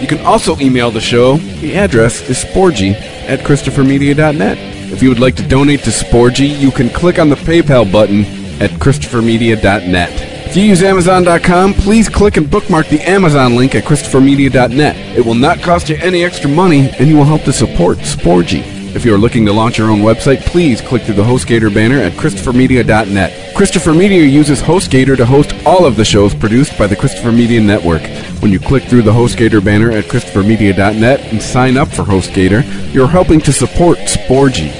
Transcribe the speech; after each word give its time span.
You 0.00 0.06
can 0.06 0.20
also 0.24 0.58
email 0.58 0.90
the 0.90 1.00
show. 1.00 1.36
The 1.36 1.76
address 1.76 2.28
is 2.28 2.42
sporgy 2.42 2.94
at 3.28 3.40
ChristopherMedia.net. 3.40 4.58
If 4.92 5.02
you 5.02 5.08
would 5.08 5.20
like 5.20 5.36
to 5.36 5.46
donate 5.46 5.84
to 5.84 5.90
Sporgy, 5.90 6.58
you 6.58 6.72
can 6.72 6.90
click 6.90 7.18
on 7.18 7.28
the 7.28 7.36
PayPal 7.36 7.90
button 7.90 8.24
at 8.60 8.70
ChristopherMedia.net. 8.70 10.10
If 10.48 10.56
you 10.56 10.64
use 10.64 10.82
Amazon.com, 10.82 11.74
please 11.74 12.08
click 12.08 12.36
and 12.36 12.50
bookmark 12.50 12.88
the 12.88 13.00
Amazon 13.08 13.54
link 13.54 13.76
at 13.76 13.84
ChristopherMedia.net. 13.84 14.96
It 15.16 15.24
will 15.24 15.36
not 15.36 15.60
cost 15.60 15.88
you 15.88 15.96
any 16.00 16.24
extra 16.24 16.50
money, 16.50 16.90
and 16.98 17.08
you 17.08 17.16
will 17.16 17.24
help 17.24 17.42
to 17.42 17.52
support 17.52 17.98
Sporgy. 17.98 18.79
If 18.92 19.04
you 19.04 19.14
are 19.14 19.18
looking 19.18 19.46
to 19.46 19.52
launch 19.52 19.78
your 19.78 19.88
own 19.90 20.00
website, 20.00 20.40
please 20.40 20.80
click 20.80 21.02
through 21.02 21.14
the 21.14 21.22
HostGator 21.22 21.72
banner 21.72 21.98
at 21.98 22.12
ChristopherMedia.net. 22.12 23.54
Christopher 23.54 23.94
Media 23.94 24.24
uses 24.24 24.60
HostGator 24.60 25.16
to 25.16 25.24
host 25.24 25.54
all 25.64 25.86
of 25.86 25.94
the 25.94 26.04
shows 26.04 26.34
produced 26.34 26.76
by 26.76 26.88
the 26.88 26.96
Christopher 26.96 27.30
Media 27.30 27.60
Network. 27.60 28.02
When 28.42 28.50
you 28.50 28.58
click 28.58 28.82
through 28.82 29.02
the 29.02 29.12
HostGator 29.12 29.64
banner 29.64 29.92
at 29.92 30.06
ChristopherMedia.net 30.06 31.20
and 31.32 31.40
sign 31.40 31.76
up 31.76 31.86
for 31.88 32.02
HostGator, 32.02 32.92
you're 32.92 33.06
helping 33.06 33.40
to 33.42 33.52
support 33.52 33.98
Sporgy. 33.98 34.74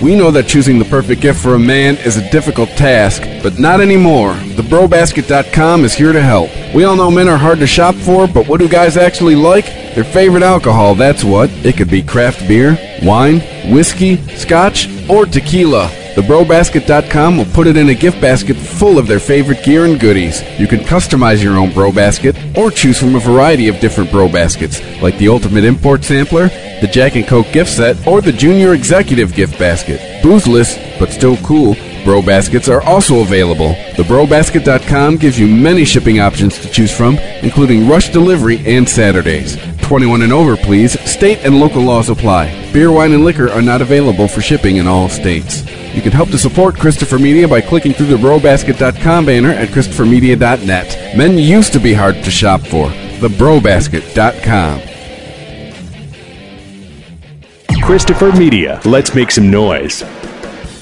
We 0.00 0.14
know 0.14 0.30
that 0.30 0.46
choosing 0.46 0.78
the 0.78 0.84
perfect 0.84 1.22
gift 1.22 1.42
for 1.42 1.54
a 1.54 1.58
man 1.58 1.96
is 1.96 2.18
a 2.18 2.30
difficult 2.30 2.68
task, 2.70 3.22
but 3.42 3.58
not 3.58 3.80
anymore. 3.80 4.34
TheBroBasket.com 4.34 5.84
is 5.84 5.94
here 5.94 6.12
to 6.12 6.20
help. 6.20 6.50
We 6.74 6.84
all 6.84 6.96
know 6.96 7.10
men 7.10 7.28
are 7.28 7.38
hard 7.38 7.58
to 7.60 7.66
shop 7.66 7.94
for, 7.94 8.28
but 8.28 8.46
what 8.46 8.60
do 8.60 8.68
guys 8.68 8.96
actually 8.96 9.36
like? 9.36 9.64
Their 9.94 10.04
favorite 10.04 10.42
alcohol, 10.42 10.94
that's 10.94 11.24
what. 11.24 11.48
It 11.64 11.78
could 11.78 11.88
be 11.88 12.02
craft 12.02 12.46
beer, 12.46 12.76
wine, 13.02 13.40
whiskey, 13.72 14.16
scotch, 14.36 14.88
or 15.08 15.26
tequila. 15.26 15.90
TheBroBasket.com 16.16 17.36
will 17.36 17.44
put 17.46 17.66
it 17.66 17.76
in 17.76 17.90
a 17.90 17.94
gift 17.94 18.22
basket 18.22 18.56
full 18.56 18.98
of 18.98 19.06
their 19.06 19.20
favorite 19.20 19.62
gear 19.62 19.84
and 19.84 20.00
goodies. 20.00 20.42
You 20.58 20.66
can 20.66 20.80
customize 20.80 21.42
your 21.42 21.58
own 21.58 21.74
Bro 21.74 21.92
Basket 21.92 22.34
or 22.56 22.70
choose 22.70 22.98
from 22.98 23.14
a 23.14 23.20
variety 23.20 23.68
of 23.68 23.80
different 23.80 24.10
Bro 24.10 24.30
Baskets, 24.30 24.80
like 25.02 25.18
the 25.18 25.28
Ultimate 25.28 25.64
Import 25.64 26.04
Sampler, 26.04 26.48
the 26.80 26.88
Jack 26.90 27.16
and 27.16 27.26
Coke 27.26 27.52
gift 27.52 27.70
set, 27.70 28.06
or 28.06 28.22
the 28.22 28.32
Junior 28.32 28.72
Executive 28.72 29.34
gift 29.34 29.58
basket. 29.58 30.00
Boozless, 30.22 30.78
but 30.98 31.10
still 31.10 31.36
cool, 31.38 31.76
Bro 32.02 32.22
Baskets 32.22 32.70
are 32.70 32.82
also 32.82 33.20
available. 33.20 33.74
TheBroBasket.com 33.96 35.16
gives 35.18 35.38
you 35.38 35.46
many 35.46 35.84
shipping 35.84 36.20
options 36.20 36.58
to 36.60 36.70
choose 36.70 36.96
from, 36.96 37.18
including 37.42 37.88
rush 37.88 38.08
delivery 38.10 38.64
and 38.64 38.88
Saturdays. 38.88 39.56
21 39.86 40.22
and 40.22 40.32
over, 40.32 40.56
please. 40.56 41.00
State 41.08 41.38
and 41.44 41.60
local 41.60 41.80
laws 41.80 42.10
apply. 42.10 42.50
Beer, 42.72 42.90
wine, 42.90 43.12
and 43.12 43.24
liquor 43.24 43.48
are 43.50 43.62
not 43.62 43.80
available 43.80 44.26
for 44.26 44.40
shipping 44.40 44.78
in 44.78 44.88
all 44.88 45.08
states. 45.08 45.64
You 45.94 46.02
can 46.02 46.10
help 46.10 46.30
to 46.30 46.38
support 46.38 46.76
Christopher 46.76 47.20
Media 47.20 47.46
by 47.46 47.60
clicking 47.60 47.92
through 47.92 48.06
the 48.06 48.16
BroBasket.com 48.16 49.26
banner 49.26 49.50
at 49.50 49.68
ChristopherMedia.net. 49.68 51.16
Men 51.16 51.38
used 51.38 51.72
to 51.72 51.78
be 51.78 51.94
hard 51.94 52.16
to 52.16 52.30
shop 52.32 52.62
for. 52.62 52.88
TheBroBasket.com. 52.88 54.82
Christopher 57.82 58.32
Media. 58.32 58.80
Let's 58.84 59.14
make 59.14 59.30
some 59.30 59.52
noise. 59.52 60.02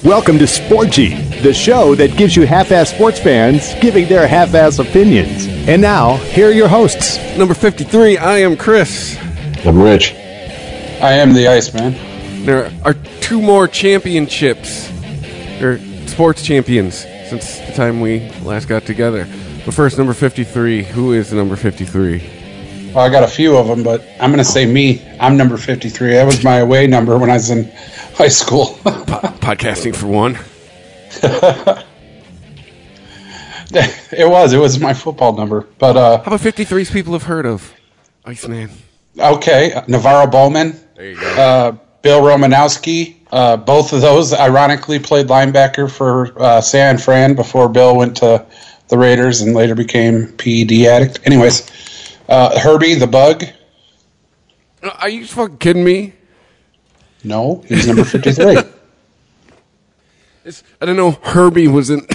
Welcome 0.04 0.36
to 0.40 0.44
Sporgy, 0.44 1.42
the 1.42 1.54
show 1.54 1.94
that 1.94 2.18
gives 2.18 2.36
you 2.36 2.44
half-ass 2.44 2.90
sports 2.90 3.18
fans 3.18 3.72
giving 3.80 4.06
their 4.06 4.28
half-ass 4.28 4.78
opinions. 4.78 5.46
And 5.66 5.80
now, 5.80 6.16
here 6.16 6.48
are 6.48 6.52
your 6.52 6.68
hosts. 6.68 7.16
Number 7.38 7.54
53, 7.54 8.18
I 8.18 8.36
am 8.40 8.54
Chris. 8.54 9.16
I'm 9.64 9.80
Rich. 9.80 10.12
I 10.12 11.14
am 11.14 11.32
the 11.32 11.48
Iceman. 11.48 11.94
There 12.44 12.70
are 12.84 12.92
two 13.22 13.40
more 13.40 13.66
championships, 13.66 14.92
or 15.62 15.78
sports 16.06 16.42
champions, 16.42 16.98
since 17.30 17.60
the 17.60 17.72
time 17.72 18.02
we 18.02 18.28
last 18.42 18.68
got 18.68 18.84
together. 18.84 19.26
But 19.64 19.72
first, 19.72 19.96
number 19.96 20.12
53. 20.12 20.82
Who 20.82 21.14
is 21.14 21.32
number 21.32 21.56
53? 21.56 22.92
Well, 22.94 23.06
I 23.06 23.08
got 23.08 23.22
a 23.22 23.26
few 23.26 23.56
of 23.56 23.68
them, 23.68 23.82
but 23.82 24.06
I'm 24.20 24.30
going 24.30 24.36
to 24.36 24.44
say 24.44 24.66
me. 24.66 25.02
I'm 25.18 25.38
number 25.38 25.56
53. 25.56 26.10
That 26.10 26.26
was 26.26 26.44
my 26.44 26.56
away 26.56 26.86
number 26.86 27.16
when 27.16 27.30
I 27.30 27.34
was 27.34 27.48
in 27.48 27.72
high 28.14 28.28
school. 28.28 28.78
Po- 29.44 29.54
podcasting 29.54 29.94
for 29.94 30.06
one. 30.06 30.38
it 34.12 34.28
was. 34.28 34.52
It 34.52 34.58
was 34.58 34.78
my 34.80 34.94
football 34.94 35.32
number. 35.34 35.62
But 35.78 35.96
uh, 35.96 36.18
How 36.18 36.24
about 36.34 36.40
53s 36.40 36.92
people 36.92 37.12
have 37.12 37.24
heard 37.24 37.46
of? 37.46 37.72
Iceman. 38.24 38.70
okay, 39.18 39.72
NaVorro 39.86 40.30
Bowman, 40.32 40.74
There 40.96 41.10
you 41.10 41.20
go. 41.20 41.26
uh, 41.36 41.72
Bill 42.02 42.20
Romanowski. 42.22 43.16
Uh, 43.30 43.56
both 43.56 43.92
of 43.92 44.00
those, 44.00 44.32
ironically, 44.32 44.98
played 44.98 45.26
linebacker 45.26 45.90
for 45.90 46.40
uh, 46.40 46.60
San 46.60 46.96
Fran 46.98 47.34
before 47.34 47.68
Bill 47.68 47.96
went 47.96 48.16
to 48.18 48.46
the 48.88 48.96
Raiders 48.96 49.40
and 49.42 49.54
later 49.54 49.74
became 49.74 50.28
PED 50.38 50.72
addict. 50.86 51.18
Anyways, 51.24 51.68
uh, 52.28 52.58
Herbie 52.60 52.94
the 52.94 53.06
Bug. 53.06 53.44
Are 54.82 55.08
you 55.08 55.26
fucking 55.26 55.58
kidding 55.58 55.84
me? 55.84 56.12
No, 57.24 57.64
he's 57.66 57.86
number 57.86 58.04
53. 58.04 58.56
It's, 58.58 58.68
I 60.80 60.86
don't 60.86 60.96
know. 60.96 61.12
Herbie 61.22 61.68
was 61.68 61.90
in 61.90 62.06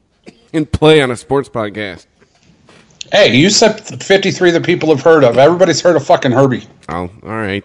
in 0.52 0.66
play 0.66 1.00
on 1.00 1.10
a 1.10 1.16
sports 1.16 1.48
podcast. 1.48 2.06
hey, 3.12 3.34
you 3.36 3.50
said 3.50 3.78
53 4.02 4.50
that 4.52 4.64
people 4.64 4.90
have 4.90 5.02
heard 5.02 5.24
of. 5.24 5.38
Everybody's 5.38 5.80
heard 5.80 5.96
of 5.96 6.04
fucking 6.06 6.32
Herbie. 6.32 6.66
Oh, 6.88 7.10
all 7.22 7.28
right. 7.28 7.64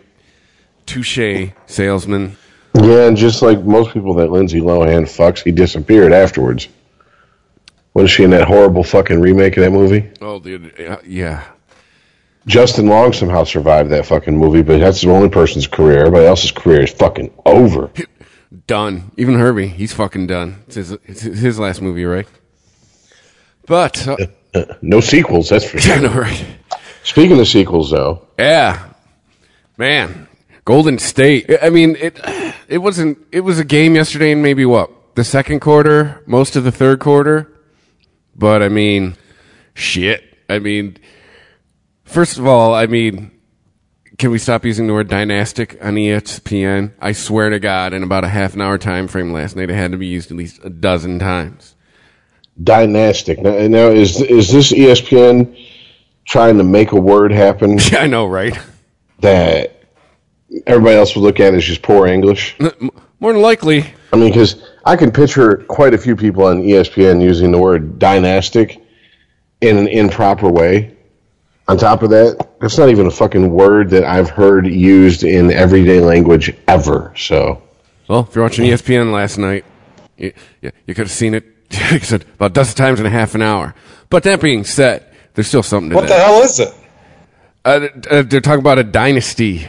Touche, 0.86 1.50
salesman. 1.66 2.38
Yeah, 2.76 3.08
and 3.08 3.18
just 3.18 3.42
like 3.42 3.64
most 3.64 3.92
people 3.94 4.14
that 4.16 4.32
Lindsay 4.32 4.62
Lohan 4.62 5.04
fucks, 5.04 5.44
he 5.44 5.52
disappeared 5.52 6.14
afterwards. 6.14 6.68
Was 7.94 8.12
she 8.12 8.24
in 8.24 8.30
that 8.32 8.48
horrible 8.48 8.84
fucking 8.84 9.20
remake 9.20 9.56
of 9.58 9.64
that 9.64 9.72
movie? 9.72 10.10
Oh, 10.22 10.40
dude. 10.40 10.74
Yeah. 11.06 11.44
Justin 12.46 12.88
Long 12.88 13.14
somehow 13.14 13.46
survived 13.46 13.90
that 13.92 14.06
fucking 14.06 14.38
movie, 14.38 14.62
but 14.62 14.80
that's 14.80 15.02
the 15.02 15.10
only 15.10 15.30
person's 15.30 15.66
career. 15.66 16.00
Everybody 16.00 16.26
else's 16.26 16.52
career 16.52 16.82
is 16.82 16.92
fucking 16.92 17.34
over. 17.46 17.90
Done. 18.68 19.12
Even 19.18 19.36
Herbie, 19.36 19.68
he's 19.68 19.94
fucking 19.94 20.28
done. 20.28 20.64
It's 20.68 20.76
his, 20.76 20.92
it's 21.06 21.22
his 21.22 21.60
last 21.60 21.82
movie, 21.82 22.06
right? 22.06 22.28
But, 23.68 24.08
uh, 24.08 24.18
No 24.82 25.00
sequels, 25.02 25.50
that's 25.50 25.66
for 25.70 25.80
sure. 25.80 26.00
know, 26.00 26.10
right? 26.14 26.46
Speaking 27.04 27.40
of 27.40 27.48
sequels, 27.48 27.92
though, 27.92 28.28
Yeah, 28.40 28.90
man, 29.78 30.28
Golden 30.64 30.98
State. 31.00 31.50
I 31.62 31.70
mean, 31.70 31.96
it 31.98 32.20
it 32.68 32.78
wasn't. 32.80 33.20
It 33.32 33.42
was 33.42 33.60
a 33.60 33.64
game 33.66 33.94
yesterday, 33.96 34.32
in 34.32 34.42
maybe 34.42 34.66
what 34.66 34.90
the 35.16 35.24
second 35.24 35.60
quarter, 35.60 36.24
most 36.26 36.56
of 36.56 36.64
the 36.64 36.72
third 36.72 37.00
quarter. 37.00 37.52
But 38.36 38.64
I 38.64 38.70
mean, 38.70 39.16
shit. 39.76 40.24
I 40.50 40.58
mean, 40.60 40.98
first 42.04 42.38
of 42.40 42.48
all, 42.48 42.74
I 42.74 42.88
mean, 42.88 43.32
can 44.18 44.32
we 44.32 44.38
stop 44.38 44.66
using 44.66 44.88
the 44.88 44.94
word 44.94 45.08
dynastic 45.10 45.78
on 45.82 45.96
ESPN? 45.96 46.94
I 47.00 47.12
swear 47.12 47.50
to 47.50 47.60
God, 47.60 47.94
in 47.94 48.04
about 48.04 48.24
a 48.24 48.30
half 48.30 48.54
an 48.54 48.62
hour 48.62 48.78
time 48.78 49.08
frame 49.08 49.34
last 49.34 49.56
night, 49.56 49.70
it 49.70 49.76
had 49.76 49.92
to 49.92 49.98
be 49.98 50.08
used 50.08 50.32
at 50.32 50.38
least 50.38 50.60
a 50.64 50.70
dozen 50.70 51.20
times. 51.20 51.76
dynastic. 52.62 53.40
Now, 53.42 53.52
now 53.68 53.90
is 53.90 54.22
is 54.22 54.52
this 54.52 54.72
ESPN 54.72 55.58
trying 56.26 56.58
to 56.58 56.64
make 56.64 56.92
a 56.92 57.00
word 57.00 57.32
happen 57.32 57.78
Yeah, 57.92 58.00
I 58.00 58.08
know, 58.08 58.26
right? 58.26 58.58
that 59.20 59.84
everybody 60.68 60.96
else 60.96 61.16
would 61.16 61.22
look 61.24 61.40
at 61.40 61.54
as 61.54 61.64
just 61.66 61.82
poor 61.82 62.08
English? 62.08 62.56
More 63.20 63.34
than 63.34 63.42
likely, 63.42 63.86
I 64.14 64.18
mean, 64.18 64.30
because 64.30 64.64
I 64.86 64.96
can 64.96 65.12
picture 65.12 65.58
quite 65.68 65.94
a 65.94 65.98
few 65.98 66.16
people 66.16 66.46
on 66.46 66.62
ESPN 66.64 67.22
using 67.22 67.52
the 67.52 67.58
word 67.58 67.98
dynastic 68.00 68.82
in 69.62 69.78
an 69.78 69.88
improper 69.88 70.50
way. 70.50 70.95
On 71.68 71.78
top 71.78 72.04
of 72.04 72.12
that, 72.12 72.58
that's 72.60 72.78
not 72.78 72.90
even 72.90 73.08
a 73.08 73.12
fucking 73.12 73.50
word 73.50 73.90
that 73.90 74.04
I've 74.04 74.30
heard 74.30 74.68
used 74.68 75.24
in 75.24 75.52
everyday 75.52 76.00
language 76.00 76.56
ever. 76.68 77.12
So, 77.18 77.64
Well, 78.08 78.28
if 78.30 78.36
you're 78.36 78.44
watching 78.44 78.66
ESPN 78.66 79.12
last 79.12 79.38
night, 79.38 79.66
you, 80.18 80.34
you, 80.62 80.72
you 80.86 80.94
could 80.94 81.08
have 81.08 81.12
seen 81.12 81.34
it 81.34 81.46
I 81.72 82.00
said, 82.00 82.24
about 82.36 82.52
a 82.52 82.54
dozen 82.54 82.76
times 82.76 83.00
in 83.00 83.06
a 83.06 83.10
half 83.10 83.36
an 83.36 83.42
hour. 83.42 83.76
But 84.10 84.24
that 84.24 84.42
being 84.42 84.64
said, 84.64 85.06
there's 85.34 85.48
still 85.48 85.64
something 85.64 85.90
to 85.90 85.96
What 85.96 86.08
the 86.08 86.16
hell 86.16 86.42
is 86.42 86.60
it? 86.60 86.74
Uh, 87.64 87.88
uh, 88.10 88.22
they're 88.22 88.42
talking 88.42 88.60
about 88.60 88.78
a 88.78 88.84
dynasty. 88.84 89.68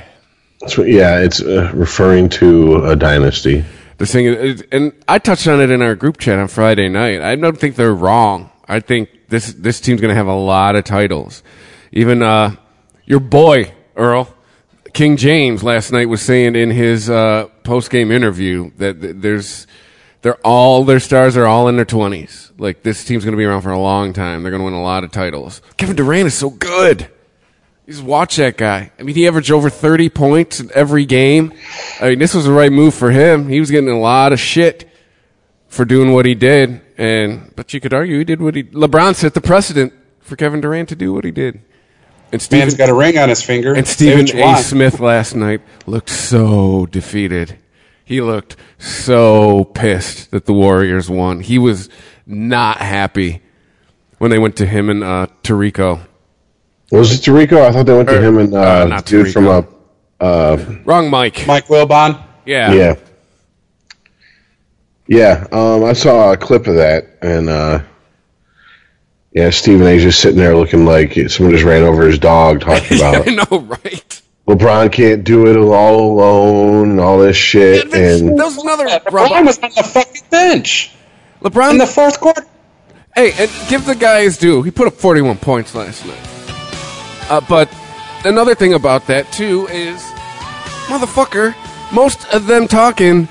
so 0.66 0.82
yeah, 0.82 1.20
it's 1.20 1.40
uh, 1.40 1.70
referring 1.74 2.28
to 2.28 2.84
a 2.84 2.96
dynasty. 2.96 3.64
The 3.98 4.06
thing 4.06 4.26
is, 4.26 4.62
and 4.70 4.92
I 5.08 5.18
touched 5.18 5.48
on 5.48 5.60
it 5.60 5.70
in 5.70 5.80
our 5.80 5.94
group 5.94 6.18
chat 6.18 6.38
on 6.38 6.48
Friday 6.48 6.88
night. 6.90 7.22
I 7.22 7.34
don't 7.36 7.58
think 7.58 7.76
they're 7.76 7.94
wrong. 7.94 8.50
I 8.68 8.80
think 8.80 9.08
this 9.28 9.54
this 9.54 9.80
team's 9.80 10.02
going 10.02 10.10
to 10.10 10.14
have 10.14 10.26
a 10.26 10.34
lot 10.34 10.76
of 10.76 10.84
titles. 10.84 11.42
Even 11.96 12.22
uh, 12.22 12.54
your 13.06 13.20
boy 13.20 13.72
Earl 13.96 14.28
King 14.92 15.16
James 15.16 15.62
last 15.62 15.92
night 15.92 16.10
was 16.10 16.20
saying 16.20 16.54
in 16.54 16.70
his 16.70 17.08
uh, 17.08 17.48
post 17.64 17.88
game 17.90 18.12
interview 18.12 18.70
that 18.76 19.00
th- 19.00 19.16
there's 19.18 19.66
they're 20.20 20.36
all 20.44 20.84
their 20.84 21.00
stars 21.00 21.38
are 21.38 21.46
all 21.46 21.68
in 21.68 21.76
their 21.76 21.86
twenties. 21.86 22.52
Like 22.58 22.82
this 22.82 23.02
team's 23.02 23.24
going 23.24 23.32
to 23.32 23.38
be 23.38 23.46
around 23.46 23.62
for 23.62 23.70
a 23.70 23.78
long 23.78 24.12
time. 24.12 24.42
They're 24.42 24.50
going 24.50 24.60
to 24.60 24.66
win 24.66 24.74
a 24.74 24.82
lot 24.82 25.04
of 25.04 25.10
titles. 25.10 25.62
Kevin 25.78 25.96
Durant 25.96 26.26
is 26.26 26.34
so 26.34 26.50
good. 26.50 27.08
You 27.86 27.94
just 27.94 28.04
watch 28.04 28.36
that 28.36 28.58
guy. 28.58 28.92
I 28.98 29.02
mean, 29.02 29.14
he 29.14 29.26
averaged 29.26 29.50
over 29.50 29.70
thirty 29.70 30.10
points 30.10 30.60
in 30.60 30.70
every 30.74 31.06
game. 31.06 31.54
I 31.98 32.10
mean, 32.10 32.18
this 32.18 32.34
was 32.34 32.44
the 32.44 32.52
right 32.52 32.70
move 32.70 32.92
for 32.92 33.10
him. 33.10 33.48
He 33.48 33.58
was 33.58 33.70
getting 33.70 33.88
a 33.88 33.98
lot 33.98 34.34
of 34.34 34.38
shit 34.38 34.86
for 35.68 35.86
doing 35.86 36.12
what 36.12 36.26
he 36.26 36.34
did, 36.34 36.82
and 36.98 37.56
but 37.56 37.72
you 37.72 37.80
could 37.80 37.94
argue 37.94 38.18
he 38.18 38.24
did 38.24 38.42
what 38.42 38.54
he. 38.54 38.64
LeBron 38.64 39.14
set 39.14 39.32
the 39.32 39.40
precedent 39.40 39.94
for 40.20 40.36
Kevin 40.36 40.60
Durant 40.60 40.90
to 40.90 40.94
do 40.94 41.14
what 41.14 41.24
he 41.24 41.30
did. 41.30 41.62
And 42.36 42.42
Steven, 42.42 42.60
Man's 42.66 42.74
got 42.74 42.90
a 42.90 42.94
ring 42.94 43.16
on 43.16 43.30
his 43.30 43.42
finger. 43.42 43.72
and 43.74 43.88
Stephen 43.88 44.28
A. 44.36 44.42
want. 44.42 44.58
Smith 44.64 45.00
last 45.00 45.34
night 45.34 45.62
looked 45.86 46.10
so 46.10 46.84
defeated. 46.84 47.58
He 48.04 48.20
looked 48.20 48.56
so 48.78 49.64
pissed 49.64 50.30
that 50.32 50.44
the 50.44 50.52
Warriors 50.52 51.08
won. 51.08 51.40
He 51.40 51.58
was 51.58 51.88
not 52.26 52.76
happy 52.76 53.40
when 54.18 54.30
they 54.30 54.38
went 54.38 54.54
to 54.56 54.66
him 54.66 54.90
and 54.90 55.02
uh, 55.02 55.28
Tirico. 55.42 56.00
Was 56.92 57.10
it 57.12 57.22
Tirico? 57.30 57.62
I 57.62 57.72
thought 57.72 57.86
they 57.86 57.96
went 57.96 58.10
to 58.10 58.18
Or, 58.18 58.22
him 58.22 58.36
and 58.36 58.52
uh, 58.54 58.82
uh, 58.82 58.84
not 58.84 59.06
dude 59.06 59.32
from 59.32 59.44
Tirico. 59.44 59.72
uh, 60.20 60.56
Wrong 60.84 61.08
Mike. 61.08 61.46
Mike 61.46 61.68
Wilbon. 61.68 62.22
Yeah. 62.44 62.72
yeah, 62.74 62.94
yeah. 65.08 65.46
Um, 65.52 65.84
I 65.84 65.94
saw 65.94 66.32
a 66.32 66.36
clip 66.36 66.66
of 66.66 66.74
that, 66.76 67.16
and 67.22 67.48
uh, 67.48 67.80
yeah, 69.36 69.50
Stephen 69.50 69.86
A. 69.86 69.98
just 69.98 70.20
sitting 70.20 70.38
there 70.38 70.56
looking 70.56 70.86
like 70.86 71.12
someone 71.28 71.52
just 71.52 71.64
ran 71.64 71.82
over 71.82 72.06
his 72.06 72.18
dog, 72.18 72.62
talking 72.62 72.96
about 72.98 73.26
it. 73.26 73.28
I 73.28 73.44
know, 73.50 73.58
right? 73.60 74.22
LeBron 74.48 74.90
can't 74.90 75.24
do 75.24 75.46
it 75.46 75.56
all 75.58 76.12
alone, 76.12 76.92
and 76.92 77.00
all 77.00 77.18
this 77.18 77.36
shit, 77.36 77.90
That 77.90 78.00
and 78.00 78.32
was 78.32 78.56
another 78.56 78.86
LeBron 78.86 79.44
was 79.44 79.58
on 79.58 79.70
the 79.76 79.82
fucking 79.82 80.22
bench 80.30 80.92
LeBron 81.42 81.72
in 81.72 81.78
the 81.78 81.86
fourth 81.86 82.18
quarter. 82.18 82.46
Hey, 83.14 83.32
and 83.38 83.50
give 83.68 83.84
the 83.84 83.94
guy 83.94 84.22
his 84.22 84.38
due. 84.38 84.62
He 84.62 84.70
put 84.70 84.86
up 84.86 84.94
41 84.94 85.36
points 85.38 85.74
last 85.74 86.06
night. 86.06 87.30
Uh, 87.30 87.42
but 87.46 87.68
another 88.24 88.54
thing 88.54 88.72
about 88.72 89.06
that, 89.08 89.30
too, 89.32 89.66
is 89.68 90.00
motherfucker, 90.86 91.54
most 91.92 92.26
of 92.32 92.46
them 92.46 92.66
talking 92.68 93.28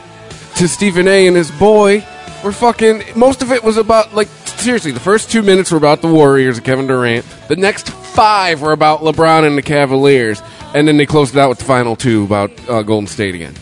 to 0.56 0.68
Stephen 0.68 1.08
A. 1.08 1.26
and 1.28 1.36
his 1.36 1.50
boy 1.50 2.06
were 2.44 2.52
fucking. 2.52 3.04
Most 3.16 3.42
of 3.42 3.52
it 3.52 3.64
was 3.64 3.78
about, 3.78 4.14
like, 4.14 4.28
seriously, 4.66 4.92
the 4.92 5.00
first 5.00 5.30
two 5.30 5.44
minutes 5.44 5.72
were 5.72 5.78
about 5.78 6.02
the 6.02 6.08
Warriors 6.08 6.58
and 6.58 6.66
Kevin 6.66 6.88
Durant. 6.88 7.24
The 7.48 7.56
next 7.56 7.88
five 7.88 8.64
were 8.64 8.72
about 8.72 9.02
LeBron 9.02 9.46
and 9.46 9.56
the 9.56 9.62
Cavaliers. 9.62 10.42
And 10.74 10.88
then 10.88 10.98
they 10.98 11.06
closed 11.06 11.36
it 11.36 11.40
out 11.40 11.50
with 11.50 11.60
the 11.60 11.66
final 11.66 11.96
two 11.96 12.24
about 12.24 12.52
uh, 12.68 12.82
Golden 12.82 13.06
State 13.06 13.36
again. 13.36 13.54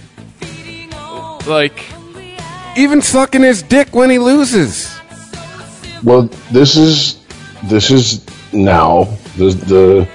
Like, 1.46 1.84
even 2.78 3.02
sucking 3.02 3.42
his 3.42 3.62
dick 3.64 3.94
when 3.94 4.10
he 4.10 4.18
loses. 4.18 4.98
Well, 6.04 6.24
this 6.52 6.78
is 6.78 7.22
this 7.66 7.92
is 7.92 8.26
now 8.54 9.04
the 9.36 9.50
the 9.50 10.10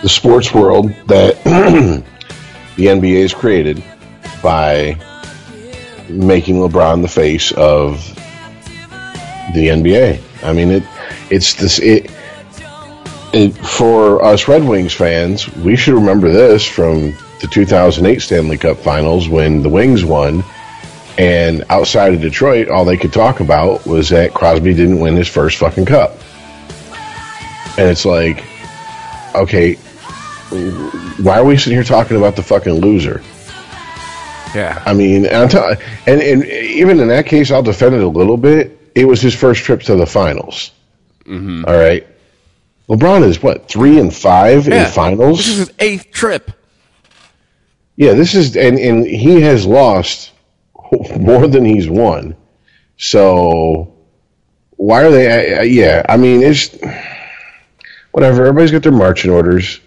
the 0.00 0.08
sports 0.08 0.54
world 0.54 0.92
that 1.08 1.42
the 1.44 2.86
NBA 2.86 3.20
has 3.20 3.34
created 3.34 3.84
by 4.42 4.98
making 6.08 6.56
LeBron 6.56 7.02
the 7.02 7.08
face 7.08 7.52
of 7.52 8.16
the 9.54 9.68
NBA. 9.68 10.20
I 10.42 10.52
mean 10.52 10.70
it 10.70 10.82
it's 11.30 11.54
this 11.54 11.78
it, 11.78 12.10
it 13.32 13.50
for 13.56 14.22
us 14.24 14.48
Red 14.48 14.64
Wings 14.64 14.92
fans, 14.92 15.48
we 15.56 15.76
should 15.76 15.94
remember 15.94 16.30
this 16.30 16.66
from 16.66 17.12
the 17.40 17.48
2008 17.50 18.20
Stanley 18.20 18.58
Cup 18.58 18.78
Finals 18.78 19.28
when 19.28 19.62
the 19.62 19.68
Wings 19.68 20.04
won 20.04 20.42
and 21.18 21.64
outside 21.70 22.12
of 22.12 22.20
Detroit, 22.20 22.68
all 22.68 22.84
they 22.84 22.96
could 22.96 23.12
talk 23.12 23.40
about 23.40 23.86
was 23.86 24.10
that 24.10 24.34
Crosby 24.34 24.74
didn't 24.74 25.00
win 25.00 25.16
his 25.16 25.28
first 25.28 25.56
fucking 25.58 25.86
cup. 25.86 26.18
And 27.78 27.88
it's 27.88 28.04
like, 28.04 28.44
okay, 29.34 29.74
why 31.22 31.38
are 31.38 31.44
we 31.44 31.56
sitting 31.56 31.72
here 31.74 31.84
talking 31.84 32.16
about 32.16 32.36
the 32.36 32.42
fucking 32.42 32.74
loser? 32.74 33.22
Yeah. 34.54 34.82
I 34.86 34.92
mean, 34.94 35.26
and, 35.26 35.50
tell- 35.50 35.76
and 36.06 36.20
and 36.20 36.44
even 36.44 37.00
in 37.00 37.08
that 37.08 37.26
case, 37.26 37.50
I'll 37.50 37.62
defend 37.62 37.94
it 37.94 38.02
a 38.02 38.08
little 38.08 38.36
bit. 38.36 38.78
It 38.96 39.06
was 39.06 39.20
his 39.20 39.34
first 39.34 39.62
trip 39.62 39.82
to 39.82 39.94
the 39.94 40.06
finals. 40.06 40.72
Mm-hmm. 41.26 41.64
All 41.66 41.76
right, 41.76 42.06
LeBron 42.88 43.22
is 43.24 43.42
what 43.42 43.68
three 43.68 44.00
and 44.00 44.14
five 44.14 44.66
Yeah. 44.66 44.86
in 44.86 44.90
finals. 44.92 45.38
This 45.38 45.48
is 45.48 45.58
his 45.58 45.72
eighth 45.78 46.10
trip. 46.12 46.50
Yeah, 47.96 48.14
this 48.14 48.34
is 48.34 48.56
and 48.56 48.78
and 48.78 49.06
he 49.06 49.40
has 49.42 49.64
lost 49.66 50.32
more 51.18 51.46
than 51.46 51.64
he's 51.64 51.88
won. 51.88 52.36
So 52.96 53.94
why 54.76 55.04
are 55.04 55.10
they? 55.10 55.58
Uh, 55.58 55.62
yeah, 55.62 56.02
I 56.08 56.16
mean 56.16 56.42
it's 56.42 56.76
whatever. 58.12 58.46
Everybody's 58.46 58.70
got 58.72 58.82
their 58.82 58.92
marching 58.92 59.30
orders. 59.30 59.80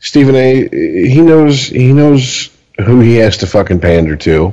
Stephen 0.00 0.34
A. 0.34 0.68
He 1.08 1.20
knows 1.20 1.66
he 1.66 1.92
knows 1.92 2.50
who 2.84 3.00
he 3.00 3.16
has 3.16 3.36
to 3.38 3.46
fucking 3.46 3.80
pander 3.80 4.16
to, 4.16 4.52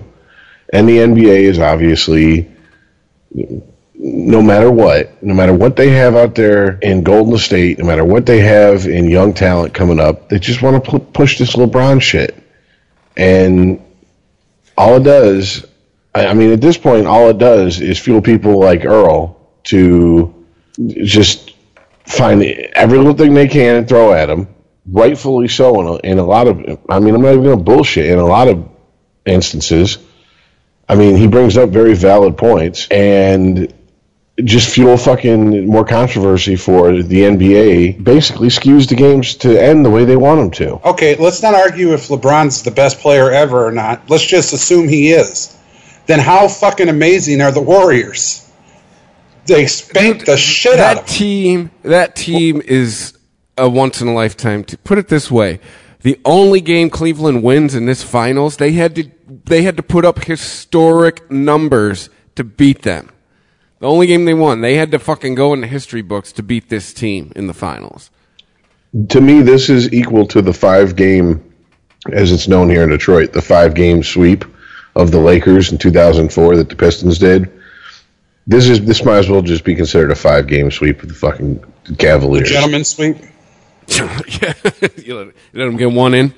and 0.74 0.88
the 0.90 0.98
NBA 0.98 1.42
is 1.44 1.58
obviously 1.60 2.52
no 4.00 4.42
matter 4.42 4.70
what, 4.70 5.24
no 5.24 5.34
matter 5.34 5.54
what 5.54 5.76
they 5.76 5.90
have 5.90 6.16
out 6.16 6.36
there 6.36 6.78
in 6.80 7.04
Golden 7.04 7.38
State, 7.38 7.80
no 7.80 7.86
matter 7.86 8.06
what 8.06 8.26
they 8.26 8.40
have 8.40 8.86
in 8.86 9.10
young 9.10 9.34
talent 9.34 9.74
coming 9.74 10.00
up, 10.00 10.30
they 10.30 10.38
just 10.38 10.62
want 10.62 10.84
to 10.84 10.92
pu- 10.92 11.00
push 11.00 11.40
this 11.40 11.56
LeBron 11.56 12.02
shit. 12.02 12.38
And 13.16 13.84
all 14.78 14.98
it 14.98 15.04
does, 15.04 15.66
I 16.14 16.28
I 16.28 16.34
mean, 16.36 16.52
at 16.52 16.62
this 16.62 16.78
point, 16.78 17.08
all 17.08 17.30
it 17.30 17.40
does 17.40 17.82
is 17.82 17.98
fuel 17.98 18.22
people 18.22 18.60
like 18.60 18.86
Earl 18.86 19.36
to 19.66 20.46
just 20.88 21.56
find 22.06 22.44
every 22.44 23.00
little 23.00 23.16
thing 23.16 23.34
they 23.34 23.48
can 23.48 23.78
and 23.78 23.90
throw 23.90 24.14
at 24.14 24.30
him, 24.30 24.48
rightfully 24.86 25.48
so. 25.48 25.82
In 25.82 25.88
a, 25.88 25.96
in 26.12 26.20
a 26.20 26.24
lot 26.24 26.48
of, 26.48 26.60
I 26.88 27.00
mean, 27.00 27.16
I'm 27.16 27.22
not 27.24 27.32
even 27.32 27.44
going 27.44 27.58
to 27.58 27.64
bullshit. 27.64 28.12
In 28.12 28.20
a 28.20 28.26
lot 28.26 28.48
of 28.48 28.70
instances, 29.26 29.98
I 30.88 30.94
mean, 30.94 31.18
he 31.18 31.28
brings 31.28 31.58
up 31.58 31.72
very 31.72 31.96
valid 31.96 32.38
points 32.38 32.88
and 32.92 33.74
just 34.44 34.70
fuel 34.70 34.98
fucking 34.98 35.66
more 35.66 35.84
controversy 35.84 36.56
for 36.56 37.02
the 37.02 37.22
NBA. 37.22 38.04
Basically, 38.04 38.50
skews 38.50 38.88
the 38.88 38.96
games 38.96 39.36
to 39.38 39.60
end 39.60 39.84
the 39.84 39.90
way 39.90 40.06
they 40.06 40.16
want 40.16 40.40
them 40.40 40.52
to. 40.52 40.90
Okay, 40.90 41.16
let's 41.16 41.42
not 41.42 41.56
argue 41.56 41.94
if 41.94 42.08
LeBron's 42.08 42.62
the 42.62 42.72
best 42.72 43.00
player 43.00 43.32
ever 43.32 43.66
or 43.66 43.72
not. 43.72 44.10
Let's 44.10 44.26
just 44.26 44.54
assume 44.54 44.88
he 44.88 45.12
is. 45.12 45.58
Then 46.06 46.20
how 46.20 46.48
fucking 46.48 46.88
amazing 46.88 47.42
are 47.42 47.52
the 47.52 47.62
Warriors? 47.62 48.50
They 49.48 49.66
spanked 49.66 50.26
the 50.26 50.38
shit 50.38 50.74
out 50.74 50.78
that 50.78 50.92
of 50.92 51.06
them. 51.08 51.16
team 51.16 51.72
that 51.84 52.16
team 52.16 52.62
is 52.66 53.18
a 53.58 53.70
once 53.70 54.02
in 54.02 54.08
a 54.08 54.14
lifetime 54.14 54.64
t- 54.64 54.78
put 54.84 54.98
it 54.98 55.08
this 55.08 55.32
way 55.32 55.60
the 56.02 56.20
only 56.26 56.60
game 56.60 56.90
cleveland 56.90 57.42
wins 57.44 57.74
in 57.74 57.86
this 57.86 58.04
finals 58.04 58.58
they 58.58 58.74
had 58.74 58.94
to 58.94 59.10
they 59.46 59.64
had 59.64 59.78
to 59.78 59.84
put 59.84 60.04
up 60.04 60.26
historic 60.26 61.32
numbers 61.32 62.10
to 62.36 62.44
beat 62.44 62.82
them 62.82 63.10
the 63.80 63.88
only 63.88 64.08
game 64.08 64.26
they 64.26 64.34
won 64.34 64.62
they 64.62 64.76
had 64.76 64.92
to 64.92 65.00
fucking 65.00 65.36
go 65.36 65.54
in 65.54 65.62
the 65.62 65.68
history 65.68 66.02
books 66.02 66.32
to 66.32 66.44
beat 66.44 66.70
this 66.70 66.94
team 66.94 67.32
in 67.36 67.48
the 67.48 67.54
finals 67.54 68.10
To 69.10 69.22
me, 69.22 69.42
this 69.42 69.70
is 69.70 69.92
equal 69.94 70.26
to 70.28 70.42
the 70.42 70.54
five 70.54 70.96
game, 70.96 71.54
as 72.12 72.32
it's 72.32 72.48
known 72.48 72.70
here 72.70 72.84
in 72.84 72.90
Detroit, 72.90 73.34
the 73.34 73.42
five 73.42 73.74
game 73.76 74.02
sweep 74.04 74.46
of 74.96 75.12
the 75.12 75.20
Lakers 75.20 75.72
in 75.72 75.78
2004 75.78 76.56
that 76.58 76.70
the 76.70 76.76
Pistons 76.76 77.20
did. 77.20 77.52
This 78.48 78.70
is 78.70 78.84
this 78.86 79.04
might 79.04 79.18
as 79.18 79.30
well 79.30 79.42
just 79.42 79.64
be 79.66 79.76
considered 79.76 80.10
a 80.12 80.16
five 80.16 80.48
game 80.48 80.72
sweep 80.72 81.04
of 81.04 81.10
the 81.10 81.16
fucking 81.16 81.64
Cavaliers. 81.98 82.50
Gentlemen 82.50 82.86
sweep. 82.86 83.18
yeah 83.90 84.54
you 84.98 85.16
let, 85.16 85.34
them 85.54 85.78
get 85.78 85.92
one 85.92 86.14
in 86.14 86.34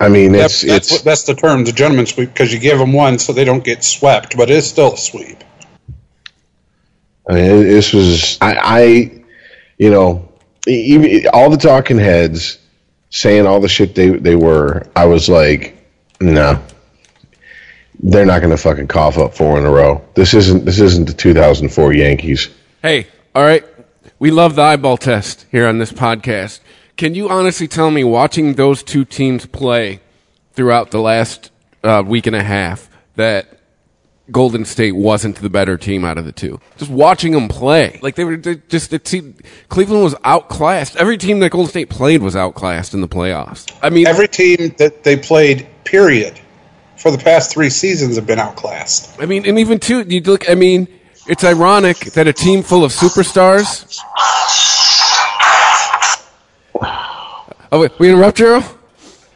I 0.00 0.08
mean, 0.08 0.34
it's 0.34 0.62
that's, 0.62 0.64
it's 0.64 0.92
what, 0.92 1.04
that's 1.04 1.24
the 1.24 1.34
term, 1.34 1.64
the 1.64 1.72
gentleman 1.72 2.06
sweep, 2.06 2.32
because 2.32 2.52
you 2.52 2.58
give 2.58 2.78
them 2.78 2.92
one 2.94 3.18
so 3.18 3.34
they 3.34 3.44
don't 3.44 3.62
get 3.62 3.84
swept, 3.84 4.34
but 4.34 4.48
it's 4.50 4.66
still 4.66 4.94
a 4.94 4.96
sweep. 4.96 5.44
I 7.30 7.34
mean, 7.34 7.62
this 7.62 7.92
was 7.92 8.38
I, 8.40 8.56
I 8.60 9.22
you 9.78 9.88
know, 9.88 10.28
even 10.66 11.28
all 11.32 11.48
the 11.48 11.56
talking 11.56 11.98
heads 11.98 12.58
saying 13.10 13.46
all 13.46 13.60
the 13.60 13.68
shit 13.68 13.94
they 13.94 14.10
they 14.10 14.34
were. 14.34 14.88
I 14.96 15.04
was 15.04 15.28
like, 15.28 15.76
no, 16.20 16.60
they're 18.00 18.26
not 18.26 18.40
going 18.40 18.50
to 18.50 18.56
fucking 18.56 18.88
cough 18.88 19.16
up 19.16 19.36
four 19.36 19.58
in 19.58 19.64
a 19.64 19.70
row. 19.70 20.04
This 20.14 20.34
isn't 20.34 20.64
this 20.64 20.80
isn't 20.80 21.06
the 21.06 21.12
2004 21.12 21.92
Yankees. 21.92 22.48
Hey, 22.82 23.06
all 23.32 23.44
right. 23.44 23.64
We 24.18 24.32
love 24.32 24.56
the 24.56 24.62
eyeball 24.62 24.96
test 24.96 25.46
here 25.52 25.68
on 25.68 25.78
this 25.78 25.92
podcast. 25.92 26.58
Can 26.96 27.14
you 27.14 27.28
honestly 27.28 27.68
tell 27.68 27.92
me, 27.92 28.02
watching 28.02 28.54
those 28.54 28.82
two 28.82 29.04
teams 29.04 29.46
play 29.46 30.00
throughout 30.54 30.90
the 30.90 31.00
last 31.00 31.52
uh, 31.84 32.02
week 32.04 32.26
and 32.26 32.34
a 32.34 32.42
half, 32.42 32.90
that 33.14 33.59
Golden 34.32 34.64
State 34.64 34.92
wasn't 34.96 35.36
the 35.36 35.50
better 35.50 35.76
team 35.76 36.04
out 36.04 36.18
of 36.18 36.24
the 36.24 36.32
two. 36.32 36.60
Just 36.78 36.90
watching 36.90 37.32
them 37.32 37.48
play, 37.48 37.98
like 38.02 38.14
they 38.14 38.24
were 38.24 38.36
they 38.36 38.56
just 38.68 38.92
it 38.92 39.06
seemed 39.06 39.40
Cleveland 39.68 40.04
was 40.04 40.14
outclassed. 40.24 40.96
Every 40.96 41.16
team 41.18 41.40
that 41.40 41.50
Golden 41.50 41.68
State 41.70 41.90
played 41.90 42.22
was 42.22 42.36
outclassed 42.36 42.94
in 42.94 43.00
the 43.00 43.08
playoffs. 43.08 43.70
I 43.82 43.90
mean, 43.90 44.06
Every 44.06 44.28
team 44.28 44.74
that 44.78 45.02
they 45.04 45.16
played, 45.16 45.66
period, 45.84 46.38
for 46.96 47.10
the 47.10 47.18
past 47.18 47.50
three 47.52 47.70
seasons 47.70 48.16
have 48.16 48.26
been 48.26 48.38
outclassed. 48.38 49.20
I 49.20 49.26
mean, 49.26 49.46
and 49.46 49.58
even 49.58 49.78
two, 49.78 50.02
you 50.02 50.20
look. 50.20 50.48
I 50.50 50.54
mean, 50.54 50.86
it's 51.26 51.44
ironic 51.44 51.98
that 52.14 52.26
a 52.28 52.32
team 52.32 52.62
full 52.62 52.84
of 52.84 52.92
superstars. 52.92 53.98
Oh 57.72 57.80
wait, 57.80 57.92
we 57.98 58.10
interrupt, 58.10 58.36
Gerald? 58.38 58.64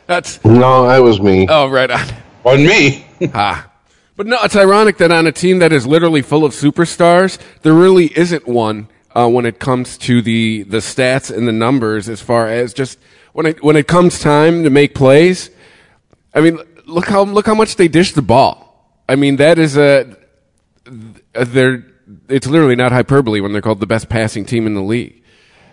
That's 0.06 0.44
No, 0.44 0.86
that 0.88 0.98
was 0.98 1.20
me. 1.20 1.46
oh 1.48 1.68
right 1.68 1.90
on. 1.90 2.06
Wasn't 2.42 2.68
me. 2.68 3.06
Ah. 3.32 3.70
But 4.16 4.26
no, 4.26 4.38
it's 4.44 4.54
ironic 4.56 4.98
that 4.98 5.10
on 5.10 5.26
a 5.26 5.32
team 5.32 5.58
that 5.58 5.72
is 5.72 5.86
literally 5.86 6.22
full 6.22 6.44
of 6.44 6.52
superstars, 6.52 7.38
there 7.62 7.72
really 7.72 8.06
isn't 8.16 8.46
one 8.46 8.88
uh, 9.14 9.28
when 9.28 9.44
it 9.44 9.58
comes 9.58 9.98
to 9.98 10.22
the 10.22 10.62
the 10.64 10.78
stats 10.78 11.36
and 11.36 11.48
the 11.48 11.52
numbers. 11.52 12.08
As 12.08 12.20
far 12.20 12.48
as 12.48 12.72
just 12.72 12.98
when 13.32 13.46
it 13.46 13.62
when 13.62 13.76
it 13.76 13.88
comes 13.88 14.20
time 14.20 14.62
to 14.62 14.70
make 14.70 14.94
plays, 14.94 15.50
I 16.32 16.40
mean, 16.40 16.58
look 16.86 17.06
how 17.06 17.24
look 17.24 17.46
how 17.46 17.54
much 17.54 17.74
they 17.76 17.88
dish 17.88 18.12
the 18.12 18.22
ball. 18.22 19.00
I 19.08 19.16
mean, 19.16 19.36
that 19.36 19.58
is 19.58 19.76
a 19.76 20.16
they're 21.32 21.84
it's 22.28 22.46
literally 22.46 22.76
not 22.76 22.92
hyperbole 22.92 23.40
when 23.40 23.52
they're 23.52 23.62
called 23.62 23.80
the 23.80 23.86
best 23.86 24.08
passing 24.08 24.44
team 24.44 24.66
in 24.66 24.74
the 24.74 24.82
league. 24.82 25.22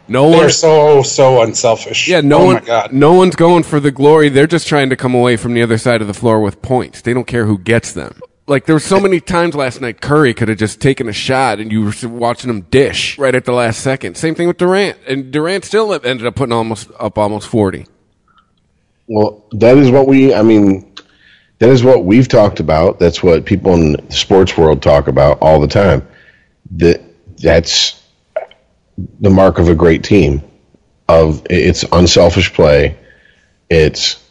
No 0.08 0.28
one 0.28 0.40
They're 0.40 0.50
so 0.50 1.04
so 1.04 1.42
unselfish. 1.44 2.08
yeah, 2.08 2.22
no 2.22 2.40
oh 2.40 2.46
one, 2.46 2.56
my 2.56 2.62
god. 2.62 2.92
no 2.92 3.14
one's 3.14 3.36
going 3.36 3.64
for 3.64 3.80
the 3.80 3.92
glory. 3.92 4.30
They're 4.30 4.48
just 4.48 4.68
trying 4.68 4.90
to 4.90 4.96
come 4.96 5.14
away 5.14 5.38
from 5.38 5.54
the 5.54 5.62
other 5.62 5.78
side 5.78 6.02
of 6.02 6.08
the 6.08 6.14
floor 6.14 6.42
with 6.42 6.62
points. 6.62 7.02
They 7.02 7.14
don't 7.14 7.28
care 7.28 7.46
who 7.46 7.58
gets 7.60 7.94
them. 7.94 8.20
Like 8.52 8.66
there 8.66 8.76
were 8.76 8.82
so 8.82 9.00
many 9.00 9.22
times 9.22 9.56
last 9.56 9.80
night, 9.80 10.02
Curry 10.02 10.34
could 10.34 10.50
have 10.50 10.58
just 10.58 10.82
taken 10.82 11.08
a 11.08 11.14
shot, 11.14 11.62
and 11.62 11.72
you 11.72 11.86
were 11.86 12.10
watching 12.10 12.50
him 12.50 12.64
dish 12.64 13.18
right 13.18 13.34
at 13.34 13.46
the 13.46 13.54
last 13.54 13.80
second. 13.80 14.18
Same 14.18 14.36
thing 14.36 14.46
with 14.50 14.58
Durant, 14.58 14.98
and 15.08 15.32
Durant 15.32 15.64
still 15.64 15.94
ended 15.94 16.28
up 16.28 16.36
putting 16.36 16.52
almost 16.52 16.92
up 17.00 17.18
almost 17.18 17.48
forty. 17.48 17.86
Well, 19.08 19.46
that 19.54 19.78
is 19.78 19.90
what 19.90 20.06
we. 20.06 20.34
I 20.34 20.42
mean, 20.42 20.94
that 21.60 21.70
is 21.70 21.82
what 21.82 22.04
we've 22.04 22.28
talked 22.28 22.60
about. 22.60 23.00
That's 23.00 23.24
what 23.24 23.46
people 23.46 23.74
in 23.76 23.94
the 23.94 24.12
sports 24.12 24.58
world 24.58 24.82
talk 24.82 25.08
about 25.08 25.38
all 25.42 25.62
the 25.62 25.70
time. 25.70 26.06
That 26.72 27.02
that's 27.38 28.04
the 28.98 29.30
mark 29.30 29.60
of 29.60 29.70
a 29.70 29.76
great 29.76 30.04
team. 30.04 30.42
Of 31.08 31.48
it's 31.50 31.86
unselfish 31.90 32.52
play. 32.52 32.98
It's 33.70 34.22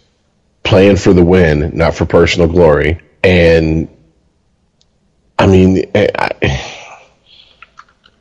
playing 0.62 0.97
for 0.97 1.15
the 1.15 1.25
win, 1.25 1.75
not 1.75 1.95
for 1.95 2.05
personal 2.05 2.49
glory. 2.49 3.00
And 3.25 3.89
I 5.41 5.47
mean, 5.47 5.91
I, 5.95 6.09
I- 6.19 6.67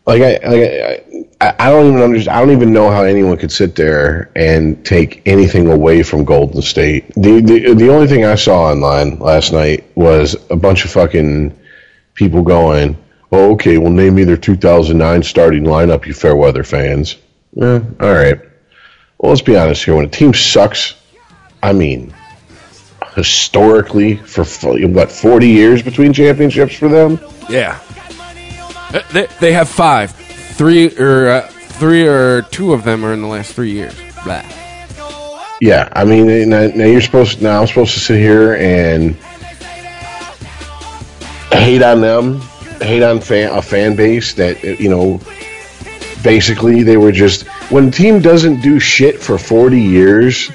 like 0.05 0.21
I, 0.23 0.47
like 0.47 1.29
I, 1.39 1.55
I 1.59 1.69
don't 1.69 1.87
even 1.87 2.01
understand. 2.01 2.35
I 2.35 2.39
don't 2.41 2.51
even 2.51 2.73
know 2.73 2.89
how 2.89 3.03
anyone 3.03 3.37
could 3.37 3.51
sit 3.51 3.75
there 3.75 4.31
and 4.35 4.83
take 4.83 5.21
anything 5.27 5.67
away 5.71 6.01
from 6.01 6.23
Golden 6.25 6.61
State. 6.63 7.13
The 7.15 7.41
the 7.41 7.73
the 7.75 7.89
only 7.93 8.07
thing 8.07 8.25
I 8.25 8.33
saw 8.35 8.71
online 8.71 9.19
last 9.19 9.53
night 9.53 9.85
was 9.95 10.35
a 10.49 10.55
bunch 10.55 10.83
of 10.83 10.89
fucking 10.91 11.55
people 12.15 12.41
going, 12.41 12.97
"Oh, 13.31 13.51
okay, 13.51 13.77
well, 13.77 13.91
name 13.91 14.15
me 14.15 14.23
their 14.23 14.35
2009 14.37 15.21
starting 15.21 15.63
lineup, 15.63 16.07
you 16.07 16.13
fair 16.15 16.35
weather 16.35 16.63
fans." 16.63 17.17
Eh, 17.61 17.79
all 17.99 18.13
right. 18.13 18.39
Well, 19.19 19.29
let's 19.31 19.41
be 19.43 19.55
honest 19.57 19.83
here. 19.83 19.95
When 19.95 20.05
a 20.05 20.09
team 20.09 20.33
sucks, 20.33 20.95
I 21.61 21.73
mean, 21.73 22.13
historically, 23.19 24.15
for 24.15 24.43
what 24.43 25.11
40 25.11 25.47
years 25.47 25.81
between 25.81 26.13
championships 26.13 26.75
for 26.75 26.87
them. 26.87 27.19
Yeah, 27.49 27.79
they, 29.11 29.27
they 29.39 29.53
have 29.53 29.69
five, 29.69 30.11
three 30.11 30.95
or 30.97 31.29
uh, 31.29 31.47
three 31.47 32.07
or 32.07 32.43
two 32.43 32.73
of 32.73 32.83
them 32.83 33.05
are 33.05 33.13
in 33.13 33.21
the 33.21 33.27
last 33.27 33.53
three 33.53 33.71
years. 33.71 33.95
Blah. 34.23 34.43
Yeah, 35.61 35.89
I 35.93 36.05
mean, 36.05 36.49
now, 36.49 36.67
now 36.67 36.85
you're 36.85 37.01
supposed 37.01 37.41
now 37.41 37.61
I'm 37.61 37.67
supposed 37.67 37.93
to 37.93 37.99
sit 37.99 38.17
here 38.17 38.53
and 38.55 39.15
hate 41.51 41.83
on 41.83 42.01
them, 42.01 42.39
hate 42.79 43.03
on 43.03 43.19
fan 43.19 43.51
a 43.51 43.61
fan 43.61 43.95
base 43.95 44.33
that 44.35 44.63
you 44.63 44.89
know. 44.89 45.19
Basically, 46.21 46.83
they 46.83 46.97
were 46.97 47.13
just 47.13 47.47
when 47.71 47.87
a 47.87 47.91
team 47.91 48.19
doesn't 48.21 48.59
do 48.59 48.77
shit 48.77 49.21
for 49.21 49.37
40 49.37 49.79
years. 49.79 50.49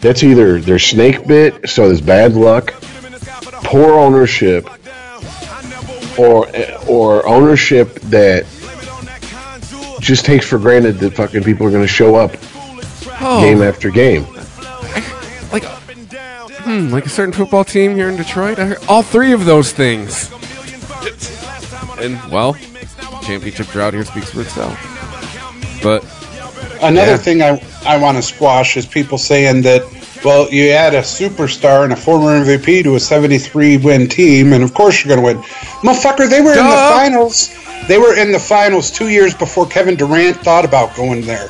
That's 0.00 0.22
either 0.22 0.60
they're 0.60 0.78
snake 0.78 1.26
bit, 1.26 1.68
so 1.68 1.86
there's 1.88 2.00
bad 2.00 2.34
luck, 2.34 2.72
poor 3.64 3.92
ownership, 3.94 4.68
or 6.18 6.46
or 6.88 7.26
ownership 7.26 7.94
that 8.04 8.44
just 10.00 10.24
takes 10.24 10.46
for 10.46 10.58
granted 10.58 10.98
that 11.00 11.14
fucking 11.14 11.42
people 11.44 11.66
are 11.66 11.70
going 11.70 11.82
to 11.84 11.88
show 11.88 12.14
up 12.14 12.32
Oh, 13.22 13.42
game 13.42 13.60
after 13.60 13.90
game. 13.90 14.24
like 15.52 15.64
hmm, 15.64 16.88
like 16.88 17.04
a 17.04 17.10
certain 17.10 17.32
football 17.34 17.64
team 17.64 17.94
here 17.94 18.08
in 18.08 18.16
Detroit. 18.16 18.58
All 18.88 19.02
three 19.02 19.32
of 19.32 19.44
those 19.44 19.72
things. 19.72 20.30
And 22.00 22.18
well, 22.32 22.54
championship 23.22 23.66
drought 23.68 23.92
here 23.92 24.04
speaks 24.06 24.30
for 24.30 24.40
itself. 24.40 24.78
But 25.82 26.02
Another 26.82 27.12
Yeah. 27.12 27.16
thing 27.16 27.42
I 27.42 27.60
I 27.84 27.96
want 27.98 28.16
to 28.16 28.22
squash 28.22 28.76
is 28.76 28.86
people 28.86 29.18
saying 29.18 29.62
that 29.62 29.82
well, 30.24 30.50
you 30.52 30.70
add 30.70 30.94
a 30.94 31.00
superstar 31.00 31.82
and 31.84 31.92
a 31.94 31.96
former 31.96 32.44
MVP 32.44 32.82
to 32.82 32.94
a 32.94 33.00
73 33.00 33.78
win 33.78 34.06
team, 34.06 34.52
and 34.52 34.62
of 34.62 34.74
course 34.74 35.02
you're 35.02 35.16
going 35.16 35.34
to 35.34 35.40
win. 35.40 35.42
Motherfucker, 35.82 36.28
they 36.28 36.42
were 36.42 36.52
in 36.52 36.58
the 36.66 36.88
finals. 36.92 37.48
They 37.88 37.96
were 37.96 38.14
in 38.14 38.30
the 38.30 38.38
finals 38.38 38.90
two 38.90 39.08
years 39.08 39.32
before 39.34 39.66
Kevin 39.66 39.96
Durant 39.96 40.36
thought 40.36 40.66
about 40.66 40.94
going 40.94 41.22
there, 41.22 41.48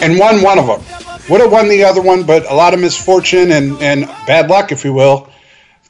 and 0.00 0.18
won 0.18 0.42
one 0.42 0.58
of 0.58 0.66
them. 0.66 0.82
Would 1.30 1.40
have 1.40 1.52
won 1.52 1.68
the 1.68 1.84
other 1.84 2.00
one, 2.00 2.22
but 2.24 2.50
a 2.50 2.54
lot 2.54 2.74
of 2.74 2.80
misfortune 2.80 3.52
and 3.52 3.80
and 3.82 4.06
bad 4.26 4.48
luck, 4.50 4.72
if 4.72 4.84
you 4.84 4.92
will, 4.92 5.28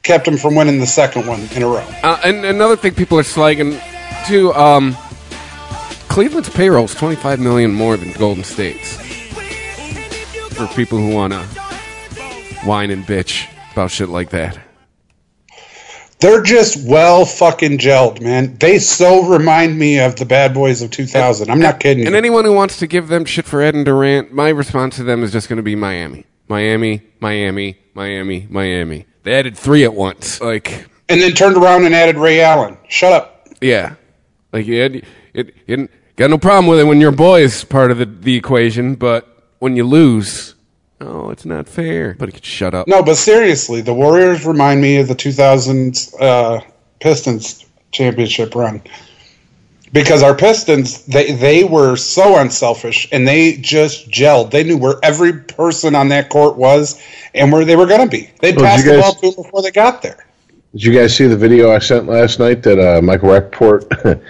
kept 0.03 0.27
him 0.27 0.37
from 0.37 0.53
winning 0.55 0.79
the 0.79 0.87
second 0.87 1.25
one 1.25 1.41
in 1.55 1.63
a 1.63 1.67
row. 1.67 1.83
uh, 2.03 2.19
and 2.23 2.45
another 2.45 2.75
thing 2.75 2.93
people 2.93 3.17
are 3.17 3.23
slagging 3.23 3.81
too. 4.27 4.53
Um, 4.53 4.95
Cleveland's 6.09 6.49
payroll 6.49 6.85
is 6.85 6.95
twenty 6.95 7.15
five 7.15 7.39
million 7.39 7.71
more 7.71 7.95
than 7.97 8.11
Golden 8.13 8.43
State's. 8.43 8.97
For 10.55 10.67
people 10.75 10.97
who 10.97 11.13
want 11.15 11.31
to 11.33 11.39
whine 12.65 12.89
and 12.91 13.05
bitch 13.05 13.47
about 13.71 13.91
shit 13.91 14.09
like 14.09 14.31
that. 14.31 14.59
They're 16.19 16.43
just 16.43 16.85
well 16.85 17.23
fucking 17.25 17.77
gelled, 17.77 18.19
man. 18.21 18.57
They 18.57 18.79
so 18.79 19.23
remind 19.29 19.79
me 19.79 19.99
of 20.01 20.17
the 20.17 20.25
Bad 20.25 20.53
Boys 20.53 20.81
of 20.81 20.91
2000. 20.91 21.49
I'm 21.49 21.59
not 21.61 21.79
kidding 21.79 22.03
And 22.05 22.11
you. 22.11 22.17
anyone 22.17 22.43
who 22.43 22.51
wants 22.51 22.77
to 22.79 22.87
give 22.87 23.07
them 23.07 23.23
shit 23.23 23.45
for 23.45 23.61
Ed 23.61 23.73
and 23.73 23.85
Durant, 23.85 24.33
my 24.33 24.49
response 24.49 24.97
to 24.97 25.03
them 25.03 25.23
is 25.23 25.31
just 25.31 25.47
going 25.47 25.57
to 25.57 25.63
be 25.63 25.75
Miami, 25.77 26.25
Miami, 26.49 27.03
Miami, 27.21 27.77
Miami, 27.93 28.47
Miami. 28.49 29.05
They 29.23 29.33
added 29.33 29.57
three 29.57 29.85
at 29.85 29.93
once. 29.93 30.41
Like, 30.41 30.89
and 31.07 31.21
then 31.21 31.31
turned 31.31 31.55
around 31.55 31.85
and 31.85 31.95
added 31.95 32.17
Ray 32.17 32.41
Allen. 32.41 32.77
Shut 32.89 33.13
up. 33.13 33.47
yeah, 33.61 33.95
like 34.51 34.65
you 34.65 34.81
had, 34.81 34.95
it, 35.33 35.53
it, 35.67 35.89
got 36.19 36.29
no 36.29 36.37
problem 36.37 36.67
with 36.67 36.79
it 36.79 36.83
when 36.83 36.99
your 36.99 37.13
boy 37.13 37.41
is 37.41 37.63
part 37.63 37.91
of 37.91 37.97
the, 37.97 38.05
the 38.05 38.35
equation, 38.35 38.95
but 38.95 39.25
when 39.59 39.77
you 39.77 39.85
lose, 39.85 40.53
oh, 40.99 41.29
it's 41.29 41.45
not 41.45 41.67
fair. 41.67 42.15
But 42.19 42.27
he 42.27 42.33
could 42.33 42.45
shut 42.45 42.73
up. 42.73 42.87
No, 42.87 43.01
but 43.01 43.15
seriously, 43.15 43.81
the 43.81 43.93
Warriors 43.93 44.45
remind 44.45 44.81
me 44.81 44.97
of 44.97 45.07
the 45.07 45.15
2000s 45.15 46.13
uh, 46.21 46.61
Pistons 46.99 47.65
championship 47.91 48.53
run. 48.53 48.81
Because 49.91 50.21
our 50.21 50.35
Pistons, 50.35 51.05
they, 51.05 51.31
they 51.31 51.63
were 51.63 51.95
so 51.95 52.37
unselfish 52.37 53.07
and 53.11 53.27
they 53.27 53.53
just 53.53 54.11
gelled. 54.11 54.51
They 54.51 54.63
knew 54.63 54.77
where 54.77 54.95
every 55.01 55.33
person 55.33 55.95
on 55.95 56.09
that 56.09 56.29
court 56.29 56.57
was 56.57 57.01
and 57.33 57.51
where 57.51 57.65
they 57.65 57.75
were 57.75 57.87
going 57.87 58.07
to 58.07 58.07
be. 58.07 58.29
They'd 58.39 58.55
Well, 58.55 58.65
pass 58.65 58.83
did 58.83 58.97
the 58.97 59.01
ball 59.01 59.15
to 59.15 59.21
them 59.21 59.43
before 59.43 59.63
they 59.63 59.71
got 59.71 60.03
there. 60.03 60.27
Did 60.73 60.83
you 60.83 60.93
guys 60.93 61.15
see 61.15 61.25
the 61.25 61.35
video 61.35 61.71
I 61.71 61.79
sent 61.79 62.05
last 62.05 62.37
night 62.39 62.61
that 62.63 62.79
uh, 62.79 63.01
Michael 63.01 63.29
Rapaport, 63.29 64.21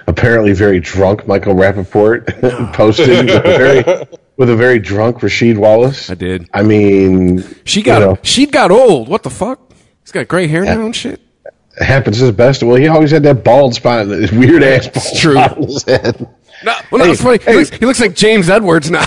apparently 0.08 0.52
very 0.52 0.80
drunk 0.80 1.28
Michael 1.28 1.54
Rapaport, 1.54 2.72
posted 2.72 3.26
with 3.26 3.36
a, 3.36 3.40
very, 3.40 4.06
with 4.36 4.50
a 4.50 4.56
very 4.56 4.80
drunk 4.80 5.18
Rasheed 5.18 5.56
Wallace? 5.56 6.10
I 6.10 6.14
did. 6.14 6.48
I 6.52 6.62
mean, 6.64 7.44
She 7.64 7.82
got 7.82 8.00
you 8.00 8.06
know, 8.06 8.18
she 8.22 8.46
got 8.46 8.72
old. 8.72 9.08
What 9.08 9.22
the 9.22 9.30
fuck? 9.30 9.60
He's 10.02 10.10
got 10.10 10.26
gray 10.26 10.48
hair 10.48 10.64
now 10.64 10.84
and 10.84 10.96
shit. 10.96 11.20
it 11.44 11.84
happens 11.84 12.16
his 12.16 12.32
best. 12.32 12.64
Well, 12.64 12.74
he 12.74 12.88
always 12.88 13.12
had 13.12 13.22
that 13.22 13.44
bald 13.44 13.74
spot, 13.74 14.08
this 14.08 14.32
weird 14.32 14.64
ass 14.64 14.88
bald 14.88 15.16
true. 15.18 15.34
spot 15.34 15.58
on 15.58 15.62
his 15.62 15.82
head. 15.84 16.28
No, 16.64 16.74
well, 16.90 17.04
no, 17.04 17.12
it's 17.12 17.22
funny. 17.22 17.38
hey. 17.40 17.52
He, 17.52 17.58
looks, 17.58 17.70
he 17.70 17.86
looks 17.86 18.00
like 18.00 18.16
James 18.16 18.50
Edwards 18.50 18.90
now. 18.90 19.04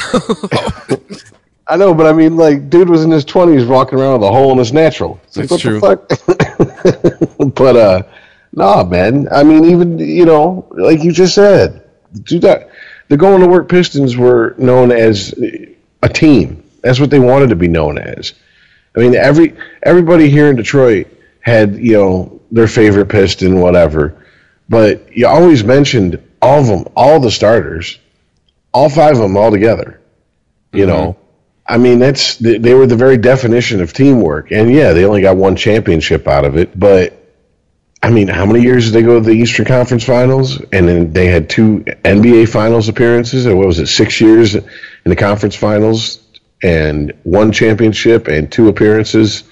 I 1.72 1.78
know, 1.78 1.94
but 1.94 2.06
I 2.06 2.12
mean, 2.12 2.36
like, 2.36 2.70
dude 2.70 2.90
was 2.90 3.06
in 3.06 3.12
his 3.12 3.24
twenties, 3.24 3.64
walking 3.64 3.98
around 3.98 4.20
with 4.20 4.28
a 4.28 4.32
hole 4.34 4.52
in 4.52 4.58
his 4.58 4.74
natural. 4.74 5.22
It's 5.24 5.38
like, 5.38 5.48
That's 5.48 5.64
what 5.64 6.10
the 6.10 7.16
fuck? 7.38 7.56
but 7.56 7.76
uh, 7.78 8.04
nah, 8.52 8.84
man. 8.84 9.30
I 9.32 9.44
mean, 9.44 9.64
even 9.64 9.98
you 9.98 10.26
know, 10.26 10.68
like 10.72 11.02
you 11.02 11.14
just 11.14 11.34
said, 11.34 11.90
dude, 12.24 12.42
that 12.42 12.72
the 13.08 13.16
going 13.16 13.40
to 13.40 13.48
work 13.48 13.70
Pistons 13.70 14.18
were 14.18 14.54
known 14.58 14.92
as 14.92 15.34
a 16.04 16.10
team. 16.10 16.62
That's 16.82 17.00
what 17.00 17.10
they 17.10 17.20
wanted 17.20 17.52
to 17.52 17.56
be 17.56 17.70
known 17.70 17.98
as. 17.98 18.34
I 18.98 19.00
mean, 19.00 19.16
every 19.16 19.56
everybody 19.82 20.30
here 20.30 20.50
in 20.50 20.58
Detroit 20.58 21.08
had 21.40 21.78
you 21.78 21.94
know 21.94 22.42
their 22.52 22.68
favorite 22.68 23.08
piston, 23.08 23.62
whatever. 23.62 24.26
But 24.68 25.16
you 25.16 25.26
always 25.26 25.64
mentioned 25.64 26.22
all 26.42 26.60
of 26.60 26.68
them, 26.68 26.92
all 26.98 27.22
the 27.22 27.32
starters, 27.32 27.98
all 28.74 28.90
five 28.90 29.14
of 29.14 29.20
them 29.20 29.38
all 29.38 29.52
together. 29.52 30.02
You 30.74 30.86
know, 30.86 31.18
I 31.72 31.78
mean 31.78 32.00
that's 32.00 32.36
they 32.36 32.74
were 32.74 32.86
the 32.86 32.98
very 32.98 33.16
definition 33.16 33.80
of 33.80 33.94
teamwork. 33.94 34.52
And 34.52 34.70
yeah, 34.74 34.92
they 34.92 35.06
only 35.06 35.22
got 35.22 35.38
one 35.38 35.56
championship 35.56 36.28
out 36.28 36.44
of 36.44 36.58
it, 36.58 36.78
but 36.78 37.18
I 38.04 38.10
mean, 38.10 38.28
how 38.28 38.46
many 38.46 38.62
years 38.62 38.86
did 38.86 38.94
they 38.94 39.04
go 39.04 39.20
to 39.20 39.26
the 39.26 39.32
Eastern 39.32 39.66
Conference 39.66 40.04
Finals? 40.04 40.60
And 40.74 40.86
then 40.86 41.14
they 41.14 41.28
had 41.28 41.50
two 41.50 41.86
NBA 42.04 42.50
Finals 42.50 42.90
appearances, 42.90 43.46
and 43.46 43.58
what 43.58 43.68
was 43.68 43.80
it, 43.80 43.88
six 43.88 44.20
years 44.20 44.56
in 44.56 44.66
the 45.06 45.16
conference 45.16 45.56
finals, 45.56 46.20
and 46.62 47.14
one 47.24 47.54
championship 47.54 48.28
and 48.28 48.52
two 48.52 48.68
appearances 48.68 49.44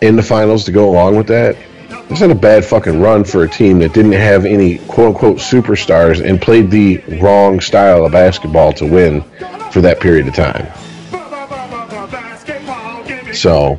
in 0.00 0.16
the 0.16 0.22
finals 0.22 0.64
to 0.64 0.72
go 0.72 0.88
along 0.88 1.16
with 1.16 1.26
that. 1.26 1.56
It's 2.08 2.22
not 2.22 2.30
a 2.30 2.34
bad 2.34 2.64
fucking 2.64 3.00
run 3.00 3.24
for 3.24 3.44
a 3.44 3.48
team 3.48 3.80
that 3.80 3.92
didn't 3.92 4.12
have 4.12 4.46
any 4.46 4.78
quote 4.78 5.08
unquote 5.08 5.36
superstars 5.36 6.24
and 6.24 6.40
played 6.40 6.70
the 6.70 6.98
wrong 7.20 7.60
style 7.60 8.06
of 8.06 8.12
basketball 8.12 8.72
to 8.74 8.86
win 8.86 9.22
for 9.72 9.82
that 9.82 10.00
period 10.00 10.26
of 10.26 10.34
time. 10.34 10.72
So, 13.32 13.78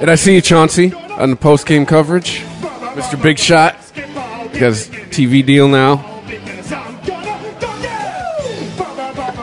And 0.00 0.10
I 0.10 0.14
see 0.14 0.34
you, 0.34 0.40
Chauncey, 0.40 0.92
on 0.92 1.30
the 1.30 1.36
post 1.36 1.66
game 1.66 1.86
coverage. 1.86 2.40
Mr. 2.40 3.20
Big 3.20 3.38
Shot. 3.38 3.76
He 4.52 4.58
has 4.58 4.88
TV 4.88 5.44
deal 5.44 5.68
now. 5.68 5.96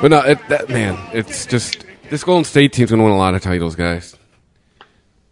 But 0.02 0.12
no, 0.12 0.20
it, 0.22 0.40
that 0.48 0.70
man, 0.70 0.98
it's 1.12 1.46
just 1.46 1.84
this 2.10 2.24
Golden 2.24 2.46
State 2.46 2.72
team's 2.72 2.90
gonna 2.90 3.04
win 3.04 3.12
a 3.12 3.18
lot 3.18 3.34
of 3.36 3.42
titles, 3.42 3.76
guys. 3.76 4.16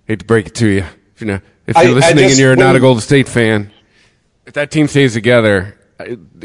Hate 0.05 0.19
to 0.19 0.25
break 0.25 0.47
it 0.47 0.55
to 0.55 0.67
you, 0.67 0.83
if 1.13 1.21
you're 1.21 1.31
not, 1.31 1.41
if 1.67 1.75
you're 1.75 1.85
I 1.85 1.89
listening 1.89 2.17
just 2.17 2.31
and 2.33 2.39
you're 2.39 2.55
not 2.55 2.75
a 2.75 2.79
Golden 2.79 3.01
State 3.01 3.29
fan, 3.29 3.71
if 4.45 4.53
that 4.53 4.71
team 4.71 4.87
stays 4.87 5.13
together, 5.13 5.77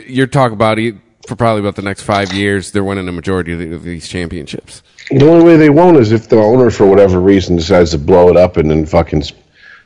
you're 0.07 0.29
talking 0.29 0.55
about 0.55 0.79
it 0.79 0.95
for 1.27 1.35
probably 1.37 1.61
about 1.61 1.75
the 1.75 1.83
next 1.83 2.03
five 2.03 2.33
years. 2.33 2.71
They're 2.71 2.85
winning 2.85 3.09
a 3.09 3.13
majority 3.13 3.73
of 3.73 3.83
these 3.83 4.07
championships. 4.07 4.83
The 5.11 5.29
only 5.29 5.45
way 5.45 5.57
they 5.57 5.71
won't 5.71 5.97
is 5.97 6.13
if 6.13 6.29
the 6.29 6.37
owner, 6.37 6.71
for 6.71 6.87
whatever 6.87 7.21
reason, 7.21 7.57
decides 7.57 7.91
to 7.91 7.99
blow 7.99 8.29
it 8.29 8.37
up 8.37 8.57
and 8.57 8.71
then 8.71 8.87
fucking 8.87 9.25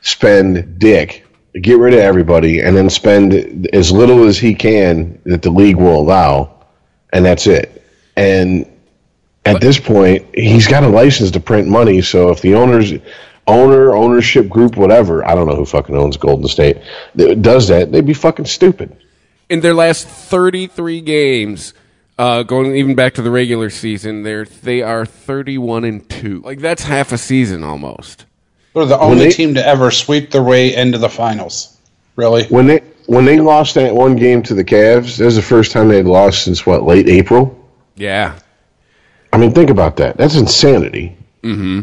spend 0.03 0.79
dick, 0.79 1.27
get 1.61 1.79
rid 1.79 1.95
of 1.95 2.01
everybody, 2.01 2.61
and 2.61 2.77
then 2.77 2.91
spend 2.91 3.69
as 3.73 3.91
little 3.91 4.25
as 4.25 4.39
he 4.39 4.55
can 4.55 5.19
that 5.25 5.43
the 5.43 5.51
league 5.51 5.77
will 5.77 5.99
allow, 6.01 6.67
and 7.13 7.25
that's 7.25 7.47
it. 7.47 7.83
And 8.17 8.71
at 9.45 9.61
this 9.61 9.81
point, 9.81 10.27
he's 10.35 10.67
got 10.69 10.85
a 10.85 10.89
license 10.89 11.31
to 11.33 11.41
print 11.41 11.67
money. 11.67 12.03
So 12.03 12.31
if 12.31 12.41
the 12.41 12.55
owners, 12.55 12.93
owner, 13.47 13.95
ownership 13.95 14.49
group, 14.49 14.77
whatever, 14.77 15.27
I 15.27 15.35
don't 15.35 15.47
know 15.47 15.57
who 15.57 15.65
fucking 15.65 15.97
owns 15.97 16.17
Golden 16.17 16.47
State, 16.49 16.79
does 17.17 17.69
that, 17.69 17.91
they'd 17.91 18.07
be 18.07 18.15
fucking 18.15 18.47
stupid. 18.47 18.97
in 19.49 19.61
their 19.61 19.75
last 19.75 20.07
33 20.09 21.01
games, 21.01 21.75
uh, 22.19 22.43
going 22.43 22.75
even 22.77 22.95
back 22.95 23.15
to 23.15 23.23
the 23.23 23.31
regular 23.31 23.71
season, 23.71 24.23
they're 24.23 24.45
they 24.45 24.83
are 24.83 25.05
31 25.05 25.85
and 25.85 26.09
two. 26.09 26.41
Like 26.41 26.61
that's 26.61 26.83
half 26.85 27.13
a 27.13 27.19
season 27.19 27.63
almost. 27.63 28.27
They're 28.75 28.87
the 28.87 28.99
only 28.99 29.25
they- 29.27 29.31
team 29.31 29.55
to 29.55 29.67
ever 29.67 29.91
sweep 29.91 30.31
their 30.31 30.43
way 30.43 30.75
into 30.75 30.99
the 30.99 31.09
finals. 31.09 31.77
Really? 32.17 32.45
When 32.47 32.67
they 32.67 32.79
when 33.07 33.25
they 33.25 33.41
lost 33.41 33.75
that 33.75 33.95
one 33.95 34.17
game 34.17 34.43
to 34.45 34.55
the 34.55 34.65
Cavs, 34.65 35.19
that 35.19 35.25
was 35.27 35.37
the 35.37 35.43
first 35.43 35.73
time 35.73 35.89
they'd 35.89 36.05
lost 36.07 36.43
since 36.45 36.65
what 36.67 36.83
late 36.83 37.09
April. 37.09 37.57
Yeah. 37.95 38.39
I 39.33 39.39
mean, 39.39 39.53
think 39.53 39.71
about 39.71 39.97
that. 39.97 40.17
That's 40.17 40.35
insanity. 40.37 41.17
Mm-hmm. 41.43 41.81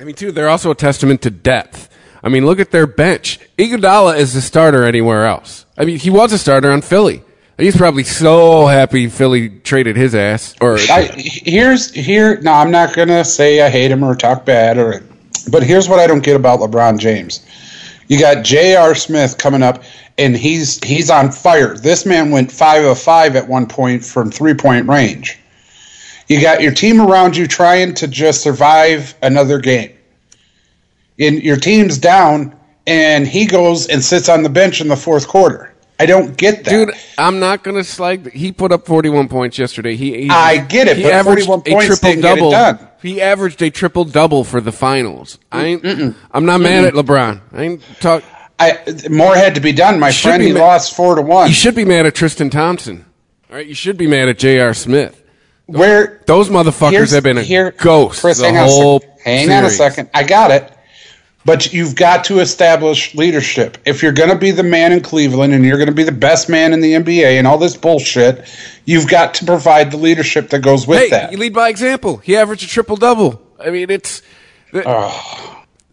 I 0.00 0.04
mean, 0.04 0.14
too, 0.14 0.32
they're 0.32 0.48
also 0.48 0.70
a 0.70 0.74
testament 0.74 1.22
to 1.22 1.30
depth. 1.30 1.88
I 2.22 2.28
mean, 2.28 2.46
look 2.46 2.58
at 2.58 2.70
their 2.70 2.86
bench. 2.86 3.38
Iguodala 3.58 4.16
is 4.16 4.32
the 4.34 4.40
starter 4.40 4.84
anywhere 4.84 5.26
else. 5.26 5.66
I 5.76 5.84
mean, 5.84 5.98
he 5.98 6.10
was 6.10 6.32
a 6.32 6.38
starter 6.38 6.70
on 6.72 6.82
Philly. 6.82 7.22
He's 7.58 7.76
probably 7.76 8.04
so 8.04 8.66
happy 8.66 9.08
Philly 9.08 9.48
traded 9.48 9.96
his 9.96 10.14
ass. 10.14 10.54
Or 10.60 10.78
I, 10.78 11.10
here's 11.16 11.92
here. 11.92 12.40
No, 12.40 12.52
I'm 12.52 12.70
not 12.70 12.94
gonna 12.94 13.24
say 13.24 13.60
I 13.60 13.68
hate 13.68 13.90
him 13.90 14.04
or 14.04 14.14
talk 14.14 14.44
bad 14.44 14.78
or. 14.78 15.02
But 15.50 15.64
here's 15.64 15.88
what 15.88 15.98
I 15.98 16.06
don't 16.06 16.22
get 16.22 16.36
about 16.36 16.60
LeBron 16.60 16.98
James. 16.98 17.44
You 18.06 18.18
got 18.18 18.44
J.R. 18.44 18.94
Smith 18.94 19.38
coming 19.38 19.62
up, 19.62 19.82
and 20.18 20.36
he's 20.36 20.82
he's 20.84 21.10
on 21.10 21.32
fire. 21.32 21.76
This 21.76 22.06
man 22.06 22.30
went 22.30 22.52
five 22.52 22.84
of 22.84 22.98
five 22.98 23.34
at 23.34 23.48
one 23.48 23.66
point 23.66 24.04
from 24.04 24.30
three 24.30 24.54
point 24.54 24.86
range. 24.86 25.38
You 26.28 26.40
got 26.40 26.62
your 26.62 26.72
team 26.72 27.00
around 27.00 27.36
you 27.36 27.46
trying 27.46 27.94
to 27.94 28.06
just 28.06 28.42
survive 28.42 29.14
another 29.22 29.58
game. 29.58 29.92
And 31.18 31.42
your 31.42 31.56
team's 31.56 31.98
down, 31.98 32.54
and 32.86 33.26
he 33.26 33.46
goes 33.46 33.88
and 33.88 34.02
sits 34.02 34.28
on 34.28 34.42
the 34.44 34.48
bench 34.48 34.80
in 34.80 34.88
the 34.88 34.96
fourth 34.96 35.26
quarter. 35.26 35.74
I 36.00 36.06
don't 36.06 36.36
get 36.36 36.64
that. 36.64 36.70
Dude, 36.70 36.90
I'm 37.18 37.40
not 37.40 37.64
gonna 37.64 37.82
slag. 37.82 38.30
He 38.32 38.52
put 38.52 38.70
up 38.70 38.86
41 38.86 39.28
points 39.28 39.58
yesterday. 39.58 39.96
He, 39.96 40.22
he 40.22 40.30
I 40.30 40.58
get 40.58 40.86
it, 40.86 40.96
He 40.96 41.02
but 41.02 41.12
averaged 41.12 41.46
41 41.46 41.60
a 41.60 41.62
points 41.74 41.86
triple 41.86 42.08
didn't 42.10 42.22
get 42.22 42.32
it 42.36 42.40
double. 42.40 42.50
done. 42.52 42.88
He 43.02 43.20
averaged 43.20 43.62
a 43.62 43.70
triple 43.70 44.04
double 44.04 44.44
for 44.44 44.60
the 44.60 44.72
finals. 44.72 45.38
I 45.50 45.64
ain't, 45.64 46.16
I'm 46.32 46.44
not 46.46 46.60
mad 46.60 46.84
at 46.84 46.94
LeBron. 46.94 47.40
I 47.52 47.62
ain't 47.62 47.82
talk. 48.00 48.22
I, 48.60 48.78
more 49.10 49.34
had 49.36 49.54
to 49.54 49.60
be 49.60 49.72
done, 49.72 50.00
my 50.00 50.10
friend. 50.12 50.42
He 50.42 50.52
ma- 50.52 50.60
lost 50.60 50.94
four 50.96 51.14
to 51.14 51.22
one. 51.22 51.48
You 51.48 51.54
should 51.54 51.74
be 51.76 51.84
mad 51.84 52.06
at 52.06 52.14
Tristan 52.14 52.50
Thompson. 52.50 53.04
All 53.50 53.56
right, 53.56 53.66
you 53.66 53.74
should 53.74 53.96
be 53.96 54.06
mad 54.08 54.28
at 54.28 54.38
J.R. 54.38 54.74
Smith. 54.74 55.22
Where 55.66 56.22
Those 56.26 56.48
motherfuckers 56.48 57.12
have 57.12 57.22
been 57.22 57.38
a 57.38 57.42
here- 57.42 57.72
ghost 57.72 58.20
Chris, 58.20 58.38
the 58.38 58.46
hang 58.46 58.56
on 58.56 58.64
a 58.66 58.68
second. 59.00 59.20
Hang 59.24 59.50
on 59.50 59.64
a 59.64 59.70
second. 59.70 60.10
I 60.14 60.22
got 60.22 60.50
it. 60.50 60.72
But 61.48 61.72
you've 61.72 61.96
got 61.96 62.24
to 62.24 62.40
establish 62.40 63.14
leadership. 63.14 63.78
If 63.86 64.02
you're 64.02 64.12
going 64.12 64.28
to 64.28 64.36
be 64.36 64.50
the 64.50 64.62
man 64.62 64.92
in 64.92 65.00
Cleveland 65.00 65.54
and 65.54 65.64
you're 65.64 65.78
going 65.78 65.88
to 65.88 65.94
be 65.94 66.02
the 66.04 66.12
best 66.12 66.50
man 66.50 66.74
in 66.74 66.82
the 66.82 66.92
NBA 66.92 67.38
and 67.38 67.46
all 67.46 67.56
this 67.56 67.74
bullshit, 67.74 68.46
you've 68.84 69.08
got 69.08 69.32
to 69.36 69.46
provide 69.46 69.90
the 69.90 69.96
leadership 69.96 70.50
that 70.50 70.58
goes 70.58 70.86
with 70.86 70.98
Hey, 70.98 71.08
that. 71.08 71.32
you 71.32 71.38
lead 71.38 71.54
by 71.54 71.70
example. 71.70 72.18
He 72.18 72.36
averaged 72.36 72.64
a 72.64 72.66
triple 72.66 72.96
double. 72.96 73.40
I 73.58 73.70
mean, 73.70 73.88
it's 73.88 74.20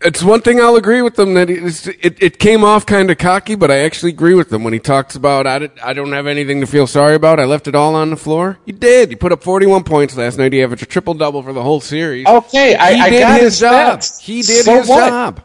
it's 0.02 0.22
one 0.22 0.42
thing 0.42 0.60
I'll 0.60 0.76
agree 0.76 1.02
with 1.02 1.16
them 1.16 1.34
that 1.36 1.50
it 1.50 2.22
it 2.22 2.38
came 2.38 2.64
off 2.66 2.86
kind 2.86 3.10
of 3.10 3.18
cocky, 3.18 3.56
but 3.56 3.72
I 3.72 3.78
actually 3.78 4.12
agree 4.12 4.34
with 4.36 4.52
him 4.52 4.64
when 4.66 4.74
he 4.74 4.80
talks 4.80 5.16
about 5.16 5.48
I, 5.48 5.60
did, 5.60 5.72
I 5.82 5.94
don't 5.94 6.12
have 6.12 6.28
anything 6.28 6.60
to 6.62 6.68
feel 6.68 6.86
sorry 6.86 7.16
about. 7.16 7.40
I 7.40 7.46
left 7.46 7.68
it 7.70 7.76
all 7.76 7.96
on 7.96 8.10
the 8.10 8.18
floor. 8.18 8.60
You 8.66 8.74
did. 8.74 9.10
You 9.10 9.18
put 9.18 9.32
up 9.32 9.42
41 9.42 9.84
points 9.86 10.16
last 10.18 10.38
night. 10.38 10.52
He 10.54 10.62
averaged 10.62 10.84
a 10.84 10.86
triple 10.86 11.14
double 11.14 11.42
for 11.42 11.54
the 11.54 11.64
whole 11.64 11.80
series. 11.80 12.28
Okay, 12.28 12.76
I, 12.76 12.94
he 12.94 13.02
I 13.02 13.10
did 13.10 13.20
got 13.22 13.40
his 13.42 13.60
job. 13.60 14.00
stats. 14.00 14.20
He 14.20 14.42
did 14.42 14.66
So 14.66 14.80
his 14.80 14.90
what? 14.90 15.10
job. 15.10 15.42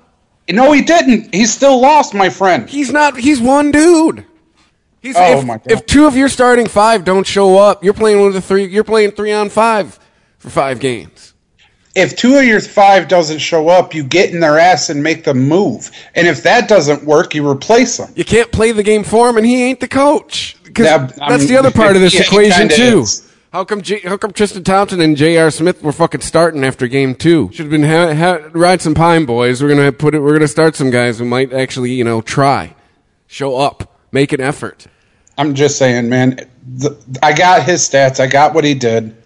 No, 0.52 0.72
he 0.72 0.82
didn't. 0.82 1.34
He 1.34 1.46
still 1.46 1.80
lost, 1.80 2.14
my 2.14 2.28
friend. 2.30 2.68
He's 2.68 2.92
not. 2.92 3.16
He's 3.18 3.40
one 3.40 3.70
dude. 3.70 4.24
He's, 5.02 5.16
Oh, 5.16 5.38
if, 5.38 5.44
my 5.46 5.54
God. 5.56 5.70
if 5.70 5.86
two 5.86 6.06
of 6.06 6.14
your 6.16 6.28
starting 6.28 6.66
five 6.66 7.04
don't 7.04 7.26
show 7.26 7.56
up, 7.58 7.82
you're 7.82 7.94
playing 7.94 8.22
with 8.22 8.34
the 8.34 8.40
three. 8.42 8.66
You're 8.66 8.84
playing 8.84 9.12
three 9.12 9.32
on 9.32 9.48
five 9.48 9.98
for 10.38 10.50
five 10.50 10.78
games. 10.80 11.32
if 11.94 12.16
two 12.16 12.36
of 12.36 12.44
your 12.44 12.60
five 12.60 13.08
doesn't 13.08 13.38
show 13.38 13.68
up, 13.68 13.94
you 13.94 14.04
get 14.04 14.30
in 14.30 14.40
their 14.40 14.58
ass 14.58 14.90
and 14.90 15.02
make 15.02 15.24
them 15.24 15.40
move. 15.48 15.90
And 16.14 16.26
if 16.28 16.42
that 16.42 16.68
doesn't 16.68 17.04
work, 17.04 17.34
you 17.34 17.48
replace 17.48 17.96
them. 17.96 18.12
You 18.14 18.24
can't 18.24 18.52
play 18.52 18.72
the 18.72 18.82
game 18.82 19.02
for 19.02 19.28
him, 19.28 19.36
and 19.38 19.46
he 19.46 19.62
ain't 19.64 19.80
the 19.80 19.88
coach. 19.88 20.56
Yeah, 20.78 21.06
that's 21.16 21.42
um, 21.42 21.48
the 21.48 21.56
other 21.58 21.70
part 21.70 21.96
of 21.96 22.02
this 22.02 22.14
Yeah, 22.14 22.22
equation 22.22 22.68
too. 22.68 23.00
is. 23.00 23.26
How 23.52 23.64
come 23.64 23.82
J- 23.82 24.00
how 24.00 24.16
come 24.16 24.32
Tristan 24.32 24.62
Thompson 24.62 25.00
and 25.00 25.16
J.R. 25.16 25.50
Smith 25.50 25.82
were 25.82 25.90
fucking 25.92 26.20
starting 26.20 26.64
after 26.64 26.86
game 26.86 27.14
two? 27.16 27.50
Should 27.52 27.64
have 27.66 27.70
been 27.70 27.82
ha- 27.82 28.14
ha- 28.14 28.48
ride 28.52 28.80
some 28.80 28.94
pine 28.94 29.24
boys. 29.24 29.60
We're 29.62 29.70
gonna 29.70 29.90
put 29.90 30.14
it. 30.14 30.20
We're 30.20 30.34
gonna 30.34 30.46
start 30.46 30.76
some 30.76 30.90
guys 30.90 31.18
who 31.18 31.24
might 31.24 31.52
actually 31.52 31.92
you 31.92 32.04
know 32.04 32.20
try, 32.20 32.76
show 33.26 33.56
up, 33.56 33.98
make 34.12 34.32
an 34.32 34.40
effort. 34.40 34.86
I'm 35.36 35.54
just 35.54 35.78
saying, 35.78 36.08
man. 36.08 36.48
The, 36.76 36.96
I 37.22 37.32
got 37.32 37.64
his 37.64 37.80
stats. 37.80 38.20
I 38.20 38.28
got 38.28 38.54
what 38.54 38.62
he 38.62 38.74
did. 38.74 39.16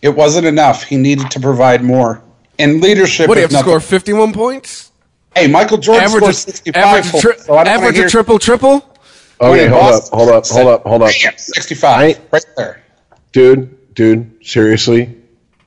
It 0.00 0.08
wasn't 0.16 0.46
enough. 0.46 0.82
He 0.82 0.96
needed 0.96 1.30
to 1.30 1.38
provide 1.38 1.84
more. 1.84 2.20
And 2.58 2.80
leadership. 2.80 3.28
What 3.28 3.34
do 3.36 3.40
you 3.42 3.46
is 3.46 3.52
have 3.52 3.60
to 3.60 3.64
score? 3.64 3.78
Fifty-one 3.80 4.32
points. 4.32 4.90
Hey, 5.36 5.46
Michael 5.46 5.78
Jordan 5.78 6.04
Average, 6.04 6.22
scored 6.22 6.34
65 6.34 6.82
average, 6.84 7.06
a, 7.06 7.10
points. 7.12 7.22
tri- 7.22 7.36
so 7.36 7.54
I 7.54 7.62
average 7.62 7.94
hear- 7.96 8.06
a 8.06 8.10
triple 8.10 8.38
triple. 8.40 8.80
when 9.38 9.50
Okay, 9.52 9.66
hold 9.68 9.94
up, 9.94 10.02
hold 10.12 10.28
up, 10.30 10.46
hold 10.46 10.66
up, 10.68 10.82
hold 10.82 11.02
up, 11.02 11.10
Bam, 11.22 11.32
65. 11.38 11.86
I- 12.16 12.20
right 12.32 12.44
there. 12.56 12.81
Dude, 13.32 13.94
dude. 13.94 14.46
Seriously, 14.46 15.16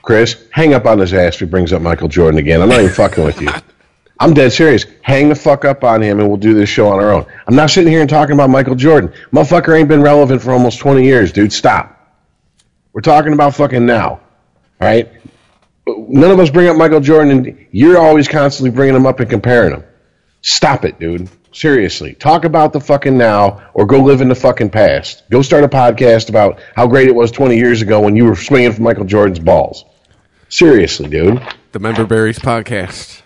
Chris, 0.02 0.48
hang 0.52 0.74
up 0.74 0.86
on 0.86 1.00
his 1.00 1.14
ass 1.14 1.36
if 1.36 1.40
he 1.42 1.46
brings 1.46 1.74
up 1.74 1.82
Michael 1.82 2.08
Jordan 2.08 2.40
again. 2.40 2.62
I'm 2.62 2.70
not 2.70 2.80
even 2.80 2.94
fucking 2.94 3.24
with 3.24 3.42
you. 3.42 3.50
I'm 4.20 4.34
dead 4.34 4.54
serious. 4.54 4.86
Hang 5.02 5.28
the 5.28 5.36
fuck 5.36 5.66
up 5.66 5.84
on 5.84 6.02
him, 6.02 6.20
and 6.20 6.30
we'll 6.30 6.38
do 6.38 6.54
this 6.54 6.70
show 6.70 6.88
on 6.88 7.04
our 7.04 7.12
own. 7.12 7.26
I'm 7.48 7.56
not 7.56 7.70
sitting 7.70 7.92
here 7.92 8.00
and 8.00 8.10
talking 8.10 8.34
about 8.34 8.50
Michael 8.50 8.76
Jordan. 8.76 9.12
Motherfucker 9.34 9.78
ain't 9.78 9.90
been 9.90 10.02
relevant 10.02 10.42
for 10.42 10.54
almost 10.54 10.80
20 10.80 11.04
years, 11.04 11.34
dude. 11.34 11.52
Stop. 11.52 11.92
We're 12.94 13.02
talking 13.02 13.34
about 13.34 13.56
fucking 13.56 13.86
now. 13.86 14.10
All 14.10 14.22
right. 14.88 15.12
None 15.86 16.32
of 16.32 16.40
us 16.40 16.50
bring 16.50 16.70
up 16.70 16.78
Michael 16.78 17.02
Jordan, 17.02 17.32
and 17.32 17.68
you're 17.72 17.98
always 17.98 18.28
constantly 18.30 18.72
bringing 18.72 18.96
him 18.96 19.06
up 19.06 19.20
and 19.20 19.30
comparing 19.30 19.74
him. 19.74 19.84
Stop 20.42 20.86
it, 20.86 20.98
dude. 20.98 21.30
Seriously. 21.56 22.14
Talk 22.14 22.44
about 22.44 22.74
the 22.74 22.82
fucking 22.82 23.18
now 23.18 23.64
or 23.74 23.86
go 23.86 24.04
live 24.04 24.20
in 24.20 24.28
the 24.28 24.36
fucking 24.36 24.72
past. 24.72 25.24
Go 25.30 25.42
start 25.42 25.64
a 25.64 25.70
podcast 25.70 26.28
about 26.28 26.60
how 26.76 26.86
great 26.86 27.08
it 27.08 27.16
was 27.16 27.32
20 27.32 27.56
years 27.56 27.82
ago 27.82 28.02
when 28.02 28.14
you 28.14 28.26
were 28.26 28.36
swinging 28.36 28.74
for 28.74 28.82
Michael 28.82 29.06
Jordan's 29.06 29.40
balls. 29.40 29.86
Seriously, 30.50 31.08
dude. 31.08 31.42
The 31.72 31.80
Member 31.80 32.06
Berries 32.06 32.40
podcast. 32.40 33.22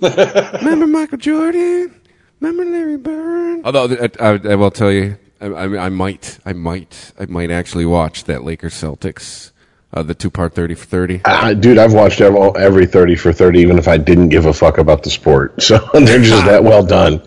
Remember 0.00 0.86
Michael 0.86 1.18
Jordan? 1.18 2.00
Remember 2.40 2.64
Larry 2.64 2.96
Bird? 2.96 3.60
Although 3.66 3.94
I, 3.94 4.08
I, 4.18 4.40
I 4.48 4.54
will 4.54 4.70
tell 4.70 4.90
you, 4.90 5.18
I, 5.38 5.48
I, 5.48 5.84
I 5.84 5.88
might, 5.90 6.38
I 6.46 6.54
might, 6.54 7.12
I 7.20 7.26
might 7.26 7.50
actually 7.50 7.84
watch 7.84 8.24
that 8.24 8.42
Lakers 8.42 8.72
Celtics, 8.72 9.51
uh, 9.92 10.02
the 10.02 10.14
two 10.14 10.30
part 10.30 10.54
thirty 10.54 10.74
for 10.74 10.86
thirty. 10.86 11.20
Uh, 11.24 11.54
dude, 11.54 11.78
I've 11.78 11.92
watched 11.92 12.20
every, 12.20 12.40
every 12.56 12.86
30 12.86 13.16
for 13.16 13.32
30, 13.32 13.60
even 13.60 13.78
if 13.78 13.88
I 13.88 13.96
didn't 13.96 14.30
give 14.30 14.46
a 14.46 14.52
fuck 14.52 14.78
about 14.78 15.02
the 15.02 15.10
sport. 15.10 15.54
So 15.62 15.78
they're 15.92 16.22
just 16.22 16.46
that 16.46 16.62
well 16.64 16.84
done. 16.84 17.22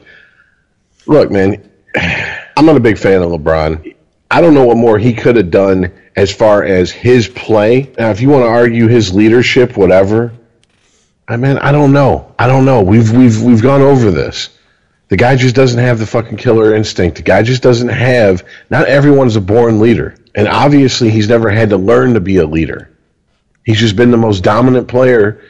Look, 1.08 1.32
man, 1.32 1.70
I'm 1.96 2.66
not 2.66 2.76
a 2.76 2.80
big 2.80 2.98
fan 2.98 3.22
of 3.22 3.30
LeBron. 3.30 3.96
I 4.32 4.42
don't 4.42 4.54
know 4.54 4.66
what 4.66 4.78
more 4.78 4.98
he 4.98 5.14
could 5.14 5.36
have 5.36 5.52
done 5.52 5.92
as 6.16 6.34
far 6.34 6.64
as 6.64 6.92
his 6.92 7.28
play. 7.28 7.94
Now, 7.98 8.10
if 8.10 8.22
you 8.22 8.30
want 8.30 8.44
to 8.44 8.48
argue 8.50 8.88
his 8.88 9.14
leadership, 9.14 9.78
whatever, 9.78 10.34
I 11.28 11.38
mean, 11.38 11.58
I 11.58 11.72
don't 11.72 11.92
know. 11.94 12.34
I 12.38 12.48
don't 12.48 12.66
know. 12.66 12.82
We've 12.82 13.12
we've 13.12 13.42
we've 13.42 13.62
gone 13.62 13.82
over 13.82 14.12
this. 14.12 14.50
The 15.08 15.18
guy 15.18 15.36
just 15.36 15.56
doesn't 15.56 15.80
have 15.80 16.00
the 16.00 16.06
fucking 16.06 16.38
killer 16.38 16.76
instinct. 16.76 17.18
The 17.18 17.24
guy 17.24 17.44
just 17.44 17.62
doesn't 17.62 17.90
have. 17.90 18.44
Not 18.70 18.88
everyone's 18.88 19.36
a 19.36 19.42
born 19.42 19.80
leader, 19.80 20.16
and 20.36 20.48
obviously, 20.48 21.10
he's 21.10 21.30
never 21.30 21.50
had 21.50 21.70
to 21.70 21.78
learn 21.78 22.14
to 22.14 22.20
be 22.20 22.38
a 22.38 22.46
leader. 22.46 22.92
He's 23.66 23.80
just 23.80 23.96
been 23.96 24.12
the 24.12 24.18
most 24.18 24.44
dominant 24.44 24.88
player 24.88 25.42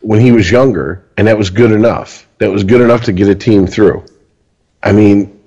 when 0.00 0.20
he 0.20 0.30
was 0.30 0.48
younger, 0.50 1.06
and 1.16 1.26
that 1.26 1.38
was 1.38 1.50
good 1.50 1.72
enough. 1.72 2.28
That 2.38 2.52
was 2.52 2.62
good 2.62 2.80
enough 2.80 3.04
to 3.04 3.12
get 3.12 3.28
a 3.28 3.34
team 3.34 3.66
through. 3.66 4.04
I 4.82 4.92
mean, 4.92 5.42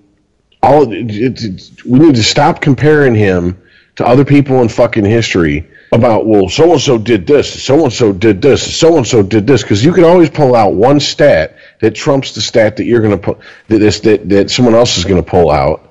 all 0.62 0.92
it, 0.92 1.10
it, 1.10 1.44
it, 1.44 1.86
we 1.86 2.00
need 2.00 2.16
to 2.16 2.24
stop 2.24 2.60
comparing 2.60 3.16
him 3.16 3.62
to 3.96 4.06
other 4.06 4.26
people 4.26 4.62
in 4.62 4.70
fucking 4.70 5.06
history 5.06 5.68
about 5.92 6.26
well, 6.26 6.50
so 6.50 6.72
and 6.72 6.82
so 6.82 6.98
did 6.98 7.26
this, 7.26 7.64
so 7.64 7.84
and 7.84 7.94
so 7.94 8.12
did 8.12 8.42
this, 8.42 8.78
so 8.78 8.98
and 8.98 9.08
so 9.08 9.24
did 9.24 9.48
this, 9.48 9.62
because 9.62 9.84
you 9.84 9.94
can 9.94 10.04
always 10.04 10.30
pull 10.30 10.56
out 10.56 10.74
one 10.74 11.00
stat 11.00 11.58
that 11.82 11.96
trumps 11.96 12.36
the 12.36 12.42
stat 12.42 12.78
that 12.78 12.86
you're 12.86 13.02
going 13.02 13.18
to 13.20 13.34
put 13.34 13.40
that 13.68 13.80
that, 14.04 14.30
that 14.30 14.52
someone 14.52 14.76
else 14.76 14.98
is 14.98 15.06
going 15.06 15.24
to 15.24 15.30
pull 15.30 15.50
out, 15.50 15.89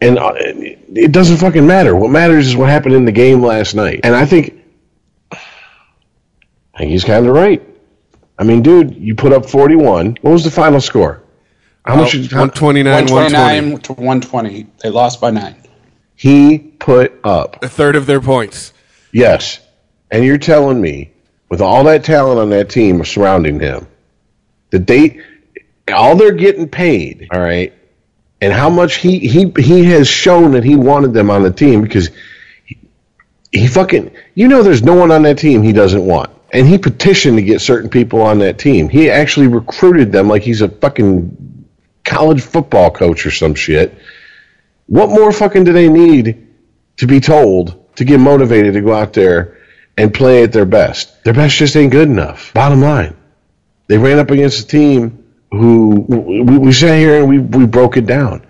and 0.00 0.18
uh, 0.18 0.32
it 0.36 1.12
doesn't 1.12 1.38
fucking 1.38 1.66
matter. 1.66 1.94
What 1.94 2.10
matters 2.10 2.48
is 2.48 2.56
what 2.56 2.68
happened 2.68 2.94
in 2.94 3.04
the 3.04 3.12
game 3.12 3.42
last 3.42 3.74
night, 3.74 4.00
and 4.04 4.14
I 4.14 4.26
think, 4.26 4.62
I 5.32 6.78
think 6.78 6.90
he's 6.90 7.04
kind 7.04 7.26
of 7.26 7.34
right. 7.34 7.66
I 8.38 8.44
mean, 8.44 8.62
dude, 8.62 8.96
you 8.96 9.14
put 9.14 9.32
up 9.32 9.44
41. 9.44 10.16
What 10.22 10.30
was 10.30 10.44
the 10.44 10.50
final 10.50 10.80
score? 10.80 11.22
How 11.84 11.96
much? 11.96 12.12
Did, 12.12 12.30
how, 12.30 12.40
129, 12.40 13.06
129 13.06 13.80
to 13.82 13.92
120. 13.92 14.66
They 14.82 14.88
lost 14.88 15.20
by 15.20 15.30
nine. 15.30 15.56
He 16.14 16.58
put 16.58 17.18
up 17.24 17.62
a 17.62 17.68
third 17.68 17.96
of 17.96 18.06
their 18.06 18.20
points. 18.20 18.72
Yes. 19.12 19.60
And 20.10 20.24
you're 20.24 20.38
telling 20.38 20.80
me, 20.80 21.12
with 21.48 21.60
all 21.60 21.84
that 21.84 22.04
talent 22.04 22.38
on 22.38 22.50
that 22.50 22.70
team 22.70 23.04
surrounding 23.04 23.60
him, 23.60 23.86
that 24.70 24.86
they 24.86 25.20
all 25.92 26.16
they're 26.16 26.32
getting 26.32 26.68
paid, 26.68 27.28
all 27.32 27.40
right, 27.40 27.74
and 28.40 28.52
how 28.52 28.70
much 28.70 28.96
he 28.96 29.18
he 29.18 29.52
he 29.58 29.84
has 29.86 30.08
shown 30.08 30.52
that 30.52 30.64
he 30.64 30.76
wanted 30.76 31.12
them 31.12 31.30
on 31.30 31.42
the 31.42 31.50
team 31.50 31.82
because 31.82 32.10
he, 32.64 32.78
he 33.52 33.66
fucking 33.66 34.10
you 34.34 34.48
know 34.48 34.62
there's 34.62 34.82
no 34.82 34.94
one 34.94 35.10
on 35.10 35.22
that 35.22 35.38
team 35.38 35.62
he 35.62 35.72
doesn't 35.72 36.04
want. 36.04 36.30
And 36.52 36.66
he 36.66 36.78
petitioned 36.78 37.36
to 37.36 37.42
get 37.42 37.60
certain 37.60 37.88
people 37.88 38.22
on 38.22 38.40
that 38.40 38.58
team. 38.58 38.88
He 38.88 39.08
actually 39.08 39.46
recruited 39.46 40.10
them 40.10 40.28
like 40.28 40.42
he's 40.42 40.62
a 40.62 40.68
fucking 40.68 41.68
college 42.04 42.42
football 42.42 42.90
coach 42.90 43.24
or 43.24 43.30
some 43.30 43.54
shit. 43.54 43.96
What 44.86 45.10
more 45.10 45.30
fucking 45.30 45.62
do 45.62 45.72
they 45.72 45.88
need 45.88 46.48
to 46.96 47.06
be 47.06 47.20
told 47.20 47.94
to 47.96 48.04
get 48.04 48.18
motivated 48.18 48.74
to 48.74 48.80
go 48.80 48.92
out 48.92 49.12
there 49.12 49.58
and 49.96 50.12
play 50.12 50.42
at 50.42 50.52
their 50.52 50.64
best. 50.64 51.22
Their 51.24 51.34
best 51.34 51.56
just 51.56 51.76
ain't 51.76 51.92
good 51.92 52.08
enough. 52.08 52.52
Bottom 52.54 52.80
line. 52.80 53.16
They 53.86 53.98
ran 53.98 54.18
up 54.18 54.30
against 54.30 54.60
a 54.60 54.66
team 54.66 55.19
who 55.50 56.04
we, 56.08 56.58
we 56.58 56.72
sat 56.72 56.98
here 56.98 57.20
and 57.20 57.28
we, 57.28 57.38
we 57.38 57.66
broke 57.66 57.96
it 57.96 58.06
down. 58.06 58.46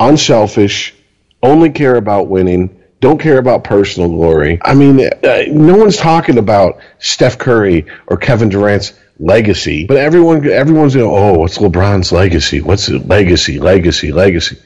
Unselfish, 0.00 0.94
only 1.42 1.70
care 1.70 1.96
about 1.96 2.28
winning, 2.28 2.80
don't 3.00 3.18
care 3.18 3.38
about 3.38 3.64
personal 3.64 4.08
glory. 4.08 4.58
I 4.64 4.74
mean, 4.74 5.00
uh, 5.00 5.42
no 5.48 5.76
one's 5.76 5.96
talking 5.96 6.38
about 6.38 6.78
Steph 6.98 7.38
Curry 7.38 7.86
or 8.06 8.16
Kevin 8.16 8.48
Durant's 8.48 8.98
legacy, 9.18 9.86
but 9.86 9.96
everyone 9.96 10.48
everyone's 10.48 10.94
going, 10.94 11.06
"Oh, 11.06 11.38
what's 11.38 11.58
LeBron's 11.58 12.12
legacy? 12.12 12.60
What's 12.60 12.86
the 12.86 12.98
legacy? 12.98 13.60
Legacy? 13.60 14.10
Legacy?" 14.10 14.56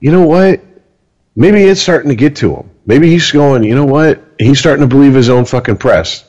You 0.00 0.12
know 0.12 0.26
what? 0.26 0.60
Maybe 1.34 1.62
it's 1.64 1.80
starting 1.80 2.10
to 2.10 2.16
get 2.16 2.36
to 2.36 2.54
him. 2.54 2.70
Maybe 2.86 3.10
he's 3.10 3.30
going, 3.30 3.64
you 3.64 3.74
know 3.74 3.84
what? 3.84 4.22
He's 4.38 4.58
starting 4.58 4.82
to 4.82 4.86
believe 4.86 5.14
his 5.14 5.28
own 5.28 5.44
fucking 5.44 5.76
press. 5.76 6.24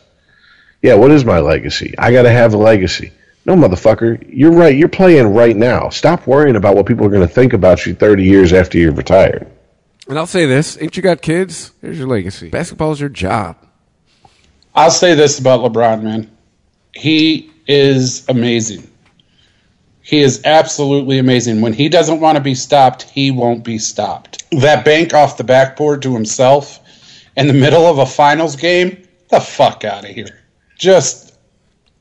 Yeah, 0.81 0.95
what 0.95 1.11
is 1.11 1.23
my 1.23 1.39
legacy? 1.39 1.95
I 1.97 2.11
got 2.11 2.23
to 2.23 2.31
have 2.31 2.53
a 2.53 2.57
legacy. 2.57 3.11
No, 3.47 3.55
motherfucker. 3.55 4.23
You're 4.29 4.51
right. 4.51 4.75
You're 4.75 4.89
playing 4.89 5.33
right 5.33 5.55
now. 5.55 5.87
Stop 5.87 6.27
worrying 6.27 6.57
about 6.57 6.75
what 6.75 6.85
people 6.85 7.05
are 7.05 7.09
going 7.09 7.25
to 7.25 7.33
think 7.33 7.53
about 7.53 7.85
you 7.85 7.95
30 7.95 8.23
years 8.23 8.51
after 8.51 8.77
you're 8.77 8.91
retired. 8.91 9.47
And 10.09 10.19
I'll 10.19 10.27
say 10.27 10.45
this 10.45 10.77
ain't 10.81 10.97
you 10.97 11.03
got 11.03 11.21
kids? 11.21 11.71
Here's 11.81 11.97
your 11.97 12.07
legacy. 12.07 12.49
Basketball 12.49 12.91
is 12.91 12.99
your 12.99 13.09
job. 13.09 13.55
I'll 14.75 14.91
say 14.91 15.15
this 15.15 15.39
about 15.39 15.61
LeBron, 15.61 16.03
man. 16.03 16.37
He 16.93 17.49
is 17.67 18.27
amazing. 18.27 18.89
He 20.01 20.19
is 20.21 20.41
absolutely 20.45 21.17
amazing. 21.17 21.61
When 21.61 21.73
he 21.73 21.89
doesn't 21.89 22.19
want 22.19 22.37
to 22.37 22.43
be 22.43 22.55
stopped, 22.55 23.03
he 23.03 23.31
won't 23.31 23.63
be 23.63 23.77
stopped. 23.77 24.43
That 24.51 24.85
bank 24.85 25.13
off 25.13 25.37
the 25.37 25.43
backboard 25.43 26.01
to 26.03 26.13
himself 26.13 26.79
in 27.37 27.47
the 27.47 27.53
middle 27.53 27.85
of 27.85 27.97
a 27.97 28.05
finals 28.05 28.55
game, 28.55 29.07
the 29.29 29.39
fuck 29.39 29.83
out 29.83 30.05
of 30.05 30.11
here. 30.11 30.43
Just 30.77 31.37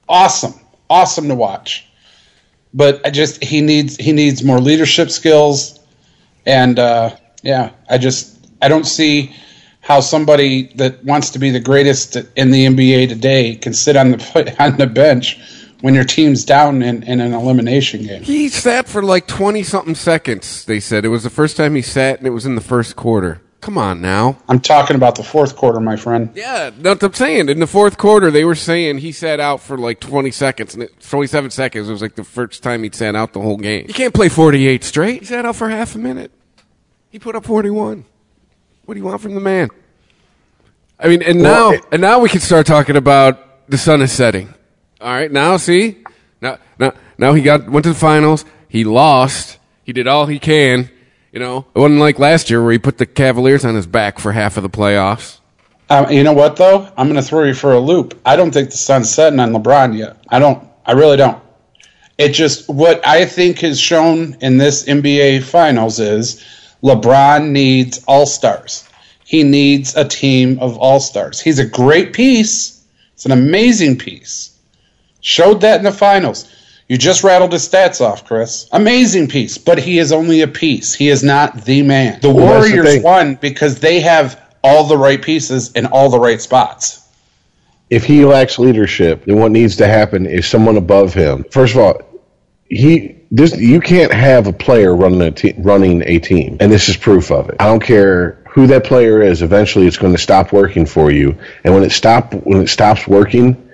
awesome. 0.09 0.55
Awesome 0.89 1.29
to 1.29 1.35
watch. 1.35 1.87
But 2.75 3.05
I 3.07 3.11
just 3.11 3.43
he 3.43 3.61
needs 3.61 3.97
he 3.97 4.13
needs 4.13 4.45
more 4.45 4.61
leadership 4.61 5.11
skills 5.11 5.81
and 6.47 6.79
uh, 6.79 7.17
yeah, 7.43 7.71
I 7.91 7.99
just 7.99 8.47
I 8.63 8.69
don't 8.69 8.87
see 8.87 9.35
how 9.81 10.01
somebody 10.01 10.73
that 10.75 11.05
wants 11.05 11.31
to 11.31 11.39
be 11.39 11.51
the 11.51 11.61
greatest 11.61 12.17
in 12.37 12.51
the 12.51 12.67
NBA 12.67 13.09
today 13.09 13.57
can 13.57 13.73
sit 13.73 13.97
on 13.97 14.13
the 14.13 14.57
on 14.63 14.77
the 14.79 14.87
bench 14.87 15.39
when 15.83 15.95
your 15.95 16.05
team's 16.05 16.45
down 16.45 16.83
in, 16.83 17.03
in 17.03 17.21
an 17.21 17.35
elimination 17.35 18.03
game. 18.03 18.23
He 18.23 18.49
sat 18.49 18.89
for 18.89 19.03
like 19.03 19.27
20 19.27 19.63
something 19.63 19.95
seconds, 19.95 20.65
they 20.65 20.81
said. 20.81 21.05
It 21.05 21.09
was 21.09 21.23
the 21.23 21.31
first 21.31 21.57
time 21.57 21.75
he 21.75 21.83
sat, 21.83 22.19
and 22.19 22.27
it 22.27 22.31
was 22.31 22.47
in 22.47 22.55
the 22.55 22.63
first 22.63 22.97
quarter. 22.97 23.43
Come 23.67 23.79
on 23.79 24.01
now. 24.01 24.39
I'm 24.49 24.61
talking 24.61 24.95
about 24.95 25.17
the 25.17 25.25
fourth 25.25 25.57
quarter, 25.57 25.81
my 25.81 25.97
friend. 25.97 26.31
Yeah, 26.37 26.71
that's 26.71 27.03
what 27.03 27.11
I'm 27.11 27.15
saying. 27.15 27.49
In 27.49 27.59
the 27.59 27.67
fourth 27.67 27.99
quarter, 27.99 28.31
they 28.31 28.45
were 28.45 28.55
saying 28.55 28.99
he 28.99 29.11
sat 29.11 29.41
out 29.41 29.61
for 29.61 29.77
like 29.77 29.99
20 29.99 30.31
seconds, 30.31 30.75
and 30.75 30.85
it, 30.85 31.01
27 31.01 31.51
seconds. 31.51 31.89
It 31.89 31.91
was 31.91 32.01
like 32.01 32.15
the 32.15 32.23
first 32.23 32.63
time 32.63 32.85
he'd 32.85 32.95
sat 32.95 33.17
out 33.17 33.33
the 33.33 33.41
whole 33.41 33.57
game. 33.57 33.87
You 33.89 33.93
can't 33.93 34.15
play 34.15 34.29
48 34.29 34.85
straight. 34.85 35.19
He 35.19 35.27
sat 35.27 35.45
out 35.45 35.57
for 35.57 35.69
half 35.69 35.97
a 35.97 35.99
minute. 35.99 36.31
He 37.11 37.19
put 37.19 37.35
up 37.35 37.45
41. 37.45 38.05
What 38.85 38.95
do 38.95 39.01
you 39.01 39.05
want 39.05 39.21
from 39.21 39.35
the 39.35 39.41
man? 39.41 39.71
I 41.01 41.09
mean, 41.09 41.23
and 41.23 41.43
now, 41.43 41.71
well, 41.71 41.73
it, 41.73 41.85
and 41.91 42.01
now 42.01 42.21
we 42.21 42.29
can 42.29 42.39
start 42.39 42.69
talking 42.69 42.95
about 42.95 43.69
the 43.69 43.79
sun 43.79 44.01
is 44.01 44.13
setting. 44.13 44.55
All 45.01 45.13
right, 45.13 45.33
now 45.33 45.57
see, 45.57 46.05
now 46.41 46.59
now 46.79 46.93
now 47.19 47.33
he 47.33 47.43
got 47.43 47.69
went 47.69 47.83
to 47.83 47.91
the 47.91 47.99
finals. 47.99 48.45
He 48.69 48.85
lost. 48.85 49.59
He 49.83 49.93
did 49.93 50.07
all 50.07 50.27
he 50.27 50.39
can. 50.39 50.89
You 51.37 51.41
know, 51.41 51.67
it 51.75 51.79
wasn't 51.79 52.01
like 52.01 52.19
last 52.19 52.49
year 52.49 52.63
where 52.63 52.73
he 52.73 52.79
put 52.79 52.97
the 52.97 53.05
Cavaliers 53.05 53.63
on 53.63 53.75
his 53.75 53.87
back 53.87 54.19
for 54.19 54.33
half 54.33 54.57
of 54.57 54.63
the 54.63 54.71
playoffs. 54.71 55.41
Um, 55.91 56.11
you 56.11 56.25
know 56.25 56.33
what 56.33 56.57
though? 56.57 56.91
I'm 56.97 57.09
going 57.09 57.23
to 57.23 57.29
throw 57.29 57.45
you 57.45 57.53
for 57.53 57.75
a 57.75 57.79
loop. 57.79 58.19
I 58.25 58.37
don't 58.37 58.53
think 58.53 58.71
the 58.71 58.79
sun's 58.79 59.11
setting 59.11 59.39
on 59.39 59.53
LeBron 59.53 59.99
yet. 59.99 60.17
I 60.31 60.39
don't. 60.39 60.67
I 60.87 60.93
really 60.93 61.19
don't. 61.19 61.39
It 62.17 62.31
just 62.31 62.71
what 62.71 63.07
I 63.07 63.27
think 63.27 63.59
has 63.59 63.79
shown 63.79 64.39
in 64.41 64.57
this 64.57 64.87
NBA 64.87 65.43
Finals 65.43 66.01
is 66.01 66.43
LeBron 66.83 67.51
needs 67.51 68.03
all 68.09 68.25
stars. 68.25 68.89
He 69.27 69.43
needs 69.43 69.95
a 69.95 70.09
team 70.09 70.59
of 70.59 70.79
all 70.79 71.01
stars. 71.01 71.39
He's 71.39 71.59
a 71.59 71.67
great 71.67 72.15
piece. 72.15 72.83
It's 73.13 73.27
an 73.27 73.33
amazing 73.33 73.99
piece. 73.99 74.59
Showed 75.21 75.61
that 75.61 75.81
in 75.81 75.85
the 75.85 75.93
finals. 75.93 76.51
You 76.89 76.97
just 76.97 77.25
rattled 77.25 77.53
his 77.53 77.69
stats 77.69 78.01
off, 78.01 78.25
Chris. 78.25 78.69
Amazing 78.73 79.29
piece, 79.29 79.59
but 79.59 79.79
he 79.79 79.99
is 79.99 80.13
only 80.13 80.43
a 80.43 80.49
piece. 80.49 80.95
He 80.95 81.09
is 81.09 81.25
not 81.25 81.65
the 81.65 81.83
man. 81.83 82.21
The 82.21 82.31
well, 82.31 82.61
Warriors 82.61 82.97
the 82.97 83.01
won 83.03 83.35
because 83.35 83.81
they 83.81 84.01
have 84.01 84.41
all 84.63 84.85
the 84.85 84.97
right 84.97 85.21
pieces 85.21 85.73
in 85.73 85.87
all 85.87 86.11
the 86.11 86.21
right 86.21 86.41
spots. 86.41 87.03
If 87.91 88.05
he 88.05 88.25
lacks 88.25 88.59
leadership, 88.59 89.25
then 89.25 89.39
what 89.39 89.51
needs 89.53 89.77
to 89.77 89.87
happen 89.89 90.27
is 90.27 90.47
someone 90.47 90.77
above 90.77 91.13
him. 91.13 91.45
First 91.51 91.75
of 91.75 91.81
all, 91.81 92.01
he 92.69 93.17
this 93.31 93.57
you 93.57 93.81
can't 93.81 94.13
have 94.13 94.47
a 94.47 94.53
player 94.53 94.95
running 94.95 95.23
a 95.23 95.31
te- 95.31 95.55
running 95.59 96.03
a 96.07 96.19
team, 96.19 96.57
and 96.61 96.71
this 96.71 96.89
is 96.89 96.97
proof 96.97 97.31
of 97.31 97.49
it. 97.49 97.57
I 97.61 97.67
don't 97.67 97.83
care 97.83 98.43
who 98.49 98.67
that 98.69 98.85
player 98.85 99.23
is. 99.23 99.43
Eventually, 99.43 99.87
it's 99.87 99.99
going 99.99 100.13
to 100.13 100.19
stop 100.19 100.53
working 100.53 100.87
for 100.87 101.11
you, 101.11 101.37
and 101.65 101.75
when 101.75 101.83
it 101.83 101.91
stop 101.91 102.33
when 102.35 102.61
it 102.61 102.69
stops 102.69 103.07
working, 103.07 103.66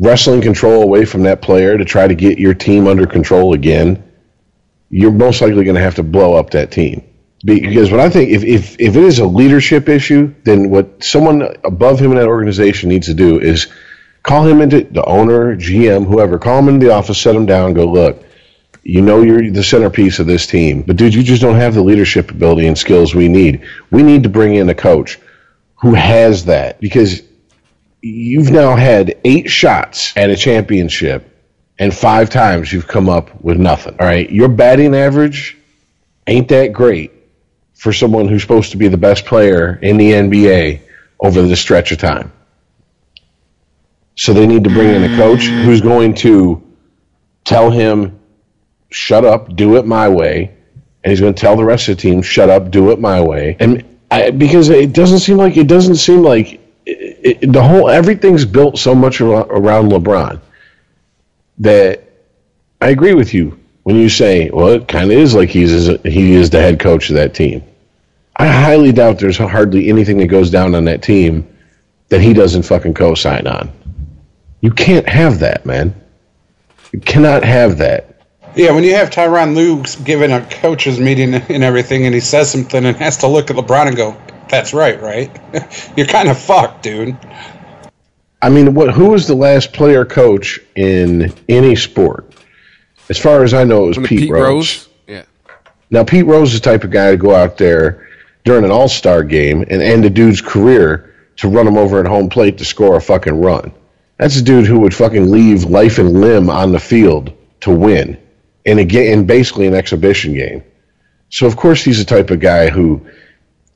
wrestling 0.00 0.40
control 0.40 0.82
away 0.82 1.04
from 1.04 1.22
that 1.22 1.42
player 1.42 1.78
to 1.78 1.84
try 1.84 2.08
to 2.08 2.14
get 2.14 2.38
your 2.38 2.54
team 2.54 2.88
under 2.88 3.06
control 3.06 3.54
again, 3.54 4.02
you're 4.88 5.12
most 5.12 5.40
likely 5.40 5.62
going 5.64 5.76
to 5.76 5.82
have 5.82 5.94
to 5.94 6.02
blow 6.02 6.34
up 6.34 6.50
that 6.50 6.72
team. 6.72 7.04
Because 7.44 7.90
what 7.90 8.00
I 8.00 8.10
think, 8.10 8.30
if, 8.30 8.42
if, 8.42 8.80
if 8.80 8.96
it 8.96 9.04
is 9.04 9.18
a 9.18 9.26
leadership 9.26 9.88
issue, 9.88 10.34
then 10.42 10.68
what 10.70 11.02
someone 11.02 11.54
above 11.64 12.00
him 12.00 12.10
in 12.10 12.18
that 12.18 12.26
organization 12.26 12.88
needs 12.88 13.06
to 13.06 13.14
do 13.14 13.40
is 13.40 13.68
Call 14.22 14.46
him 14.46 14.60
into 14.60 14.82
the 14.82 15.04
owner, 15.04 15.56
GM, 15.56 16.06
whoever. 16.06 16.38
Call 16.38 16.58
him 16.58 16.68
into 16.68 16.86
the 16.86 16.92
office, 16.92 17.18
set 17.18 17.34
him 17.34 17.46
down, 17.46 17.72
go 17.72 17.86
look. 17.86 18.22
You 18.82 19.02
know 19.02 19.22
you're 19.22 19.50
the 19.50 19.62
centerpiece 19.62 20.18
of 20.18 20.26
this 20.26 20.46
team, 20.46 20.82
but 20.82 20.96
dude, 20.96 21.14
you 21.14 21.22
just 21.22 21.42
don't 21.42 21.56
have 21.56 21.74
the 21.74 21.82
leadership 21.82 22.30
ability 22.30 22.66
and 22.66 22.78
skills 22.78 23.14
we 23.14 23.28
need. 23.28 23.62
We 23.90 24.02
need 24.02 24.22
to 24.22 24.28
bring 24.28 24.54
in 24.54 24.68
a 24.70 24.74
coach 24.74 25.18
who 25.76 25.94
has 25.94 26.46
that 26.46 26.80
because 26.80 27.22
you've 28.02 28.50
now 28.50 28.76
had 28.76 29.18
eight 29.24 29.50
shots 29.50 30.16
at 30.16 30.30
a 30.30 30.36
championship 30.36 31.26
and 31.78 31.94
five 31.94 32.30
times 32.30 32.72
you've 32.72 32.86
come 32.86 33.08
up 33.08 33.42
with 33.42 33.58
nothing. 33.58 33.96
All 33.98 34.06
right. 34.06 34.30
Your 34.30 34.48
batting 34.48 34.94
average 34.94 35.56
ain't 36.26 36.48
that 36.48 36.72
great 36.72 37.12
for 37.74 37.92
someone 37.92 38.28
who's 38.28 38.42
supposed 38.42 38.72
to 38.72 38.76
be 38.76 38.88
the 38.88 38.98
best 38.98 39.24
player 39.24 39.78
in 39.82 39.96
the 39.96 40.12
NBA 40.12 40.82
over 41.18 41.42
the 41.42 41.56
stretch 41.56 41.92
of 41.92 41.98
time. 41.98 42.32
So 44.16 44.34
they 44.34 44.46
need 44.46 44.64
to 44.64 44.70
bring 44.70 44.94
in 44.94 45.10
a 45.10 45.16
coach 45.16 45.44
who's 45.44 45.80
going 45.80 46.14
to 46.16 46.62
tell 47.44 47.70
him, 47.70 48.20
shut 48.90 49.24
up, 49.24 49.56
do 49.56 49.76
it 49.76 49.86
my 49.86 50.08
way. 50.08 50.54
And 51.02 51.10
he's 51.10 51.20
going 51.20 51.32
to 51.32 51.40
tell 51.40 51.56
the 51.56 51.64
rest 51.64 51.88
of 51.88 51.96
the 51.96 52.02
team, 52.02 52.20
shut 52.20 52.50
up, 52.50 52.70
do 52.70 52.90
it 52.90 53.00
my 53.00 53.22
way. 53.22 53.56
And 53.58 53.98
I, 54.10 54.30
because 54.30 54.68
it 54.68 54.92
doesn't 54.92 55.20
seem 55.20 55.38
like, 55.38 55.56
it 55.56 55.66
doesn't 55.66 55.96
seem 55.96 56.22
like 56.22 56.60
it, 57.22 57.52
the 57.52 57.62
whole, 57.62 57.88
everything's 57.88 58.44
built 58.44 58.78
so 58.78 58.94
much 58.94 59.20
around 59.20 59.90
LeBron 59.90 60.40
that 61.58 62.02
I 62.80 62.88
agree 62.88 63.14
with 63.14 63.34
you 63.34 63.58
when 63.82 63.96
you 63.96 64.08
say, 64.08 64.50
well, 64.50 64.68
it 64.68 64.88
kind 64.88 65.10
of 65.10 65.18
is 65.18 65.34
like 65.34 65.50
he's 65.50 65.86
he 66.02 66.34
is 66.34 66.50
the 66.50 66.60
head 66.60 66.80
coach 66.80 67.10
of 67.10 67.16
that 67.16 67.34
team. 67.34 67.62
I 68.36 68.46
highly 68.46 68.92
doubt 68.92 69.18
there's 69.18 69.36
hardly 69.36 69.88
anything 69.88 70.18
that 70.18 70.28
goes 70.28 70.50
down 70.50 70.74
on 70.74 70.84
that 70.84 71.02
team 71.02 71.46
that 72.08 72.20
he 72.20 72.32
doesn't 72.32 72.62
fucking 72.62 72.94
co-sign 72.94 73.46
on. 73.46 73.70
You 74.60 74.70
can't 74.70 75.08
have 75.08 75.38
that, 75.40 75.66
man. 75.66 75.94
You 76.92 77.00
cannot 77.00 77.44
have 77.44 77.78
that. 77.78 78.06
Yeah, 78.56 78.72
when 78.72 78.82
you 78.82 78.94
have 78.94 79.10
Tyronn 79.10 79.54
Lue 79.54 79.84
giving 80.04 80.32
a 80.32 80.44
coaches 80.46 80.98
meeting 80.98 81.34
and 81.34 81.62
everything, 81.62 82.06
and 82.06 82.14
he 82.14 82.20
says 82.20 82.50
something 82.50 82.84
and 82.84 82.96
has 82.96 83.18
to 83.18 83.28
look 83.28 83.50
at 83.50 83.56
LeBron 83.56 83.88
and 83.88 83.96
go, 83.96 84.16
"That's 84.50 84.72
right, 84.72 85.00
right?" 85.00 85.30
You're 85.96 86.06
kind 86.06 86.28
of 86.28 86.38
fucked, 86.38 86.82
dude. 86.82 87.16
I 88.42 88.48
mean, 88.48 88.74
what? 88.74 88.92
Who 88.92 89.10
was 89.10 89.26
the 89.26 89.34
last 89.34 89.72
player 89.72 90.04
coach 90.04 90.60
in 90.74 91.32
any 91.48 91.76
sport? 91.76 92.32
As 93.08 93.18
far 93.18 93.42
as 93.42 93.52
I 93.54 93.64
know, 93.64 93.84
it 93.84 93.88
was 93.88 93.98
Pete, 93.98 94.20
Pete 94.20 94.30
Rose. 94.30 94.44
Rose. 94.44 94.88
Yeah. 95.06 95.24
Now, 95.90 96.04
Pete 96.04 96.26
Rose 96.26 96.54
is 96.54 96.60
the 96.60 96.70
type 96.70 96.84
of 96.84 96.90
guy 96.90 97.10
to 97.10 97.16
go 97.16 97.34
out 97.34 97.58
there 97.58 98.08
during 98.44 98.64
an 98.64 98.70
All 98.70 98.88
Star 98.88 99.22
game 99.24 99.64
and 99.68 99.82
end 99.82 100.04
a 100.04 100.10
dude's 100.10 100.40
career 100.40 101.14
to 101.36 101.48
run 101.48 101.66
him 101.66 101.76
over 101.76 102.00
at 102.00 102.06
home 102.06 102.28
plate 102.28 102.58
to 102.58 102.64
score 102.64 102.96
a 102.96 103.00
fucking 103.00 103.40
run. 103.40 103.72
That's 104.18 104.36
a 104.36 104.42
dude 104.42 104.66
who 104.66 104.80
would 104.80 104.94
fucking 104.94 105.30
leave 105.30 105.64
life 105.64 105.98
and 105.98 106.20
limb 106.20 106.50
on 106.50 106.72
the 106.72 106.80
field 106.80 107.32
to 107.60 107.70
win 107.70 108.18
in 108.64 108.78
a 108.78 108.84
game, 108.84 109.20
in 109.20 109.26
basically 109.26 109.66
an 109.66 109.74
exhibition 109.74 110.34
game. 110.34 110.62
So 111.30 111.46
of 111.46 111.56
course 111.56 111.82
he's 111.82 111.98
the 111.98 112.04
type 112.04 112.30
of 112.30 112.40
guy 112.40 112.68
who 112.68 113.06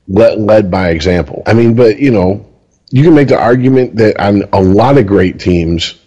led, 0.07 0.69
by 0.71 0.89
example. 0.89 1.43
I 1.45 1.53
mean, 1.53 1.75
but 1.75 1.99
you 1.99 2.11
know, 2.11 2.45
you 2.91 3.03
can 3.03 3.15
make 3.15 3.27
the 3.27 3.39
argument 3.39 3.95
that 3.97 4.19
on 4.19 4.43
a 4.53 4.61
lot 4.61 4.97
of 4.97 5.07
great 5.07 5.39
teams, 5.39 5.99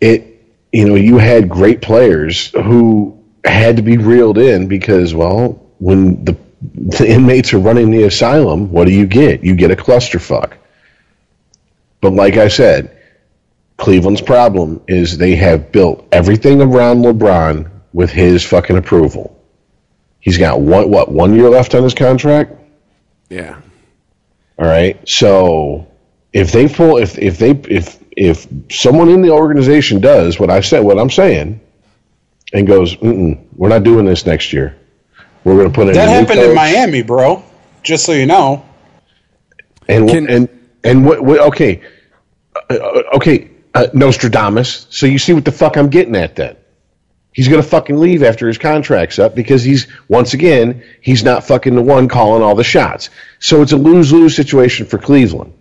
it 0.00 0.28
you 0.72 0.86
know 0.86 0.94
you 0.94 1.18
had 1.18 1.48
great 1.48 1.82
players 1.82 2.48
who 2.48 3.22
had 3.44 3.76
to 3.76 3.82
be 3.82 3.98
reeled 3.98 4.38
in 4.38 4.68
because 4.68 5.14
well, 5.14 5.60
when 5.78 6.24
the 6.24 6.36
the 6.74 7.08
inmates 7.08 7.52
are 7.52 7.58
running 7.58 7.90
the 7.90 8.04
asylum, 8.04 8.70
what 8.70 8.86
do 8.86 8.92
you 8.92 9.06
get? 9.06 9.42
You 9.42 9.54
get 9.56 9.70
a 9.70 9.76
clusterfuck. 9.76 10.54
But 12.00 12.12
like 12.12 12.36
I 12.36 12.48
said, 12.48 12.96
Cleveland's 13.76 14.20
problem 14.20 14.80
is 14.86 15.18
they 15.18 15.34
have 15.36 15.72
built 15.72 16.06
everything 16.12 16.60
around 16.62 17.02
LeBron 17.02 17.68
with 17.92 18.10
his 18.10 18.44
fucking 18.44 18.76
approval. 18.76 19.38
He's 20.20 20.38
got 20.38 20.60
one 20.60 20.88
what 20.88 21.10
one 21.10 21.34
year 21.34 21.48
left 21.48 21.74
on 21.74 21.82
his 21.82 21.94
contract. 21.94 22.52
Yeah. 23.32 23.58
All 24.58 24.66
right. 24.66 25.08
So 25.08 25.90
if 26.34 26.52
they 26.52 26.68
pull, 26.68 26.98
if 26.98 27.18
if 27.18 27.38
they 27.38 27.50
if 27.50 27.98
if 28.10 28.46
someone 28.70 29.08
in 29.08 29.22
the 29.22 29.30
organization 29.30 30.00
does 30.00 30.38
what 30.38 30.50
I 30.50 30.60
said, 30.60 30.80
what 30.80 30.98
I'm 30.98 31.08
saying, 31.08 31.58
and 32.52 32.66
goes, 32.66 33.00
"We're 33.00 33.68
not 33.68 33.84
doing 33.84 34.04
this 34.04 34.26
next 34.26 34.52
year. 34.52 34.76
We're 35.44 35.56
going 35.56 35.68
to 35.68 35.74
put 35.74 35.88
in." 35.88 35.94
That 35.94 36.10
happened 36.10 36.40
in 36.40 36.54
Miami, 36.54 37.02
bro. 37.02 37.42
Just 37.82 38.04
so 38.04 38.12
you 38.12 38.26
know. 38.26 38.66
And 39.88 40.08
Can, 40.10 40.28
and 40.28 40.48
and 40.84 41.06
what, 41.06 41.24
what? 41.24 41.40
Okay, 41.40 41.80
uh, 42.70 42.74
uh 42.74 43.02
okay 43.14 43.50
uh, 43.74 43.86
Nostradamus. 43.94 44.86
So 44.90 45.06
you 45.06 45.18
see 45.18 45.32
what 45.32 45.46
the 45.46 45.52
fuck 45.52 45.78
I'm 45.78 45.88
getting 45.88 46.14
at 46.16 46.36
then. 46.36 46.56
He's 47.32 47.48
going 47.48 47.62
to 47.62 47.68
fucking 47.68 47.98
leave 47.98 48.22
after 48.22 48.46
his 48.46 48.58
contract's 48.58 49.18
up 49.18 49.34
because 49.34 49.62
he's, 49.62 49.86
once 50.08 50.34
again, 50.34 50.84
he's 51.00 51.24
not 51.24 51.44
fucking 51.44 51.74
the 51.74 51.82
one 51.82 52.08
calling 52.08 52.42
all 52.42 52.54
the 52.54 52.64
shots. 52.64 53.10
So 53.38 53.62
it's 53.62 53.72
a 53.72 53.76
lose 53.76 54.12
lose 54.12 54.36
situation 54.36 54.86
for 54.86 54.98
Cleveland. 54.98 55.54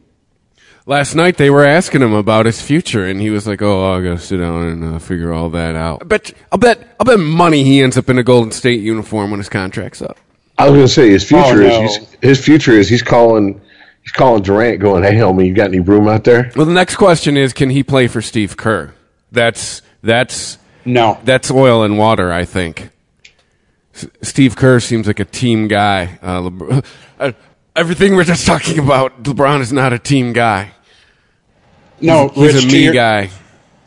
Last 0.86 1.16
night 1.16 1.38
they 1.38 1.50
were 1.50 1.66
asking 1.66 2.02
him 2.02 2.14
about 2.14 2.46
his 2.46 2.62
future, 2.62 3.06
and 3.06 3.22
he 3.22 3.30
was 3.30 3.46
like, 3.46 3.62
"Oh, 3.62 3.94
I 3.94 4.04
gotta 4.04 4.18
sit 4.18 4.38
down 4.38 4.64
and 4.64 4.96
uh, 4.96 5.00
figure 5.00 5.32
all 5.32 5.50
that 5.52 5.76
out." 5.76 6.00
I 6.02 6.06
bet, 6.06 6.34
I'll 6.52 6.58
bet, 6.58 6.96
I'll 7.00 7.06
bet 7.06 7.20
money 7.20 7.64
he 7.64 7.84
ends 7.84 7.98
up 7.98 8.10
in 8.10 8.18
a 8.18 8.24
Golden 8.24 8.52
State 8.52 8.82
uniform 8.82 9.30
when 9.30 9.40
his 9.40 9.48
contract's 9.48 10.02
up. 10.02 10.18
I 10.58 10.68
was 10.68 10.74
gonna 10.74 10.88
say 10.88 11.12
his 11.12 11.24
future 11.24 11.62
oh, 11.64 11.68
no. 11.68 11.84
is 11.84 11.98
his 12.22 12.44
future 12.44 12.72
is 12.72 12.90
he's 12.90 13.04
calling 13.04 13.62
He's 14.04 14.12
calling 14.12 14.42
Durant, 14.42 14.80
going, 14.80 15.04
"Hey, 15.04 15.14
homie, 15.14 15.48
you 15.48 15.54
got 15.54 15.68
any 15.68 15.80
room 15.80 16.08
out 16.08 16.24
there?" 16.24 16.52
Well, 16.56 16.66
the 16.66 16.74
next 16.74 16.96
question 16.96 17.38
is, 17.38 17.54
can 17.54 17.70
he 17.70 17.84
play 17.84 18.08
for 18.08 18.22
Steve 18.22 18.58
Kerr? 18.58 18.94
That's 19.32 19.82
that's 20.02 20.58
no, 20.86 21.20
that's 21.24 21.52
oil 21.52 21.84
and 21.84 21.98
water. 21.98 22.32
I 22.32 22.46
think. 22.46 22.90
S- 23.94 24.08
Steve 24.22 24.56
Kerr 24.56 24.80
seems 24.80 25.08
like 25.08 25.20
a 25.20 25.26
team 25.26 25.68
guy. 25.68 26.20
Uh, 26.22 26.42
LeBron, 26.42 26.86
uh, 27.20 27.32
everything 27.76 28.16
we're 28.16 28.24
just 28.24 28.46
talking 28.46 28.80
about, 28.80 29.24
LeBron 29.24 29.62
is 29.62 29.74
not 29.74 29.94
a 29.94 30.00
team 30.00 30.34
guy. 30.34 30.72
No, 32.00 32.30
he's, 32.30 32.56
Rich, 32.56 32.64
a 32.64 32.68
me 32.68 32.84
your, 32.86 32.94
guy. 32.94 33.30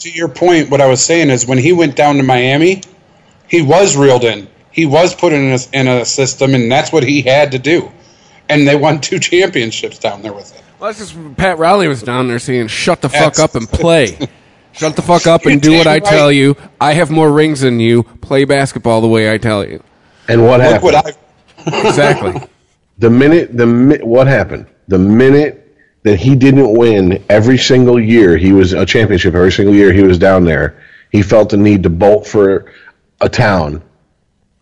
To 0.00 0.10
your 0.10 0.28
point, 0.28 0.70
what 0.70 0.80
I 0.80 0.86
was 0.86 1.04
saying 1.04 1.30
is 1.30 1.46
when 1.46 1.58
he 1.58 1.72
went 1.72 1.96
down 1.96 2.16
to 2.16 2.22
Miami, 2.22 2.82
he 3.48 3.62
was 3.62 3.96
reeled 3.96 4.24
in. 4.24 4.48
He 4.70 4.86
was 4.86 5.14
put 5.14 5.32
in 5.32 5.52
a, 5.52 5.58
in 5.72 5.88
a 5.88 6.04
system, 6.04 6.54
and 6.54 6.70
that's 6.70 6.92
what 6.92 7.02
he 7.02 7.22
had 7.22 7.52
to 7.52 7.58
do 7.58 7.90
and 8.48 8.66
they 8.66 8.76
won 8.76 9.00
two 9.00 9.18
championships 9.20 9.98
down 9.98 10.22
there 10.22 10.32
with 10.32 10.54
it. 10.54 10.62
Well, 10.78 10.92
that's 10.92 10.98
just 10.98 11.36
Pat 11.36 11.58
Riley 11.58 11.88
was 11.88 12.02
down 12.02 12.28
there 12.28 12.38
saying, 12.38 12.68
"Shut 12.68 13.00
the 13.00 13.08
fuck 13.08 13.38
up 13.38 13.54
and 13.54 13.68
play." 13.68 14.18
Shut 14.74 14.96
the 14.96 15.02
fuck 15.02 15.26
up 15.26 15.46
and 15.46 15.60
do 15.60 15.76
what 15.76 15.86
I 15.86 16.00
tell 16.00 16.32
you. 16.32 16.56
I 16.80 16.94
have 16.94 17.10
more 17.10 17.32
rings 17.32 17.60
than 17.60 17.80
you. 17.80 18.02
Play 18.02 18.44
basketball 18.44 19.00
the 19.00 19.08
way 19.08 19.32
I 19.32 19.38
tell 19.38 19.64
you. 19.64 19.82
And 20.28 20.44
what 20.44 20.60
Look 20.60 20.82
happened? 20.82 21.16
What 21.64 21.86
exactly. 21.86 22.48
the 22.98 23.10
minute 23.10 23.56
the 23.56 24.00
what 24.02 24.26
happened? 24.26 24.66
The 24.88 24.98
minute 24.98 25.64
that 26.02 26.18
he 26.18 26.34
didn't 26.34 26.76
win 26.76 27.24
every 27.28 27.56
single 27.56 27.98
year, 27.98 28.36
he 28.36 28.52
was 28.52 28.72
a 28.72 28.84
championship 28.84 29.34
every 29.34 29.52
single 29.52 29.74
year 29.74 29.92
he 29.92 30.02
was 30.02 30.18
down 30.18 30.44
there. 30.44 30.82
He 31.10 31.22
felt 31.22 31.50
the 31.50 31.56
need 31.56 31.82
to 31.84 31.90
bolt 31.90 32.26
for 32.26 32.72
a 33.20 33.28
town 33.28 33.82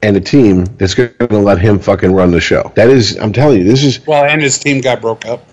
and 0.03 0.16
a 0.16 0.20
team 0.20 0.64
that's 0.77 0.94
going 0.94 1.14
to 1.18 1.38
let 1.38 1.59
him 1.59 1.79
fucking 1.79 2.12
run 2.12 2.31
the 2.31 2.40
show. 2.40 2.70
That 2.75 2.88
is, 2.88 3.16
I'm 3.18 3.33
telling 3.33 3.59
you, 3.59 3.64
this 3.64 3.83
is. 3.83 4.05
Well, 4.07 4.25
and 4.25 4.42
his 4.42 4.59
team 4.59 4.81
got 4.81 5.01
broke 5.01 5.25
up. 5.25 5.44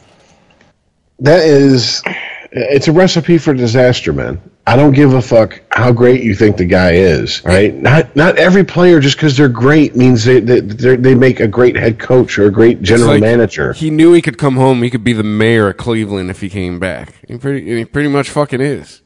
That 1.19 1.39
is, 1.39 2.03
it's 2.51 2.87
a 2.87 2.91
recipe 2.91 3.37
for 3.37 3.53
disaster, 3.53 4.13
man. 4.13 4.41
I 4.69 4.75
don't 4.75 4.93
give 4.93 5.13
a 5.15 5.21
fuck 5.21 5.59
how 5.71 5.91
great 5.91 6.21
you 6.21 6.35
think 6.35 6.57
the 6.57 6.65
guy 6.65 6.91
is. 6.91 7.43
Right? 7.43 7.73
Not 7.73 8.15
not 8.15 8.37
every 8.37 8.63
player 8.63 8.99
just 8.99 9.17
because 9.17 9.35
they're 9.35 9.49
great 9.49 9.95
means 9.95 10.25
they 10.25 10.39
they, 10.39 10.59
they 10.59 11.15
make 11.15 11.39
a 11.39 11.47
great 11.47 11.75
head 11.75 11.97
coach 11.97 12.37
or 12.37 12.45
a 12.45 12.51
great 12.51 12.83
general 12.83 13.09
like 13.09 13.21
manager. 13.21 13.73
He 13.73 13.89
knew 13.89 14.13
he 14.13 14.21
could 14.21 14.37
come 14.37 14.57
home. 14.57 14.83
He 14.83 14.91
could 14.91 15.03
be 15.03 15.13
the 15.13 15.23
mayor 15.23 15.69
of 15.69 15.77
Cleveland 15.77 16.29
if 16.29 16.41
he 16.41 16.49
came 16.49 16.77
back. 16.77 17.15
He 17.27 17.35
pretty 17.39 17.77
he 17.79 17.83
pretty 17.83 18.09
much 18.09 18.29
fucking 18.29 18.61
is. 18.61 19.01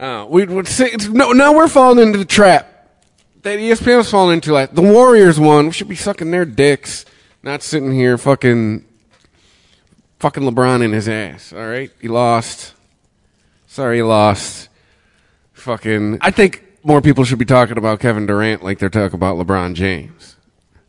Uh, 0.00 0.26
we 0.28 0.44
would 0.44 0.66
say 0.66 0.90
no. 1.08 1.30
Now 1.30 1.54
we're 1.54 1.68
falling 1.68 2.00
into 2.00 2.18
the 2.18 2.24
trap 2.24 2.98
that 3.42 3.60
ESPN 3.60 3.98
was 3.98 4.10
falling 4.10 4.34
into 4.34 4.52
like 4.52 4.74
the 4.74 4.82
Warriors 4.82 5.38
won. 5.38 5.66
We 5.66 5.72
should 5.72 5.88
be 5.88 5.94
sucking 5.94 6.32
their 6.32 6.44
dicks, 6.44 7.04
not 7.44 7.62
sitting 7.62 7.92
here 7.92 8.18
fucking 8.18 8.84
fucking 10.18 10.42
LeBron 10.42 10.82
in 10.82 10.92
his 10.92 11.08
ass. 11.08 11.52
All 11.52 11.68
right, 11.68 11.92
he 12.00 12.08
lost. 12.08 12.71
Sorry, 13.72 14.02
lost. 14.02 14.68
Fucking. 15.54 16.18
I 16.20 16.30
think 16.30 16.62
more 16.84 17.00
people 17.00 17.24
should 17.24 17.38
be 17.38 17.46
talking 17.46 17.78
about 17.78 18.00
Kevin 18.00 18.26
Durant 18.26 18.62
like 18.62 18.78
they're 18.78 18.90
talking 18.90 19.14
about 19.14 19.38
LeBron 19.38 19.72
James. 19.72 20.36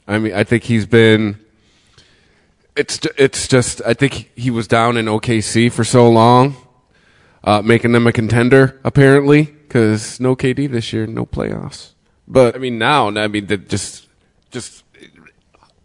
I 0.05 0.19
mean, 0.19 0.33
I 0.33 0.43
think 0.43 0.63
he's 0.63 0.85
been. 0.85 1.39
It's 2.75 2.99
it's 3.17 3.47
just 3.47 3.81
I 3.85 3.93
think 3.93 4.31
he 4.35 4.51
was 4.51 4.67
down 4.67 4.97
in 4.97 5.05
OKC 5.05 5.71
for 5.71 5.85
so 5.85 6.09
long, 6.11 6.57
uh, 7.45 7.61
making 7.61 7.93
them 7.93 8.05
a 8.05 8.11
contender 8.11 8.81
apparently 8.83 9.43
because 9.43 10.19
no 10.19 10.35
KD 10.35 10.69
this 10.69 10.91
year, 10.91 11.07
no 11.07 11.25
playoffs. 11.25 11.91
But 12.27 12.53
I 12.53 12.57
mean, 12.57 12.77
now, 12.77 13.07
I 13.07 13.29
mean, 13.29 13.45
that 13.45 13.69
just, 13.69 14.09
just 14.51 14.83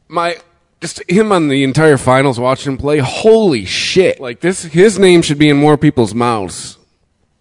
my, 0.08 0.36
just 0.80 1.08
him 1.08 1.30
on 1.30 1.46
the 1.46 1.62
entire 1.62 1.96
finals, 1.96 2.40
watching 2.40 2.72
him 2.72 2.78
play. 2.78 2.98
Holy 2.98 3.64
shit! 3.66 4.18
Like 4.18 4.40
this, 4.40 4.64
his 4.64 4.98
name 4.98 5.22
should 5.22 5.38
be 5.38 5.48
in 5.48 5.58
more 5.58 5.78
people's 5.78 6.12
mouths 6.12 6.77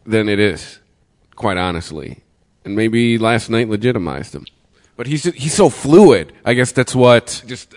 than 0.08 0.30
it 0.30 0.40
is, 0.40 0.80
quite 1.36 1.58
honestly. 1.58 2.24
And 2.66 2.76
maybe 2.76 3.18
last 3.18 3.50
night 3.50 3.70
legitimized 3.70 4.34
him. 4.34 4.46
But 4.96 5.08
he's 5.08 5.24
he's 5.24 5.54
so 5.54 5.70
fluid. 5.70 6.34
I 6.44 6.56
guess 6.56 6.72
that's 6.72 6.96
what 6.96 7.44
just 7.46 7.76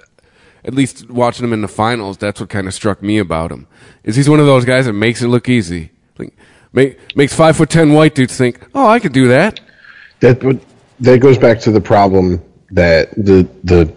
at 0.65 0.75
least 0.75 1.11
watching 1.11 1.45
him 1.45 1.53
in 1.53 1.61
the 1.61 1.69
finals. 1.69 2.17
That's 2.17 2.41
what 2.41 2.49
kind 2.49 2.67
of 2.67 2.73
struck 2.73 3.03
me 3.03 3.19
about 3.19 3.53
him. 3.53 3.67
Is 4.05 4.17
he's 4.17 4.29
one 4.29 4.41
of 4.41 4.47
those 4.47 4.65
guys 4.65 4.87
that 4.87 4.95
makes 4.95 5.21
it 5.21 5.29
look 5.29 5.49
easy. 5.49 5.91
Like 6.19 6.35
make, 6.73 7.17
makes 7.17 7.35
five 7.35 7.57
foot 7.57 7.69
ten 7.69 7.93
white 7.93 8.15
dudes 8.15 8.37
think, 8.37 8.67
oh, 8.75 8.87
I 8.87 9.01
could 9.01 9.13
do 9.13 9.29
that. 9.29 9.61
That 10.21 10.61
that 11.01 11.19
goes 11.19 11.37
back 11.37 11.61
to 11.61 11.71
the 11.71 11.81
problem 11.81 12.43
that 12.71 13.11
the 13.13 13.47
the 13.65 13.93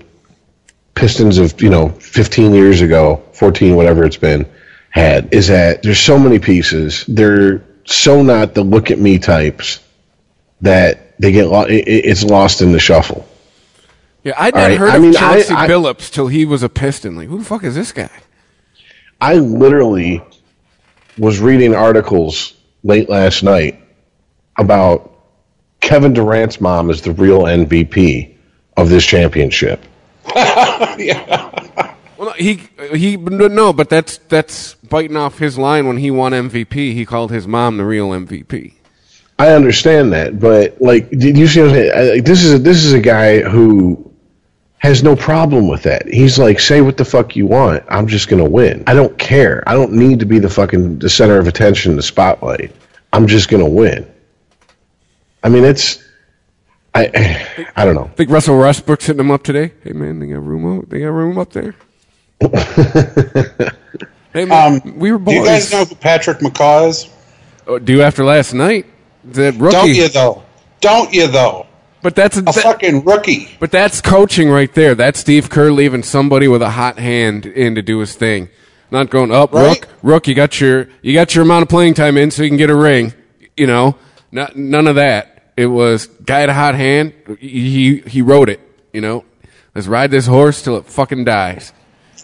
Pistons 0.95 1.39
of 1.39 1.59
you 1.61 1.69
know 1.69 1.89
15 1.89 2.53
years 2.53 2.81
ago, 2.81 3.23
14, 3.33 3.75
whatever 3.75 4.03
it's 4.05 4.17
been, 4.17 4.45
had 4.91 5.33
is 5.33 5.47
that 5.47 5.81
there's 5.81 5.99
so 5.99 6.19
many 6.19 6.39
pieces. 6.39 7.03
They're 7.07 7.63
so 7.85 8.21
not 8.23 8.53
the 8.53 8.63
look 8.63 8.91
at 8.91 8.99
me 8.99 9.19
types 9.19 9.79
that 10.61 11.19
they 11.19 11.31
get 11.31 11.47
lo- 11.47 11.63
it, 11.65 11.87
it- 11.87 12.05
it's 12.05 12.23
lost 12.23 12.61
in 12.61 12.71
the 12.71 12.79
shuffle. 12.79 13.27
Yeah, 14.23 14.33
I'd 14.37 14.53
All 14.53 14.61
not 14.61 14.67
right, 14.69 14.77
heard 14.77 14.89
I 14.91 14.95
of 14.95 15.01
mean, 15.01 15.15
I- 15.17 15.19
Chauncey 15.19 15.53
I- 15.53 15.67
Billups 15.67 16.09
till 16.11 16.27
he 16.27 16.45
was 16.45 16.63
a 16.63 16.69
Piston. 16.69 17.15
Like, 17.15 17.27
who 17.27 17.39
the 17.39 17.45
fuck 17.45 17.63
is 17.63 17.75
this 17.75 17.91
guy? 17.91 18.09
I 19.19 19.35
literally 19.35 20.21
was 21.17 21.39
reading 21.39 21.75
articles 21.75 22.53
late 22.83 23.09
last 23.09 23.43
night 23.43 23.79
about 24.57 25.11
Kevin 25.81 26.13
Durant's 26.13 26.59
mom 26.61 26.89
is 26.89 27.01
the 27.01 27.11
real 27.11 27.41
MVP 27.41 28.35
of 28.77 28.89
this 28.89 29.05
championship. 29.05 29.83
Well, 32.23 32.33
no, 32.37 32.37
he 32.43 32.55
he 32.95 33.17
no, 33.17 33.73
but 33.73 33.89
that's 33.89 34.17
that's 34.29 34.75
biting 34.75 35.17
off 35.17 35.39
his 35.39 35.57
line 35.57 35.87
when 35.87 35.97
he 35.97 36.09
won 36.09 36.31
MVP. 36.31 36.71
He 36.93 37.05
called 37.05 37.31
his 37.31 37.47
mom 37.47 37.75
the 37.77 37.83
real 37.85 38.09
MVP. 38.11 38.73
I 39.39 39.49
understand 39.49 40.13
that, 40.13 40.39
but 40.39 40.81
like, 40.81 41.09
did 41.09 41.37
you 41.37 41.47
see? 41.47 41.59
What 41.61 41.69
I'm 41.69 41.75
saying? 41.75 41.91
I- 41.95 42.13
like, 42.15 42.25
this 42.25 42.43
is 42.43 42.53
a, 42.53 42.59
this 42.59 42.85
is 42.85 42.93
a 42.93 43.01
guy 43.01 43.41
who 43.41 44.09
has 44.77 45.03
no 45.03 45.15
problem 45.15 45.67
with 45.67 45.83
that. 45.83 46.07
He's 46.07 46.37
like, 46.39 46.59
say 46.59 46.81
what 46.81 46.95
the 46.97 47.03
fuck 47.05 47.35
you 47.35 47.45
want. 47.45 47.83
I'm 47.89 48.07
just 48.07 48.29
gonna 48.29 48.47
win. 48.49 48.83
I 48.87 48.93
don't 48.93 49.17
care. 49.17 49.61
I 49.67 49.73
don't 49.73 49.91
need 49.93 50.19
to 50.19 50.25
be 50.25 50.39
the 50.39 50.49
fucking 50.49 50.99
the 50.99 51.09
center 51.09 51.39
of 51.39 51.47
attention, 51.47 51.95
the 51.97 52.01
spotlight. 52.03 52.71
I'm 53.11 53.27
just 53.27 53.49
gonna 53.49 53.67
win. 53.67 54.09
I 55.43 55.49
mean, 55.49 55.65
it's. 55.65 56.01
I 56.95 57.65
I 57.75 57.85
don't 57.85 57.95
know. 57.95 58.11
think 58.15 58.29
Russell 58.29 58.59
Westbrook's 58.59 59.07
hitting 59.07 59.19
him 59.19 59.31
up 59.31 59.43
today. 59.43 59.73
Hey 59.83 59.91
man, 59.93 60.19
they 60.19 60.27
got 60.27 60.45
room 60.45 60.77
out. 60.77 60.89
They 60.89 60.99
got 60.99 61.07
room 61.07 61.37
up 61.37 61.51
there. 61.51 61.75
Hey 64.33 64.45
man, 64.45 64.81
Um, 64.85 64.99
we 64.99 65.11
were 65.11 65.19
boys. 65.19 65.33
Do 65.33 65.39
you 65.39 65.45
guys 65.45 65.71
know 65.71 65.85
who 65.85 65.95
Patrick 65.95 66.39
McCaw 66.39 66.89
is? 66.89 67.09
Oh, 67.67 67.79
do 67.79 68.01
after 68.01 68.23
last 68.25 68.53
night? 68.53 68.85
The 69.23 69.51
rookie. 69.53 69.71
Don't 69.75 69.89
you 69.95 70.09
though? 70.09 70.43
Don't 70.81 71.13
you 71.13 71.27
though? 71.27 71.67
But 72.01 72.15
that's 72.15 72.37
A 72.37 72.41
that- 72.41 72.55
fucking 72.55 73.05
rookie. 73.05 73.49
but 73.59 73.71
that's 73.71 74.01
coaching 74.01 74.49
right 74.49 74.73
there. 74.73 74.93
That's 74.95 75.19
Steve 75.19 75.49
Kerr 75.49 75.71
leaving 75.71 76.03
somebody 76.03 76.47
with 76.49 76.61
a 76.61 76.71
hot 76.71 76.99
hand 76.99 77.45
in 77.45 77.75
to 77.75 77.81
do 77.81 77.99
his 77.99 78.15
thing. 78.15 78.49
Not 78.91 79.09
going 79.09 79.31
up, 79.31 79.53
Right. 79.53 79.69
Rook. 79.69 79.87
Rook, 80.03 80.27
you 80.27 80.35
got 80.35 80.59
your 80.59 80.87
you 81.01 81.13
got 81.13 81.33
your 81.33 81.43
amount 81.43 81.63
of 81.63 81.69
playing 81.69 81.93
time 81.93 82.17
in, 82.17 82.29
so 82.31 82.43
you 82.43 82.49
can 82.49 82.57
get 82.57 82.69
a 82.69 82.75
ring. 82.75 83.13
You 83.55 83.67
know, 83.67 83.95
not, 84.31 84.55
none 84.57 84.87
of 84.87 84.95
that. 84.95 85.29
It 85.55 85.67
was 85.67 86.07
guy 86.25 86.39
had 86.41 86.49
a 86.49 86.53
hot 86.53 86.75
hand. 86.75 87.13
He 87.39 87.99
he 88.05 88.21
wrote 88.21 88.49
it. 88.49 88.59
You 88.91 88.99
know, 89.01 89.23
let's 89.73 89.87
ride 89.87 90.11
this 90.11 90.27
horse 90.27 90.61
till 90.61 90.75
it 90.77 90.85
fucking 90.85 91.23
dies. 91.23 91.71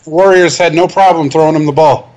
Warriors 0.09 0.57
had 0.57 0.73
no 0.73 0.87
problem 0.87 1.29
throwing 1.29 1.55
him 1.55 1.65
the 1.65 1.71
ball. 1.71 2.13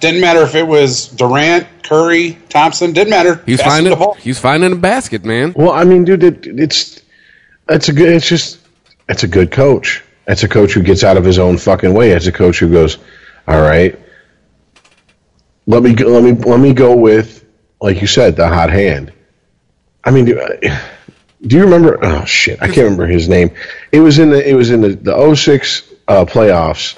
Didn't 0.00 0.20
matter 0.20 0.42
if 0.42 0.54
it 0.54 0.66
was 0.66 1.08
Durant, 1.08 1.66
Curry, 1.84 2.38
Thompson. 2.48 2.92
Didn't 2.92 3.10
matter. 3.10 3.42
He's 3.46 3.60
Pass 3.60 3.70
finding 3.70 3.90
the 3.90 3.96
ball. 3.96 4.14
he's 4.14 4.38
finding 4.38 4.72
a 4.72 4.76
basket, 4.76 5.24
man. 5.24 5.52
Well, 5.54 5.70
I 5.70 5.84
mean, 5.84 6.04
dude, 6.04 6.24
it, 6.24 6.46
it's 6.46 7.00
it's 7.68 7.88
a 7.88 7.92
good. 7.92 8.08
It's 8.08 8.28
just 8.28 8.58
it's 9.08 9.22
a 9.22 9.28
good 9.28 9.52
coach. 9.52 10.02
It's 10.26 10.42
a 10.42 10.48
coach 10.48 10.72
who 10.72 10.82
gets 10.82 11.04
out 11.04 11.16
of 11.16 11.24
his 11.24 11.38
own 11.38 11.58
fucking 11.58 11.94
way. 11.94 12.10
It's 12.10 12.26
a 12.26 12.32
coach 12.32 12.58
who 12.58 12.70
goes, 12.70 12.98
all 13.46 13.60
right. 13.60 13.98
Let 15.66 15.82
me 15.82 15.94
go, 15.94 16.06
let 16.08 16.24
me 16.24 16.32
let 16.32 16.58
me 16.58 16.74
go 16.74 16.96
with 16.96 17.42
like 17.82 18.00
you 18.00 18.06
said, 18.06 18.36
the 18.36 18.48
hot 18.48 18.70
hand. 18.70 19.12
I 20.04 20.10
mean, 20.10 20.24
do, 20.24 20.40
do 21.42 21.56
you 21.56 21.64
remember? 21.64 21.98
Oh 22.02 22.24
shit, 22.24 22.62
I 22.62 22.66
can't 22.66 22.78
remember 22.78 23.06
his 23.06 23.28
name. 23.28 23.50
It 23.90 24.00
was 24.00 24.18
in 24.18 24.30
the 24.30 24.48
it 24.48 24.54
was 24.54 24.70
in 24.70 24.80
the 24.80 24.94
the 24.94 25.34
06 25.34 25.82
uh, 26.08 26.24
playoffs 26.24 26.96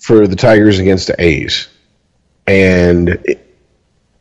for 0.00 0.26
the 0.26 0.36
Tigers 0.36 0.78
against 0.78 1.06
the 1.06 1.22
A's, 1.22 1.68
and. 2.46 3.18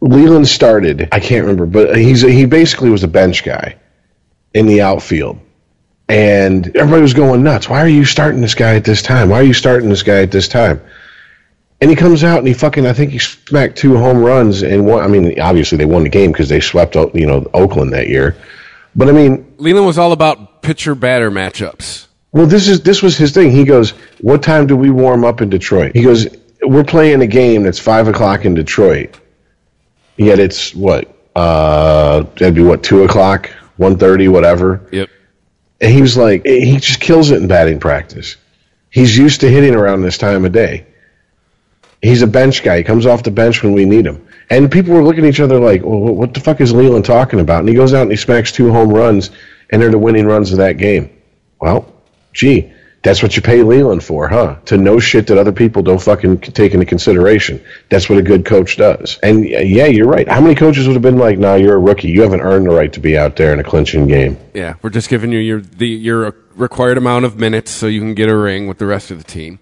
Leyland 0.02 0.48
started. 0.48 1.10
I 1.12 1.20
can't 1.20 1.46
remember, 1.46 1.66
but 1.66 1.98
he's 1.98 2.22
he 2.22 2.46
basically 2.46 2.90
was 2.90 3.04
a 3.04 3.08
bench 3.10 3.44
guy 3.44 3.76
in 4.54 4.66
the 4.66 4.82
outfield, 4.82 5.40
and 6.08 6.66
everybody 6.76 7.02
was 7.02 7.14
going 7.14 7.44
nuts. 7.44 7.70
Why 7.70 7.82
are 7.82 7.88
you 7.90 8.06
starting 8.06 8.42
this 8.42 8.56
guy 8.56 8.76
at 8.76 8.86
this 8.86 9.02
time? 9.02 9.30
Why 9.30 9.42
are 9.42 9.44
you 9.44 9.54
starting 9.54 9.90
this 9.90 10.04
guy 10.04 10.22
at 10.22 10.32
this 10.32 10.48
time? 10.48 10.82
And 11.82 11.90
he 11.90 11.96
comes 11.96 12.24
out 12.24 12.40
and 12.40 12.48
he 12.48 12.54
fucking 12.54 12.86
I 12.86 12.94
think 12.94 13.12
he 13.12 13.20
smacked 13.20 13.78
two 13.78 13.98
home 13.98 14.20
runs 14.20 14.64
and 14.64 14.86
one. 14.86 15.04
I 15.04 15.08
mean, 15.08 15.40
obviously 15.40 15.78
they 15.78 15.86
won 15.86 16.04
the 16.04 16.10
game 16.10 16.32
because 16.32 16.50
they 16.50 16.60
swept 16.60 16.96
you 16.96 17.26
know 17.26 17.50
Oakland 17.54 17.94
that 17.94 18.08
year. 18.10 18.36
But 18.96 19.08
I 19.08 19.12
mean, 19.12 19.54
Leyland 19.58 19.86
was 19.86 19.98
all 19.98 20.12
about 20.12 20.62
pitcher 20.62 20.96
batter 20.96 21.32
matchups. 21.32 22.08
Well, 22.32 22.46
this 22.46 22.68
is 22.68 22.82
this 22.82 23.02
was 23.02 23.18
his 23.18 23.32
thing. 23.32 23.52
He 23.52 23.64
goes, 23.64 23.92
"What 24.22 24.44
time 24.44 24.68
do 24.68 24.76
we 24.76 24.90
warm 24.90 25.26
up 25.26 25.42
in 25.42 25.50
Detroit?" 25.50 25.96
He 25.96 26.04
goes, 26.04 26.28
"We're 26.62 26.84
playing 26.84 27.22
a 27.22 27.28
game 27.28 27.64
that's 27.64 27.80
five 27.80 28.08
o'clock 28.08 28.46
in 28.46 28.54
Detroit. 28.54 29.20
Yet 30.18 30.40
it's 30.40 30.76
what? 30.76 31.16
Uh, 31.36 32.24
that'd 32.38 32.54
be 32.54 32.64
what 32.64 32.84
two 32.84 33.04
o'clock, 33.04 33.50
one 33.78 33.98
thirty, 33.98 34.28
whatever." 34.28 34.88
Yep. 34.92 35.10
And 35.82 35.94
he 35.94 36.02
was 36.02 36.18
like, 36.18 36.46
he 36.46 36.78
just 36.78 37.00
kills 37.00 37.32
it 37.32 37.42
in 37.42 37.48
batting 37.48 37.80
practice. 37.80 38.36
He's 38.90 39.18
used 39.18 39.42
to 39.42 39.50
hitting 39.50 39.76
around 39.76 40.02
this 40.02 40.18
time 40.18 40.44
of 40.46 40.52
day. 40.52 40.86
He's 42.02 42.22
a 42.22 42.28
bench 42.28 42.64
guy. 42.64 42.78
He 42.78 42.84
comes 42.84 43.06
off 43.06 43.24
the 43.24 43.32
bench 43.32 43.64
when 43.64 43.74
we 43.74 43.86
need 43.86 44.06
him. 44.06 44.26
And 44.50 44.72
people 44.72 44.94
were 44.94 45.04
looking 45.04 45.26
at 45.26 45.30
each 45.30 45.40
other 45.40 45.60
like, 45.60 45.84
well, 45.84 46.00
what 46.00 46.34
the 46.34 46.40
fuck 46.40 46.60
is 46.60 46.74
Leyland 46.74 47.06
talking 47.06 47.40
about? 47.40 47.60
And 47.60 47.70
he 47.70 47.76
goes 47.76 47.94
out 47.94 48.04
and 48.04 48.12
he 48.12 48.18
smacks 48.18 48.52
two 48.52 48.72
home 48.72 48.90
runs, 48.90 49.30
and 49.70 49.82
they're 49.82 49.92
the 49.92 49.98
winning 49.98 50.26
runs 50.26 50.52
of 50.52 50.58
that 50.58 50.78
game. 50.78 51.10
Well, 51.62 51.94
gee, 52.34 52.72
that's 53.02 53.24
what 53.24 53.36
you 53.36 53.42
pay 53.42 53.64
Leyland 53.64 54.04
for, 54.04 54.28
huh? 54.28 54.58
To 54.66 54.78
know 54.78 55.00
shit 55.00 55.28
that 55.28 55.38
other 55.38 55.54
people 55.54 55.82
don't 55.82 56.02
fucking 56.02 56.42
take 56.42 56.74
into 56.74 56.86
consideration. 56.86 57.64
That's 57.90 58.10
what 58.10 58.18
a 58.18 58.22
good 58.22 58.46
coach 58.46 58.76
does. 58.76 59.18
And 59.24 59.46
yeah, 59.48 59.86
you're 59.86 60.08
right. 60.08 60.28
How 60.28 60.42
many 60.42 60.56
coaches 60.56 60.86
would 60.86 60.94
have 60.94 61.02
been 61.02 61.18
like, 61.18 61.40
nah, 61.40 61.56
you're 61.56 61.76
a 61.76 61.80
rookie. 61.80 62.10
You 62.10 62.22
haven't 62.24 62.42
earned 62.42 62.66
the 62.66 62.76
right 62.76 62.92
to 62.92 63.00
be 63.00 63.18
out 63.18 63.38
there 63.38 63.54
in 63.54 63.60
a 63.60 63.64
clinching 63.64 64.08
game. 64.08 64.38
Yeah, 64.54 64.76
we're 64.82 64.90
just 64.90 65.10
giving 65.10 65.32
you 65.32 65.40
your 65.40 65.62
the 65.62 65.88
your 65.88 66.36
required 66.56 66.98
amount 66.98 67.24
of 67.24 67.40
minutes 67.40 67.72
so 67.72 67.88
you 67.88 68.02
can 68.02 68.14
get 68.16 68.30
a 68.30 68.36
ring 68.36 68.68
with 68.68 68.80
the 68.80 68.86
rest 68.86 69.12
of 69.12 69.18
the 69.18 69.24
team. 69.24 69.60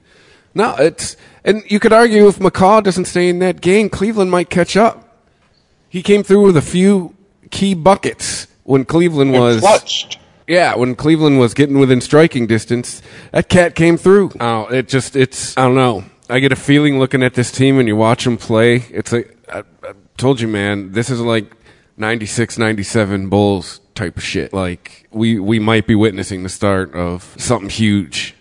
No, 0.55 0.75
it's 0.77 1.15
and 1.45 1.63
you 1.69 1.79
could 1.79 1.93
argue 1.93 2.27
if 2.27 2.39
McCaw 2.39 2.81
doesn't 2.81 3.05
stay 3.05 3.29
in 3.29 3.37
that 3.39 3.61
game, 3.61 3.89
Cleveland 3.89 4.31
might 4.31 4.49
catch 4.49 4.75
up. 4.75 5.23
He 5.89 6.01
came 6.01 6.23
through 6.23 6.43
with 6.43 6.57
a 6.57 6.61
few 6.61 7.15
key 7.51 7.75
buckets 7.75 8.47
when 8.63 8.83
Cleveland 8.83 9.33
was 9.33 9.59
clutched. 9.59 10.17
Yeah, 10.47 10.75
when 10.75 10.95
Cleveland 10.95 11.39
was 11.39 11.53
getting 11.53 11.77
within 11.77 11.99
striking 12.01 12.47
distance, 12.47 13.01
that 13.33 13.49
cat 13.49 13.75
came 13.75 13.97
through. 13.97 14.31
Oh, 14.39 14.67
it 14.67 14.87
just 14.87 15.15
it's 15.15 15.57
I 15.57 15.63
don't 15.63 15.75
know. 15.75 16.05
I 16.29 16.39
get 16.39 16.51
a 16.51 16.57
feeling 16.57 16.99
looking 16.99 17.21
at 17.21 17.33
this 17.33 17.51
team 17.51 17.79
and 17.79 17.87
you 17.87 17.95
watch 17.95 18.23
them 18.23 18.37
play. 18.37 18.77
It's 18.89 19.11
like 19.11 19.37
I, 19.51 19.63
I 19.83 19.93
told 20.15 20.39
you, 20.39 20.47
man. 20.47 20.93
This 20.93 21.09
is 21.09 21.19
like 21.19 21.51
96, 21.97 22.57
97 22.57 23.29
Bulls 23.29 23.81
type 23.93 24.17
of 24.17 24.23
shit. 24.23 24.53
Like 24.53 25.07
we 25.11 25.39
we 25.39 25.59
might 25.59 25.85
be 25.85 25.95
witnessing 25.95 26.43
the 26.43 26.49
start 26.49 26.93
of 26.95 27.35
something 27.37 27.69
huge. 27.69 28.33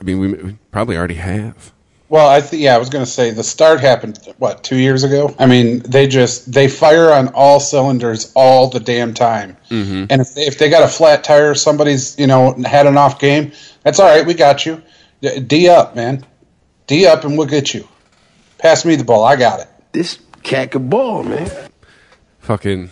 I 0.00 0.04
mean, 0.04 0.18
we, 0.20 0.32
we 0.32 0.58
probably 0.70 0.96
already 0.96 1.14
have. 1.14 1.73
Well, 2.14 2.28
I 2.28 2.40
th- 2.40 2.62
yeah, 2.62 2.76
I 2.76 2.78
was 2.78 2.90
going 2.90 3.04
to 3.04 3.10
say 3.10 3.32
the 3.32 3.42
start 3.42 3.80
happened 3.80 4.20
what 4.38 4.62
two 4.62 4.76
years 4.76 5.02
ago. 5.02 5.34
I 5.36 5.46
mean, 5.46 5.80
they 5.80 6.06
just 6.06 6.52
they 6.52 6.68
fire 6.68 7.10
on 7.12 7.26
all 7.34 7.58
cylinders 7.58 8.32
all 8.36 8.70
the 8.70 8.78
damn 8.78 9.14
time. 9.14 9.56
Mm-hmm. 9.68 10.04
And 10.10 10.20
if 10.20 10.32
they, 10.32 10.42
if 10.42 10.56
they 10.56 10.70
got 10.70 10.84
a 10.84 10.86
flat 10.88 11.24
tire, 11.24 11.56
somebody's 11.56 12.16
you 12.16 12.28
know 12.28 12.52
had 12.64 12.86
an 12.86 12.96
off 12.96 13.18
game. 13.18 13.50
That's 13.82 13.98
all 13.98 14.06
right. 14.06 14.24
We 14.24 14.34
got 14.34 14.64
you. 14.64 14.80
D- 15.22 15.40
D 15.40 15.68
up, 15.68 15.96
man. 15.96 16.24
D 16.86 17.04
up, 17.04 17.24
and 17.24 17.36
we'll 17.36 17.48
get 17.48 17.74
you. 17.74 17.88
Pass 18.58 18.84
me 18.84 18.94
the 18.94 19.02
ball. 19.02 19.24
I 19.24 19.34
got 19.34 19.58
it. 19.58 19.68
This 19.90 20.20
cat 20.44 20.70
could 20.70 20.88
ball, 20.88 21.24
man. 21.24 21.50
fucking 22.38 22.90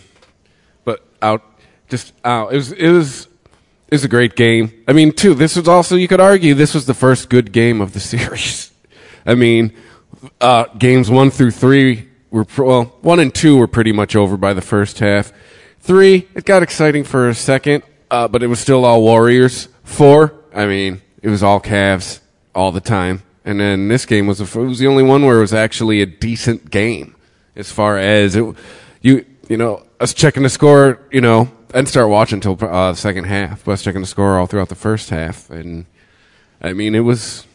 but 0.83 1.01
out 1.21 1.43
just 1.87 2.11
out 2.25 2.51
it 2.51 2.57
was 2.57 2.73
it 2.73 2.91
was 2.91 3.27
it 3.87 3.91
was 3.93 4.03
a 4.03 4.09
great 4.09 4.35
game 4.35 4.73
i 4.87 4.91
mean 4.91 5.11
too 5.13 5.33
this 5.33 5.55
was 5.55 5.67
also 5.67 5.95
you 5.95 6.07
could 6.07 6.19
argue 6.19 6.53
this 6.55 6.73
was 6.73 6.87
the 6.87 6.93
first 6.93 7.29
good 7.29 7.51
game 7.53 7.79
of 7.79 7.93
the 7.93 7.99
series 8.11 8.72
i 9.25 9.35
mean 9.35 9.73
uh 10.41 10.65
games 10.77 11.09
one 11.09 11.29
through 11.29 11.51
three 11.51 12.09
were 12.31 12.45
well 12.57 12.85
one 13.01 13.19
and 13.19 13.33
two 13.33 13.57
were 13.57 13.67
pretty 13.67 13.91
much 13.91 14.15
over 14.15 14.37
by 14.37 14.53
the 14.53 14.61
first 14.61 14.99
half. 14.99 15.31
Three 15.79 16.27
it 16.33 16.45
got 16.45 16.63
exciting 16.63 17.03
for 17.03 17.29
a 17.29 17.35
second 17.35 17.83
uh 18.09 18.27
but 18.27 18.41
it 18.43 18.47
was 18.47 18.59
still 18.59 18.85
all 18.85 19.01
warriors. 19.01 19.67
Four 19.83 20.33
i 20.53 20.65
mean 20.65 21.01
it 21.21 21.29
was 21.29 21.43
all 21.43 21.59
Cavs 21.59 22.19
all 22.55 22.71
the 22.71 22.81
time. 22.81 23.23
And 23.45 23.59
then 23.59 23.89
this 23.89 24.05
game 24.05 24.25
was, 24.27 24.37
the, 24.37 24.45
it 24.61 24.65
was 24.65 24.79
the 24.79 24.87
only 24.87 25.03
one 25.03 25.25
where 25.25 25.39
it 25.39 25.41
was 25.41 25.53
actually 25.53 26.01
a 26.01 26.05
decent 26.05 26.71
game 26.71 27.15
as 27.55 27.71
far 27.71 27.97
as 27.97 28.35
it, 28.35 28.55
you 29.01 29.25
you 29.49 29.57
know, 29.57 29.85
us 29.99 30.13
checking 30.13 30.43
the 30.43 30.49
score, 30.49 30.99
you 31.11 31.21
know, 31.21 31.51
didn't 31.67 31.89
start 31.89 32.09
watching 32.09 32.37
until 32.37 32.53
uh, 32.65 32.91
the 32.91 32.97
second 32.97 33.25
half, 33.25 33.65
but 33.65 33.71
was 33.71 33.83
checking 33.83 34.01
the 34.01 34.07
score 34.07 34.37
all 34.37 34.45
throughout 34.45 34.69
the 34.69 34.75
first 34.75 35.09
half, 35.09 35.49
and 35.49 35.85
I 36.61 36.73
mean, 36.73 36.95
it 36.95 37.01
was. 37.01 37.45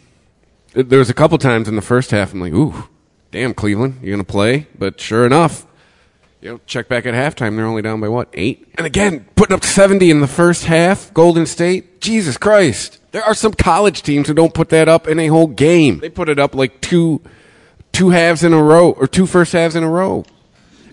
There 0.74 0.98
was 0.98 1.10
a 1.10 1.14
couple 1.14 1.38
times 1.38 1.68
in 1.68 1.76
the 1.76 1.82
first 1.82 2.10
half, 2.10 2.32
I'm 2.32 2.40
like, 2.40 2.52
ooh, 2.52 2.88
damn, 3.30 3.54
Cleveland, 3.54 4.00
you're 4.02 4.12
gonna 4.14 4.24
play, 4.24 4.66
but 4.78 5.00
sure 5.00 5.24
enough, 5.26 5.66
you 6.40 6.50
know, 6.50 6.60
check 6.66 6.88
back 6.88 7.04
at 7.06 7.14
halftime, 7.14 7.56
they're 7.56 7.66
only 7.66 7.82
down 7.82 8.00
by 8.00 8.08
what 8.08 8.28
eight, 8.34 8.68
and 8.76 8.86
again, 8.86 9.26
putting 9.34 9.54
up 9.56 9.64
70 9.64 10.10
in 10.10 10.20
the 10.20 10.26
first 10.28 10.64
half, 10.66 11.12
Golden 11.14 11.46
State, 11.46 12.00
Jesus 12.00 12.36
Christ, 12.36 12.98
there 13.12 13.24
are 13.24 13.34
some 13.34 13.52
college 13.54 14.02
teams 14.02 14.28
who 14.28 14.34
don't 14.34 14.54
put 14.54 14.68
that 14.68 14.88
up 14.88 15.08
in 15.08 15.18
a 15.18 15.26
whole 15.28 15.46
game. 15.46 15.98
They 16.00 16.10
put 16.10 16.28
it 16.28 16.38
up 16.38 16.54
like 16.54 16.80
two, 16.82 17.22
two 17.92 18.10
halves 18.10 18.44
in 18.44 18.52
a 18.52 18.62
row 18.62 18.90
or 18.92 19.06
two 19.08 19.26
first 19.26 19.52
halves 19.52 19.74
in 19.74 19.82
a 19.82 19.90
row. 19.90 20.24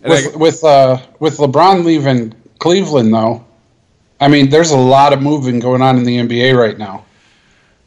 And 0.01 0.13
I- 0.13 0.15
With 0.15 0.35
with 0.37 0.63
uh, 0.63 0.97
with 1.19 1.37
LeBron 1.37 1.83
leaving 1.83 2.33
Cleveland, 2.59 3.13
though, 3.13 3.45
I 4.19 4.29
mean, 4.29 4.49
there's 4.49 4.71
a 4.71 4.77
lot 4.77 5.11
of 5.11 5.21
moving 5.21 5.59
going 5.59 5.81
on 5.81 5.97
in 5.97 6.05
the 6.05 6.17
NBA 6.17 6.57
right 6.57 6.77
now. 6.77 7.05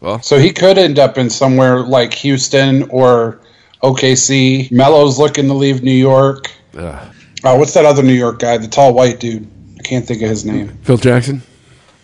Well- 0.00 0.22
so 0.22 0.38
he 0.38 0.50
could 0.52 0.78
end 0.78 0.98
up 0.98 1.18
in 1.18 1.30
somewhere 1.30 1.80
like 1.80 2.14
Houston 2.14 2.84
or 2.90 3.40
OKC. 3.82 4.70
Melo's 4.70 5.18
looking 5.18 5.46
to 5.48 5.54
leave 5.54 5.82
New 5.82 5.90
York. 5.92 6.50
Uh, 6.76 7.08
what's 7.42 7.74
that 7.74 7.84
other 7.84 8.02
New 8.02 8.12
York 8.12 8.38
guy? 8.38 8.58
The 8.58 8.68
tall 8.68 8.92
white 8.94 9.20
dude. 9.20 9.48
I 9.78 9.82
can't 9.82 10.06
think 10.06 10.22
of 10.22 10.28
his 10.28 10.44
name. 10.44 10.76
Phil 10.82 10.96
Jackson. 10.96 11.42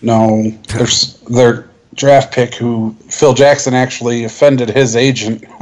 No, 0.03 0.51
there's 0.69 1.15
their 1.23 1.69
draft 1.95 2.33
pick 2.35 2.55
who 2.55 2.95
Phil 3.09 3.35
Jackson 3.35 3.75
actually 3.75 4.25
offended 4.25 4.69
his 4.71 4.97
agent. 4.97 5.45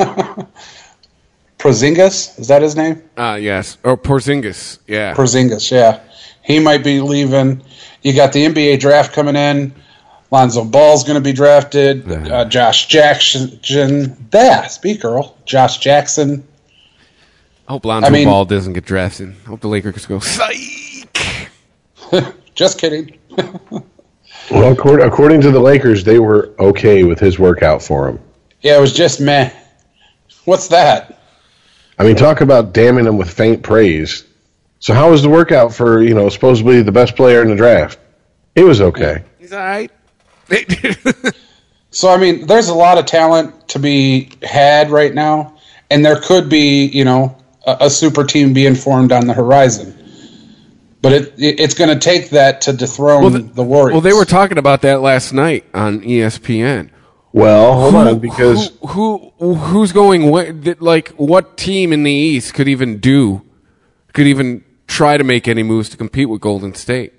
Prozingas 1.58 2.38
is 2.40 2.48
that 2.48 2.60
his 2.62 2.74
name? 2.74 3.02
Ah, 3.16 3.36
yes. 3.36 3.78
Or 3.84 3.96
Porzingis. 3.96 4.78
Yeah. 4.88 5.14
Porzingis, 5.14 5.70
yeah. 5.70 6.00
He 6.42 6.58
might 6.58 6.82
be 6.82 7.00
leaving. 7.00 7.62
You 8.02 8.14
got 8.14 8.32
the 8.32 8.44
NBA 8.46 8.80
draft 8.80 9.12
coming 9.12 9.36
in. 9.36 9.72
Lonzo 10.32 10.64
Ball's 10.64 11.04
going 11.04 11.16
to 11.16 11.20
be 11.20 11.34
drafted. 11.34 12.10
Uh, 12.10 12.46
Josh 12.46 12.88
Jackson. 12.88 13.60
There, 14.30 14.68
speak, 14.70 15.04
Earl. 15.04 15.36
Josh 15.44 15.76
Jackson. 15.78 16.42
I 17.68 17.72
hope 17.72 17.84
Lonzo 17.84 18.08
I 18.08 18.10
mean- 18.10 18.26
Ball 18.26 18.46
doesn't 18.46 18.72
get 18.72 18.86
drafted. 18.86 19.34
I 19.44 19.48
hope 19.50 19.60
the 19.60 19.68
Lakers 19.68 20.06
go, 20.06 20.18
psych. 20.18 21.08
Just 22.54 22.80
kidding. 22.80 23.18
Well, 24.50 24.72
according, 24.72 25.06
according 25.06 25.40
to 25.42 25.50
the 25.52 25.60
Lakers, 25.60 26.02
they 26.02 26.18
were 26.18 26.52
okay 26.58 27.04
with 27.04 27.20
his 27.20 27.38
workout 27.38 27.80
for 27.80 28.08
him. 28.08 28.18
Yeah, 28.60 28.76
it 28.76 28.80
was 28.80 28.92
just 28.92 29.20
meh. 29.20 29.50
What's 30.44 30.66
that? 30.68 31.20
I 31.98 32.04
mean, 32.04 32.16
talk 32.16 32.40
about 32.40 32.72
damning 32.74 33.06
him 33.06 33.16
with 33.16 33.30
faint 33.30 33.62
praise. 33.62 34.24
So, 34.80 34.92
how 34.94 35.10
was 35.10 35.22
the 35.22 35.28
workout 35.28 35.72
for 35.72 36.02
you 36.02 36.12
know 36.12 36.28
supposedly 36.28 36.82
the 36.82 36.92
best 36.92 37.14
player 37.14 37.40
in 37.40 37.48
the 37.48 37.54
draft? 37.56 37.98
It 38.56 38.64
was 38.64 38.80
okay. 38.80 39.22
He's 39.38 39.52
all 39.52 39.60
right. 39.60 39.90
So 41.94 42.08
I 42.08 42.16
mean, 42.16 42.46
there's 42.46 42.68
a 42.70 42.74
lot 42.74 42.96
of 42.96 43.04
talent 43.04 43.68
to 43.68 43.78
be 43.78 44.30
had 44.42 44.90
right 44.90 45.12
now, 45.12 45.58
and 45.90 46.02
there 46.02 46.18
could 46.18 46.48
be, 46.48 46.86
you 46.86 47.04
know, 47.04 47.36
a, 47.66 47.76
a 47.80 47.90
super 47.90 48.24
team 48.24 48.54
being 48.54 48.74
formed 48.74 49.12
on 49.12 49.26
the 49.26 49.34
horizon. 49.34 49.94
But 51.02 51.12
it, 51.12 51.34
it 51.38 51.60
it's 51.60 51.74
going 51.74 51.90
to 51.90 51.98
take 51.98 52.30
that 52.30 52.62
to 52.62 52.72
dethrone 52.72 53.30
the- 53.32 53.38
the 53.40 53.62
Warriors. 53.62 53.92
well, 53.92 54.00
they 54.00 54.14
were 54.14 54.24
talking 54.24 54.56
about 54.56 54.80
that 54.82 55.02
last 55.02 55.34
night 55.34 55.66
on 55.74 56.00
ESPN. 56.00 56.88
Well, 57.34 57.74
hold 57.78 57.94
on, 57.94 58.18
because 58.20 58.70
who, 58.88 59.30
who 59.38 59.54
who's 59.54 59.92
going? 59.92 60.30
What, 60.30 60.80
like 60.80 61.08
what 61.10 61.58
team 61.58 61.92
in 61.92 62.04
the 62.04 62.10
East 62.12 62.54
could 62.54 62.68
even 62.68 63.00
do? 63.00 63.42
Could 64.14 64.26
even 64.26 64.64
try 64.86 65.18
to 65.18 65.24
make 65.24 65.46
any 65.46 65.62
moves 65.62 65.90
to 65.90 65.98
compete 65.98 66.30
with 66.30 66.40
Golden 66.40 66.74
State? 66.74 67.12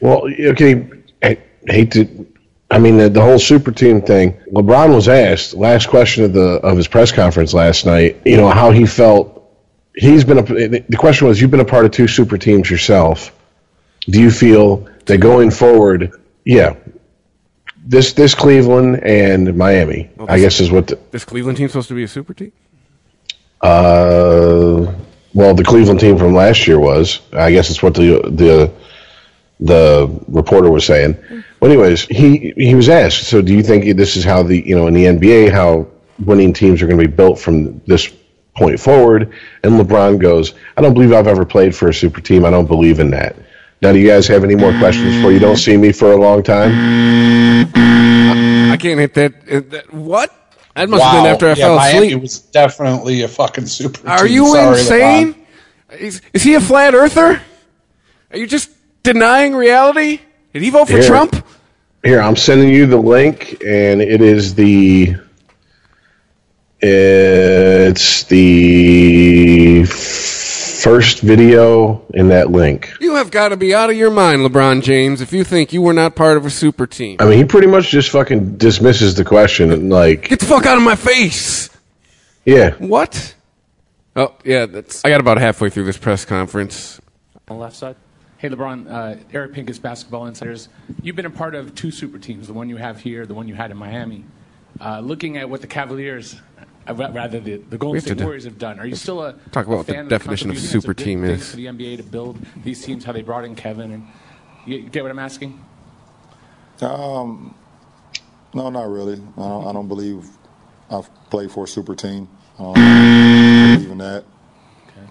well, 0.00 0.22
okay, 0.40 0.88
I 1.22 1.38
hate 1.68 1.92
to. 1.92 2.26
I 2.70 2.78
mean, 2.78 2.98
the, 2.98 3.08
the 3.08 3.22
whole 3.22 3.38
super 3.38 3.72
team 3.72 4.02
thing. 4.02 4.34
LeBron 4.52 4.94
was 4.94 5.08
asked 5.08 5.54
last 5.54 5.88
question 5.88 6.24
of 6.24 6.32
the 6.32 6.60
of 6.60 6.76
his 6.76 6.86
press 6.86 7.12
conference 7.12 7.54
last 7.54 7.86
night. 7.86 8.20
You 8.24 8.36
know 8.36 8.50
how 8.50 8.70
he 8.70 8.84
felt. 8.84 9.34
He's 9.94 10.24
been 10.24 10.38
a. 10.38 10.42
The 10.42 10.96
question 10.98 11.26
was, 11.28 11.40
you've 11.40 11.50
been 11.50 11.60
a 11.60 11.64
part 11.64 11.84
of 11.86 11.90
two 11.92 12.06
super 12.06 12.36
teams 12.36 12.70
yourself. 12.70 13.34
Do 14.02 14.20
you 14.20 14.30
feel 14.30 14.88
that 15.06 15.18
going 15.18 15.50
forward, 15.50 16.12
yeah, 16.44 16.76
this 17.84 18.12
this 18.12 18.34
Cleveland 18.34 19.02
and 19.02 19.56
Miami, 19.56 20.10
I 20.28 20.38
guess 20.38 20.60
is 20.60 20.70
what 20.70 20.88
the, 20.88 20.98
This 21.10 21.24
Cleveland 21.24 21.56
team 21.56 21.68
supposed 21.68 21.88
to 21.88 21.94
be 21.94 22.04
a 22.04 22.08
super 22.08 22.34
team? 22.34 22.52
Uh, 23.62 24.92
well, 25.34 25.54
the 25.54 25.64
Cleveland 25.64 26.00
team 26.00 26.18
from 26.18 26.34
last 26.34 26.66
year 26.66 26.78
was. 26.78 27.20
I 27.32 27.50
guess 27.50 27.70
it's 27.70 27.82
what 27.82 27.94
the 27.94 28.20
the 28.30 28.72
the 29.60 30.08
reporter 30.28 30.70
was 30.70 30.84
saying. 30.84 31.16
Well, 31.60 31.70
anyways, 31.70 32.02
he 32.02 32.52
he 32.56 32.74
was 32.74 32.88
asked. 32.88 33.24
So, 33.24 33.42
do 33.42 33.54
you 33.54 33.62
think 33.62 33.96
this 33.96 34.16
is 34.16 34.24
how 34.24 34.42
the 34.42 34.66
you 34.66 34.76
know 34.76 34.86
in 34.86 34.94
the 34.94 35.04
NBA 35.04 35.50
how 35.50 35.86
winning 36.24 36.52
teams 36.52 36.82
are 36.82 36.86
going 36.86 36.98
to 36.98 37.08
be 37.08 37.12
built 37.12 37.38
from 37.38 37.80
this 37.86 38.12
point 38.56 38.78
forward? 38.78 39.32
And 39.64 39.72
LeBron 39.74 40.18
goes, 40.18 40.54
"I 40.76 40.80
don't 40.80 40.94
believe 40.94 41.12
I've 41.12 41.26
ever 41.26 41.44
played 41.44 41.74
for 41.74 41.88
a 41.88 41.94
super 41.94 42.20
team. 42.20 42.44
I 42.44 42.50
don't 42.50 42.66
believe 42.66 43.00
in 43.00 43.10
that." 43.10 43.36
Now, 43.80 43.92
do 43.92 43.98
you 43.98 44.08
guys 44.08 44.26
have 44.26 44.42
any 44.42 44.56
more 44.56 44.76
questions 44.78 45.20
for 45.22 45.30
you? 45.30 45.38
Don't 45.38 45.56
see 45.56 45.76
me 45.76 45.92
for 45.92 46.12
a 46.12 46.16
long 46.16 46.42
time. 46.42 46.72
I 47.74 48.76
can't 48.76 48.98
hit 48.98 49.14
that. 49.14 49.70
that 49.70 49.92
what? 49.92 50.34
That 50.74 50.88
must 50.88 51.02
have 51.02 51.24
been 51.24 51.32
after 51.32 51.46
I 51.46 51.48
yeah, 51.50 51.54
fell 51.54 51.76
Miami 51.76 51.98
asleep. 51.98 52.12
It 52.12 52.20
was 52.20 52.38
definitely 52.38 53.22
a 53.22 53.28
fucking 53.28 53.66
super. 53.66 54.08
Are 54.08 54.24
team. 54.24 54.32
you 54.32 54.46
Sorry, 54.46 54.78
insane? 54.78 55.46
Is, 55.98 56.22
is 56.32 56.42
he 56.42 56.54
a 56.54 56.60
flat 56.60 56.94
earther? 56.94 57.40
Are 58.30 58.36
you 58.36 58.46
just 58.46 58.70
denying 59.02 59.54
reality? 59.54 60.20
Did 60.52 60.62
he 60.62 60.70
vote 60.70 60.86
for 60.86 60.98
Here. 60.98 61.06
Trump? 61.06 61.44
Here, 62.04 62.20
I'm 62.20 62.36
sending 62.36 62.68
you 62.68 62.86
the 62.86 62.96
link, 62.96 63.62
and 63.64 64.00
it 64.00 64.20
is 64.20 64.54
the. 64.54 65.16
It's 66.80 68.22
the 68.24 69.84
first 69.84 71.20
video 71.20 72.06
in 72.14 72.28
that 72.28 72.50
link. 72.52 72.92
You 73.00 73.16
have 73.16 73.32
got 73.32 73.48
to 73.48 73.56
be 73.56 73.74
out 73.74 73.90
of 73.90 73.96
your 73.96 74.12
mind, 74.12 74.42
LeBron 74.42 74.82
James, 74.82 75.20
if 75.20 75.32
you 75.32 75.42
think 75.42 75.72
you 75.72 75.82
were 75.82 75.92
not 75.92 76.14
part 76.14 76.36
of 76.36 76.46
a 76.46 76.50
super 76.50 76.86
team. 76.86 77.16
I 77.18 77.24
mean, 77.24 77.38
he 77.38 77.44
pretty 77.44 77.66
much 77.66 77.90
just 77.90 78.10
fucking 78.10 78.58
dismisses 78.58 79.16
the 79.16 79.24
question 79.24 79.72
and 79.72 79.90
like, 79.90 80.28
Get 80.28 80.38
the 80.38 80.46
fuck 80.46 80.66
out 80.66 80.76
of 80.76 80.84
my 80.84 80.94
face! 80.94 81.68
yeah, 82.44 82.70
What? 82.74 83.34
Oh, 84.14 84.34
yeah, 84.44 84.66
that's. 84.66 85.04
I 85.04 85.10
got 85.10 85.20
about 85.20 85.38
halfway 85.38 85.70
through 85.70 85.84
this 85.84 85.98
press 85.98 86.24
conference. 86.24 87.00
on 87.48 87.56
the 87.56 87.62
left 87.62 87.76
side. 87.76 87.96
Hey, 88.38 88.48
LeBron, 88.48 88.88
uh, 88.88 89.16
Eric 89.32 89.52
Pincus, 89.52 89.80
Basketball 89.80 90.26
Insiders. 90.26 90.68
You've 91.02 91.16
been 91.16 91.26
a 91.26 91.30
part 91.30 91.56
of 91.56 91.74
two 91.74 91.90
super 91.90 92.20
teams, 92.20 92.46
the 92.46 92.52
one 92.52 92.68
you 92.68 92.76
have 92.76 93.00
here, 93.00 93.26
the 93.26 93.34
one 93.34 93.48
you 93.48 93.56
had 93.56 93.72
in 93.72 93.76
Miami. 93.76 94.24
Uh, 94.80 95.00
looking 95.00 95.36
at 95.36 95.50
what 95.50 95.60
the 95.60 95.66
Cavaliers, 95.66 96.40
uh, 96.88 96.94
ra- 96.94 97.10
rather 97.12 97.40
the, 97.40 97.56
the 97.56 97.76
Golden 97.76 98.00
State 98.00 98.20
Warriors 98.20 98.44
have 98.44 98.56
done, 98.56 98.78
are 98.78 98.86
you 98.86 98.94
still 98.94 99.24
a 99.24 99.32
Talk 99.50 99.66
a 99.66 99.68
about 99.68 99.76
what 99.78 99.86
the 99.88 99.94
fan 99.94 100.04
of 100.04 100.10
definition 100.10 100.50
of 100.50 100.54
contributions 100.54 100.70
super 100.84 100.94
doing 100.94 101.04
team 101.04 101.22
things 101.22 101.42
is. 101.42 101.50
for 101.50 101.56
the 101.56 101.66
NBA 101.66 101.96
to 101.96 102.04
build 102.04 102.38
these 102.62 102.84
teams? 102.84 103.04
How 103.04 103.10
they 103.10 103.22
brought 103.22 103.44
in 103.44 103.56
Kevin 103.56 103.90
and 103.90 104.06
you, 104.64 104.78
you 104.78 104.88
get 104.88 105.02
what 105.02 105.10
I'm 105.10 105.18
asking? 105.18 105.60
Um, 106.80 107.56
no, 108.54 108.70
not 108.70 108.88
really. 108.88 109.14
I 109.14 109.40
don't, 109.40 109.66
I 109.66 109.72
don't 109.72 109.88
believe 109.88 110.28
I've 110.88 111.10
played 111.30 111.50
for 111.50 111.64
a 111.64 111.68
super 111.68 111.96
team. 111.96 112.28
Um, 112.60 112.74
I 112.76 113.74
don't 113.74 113.74
believe 113.74 113.90
in 113.90 113.98
that. 113.98 114.24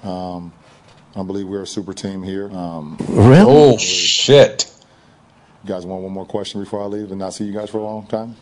Um, 0.08 0.54
I 1.18 1.24
believe 1.24 1.48
we're 1.48 1.64
a 1.64 1.68
super 1.68 1.94
team 1.94 2.22
here. 2.22 2.50
Um, 2.52 2.98
Oh 3.10 3.78
shit! 3.78 4.72
you 5.64 5.70
guys 5.70 5.86
want 5.86 6.04
one 6.04 6.12
more 6.12 6.26
question 6.26 6.64
before 6.64 6.82
I 6.82 6.86
leave 6.86 7.10
and 7.10 7.20
not 7.20 7.34
see 7.34 7.46
you 7.46 7.54
guys 7.54 7.70
for 7.70 7.80
a 7.80 7.84
long 7.84 8.06
time? 8.08 8.36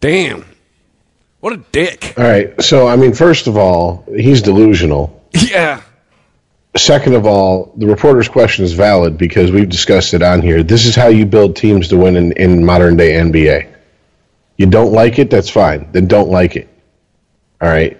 Damn. 0.00 0.44
What 1.40 1.52
a 1.52 1.58
dick. 1.72 2.14
all 2.18 2.24
right. 2.24 2.60
So, 2.60 2.86
I 2.86 2.96
mean, 2.96 3.14
first 3.14 3.46
of 3.46 3.56
all, 3.56 4.04
he's 4.14 4.42
delusional. 4.42 5.24
Yeah. 5.32 5.80
Second 6.76 7.14
of 7.14 7.26
all, 7.26 7.72
the 7.76 7.86
reporter's 7.86 8.28
question 8.28 8.64
is 8.64 8.72
valid 8.72 9.16
because 9.16 9.50
we've 9.50 9.68
discussed 9.68 10.12
it 10.14 10.22
on 10.22 10.42
here. 10.42 10.62
This 10.62 10.86
is 10.86 10.94
how 10.94 11.08
you 11.08 11.26
build 11.26 11.56
teams 11.56 11.88
to 11.88 11.96
win 11.96 12.16
in, 12.16 12.32
in 12.32 12.64
modern 12.64 12.96
day 12.96 13.12
NBA. 13.12 13.72
You 14.56 14.66
don't 14.66 14.92
like 14.92 15.18
it, 15.18 15.30
that's 15.30 15.48
fine. 15.48 15.90
Then 15.92 16.06
don't 16.06 16.30
like 16.30 16.56
it. 16.56 16.68
All 17.60 17.68
right. 17.68 17.99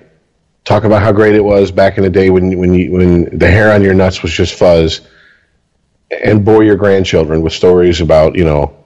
Talk 0.64 0.84
about 0.84 1.02
how 1.02 1.12
great 1.12 1.34
it 1.34 1.44
was 1.44 1.70
back 1.70 1.96
in 1.96 2.04
the 2.04 2.10
day 2.10 2.30
when 2.30 2.58
when 2.58 2.74
you, 2.74 2.92
when 2.92 3.38
the 3.38 3.50
hair 3.50 3.72
on 3.72 3.82
your 3.82 3.94
nuts 3.94 4.22
was 4.22 4.32
just 4.32 4.54
fuzz, 4.54 5.00
and 6.10 6.44
bore 6.44 6.62
your 6.62 6.76
grandchildren 6.76 7.42
with 7.42 7.52
stories 7.52 8.00
about 8.00 8.36
you 8.36 8.44
know, 8.44 8.76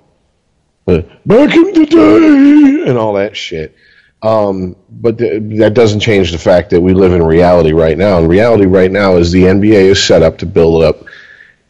uh, 0.86 1.02
back 1.26 1.54
in 1.54 1.72
the 1.72 1.86
day 1.86 2.88
and 2.88 2.98
all 2.98 3.14
that 3.14 3.36
shit. 3.36 3.76
Um, 4.22 4.74
but 4.88 5.18
th- 5.18 5.42
that 5.58 5.74
doesn't 5.74 6.00
change 6.00 6.32
the 6.32 6.38
fact 6.38 6.70
that 6.70 6.80
we 6.80 6.94
live 6.94 7.12
in 7.12 7.22
reality 7.22 7.72
right 7.72 7.98
now. 7.98 8.18
And 8.18 8.26
reality 8.26 8.64
right 8.64 8.90
now 8.90 9.16
is 9.16 9.30
the 9.30 9.42
NBA 9.42 9.90
is 9.90 10.02
set 10.02 10.22
up 10.22 10.38
to 10.38 10.46
build 10.46 10.82
up 10.82 11.04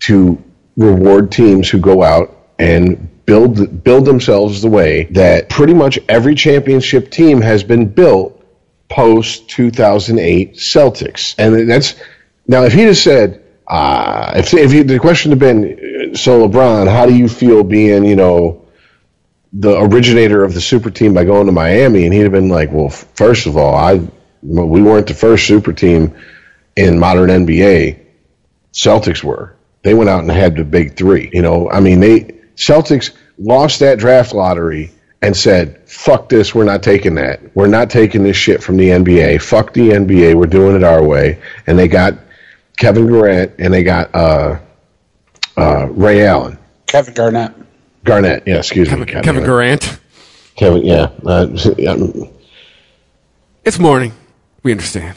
to 0.00 0.40
reward 0.76 1.32
teams 1.32 1.68
who 1.68 1.78
go 1.78 2.02
out 2.02 2.36
and 2.60 3.10
build 3.26 3.82
build 3.82 4.04
themselves 4.04 4.62
the 4.62 4.68
way 4.68 5.04
that 5.04 5.48
pretty 5.48 5.74
much 5.74 5.98
every 6.08 6.34
championship 6.34 7.10
team 7.10 7.40
has 7.40 7.64
been 7.64 7.88
built 7.88 8.43
post 8.88 9.48
2008 9.48 10.54
Celtics. 10.54 11.34
And 11.38 11.68
that's 11.68 11.94
Now, 12.46 12.64
if 12.64 12.72
he'd 12.72 12.82
have 12.82 12.96
said, 12.96 13.42
uh, 13.66 14.32
if 14.36 14.52
if 14.54 14.72
he, 14.72 14.82
the 14.82 14.98
question 14.98 15.30
had 15.30 15.38
been, 15.38 16.14
so 16.14 16.46
LeBron, 16.46 16.88
how 16.90 17.06
do 17.06 17.14
you 17.14 17.28
feel 17.28 17.64
being, 17.64 18.04
you 18.04 18.16
know, 18.16 18.66
the 19.52 19.80
originator 19.80 20.44
of 20.44 20.52
the 20.52 20.60
super 20.60 20.90
team 20.90 21.14
by 21.14 21.24
going 21.24 21.46
to 21.46 21.52
Miami? 21.52 22.04
And 22.04 22.12
he'd 22.12 22.22
have 22.22 22.32
been 22.32 22.48
like, 22.48 22.70
well, 22.70 22.90
first 22.90 23.46
of 23.46 23.56
all, 23.56 23.74
I 23.74 24.06
we 24.42 24.82
weren't 24.82 25.06
the 25.06 25.14
first 25.14 25.46
super 25.46 25.72
team 25.72 26.14
in 26.76 26.98
modern 26.98 27.30
NBA. 27.30 28.00
Celtics 28.74 29.22
were. 29.22 29.56
They 29.82 29.94
went 29.94 30.10
out 30.10 30.20
and 30.20 30.30
had 30.30 30.56
the 30.56 30.64
big 30.64 30.96
three. 30.96 31.30
You 31.32 31.42
know, 31.42 31.70
I 31.70 31.80
mean, 31.80 32.00
they 32.00 32.34
Celtics 32.56 33.12
lost 33.38 33.80
that 33.80 33.98
draft 33.98 34.34
lottery 34.34 34.90
and 35.24 35.36
said, 35.36 35.88
"Fuck 35.88 36.28
this, 36.28 36.54
we're 36.54 36.64
not 36.64 36.82
taking 36.82 37.14
that. 37.16 37.40
We're 37.56 37.66
not 37.66 37.90
taking 37.90 38.22
this 38.22 38.36
shit 38.36 38.62
from 38.62 38.76
the 38.76 38.88
NBA. 38.90 39.40
Fuck 39.40 39.72
the 39.72 39.90
NBA. 39.90 40.34
We're 40.34 40.46
doing 40.46 40.76
it 40.76 40.84
our 40.84 41.02
way." 41.02 41.40
And 41.66 41.78
they 41.78 41.88
got 41.88 42.14
Kevin 42.76 43.06
Durant 43.06 43.52
and 43.58 43.72
they 43.72 43.82
got 43.82 44.14
uh, 44.14 44.58
uh, 45.56 45.86
Ray 45.90 46.26
Allen, 46.26 46.58
Kevin 46.86 47.14
Garnett. 47.14 47.52
Garnett. 48.04 48.42
Yeah, 48.46 48.58
excuse 48.58 48.88
Kevin, 48.88 49.06
me, 49.06 49.12
Kevin 49.12 49.44
Garnett. 49.44 49.98
Kevin, 50.56 50.84
yeah. 50.84 51.10
Uh, 51.24 51.48
yeah, 51.78 51.96
It's 53.64 53.78
morning. 53.78 54.12
We 54.62 54.72
understand. 54.72 55.16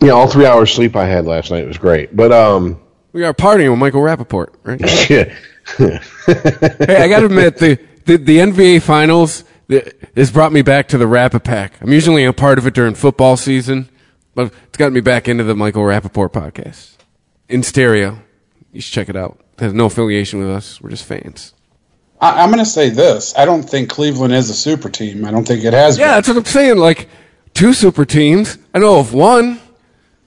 yeah, 0.00 0.10
all 0.10 0.28
three 0.28 0.44
hours 0.46 0.72
sleep 0.72 0.96
I 0.96 1.06
had 1.06 1.24
last 1.24 1.50
night 1.50 1.66
was 1.66 1.78
great. 1.78 2.14
But 2.16 2.32
um, 2.32 2.80
We 3.12 3.24
are 3.24 3.32
partying 3.32 3.70
with 3.70 3.78
Michael 3.78 4.02
Rapaport, 4.02 4.54
right? 4.64 4.80
yeah, 5.10 5.34
hey, 5.76 6.96
I 7.02 7.08
got 7.08 7.20
to 7.20 7.26
admit, 7.26 7.56
the, 7.58 7.78
the, 8.08 8.16
the 8.16 8.38
NBA 8.38 8.82
Finals 8.82 9.44
has 10.16 10.30
brought 10.32 10.50
me 10.52 10.62
back 10.62 10.88
to 10.88 10.98
the 10.98 11.06
Rappa 11.06 11.40
Pack. 11.40 11.80
I'm 11.82 11.92
usually 11.92 12.24
a 12.24 12.32
part 12.32 12.58
of 12.58 12.66
it 12.66 12.72
during 12.74 12.94
football 12.94 13.36
season, 13.36 13.88
but 14.34 14.52
it's 14.66 14.78
gotten 14.78 14.94
me 14.94 15.00
back 15.00 15.28
into 15.28 15.44
the 15.44 15.54
Michael 15.54 15.82
Rapaport 15.82 16.30
podcast 16.30 16.96
in 17.48 17.62
stereo. 17.62 18.18
You 18.72 18.80
should 18.80 18.94
check 18.94 19.08
it 19.08 19.16
out. 19.16 19.38
It 19.54 19.60
has 19.60 19.74
no 19.74 19.86
affiliation 19.86 20.38
with 20.40 20.48
us. 20.50 20.80
We're 20.80 20.90
just 20.90 21.04
fans. 21.04 21.52
I, 22.20 22.42
I'm 22.42 22.48
going 22.50 22.64
to 22.64 22.70
say 22.70 22.88
this. 22.88 23.36
I 23.36 23.44
don't 23.44 23.62
think 23.62 23.90
Cleveland 23.90 24.32
is 24.32 24.48
a 24.50 24.54
super 24.54 24.88
team. 24.88 25.24
I 25.24 25.30
don't 25.30 25.46
think 25.46 25.64
it 25.64 25.72
has 25.74 25.98
Yeah, 25.98 26.06
been. 26.06 26.14
that's 26.14 26.28
what 26.28 26.36
I'm 26.38 26.44
saying. 26.46 26.78
Like, 26.78 27.08
two 27.54 27.72
super 27.74 28.04
teams. 28.06 28.56
I 28.74 28.78
know 28.78 28.98
of 28.98 29.12
one. 29.12 29.60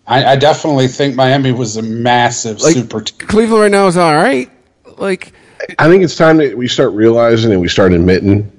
I, 0.06 0.34
I 0.34 0.36
definitely 0.36 0.88
think 0.88 1.16
Miami 1.16 1.52
was 1.52 1.78
a 1.78 1.82
massive 1.82 2.62
Like, 2.62 2.74
super 2.76 3.02
team. 3.02 3.28
Cleveland 3.28 3.62
right 3.64 3.72
now 3.72 3.88
is 3.88 3.98
all 3.98 4.14
right. 4.14 4.50
Like, 4.98 5.34
I 5.80 5.88
think 5.90 6.04
it's 6.04 6.16
time 6.16 6.38
that 6.38 6.58
we 6.58 6.68
start 6.68 6.94
realizing 6.94 7.52
and 7.52 7.62
we 7.62 7.68
start 7.68 7.94
admitting 7.94 8.52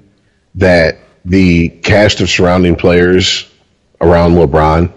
that 0.55 0.97
the 1.25 1.69
cast 1.69 2.21
of 2.21 2.29
surrounding 2.29 2.75
players 2.75 3.49
around 4.01 4.33
LeBron 4.33 4.91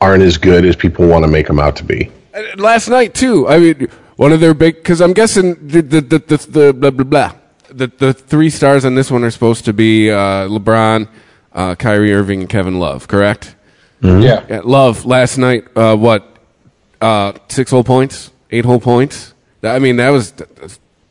aren't 0.00 0.22
as 0.22 0.36
good 0.38 0.64
as 0.64 0.76
people 0.76 1.06
want 1.06 1.24
to 1.24 1.30
make 1.30 1.46
them 1.46 1.58
out 1.58 1.76
to 1.76 1.84
be. 1.84 2.10
last 2.56 2.88
night 2.88 3.14
too. 3.14 3.48
I 3.48 3.58
mean, 3.58 3.88
one 4.16 4.32
of 4.32 4.40
their 4.40 4.54
big 4.54 4.76
because 4.76 5.00
I'm 5.00 5.12
guessing 5.12 5.54
the 5.66 5.80
the 5.82 6.00
the, 6.00 6.18
the, 6.18 6.36
the 6.50 6.72
blah 6.74 6.90
blah 6.90 7.04
blah. 7.04 7.32
The 7.70 7.86
the 7.98 8.12
three 8.14 8.48
stars 8.50 8.84
on 8.84 8.94
this 8.94 9.10
one 9.10 9.24
are 9.24 9.30
supposed 9.30 9.64
to 9.66 9.72
be 9.72 10.10
uh, 10.10 10.48
LeBron, 10.48 11.08
uh, 11.52 11.74
Kyrie 11.74 12.14
Irving, 12.14 12.40
and 12.40 12.48
Kevin 12.48 12.78
Love. 12.78 13.08
Correct? 13.08 13.54
Yeah. 14.00 14.44
Yeah, 14.48 14.60
Love 14.64 15.04
last 15.04 15.36
night. 15.38 15.64
Uh, 15.76 15.96
what? 15.96 16.36
Uh, 17.00 17.32
six 17.48 17.70
whole 17.70 17.84
points, 17.84 18.30
eight 18.50 18.64
whole 18.64 18.80
points. 18.80 19.34
That- 19.60 19.74
I 19.74 19.80
mean, 19.80 19.96
that 19.96 20.10
was, 20.10 20.32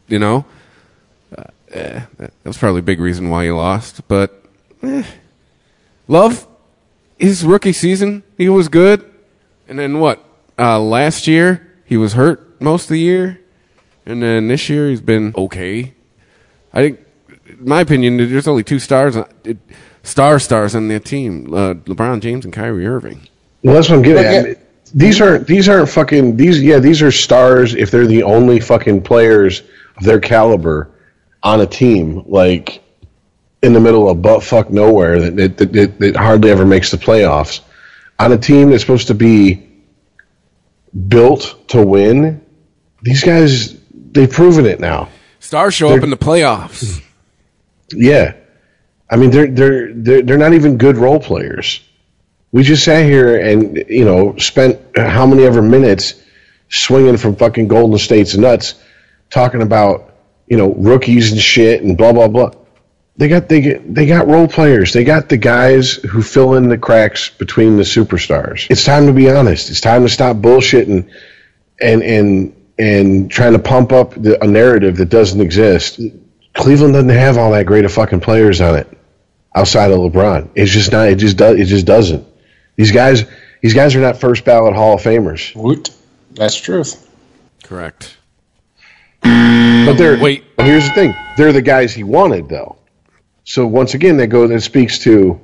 you 0.08 0.20
know, 0.20 0.45
uh, 1.38 1.43
eh, 1.72 2.01
that 2.18 2.32
was 2.43 2.58
probably 2.58 2.80
a 2.80 2.84
big 2.84 2.99
reason 2.99 3.30
why 3.30 3.45
he 3.45 3.51
lost. 3.51 4.08
But 4.08 4.43
eh. 4.84 5.03
Love, 6.08 6.47
his 7.20 7.43
rookie 7.43 7.74
season, 7.74 8.24
he 8.38 8.47
was 8.49 8.70
good, 8.70 9.03
and 9.68 9.78
then 9.78 9.99
what? 9.99 10.24
Uh, 10.58 10.80
last 10.80 11.28
year 11.28 11.68
he 11.86 11.97
was 11.97 12.14
hurt 12.14 12.60
most 12.62 12.84
of 12.86 12.89
the 12.89 12.99
year, 12.99 13.41
and 14.05 14.24
then 14.24 14.47
this 14.47 14.70
year 14.70 14.89
he's 14.89 15.01
been 15.01 15.34
okay. 15.38 15.93
I 16.74 16.82
think, 16.82 16.99
in 17.47 17.68
my 17.68 17.82
opinion, 17.82 18.18
there's 18.18 18.47
only 18.47 18.64
two 18.64 18.80
stars, 18.80 19.18
on- 19.18 19.30
it, 19.43 19.58
star 20.03 20.39
stars 20.39 20.76
on 20.76 20.88
their 20.88 20.99
team: 20.99 21.53
uh, 21.53 21.74
LeBron 21.74 22.22
James 22.22 22.45
and 22.45 22.53
Kyrie 22.53 22.88
Irving. 22.88 23.28
Well, 23.64 23.76
that's 23.76 23.89
what 23.89 23.97
I'm 23.97 24.01
getting 24.03 24.24
Look 24.24 24.45
at. 24.45 24.49
at- 24.62 24.93
These 24.93 25.20
aren't 25.20 25.47
these 25.47 25.68
aren't 25.68 25.89
fucking 25.89 26.38
these. 26.38 26.62
Yeah, 26.62 26.80
these 26.80 27.01
are 27.01 27.12
stars 27.12 27.76
if 27.76 27.91
they're 27.91 28.08
the 28.08 28.24
only 28.24 28.60
fucking 28.62 29.01
players 29.01 29.60
of 29.60 29.68
their 30.02 30.20
caliber 30.20 30.91
on 31.43 31.62
a 31.62 31.66
team. 31.66 32.24
Like 32.28 32.84
in 33.62 33.74
the 33.74 33.80
middle 33.80 34.10
of 34.10 34.22
butt 34.22 34.43
fuck 34.43 34.70
nowhere 34.70 35.20
that 35.20 35.39
it, 35.39 35.58
that, 35.58 35.74
that, 35.74 36.00
that 36.00 36.16
hardly 36.16 36.52
ever 36.52 36.66
makes 36.66 36.91
the 36.91 36.98
playoffs. 36.98 37.62
On 38.20 38.32
a 38.32 38.38
team 38.38 38.70
that's 38.70 38.82
supposed 38.82 39.08
to 39.08 39.14
be 39.14 39.68
built 41.08 41.68
to 41.70 41.86
win, 41.86 42.43
these 43.02 43.24
guys 43.24 43.78
they've 43.93 44.32
proven 44.32 44.66
it 44.66 44.80
now. 44.80 45.10
Stars 45.39 45.76
show 45.76 45.95
up 45.95 46.04
in 46.04 46.10
the 46.10 46.18
playoffs. 46.18 47.02
Yeah, 47.91 48.34
I 49.10 49.16
mean 49.18 49.30
they're 49.30 49.48
they're 49.48 49.93
they're 49.93 50.22
they're 50.24 50.38
not 50.38 50.54
even 50.54 50.78
good 50.78 50.98
role 50.98 51.20
players. 51.20 51.82
We 52.52 52.64
just 52.64 52.84
sat 52.84 53.06
here 53.06 53.39
and 53.39 53.78
you 53.88 54.06
know 54.06 54.36
spent 54.38 54.80
how 54.95 55.26
many 55.26 55.43
ever 55.43 55.62
minutes 55.62 56.16
swinging 56.70 57.18
from 57.18 57.36
fucking 57.36 57.68
Golden 57.68 57.98
State's 57.98 58.36
nuts, 58.36 58.76
talking 59.30 59.61
about 59.61 60.15
you 60.47 60.57
know 60.57 60.73
rookies 60.73 61.32
and 61.32 61.41
shit 61.41 61.84
and 61.84 61.97
blah 61.97 62.13
blah 62.13 62.28
blah. 62.28 62.51
They 63.17 63.28
got 63.28 63.49
they 63.49 63.61
get, 63.61 63.93
they 63.93 64.05
got 64.05 64.28
role 64.28 64.47
players. 64.47 64.93
They 64.93 65.03
got 65.03 65.28
the 65.28 65.38
guys 65.38 65.93
who 65.93 66.21
fill 66.21 66.53
in 66.53 66.69
the 66.69 66.78
cracks 66.78 67.30
between 67.30 67.78
the 67.78 67.84
superstars. 67.84 68.67
It's 68.69 68.86
time 68.86 69.07
to 69.07 69.13
be 69.13 69.30
honest. 69.30 69.69
It's 69.69 69.82
time 69.82 70.03
to 70.03 70.09
stop 70.09 70.38
bullshitting 70.38 71.09
and 71.82 72.03
and 72.03 72.55
and 72.78 73.32
trying 73.32 73.53
to 73.53 73.59
pump 73.59 73.91
up 73.91 74.13
the, 74.13 74.41
a 74.43 74.47
narrative 74.47 74.97
that 74.97 75.09
doesn't 75.09 75.41
exist. 75.41 75.99
Cleveland 76.53 76.93
doesn't 76.93 77.09
have 77.09 77.38
all 77.38 77.51
that 77.51 77.65
great 77.65 77.86
of 77.86 77.91
fucking 77.91 78.19
players 78.19 78.61
on 78.61 78.75
it 78.75 78.88
outside 79.55 79.91
of 79.91 79.97
LeBron. 79.97 80.49
It's 80.53 80.71
just 80.71 80.91
not. 80.91 81.07
It 81.09 81.15
just 81.15 81.38
does. 81.38 81.59
It 81.59 81.65
just 81.65 81.86
doesn't. 81.86 82.25
These 82.75 82.91
guys. 82.91 83.25
These 83.61 83.73
guys 83.73 83.95
are 83.95 83.99
not 83.99 84.17
first 84.17 84.45
ballot 84.45 84.75
Hall 84.75 84.93
of 84.93 85.01
Famers. 85.01 85.55
Woot. 85.55 85.89
That's 86.34 86.55
truth. 86.55 87.09
Correct. 87.63 88.15
But 89.22 89.93
they're 89.93 90.20
Wait. 90.20 90.43
Here's 90.59 90.88
the 90.88 90.93
thing: 90.93 91.15
they're 91.38 91.53
the 91.53 91.61
guys 91.61 91.93
he 91.93 92.03
wanted, 92.03 92.49
though. 92.49 92.78
So 93.43 93.65
once 93.65 93.93
again, 93.93 94.18
that 94.18 94.28
goes. 94.28 94.49
That 94.49 94.61
speaks 94.61 94.99
to. 94.99 95.39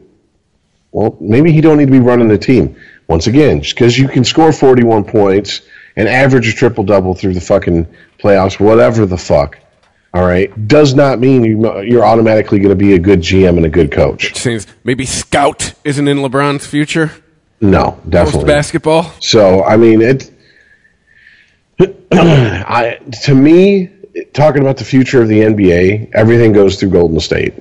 Well, 0.91 1.17
maybe 1.19 1.51
he 1.51 1.61
don't 1.61 1.78
need 1.78 1.88
to 1.88 1.91
be 1.91 1.99
running 1.99 2.28
the 2.28 2.38
team. 2.38 2.76
Once 3.07 3.28
again, 3.28 3.61
just 3.61 3.76
because 3.76 3.97
you 3.97 4.07
can 4.07 4.24
score 4.24 4.53
41 4.53 5.03
points 5.05 5.61
and 5.95 6.07
average 6.07 6.47
a 6.47 6.53
triple 6.53 6.84
double 6.84 7.15
through 7.15 7.34
the 7.34 7.41
fucking 7.41 7.88
playoffs, 8.19 8.59
whatever 8.59 9.05
the 9.05 9.17
fuck, 9.17 9.57
all 10.13 10.26
right, 10.26 10.67
does 10.67 10.93
not 10.93 11.19
mean 11.19 11.43
you, 11.43 11.82
you're 11.82 12.05
automatically 12.05 12.59
going 12.59 12.69
to 12.69 12.76
be 12.76 12.93
a 12.93 12.99
good 12.99 13.19
GM 13.19 13.57
and 13.57 13.65
a 13.65 13.69
good 13.69 13.91
coach. 13.91 14.36
Seems 14.36 14.67
maybe 14.84 15.05
Scout 15.05 15.74
isn't 15.84 16.07
in 16.07 16.17
LeBron's 16.19 16.67
future. 16.67 17.11
No, 17.59 17.99
definitely. 18.07 18.45
basketball. 18.45 19.11
So 19.19 19.63
I 19.63 19.78
mean 19.78 20.01
it. 20.01 20.32
I 21.80 22.99
to 23.24 23.36
me, 23.36 23.89
talking 24.34 24.61
about 24.61 24.78
the 24.78 24.86
future 24.86 25.21
of 25.21 25.28
the 25.28 25.39
NBA, 25.39 26.11
everything 26.13 26.53
goes 26.53 26.80
through 26.80 26.89
Golden 26.89 27.19
State. 27.19 27.53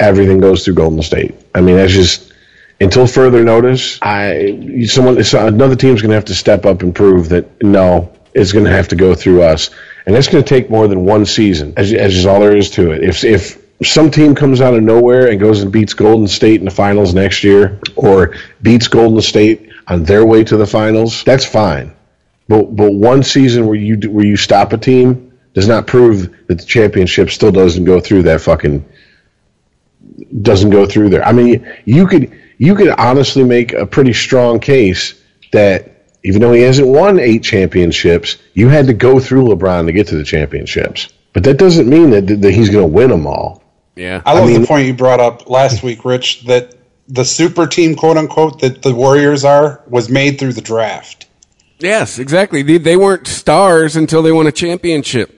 Everything 0.00 0.40
goes 0.40 0.64
through 0.64 0.74
Golden 0.74 1.02
State. 1.02 1.34
I 1.54 1.60
mean, 1.60 1.76
that's 1.76 1.92
just 1.92 2.32
until 2.80 3.06
further 3.06 3.44
notice. 3.44 3.98
I 4.02 4.84
someone 4.86 5.22
so 5.24 5.46
another 5.46 5.76
team's 5.76 6.02
going 6.02 6.10
to 6.10 6.16
have 6.16 6.24
to 6.26 6.34
step 6.34 6.66
up 6.66 6.82
and 6.82 6.94
prove 6.94 7.28
that 7.28 7.62
no, 7.62 8.12
it's 8.34 8.52
going 8.52 8.64
to 8.64 8.72
have 8.72 8.88
to 8.88 8.96
go 8.96 9.14
through 9.14 9.42
us, 9.42 9.70
and 10.06 10.14
that's 10.14 10.28
going 10.28 10.42
to 10.42 10.48
take 10.48 10.70
more 10.70 10.88
than 10.88 11.04
one 11.04 11.24
season. 11.26 11.74
As, 11.76 11.92
as 11.92 12.16
is 12.16 12.26
all 12.26 12.40
there 12.40 12.56
is 12.56 12.70
to 12.70 12.92
it. 12.92 13.04
If 13.04 13.24
if 13.24 13.62
some 13.82 14.10
team 14.10 14.34
comes 14.34 14.60
out 14.60 14.74
of 14.74 14.82
nowhere 14.82 15.30
and 15.30 15.38
goes 15.40 15.62
and 15.62 15.72
beats 15.72 15.94
Golden 15.94 16.28
State 16.28 16.60
in 16.60 16.64
the 16.64 16.70
finals 16.70 17.14
next 17.14 17.44
year, 17.44 17.80
or 17.96 18.34
beats 18.62 18.88
Golden 18.88 19.20
State 19.20 19.70
on 19.86 20.04
their 20.04 20.24
way 20.24 20.44
to 20.44 20.56
the 20.56 20.66
finals, 20.66 21.22
that's 21.24 21.44
fine. 21.44 21.94
But 22.48 22.76
but 22.76 22.92
one 22.92 23.22
season 23.22 23.66
where 23.66 23.76
you 23.76 23.96
do- 23.96 24.10
where 24.10 24.26
you 24.26 24.36
stop 24.36 24.72
a 24.72 24.78
team 24.78 25.32
does 25.54 25.68
not 25.68 25.86
prove 25.86 26.30
that 26.48 26.58
the 26.58 26.64
championship 26.64 27.30
still 27.30 27.52
doesn't 27.52 27.84
go 27.84 28.00
through 28.00 28.24
that 28.24 28.40
fucking 28.40 28.84
doesn't 30.42 30.70
go 30.70 30.86
through 30.86 31.10
there. 31.10 31.24
I 31.26 31.32
mean, 31.32 31.66
you 31.84 32.06
could 32.06 32.30
you 32.58 32.74
could 32.74 32.88
honestly 32.90 33.44
make 33.44 33.72
a 33.72 33.86
pretty 33.86 34.12
strong 34.12 34.60
case 34.60 35.14
that 35.52 35.90
even 36.22 36.40
though 36.40 36.52
he 36.52 36.62
hasn't 36.62 36.88
won 36.88 37.18
eight 37.18 37.42
championships, 37.42 38.36
you 38.54 38.68
had 38.68 38.86
to 38.86 38.94
go 38.94 39.20
through 39.20 39.44
LeBron 39.44 39.86
to 39.86 39.92
get 39.92 40.06
to 40.08 40.16
the 40.16 40.24
championships. 40.24 41.08
But 41.32 41.44
that 41.44 41.58
doesn't 41.58 41.88
mean 41.88 42.10
that, 42.10 42.26
that 42.42 42.52
he's 42.52 42.70
going 42.70 42.84
to 42.84 42.92
win 42.92 43.10
them 43.10 43.26
all. 43.26 43.62
Yeah. 43.96 44.22
I 44.24 44.32
love 44.34 44.48
mean- 44.48 44.62
the 44.62 44.66
point 44.66 44.86
you 44.86 44.94
brought 44.94 45.20
up 45.20 45.50
last 45.50 45.82
week, 45.82 46.04
Rich, 46.04 46.44
that 46.44 46.74
the 47.08 47.24
super 47.24 47.66
team, 47.66 47.94
quote 47.94 48.16
unquote, 48.16 48.60
that 48.60 48.82
the 48.82 48.94
Warriors 48.94 49.44
are, 49.44 49.82
was 49.86 50.08
made 50.08 50.38
through 50.38 50.54
the 50.54 50.62
draft. 50.62 51.23
Yes, 51.84 52.18
exactly. 52.18 52.62
They, 52.62 52.78
they 52.78 52.96
weren't 52.96 53.26
stars 53.26 53.94
until 53.94 54.22
they 54.22 54.32
won 54.32 54.46
a 54.46 54.52
championship. 54.52 55.30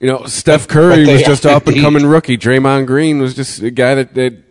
You 0.00 0.08
know, 0.08 0.24
Steph 0.26 0.66
Curry 0.66 1.06
was 1.06 1.22
just 1.22 1.46
up 1.46 1.68
and 1.68 1.80
coming 1.80 2.04
rookie. 2.04 2.36
Draymond 2.36 2.86
Green 2.86 3.20
was 3.20 3.34
just 3.34 3.62
a 3.62 3.70
guy 3.70 3.94
that, 3.94 4.14
that 4.14 4.42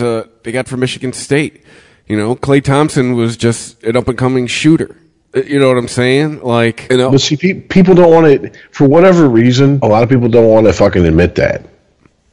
uh, 0.00 0.28
they 0.42 0.50
got 0.50 0.66
from 0.66 0.80
Michigan 0.80 1.12
State. 1.12 1.62
You 2.08 2.16
know, 2.16 2.34
Klay 2.34 2.62
Thompson 2.62 3.14
was 3.14 3.36
just 3.36 3.84
an 3.84 3.96
up 3.96 4.08
and 4.08 4.18
coming 4.18 4.48
shooter. 4.48 4.96
Uh, 5.36 5.42
You 5.42 5.60
know 5.60 5.68
what 5.68 5.76
I'm 5.78 5.86
saying? 5.88 6.40
Like, 6.42 6.88
you 6.90 6.96
know, 6.96 7.12
But 7.12 7.20
see, 7.20 7.36
pe- 7.36 7.60
people 7.60 7.94
don't 7.94 8.10
want 8.12 8.26
to, 8.42 8.58
for 8.72 8.88
whatever 8.88 9.28
reason, 9.28 9.78
a 9.82 9.86
lot 9.86 10.02
of 10.02 10.08
people 10.08 10.28
don't 10.28 10.48
want 10.48 10.66
to 10.66 10.72
fucking 10.72 11.04
admit 11.06 11.36
that. 11.36 11.66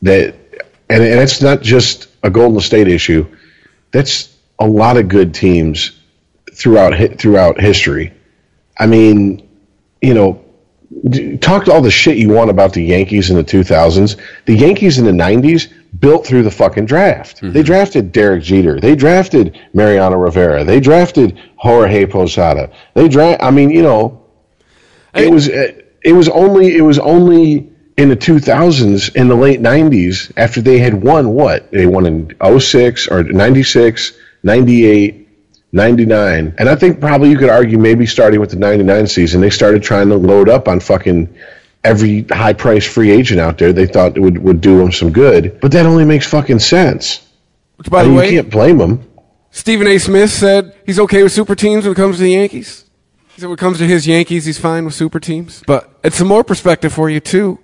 That, 0.01 0.33
and, 0.89 1.03
and 1.03 1.19
it's 1.19 1.41
not 1.41 1.61
just 1.61 2.07
a 2.23 2.31
Golden 2.31 2.59
State 2.61 2.87
issue. 2.87 3.27
That's 3.91 4.35
a 4.57 4.65
lot 4.65 4.97
of 4.97 5.07
good 5.07 5.35
teams 5.35 5.91
throughout 6.55 7.19
throughout 7.19 7.59
history. 7.59 8.13
I 8.77 8.87
mean, 8.87 9.47
you 10.01 10.13
know, 10.13 10.43
talk 11.41 11.67
all 11.67 11.81
the 11.81 11.91
shit 11.91 12.17
you 12.17 12.29
want 12.29 12.49
about 12.49 12.73
the 12.73 12.83
Yankees 12.83 13.29
in 13.29 13.37
the 13.37 13.43
2000s. 13.43 14.19
The 14.45 14.55
Yankees 14.55 14.97
in 14.97 15.05
the 15.05 15.11
90s 15.11 15.71
built 15.99 16.25
through 16.25 16.43
the 16.43 16.51
fucking 16.51 16.85
draft. 16.85 17.41
They 17.41 17.47
mm-hmm. 17.47 17.61
drafted 17.61 18.11
Derek 18.11 18.43
Jeter. 18.43 18.79
They 18.79 18.95
drafted 18.95 19.59
Mariano 19.73 20.17
Rivera. 20.17 20.63
They 20.63 20.79
drafted 20.79 21.39
Jorge 21.57 22.05
Posada. 22.05 22.71
They 22.93 23.07
draft. 23.07 23.41
I 23.43 23.51
mean, 23.51 23.69
you 23.69 23.83
know, 23.83 24.25
it 25.13 25.31
was 25.31 25.47
it 25.47 26.13
was 26.13 26.29
only 26.29 26.75
it 26.75 26.81
was 26.81 26.99
only 26.99 27.71
in 27.97 28.09
the 28.09 28.17
2000s 28.17 29.15
in 29.15 29.29
the 29.29 29.35
late 29.35 29.61
90s 29.61 30.31
after 30.35 30.61
they 30.61 30.79
had 30.79 30.93
won 30.93 31.29
what 31.29 31.71
they 31.71 31.85
won 31.85 32.05
in 32.05 32.59
06 32.59 33.07
or 33.07 33.23
96 33.23 34.13
98 34.43 35.24
99 35.75 36.55
and 36.57 36.69
i 36.69 36.75
think 36.75 36.99
probably 36.99 37.29
you 37.29 37.37
could 37.37 37.49
argue 37.49 37.77
maybe 37.77 38.05
starting 38.05 38.39
with 38.39 38.49
the 38.49 38.55
99 38.55 39.07
season 39.07 39.41
they 39.41 39.49
started 39.49 39.83
trying 39.83 40.09
to 40.09 40.15
load 40.15 40.49
up 40.49 40.67
on 40.67 40.79
fucking 40.79 41.33
every 41.83 42.23
high 42.31 42.53
price 42.53 42.85
free 42.85 43.11
agent 43.11 43.39
out 43.39 43.57
there 43.57 43.71
they 43.71 43.85
thought 43.85 44.17
it 44.17 44.19
would, 44.19 44.37
would 44.39 44.61
do 44.61 44.77
them 44.77 44.91
some 44.91 45.11
good 45.11 45.59
but 45.61 45.71
that 45.71 45.85
only 45.85 46.05
makes 46.05 46.25
fucking 46.25 46.59
sense 46.59 47.27
which 47.75 47.89
by 47.89 47.99
I 47.99 48.03
the 48.03 48.09
mean, 48.09 48.17
way, 48.17 48.29
you 48.29 48.41
can't 48.41 48.51
blame 48.51 48.77
them 48.79 49.07
Stephen 49.55 49.87
A. 49.87 49.97
Smith 49.97 50.31
said 50.31 50.75
he's 50.85 50.99
okay 50.99 51.23
with 51.23 51.31
super 51.31 51.55
teams 51.55 51.85
when 51.85 51.93
it 51.93 51.95
comes 51.95 52.17
to 52.17 52.23
the 52.23 52.31
Yankees. 52.31 52.83
He 53.29 53.39
said 53.39 53.47
when 53.47 53.53
it 53.53 53.59
comes 53.59 53.77
to 53.77 53.87
his 53.87 54.05
Yankees, 54.05 54.43
he's 54.43 54.59
fine 54.59 54.83
with 54.83 54.93
super 54.93 55.17
teams. 55.17 55.63
But 55.65 55.89
it's 56.03 56.17
some 56.17 56.27
more 56.27 56.43
perspective 56.43 56.91
for 56.91 57.09
you 57.09 57.21
too. 57.21 57.59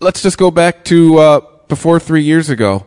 Let's 0.00 0.22
just 0.22 0.38
go 0.38 0.50
back 0.50 0.84
to 0.84 1.18
uh, 1.18 1.40
before 1.68 2.00
three 2.00 2.22
years 2.22 2.48
ago. 2.48 2.86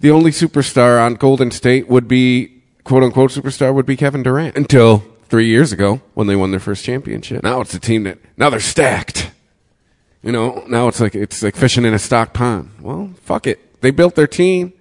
The 0.00 0.10
only 0.10 0.32
superstar 0.32 1.02
on 1.02 1.14
Golden 1.14 1.50
State 1.50 1.88
would 1.88 2.06
be 2.08 2.61
quote 2.84 3.02
unquote 3.02 3.30
superstar 3.30 3.74
would 3.74 3.86
be 3.86 3.96
Kevin 3.96 4.22
Durant 4.22 4.56
until 4.56 4.98
three 5.28 5.46
years 5.46 5.72
ago 5.72 6.00
when 6.14 6.26
they 6.26 6.36
won 6.36 6.50
their 6.50 6.60
first 6.60 6.84
championship. 6.84 7.42
Now 7.42 7.60
it's 7.60 7.74
a 7.74 7.80
team 7.80 8.04
that 8.04 8.18
now 8.36 8.50
they're 8.50 8.60
stacked. 8.60 9.30
You 10.22 10.30
know, 10.30 10.64
now 10.68 10.88
it's 10.88 11.00
like 11.00 11.14
it's 11.14 11.42
like 11.42 11.56
fishing 11.56 11.84
in 11.84 11.94
a 11.94 11.98
stocked 11.98 12.34
pond. 12.34 12.70
Well, 12.80 13.10
fuck 13.22 13.46
it. 13.46 13.80
They 13.80 13.90
built 13.90 14.14
their 14.14 14.28
team. 14.28 14.72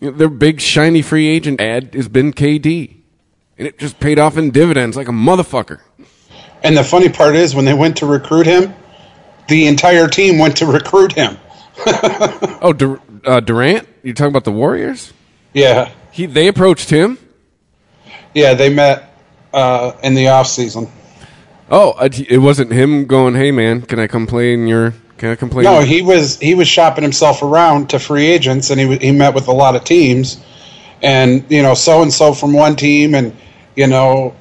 You 0.00 0.10
know, 0.10 0.16
their 0.16 0.28
big 0.28 0.60
shiny 0.60 1.02
free 1.02 1.26
agent 1.28 1.60
ad 1.60 1.94
has 1.94 2.08
been 2.08 2.32
KD, 2.32 2.96
and 3.58 3.68
it 3.68 3.78
just 3.78 4.00
paid 4.00 4.18
off 4.18 4.36
in 4.38 4.50
dividends 4.50 4.96
like 4.96 5.08
a 5.08 5.12
motherfucker. 5.12 5.80
And 6.62 6.76
the 6.76 6.82
funny 6.84 7.10
part 7.10 7.34
is, 7.36 7.54
when 7.54 7.66
they 7.66 7.74
went 7.74 7.98
to 7.98 8.06
recruit 8.06 8.46
him, 8.46 8.74
the 9.48 9.66
entire 9.66 10.08
team 10.08 10.38
went 10.38 10.56
to 10.58 10.66
recruit 10.66 11.12
him. 11.12 11.36
Oh, 12.62 12.72
Dur- 12.72 13.00
uh, 13.26 13.40
Durant? 13.40 13.86
You're 14.02 14.14
talking 14.14 14.30
about 14.30 14.44
the 14.44 14.52
Warriors? 14.52 15.12
Yeah, 15.52 15.92
He 16.14 16.26
they 16.26 16.46
approached 16.46 16.90
him. 16.90 17.18
yeah, 18.34 18.54
they 18.54 18.72
met 18.72 19.12
uh, 19.52 19.92
in 20.04 20.14
the 20.14 20.28
off 20.28 20.46
season. 20.46 20.88
Oh, 21.68 21.90
uh, 21.98 22.08
it 22.12 22.38
wasn't 22.38 22.70
him 22.70 23.06
going, 23.06 23.34
"Hey 23.34 23.50
man, 23.50 23.82
can 23.82 23.98
I 23.98 24.06
come 24.06 24.28
play 24.28 24.54
in 24.54 24.68
your? 24.68 24.94
Can 25.18 25.30
I 25.30 25.34
complain? 25.34 25.64
No, 25.64 25.80
he 25.80 26.02
was 26.02 26.38
he 26.38 26.54
was 26.54 26.68
shopping 26.68 27.02
himself 27.02 27.42
around 27.42 27.90
to 27.90 27.98
free 27.98 28.26
agents, 28.26 28.70
and 28.70 28.80
he 28.80 28.96
he 28.98 29.10
met 29.10 29.34
with 29.34 29.48
a 29.48 29.52
lot 29.52 29.74
of 29.74 29.82
teams, 29.82 30.40
and 31.02 31.44
you 31.50 31.62
know, 31.62 31.74
so 31.74 32.00
and 32.02 32.12
so 32.12 32.32
from 32.32 32.52
one 32.52 32.76
team, 32.76 33.16
and 33.16 33.36
you 33.74 33.88
know, 33.88 34.36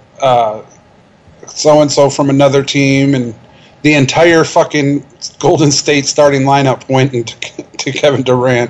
so 1.47 1.81
and 1.81 1.91
so 1.91 2.07
from 2.07 2.29
another 2.29 2.63
team, 2.63 3.15
and 3.15 3.33
the 3.81 3.95
entire 3.95 4.43
fucking 4.43 5.03
Golden 5.39 5.71
State 5.71 6.05
starting 6.05 6.43
lineup 6.43 6.87
went 6.87 7.15
into 7.15 7.35
to 7.79 7.91
Kevin 7.91 8.21
Durant. 8.21 8.69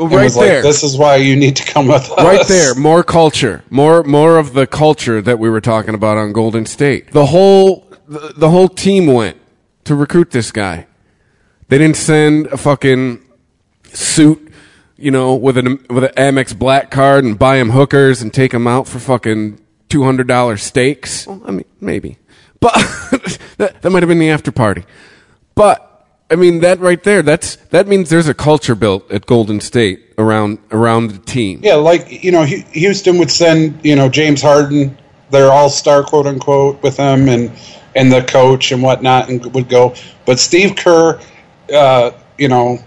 Well, 0.00 0.08
right 0.08 0.32
there, 0.32 0.54
Like, 0.56 0.62
this 0.62 0.82
is 0.82 0.96
why 0.96 1.16
you 1.16 1.36
need 1.36 1.56
to 1.56 1.64
come 1.64 1.86
with 1.86 2.10
us. 2.10 2.24
right 2.24 2.46
there, 2.48 2.74
more 2.74 3.02
culture, 3.04 3.62
more 3.68 4.02
more 4.02 4.38
of 4.38 4.54
the 4.54 4.66
culture 4.66 5.20
that 5.20 5.38
we 5.38 5.50
were 5.50 5.60
talking 5.60 5.94
about 5.94 6.16
on 6.16 6.32
Golden 6.32 6.64
State. 6.64 7.12
The 7.12 7.26
whole 7.26 7.86
the, 8.08 8.32
the 8.36 8.48
whole 8.50 8.68
team 8.68 9.06
went 9.06 9.36
to 9.84 9.94
recruit 9.94 10.30
this 10.30 10.50
guy. 10.52 10.86
They 11.68 11.76
didn't 11.78 11.96
send 11.96 12.46
a 12.46 12.56
fucking 12.56 13.22
suit, 13.92 14.50
you 14.96 15.10
know, 15.10 15.34
with 15.34 15.58
an 15.58 15.84
with 15.90 16.04
an 16.04 16.12
Amex 16.16 16.58
black 16.58 16.90
card 16.90 17.22
and 17.24 17.38
buy 17.38 17.56
him 17.56 17.70
hookers 17.70 18.22
and 18.22 18.32
take 18.32 18.54
him 18.54 18.66
out 18.66 18.88
for 18.88 18.98
fucking 18.98 19.60
two 19.90 20.04
hundred 20.04 20.26
dollar 20.28 20.56
steaks. 20.56 21.26
Well, 21.26 21.42
I 21.44 21.50
mean, 21.50 21.64
maybe, 21.80 22.16
but 22.58 22.72
that 23.58 23.82
that 23.82 23.90
might 23.90 24.02
have 24.02 24.08
been 24.08 24.18
the 24.18 24.30
after 24.30 24.50
party. 24.50 24.84
But 25.54 25.86
I 26.30 26.36
mean, 26.36 26.60
that 26.60 26.78
right 26.78 27.02
there, 27.02 27.22
that's 27.22 27.56
that 27.70 27.88
means 27.88 28.08
there's 28.08 28.28
a 28.28 28.34
culture 28.34 28.76
built 28.76 29.10
at 29.10 29.26
Golden 29.26 29.60
State 29.60 30.14
around 30.16 30.58
around 30.70 31.10
the 31.10 31.18
team. 31.18 31.60
Yeah, 31.62 31.74
like 31.74 32.22
you 32.22 32.30
know, 32.30 32.44
Houston 32.44 33.18
would 33.18 33.30
send 33.30 33.84
you 33.84 33.96
know 33.96 34.08
James 34.08 34.40
Harden, 34.40 34.96
their 35.30 35.50
all 35.50 35.68
star 35.68 36.04
quote 36.04 36.26
unquote, 36.26 36.80
with 36.82 36.96
them 36.96 37.28
and 37.28 37.50
and 37.96 38.12
the 38.12 38.22
coach 38.22 38.70
and 38.70 38.80
whatnot, 38.82 39.28
and 39.28 39.52
would 39.54 39.68
go. 39.68 39.94
But 40.24 40.38
Steve 40.38 40.76
Kerr, 40.76 41.20
uh, 41.74 42.12
you 42.38 42.48
know, 42.48 42.78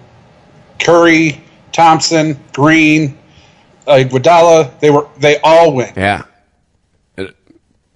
Curry, 0.80 1.44
Thompson, 1.74 2.40
Green, 2.54 3.18
uh, 3.88 3.96
Iguodala, 3.96 4.80
they 4.80 4.90
were 4.90 5.10
they 5.18 5.40
all 5.44 5.74
went. 5.74 5.98
Yeah. 5.98 6.24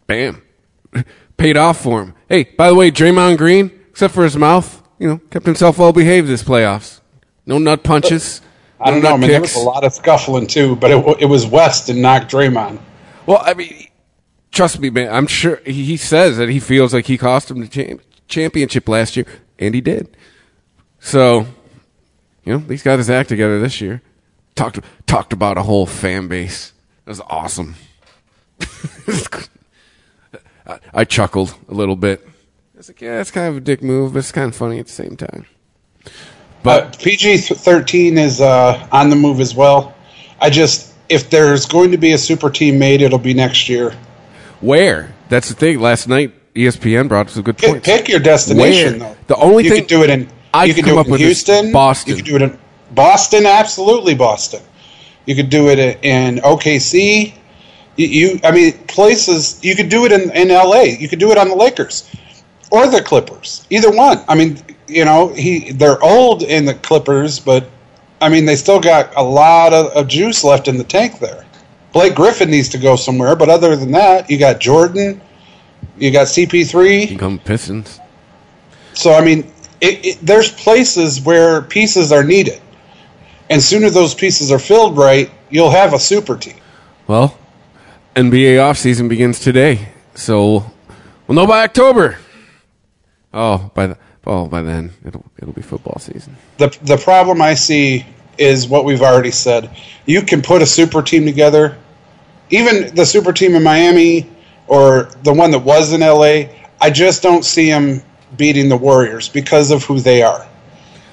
Bam. 0.07 0.41
Paid 1.37 1.55
off 1.57 1.81
for 1.81 2.01
him. 2.01 2.15
Hey, 2.27 2.43
by 2.43 2.69
the 2.69 2.75
way, 2.75 2.91
Draymond 2.91 3.37
Green, 3.37 3.71
except 3.89 4.13
for 4.13 4.23
his 4.23 4.35
mouth, 4.35 4.81
you 4.99 5.07
know, 5.07 5.17
kept 5.29 5.45
himself 5.45 5.77
well 5.77 5.93
behaved 5.93 6.27
this 6.27 6.43
playoffs. 6.43 7.01
No 7.45 7.57
nut 7.57 7.83
punches. 7.83 8.41
I 8.79 8.91
don't 8.91 9.01
no 9.01 9.09
know, 9.09 9.11
nut 9.11 9.19
man. 9.21 9.29
There 9.29 9.41
was 9.41 9.55
a 9.55 9.59
lot 9.59 9.83
of 9.83 9.93
scuffling 9.93 10.47
too, 10.47 10.75
but 10.75 10.91
it, 10.91 11.21
it 11.21 11.25
was 11.25 11.45
West 11.45 11.89
and 11.89 12.01
not 12.01 12.29
Draymond. 12.29 12.79
Well, 13.25 13.41
I 13.43 13.53
mean, 13.53 13.87
trust 14.51 14.79
me, 14.79 14.89
man. 14.89 15.13
I'm 15.13 15.27
sure 15.27 15.61
he 15.65 15.97
says 15.97 16.37
that 16.37 16.49
he 16.49 16.59
feels 16.59 16.93
like 16.93 17.05
he 17.05 17.17
cost 17.17 17.51
him 17.51 17.59
the 17.59 17.67
cham- 17.67 17.99
championship 18.27 18.87
last 18.87 19.15
year, 19.15 19.25
and 19.59 19.73
he 19.75 19.81
did. 19.81 20.15
So, 20.99 21.47
you 22.43 22.53
know, 22.53 22.59
these 22.59 22.83
got 22.83 22.97
his 22.97 23.09
act 23.09 23.29
together 23.29 23.59
this 23.59 23.81
year. 23.81 24.01
Talked 24.55 24.79
talked 25.05 25.33
about 25.33 25.57
a 25.57 25.63
whole 25.63 25.85
fan 25.85 26.27
base. 26.27 26.73
That 27.05 27.11
was 27.11 27.21
awesome. 27.27 27.75
I, 30.65 30.79
I 30.93 31.03
chuckled 31.05 31.55
a 31.69 31.73
little 31.73 31.95
bit. 31.95 32.27
I 32.77 32.79
was 32.79 32.89
like, 32.89 33.01
yeah, 33.01 33.19
it's 33.19 33.31
kind 33.31 33.47
of 33.47 33.57
a 33.57 33.59
dick 33.59 33.81
move, 33.81 34.13
but 34.13 34.19
it's 34.19 34.31
kind 34.31 34.49
of 34.49 34.55
funny 34.55 34.77
at 34.77 34.85
the 34.85 34.91
same 34.91 35.17
time. 35.17 35.47
But 36.61 36.99
PG 36.99 37.37
thirteen 37.37 38.19
is 38.19 38.39
uh, 38.39 38.87
on 38.91 39.09
the 39.09 39.15
move 39.15 39.39
as 39.39 39.55
well. 39.55 39.95
I 40.39 40.51
just 40.51 40.93
if 41.09 41.31
there's 41.31 41.65
going 41.65 41.89
to 41.89 41.97
be 41.97 42.11
a 42.11 42.19
super 42.19 42.51
team 42.51 42.77
made, 42.77 43.01
it'll 43.01 43.17
be 43.17 43.33
next 43.33 43.67
year. 43.67 43.97
Where? 44.61 45.11
That's 45.27 45.49
the 45.49 45.55
thing. 45.55 45.79
Last 45.79 46.07
night, 46.07 46.35
ESPN 46.53 47.07
brought 47.07 47.25
us 47.25 47.37
a 47.37 47.41
good 47.41 47.57
Pick, 47.57 47.71
point. 47.71 47.83
pick 47.83 48.07
your 48.09 48.19
destination. 48.19 48.99
Where? 48.99 49.09
Though. 49.09 49.17
The 49.25 49.35
only 49.37 49.63
you 49.63 49.71
thing- 49.71 49.81
could 49.81 49.89
do 49.89 50.03
it 50.03 50.11
in. 50.11 50.29
I'd 50.53 50.65
you 50.65 50.75
could 50.75 50.85
come 50.85 50.93
do 50.93 50.99
up 50.99 51.05
it 51.05 51.09
in 51.09 51.11
with 51.13 51.21
Houston, 51.21 51.71
Boston. 51.71 52.11
You 52.11 52.15
could 52.17 52.25
do 52.25 52.35
it 52.35 52.41
in 52.43 52.59
Boston. 52.91 53.47
Absolutely, 53.47 54.13
Boston. 54.13 54.61
You 55.25 55.33
could 55.33 55.49
do 55.49 55.69
it 55.69 55.79
in 56.03 56.35
OKC. 56.37 57.33
You, 57.95 58.07
you 58.07 58.39
I 58.43 58.51
mean, 58.51 58.73
places. 58.85 59.59
You 59.63 59.75
could 59.75 59.89
do 59.89 60.05
it 60.05 60.11
in, 60.11 60.29
in 60.35 60.49
LA. 60.49 60.83
You 60.83 61.09
could 61.09 61.17
do 61.17 61.31
it 61.31 61.39
on 61.39 61.49
the 61.49 61.55
Lakers 61.55 62.07
or 62.71 62.87
the 62.87 63.01
Clippers. 63.01 63.65
Either 63.69 63.91
one. 63.91 64.21
I 64.27 64.35
mean, 64.35 64.61
you 64.87 65.05
know, 65.05 65.29
he 65.29 65.71
they're 65.71 66.01
old 66.03 66.43
in 66.43 66.65
the 66.65 66.73
Clippers, 66.73 67.39
but 67.39 67.69
I 68.21 68.29
mean, 68.29 68.45
they 68.45 68.55
still 68.55 68.79
got 68.79 69.15
a 69.15 69.23
lot 69.23 69.73
of, 69.73 69.87
of 69.87 70.07
juice 70.07 70.43
left 70.43 70.67
in 70.67 70.77
the 70.77 70.83
tank 70.83 71.19
there. 71.19 71.45
Blake 71.93 72.15
Griffin 72.15 72.49
needs 72.49 72.69
to 72.69 72.77
go 72.77 72.95
somewhere, 72.95 73.35
but 73.35 73.49
other 73.49 73.75
than 73.75 73.91
that, 73.91 74.29
you 74.29 74.37
got 74.37 74.59
Jordan, 74.59 75.21
you 75.97 76.11
got 76.11 76.27
CP3. 76.27 77.17
Come 77.17 77.39
Pistons. 77.39 77.99
So 78.93 79.13
I 79.13 79.23
mean, 79.23 79.51
it, 79.81 80.05
it, 80.05 80.19
there's 80.21 80.51
places 80.51 81.21
where 81.21 81.61
pieces 81.61 82.11
are 82.11 82.23
needed, 82.23 82.61
and 83.49 83.61
sooner 83.61 83.89
those 83.89 84.13
pieces 84.13 84.51
are 84.51 84.59
filled 84.59 84.97
right, 84.97 85.29
you'll 85.49 85.69
have 85.69 85.93
a 85.93 85.99
super 85.99 86.35
team. 86.35 86.57
Well, 87.07 87.37
NBA 88.15 88.55
offseason 88.57 89.07
begins 89.07 89.39
today, 89.39 89.89
so 90.15 90.71
we'll 91.27 91.35
know 91.35 91.47
by 91.47 91.63
October. 91.63 92.17
Oh, 93.33 93.71
by 93.73 93.87
the 93.87 93.97
oh 94.25 94.47
by 94.47 94.61
then 94.61 94.91
it'll 95.05 95.25
it'll 95.37 95.53
be 95.53 95.61
football 95.61 95.99
season. 95.99 96.35
The 96.57 96.77
the 96.81 96.97
problem 96.97 97.41
I 97.41 97.53
see 97.53 98.05
is 98.37 98.67
what 98.67 98.85
we've 98.85 99.01
already 99.01 99.31
said. 99.31 99.69
You 100.05 100.21
can 100.21 100.41
put 100.41 100.61
a 100.61 100.65
super 100.65 101.01
team 101.01 101.25
together, 101.25 101.77
even 102.49 102.93
the 102.95 103.05
super 103.05 103.33
team 103.33 103.55
in 103.55 103.63
Miami 103.63 104.29
or 104.67 105.09
the 105.23 105.33
one 105.33 105.51
that 105.51 105.59
was 105.59 105.93
in 105.93 106.01
LA. 106.01 106.53
I 106.79 106.89
just 106.91 107.23
don't 107.23 107.43
see 107.43 107.69
them 107.69 108.03
beating 108.35 108.69
the 108.69 108.77
Warriors 108.77 109.29
because 109.29 109.71
of 109.71 109.83
who 109.83 109.99
they 109.99 110.21
are. 110.21 110.47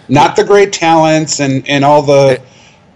Not 0.09 0.37
the 0.37 0.45
great 0.45 0.73
talents 0.73 1.41
and, 1.41 1.67
and 1.69 1.85
all 1.85 2.03
the 2.03 2.39
eh. 2.41 2.45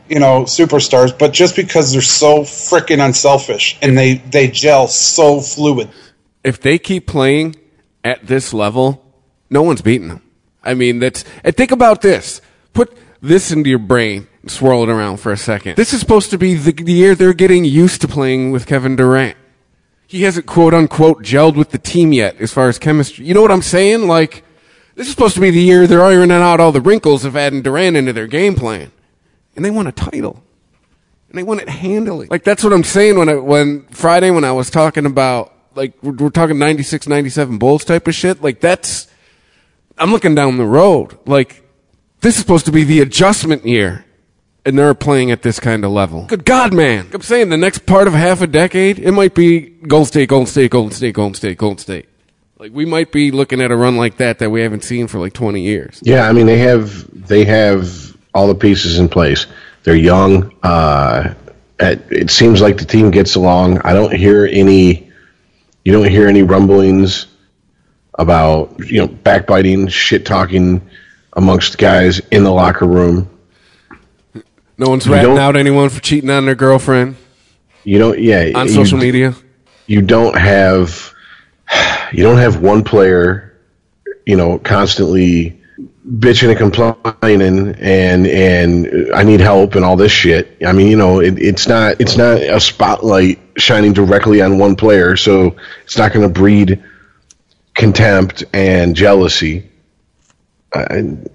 you 0.09 0.19
know, 0.19 0.43
superstars, 0.43 1.17
but 1.17 1.33
just 1.33 1.57
because 1.57 1.93
they're 1.93 2.03
so 2.03 2.41
freaking 2.41 3.05
unselfish 3.05 3.79
and 3.81 3.97
they 3.97 4.15
they 4.15 4.49
gel 4.49 4.89
so 4.89 5.41
fluid. 5.41 5.89
If 6.45 6.61
they 6.61 6.79
keep 6.79 7.07
playing 7.07 7.57
at 8.05 8.27
this 8.27 8.53
level, 8.53 9.05
no 9.51 9.63
one's 9.63 9.83
beating 9.83 10.09
them. 10.09 10.23
I 10.63 10.75
mean, 10.75 10.99
that's 10.99 11.25
and 11.45 11.57
think 11.57 11.71
about 11.71 12.03
this. 12.03 12.41
Put 12.73 12.97
this 13.21 13.51
into 13.51 13.71
your 13.71 13.79
brain 13.79 14.29
and 14.43 14.51
swirl 14.51 14.83
it 14.83 14.89
around 14.89 15.19
for 15.19 15.33
a 15.33 15.37
second. 15.37 15.77
This 15.77 15.93
is 15.93 16.01
supposed 16.01 16.31
to 16.31 16.39
be 16.39 16.55
the, 16.55 16.73
the 16.73 16.93
year 16.93 17.15
they're 17.15 17.33
getting 17.33 17.65
used 17.65 18.01
to 18.03 18.09
playing 18.09 18.51
with 18.51 18.67
Kevin 18.67 18.97
Durant. 18.97 19.37
He 20.07 20.23
hasn't 20.23 20.47
quote 20.47 20.75
unquote 20.75 21.23
gelled 21.23 21.57
with 21.57 21.71
the 21.71 21.79
team 21.79 22.13
yet 22.13 22.41
as 22.41 22.53
far 22.53 22.69
as 22.69 22.79
chemistry. 22.79 23.27
You 23.27 23.35
know 23.35 23.43
what 23.43 23.51
I'm 23.51 23.63
saying? 23.63 24.07
Like, 24.07 24.45
this 24.95 25.07
is 25.07 25.13
supposed 25.13 25.35
to 25.35 25.41
be 25.41 25.51
the 25.51 25.61
year 25.61 25.87
they're 25.87 26.03
ironing 26.03 26.33
out 26.33 26.61
all 26.61 26.73
the 26.73 26.81
wrinkles 26.81 27.25
of 27.25 27.37
adding 27.37 27.63
Durant 27.63 27.97
into 27.97 28.13
their 28.13 28.27
game 28.27 28.55
plan. 28.55 28.91
And 29.55 29.65
they 29.65 29.71
won 29.71 29.87
a 29.87 29.93
title. 29.93 30.43
And 31.29 31.39
they 31.39 31.43
won 31.43 31.61
it 31.61 31.69
handily. 31.69 32.27
Like, 32.29 32.43
that's 32.43 32.65
what 32.65 32.73
I'm 32.73 32.85
saying 32.85 33.19
when 33.19 33.29
I, 33.29 33.35
when 33.35 33.83
Friday 33.89 34.31
when 34.31 34.45
I 34.45 34.53
was 34.53 34.71
talking 34.71 35.05
about, 35.05 35.53
like, 35.75 35.93
we're, 36.03 36.13
we're 36.13 36.31
talking 36.31 36.59
96, 36.59 37.07
97 37.07 37.59
Bulls 37.59 37.85
type 37.85 38.09
of 38.09 38.15
shit. 38.15 38.41
Like, 38.41 38.61
that's, 38.61 39.08
I'm 39.99 40.11
looking 40.11 40.35
down 40.35 40.57
the 40.57 40.65
road. 40.65 41.19
Like, 41.27 41.65
this 42.21 42.35
is 42.35 42.41
supposed 42.41 42.67
to 42.67 42.73
be 42.73 42.85
the 42.85 43.01
adjustment 43.01 43.67
year. 43.67 44.05
And 44.65 44.79
they're 44.79 44.93
playing 44.93 45.31
at 45.31 45.41
this 45.43 45.61
kind 45.61 45.83
of 45.85 45.93
level. 45.93 46.27
Good 46.27 46.45
God, 46.45 46.75
man. 46.75 47.09
I'm 47.15 47.23
saying 47.23 47.49
the 47.49 47.57
next 47.57 47.87
part 47.87 48.07
of 48.07 48.13
half 48.13 48.43
a 48.43 48.47
decade, 48.47 48.99
it 48.99 49.13
might 49.13 49.35
be 49.35 49.61
Golden 49.61 50.05
State, 50.07 50.29
Golden 50.29 50.47
State, 50.47 50.71
Golden 50.71 50.93
State, 50.93 51.15
Golden 51.15 51.35
State, 51.35 51.57
Golden 51.57 51.79
State. 51.79 52.07
Like, 52.59 52.73
we 52.73 52.85
might 52.85 53.11
be 53.11 53.31
looking 53.31 53.63
at 53.63 53.71
a 53.71 53.77
run 53.77 53.97
like 53.97 54.19
that 54.19 54.41
that 54.41 54.51
we 54.51 54.61
haven't 54.61 54.85
seen 54.85 55.07
for 55.07 55.21
like 55.21 55.33
20 55.33 55.63
years. 55.63 56.01
Yeah, 56.03 56.29
I 56.29 56.33
mean 56.33 56.45
they 56.45 56.59
have 56.59 57.29
they 57.29 57.45
have 57.45 58.17
all 58.35 58.49
the 58.49 58.55
pieces 58.55 58.99
in 58.99 59.09
place. 59.09 59.47
They're 59.85 59.97
young. 59.97 60.53
Uh, 60.63 61.35
it, 61.79 62.03
it 62.11 62.31
seems 62.31 62.61
like 62.61 62.77
the 62.77 62.85
team 62.85 63.11
gets 63.11 63.37
along. 63.37 63.79
I 63.83 63.93
don't 63.95 64.13
hear 64.13 64.45
any. 64.45 65.09
You 65.85 65.93
don't 65.93 66.11
hear 66.11 66.29
any 66.29 66.43
rumblings 66.43 67.27
about 68.19 68.75
you 68.91 69.01
know 69.01 69.09
backbiting, 69.09 69.89
shit 69.89 70.27
talking 70.27 70.83
amongst 71.35 71.79
guys 71.79 72.19
in 72.31 72.45
the 72.45 72.51
locker 72.51 72.87
room. 72.87 73.31
No 74.77 74.89
one's 74.91 75.07
You 75.07 75.13
ratting 75.15 75.39
out 75.39 75.57
anyone 75.57 75.89
for 75.89 76.01
cheating 76.01 76.31
on 76.31 76.45
their 76.47 76.55
girlfriend 76.55 77.17
You 77.85 77.99
don't. 77.99 78.19
Yeah, 78.19 78.51
on 78.55 78.67
you- 78.67 78.73
social 78.73 78.99
media. 78.99 79.35
you 79.87 80.03
don't 80.03 80.37
have 80.37 81.13
you 82.13 82.23
don't 82.23 82.39
have 82.39 82.61
one 82.61 82.85
player 82.85 83.57
you 84.27 84.37
know 84.37 84.59
constantly 84.59 85.55
bitching 86.09 86.49
and 86.51 86.59
complaining 86.59 87.75
and 87.81 88.27
and 88.27 89.13
I 89.15 89.23
need 89.25 89.41
help 89.41 89.75
and 89.75 89.85
all 89.85 89.97
this 89.97 90.13
shit. 90.13 90.57
I 90.67 90.73
mean, 90.73 90.89
you 90.89 90.97
know, 90.97 91.21
it, 91.21 91.39
it's 91.39 91.69
not 91.69 92.01
it's 92.01 92.17
not 92.17 92.41
a 92.41 92.61
spotlight 92.61 93.39
shining 93.59 93.93
directly 93.93 94.41
on 94.41 94.59
one 94.59 94.75
player, 94.77 95.17
so 95.17 95.55
it's 95.85 95.99
not 95.99 96.13
going 96.13 96.27
to 96.27 96.33
breed 96.33 96.83
contempt 97.79 98.45
and 98.53 98.95
jealousy. 98.95 99.71
I, 100.75 100.83
and 100.83 101.31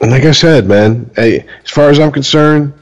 like 0.00 0.24
I 0.24 0.32
said, 0.32 0.66
man, 0.66 1.10
I, 1.16 1.46
as 1.64 1.70
far 1.70 1.88
as 1.88 1.98
I'm 1.98 2.12
concerned, 2.12 2.74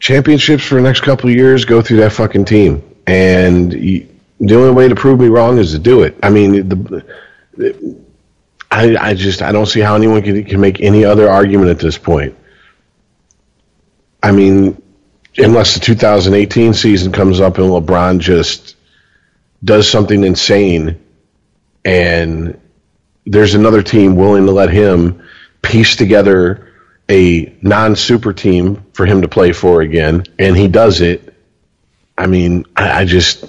championships 0.00 0.64
for 0.64 0.74
the 0.74 0.82
next 0.82 1.00
couple 1.00 1.30
of 1.30 1.36
years 1.36 1.64
go 1.64 1.80
through 1.80 1.98
that 1.98 2.12
fucking 2.12 2.44
team, 2.44 2.82
and 3.06 3.72
you, 3.72 4.08
the 4.40 4.56
only 4.56 4.72
way 4.72 4.88
to 4.88 4.94
prove 4.94 5.20
me 5.20 5.28
wrong 5.28 5.58
is 5.58 5.72
to 5.72 5.78
do 5.78 6.02
it. 6.02 6.18
I 6.22 6.30
mean, 6.30 6.68
the, 6.68 7.04
the 7.56 7.96
I, 8.70 8.96
I 8.96 9.14
just 9.14 9.40
I 9.40 9.52
don't 9.52 9.66
see 9.66 9.80
how 9.80 9.94
anyone 9.94 10.20
can 10.22 10.44
can 10.44 10.60
make 10.60 10.80
any 10.80 11.04
other 11.04 11.30
argument 11.30 11.70
at 11.70 11.78
this 11.78 11.96
point. 11.96 12.36
I 14.22 14.32
mean, 14.32 14.82
unless 15.38 15.74
the 15.74 15.80
2018 15.80 16.74
season 16.74 17.12
comes 17.12 17.40
up 17.40 17.58
and 17.58 17.66
LeBron 17.66 18.18
just 18.18 18.74
does 19.64 19.90
something 19.90 20.24
insane, 20.24 21.02
and 21.84 22.58
there's 23.26 23.54
another 23.54 23.82
team 23.82 24.16
willing 24.16 24.46
to 24.46 24.52
let 24.52 24.70
him 24.70 25.22
piece 25.62 25.96
together 25.96 26.64
a 27.10 27.56
non-super 27.62 28.32
team 28.32 28.84
for 28.92 29.06
him 29.06 29.22
to 29.22 29.28
play 29.28 29.52
for 29.52 29.80
again, 29.82 30.24
and 30.38 30.56
he 30.56 30.68
does 30.68 31.00
it. 31.00 31.34
I 32.16 32.26
mean, 32.26 32.64
I, 32.76 33.00
I 33.00 33.04
just 33.04 33.44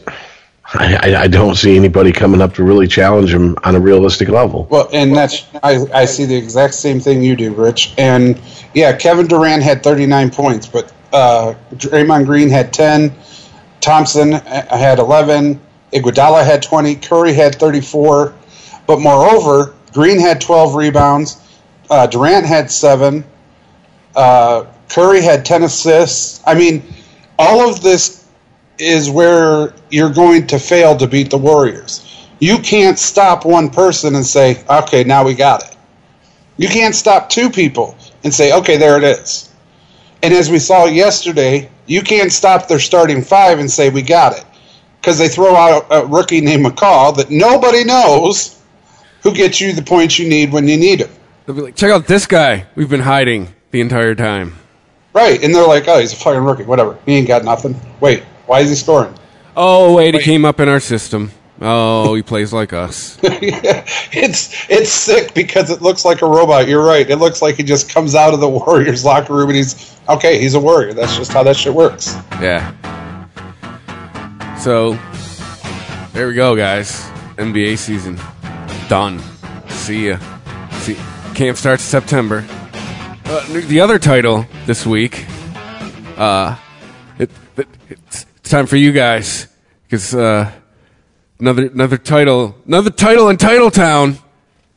I, 0.74 0.96
I- 1.14 1.22
I 1.24 1.28
don't 1.28 1.56
see 1.56 1.76
anybody 1.76 2.12
coming 2.12 2.42
up 2.42 2.54
to 2.56 2.64
really 2.64 2.88
challenge 2.88 3.34
him 3.34 3.58
on 3.64 3.76
a 3.76 3.80
realistic 3.80 4.30
level. 4.30 4.66
Well, 4.70 4.90
and 4.94 5.16
that's 5.16 5.46
I, 5.64 5.86
I 5.94 6.06
see 6.06 6.26
the 6.26 6.36
exact 6.36 6.74
same 6.76 7.00
thing 7.00 7.22
you 7.24 7.36
do, 7.36 7.54
Rich. 7.54 7.94
And 7.98 8.40
yeah, 8.74 8.96
Kevin 8.96 9.28
Durant 9.28 9.64
had 9.64 9.84
39 9.84 10.30
points, 10.32 10.68
but 10.68 10.94
uh, 11.12 11.56
Draymond 11.74 12.26
Green 12.28 12.50
had 12.50 12.72
10, 12.72 13.14
Thompson 13.82 14.34
uh, 14.36 14.78
had 14.78 15.00
11, 15.00 15.60
Iguodala 15.94 16.46
had 16.46 16.62
20, 16.62 16.96
Curry 16.96 17.34
had 17.34 17.56
34. 17.56 18.34
But 18.86 19.00
moreover, 19.00 19.74
Green 19.94 20.20
had 20.20 20.42
12 20.42 20.76
rebounds, 20.76 21.38
uh, 21.90 22.08
Durant 22.08 22.46
had 22.46 22.72
seven, 22.72 23.24
uh, 24.16 24.66
Curry 24.88 25.22
had 25.22 25.46
10 25.46 25.64
assists. 25.64 26.42
I 26.46 26.56
mean, 26.56 26.84
all 27.38 27.70
of 27.70 27.82
this 27.82 28.26
is 28.78 29.10
where 29.10 29.74
you're 29.90 30.14
going 30.14 30.48
to 30.48 30.60
fail 30.60 30.96
to 30.98 31.08
beat 31.08 31.30
the 31.30 31.38
Warriors. 31.38 32.06
You 32.40 32.58
can't 32.60 32.98
stop 32.98 33.46
one 33.46 33.70
person 33.70 34.16
and 34.16 34.26
say, 34.26 34.64
okay, 34.70 35.04
now 35.04 35.26
we 35.26 35.34
got 35.34 35.64
it. 35.64 35.76
You 36.58 36.68
can't 36.68 36.96
stop 36.96 37.30
two 37.30 37.50
people 37.50 37.98
and 38.24 38.34
say, 38.34 38.54
okay, 38.54 38.78
there 38.78 38.98
it 38.98 39.04
is. 39.04 39.50
And 40.24 40.34
as 40.34 40.50
we 40.50 40.60
saw 40.60 40.86
yesterday, 40.86 41.70
you 41.86 42.02
can't 42.02 42.32
stop 42.32 42.68
their 42.68 42.80
starting 42.80 43.22
five 43.22 43.60
and 43.60 43.70
say, 43.70 43.90
we 43.90 44.02
got 44.02 44.38
it. 44.38 44.46
Because 45.00 45.18
they 45.18 45.30
throw 45.30 45.56
out 45.56 45.88
a 45.90 46.06
rookie 46.06 46.42
named 46.42 46.66
McCaw 46.66 47.16
that 47.18 47.30
nobody 47.30 47.84
knows 47.84 48.62
who 49.24 49.34
gets 49.34 49.62
you 49.62 49.74
the 49.74 49.82
points 49.82 50.20
you 50.20 50.28
need 50.28 50.52
when 50.52 50.68
you 50.68 50.78
need 50.78 51.00
them. 51.00 51.10
They'll 51.46 51.56
be 51.56 51.62
like, 51.62 51.76
check 51.76 51.92
out 51.92 52.06
this 52.06 52.26
guy 52.26 52.66
we've 52.76 52.90
been 52.90 53.02
hiding 53.02 53.54
the 53.72 53.82
entire 53.82 54.16
time. 54.16 54.56
Right. 55.14 55.44
And 55.44 55.54
they're 55.54 55.66
like, 55.66 55.88
oh, 55.88 56.00
he's 56.00 56.14
a 56.14 56.16
fucking 56.16 56.44
rookie. 56.44 56.64
Whatever. 56.64 56.98
He 57.06 57.14
ain't 57.14 57.28
got 57.28 57.44
nothing. 57.44 57.80
Wait, 58.00 58.24
why 58.46 58.60
is 58.60 58.70
he 58.70 58.76
scoring? 58.76 59.16
Oh, 59.56 59.96
wait, 59.96 60.14
he 60.14 60.22
came 60.22 60.46
up 60.46 60.60
in 60.60 60.70
our 60.70 60.80
system. 60.80 61.32
Oh, 61.62 62.16
he 62.16 62.22
plays 62.22 62.54
like 62.54 62.72
us. 62.72 63.18
it's 63.24 64.70
it's 64.70 64.92
sick 64.92 65.34
because 65.34 65.70
it 65.70 65.82
looks 65.82 66.06
like 66.06 66.22
a 66.22 66.26
robot. 66.26 66.70
You're 66.70 66.86
right. 66.86 67.10
It 67.10 67.18
looks 67.18 67.42
like 67.42 67.56
he 67.56 67.64
just 67.64 67.94
comes 67.94 68.16
out 68.16 68.34
of 68.34 68.40
the 68.40 68.48
Warriors 68.48 69.04
locker 69.04 69.34
room 69.34 69.50
and 69.50 69.58
he's 69.58 70.00
okay. 70.08 70.40
He's 70.40 70.54
a 70.54 70.60
warrior. 70.60 70.94
That's 70.94 71.18
just 71.18 71.34
how 71.34 71.44
that 71.44 71.58
shit 71.58 71.74
works. 71.74 72.16
Yeah. 72.40 72.74
So, 74.60 75.00
there 76.12 76.28
we 76.28 76.34
go, 76.34 76.54
guys. 76.54 77.10
NBA 77.38 77.78
season 77.78 78.20
done. 78.90 79.22
See 79.70 80.10
ya. 80.10 80.20
See, 80.80 80.98
camp 81.34 81.58
starts 81.58 81.82
September. 81.82 82.46
Uh, 83.24 83.62
the 83.68 83.80
other 83.80 83.98
title 83.98 84.46
this 84.66 84.86
week, 84.86 85.26
uh, 86.18 86.58
it, 87.18 87.30
it, 87.56 87.68
it's, 87.88 88.26
time 88.44 88.66
for 88.66 88.76
you 88.76 88.92
guys 88.92 89.48
because 89.84 90.14
uh, 90.14 90.52
another 91.40 91.68
another 91.68 91.98
title, 91.98 92.58
another 92.66 92.90
title 92.90 93.30
in 93.30 93.38
Titletown, 93.38 94.20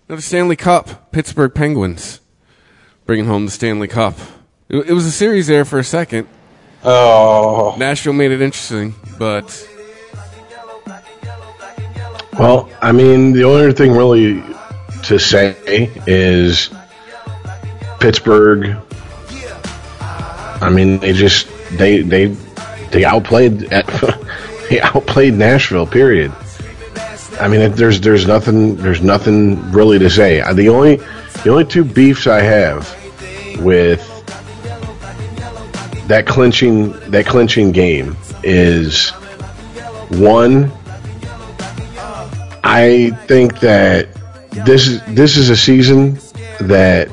another 0.09 0.23
Stanley 0.23 0.57
Cup. 0.57 1.11
Pittsburgh 1.11 1.53
Penguins 1.53 2.21
bringing 3.05 3.27
home 3.27 3.47
the 3.47 3.51
Stanley 3.51 3.89
Cup. 3.89 4.15
It, 4.69 4.91
it 4.91 4.93
was 4.93 5.07
a 5.07 5.11
series 5.11 5.49
there 5.49 5.65
for 5.65 5.81
a 5.81 5.85
second. 5.85 6.29
Oh, 6.85 7.75
Nashville 7.79 8.13
made 8.13 8.31
it 8.31 8.41
interesting, 8.41 8.95
but 9.19 9.69
Well, 12.39 12.71
I 12.81 12.93
mean, 12.93 13.33
the 13.33 13.45
only 13.45 13.73
thing 13.73 13.93
really 13.93 14.43
to 15.05 15.19
say 15.19 15.55
is 16.07 16.71
Pittsburgh. 18.01 18.77
I 20.01 20.71
mean, 20.71 20.99
they 20.99 21.13
just 21.13 21.49
they 21.73 22.03
they 22.03 22.27
they 22.91 23.05
outplayed 23.05 23.59
they 24.71 24.81
outplayed 24.81 25.35
Nashville. 25.35 25.87
Period. 25.87 26.33
I 27.41 27.49
mean, 27.49 27.73
there's 27.73 28.01
there's 28.01 28.27
nothing 28.27 28.77
there's 28.77 29.03
nothing 29.03 29.71
really 29.73 29.99
to 29.99 30.09
say. 30.09 30.41
Uh, 30.41 30.53
The 30.55 30.69
only 30.69 30.97
the 31.45 31.51
only 31.51 31.65
two 31.65 31.85
beefs 31.85 32.27
I 32.27 32.41
have 32.41 32.89
with 33.61 34.01
that 36.09 36.27
clinching 36.27 36.93
that 37.11 37.27
clinching 37.27 37.73
game 37.73 38.17
is 38.43 39.11
one 40.11 40.71
I 42.65 43.11
think 43.27 43.61
that 43.61 44.09
this 44.51 44.87
is 44.87 45.03
this 45.09 45.37
is 45.37 45.51
a 45.51 45.57
season 45.57 46.19
that 46.61 47.09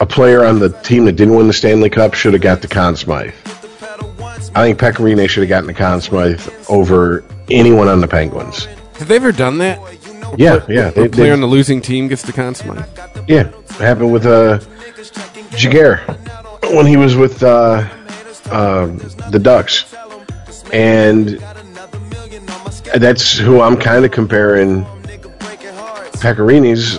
a 0.00 0.06
player 0.06 0.44
on 0.44 0.58
the 0.58 0.70
team 0.82 1.04
that 1.04 1.12
didn't 1.12 1.34
win 1.34 1.46
the 1.46 1.52
Stanley 1.52 1.90
Cup 1.90 2.14
should 2.14 2.32
have 2.32 2.42
got 2.42 2.62
the 2.62 2.68
Conn 2.68 2.96
Smythe. 2.96 3.34
I 4.56 4.62
think 4.66 4.78
Pekka 4.78 4.96
Rinne 5.02 5.28
should 5.28 5.42
have 5.42 5.48
gotten 5.48 5.66
the 5.66 5.74
Conn 5.74 6.00
Smythe 6.00 6.46
over 6.68 7.24
anyone 7.50 7.88
on 7.88 8.00
the 8.00 8.08
Penguins. 8.08 8.66
have 8.96 9.08
they 9.08 9.16
ever 9.16 9.32
done 9.32 9.58
that? 9.58 9.78
Yeah, 10.38 10.64
yeah, 10.68 10.88
A 10.88 10.92
they, 10.92 11.08
player 11.08 11.32
on 11.32 11.40
the 11.40 11.46
losing 11.46 11.80
team 11.80 12.08
gets 12.08 12.22
the 12.22 12.32
Conn 12.32 12.54
Smythe. 12.54 12.84
yeah. 13.28 13.48
It 13.50 13.70
happened 13.80 14.12
with 14.12 14.26
uh, 14.26 14.58
Giguère. 15.56 16.00
when 16.74 16.86
he 16.86 16.96
was 16.96 17.14
with 17.16 17.42
uh, 17.42 17.88
uh, 18.46 18.86
the 19.30 19.38
Ducks, 19.40 19.92
and 20.72 21.40
that's 23.00 23.36
who 23.36 23.60
I'm 23.60 23.76
kind 23.76 24.04
of 24.04 24.10
comparing 24.10 24.84
Pekka 26.20 26.46
Rinne's, 26.46 26.94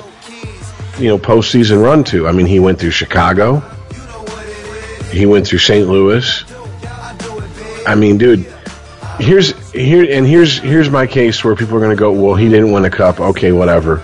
you 0.99 1.07
know, 1.07 1.17
postseason 1.17 1.81
run 1.81 2.03
to. 2.05 2.27
I 2.27 2.31
mean, 2.31 2.45
he 2.45 2.59
went 2.59 2.79
through 2.79 2.91
Chicago, 2.91 3.59
he 5.11 5.25
went 5.25 5.47
through 5.47 5.59
St. 5.59 5.87
Louis. 5.87 6.43
I 7.87 7.95
mean, 7.95 8.17
dude, 8.17 8.45
here's 9.19 9.57
here 9.71 10.05
and 10.09 10.27
here's 10.27 10.57
here's 10.57 10.89
my 10.89 11.07
case 11.07 11.43
where 11.43 11.55
people 11.55 11.77
are 11.77 11.79
going 11.79 11.95
to 11.95 11.99
go, 11.99 12.11
well, 12.11 12.35
he 12.35 12.49
didn't 12.49 12.71
win 12.71 12.85
a 12.85 12.89
cup. 12.89 13.19
Okay, 13.19 13.51
whatever. 13.51 13.97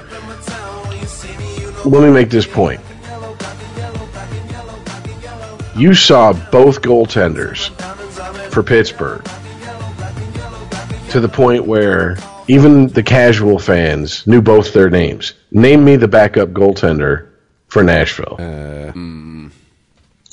Let 1.83 2.03
me 2.03 2.11
make 2.11 2.29
this 2.29 2.45
point. 2.45 2.79
You 5.75 5.93
saw 5.93 6.31
both 6.51 6.81
goaltenders 6.81 7.69
for 8.51 8.61
Pittsburgh 8.61 9.25
to 11.11 11.19
the 11.19 11.29
point 11.29 11.65
where 11.65 12.17
even 12.47 12.87
the 12.87 13.03
casual 13.03 13.59
fans 13.59 14.25
knew 14.25 14.41
both 14.41 14.73
their 14.73 14.89
names. 14.89 15.33
Name 15.51 15.83
me 15.83 15.95
the 15.97 16.07
backup 16.07 16.49
goaltender 16.49 17.29
for 17.67 17.83
Nashville. 17.83 18.37
uh 18.39 18.91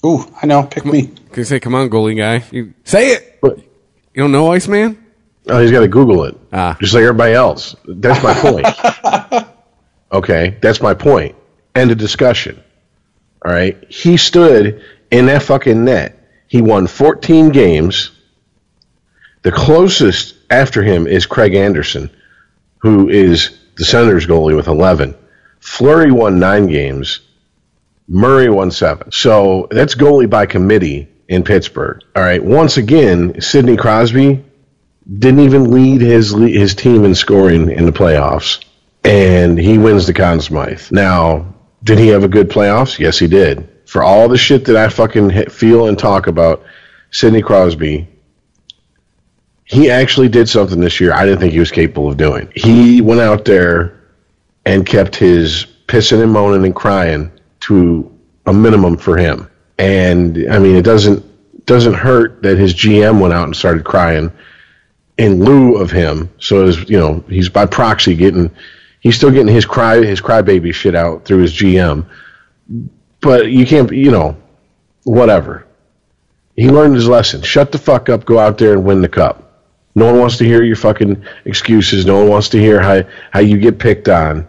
Ooh, 0.07 0.25
I 0.41 0.47
know. 0.47 0.63
Pick 0.63 0.85
me. 0.87 1.09
Can 1.09 1.19
you 1.37 1.45
say, 1.45 1.59
come 1.59 1.75
on, 1.75 1.91
goalie 1.91 2.17
guy? 2.17 2.45
You, 2.53 2.73
say 2.85 3.09
it! 3.15 3.41
But- 3.41 3.59
You 3.59 4.23
don't 4.23 4.31
know 4.33 4.53
Iceman? 4.53 5.05
Oh, 5.49 5.61
he's 5.61 5.73
got 5.73 5.81
to 5.81 5.89
Google 5.89 6.25
it. 6.25 6.37
Ah. 6.53 6.77
Just 6.81 6.95
like 6.95 7.03
everybody 7.03 7.33
else. 7.33 7.75
That's 7.87 8.23
my 8.23 8.35
point. 8.35 9.47
okay, 10.13 10.57
that's 10.61 10.81
my 10.81 10.95
point. 10.95 11.35
End 11.75 11.91
of 11.91 11.99
discussion. 11.99 12.63
All 13.45 13.51
right. 13.53 13.77
He 13.93 14.17
stood 14.19 14.85
in 15.11 15.27
that 15.27 15.43
fucking 15.43 15.85
net. 15.85 16.17
He 16.49 16.61
won 16.63 16.87
14 16.87 17.49
games. 17.51 18.11
The 19.43 19.51
closest 19.53 20.35
after 20.51 20.83
him 20.83 21.07
is 21.07 21.27
Craig 21.27 21.55
Anderson, 21.55 22.11
who 22.79 23.09
is 23.09 23.59
the 23.77 23.85
Senators 23.85 24.27
goalie 24.27 24.57
with 24.57 24.69
11. 24.69 25.15
Fleury 25.61 26.13
won 26.13 26.39
nine 26.39 26.67
games. 26.67 27.21
Murray 28.09 28.49
won 28.49 28.71
seven. 28.71 29.13
So 29.13 29.69
that's 29.71 29.95
goalie 29.95 30.31
by 30.31 30.47
committee 30.47 31.09
in 31.29 31.45
Pittsburgh. 31.45 32.03
All 32.17 32.23
right. 32.23 32.43
Once 32.43 32.77
again, 32.79 33.41
Sidney 33.41 33.77
Crosby 33.77 34.45
didn't 35.19 35.41
even 35.41 35.71
lead 35.71 36.01
his 36.01 36.33
his 36.33 36.75
team 36.75 37.05
in 37.05 37.15
scoring 37.15 37.71
in 37.71 37.87
the 37.87 37.93
playoffs, 37.93 38.65
and 39.05 39.59
he 39.59 39.79
wins 39.79 40.07
the 40.07 40.13
Conn 40.15 40.41
Smythe. 40.41 40.91
Now, 40.91 41.55
did 41.83 41.99
he 41.99 42.09
have 42.09 42.25
a 42.25 42.29
good 42.29 42.51
playoffs? 42.51 42.99
Yes, 42.99 43.19
he 43.19 43.27
did. 43.27 43.69
For 43.87 44.03
all 44.03 44.29
the 44.29 44.37
shit 44.37 44.67
that 44.67 44.77
I 44.77 44.89
fucking 44.89 45.49
feel 45.51 45.87
and 45.87 45.99
talk 45.99 46.27
about 46.27 46.65
Sidney 47.11 47.41
Crosby, 47.41 48.09
he 49.69 49.91
actually 49.91 50.29
did 50.29 50.49
something 50.49 50.81
this 50.81 50.99
year 50.99 51.13
I 51.13 51.27
didn't 51.27 51.41
think 51.41 51.53
he 51.53 51.59
was 51.59 51.71
capable 51.71 52.09
of 52.09 52.17
doing. 52.17 52.51
He 52.57 53.01
went 53.03 53.21
out 53.21 53.45
there 53.45 54.01
and 54.65 54.85
kept 54.85 55.15
his 55.15 55.67
pissing 55.87 56.23
and 56.23 56.33
moaning 56.33 56.65
and 56.65 56.75
crying 56.75 57.31
to 57.61 58.11
a 58.47 58.53
minimum 58.53 58.97
for 58.97 59.17
him. 59.17 59.51
And 59.79 60.51
I 60.51 60.59
mean, 60.59 60.75
it 60.75 60.85
doesn't 60.85 61.67
doesn't 61.67 61.95
hurt 61.95 62.43
that 62.43 62.57
his 62.57 62.75
GM 62.75 63.21
went 63.21 63.35
out 63.35 63.45
and 63.45 63.55
started 63.55 63.85
crying 63.85 64.33
in 65.19 65.45
lieu 65.45 65.77
of 65.77 65.91
him. 65.91 66.33
So 66.39 66.67
as 66.67 66.89
you 66.89 66.99
know, 66.99 67.23
he's 67.29 67.51
by 67.51 67.67
proxy 67.67 68.15
getting 68.15 68.51
he's 69.01 69.17
still 69.17 69.31
getting 69.31 69.55
his 69.55 69.67
cry 69.67 70.03
his 70.03 70.23
crybaby 70.23 70.73
shit 70.73 70.95
out 70.95 71.27
through 71.27 71.43
his 71.43 71.53
GM. 71.53 72.07
But 73.21 73.51
you 73.51 73.67
can't 73.67 73.91
you 73.93 74.11
know, 74.11 74.35
whatever. 75.05 75.67
He 76.57 76.71
learned 76.71 76.95
his 76.95 77.07
lesson. 77.07 77.43
Shut 77.43 77.71
the 77.71 77.79
fuck 77.79 78.09
up, 78.09 78.25
go 78.25 78.39
out 78.39 78.57
there 78.57 78.73
and 78.73 78.85
win 78.85 79.03
the 79.03 79.09
cup. 79.09 79.48
No 79.95 80.07
one 80.07 80.21
wants 80.21 80.37
to 80.39 80.45
hear 80.45 80.63
your 80.63 80.77
fucking 80.77 81.25
excuses. 81.45 82.07
No 82.07 82.19
one 82.19 82.29
wants 82.29 82.51
to 82.51 82.59
hear 82.59 82.81
how 82.81 83.03
how 83.31 83.41
you 83.41 83.59
get 83.59 83.79
picked 83.79 84.09
on. 84.09 84.47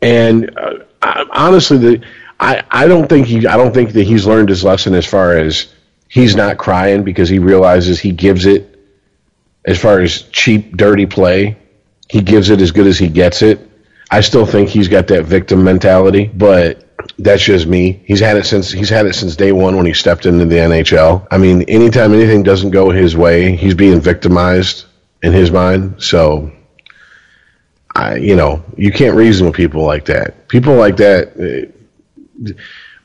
And 0.00 0.56
uh, 0.58 0.84
I, 1.02 1.24
honestly, 1.32 1.78
the 1.78 2.06
I, 2.40 2.62
I 2.70 2.86
don't 2.86 3.08
think 3.08 3.26
he 3.26 3.46
I 3.46 3.56
don't 3.56 3.72
think 3.72 3.92
that 3.92 4.04
he's 4.04 4.26
learned 4.26 4.48
his 4.48 4.64
lesson 4.64 4.94
as 4.94 5.06
far 5.06 5.36
as 5.36 5.72
he's 6.08 6.36
not 6.36 6.58
crying 6.58 7.04
because 7.04 7.28
he 7.28 7.38
realizes 7.38 7.98
he 7.98 8.12
gives 8.12 8.46
it 8.46 8.78
as 9.64 9.80
far 9.80 10.00
as 10.00 10.22
cheap 10.22 10.76
dirty 10.76 11.06
play 11.06 11.56
he 12.08 12.20
gives 12.20 12.50
it 12.50 12.60
as 12.60 12.70
good 12.70 12.86
as 12.86 12.98
he 12.98 13.08
gets 13.08 13.42
it 13.42 13.68
i 14.10 14.20
still 14.20 14.46
think 14.46 14.68
he's 14.68 14.88
got 14.88 15.06
that 15.06 15.24
victim 15.24 15.64
mentality 15.64 16.30
but 16.34 16.83
that's 17.18 17.42
just 17.42 17.66
me 17.66 18.02
he's 18.06 18.20
had 18.20 18.36
it 18.36 18.46
since 18.46 18.70
he's 18.70 18.88
had 18.88 19.06
it 19.06 19.14
since 19.14 19.36
day 19.36 19.52
one 19.52 19.76
when 19.76 19.86
he 19.86 19.92
stepped 19.92 20.26
into 20.26 20.44
the 20.44 20.56
nhl 20.56 21.26
i 21.30 21.38
mean 21.38 21.62
anytime 21.62 22.12
anything 22.12 22.42
doesn't 22.42 22.70
go 22.70 22.90
his 22.90 23.16
way 23.16 23.56
he's 23.56 23.74
being 23.74 24.00
victimized 24.00 24.86
in 25.22 25.32
his 25.32 25.50
mind 25.50 25.94
so 26.02 26.52
I, 27.94 28.16
you 28.16 28.34
know, 28.34 28.62
you 28.76 28.90
can't 28.90 29.16
reason 29.16 29.46
with 29.46 29.54
people 29.54 29.84
like 29.84 30.06
that. 30.06 30.48
People 30.48 30.74
like 30.74 30.96
that, 30.96 31.32
eh, 31.38 32.52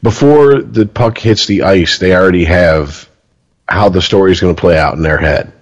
before 0.01 0.61
the 0.61 0.85
puck 0.87 1.17
hits 1.17 1.45
the 1.45 1.63
ice, 1.63 1.99
they 1.99 2.15
already 2.15 2.45
have 2.45 3.07
how 3.67 3.89
the 3.89 4.01
story 4.01 4.31
is 4.31 4.41
going 4.41 4.55
to 4.55 4.59
play 4.59 4.77
out 4.77 4.95
in 4.95 5.03
their 5.03 5.17
head. 5.17 5.53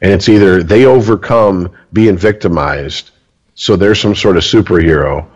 And 0.00 0.12
it's 0.12 0.28
either 0.28 0.62
they 0.62 0.84
overcome 0.84 1.72
being 1.92 2.16
victimized, 2.16 3.10
so 3.54 3.74
they're 3.74 3.94
some 3.94 4.14
sort 4.14 4.36
of 4.36 4.44
superhero, 4.44 5.26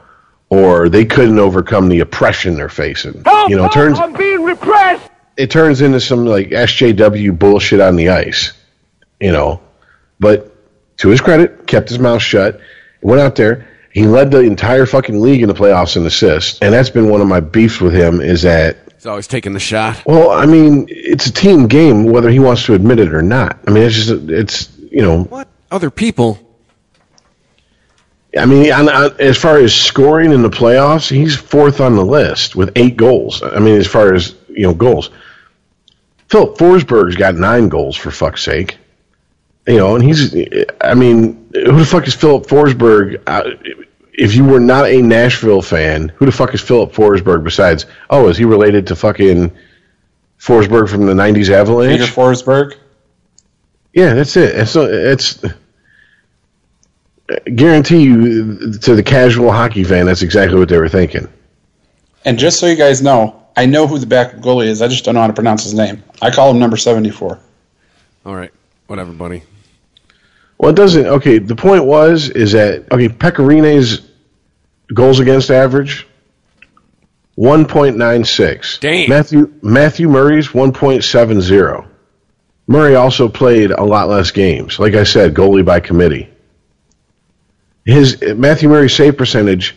or 0.51 0.89
they 0.89 1.05
couldn't 1.05 1.39
overcome 1.39 1.89
the 1.89 2.01
oppression 2.01 2.55
they're 2.57 2.69
facing. 2.69 3.15
you 3.49 3.57
know, 3.57 3.65
it 3.67 3.73
turns 3.73 3.99
I'm 3.99 4.13
being 4.13 4.43
repressed. 4.43 5.09
it 5.37 5.51
turns 5.51 5.81
into 5.81 6.01
some 6.01 6.27
like 6.27 6.51
SJW 6.51 7.39
bullshit 7.39 7.81
on 7.81 7.97
the 7.97 8.09
ice, 8.11 8.53
you 9.21 9.33
know. 9.33 9.61
But 10.19 10.55
to 10.99 11.09
his 11.09 11.21
credit, 11.21 11.67
kept 11.67 11.89
his 11.89 11.99
mouth 11.99 12.21
shut, 12.23 12.61
went 13.01 13.21
out 13.21 13.37
there. 13.37 13.67
He 13.93 14.07
led 14.07 14.31
the 14.31 14.41
entire 14.41 14.87
fucking 14.87 15.21
league 15.21 15.43
in 15.43 15.49
the 15.49 15.55
playoffs 15.55 15.97
in 15.97 16.05
assists, 16.07 16.61
and 16.61 16.73
that's 16.75 16.91
been 16.91 17.09
one 17.09 17.21
of 17.21 17.27
my 17.27 17.41
beefs 17.41 17.81
with 17.81 17.95
him. 17.95 18.21
Is 18.21 18.43
that 18.43 18.77
He's 18.95 19.07
always 19.07 19.27
taking 19.27 19.53
the 19.55 19.59
shot. 19.61 20.03
well, 20.05 20.31
I 20.31 20.45
mean, 20.47 20.85
it's 20.91 21.27
a 21.27 21.33
team 21.33 21.67
game, 21.69 22.05
whether 22.05 22.29
he 22.29 22.39
wants 22.39 22.67
to 22.67 22.75
admit 22.75 23.01
it 23.01 23.15
or 23.15 23.23
not. 23.23 23.59
I 23.67 23.71
mean, 23.71 23.83
it's 23.83 23.95
just 23.97 24.11
it's 24.29 24.77
you 24.93 25.01
know, 25.03 25.23
What? 25.25 25.49
Other 25.71 25.91
people? 25.91 26.39
I 28.39 28.47
mean, 28.47 28.73
on, 28.73 28.89
on, 28.89 29.21
as 29.21 29.37
far 29.37 29.59
as 29.59 29.75
scoring 29.75 30.33
in 30.33 30.43
the 30.43 30.51
playoffs, 30.51 31.11
he's 31.11 31.35
fourth 31.37 31.81
on 31.81 31.97
the 31.97 32.05
list 32.05 32.55
with 32.55 32.71
eight 32.77 32.97
goals. 32.97 33.43
I 33.43 33.59
mean, 33.59 33.77
as 33.77 33.87
far 33.87 34.15
as 34.15 34.37
you 34.49 34.63
know, 34.63 34.75
goals. 34.75 35.11
Filip 36.29 36.57
Forsberg's 36.57 37.17
got 37.17 37.35
nine 37.35 37.69
goals 37.69 37.97
for 37.97 38.13
fuck's 38.13 38.43
sake. 38.43 38.79
You 39.67 39.77
know, 39.77 39.97
and 39.97 40.05
he's. 40.05 40.35
I 40.81 40.95
mean, 40.95 41.51
who 41.53 41.79
the 41.79 41.85
fuck 41.85 42.07
is 42.07 42.15
Filip 42.15 42.47
Forsberg? 42.47 43.21
Uh, 43.27 43.51
if 44.13 44.35
you 44.35 44.45
were 44.45 44.61
not 44.61 44.87
a 44.87 45.03
Nashville 45.03 45.63
fan, 45.63 46.09
who 46.11 46.27
the 46.27 46.33
fuck 46.33 46.55
is 46.55 46.61
Filip 46.61 46.93
Forsberg 46.93 47.43
besides? 47.43 47.87
Oh, 48.09 48.29
is 48.29 48.37
he 48.37 48.45
related 48.45 48.87
to 48.89 48.97
fucking 48.97 49.51
Forsberg 50.39 50.89
from 50.89 51.07
the 51.07 51.15
'90s 51.15 51.51
Avalanche? 51.51 52.01
Peter? 52.01 52.13
Forsberg. 52.13 52.77
Yeah, 53.93 54.15
that's 54.15 54.37
it. 54.37 54.55
It's 54.57 54.77
it's 54.77 55.45
guarantee 57.55 58.03
you 58.03 58.73
to 58.73 58.95
the 58.95 59.03
casual 59.03 59.53
hockey 59.53 59.85
fan, 59.85 60.07
that's 60.07 60.23
exactly 60.23 60.59
what 60.59 60.69
they 60.69 60.79
were 60.79 60.89
thinking. 60.89 61.29
And 62.25 62.39
just 62.39 62.61
so 62.61 62.67
you 62.67 62.77
guys 62.77 63.03
know, 63.03 63.47
I 63.57 63.67
know 63.67 63.87
who 63.87 63.99
the 63.99 64.07
backup 64.07 64.41
goalie 64.41 64.67
is. 64.67 64.83
I 64.83 64.89
just 64.89 65.05
don't 65.05 65.15
know 65.15 65.21
how 65.21 65.27
to 65.27 65.33
pronounce 65.33 65.65
his 65.65 65.75
name. 65.75 66.03
I 66.21 66.31
call 66.31 66.51
him 66.51 66.59
number 66.59 66.77
74. 66.77 67.39
All 68.27 68.35
right. 68.35 68.53
Whatever, 68.87 69.13
buddy. 69.13 69.43
Well, 70.59 70.71
it 70.71 70.77
doesn't. 70.77 71.07
Okay, 71.07 71.39
the 71.39 71.57
point 71.57 71.85
was 71.85 72.29
is 72.29 72.53
that 72.53 72.93
okay, 72.93 73.09
Pekka 73.09 73.47
Rinne's 73.47 74.03
goals 74.93 75.21
against 75.21 75.51
average 75.51 76.07
one 77.41 77.65
point 77.65 77.97
nine 77.97 78.25
six. 78.25 78.79
Damn. 78.79 79.09
Matthew 79.09 79.55
Matthew 79.63 80.11
Murray's 80.11 80.53
one 80.53 80.73
point 80.73 81.05
seven 81.05 81.41
zero. 81.41 81.89
Murray 82.67 82.95
also 82.95 83.29
played 83.29 83.71
a 83.71 83.83
lot 83.83 84.09
less 84.09 84.31
games. 84.31 84.79
Like 84.79 84.93
I 84.95 85.05
said, 85.05 85.33
goalie 85.33 85.65
by 85.65 85.81
committee. 85.81 86.29
His 87.85 88.23
Matthew 88.37 88.69
Murray's 88.69 88.95
save 88.95 89.17
percentage 89.17 89.77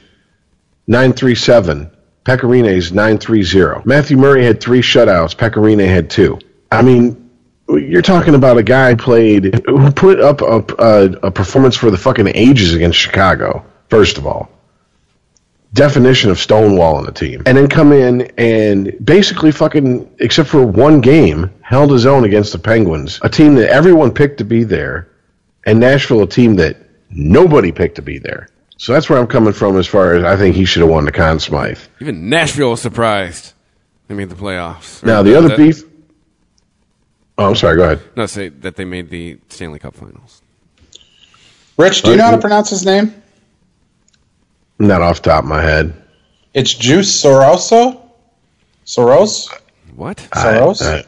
nine 0.88 1.14
three 1.14 1.36
seven. 1.36 1.90
Pekka 2.26 2.44
Rinne's 2.44 2.92
nine 2.94 3.18
three 3.18 3.44
zero. 3.44 3.82
Matthew 3.86 4.18
Murray 4.18 4.46
had 4.46 4.62
three 4.62 4.82
shutouts. 4.82 5.36
Pekka 5.36 5.56
Rinne 5.56 5.86
had 5.88 6.10
two. 6.10 6.40
I 6.72 6.82
mean, 6.82 7.30
you're 7.68 8.02
talking 8.02 8.36
about 8.36 8.58
a 8.58 8.64
guy 8.64 8.96
played 8.96 9.62
who 9.66 9.92
put 9.92 10.20
up 10.20 10.42
a, 10.42 10.64
a, 10.80 11.28
a 11.28 11.32
performance 11.32 11.76
for 11.76 11.92
the 11.92 11.98
fucking 11.98 12.28
ages 12.30 12.74
against 12.74 12.98
Chicago. 12.98 13.66
First 13.90 14.18
of 14.18 14.26
all, 14.26 14.50
definition 15.74 16.32
of 16.32 16.40
Stonewall 16.40 17.02
stonewalling 17.02 17.10
a 17.10 17.12
team, 17.12 17.44
and 17.46 17.58
then 17.58 17.68
come 17.68 17.92
in 17.92 18.32
and 18.38 18.96
basically 19.04 19.52
fucking, 19.52 20.10
except 20.20 20.50
for 20.50 20.66
one 20.66 21.02
game, 21.02 21.52
held 21.62 21.92
his 21.92 22.06
own 22.06 22.24
against 22.24 22.54
the 22.54 22.60
Penguins, 22.60 23.20
a 23.22 23.30
team 23.30 23.56
that 23.56 23.70
everyone 23.70 24.14
picked 24.14 24.38
to 24.38 24.46
be 24.46 24.64
there, 24.64 25.10
and 25.66 25.80
Nashville, 25.80 26.24
a 26.24 26.28
team 26.28 26.56
that 26.56 26.78
nobody 27.16 27.72
picked 27.72 27.96
to 27.96 28.02
be 28.02 28.18
there. 28.20 28.50
So 28.78 28.92
that's 28.94 29.10
where 29.10 29.20
I'm 29.20 29.28
coming 29.28 29.54
from 29.54 29.78
as 29.78 29.88
far 29.88 30.14
as 30.14 30.24
I 30.24 30.36
think 30.36 30.56
he 30.56 30.66
should 30.66 30.82
have 30.82 30.90
won 30.90 31.06
the 31.06 31.12
Conn 31.12 31.40
Smythe. 31.40 31.80
Even 32.02 32.30
Nashville 32.30 32.72
was 32.72 32.82
surprised. 32.82 33.54
They 34.08 34.16
made 34.16 34.30
the 34.30 34.36
playoffs. 34.36 35.04
Now 35.04 35.24
the 35.24 35.38
other 35.38 35.50
that- 35.50 35.58
beef. 35.58 35.84
Oh, 37.38 37.50
I'm 37.50 37.56
sorry. 37.56 37.78
Go 37.78 37.84
ahead. 37.84 38.02
No, 38.16 38.26
say 38.28 38.50
that 38.50 38.76
they 38.76 38.86
made 38.86 39.10
the 39.10 39.40
Stanley 39.50 39.80
Cup 39.80 39.96
Finals. 39.96 40.42
Rich, 41.78 42.04
do 42.04 42.12
you 42.12 42.18
know 42.18 42.26
how 42.26 42.32
to 42.32 42.38
pronounce 42.38 42.70
his 42.70 42.86
name? 42.86 43.14
Not 44.78 45.02
off 45.02 45.22
the 45.22 45.30
top 45.30 45.44
of 45.44 45.50
my 45.50 45.62
head. 45.62 45.94
It's 46.54 46.74
Juice 46.74 47.24
Soroso. 47.24 48.02
Soros. 48.86 49.52
What? 49.96 50.18
Soros. 50.32 50.82
I- 50.82 51.06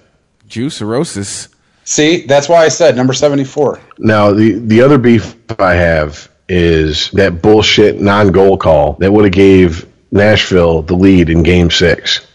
Juice 0.47 0.77
cirrhosis. 0.77 1.49
See, 1.85 2.25
that's 2.25 2.49
why 2.49 2.63
I 2.65 2.69
said 2.69 2.95
number 2.95 3.13
seventy-four. 3.13 3.79
Now 3.99 4.31
the 4.33 4.53
the 4.59 4.81
other 4.81 4.97
beef 4.97 5.35
I 5.59 5.73
have 5.75 6.29
is 6.49 7.09
that 7.11 7.41
bullshit 7.41 8.01
non-goal 8.01 8.57
call 8.57 8.93
that 8.93 9.11
would 9.11 9.25
have 9.25 9.33
gave 9.33 9.85
Nashville 10.11 10.81
the 10.81 10.95
lead 10.95 11.29
in 11.29 11.43
Game 11.43 11.69
Six. 11.71 12.25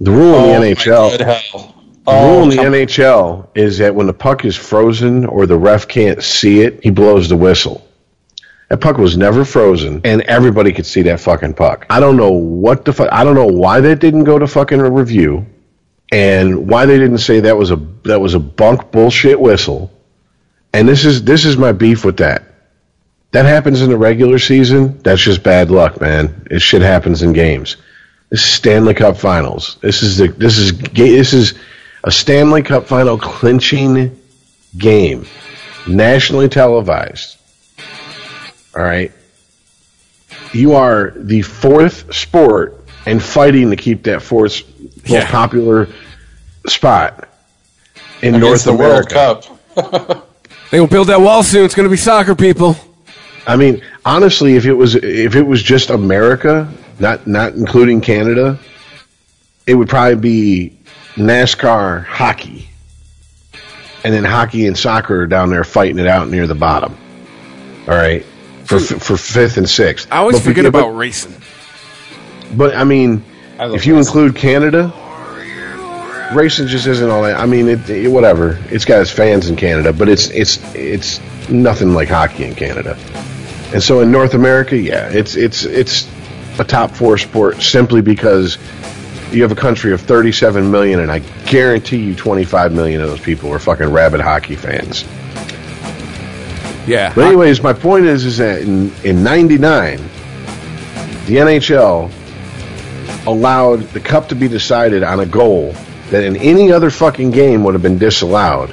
The 0.00 0.10
rule 0.10 0.34
Oh, 0.34 0.54
in 0.54 0.60
the 0.62 0.68
oh, 0.68 0.74
NHL. 0.74 1.10
good 1.18 1.20
hell. 1.26 1.74
The 2.06 2.12
rule 2.12 2.20
Oh, 2.20 2.42
in 2.44 2.48
the 2.50 2.58
oh, 2.60 2.64
come- 2.64 2.72
NHL 2.72 3.48
is 3.54 3.78
that 3.78 3.94
when 3.94 4.06
the 4.06 4.12
puck 4.14 4.44
is 4.44 4.56
frozen 4.56 5.24
or 5.26 5.46
the 5.46 5.58
ref 5.58 5.88
can't 5.88 6.22
see 6.22 6.60
it, 6.60 6.80
he 6.82 6.90
blows 6.90 7.28
the 7.28 7.36
whistle. 7.36 7.86
That 8.68 8.80
puck 8.82 8.98
was 8.98 9.16
never 9.16 9.44
frozen, 9.46 10.02
and 10.04 10.20
everybody 10.22 10.72
could 10.72 10.84
see 10.86 11.00
that 11.02 11.20
fucking 11.20 11.54
puck. 11.54 11.86
I 11.88 12.00
don't 12.00 12.16
know 12.18 12.30
what 12.30 12.84
the 12.84 12.92
fuck. 12.92 13.08
I 13.10 13.24
don't 13.24 13.34
know 13.34 13.46
why 13.46 13.80
that 13.80 13.98
didn't 13.98 14.24
go 14.24 14.38
to 14.38 14.46
fucking 14.46 14.78
a 14.80 14.90
review, 14.90 15.46
and 16.10 16.68
why 16.68 16.86
they 16.86 16.98
didn't 16.98 17.18
say 17.18 17.40
that 17.40 17.56
was 17.56 17.70
a 17.70 17.76
that 18.04 18.20
was 18.20 18.34
a 18.34 18.38
bunk 18.38 18.90
bullshit 18.90 19.40
whistle. 19.40 19.90
And 20.72 20.88
this 20.88 21.04
is 21.04 21.24
this 21.24 21.44
is 21.44 21.56
my 21.56 21.72
beef 21.72 22.04
with 22.04 22.18
that. 22.18 22.44
That 23.32 23.44
happens 23.44 23.82
in 23.82 23.90
the 23.90 23.98
regular 23.98 24.38
season. 24.38 24.98
That's 25.02 25.20
just 25.20 25.42
bad 25.42 25.70
luck, 25.70 26.00
man. 26.00 26.46
It 26.50 26.60
shit 26.60 26.80
happens 26.80 27.22
in 27.22 27.32
games. 27.32 27.76
This 28.30 28.40
is 28.40 28.50
Stanley 28.50 28.94
Cup 28.94 29.16
Finals. 29.16 29.78
This 29.82 30.02
is 30.02 30.16
the 30.16 30.28
this 30.28 30.58
is 30.58 30.78
this 30.78 31.32
is 31.32 31.54
a 32.04 32.10
Stanley 32.10 32.62
Cup 32.62 32.86
Final 32.86 33.18
clinching 33.18 34.18
game, 34.76 35.26
nationally 35.86 36.48
televised. 36.48 37.36
All 38.76 38.82
right, 38.82 39.12
you 40.52 40.74
are 40.74 41.12
the 41.16 41.42
fourth 41.42 42.14
sport 42.14 42.84
and 43.06 43.22
fighting 43.22 43.70
to 43.70 43.76
keep 43.76 44.02
that 44.04 44.22
fourth 44.22 44.62
most 45.08 45.22
Yeah. 45.24 45.30
popular 45.30 45.88
spot 46.66 47.28
in 48.22 48.34
against 48.34 48.40
North 48.40 48.64
the 48.64 48.72
World 48.74 49.12
America. 49.12 49.40
Cup. 49.74 50.24
They 50.70 50.80
will 50.80 50.86
build 50.86 51.06
that 51.06 51.22
wall 51.22 51.42
soon. 51.42 51.64
It's 51.64 51.74
going 51.74 51.86
to 51.88 51.90
be 51.90 51.96
soccer, 51.96 52.34
people. 52.34 52.76
I 53.46 53.56
mean, 53.56 53.82
honestly, 54.04 54.56
if 54.56 54.66
it 54.66 54.74
was 54.74 54.96
if 54.96 55.34
it 55.34 55.42
was 55.46 55.62
just 55.62 55.88
America, 55.88 56.70
not 56.98 57.26
not 57.26 57.54
including 57.54 58.02
Canada, 58.02 58.58
it 59.66 59.74
would 59.74 59.88
probably 59.88 60.16
be 60.16 60.78
NASCAR 61.14 62.04
hockey, 62.04 62.68
and 64.04 64.12
then 64.12 64.24
hockey 64.24 64.66
and 64.66 64.76
soccer 64.76 65.22
are 65.22 65.26
down 65.26 65.48
there 65.48 65.64
fighting 65.64 65.98
it 65.98 66.06
out 66.06 66.28
near 66.28 66.46
the 66.46 66.54
bottom. 66.54 66.94
All 67.88 67.94
right, 67.94 68.22
for 68.66 68.78
hmm. 68.78 68.98
for 68.98 69.16
fifth 69.16 69.56
and 69.56 69.66
sixth. 69.66 70.06
I 70.12 70.18
always 70.18 70.36
But- 70.36 70.44
forget 70.44 70.64
but- 70.64 70.80
about 70.80 70.90
racing. 70.90 71.34
But 72.54 72.76
I 72.76 72.84
mean, 72.84 73.10
I 73.14 73.14
love 73.14 73.24
if 73.60 73.86
you 73.86 73.96
include 73.98 74.36
Canada, 74.36 74.92
racing 76.34 76.66
just 76.68 76.86
isn't 76.86 77.10
all 77.10 77.22
that. 77.22 77.38
I 77.38 77.46
mean, 77.46 77.68
it, 77.68 77.88
it- 77.90 78.08
whatever. 78.08 78.58
It's 78.70 78.84
got 78.84 79.00
its 79.00 79.10
fans 79.10 79.48
in 79.48 79.56
Canada, 79.56 79.92
but 79.92 80.08
it's 80.08 80.30
it's 80.30 80.58
it's 80.74 81.20
nothing 81.48 81.94
like 81.94 82.08
hockey 82.08 82.44
in 82.44 82.54
Canada. 82.54 82.96
And 83.72 83.82
so 83.82 84.00
in 84.00 84.10
North 84.10 84.34
America, 84.34 84.76
yeah, 84.76 85.08
it's 85.10 85.36
it's 85.36 85.64
it's 85.64 86.08
a 86.58 86.64
top 86.64 86.90
four 86.92 87.18
sport 87.18 87.60
simply 87.62 88.00
because 88.00 88.58
you 89.30 89.42
have 89.42 89.52
a 89.52 89.56
country 89.56 89.92
of 89.92 90.00
37 90.00 90.70
million, 90.70 91.00
and 91.00 91.12
I 91.12 91.18
guarantee 91.46 91.98
you 91.98 92.14
25 92.14 92.72
million 92.72 93.02
of 93.02 93.08
those 93.10 93.20
people 93.20 93.52
are 93.52 93.58
fucking 93.58 93.90
rabid 93.92 94.20
hockey 94.20 94.56
fans. 94.56 95.04
Yeah. 96.86 97.12
But 97.14 97.26
anyways, 97.26 97.62
my 97.62 97.74
point 97.74 98.06
is, 98.06 98.24
is 98.24 98.38
that 98.38 98.62
in 98.62 98.90
in 99.04 99.22
'99, 99.22 99.98
the 101.26 101.36
NHL 101.36 102.10
allowed 103.28 103.80
the 103.90 104.00
cup 104.00 104.28
to 104.28 104.34
be 104.34 104.48
decided 104.48 105.02
on 105.02 105.20
a 105.20 105.26
goal 105.26 105.72
that 106.10 106.24
in 106.24 106.36
any 106.36 106.72
other 106.72 106.90
fucking 106.90 107.30
game 107.30 107.62
would 107.64 107.74
have 107.74 107.82
been 107.82 107.98
disallowed, 107.98 108.70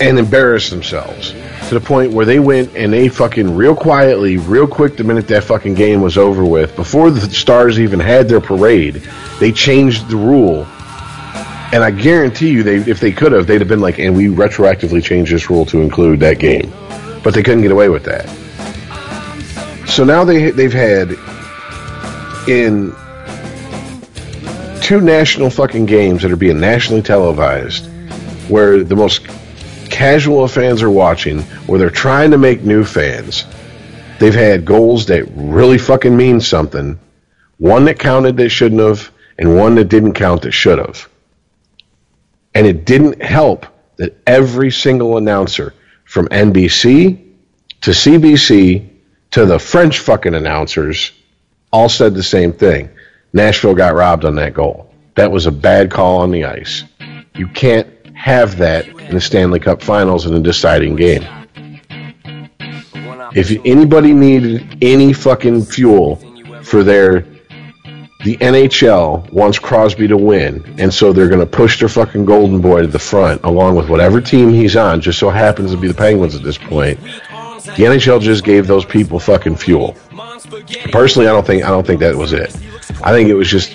and 0.00 0.18
embarrassed 0.18 0.70
themselves 0.70 1.34
to 1.68 1.74
the 1.74 1.80
point 1.80 2.10
where 2.12 2.24
they 2.24 2.40
went 2.40 2.74
and 2.74 2.92
they 2.92 3.08
fucking 3.08 3.54
real 3.54 3.76
quietly, 3.76 4.38
real 4.38 4.66
quick, 4.66 4.96
the 4.96 5.04
minute 5.04 5.28
that 5.28 5.44
fucking 5.44 5.74
game 5.74 6.00
was 6.00 6.16
over 6.16 6.42
with, 6.44 6.74
before 6.74 7.10
the 7.10 7.20
Stars 7.30 7.78
even 7.78 8.00
had 8.00 8.28
their 8.28 8.40
parade, 8.40 8.94
they 9.38 9.52
changed 9.52 10.08
the 10.08 10.16
rule. 10.16 10.66
And 11.72 11.84
I 11.84 11.90
guarantee 11.90 12.50
you, 12.50 12.62
they 12.62 12.76
if 12.76 12.98
they 12.98 13.12
could 13.12 13.32
have, 13.32 13.46
they'd 13.46 13.60
have 13.60 13.68
been 13.68 13.80
like, 13.80 13.98
and 13.98 14.16
we 14.16 14.26
retroactively 14.28 15.04
changed 15.04 15.32
this 15.32 15.50
rule 15.50 15.66
to 15.66 15.82
include 15.82 16.18
that 16.20 16.38
game, 16.38 16.72
but 17.22 17.34
they 17.34 17.42
couldn't 17.42 17.62
get 17.62 17.70
away 17.70 17.90
with 17.90 18.04
that. 18.04 18.26
So 19.86 20.02
now 20.02 20.24
they 20.24 20.50
they've 20.50 20.72
had 20.72 21.10
in 22.48 22.94
two 24.82 25.00
national 25.00 25.50
fucking 25.50 25.86
games 25.86 26.22
that 26.22 26.32
are 26.32 26.36
being 26.36 26.58
nationally 26.60 27.02
televised, 27.02 27.86
where 28.48 28.82
the 28.82 28.96
most 28.96 29.26
casual 29.90 30.48
fans 30.48 30.82
are 30.82 30.90
watching, 30.90 31.42
where 31.66 31.78
they're 31.78 31.90
trying 31.90 32.30
to 32.30 32.38
make 32.38 32.62
new 32.62 32.84
fans. 32.84 33.44
They've 34.18 34.34
had 34.34 34.64
goals 34.64 35.06
that 35.06 35.24
really 35.34 35.78
fucking 35.78 36.16
mean 36.16 36.40
something, 36.40 36.98
one 37.58 37.84
that 37.84 37.98
counted 37.98 38.36
that 38.38 38.48
shouldn't 38.50 38.80
have, 38.80 39.10
and 39.38 39.56
one 39.56 39.76
that 39.76 39.88
didn't 39.88 40.14
count 40.14 40.42
that 40.42 40.52
should 40.52 40.78
have. 40.78 41.08
And 42.54 42.66
it 42.66 42.84
didn't 42.84 43.22
help 43.22 43.66
that 43.96 44.20
every 44.26 44.70
single 44.70 45.16
announcer 45.16 45.74
from 46.04 46.26
NBC 46.28 47.26
to 47.82 47.90
CBC 47.90 48.88
to 49.32 49.46
the 49.46 49.58
French 49.58 50.00
fucking 50.00 50.34
announcers 50.34 51.12
all 51.72 51.88
said 51.88 52.14
the 52.14 52.22
same 52.22 52.52
thing. 52.52 52.90
Nashville 53.32 53.74
got 53.74 53.94
robbed 53.94 54.24
on 54.24 54.34
that 54.36 54.54
goal. 54.54 54.92
That 55.14 55.30
was 55.30 55.46
a 55.46 55.52
bad 55.52 55.90
call 55.90 56.18
on 56.18 56.30
the 56.30 56.44
ice. 56.44 56.84
You 57.36 57.46
can't 57.48 57.88
have 58.14 58.56
that 58.58 58.86
in 58.88 59.14
the 59.14 59.20
Stanley 59.20 59.60
Cup 59.60 59.82
Finals 59.82 60.26
in 60.26 60.34
a 60.34 60.40
deciding 60.40 60.96
game. 60.96 61.24
If 63.32 63.50
anybody 63.64 64.12
needed 64.12 64.78
any 64.82 65.12
fucking 65.12 65.64
fuel 65.64 66.16
for 66.62 66.82
their 66.82 67.24
the 68.24 68.36
NHL 68.36 69.32
wants 69.32 69.58
Crosby 69.58 70.06
to 70.08 70.16
win, 70.16 70.62
and 70.78 70.92
so 70.92 71.10
they're 71.10 71.28
going 71.28 71.40
to 71.40 71.46
push 71.46 71.80
their 71.80 71.88
fucking 71.88 72.26
golden 72.26 72.60
boy 72.60 72.82
to 72.82 72.86
the 72.86 72.98
front, 72.98 73.42
along 73.44 73.76
with 73.76 73.88
whatever 73.88 74.20
team 74.20 74.50
he's 74.50 74.76
on. 74.76 75.00
Just 75.00 75.18
so 75.18 75.30
happens 75.30 75.70
to 75.70 75.78
be 75.78 75.88
the 75.88 75.94
Penguins 75.94 76.34
at 76.34 76.42
this 76.42 76.58
point. 76.58 76.98
The 77.64 77.84
NHL 77.84 78.20
just 78.20 78.44
gave 78.44 78.66
those 78.66 78.84
people 78.84 79.18
fucking 79.20 79.56
fuel. 79.56 79.96
Personally, 80.92 81.28
I 81.28 81.32
don't 81.32 81.46
think 81.46 81.64
I 81.64 81.68
don't 81.68 81.86
think 81.86 82.00
that 82.00 82.16
was 82.16 82.32
it. 82.32 82.54
I 83.02 83.12
think 83.12 83.28
it 83.28 83.34
was 83.34 83.48
just 83.48 83.74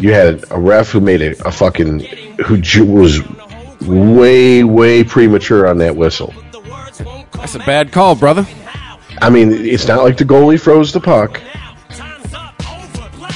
you 0.00 0.12
had 0.12 0.44
a 0.50 0.58
ref 0.58 0.90
who 0.90 1.00
made 1.00 1.22
a, 1.22 1.46
a 1.46 1.52
fucking 1.52 2.00
who 2.44 2.84
was 2.84 3.20
way 3.82 4.64
way 4.64 5.04
premature 5.04 5.66
on 5.66 5.78
that 5.78 5.96
whistle. 5.96 6.34
That's 7.32 7.54
a 7.54 7.60
bad 7.60 7.92
call, 7.92 8.14
brother. 8.14 8.46
I 9.22 9.30
mean, 9.30 9.52
it's 9.52 9.86
not 9.86 10.02
like 10.02 10.16
the 10.16 10.24
goalie 10.24 10.60
froze 10.60 10.92
the 10.92 11.00
puck, 11.00 11.40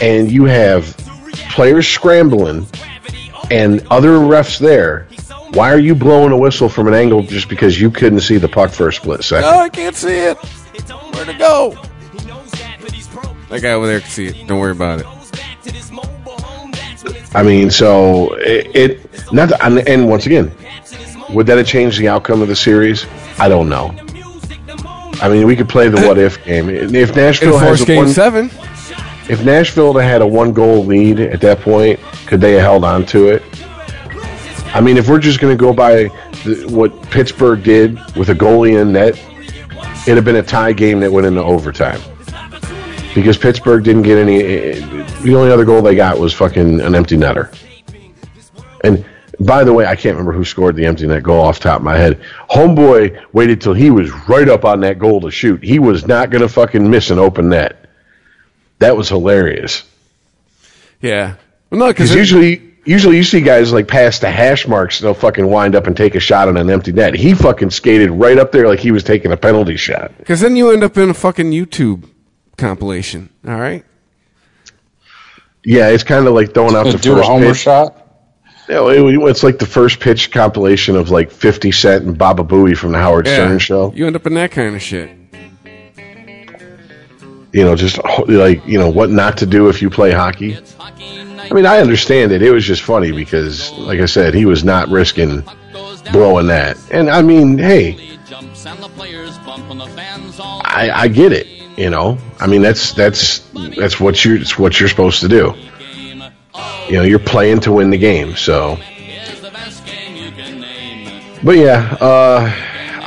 and 0.03 0.31
you 0.31 0.45
have 0.45 0.97
players 1.51 1.87
scrambling 1.87 2.67
and 3.51 3.87
other 3.89 4.11
refs 4.11 4.59
there. 4.59 5.07
Why 5.55 5.73
are 5.73 5.79
you 5.79 5.95
blowing 5.95 6.33
a 6.33 6.37
whistle 6.37 6.69
from 6.69 6.89
an 6.89 6.95
angle 6.95 7.23
just 7.23 7.49
because 7.49 7.81
you 7.81 7.89
couldn't 7.89 8.21
see 8.21 8.39
the 8.39 8.49
puck 8.49 8.73
for 8.73 8.89
a 8.89 8.93
split 8.93 9.23
second? 9.23 9.49
No, 9.49 9.59
I 9.59 9.69
can't 9.69 9.95
see 9.95 10.19
it. 10.19 10.37
Where'd 10.37 11.29
it 11.29 11.39
go? 11.39 11.79
That 13.51 13.63
guy 13.63 13.71
over 13.71 13.87
there 13.87 14.01
can 14.01 14.11
see 14.11 14.27
it. 14.27 14.49
Don't 14.49 14.59
worry 14.59 14.73
about 14.73 15.01
it. 15.01 15.07
I 17.37 17.45
mean, 17.45 17.71
so 17.71 18.35
it, 18.35 18.75
it 18.75 19.33
not 19.33 19.51
to, 19.51 19.65
and, 19.65 19.87
and 19.89 20.09
once 20.09 20.27
again, 20.27 20.53
would 21.31 21.47
that 21.47 21.59
have 21.59 21.67
changed 21.69 22.01
the 22.01 22.09
outcome 22.09 22.43
of 22.43 22.49
the 22.49 22.57
series? 22.57 23.07
I 23.39 23.49
don't 23.49 23.69
know. 23.69 23.95
I 25.23 25.29
mean, 25.29 25.47
we 25.47 25.55
could 25.55 25.69
play 25.69 25.89
the 25.89 26.05
what 26.05 26.19
if 26.19 26.45
game. 26.45 26.69
If 26.69 27.15
Nashville 27.15 27.59
has 27.59 27.85
game 27.85 27.99
one, 27.99 28.09
seven. 28.09 28.47
if 29.29 29.45
Nashville 29.45 29.97
had 29.99 30.21
a 30.21 30.27
one 30.27 30.53
goal 30.53 30.85
lead 30.85 31.21
at 31.21 31.41
that 31.43 31.61
point, 31.61 32.01
could 32.27 32.41
they 32.41 32.55
have 32.55 32.63
held 32.63 32.85
on 32.85 33.07
to 33.07 33.29
it? 33.29 33.43
I 34.75 34.81
mean, 34.81 34.97
if 34.97 35.09
we're 35.09 35.20
just 35.20 35.41
going 35.41 35.57
to 35.57 35.61
go 35.61 35.72
by 35.72 36.09
the, 36.43 36.66
what 36.68 37.01
Pittsburgh 37.11 37.62
did 37.62 37.95
with 38.16 38.29
a 38.31 38.35
goalie 38.35 38.81
in 38.81 38.93
net, 38.93 39.16
it'd 40.03 40.16
have 40.16 40.25
been 40.25 40.37
a 40.37 40.43
tie 40.43 40.72
game 40.72 40.99
that 41.01 41.12
went 41.12 41.29
into 41.29 41.43
overtime. 41.43 42.01
Because 43.14 43.39
Pittsburgh 43.39 43.85
didn't 43.85 44.03
get 44.03 44.18
any. 44.18 44.43
Eh, 44.43 44.81
eh, 44.81 45.20
the 45.22 45.37
only 45.37 45.53
other 45.53 45.64
goal 45.64 45.81
they 45.81 45.95
got 45.95 46.18
was 46.18 46.35
fucking 46.35 46.81
an 46.81 46.97
empty 46.97 47.16
netter. 47.16 47.57
And 48.83 49.07
by 49.39 49.62
the 49.62 49.72
way, 49.72 49.87
I 49.87 49.95
can't 49.95 50.16
remember 50.16 50.33
who 50.33 50.45
scored 50.45 50.75
the 50.75 50.87
empty 50.87 51.07
net 51.07 51.22
goal 51.22 51.41
off 51.41 51.59
the 51.59 51.68
top 51.68 51.79
of 51.79 51.85
my 51.85 51.97
head. 51.97 52.20
Homeboy 52.51 53.27
waited 53.33 53.61
till 53.61 53.75
he 53.75 53.91
was 53.91 54.11
right 54.29 54.49
up 54.49 54.64
on 54.64 54.81
that 54.81 54.99
goal 54.99 55.20
to 55.20 55.31
shoot. 55.31 55.62
He 55.62 55.79
was 55.79 56.09
not 56.09 56.31
going 56.31 56.43
to 56.43 56.49
fucking 56.49 56.91
miss 56.91 57.11
an 57.11 57.20
open 57.20 57.49
net. 57.51 57.89
That 58.81 58.97
was 58.97 59.09
hilarious. 59.09 59.85
Yeah. 61.01 61.37
Well, 61.70 61.79
no, 61.79 61.87
because 61.89 62.12
usually, 62.12 62.74
usually 62.85 63.16
you 63.16 63.22
see 63.24 63.41
guys 63.41 63.72
like 63.72 63.89
past 63.89 64.20
the 64.20 64.30
hash 64.30 64.66
marks, 64.68 64.99
they'll 64.99 65.14
fucking 65.14 65.47
wind 65.47 65.74
up 65.74 65.87
and 65.87 65.97
take 65.97 66.14
a 66.14 66.20
shot 66.20 66.49
on 66.49 66.57
an 66.57 66.70
empty 66.70 66.93
net. 66.93 67.14
He 67.14 67.35
fucking 67.35 67.70
skated 67.70 68.11
right 68.11 68.39
up 68.39 68.53
there 68.53 68.68
like 68.68 68.78
he 68.80 68.91
was 68.91 69.03
taking 69.05 69.32
a 69.32 69.37
penalty 69.37 69.76
shot. 69.76 70.12
because 70.18 70.41
then 70.41 70.57
you 70.57 70.70
end 70.70 70.85
up 70.85 70.97
in 70.97 71.11
a 71.11 71.14
fucking 71.14 71.51
YouTube 71.51 72.09
compilation. 72.57 73.30
All 73.47 73.59
right. 73.59 73.85
Yeah, 75.64 75.89
it's 75.89 76.05
kind 76.05 76.26
of 76.26 76.35
like 76.35 76.53
throwing 76.55 76.74
out 76.76 76.85
the 76.93 76.99
do 76.99 77.12
a 77.12 77.16
first 77.16 77.28
homer 77.28 77.47
pitch. 77.49 77.57
shot. 77.59 78.01
Yeah, 78.68 78.87
it- 78.91 79.28
it's 79.30 79.43
like 79.43 79.59
the 79.59 79.66
first 79.66 80.01
pitch 80.01 80.30
compilation 80.30 80.97
of 80.97 81.11
like 81.11 81.30
Fifty 81.30 81.70
Cent 81.72 82.05
and 82.05 82.16
Baba 82.16 82.43
Booey 82.45 82.76
from 82.76 82.93
the 82.93 82.99
Howard 82.99 83.26
Yeah. 83.26 83.35
Stern 83.35 83.59
show. 83.59 83.93
You 83.95 84.07
end 84.07 84.16
up 84.16 84.26
in 84.26 84.35
that 84.35 84.51
kind 84.51 84.74
of 84.74 84.82
shit. 84.82 85.11
You 87.55 87.63
know, 87.63 87.77
just 87.77 88.01
like 88.27 88.67
you 88.67 88.79
know 88.79 88.91
what 88.91 89.11
not 89.11 89.39
to 89.39 89.47
do 89.47 89.69
if 89.69 89.81
you 89.81 89.89
play 89.89 90.11
hockey. 90.11 90.59
I 90.81 91.53
mean, 91.53 91.67
I 91.67 91.79
understand 91.79 92.33
it. 92.33 92.43
It 92.43 92.51
was 92.51 92.65
just 92.65 92.83
funny 92.83 93.13
because, 93.13 93.71
like 93.75 94.01
I 94.01 94.07
said, 94.07 94.35
he 94.35 94.45
was 94.45 94.65
not 94.65 94.89
risking 94.89 95.45
blowing 96.11 96.49
that. 96.49 96.77
And 96.91 97.09
I 97.09 97.23
mean, 97.23 97.57
hey, 97.57 98.19
I, 100.65 100.91
I 100.93 101.07
get 101.07 101.33
it. 101.33 101.47
You 101.79 101.91
know, 101.91 102.19
I 102.41 102.49
mean 102.49 102.61
that's 102.61 102.93
that's 102.93 103.39
that's 103.77 104.01
what 104.01 104.25
you're 104.25 104.35
it's 104.35 104.59
what 104.59 104.81
you're 104.81 104.89
supposed 104.89 105.21
to 105.21 105.29
do. 105.29 105.55
You 106.89 106.95
know, 106.95 107.03
you're 107.03 107.21
playing 107.21 107.61
to 107.61 107.73
win 107.73 107.91
the 107.91 107.99
game. 107.99 108.35
So, 108.35 108.79
but 111.45 111.57
yeah, 111.57 111.97
uh, 112.01 112.53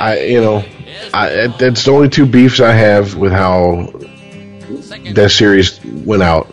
I 0.00 0.20
you 0.20 0.40
know, 0.40 0.64
I 1.12 1.48
that's 1.58 1.84
the 1.84 1.90
only 1.90 2.08
two 2.08 2.24
beefs 2.24 2.60
I 2.60 2.72
have 2.72 3.14
with 3.14 3.32
how 3.32 3.92
that 5.14 5.30
series 5.30 5.84
went 5.84 6.22
out. 6.22 6.52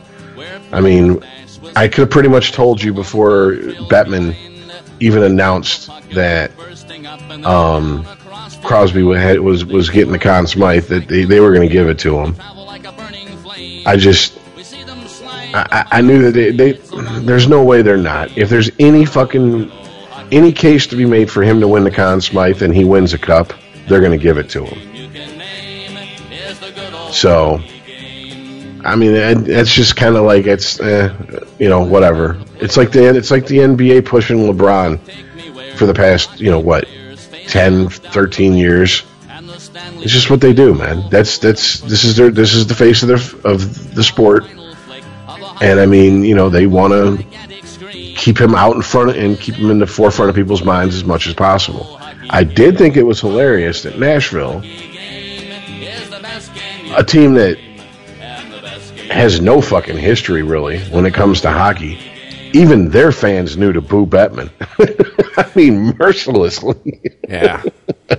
I 0.71 0.81
mean, 0.81 1.23
I 1.75 1.87
could 1.87 1.99
have 1.99 2.09
pretty 2.09 2.29
much 2.29 2.51
told 2.51 2.81
you 2.81 2.93
before 2.93 3.53
Bettman 3.89 4.35
even 4.99 5.23
announced 5.23 5.89
that 6.13 6.51
um, 7.45 8.05
Crosby 8.63 9.05
had- 9.15 9.39
was 9.39 9.65
was 9.65 9.89
getting 9.89 10.11
the 10.11 10.19
Conn 10.19 10.47
Smythe 10.47 10.87
that 10.87 11.07
they, 11.07 11.25
they 11.25 11.39
were 11.39 11.53
going 11.53 11.67
to 11.67 11.71
give 11.71 11.89
it 11.89 11.99
to 11.99 12.17
him. 12.17 12.35
I 13.85 13.95
just 13.97 14.37
I, 15.53 15.85
I 15.91 16.01
knew 16.01 16.23
that 16.23 16.31
they, 16.31 16.51
they 16.51 16.71
there's 17.21 17.47
no 17.47 17.63
way 17.63 17.81
they're 17.81 17.97
not. 17.97 18.37
If 18.37 18.49
there's 18.49 18.71
any 18.79 19.05
fucking 19.05 19.71
any 20.31 20.51
case 20.51 20.87
to 20.87 20.95
be 20.95 21.05
made 21.05 21.29
for 21.29 21.43
him 21.43 21.59
to 21.61 21.67
win 21.67 21.83
the 21.83 21.91
Conn 21.91 22.19
Smythe 22.21 22.61
and 22.61 22.73
he 22.75 22.83
wins 22.83 23.13
a 23.13 23.17
cup, 23.17 23.53
they're 23.87 23.99
going 23.99 24.11
to 24.11 24.17
give 24.17 24.37
it 24.37 24.49
to 24.51 24.65
him. 24.65 25.11
So, 27.11 27.61
I 28.85 28.95
mean, 28.95 29.13
it's 29.15 29.73
just 29.73 29.95
kind 29.95 30.15
of 30.15 30.23
like 30.23 30.45
it's, 30.45 30.79
eh, 30.79 31.13
you 31.57 31.69
know, 31.69 31.83
whatever. 31.83 32.39
It's 32.59 32.77
like 32.77 32.91
the 32.91 33.15
it's 33.15 33.31
like 33.31 33.47
the 33.47 33.57
NBA 33.57 34.05
pushing 34.05 34.37
LeBron 34.37 34.99
for 35.75 35.87
the 35.87 35.93
past, 35.93 36.39
you 36.39 36.51
know, 36.51 36.59
what, 36.59 36.87
10, 37.47 37.89
13 37.89 38.53
years. 38.53 39.03
It's 39.97 40.13
just 40.13 40.29
what 40.29 40.39
they 40.39 40.53
do, 40.53 40.75
man. 40.75 41.09
That's 41.09 41.39
that's 41.39 41.79
this 41.79 42.03
is 42.03 42.15
their 42.15 42.29
this 42.29 42.53
is 42.53 42.67
the 42.67 42.75
face 42.75 43.01
of 43.01 43.07
their 43.07 43.51
of 43.51 43.95
the 43.95 44.03
sport. 44.03 44.45
And 45.61 45.79
I 45.79 45.87
mean, 45.87 46.23
you 46.23 46.35
know, 46.35 46.49
they 46.49 46.67
want 46.67 46.93
to 46.93 47.25
keep 48.15 48.39
him 48.39 48.53
out 48.53 48.75
in 48.75 48.81
front 48.83 49.17
and 49.17 49.39
keep 49.39 49.55
him 49.55 49.71
in 49.71 49.79
the 49.79 49.87
forefront 49.87 50.29
of 50.29 50.35
people's 50.35 50.63
minds 50.63 50.95
as 50.95 51.03
much 51.03 51.27
as 51.27 51.33
possible. 51.33 51.97
I 52.29 52.43
did 52.43 52.77
think 52.77 52.97
it 52.97 53.03
was 53.03 53.19
hilarious 53.19 53.83
that 53.83 53.97
Nashville, 53.97 54.59
a 56.95 57.03
team 57.03 57.33
that 57.35 57.57
has 59.11 59.41
no 59.41 59.61
fucking 59.61 59.97
history 59.97 60.43
really 60.43 60.79
when 60.85 61.05
it 61.05 61.13
comes 61.13 61.41
to 61.41 61.51
hockey, 61.51 61.97
even 62.53 62.89
their 62.89 63.11
fans 63.11 63.57
knew 63.57 63.73
to 63.73 63.81
boo 63.81 64.05
Bettman. 64.05 64.49
I 65.37 65.49
mean, 65.55 65.95
mercilessly. 65.97 67.01
Yeah. 67.27 67.63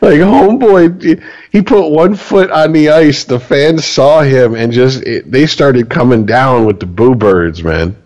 like 0.00 0.20
homeboy 0.20 1.22
he 1.50 1.62
put 1.62 1.90
one 1.90 2.14
foot 2.14 2.50
on 2.50 2.72
the 2.72 2.90
ice 2.90 3.24
the 3.24 3.40
fans 3.40 3.84
saw 3.84 4.22
him 4.22 4.54
and 4.54 4.72
just 4.72 5.02
it, 5.02 5.30
they 5.30 5.46
started 5.46 5.90
coming 5.90 6.24
down 6.24 6.64
with 6.64 6.78
the 6.78 6.86
boo 6.86 7.14
birds 7.14 7.62
man 7.62 7.96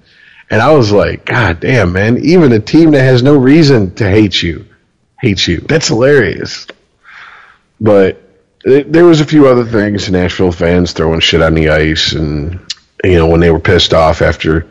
and 0.48 0.62
i 0.62 0.72
was 0.72 0.92
like 0.92 1.24
god 1.26 1.61
damn 1.61 1.92
man 1.92 2.16
even 2.24 2.53
a 2.53 2.61
team 2.61 2.92
that 2.92 3.03
has 3.03 3.22
no 3.22 3.36
reason 3.36 3.94
to 3.94 4.09
hate 4.09 4.42
you 4.42 4.64
hates 5.20 5.46
you 5.46 5.61
that's 5.61 5.88
hilarious 5.88 6.66
but 7.80 8.30
th- 8.64 8.86
there 8.88 9.04
was 9.04 9.20
a 9.20 9.26
few 9.26 9.46
other 9.46 9.64
things. 9.64 10.11
Nashville 10.11 10.52
fans 10.52 10.92
throwing 10.92 11.20
shit 11.20 11.42
on 11.42 11.54
the 11.54 11.70
ice 11.70 12.12
and 12.12 12.61
you 13.04 13.16
know 13.16 13.26
when 13.26 13.40
they 13.40 13.50
were 13.50 13.61
pissed 13.61 13.94
off 13.94 14.22
after 14.22 14.66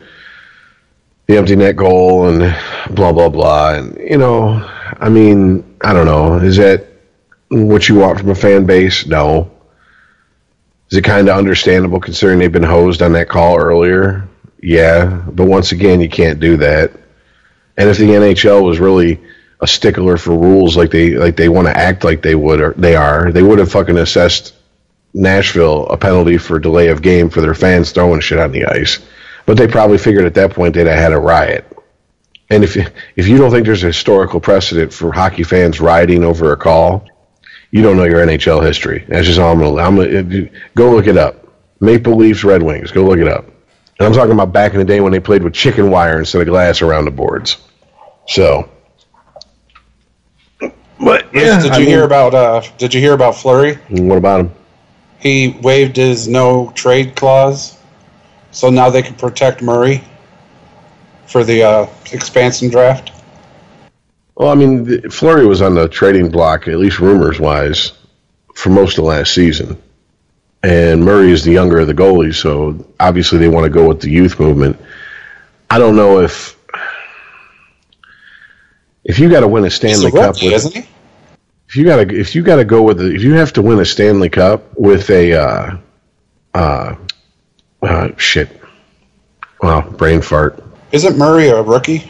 the 1.26 1.36
empty 1.36 1.56
net 1.56 1.76
goal 1.76 2.28
and 2.28 2.56
blah 2.94 3.12
blah 3.12 3.28
blah. 3.28 3.74
And 3.74 3.96
you 3.98 4.18
know 4.18 4.66
i 4.98 5.08
mean 5.08 5.76
i 5.82 5.92
don't 5.92 6.06
know. 6.06 6.36
Is 6.36 6.56
that 6.56 6.86
what 7.48 7.88
you 7.88 7.96
want 7.96 8.18
from 8.18 8.30
a 8.30 8.34
fan 8.34 8.66
base? 8.66 9.06
No. 9.06 9.50
Is 10.90 10.98
it 10.98 11.04
kind 11.04 11.28
of 11.28 11.36
understandable 11.36 12.00
considering 12.00 12.40
they've 12.40 12.50
been 12.50 12.62
hosed 12.62 13.00
on 13.02 13.12
that 13.12 13.28
call 13.28 13.58
earlier? 13.58 14.28
Yeah. 14.60 15.24
But 15.28 15.46
once 15.46 15.72
again 15.72 16.00
you 16.00 16.08
can't 16.08 16.40
do 16.40 16.56
that. 16.58 16.92
And 17.76 17.88
if 17.88 17.96
the 17.96 18.04
nhl 18.04 18.62
was 18.62 18.78
really 18.78 19.20
a 19.60 19.66
stickler 19.66 20.16
for 20.16 20.36
rules 20.36 20.76
like 20.76 20.90
they 20.90 21.16
like 21.16 21.36
they 21.36 21.48
want 21.48 21.66
to 21.66 21.76
act 21.76 22.02
like 22.04 22.22
they 22.22 22.34
would 22.34 22.60
or 22.60 22.72
they 22.76 22.96
are 22.96 23.30
they 23.30 23.42
would 23.42 23.58
have 23.58 23.70
fucking 23.70 23.98
assessed 23.98 24.54
nashville 25.12 25.86
a 25.88 25.96
penalty 25.96 26.38
for 26.38 26.58
delay 26.58 26.88
of 26.88 27.02
game 27.02 27.28
for 27.28 27.40
their 27.40 27.54
fans 27.54 27.92
throwing 27.92 28.20
shit 28.20 28.38
on 28.38 28.52
the 28.52 28.64
ice 28.64 29.00
but 29.50 29.56
they 29.56 29.66
probably 29.66 29.98
figured 29.98 30.26
at 30.26 30.34
that 30.34 30.52
point 30.52 30.74
they'd 30.74 30.86
have 30.86 30.96
had 30.96 31.12
a 31.12 31.18
riot. 31.18 31.66
And 32.50 32.62
if 32.62 32.76
you, 32.76 32.86
if 33.16 33.26
you 33.26 33.36
don't 33.36 33.50
think 33.50 33.66
there's 33.66 33.82
a 33.82 33.88
historical 33.88 34.38
precedent 34.38 34.92
for 34.92 35.12
hockey 35.12 35.42
fans 35.42 35.80
rioting 35.80 36.22
over 36.22 36.52
a 36.52 36.56
call, 36.56 37.04
you 37.72 37.82
don't 37.82 37.96
know 37.96 38.04
your 38.04 38.24
NHL 38.24 38.64
history. 38.64 39.04
That's 39.08 39.26
just 39.26 39.40
all 39.40 39.52
I'm 39.52 39.58
gonna. 39.58 39.82
I'm 39.82 39.96
gonna 39.96 40.50
go 40.76 40.92
look 40.92 41.08
it 41.08 41.16
up. 41.16 41.48
Maple 41.80 42.14
Leafs, 42.14 42.44
Red 42.44 42.62
Wings. 42.62 42.92
Go 42.92 43.04
look 43.04 43.18
it 43.18 43.26
up. 43.26 43.46
And 43.98 44.06
I'm 44.06 44.12
talking 44.12 44.32
about 44.32 44.52
back 44.52 44.72
in 44.72 44.78
the 44.78 44.84
day 44.84 45.00
when 45.00 45.10
they 45.10 45.18
played 45.18 45.42
with 45.42 45.52
chicken 45.52 45.90
wire 45.90 46.20
instead 46.20 46.42
of 46.42 46.46
glass 46.46 46.80
around 46.80 47.04
the 47.04 47.10
boards. 47.10 47.56
So, 48.28 48.70
but 51.00 51.32
yeah, 51.34 51.60
did 51.60 51.72
I 51.72 51.78
you 51.78 51.86
hear 51.86 51.98
mean, 51.98 52.06
about? 52.06 52.34
Uh, 52.34 52.62
did 52.78 52.94
you 52.94 53.00
hear 53.00 53.14
about 53.14 53.34
Fleury? 53.34 53.74
What 53.88 54.18
about 54.18 54.40
him? 54.40 54.52
He 55.18 55.58
waived 55.62 55.96
his 55.96 56.28
no 56.28 56.72
trade 56.74 57.16
clause, 57.16 57.78
so 58.50 58.70
now 58.70 58.90
they 58.90 59.02
can 59.02 59.14
protect 59.14 59.62
Murray 59.62 60.02
for 61.26 61.44
the 61.44 61.62
uh, 61.62 61.86
expansion 62.12 62.68
draft. 62.68 63.12
Well, 64.34 64.48
I 64.48 64.54
mean, 64.54 64.84
the- 64.84 65.10
Fleury 65.10 65.46
was 65.46 65.62
on 65.62 65.74
the 65.74 65.88
trading 65.88 66.30
block, 66.30 66.66
at 66.66 66.78
least 66.78 66.98
rumors 66.98 67.38
wise, 67.38 67.92
for 68.54 68.70
most 68.70 68.98
of 68.98 69.04
last 69.04 69.34
season. 69.34 69.80
And 70.62 71.04
Murray 71.04 71.32
is 71.32 71.44
the 71.44 71.52
younger 71.52 71.78
of 71.78 71.86
the 71.86 71.94
goalies, 71.94 72.34
so 72.34 72.84
obviously 72.98 73.38
they 73.38 73.48
want 73.48 73.64
to 73.64 73.70
go 73.70 73.88
with 73.88 74.00
the 74.00 74.10
youth 74.10 74.38
movement. 74.38 74.78
I 75.70 75.78
don't 75.78 75.96
know 75.96 76.20
if 76.20 76.56
if 79.10 79.18
you 79.18 79.28
got 79.28 79.40
to 79.40 79.48
win 79.48 79.64
a 79.64 79.66
He's 79.66 79.74
Stanley 79.74 80.06
a 80.06 80.12
Cup 80.12 80.34
rookie, 80.34 80.46
with 80.46 80.54
isn't 80.54 80.72
he? 80.72 80.88
if 81.68 81.74
you 81.74 81.84
got 81.84 81.96
to 81.96 82.16
if 82.16 82.36
you 82.36 82.42
got 82.42 82.56
to 82.56 82.64
go 82.64 82.82
with 82.82 83.00
if 83.00 83.22
you 83.22 83.34
have 83.34 83.52
to 83.54 83.62
win 83.62 83.80
a 83.80 83.84
Stanley 83.84 84.28
Cup 84.28 84.78
with 84.78 85.10
a 85.10 85.32
uh, 85.32 85.76
uh, 86.54 86.94
uh, 87.82 88.08
shit, 88.16 88.60
well, 89.60 89.82
brain 89.82 90.22
fart. 90.22 90.62
Isn't 90.92 91.18
Murray 91.18 91.48
a 91.48 91.60
rookie? 91.60 92.08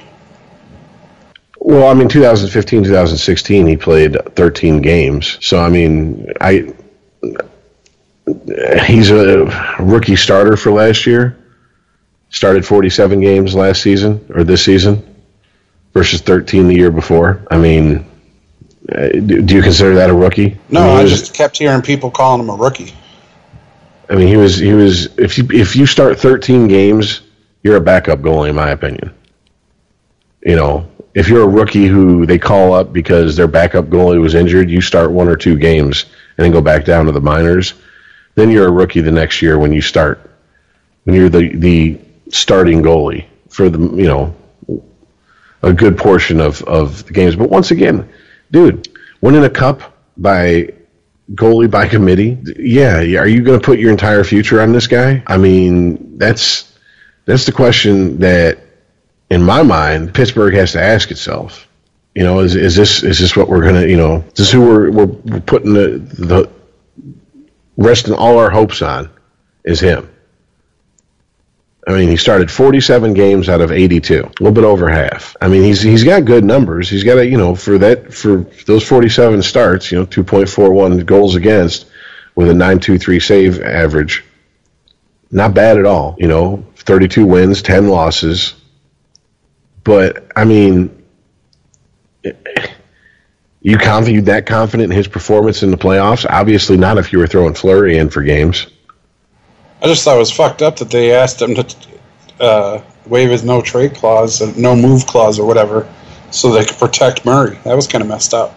Well, 1.59 1.91
I 1.91 1.95
mean, 1.95 2.09
2015, 2.09 2.85
2016, 2.85 3.67
he 3.67 3.77
played 3.77 4.17
13 4.35 4.81
games. 4.81 5.37
So, 5.43 5.59
I 5.59 5.69
mean, 5.69 6.27
I 6.41 6.75
he's 8.85 9.11
a 9.11 9.77
rookie 9.79 10.17
starter 10.17 10.57
for 10.59 10.71
last 10.71 11.07
year. 11.07 11.39
Started 12.29 12.67
47 12.67 13.21
games 13.21 13.55
last 13.55 13.83
season 13.83 14.25
or 14.35 14.45
this 14.45 14.65
season 14.65 15.10
versus 15.93 16.21
13 16.21 16.69
the 16.69 16.75
year 16.75 16.91
before. 16.91 17.45
I 17.51 17.59
mean, 17.59 18.07
uh, 18.91 19.09
do, 19.09 19.43
do 19.43 19.55
you 19.55 19.63
consider 19.63 19.95
that 19.97 20.11
a 20.11 20.15
rookie? 20.15 20.59
No, 20.69 20.81
I, 20.81 20.87
mean, 20.87 20.97
I 20.97 21.03
was- 21.03 21.11
just 21.11 21.35
kept 21.35 21.59
hearing 21.59 21.83
people 21.83 22.11
calling 22.11 22.41
him 22.41 22.51
a 22.51 22.57
rookie. 22.57 22.95
I 24.09 24.17
mean, 24.17 24.27
he 24.27 24.37
was 24.37 24.59
he 24.59 24.73
was 24.73 25.07
if 25.19 25.39
you 25.39 25.47
if 25.53 25.77
you 25.77 25.87
start 25.87 26.19
13 26.19 26.67
games, 26.67 27.21
you're 27.63 27.77
a 27.77 27.81
backup 27.81 28.19
goalie 28.21 28.51
in 28.51 28.57
my 28.57 28.71
opinion. 28.71 29.15
You 30.45 30.57
know, 30.57 30.91
if 31.15 31.29
you're 31.29 31.45
a 31.45 31.49
rookie 31.49 31.87
who 31.87 32.27
they 32.27 32.39
call 32.39 32.73
up 32.73 32.93
because 32.93 33.37
their 33.37 33.47
backup 33.47 33.85
goalie 33.87 34.21
was 34.21 34.35
injured, 34.35 34.69
you 34.69 34.81
start 34.81 35.13
one 35.13 35.29
or 35.29 35.37
two 35.37 35.57
games 35.57 36.07
and 36.37 36.45
then 36.45 36.51
go 36.51 36.61
back 36.61 36.85
down 36.85 37.07
to 37.07 37.13
the 37.13 37.21
minors, 37.21 37.75
then 38.35 38.51
you're 38.51 38.67
a 38.67 38.73
rookie 38.73 39.01
the 39.01 39.13
next 39.13 39.43
year 39.43 39.59
when 39.59 39.73
you 39.73 39.81
start. 39.81 40.29
When 41.05 41.15
you're 41.15 41.29
the 41.29 41.55
the 41.55 42.01
starting 42.31 42.83
goalie 42.83 43.27
for 43.49 43.71
the, 43.71 43.79
you 43.79 44.07
know, 44.09 44.35
a 45.63 45.73
good 45.73 45.97
portion 45.97 46.41
of 46.41 46.63
of 46.63 47.07
the 47.07 47.13
games. 47.13 47.37
But 47.37 47.51
once 47.51 47.71
again, 47.71 48.09
dude, 48.51 48.89
winning 49.21 49.45
a 49.45 49.51
cup 49.51 49.97
by 50.17 50.73
goalie 51.35 51.71
by 51.71 51.89
committee? 51.89 52.39
Yeah. 52.59 52.99
Are 52.99 53.27
you 53.27 53.43
going 53.43 53.59
to 53.61 53.65
put 53.65 53.79
your 53.79 53.91
entire 53.91 54.25
future 54.25 54.61
on 54.61 54.73
this 54.73 54.87
guy? 54.87 55.23
I 55.27 55.37
mean, 55.37 56.19
that's 56.19 56.77
that's 57.25 57.47
the 57.47 57.53
question 57.53 58.19
that, 58.19 58.59
in 59.31 59.43
my 59.43 59.63
mind, 59.63 60.15
Pittsburgh 60.15 60.55
has 60.55 60.73
to 60.73 60.83
ask 60.83 61.11
itself. 61.11 61.69
You 62.15 62.25
know, 62.25 62.41
is, 62.41 62.57
is 62.57 62.75
this 62.75 63.03
is 63.05 63.19
this 63.19 63.37
what 63.37 63.49
we're 63.49 63.65
gonna? 63.65 63.87
You 63.87 63.97
know, 63.97 64.25
this 64.35 64.49
is 64.49 64.51
who 64.51 64.63
we're 64.63 64.91
we're, 64.91 65.07
we're 65.07 65.41
putting 65.41 65.73
the 65.73 65.99
the 65.99 66.51
resting 67.77 68.15
all 68.15 68.39
our 68.39 68.51
hopes 68.51 68.83
on 68.83 69.09
is 69.65 69.79
him. 69.79 70.11
I 71.87 71.93
mean, 71.93 72.09
he 72.09 72.17
started 72.17 72.51
47 72.51 73.15
games 73.15 73.49
out 73.49 73.61
of 73.61 73.73
82, 73.73 74.15
a 74.15 74.27
little 74.43 74.53
bit 74.53 74.65
over 74.65 74.89
half. 74.89 75.35
I 75.41 75.49
mean, 75.49 75.63
he's 75.63 75.81
he's 75.81 76.05
got 76.05 76.27
good 76.27 76.45
numbers. 76.45 76.91
He's 76.91 77.05
got 77.05 77.19
a 77.19 77.27
you 77.27 77.39
know 77.39 77.55
for 77.55 77.79
that 77.79 78.13
for 78.13 78.47
those 78.67 78.87
47 78.87 79.43
starts, 79.43 79.91
you 79.91 79.99
know, 79.99 80.07
2.41 80.07 81.07
goals 81.07 81.37
against 81.37 81.87
with 82.35 82.51
a 82.51 82.53
9.23 82.53 83.23
save 83.23 83.63
average. 83.63 84.25
Not 85.31 85.55
bad 85.55 85.79
at 85.79 85.87
all. 85.87 86.17
You 86.19 86.29
know, 86.29 86.67
32 86.77 87.25
wins, 87.25 87.63
10 87.63 87.89
losses. 87.89 88.55
But 89.83 90.27
I 90.37 90.45
mean, 90.45 91.05
you 93.63 93.79
confident 93.79 94.27
that 94.27 94.45
confident 94.45 94.93
in 94.93 94.97
his 94.97 95.09
performance 95.09 95.63
in 95.63 95.71
the 95.71 95.79
playoffs? 95.79 96.27
Obviously 96.29 96.77
not. 96.77 96.99
If 96.99 97.13
you 97.13 97.19
were 97.19 97.27
throwing 97.27 97.55
Fleury 97.55 97.97
in 97.97 98.11
for 98.11 98.23
games. 98.23 98.67
I 99.83 99.87
just 99.87 100.05
thought 100.05 100.17
it 100.17 100.19
was 100.19 100.31
fucked 100.31 100.63
up 100.63 100.77
that 100.77 100.91
they 100.91 101.15
asked 101.15 101.41
him 101.41 101.55
to 101.55 101.77
uh, 102.39 102.83
waive 103.07 103.31
his 103.31 103.45
no 103.45 103.63
trade 103.63 103.95
clause, 103.95 104.57
no 104.57 104.77
move 104.77 105.07
clause, 105.07 105.39
or 105.39 105.47
whatever, 105.47 105.93
so 106.31 106.53
they 106.53 106.65
could 106.65 106.77
protect 106.77 107.25
Murray. 107.25 107.59
That 107.65 107.75
was 107.75 107.87
kind 107.87 108.03
of 108.03 108.09
messed 108.09 108.35
up. 108.35 108.55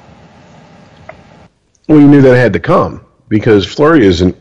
Well, 1.88 2.00
you 2.00 2.08
knew 2.08 2.22
that 2.22 2.36
had 2.36 2.54
to 2.54 2.60
come 2.60 3.06
because 3.28 3.66
Fleury 3.66 4.06
isn't. 4.06 4.38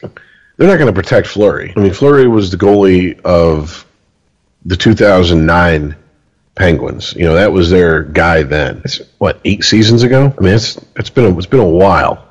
They're 0.00 0.68
not 0.68 0.76
going 0.76 0.92
to 0.92 0.92
protect 0.92 1.26
Fleury. 1.26 1.72
I 1.76 1.80
mean, 1.80 1.92
Fleury 1.92 2.28
was 2.28 2.50
the 2.50 2.56
goalie 2.56 3.18
of 3.22 3.86
the 4.66 4.76
2009 4.76 5.96
Penguins. 6.54 7.14
You 7.14 7.24
know, 7.24 7.34
that 7.34 7.52
was 7.52 7.70
their 7.70 8.02
guy 8.02 8.42
then. 8.42 8.82
It's, 8.84 9.00
what 9.18 9.40
eight 9.44 9.64
seasons 9.64 10.02
ago? 10.02 10.34
I 10.36 10.42
mean, 10.42 10.54
it's 10.54 10.78
it's 10.96 11.10
been 11.10 11.24
a, 11.24 11.36
it's 11.38 11.46
been 11.46 11.60
a 11.60 11.64
while. 11.64 12.26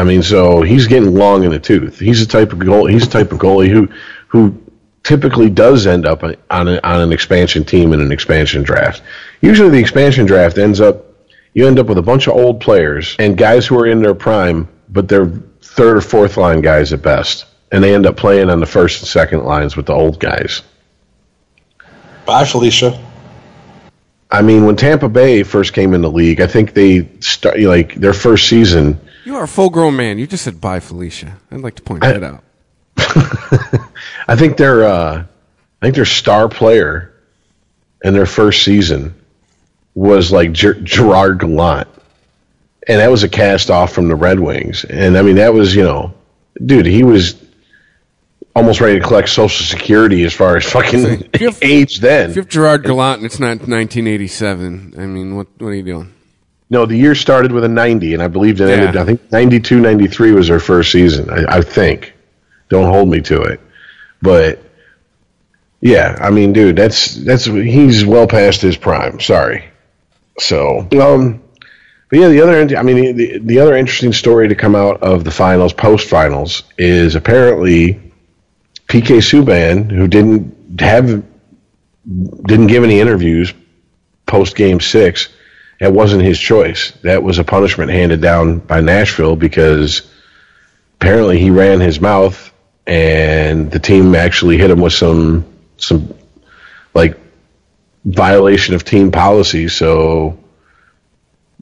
I 0.00 0.04
mean, 0.04 0.22
so 0.22 0.62
he's 0.62 0.86
getting 0.86 1.14
long 1.14 1.44
in 1.44 1.50
the 1.50 1.58
tooth. 1.58 1.98
He's 1.98 2.26
the 2.26 2.32
type 2.32 2.54
of 2.54 2.58
goal. 2.58 2.86
He's 2.86 3.04
the 3.04 3.10
type 3.10 3.32
of 3.32 3.38
goalie 3.38 3.68
who 3.68 3.86
who 4.28 4.58
typically 5.02 5.50
does 5.50 5.86
end 5.86 6.06
up 6.06 6.22
on 6.22 6.36
a, 6.68 6.80
on 6.82 7.00
an 7.02 7.12
expansion 7.12 7.64
team 7.64 7.92
in 7.92 8.00
an 8.00 8.10
expansion 8.10 8.62
draft. 8.62 9.02
Usually, 9.42 9.68
the 9.68 9.78
expansion 9.78 10.24
draft 10.24 10.56
ends 10.56 10.80
up 10.80 11.04
you 11.52 11.66
end 11.66 11.78
up 11.78 11.86
with 11.86 11.98
a 11.98 12.02
bunch 12.02 12.28
of 12.28 12.34
old 12.34 12.62
players 12.62 13.14
and 13.18 13.36
guys 13.36 13.66
who 13.66 13.78
are 13.78 13.86
in 13.86 14.00
their 14.00 14.14
prime, 14.14 14.66
but 14.88 15.06
they're 15.06 15.26
third 15.60 15.98
or 15.98 16.00
fourth 16.00 16.38
line 16.38 16.62
guys 16.62 16.94
at 16.94 17.02
best, 17.02 17.44
and 17.70 17.84
they 17.84 17.94
end 17.94 18.06
up 18.06 18.16
playing 18.16 18.48
on 18.48 18.58
the 18.58 18.66
first 18.66 19.02
and 19.02 19.08
second 19.08 19.44
lines 19.44 19.76
with 19.76 19.84
the 19.84 19.92
old 19.92 20.18
guys. 20.18 20.62
Bye, 22.24 22.46
Felicia. 22.46 22.98
I 24.30 24.40
mean, 24.40 24.64
when 24.64 24.76
Tampa 24.76 25.10
Bay 25.10 25.42
first 25.42 25.74
came 25.74 25.92
in 25.92 26.00
the 26.00 26.10
league, 26.10 26.40
I 26.40 26.46
think 26.46 26.72
they 26.72 27.06
start 27.20 27.60
like 27.60 27.96
their 27.96 28.14
first 28.14 28.48
season. 28.48 28.98
You 29.24 29.36
are 29.36 29.44
a 29.44 29.48
full 29.48 29.70
grown 29.70 29.96
man. 29.96 30.18
You 30.18 30.26
just 30.26 30.44
said 30.44 30.60
bye, 30.60 30.80
Felicia. 30.80 31.36
I'd 31.50 31.60
like 31.60 31.76
to 31.76 31.82
point 31.82 32.04
I- 32.04 32.12
that 32.12 32.22
out. 32.24 32.44
I 34.28 34.36
think 34.36 34.56
their 34.56 34.84
uh, 34.84 35.24
I 35.80 35.86
think 35.86 35.94
their 35.94 36.04
star 36.04 36.48
player 36.48 37.12
in 38.02 38.14
their 38.14 38.26
first 38.26 38.62
season 38.62 39.14
was 39.94 40.30
like 40.30 40.52
Ger- 40.52 40.80
Gerard 40.80 41.40
Gallant, 41.40 41.88
and 42.86 43.00
that 43.00 43.10
was 43.10 43.22
a 43.22 43.28
cast 43.28 43.70
off 43.70 43.92
from 43.92 44.08
the 44.08 44.14
Red 44.14 44.38
Wings. 44.40 44.84
And 44.84 45.16
I 45.16 45.22
mean, 45.22 45.36
that 45.36 45.52
was 45.54 45.74
you 45.74 45.82
know, 45.82 46.14
dude, 46.64 46.86
he 46.86 47.02
was 47.02 47.42
almost 48.54 48.80
ready 48.80 48.98
to 49.00 49.04
collect 49.06 49.28
Social 49.28 49.64
Security 49.64 50.24
as 50.24 50.34
far 50.34 50.56
as 50.56 50.64
fucking 50.70 51.30
have- 51.34 51.58
age 51.62 52.00
then. 52.00 52.30
If 52.30 52.36
you 52.36 52.42
have 52.42 52.48
Gerard 52.50 52.84
Gallant 52.84 53.18
and 53.18 53.26
it's 53.26 53.38
not 53.40 53.58
1987, 53.66 54.94
I 54.98 55.06
mean, 55.06 55.36
what 55.36 55.46
what 55.58 55.68
are 55.68 55.74
you 55.74 55.82
doing? 55.82 56.14
No, 56.70 56.86
the 56.86 56.96
year 56.96 57.16
started 57.16 57.50
with 57.50 57.64
a 57.64 57.68
90, 57.68 58.14
and 58.14 58.22
I 58.22 58.28
believe 58.28 58.60
it 58.60 58.68
ended. 58.70 58.96
I 58.96 59.04
think 59.04 59.30
92, 59.32 59.80
93 59.80 60.32
was 60.32 60.48
their 60.48 60.60
first 60.60 60.92
season. 60.92 61.28
I, 61.28 61.56
I 61.58 61.60
think. 61.60 62.14
Don't 62.68 62.88
hold 62.88 63.08
me 63.08 63.20
to 63.22 63.42
it, 63.42 63.60
but 64.22 64.62
yeah, 65.80 66.16
I 66.20 66.30
mean, 66.30 66.52
dude, 66.52 66.76
that's 66.76 67.16
that's 67.16 67.46
he's 67.46 68.04
well 68.04 68.28
past 68.28 68.60
his 68.62 68.76
prime. 68.76 69.18
Sorry. 69.18 69.64
So, 70.38 70.86
um, 71.00 71.42
but 72.10 72.18
yeah, 72.18 72.28
the 72.28 72.40
other, 72.40 72.76
I 72.76 72.82
mean, 72.82 73.16
the 73.16 73.38
the 73.38 73.58
other 73.58 73.76
interesting 73.76 74.12
story 74.12 74.46
to 74.48 74.54
come 74.54 74.76
out 74.76 75.02
of 75.02 75.24
the 75.24 75.30
finals, 75.32 75.72
post 75.72 76.08
finals, 76.08 76.62
is 76.78 77.16
apparently 77.16 77.94
PK 78.88 79.18
Subban, 79.18 79.90
who 79.90 80.06
didn't 80.06 80.80
have 80.80 81.24
didn't 82.46 82.66
give 82.68 82.84
any 82.84 83.00
interviews 83.00 83.52
post 84.26 84.54
game 84.54 84.80
six. 84.80 85.28
That 85.80 85.92
wasn't 85.92 86.22
his 86.22 86.38
choice. 86.38 86.92
That 87.02 87.22
was 87.22 87.38
a 87.38 87.44
punishment 87.44 87.90
handed 87.90 88.20
down 88.20 88.58
by 88.58 88.80
Nashville 88.80 89.34
because 89.36 90.02
apparently 91.00 91.38
he 91.38 91.50
ran 91.50 91.80
his 91.80 92.00
mouth 92.00 92.52
and 92.86 93.70
the 93.70 93.78
team 93.78 94.14
actually 94.14 94.58
hit 94.58 94.70
him 94.70 94.80
with 94.80 94.92
some 94.92 95.46
some 95.78 96.14
like 96.92 97.16
violation 98.04 98.74
of 98.74 98.84
team 98.84 99.10
policy. 99.10 99.68
So 99.68 100.38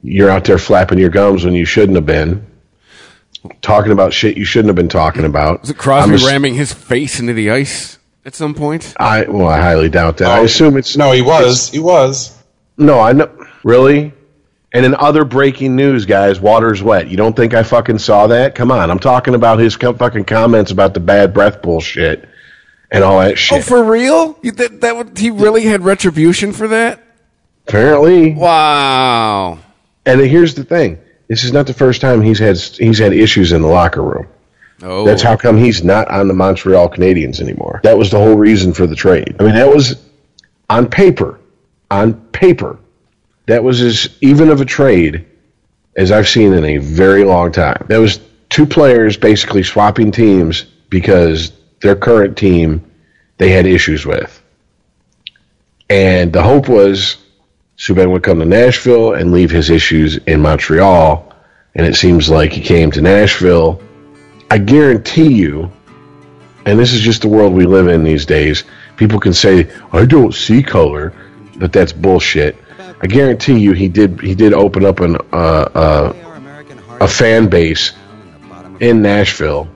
you're 0.03 0.29
out 0.29 0.43
there 0.45 0.57
flapping 0.57 0.97
your 0.99 1.09
gums 1.09 1.45
when 1.45 1.53
you 1.53 1.65
shouldn't 1.65 1.95
have 1.95 2.05
been. 2.05 2.45
Talking 3.61 3.93
about 3.93 4.11
shit 4.11 4.35
you 4.35 4.43
shouldn't 4.43 4.67
have 4.67 4.75
been 4.75 4.89
talking 4.89 5.23
about. 5.23 5.61
Was 5.61 5.69
it 5.69 5.77
Crosby 5.77 6.15
ass- 6.15 6.25
ramming 6.25 6.55
his 6.55 6.73
face 6.73 7.21
into 7.21 7.31
the 7.33 7.51
ice 7.51 7.97
at 8.25 8.35
some 8.35 8.53
point? 8.53 8.93
I 8.99 9.23
well, 9.29 9.47
I 9.47 9.59
highly 9.61 9.87
doubt 9.87 10.17
that. 10.17 10.27
I 10.29 10.39
Oh, 10.39 10.43
assume 10.43 10.75
it's 10.75 10.97
No, 10.97 11.13
he 11.13 11.21
was. 11.21 11.69
He 11.69 11.79
was. 11.79 12.35
No, 12.79 12.99
I 12.99 13.13
know. 13.13 13.29
Really? 13.63 14.13
And 14.71 14.85
in 14.85 14.95
other 14.95 15.25
breaking 15.25 15.75
news, 15.75 16.05
guys, 16.05 16.39
water's 16.39 16.81
wet. 16.83 17.09
You 17.09 17.17
don't 17.17 17.35
think 17.35 17.53
I 17.53 17.63
fucking 17.63 17.99
saw 17.99 18.27
that? 18.27 18.55
Come 18.55 18.71
on, 18.71 18.91
I'm 18.91 18.99
talking 18.99 19.35
about 19.35 19.59
his 19.59 19.75
co- 19.75 19.93
fucking 19.93 20.25
comments 20.25 20.71
about 20.71 20.93
the 20.93 20.99
bad 20.99 21.33
breath 21.33 21.61
bullshit 21.61 22.29
and 22.91 23.03
all 23.03 23.19
that 23.19 23.31
oh, 23.31 23.35
shit. 23.35 23.59
Oh, 23.59 23.61
for 23.61 23.83
real? 23.83 24.37
You, 24.41 24.51
that, 24.51 24.81
that 24.81 24.95
would, 24.95 25.17
he 25.17 25.31
really 25.31 25.63
had 25.63 25.81
retribution 25.81 26.53
for 26.53 26.67
that? 26.67 27.03
Apparently. 27.67 28.33
Wow. 28.33 29.59
And 30.05 30.21
here's 30.21 30.55
the 30.55 30.63
thing: 30.63 30.99
this 31.27 31.43
is 31.43 31.51
not 31.51 31.67
the 31.67 31.73
first 31.73 32.01
time 32.01 32.21
he's 32.21 32.39
had 32.39 32.57
he's 32.57 32.97
had 32.97 33.13
issues 33.13 33.51
in 33.51 33.61
the 33.61 33.67
locker 33.67 34.01
room. 34.01 34.27
Oh, 34.81 35.05
That's 35.05 35.21
how 35.21 35.35
come 35.35 35.57
he's 35.57 35.83
not 35.83 36.09
on 36.09 36.27
the 36.27 36.33
Montreal 36.33 36.89
Canadiens 36.89 37.41
anymore. 37.41 37.81
That 37.83 37.97
was 37.97 38.11
the 38.11 38.17
whole 38.17 38.35
reason 38.35 38.73
for 38.73 38.87
the 38.87 38.95
trade. 38.95 39.35
I 39.39 39.43
mean, 39.43 39.55
that 39.55 39.67
was 39.67 40.01
on 40.69 40.89
paper, 40.89 41.38
on 41.91 42.13
paper, 42.31 42.79
that 43.47 43.63
was 43.63 43.81
as 43.81 44.09
even 44.21 44.49
of 44.49 44.61
a 44.61 44.65
trade 44.65 45.25
as 45.95 46.11
I've 46.11 46.27
seen 46.27 46.53
in 46.53 46.63
a 46.63 46.77
very 46.77 47.23
long 47.23 47.51
time. 47.51 47.85
That 47.89 47.97
was 47.97 48.19
two 48.49 48.65
players 48.65 49.17
basically 49.17 49.63
swapping 49.63 50.11
teams 50.11 50.63
because 50.89 51.51
their 51.81 51.95
current 51.95 52.37
team 52.37 52.85
they 53.37 53.49
had 53.49 53.65
issues 53.65 54.05
with. 54.05 54.43
And 55.89 56.31
the 56.31 56.43
hope 56.43 56.69
was 56.69 57.17
Subban 57.77 58.11
would 58.11 58.23
come 58.23 58.39
to 58.39 58.45
Nashville 58.45 59.13
and 59.13 59.31
leave 59.31 59.49
his 59.49 59.69
issues 59.69 60.17
in 60.17 60.41
Montreal. 60.41 61.33
And 61.75 61.85
it 61.87 61.95
seems 61.95 62.29
like 62.29 62.51
he 62.51 62.61
came 62.61 62.91
to 62.91 63.01
Nashville. 63.01 63.81
I 64.51 64.57
guarantee 64.57 65.33
you, 65.33 65.71
and 66.65 66.77
this 66.77 66.93
is 66.93 67.01
just 67.01 67.21
the 67.21 67.29
world 67.29 67.53
we 67.53 67.65
live 67.65 67.87
in 67.87 68.03
these 68.03 68.25
days, 68.25 68.65
people 68.97 69.19
can 69.19 69.33
say, 69.33 69.71
I 69.93 70.05
don't 70.05 70.33
see 70.33 70.61
color, 70.61 71.13
but 71.59 71.73
that's 71.73 71.91
bullshit. 71.91 72.55
I 73.01 73.07
guarantee 73.07 73.59
you 73.59 73.73
he 73.73 73.87
did 73.87 74.19
he 74.21 74.33
did 74.33 74.53
open 74.53 74.85
up 74.85 74.99
an 74.99 75.17
uh, 75.31 75.35
uh, 75.35 76.13
a 77.01 77.07
fan 77.07 77.47
base 77.47 77.93
in 78.79 79.01
Nashville 79.01 79.69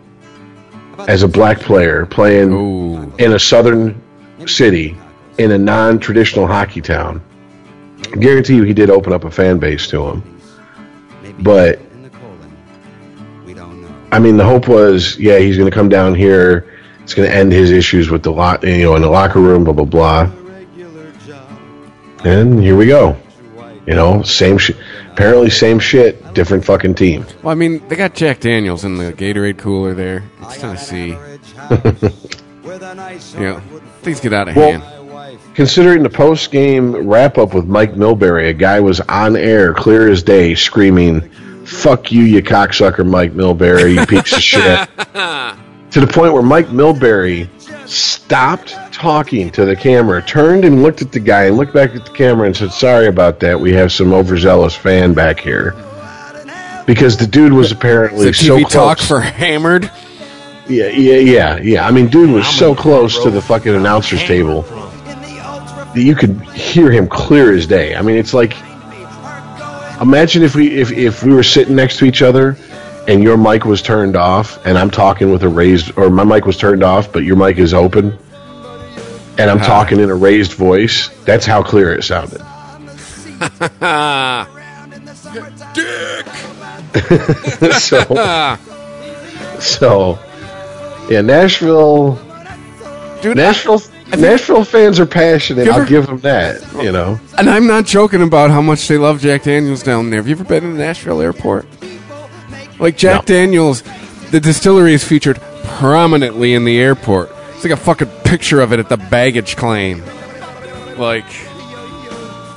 as 1.07 1.23
a 1.23 1.27
black 1.27 1.59
player 1.59 2.05
playing 2.05 2.51
Ooh. 2.51 3.13
in 3.17 3.33
a 3.33 3.39
southern 3.39 4.01
city 4.45 4.97
in 5.37 5.51
a 5.51 5.57
non-traditional 5.57 6.47
hockey 6.47 6.81
town. 6.81 7.21
I 8.11 8.17
guarantee 8.17 8.55
you 8.55 8.63
he 8.63 8.73
did 8.73 8.89
open 8.89 9.13
up 9.13 9.23
a 9.23 9.31
fan 9.31 9.57
base 9.59 9.87
to 9.87 10.07
him. 10.07 10.39
But 11.39 11.79
I 14.11 14.19
mean, 14.19 14.37
the 14.37 14.45
hope 14.45 14.67
was, 14.67 15.17
yeah, 15.17 15.39
he's 15.39 15.57
going 15.57 15.69
to 15.69 15.73
come 15.73 15.89
down 15.89 16.13
here. 16.13 16.69
It's 17.01 17.15
going 17.15 17.27
to 17.27 17.35
end 17.35 17.51
his 17.51 17.71
issues 17.71 18.09
with 18.11 18.21
the 18.21 18.31
lot, 18.31 18.63
you 18.63 18.83
know, 18.83 18.95
in 18.95 19.01
the 19.01 19.09
locker 19.09 19.39
room, 19.39 19.63
blah 19.63 19.73
blah 19.73 19.85
blah. 19.85 20.42
And 22.25 22.61
here 22.61 22.75
we 22.75 22.85
go. 22.87 23.17
You 23.85 23.95
know, 23.95 24.21
same 24.23 24.57
shit. 24.57 24.77
Apparently, 25.11 25.49
same 25.49 25.77
shit, 25.77 26.33
different 26.33 26.63
fucking 26.65 26.95
team. 26.95 27.25
Well, 27.43 27.51
I 27.51 27.55
mean, 27.55 27.85
they 27.89 27.95
got 27.95 28.13
Jack 28.15 28.39
Daniels 28.39 28.83
in 28.85 28.95
the 28.95 29.11
Gatorade 29.13 29.57
cooler 29.57 29.93
there. 29.93 30.23
It's 30.41 30.57
Tennessee. 30.59 31.17
Yeah, 33.37 33.59
things 34.01 34.19
get 34.19 34.33
out 34.33 34.47
of 34.47 34.55
Well, 34.55 34.79
hand. 34.79 35.39
Considering 35.53 36.01
the 36.01 36.09
post 36.09 36.51
game 36.51 36.95
wrap 37.07 37.37
up 37.37 37.53
with 37.53 37.65
Mike 37.65 37.93
Milbury, 37.93 38.49
a 38.49 38.53
guy 38.53 38.79
was 38.79 38.99
on 39.01 39.35
air, 39.35 39.73
clear 39.73 40.09
as 40.09 40.23
day, 40.23 40.55
screaming, 40.55 41.21
fuck 41.65 42.11
you, 42.11 42.23
you 42.23 42.41
cocksucker, 42.41 43.05
Mike 43.07 43.33
Milbury, 43.33 43.95
you 43.99 44.05
piece 44.05 44.33
of 44.33 44.41
shit. 44.41 44.89
To 45.93 45.99
the 46.01 46.07
point 46.07 46.33
where 46.33 46.41
Mike 46.41 46.69
Milbury 46.69 47.47
stopped 47.85 48.75
talking 48.91 49.49
to 49.51 49.65
the 49.65 49.75
camera, 49.75 50.21
turned 50.21 50.65
and 50.65 50.81
looked 50.83 51.01
at 51.01 51.11
the 51.11 51.19
guy, 51.19 51.43
and 51.45 51.57
looked 51.57 51.73
back 51.73 51.95
at 51.95 52.05
the 52.05 52.11
camera 52.11 52.47
and 52.47 52.55
said, 52.55 52.71
"Sorry 52.71 53.07
about 53.07 53.39
that. 53.41 53.59
We 53.59 53.73
have 53.73 53.91
some 53.91 54.13
overzealous 54.13 54.75
fan 54.75 55.13
back 55.13 55.39
here." 55.39 55.75
Because 56.85 57.15
the 57.17 57.27
dude 57.27 57.53
was 57.53 57.71
apparently 57.71 58.27
The 58.27 58.33
so 58.33 58.57
TV 58.57 58.61
close. 58.63 58.73
talk 58.73 58.99
for 58.99 59.19
hammered. 59.21 59.89
Yeah, 60.67 60.87
yeah, 60.87 61.15
yeah, 61.17 61.57
yeah. 61.57 61.87
I 61.87 61.91
mean, 61.91 62.07
dude 62.07 62.29
was 62.29 62.47
so 62.47 62.73
close 62.75 63.21
to 63.23 63.29
the 63.29 63.41
fucking 63.41 63.73
announcer's 63.73 64.23
table 64.23 64.61
that 64.63 66.01
you 66.01 66.15
could 66.15 66.41
hear 66.53 66.89
him 66.91 67.07
clear 67.07 67.53
as 67.53 67.67
day. 67.67 67.95
I 67.95 68.01
mean, 68.01 68.17
it's 68.17 68.33
like 68.33 68.55
imagine 70.01 70.43
if 70.43 70.55
we 70.55 70.69
if 70.75 70.91
if 70.91 71.23
we 71.23 71.33
were 71.33 71.43
sitting 71.43 71.75
next 71.75 71.97
to 71.97 72.05
each 72.05 72.21
other 72.21 72.57
and 73.07 73.21
your 73.21 73.37
mic 73.37 73.65
was 73.65 73.81
turned 73.81 74.15
off 74.15 74.65
and 74.65 74.77
I'm 74.77 74.89
talking 74.89 75.31
with 75.31 75.43
a 75.43 75.49
raised 75.49 75.97
or 75.97 76.09
my 76.09 76.23
mic 76.23 76.45
was 76.45 76.57
turned 76.57 76.83
off 76.83 77.11
but 77.11 77.23
your 77.23 77.35
mic 77.35 77.57
is 77.57 77.73
open 77.73 78.17
and 79.37 79.49
I'm 79.49 79.57
uh-huh. 79.57 79.65
talking 79.65 79.99
in 79.99 80.09
a 80.09 80.15
raised 80.15 80.53
voice. 80.53 81.09
That's 81.25 81.45
how 81.45 81.63
clear 81.63 81.93
it 81.93 82.03
sounded. 82.03 82.41
Dick. 85.73 86.27
so 87.79 88.57
so 89.59 90.19
yeah, 91.09 91.21
Nashville 91.21 92.15
Dude, 93.21 93.37
Nashville 93.37 93.81
Nashville 94.17 94.63
fans 94.63 94.99
are 94.99 95.05
passionate. 95.05 95.65
You 95.65 95.71
I'll 95.71 95.85
give 95.85 96.07
them 96.07 96.19
that. 96.19 96.61
You 96.73 96.91
know, 96.91 97.19
And 97.37 97.49
I'm 97.49 97.67
not 97.67 97.85
joking 97.85 98.21
about 98.21 98.51
how 98.51 98.61
much 98.61 98.87
they 98.87 98.97
love 98.97 99.21
Jack 99.21 99.43
Daniels 99.43 99.81
down 99.81 100.09
there. 100.09 100.19
Have 100.19 100.27
you 100.27 100.35
ever 100.35 100.43
been 100.43 100.63
to 100.63 100.69
the 100.69 100.77
Nashville 100.77 101.21
airport? 101.21 101.65
Like 102.79 102.97
Jack 102.97 103.21
No. 103.27 103.35
Daniels, 103.35 103.83
the 104.31 104.39
distillery 104.39 104.93
is 104.93 105.03
featured 105.03 105.39
prominently 105.63 106.53
in 106.53 106.65
the 106.65 106.79
airport. 106.79 107.31
It's 107.55 107.63
like 107.63 107.73
a 107.73 107.77
fucking 107.77 108.09
picture 108.23 108.59
of 108.61 108.73
it 108.73 108.79
at 108.79 108.89
the 108.89 108.97
baggage 108.97 109.55
claim. 109.55 110.03
Like, 110.97 111.25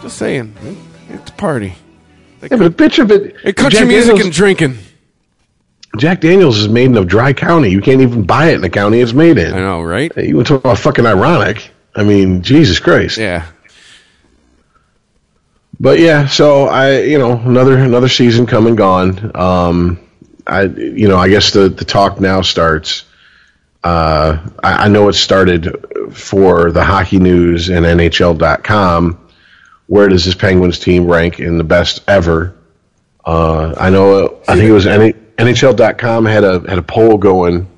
just 0.02 0.18
saying, 0.18 0.55
it's 1.10 1.30
a 1.30 1.34
party. 1.34 1.74
yeah, 2.43 2.48
but 2.56 2.76
bitch 2.76 2.98
of 2.98 3.10
it. 3.10 3.36
Hey, 3.40 3.52
country 3.52 3.78
Jack 3.80 3.88
music 3.88 4.09
Daniels, 4.10 4.26
and 4.26 4.34
drinking. 4.34 4.78
Jack 5.98 6.20
Daniels 6.20 6.59
is 6.59 6.68
made 6.68 6.86
in 6.86 6.97
a 6.97 7.05
dry 7.05 7.32
county. 7.32 7.70
You 7.70 7.80
can't 7.80 8.01
even 8.02 8.24
buy 8.24 8.51
it 8.51 8.55
in 8.56 8.60
the 8.60 8.70
county 8.70 9.01
it's 9.01 9.12
made 9.14 9.38
in. 9.38 9.55
I 9.55 9.59
know, 9.60 9.82
right? 9.82 10.14
You 10.16 10.36
want 10.36 10.48
to 10.48 10.55
talk 10.55 10.64
about 10.64 10.78
fucking 10.78 11.06
ironic? 11.06 11.70
I 11.94 12.05
mean, 12.05 12.43
Jesus 12.43 12.78
Christ. 12.78 13.16
Yeah. 13.16 13.47
But 15.78 15.98
yeah, 15.98 16.26
so 16.26 16.66
I, 16.66 17.01
you 17.02 17.18
know, 17.18 17.32
another 17.38 17.76
another 17.78 18.09
season 18.09 18.47
come 18.47 18.66
and 18.66 18.76
gone. 18.76 19.30
Um, 19.34 20.01
I, 20.47 20.62
you 20.62 21.09
know, 21.09 21.16
I 21.18 21.28
guess 21.28 21.52
the 21.52 21.68
the 21.68 21.85
talk 21.85 22.20
now 22.20 22.43
starts. 22.43 23.05
Uh, 23.82 24.48
I, 24.62 24.86
I 24.86 24.89
know 24.89 25.09
it 25.09 25.14
started 25.14 26.12
for 26.12 26.73
the 26.73 26.85
Hockey 26.85 27.18
News 27.18 27.68
and 27.68 27.85
NHL.com. 27.86 29.28
Where 29.86 30.09
does 30.09 30.24
this 30.24 30.35
Penguins 30.35 30.78
team 30.78 31.06
rank 31.06 31.39
in 31.39 31.59
the 31.59 31.64
best 31.64 32.02
ever? 32.09 32.56
Uh, 33.24 33.74
I 33.78 33.90
know. 33.90 34.40
I 34.48 34.56
think 34.56 34.68
it 34.68 34.73
was 34.73 34.86
N- 34.86 35.12
NHL.com 35.39 36.24
had 36.24 36.44
a 36.44 36.60
had 36.68 36.78
a 36.78 36.82
poll 36.82 37.18
going 37.18 37.68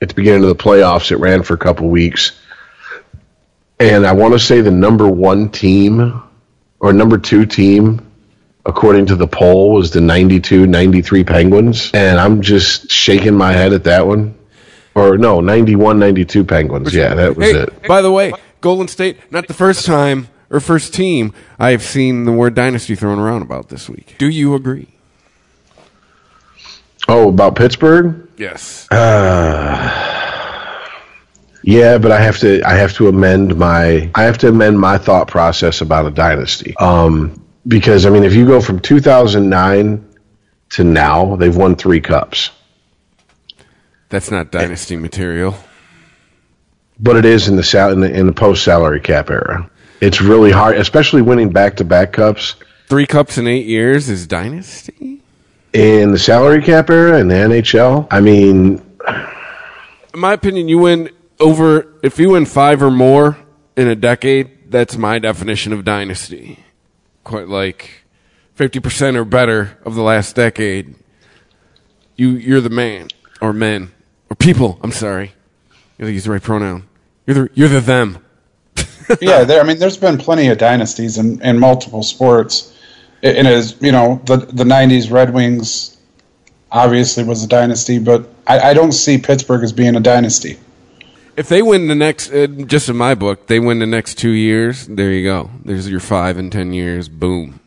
at 0.00 0.08
the 0.08 0.14
beginning 0.14 0.42
of 0.42 0.48
the 0.48 0.62
playoffs. 0.62 1.10
It 1.10 1.16
ran 1.16 1.42
for 1.42 1.54
a 1.54 1.58
couple 1.58 1.88
weeks, 1.88 2.32
and 3.80 4.06
I 4.06 4.12
want 4.12 4.34
to 4.34 4.38
say 4.38 4.60
the 4.60 4.70
number 4.70 5.08
one 5.08 5.48
team 5.48 6.22
or 6.78 6.92
number 6.92 7.18
two 7.18 7.46
team 7.46 8.11
according 8.64 9.06
to 9.06 9.16
the 9.16 9.26
poll 9.26 9.72
was 9.72 9.90
the 9.90 10.00
92 10.00 10.66
93 10.66 11.24
penguins. 11.24 11.90
And 11.92 12.18
i'm 12.20 12.42
just 12.42 12.90
shaking 12.90 13.34
my 13.34 13.52
head 13.52 13.72
at 13.72 13.84
that 13.84 14.06
one. 14.06 14.34
Or 14.94 15.16
no 15.16 15.40
91 15.40 15.98
92 15.98 16.44
penguins. 16.44 16.94
Yeah 16.94 17.14
that 17.14 17.36
was 17.36 17.50
Hey, 17.50 17.58
it. 17.60 17.82
by 17.88 18.02
the 18.02 18.12
way, 18.12 18.32
Golden 18.60 18.86
State, 18.88 19.16
not 19.32 19.48
the 19.48 19.54
first 19.54 19.84
time 19.86 20.28
or 20.50 20.60
first 20.60 20.92
team 20.94 21.32
I 21.58 21.70
have 21.70 21.82
seen 21.82 22.24
the 22.24 22.32
word 22.32 22.54
dynasty 22.54 22.94
thrown 22.94 23.18
around 23.18 23.42
about 23.42 23.68
this 23.68 23.88
week. 23.88 24.14
Do 24.18 24.28
you 24.28 24.54
agree? 24.54 24.88
oh 27.08 27.28
about 27.30 27.56
pittsburgh? 27.56 28.28
Yes. 28.36 28.86
yeah 31.64 31.98
but 31.98 32.10
i 32.12 32.20
have 32.20 32.38
to 32.38 32.60
i 32.64 32.74
have 32.74 32.92
to 32.94 33.08
amend 33.08 33.56
my 33.56 34.10
i 34.14 34.22
have 34.24 34.36
to 34.38 34.48
amend 34.48 34.78
my 34.78 34.98
thought 34.98 35.28
process 35.28 35.80
about 35.80 36.06
a 36.06 36.10
dynasty. 36.10 36.76
Um 36.76 37.41
because 37.66 38.06
i 38.06 38.10
mean 38.10 38.24
if 38.24 38.34
you 38.34 38.46
go 38.46 38.60
from 38.60 38.78
2009 38.80 40.08
to 40.70 40.84
now 40.84 41.36
they've 41.36 41.56
won 41.56 41.76
three 41.76 42.00
cups 42.00 42.50
That's 44.08 44.30
not 44.30 44.50
dynasty 44.50 44.96
material. 44.96 45.54
but 46.98 47.16
it 47.16 47.24
is 47.24 47.48
in 47.48 47.56
the 47.56 47.62
sal- 47.62 47.92
in 47.92 48.00
the, 48.00 48.12
in 48.12 48.26
the 48.26 48.32
post 48.32 48.64
salary 48.64 49.00
cap 49.00 49.30
era 49.30 49.70
it's 50.00 50.20
really 50.20 50.50
hard 50.50 50.76
especially 50.76 51.22
winning 51.22 51.50
back 51.50 51.76
to 51.76 51.84
back 51.84 52.12
cups 52.12 52.56
Three 52.88 53.06
cups 53.06 53.38
in 53.38 53.46
eight 53.46 53.64
years 53.66 54.10
is 54.10 54.26
dynasty? 54.26 55.20
in 55.72 56.12
the 56.12 56.18
salary 56.18 56.60
cap 56.62 56.90
era 56.90 57.18
in 57.18 57.28
the 57.28 57.34
NHL. 57.34 58.06
I 58.10 58.20
mean, 58.20 58.82
In 60.12 60.20
my 60.20 60.34
opinion, 60.34 60.68
you 60.68 60.76
win 60.76 61.08
over, 61.40 61.86
if 62.02 62.18
you 62.18 62.28
win 62.30 62.44
five 62.44 62.82
or 62.82 62.90
more 62.90 63.38
in 63.78 63.88
a 63.88 63.94
decade, 63.94 64.70
that's 64.70 64.98
my 64.98 65.18
definition 65.18 65.72
of 65.72 65.86
dynasty. 65.86 66.58
Quite 67.24 67.48
like 67.48 68.04
50% 68.56 69.16
or 69.16 69.24
better 69.24 69.78
of 69.84 69.94
the 69.94 70.02
last 70.02 70.36
decade. 70.36 70.94
You, 72.16 72.30
you're 72.30 72.60
the 72.60 72.70
man, 72.70 73.08
or 73.40 73.52
men, 73.52 73.92
or 74.28 74.36
people, 74.36 74.78
I'm 74.82 74.92
sorry. 74.92 75.32
Gotta 75.98 76.12
use 76.12 76.24
the 76.24 76.30
right 76.32 76.42
pronoun. 76.42 76.88
You're 77.26 77.34
the, 77.34 77.50
you're 77.54 77.68
the 77.68 77.80
them. 77.80 78.24
yeah, 79.20 79.44
there. 79.44 79.60
I 79.60 79.64
mean, 79.64 79.78
there's 79.78 79.96
been 79.96 80.18
plenty 80.18 80.48
of 80.48 80.58
dynasties 80.58 81.18
in, 81.18 81.40
in 81.42 81.58
multiple 81.58 82.02
sports. 82.02 82.76
It, 83.22 83.46
is, 83.46 83.76
you 83.80 83.92
know, 83.92 84.20
the 84.24 84.38
the 84.38 84.64
'90s 84.64 85.10
Red 85.10 85.32
Wings 85.32 85.96
obviously 86.72 87.22
was 87.22 87.44
a 87.44 87.46
dynasty, 87.46 87.98
but 87.98 88.28
I, 88.46 88.58
I 88.70 88.74
don't 88.74 88.92
see 88.92 89.18
Pittsburgh 89.18 89.62
as 89.62 89.72
being 89.72 89.94
a 89.94 90.00
dynasty. 90.00 90.58
If 91.36 91.48
they 91.48 91.62
win 91.62 91.88
the 91.88 91.94
next, 91.94 92.30
uh, 92.30 92.46
just 92.46 92.88
in 92.88 92.96
my 92.96 93.14
book, 93.14 93.46
they 93.46 93.58
win 93.58 93.78
the 93.78 93.86
next 93.86 94.18
two 94.18 94.30
years, 94.30 94.86
there 94.86 95.10
you 95.10 95.24
go. 95.24 95.50
There's 95.64 95.88
your 95.88 96.00
five 96.00 96.36
and 96.36 96.52
ten 96.52 96.72
years, 96.72 97.08
boom. 97.08 97.60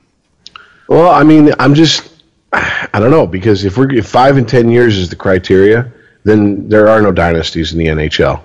well, 0.88 1.10
I 1.10 1.24
mean, 1.24 1.52
I'm 1.60 1.74
just, 1.74 2.12
I 2.54 3.00
don't 3.00 3.12
know 3.12 3.26
because 3.26 3.66
if 3.66 3.78
we're 3.78 3.92
if 3.92 4.08
five 4.08 4.38
and 4.38 4.48
ten 4.48 4.70
years 4.70 4.98
is 4.98 5.10
the 5.10 5.16
criteria, 5.16 5.92
then 6.24 6.70
there 6.70 6.88
are 6.90 7.02
no 7.02 7.12
dynasties 7.12 7.72
in 7.74 7.80
the 7.80 7.88
NHL 7.88 8.42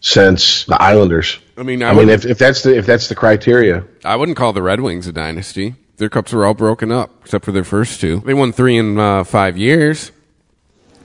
since 0.00 0.64
the 0.64 0.80
Islanders. 0.80 1.38
I 1.56 1.62
mean, 1.62 1.82
I 1.82 1.90
I 1.90 1.94
mean, 1.94 2.08
if, 2.08 2.24
if 2.24 2.38
that's 2.38 2.62
the 2.62 2.76
if 2.76 2.86
that's 2.86 3.08
the 3.08 3.14
criteria, 3.14 3.84
I 4.04 4.14
wouldn't 4.16 4.36
call 4.36 4.52
the 4.52 4.62
Red 4.62 4.80
Wings 4.80 5.06
a 5.06 5.12
dynasty. 5.12 5.74
Their 5.96 6.10
cups 6.10 6.32
were 6.32 6.44
all 6.44 6.54
broken 6.54 6.92
up, 6.92 7.10
except 7.22 7.44
for 7.44 7.52
their 7.52 7.64
first 7.64 8.00
two. 8.00 8.20
They 8.20 8.34
won 8.34 8.52
three 8.52 8.76
in 8.76 8.98
uh, 8.98 9.24
five 9.24 9.56
years. 9.56 10.12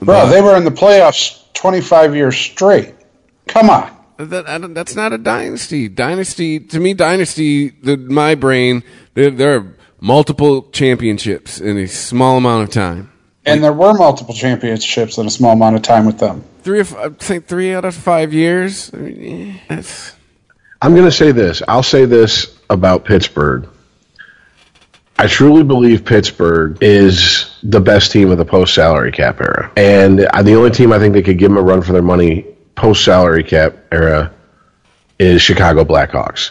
Bro, 0.01 0.29
they 0.29 0.41
were 0.41 0.57
in 0.57 0.65
the 0.65 0.71
playoffs 0.71 1.41
25 1.53 2.15
years 2.15 2.35
straight. 2.35 2.95
Come 3.47 3.69
on. 3.69 3.91
That, 4.17 4.47
I 4.47 4.57
don't- 4.57 4.73
that's 4.73 4.95
not 4.95 5.13
a 5.13 5.17
dynasty. 5.17 5.89
Dynasty, 5.89 6.59
to 6.59 6.79
me, 6.79 6.93
dynasty, 6.93 7.69
the, 7.69 7.97
my 7.97 8.35
brain, 8.35 8.83
there, 9.13 9.31
there 9.31 9.55
are 9.57 9.75
multiple 9.99 10.63
championships 10.71 11.59
in 11.59 11.77
a 11.77 11.87
small 11.87 12.37
amount 12.37 12.63
of 12.63 12.69
time. 12.69 13.11
And 13.45 13.63
there 13.63 13.73
were 13.73 13.93
multiple 13.95 14.35
championships 14.35 15.17
in 15.17 15.25
a 15.25 15.29
small 15.31 15.53
amount 15.53 15.75
of 15.75 15.81
time 15.81 16.05
with 16.05 16.19
them. 16.19 16.43
Three, 16.61 16.79
of, 16.79 16.95
I 16.95 17.09
think 17.09 17.47
three 17.47 17.73
out 17.73 17.85
of 17.85 17.95
five 17.95 18.33
years. 18.33 18.93
I 18.93 18.97
mean, 18.97 19.59
that's, 19.67 20.13
I'm 20.81 20.93
going 20.93 21.05
to 21.05 21.11
say 21.11 21.31
this. 21.31 21.63
I'll 21.67 21.81
say 21.81 22.05
this 22.05 22.55
about 22.69 23.05
Pittsburgh. 23.05 23.67
I 25.17 25.27
truly 25.27 25.63
believe 25.63 26.05
Pittsburgh 26.05 26.77
is 26.81 27.55
the 27.63 27.79
best 27.79 28.11
team 28.11 28.31
of 28.31 28.37
the 28.37 28.45
post 28.45 28.73
salary 28.75 29.11
cap 29.11 29.39
era. 29.39 29.71
And 29.75 30.21
uh, 30.21 30.41
the 30.43 30.55
only 30.55 30.71
team 30.71 30.91
I 30.93 30.99
think 30.99 31.13
that 31.15 31.25
could 31.25 31.37
give 31.37 31.49
them 31.49 31.57
a 31.57 31.61
run 31.63 31.81
for 31.81 31.93
their 31.93 32.01
money 32.01 32.45
post 32.81 33.05
salary 33.05 33.43
cap 33.43 33.75
era 33.91 34.33
is 35.19 35.39
Chicago 35.39 35.85
Blackhawks. 35.85 36.49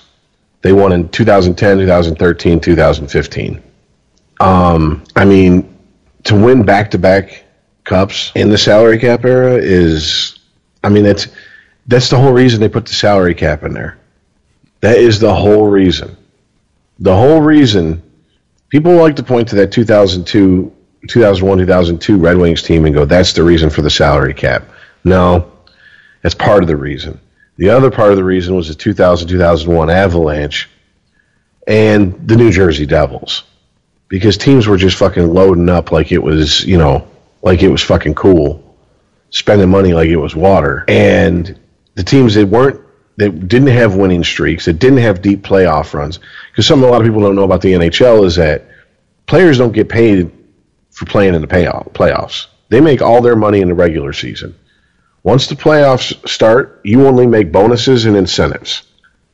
They 0.62 0.72
won 0.72 0.92
in 0.92 1.08
2010, 1.08 1.78
2013, 1.78 2.60
2015. 2.60 3.62
Um, 4.38 5.02
I 5.16 5.24
mean, 5.24 5.76
to 6.24 6.36
win 6.36 6.62
back 6.62 6.92
to 6.92 6.98
back 6.98 7.42
cups 7.82 8.30
in 8.36 8.48
the 8.48 8.56
salary 8.56 8.96
cap 8.96 9.24
era 9.24 9.56
is, 9.56 10.38
I 10.84 10.88
mean, 10.88 11.02
that's, 11.02 11.26
that's 11.88 12.08
the 12.08 12.16
whole 12.16 12.32
reason 12.32 12.60
they 12.60 12.68
put 12.68 12.86
the 12.86 12.94
salary 12.94 13.34
cap 13.34 13.64
in 13.64 13.74
there. 13.74 13.98
That 14.82 14.98
is 14.98 15.18
the 15.18 15.34
whole 15.34 15.66
reason. 15.66 16.16
The 17.00 17.16
whole 17.16 17.40
reason 17.40 18.00
people 18.68 18.94
like 18.94 19.16
to 19.16 19.24
point 19.24 19.48
to 19.48 19.56
that 19.56 19.72
2002, 19.72 20.72
2001, 21.08 21.58
2002 21.58 22.18
Red 22.18 22.36
Wings 22.36 22.62
team 22.62 22.84
and 22.84 22.94
go, 22.94 23.04
that's 23.04 23.32
the 23.32 23.42
reason 23.42 23.68
for 23.68 23.82
the 23.82 23.90
salary 23.90 24.32
cap. 24.32 24.62
No, 25.02 25.50
that's 26.22 26.34
part 26.34 26.62
of 26.62 26.68
the 26.68 26.76
reason. 26.76 27.20
The 27.56 27.70
other 27.70 27.90
part 27.90 28.10
of 28.10 28.16
the 28.16 28.24
reason 28.24 28.54
was 28.54 28.68
the 28.68 28.74
2000, 28.74 29.28
2001 29.28 29.90
Avalanche 29.90 30.68
and 31.66 32.26
the 32.26 32.36
New 32.36 32.50
Jersey 32.50 32.86
Devils. 32.86 33.44
because 34.10 34.36
teams 34.36 34.66
were 34.66 34.76
just 34.76 34.98
fucking 34.98 35.32
loading 35.32 35.70
up 35.70 35.92
like 35.92 36.12
it 36.12 36.22
was, 36.22 36.64
you 36.64 36.76
know, 36.76 37.08
like 37.42 37.62
it 37.62 37.68
was 37.68 37.82
fucking 37.82 38.14
cool, 38.14 38.76
spending 39.30 39.70
money 39.70 39.94
like 39.94 40.10
it 40.10 40.16
was 40.16 40.36
water. 40.36 40.84
And 40.88 41.58
the 41.94 42.02
teams 42.02 42.34
that 42.34 42.46
weren't, 42.46 42.80
that 43.16 43.48
didn't 43.48 43.68
have 43.68 43.94
winning 43.94 44.24
streaks, 44.24 44.64
that 44.64 44.74
didn't 44.74 44.98
have 44.98 45.22
deep 45.22 45.42
playoff 45.42 45.94
runs, 45.94 46.18
because 46.50 46.66
something 46.66 46.88
a 46.88 46.90
lot 46.90 47.00
of 47.00 47.06
people 47.06 47.20
don't 47.20 47.36
know 47.36 47.44
about 47.44 47.62
the 47.62 47.72
NHL 47.72 48.26
is 48.26 48.36
that 48.36 48.66
players 49.26 49.58
don't 49.58 49.72
get 49.72 49.88
paid 49.88 50.30
for 50.90 51.06
playing 51.06 51.34
in 51.34 51.40
the 51.40 51.46
payoff, 51.46 51.86
playoffs. 51.92 52.46
They 52.68 52.80
make 52.80 53.00
all 53.00 53.22
their 53.22 53.36
money 53.36 53.60
in 53.60 53.68
the 53.68 53.74
regular 53.74 54.12
season. 54.12 54.56
Once 55.22 55.46
the 55.46 55.54
playoffs 55.54 56.26
start, 56.28 56.80
you 56.82 57.06
only 57.06 57.26
make 57.26 57.52
bonuses 57.52 58.06
and 58.06 58.16
incentives. 58.16 58.82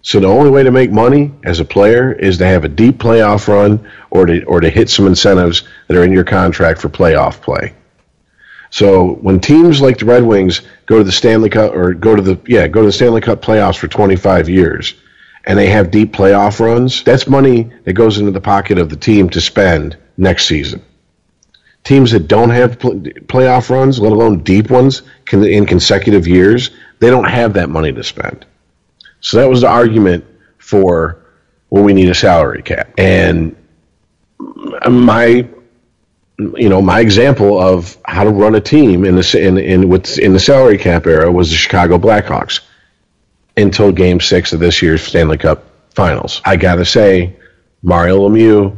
So 0.03 0.21
the 0.21 0.27
only 0.27 0.51
way 0.51 0.63
to 0.63 0.71
make 0.71 0.91
money 0.91 1.33
as 1.45 1.61
a 1.61 1.65
player 1.65 2.13
is 2.13 2.39
to 2.39 2.47
have 2.47 2.65
a 2.65 2.69
deep 2.69 2.99
playoff 2.99 3.49
run 3.49 3.89
or 4.11 4.27
to 4.27 4.45
or 4.45 4.61
to 4.61 4.71
hit 4.71 4.89
some 4.89 5.07
incentives 5.07 5.63
that 5.89 5.97
are 5.97 6.05
in 6.05 6.13
your 6.13 6.25
contract 6.25 6.81
for 6.81 6.89
playoff 6.89 7.41
play. 7.41 7.75
So 8.71 9.15
when 9.15 9.41
teams 9.41 9.81
like 9.81 9.99
the 9.99 10.05
Red 10.05 10.23
Wings 10.23 10.63
go 10.87 10.99
to 10.99 11.05
the 11.05 11.13
Stanley 11.13 11.51
Cup 11.51 11.73
or 11.73 11.95
go 11.95 12.15
to 12.15 12.23
the 12.23 12.41
yeah, 12.47 12.67
go 12.69 12.81
to 12.81 12.87
the 12.87 12.93
Stanley 12.93 13.21
Cup 13.21 13.43
playoffs 13.43 13.79
for 13.79 13.89
25 13.89 14.49
years 14.49 14.95
and 15.45 15.59
they 15.59 15.69
have 15.69 15.91
deep 15.91 16.13
playoff 16.13 16.59
runs, 16.59 17.05
that's 17.05 17.29
money 17.29 17.71
that 17.85 17.93
goes 17.93 18.19
into 18.19 18.33
the 18.33 18.41
pocket 18.41 18.79
of 18.79 18.91
the 18.91 18.97
team 18.97 19.31
to 19.31 19.41
spend 19.41 19.97
next 20.17 20.47
season. 20.47 20.85
Teams 21.87 22.11
that 22.11 22.27
don't 22.27 22.51
have 22.51 22.81
pl- 22.81 23.01
playoff 23.01 23.71
runs, 23.71 24.01
let 24.01 24.11
alone 24.11 24.41
deep 24.41 24.71
ones 24.71 25.03
in 25.33 25.67
consecutive 25.67 26.27
years, 26.27 26.71
they 26.99 27.11
don't 27.11 27.29
have 27.29 27.53
that 27.53 27.71
money 27.71 27.93
to 27.93 28.03
spend. 28.03 28.45
So 29.21 29.37
that 29.37 29.49
was 29.49 29.61
the 29.61 29.69
argument 29.69 30.25
for 30.59 31.25
well, 31.71 31.85
we 31.85 31.93
need 31.93 32.09
a 32.09 32.15
salary 32.15 32.63
cap. 32.63 32.91
And 32.99 33.55
my 34.91 35.47
you 36.39 36.69
know 36.69 36.83
my 36.83 36.99
example 36.99 37.61
of 37.61 37.97
how 38.05 38.25
to 38.25 38.31
run 38.31 38.57
a 38.57 38.61
team 38.61 39.05
in 39.05 39.15
the 39.15 39.41
in 39.41 39.57
in 39.57 39.89
with 39.89 40.19
in 40.19 40.33
the 40.33 40.41
salary 40.41 40.79
cap 40.79 41.07
era 41.07 41.31
was 41.31 41.51
the 41.51 41.57
Chicago 41.57 41.99
Blackhawks 41.99 42.63
until 43.57 43.93
Game 43.93 44.21
Six 44.21 44.53
of 44.53 44.59
this 44.59 44.83
year's 44.83 45.03
Stanley 45.03 45.39
Cup 45.39 45.65
Finals. 45.95 46.43
I 46.45 46.57
gotta 46.57 46.85
say, 46.85 47.37
Mario 47.81 48.29
Lemieux 48.29 48.77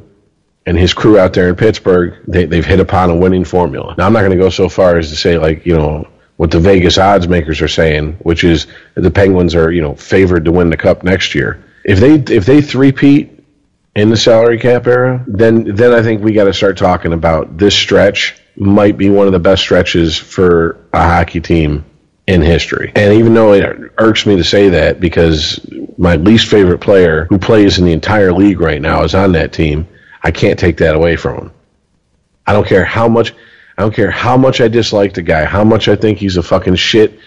and 0.69 0.79
his 0.79 0.93
crew 0.93 1.19
out 1.19 1.33
there 1.33 1.49
in 1.49 1.57
Pittsburgh, 1.57 2.15
they, 2.29 2.45
they've 2.45 2.65
hit 2.65 2.79
upon 2.79 3.09
a 3.09 3.17
winning 3.17 3.45
formula. 3.45 3.95
Now 3.97 4.07
I'm 4.07 4.13
not 4.13 4.21
going 4.21 4.33
to 4.33 4.37
go 4.37 4.51
so 4.51 4.69
far 4.69 4.99
as 4.99 5.09
to 5.09 5.17
say 5.17 5.39
like 5.39 5.65
you 5.65 5.75
know 5.75 6.07
what 6.37 6.51
the 6.51 6.61
Vegas 6.61 6.99
odds 6.99 7.27
makers 7.27 7.63
are 7.63 7.69
saying, 7.69 8.13
which 8.21 8.45
is 8.45 8.67
the 8.95 9.11
Penguins 9.11 9.55
are 9.55 9.73
you 9.73 9.81
know 9.81 9.95
favored 9.95 10.45
to 10.45 10.53
win 10.53 10.69
the 10.69 10.77
cup 10.77 11.03
next 11.03 11.35
year. 11.35 11.65
If 11.85 12.01
they 12.01 12.17
if 12.35 12.45
they 12.45 12.61
three-peat 12.61 13.43
in 13.97 14.11
the 14.11 14.17
salary 14.17 14.59
cap 14.59 14.87
era, 14.87 15.25
then 15.27 15.75
then 15.75 15.95
I 15.95 16.03
think 16.03 16.23
we 16.23 16.35
got 16.35 16.45
to 16.45 16.53
start 16.53 16.77
talking 16.77 17.15
about 17.15 17.57
this 17.57 17.75
stretch 17.75 18.39
might 18.57 18.99
be 18.99 19.09
one 19.09 19.27
of 19.27 19.33
the 19.33 19.39
best 19.39 19.63
stretches 19.63 20.19
for 20.19 20.85
a 20.93 21.01
hockey 21.01 21.41
team 21.41 21.87
in 22.27 22.43
history. 22.43 22.93
And 22.95 23.15
even 23.15 23.33
though 23.33 23.55
it 23.55 23.93
irks 23.97 24.27
me 24.27 24.37
to 24.37 24.45
say 24.45 24.69
that 24.69 25.01
because 25.01 25.67
my 25.97 26.17
least 26.17 26.49
favorite 26.49 26.81
player 26.81 27.25
who 27.31 27.39
plays 27.39 27.79
in 27.79 27.87
the 27.87 27.93
entire 27.93 28.33
league 28.33 28.61
right 28.61 28.83
now 28.83 29.03
is 29.03 29.15
on 29.15 29.33
that 29.33 29.55
team, 29.55 29.89
I 30.23 30.31
can't 30.31 30.59
take 30.59 30.79
that 30.79 30.95
away 30.95 31.17
from 31.17 31.37
him. 31.37 31.53
I 32.47 32.53
don't 32.53 32.67
care 32.67 32.85
how 32.85 33.09
much 33.09 33.35
I 33.77 33.83
don't 33.83 33.95
care 33.95 34.11
how 34.11 34.37
much 34.37 34.61
I 34.61 34.67
dislike 34.67 35.15
the 35.15 35.23
guy, 35.23 35.45
how 35.45 35.63
much 35.63 35.87
I 35.87 35.95
think 35.95 36.19
he's 36.19 36.37
a 36.37 36.43
fucking 36.43 36.75
shit, 36.75 37.21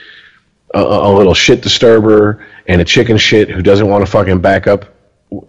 a, 0.73 0.81
a 0.81 1.13
little 1.13 1.33
shit 1.33 1.61
disturber, 1.61 2.45
and 2.67 2.81
a 2.81 2.85
chicken 2.85 3.17
shit 3.17 3.49
who 3.49 3.61
doesn't 3.61 3.87
want 3.87 4.05
to 4.05 4.11
fucking 4.11 4.41
back 4.41 4.67
up. 4.67 4.93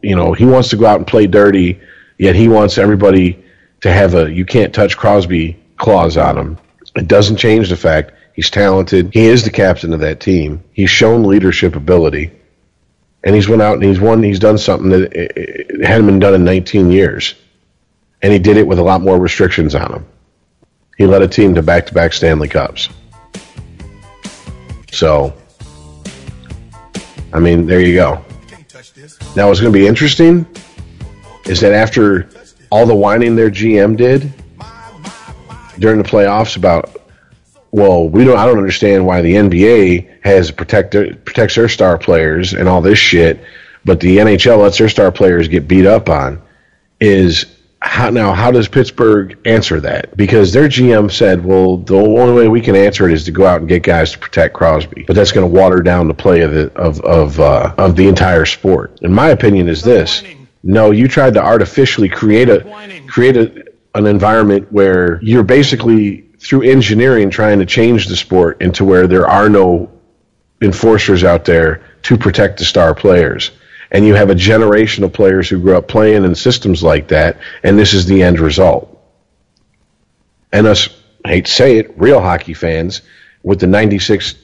You 0.01 0.15
know, 0.15 0.33
he 0.33 0.45
wants 0.45 0.69
to 0.69 0.77
go 0.77 0.87
out 0.87 0.99
and 0.99 1.07
play 1.07 1.27
dirty, 1.27 1.81
yet 2.19 2.37
he 2.37 2.47
wants 2.47 2.79
everybody 2.79 3.45
to 3.81 3.93
have 3.93 4.15
a 4.15 4.33
you 4.33 4.45
can't 4.45 4.73
touch 4.73 4.97
Crosby 4.97 5.59
clause 5.77 6.17
on 6.17 6.39
him. 6.39 6.59
It 6.95 7.09
doesn't 7.09 7.37
change 7.37 7.69
the 7.69 7.77
fact 7.77 8.13
he's 8.35 8.51
talented. 8.51 9.11
He 9.13 9.27
is 9.27 9.43
the 9.43 9.51
captain 9.51 9.93
of 9.93 10.01
that 10.01 10.21
team. 10.21 10.63
He's 10.73 10.91
shown 10.91 11.25
leadership 11.25 11.75
ability, 11.75 12.31
and 13.25 13.35
he's 13.35 13.49
went 13.49 13.63
out 13.63 13.75
and 13.75 13.85
he's 13.85 14.01
won. 14.01 14.23
He's 14.23 14.39
done 14.39 14.59
something 14.59 14.91
that 14.91 15.81
hadn't 15.85 16.07
been 16.07 16.19
done 16.19 16.35
in 16.35 16.45
19 16.45 16.91
years, 16.91 17.35
and 18.23 18.33
he 18.33 18.39
did 18.39 18.57
it 18.57 18.67
with 18.67 18.79
a 18.79 18.83
lot 18.83 19.01
more 19.01 19.19
restrictions 19.19 19.75
on 19.75 19.93
him. 19.93 20.07
He 20.99 21.07
led 21.07 21.23
a 21.23 21.29
team 21.29 21.55
to 21.55 21.63
back 21.63 21.87
to 21.87 21.95
back 21.95 22.13
Stanley 22.13 22.49
Cups. 22.49 22.89
So, 24.93 25.33
I 27.33 27.41
mean, 27.41 27.67
there 27.67 27.81
you 27.81 27.95
go. 27.95 28.25
Now, 29.35 29.49
what's 29.49 29.61
going 29.61 29.73
to 29.73 29.79
be 29.79 29.87
interesting 29.87 30.47
is 31.47 31.61
that 31.61 31.73
after 31.73 32.29
all 32.71 32.87
the 32.87 32.95
whining 32.95 33.35
their 33.37 33.51
GM 33.51 33.97
did 33.97 34.33
during 35.79 35.99
the 35.99 36.09
playoffs 36.09 36.57
about, 36.57 37.02
well, 37.73 38.07
we 38.07 38.25
don't, 38.25 38.39
I 38.39 38.45
don't 38.45 38.59
understand 38.59 39.07
why 39.07 39.23
the 39.23 39.35
NBA 39.35 40.23
has 40.23 40.51
protect 40.51 40.93
protects 40.93 41.55
their 41.55 41.71
star 41.71 41.99
players 41.99 42.53
and 42.53 42.69
all 42.69 42.83
this 42.83 42.99
shit, 42.99 43.43
but 43.85 43.99
the 43.99 44.19
NHL 44.19 44.59
lets 44.59 44.79
their 44.79 44.91
star 44.91 45.11
players 45.11 45.49
get 45.49 45.67
beat 45.67 45.87
up 45.87 46.09
on. 46.11 46.43
Is 47.01 47.47
how, 47.81 48.11
now, 48.11 48.33
how 48.33 48.53
does 48.53 48.69
Pittsburgh 48.69 49.37
answer 49.45 49.81
that? 49.81 50.17
Because 50.17 50.53
their 50.53 50.69
GM 50.69 51.11
said, 51.11 51.45
well, 51.45 51.79
the 51.79 51.97
only 51.97 52.33
way 52.33 52.47
we 52.47 52.61
can 52.61 52.77
answer 52.77 53.09
it 53.09 53.13
is 53.13 53.25
to 53.25 53.33
go 53.33 53.45
out 53.45 53.59
and 53.59 53.69
get 53.69 53.83
guys 53.83 54.13
to 54.13 54.19
protect 54.19 54.55
Crosby, 54.55 55.05
but 55.05 55.17
that's 55.17 55.33
going 55.33 55.51
to 55.51 55.61
water 55.61 55.81
down 55.81 56.07
the 56.07 56.15
play 56.15 56.43
of 56.43 56.53
the 56.53 56.73
of 56.75 57.01
of 57.01 57.41
uh, 57.41 57.75
of 57.79 57.97
the 57.97 58.07
entire 58.07 58.45
sport. 58.45 58.99
And 59.03 59.15
my 59.15 59.31
opinion, 59.31 59.69
is 59.69 59.83
this: 59.83 60.23
no, 60.63 60.91
you 60.91 61.09
tried 61.09 61.35
to 61.35 61.43
artificially 61.43 62.11
create 62.11 62.51
a 62.51 62.61
create 63.09 63.37
a, 63.39 63.65
an 63.95 64.07
environment 64.07 64.71
where 64.71 65.19
you're 65.23 65.43
basically 65.43 66.29
through 66.43 66.63
engineering 66.63 67.31
trying 67.31 67.59
to 67.59 67.67
change 67.67 68.07
the 68.07 68.17
sport 68.17 68.61
into 68.61 68.85
where 68.85 69.07
there 69.07 69.27
are 69.27 69.49
no 69.49 69.91
enforcers 70.61 71.25
out 71.25 71.45
there 71.45 71.83
to 72.03 72.17
protect 72.17 72.59
the 72.59 72.65
star 72.65 72.95
players 72.95 73.53
and 73.93 74.07
you 74.07 74.15
have 74.15 74.31
a 74.31 74.35
generation 74.35 75.05
of 75.05 75.13
players 75.13 75.49
who 75.49 75.61
grew 75.61 75.77
up 75.77 75.87
playing 75.87 76.25
in 76.25 76.35
systems 76.35 76.83
like 76.83 77.09
that, 77.09 77.39
and 77.63 77.79
this 77.79 77.93
is 77.93 78.07
the 78.07 78.23
end 78.23 78.41
result. 78.41 78.89
And 80.51 80.67
us, 80.67 80.89
I 81.25 81.29
hate 81.29 81.45
to 81.45 81.53
say 81.53 81.77
it, 81.77 81.93
real 81.99 82.21
hockey 82.21 82.55
fans, 82.55 83.03
with 83.43 83.61
the 83.61 83.67
96 83.67 84.35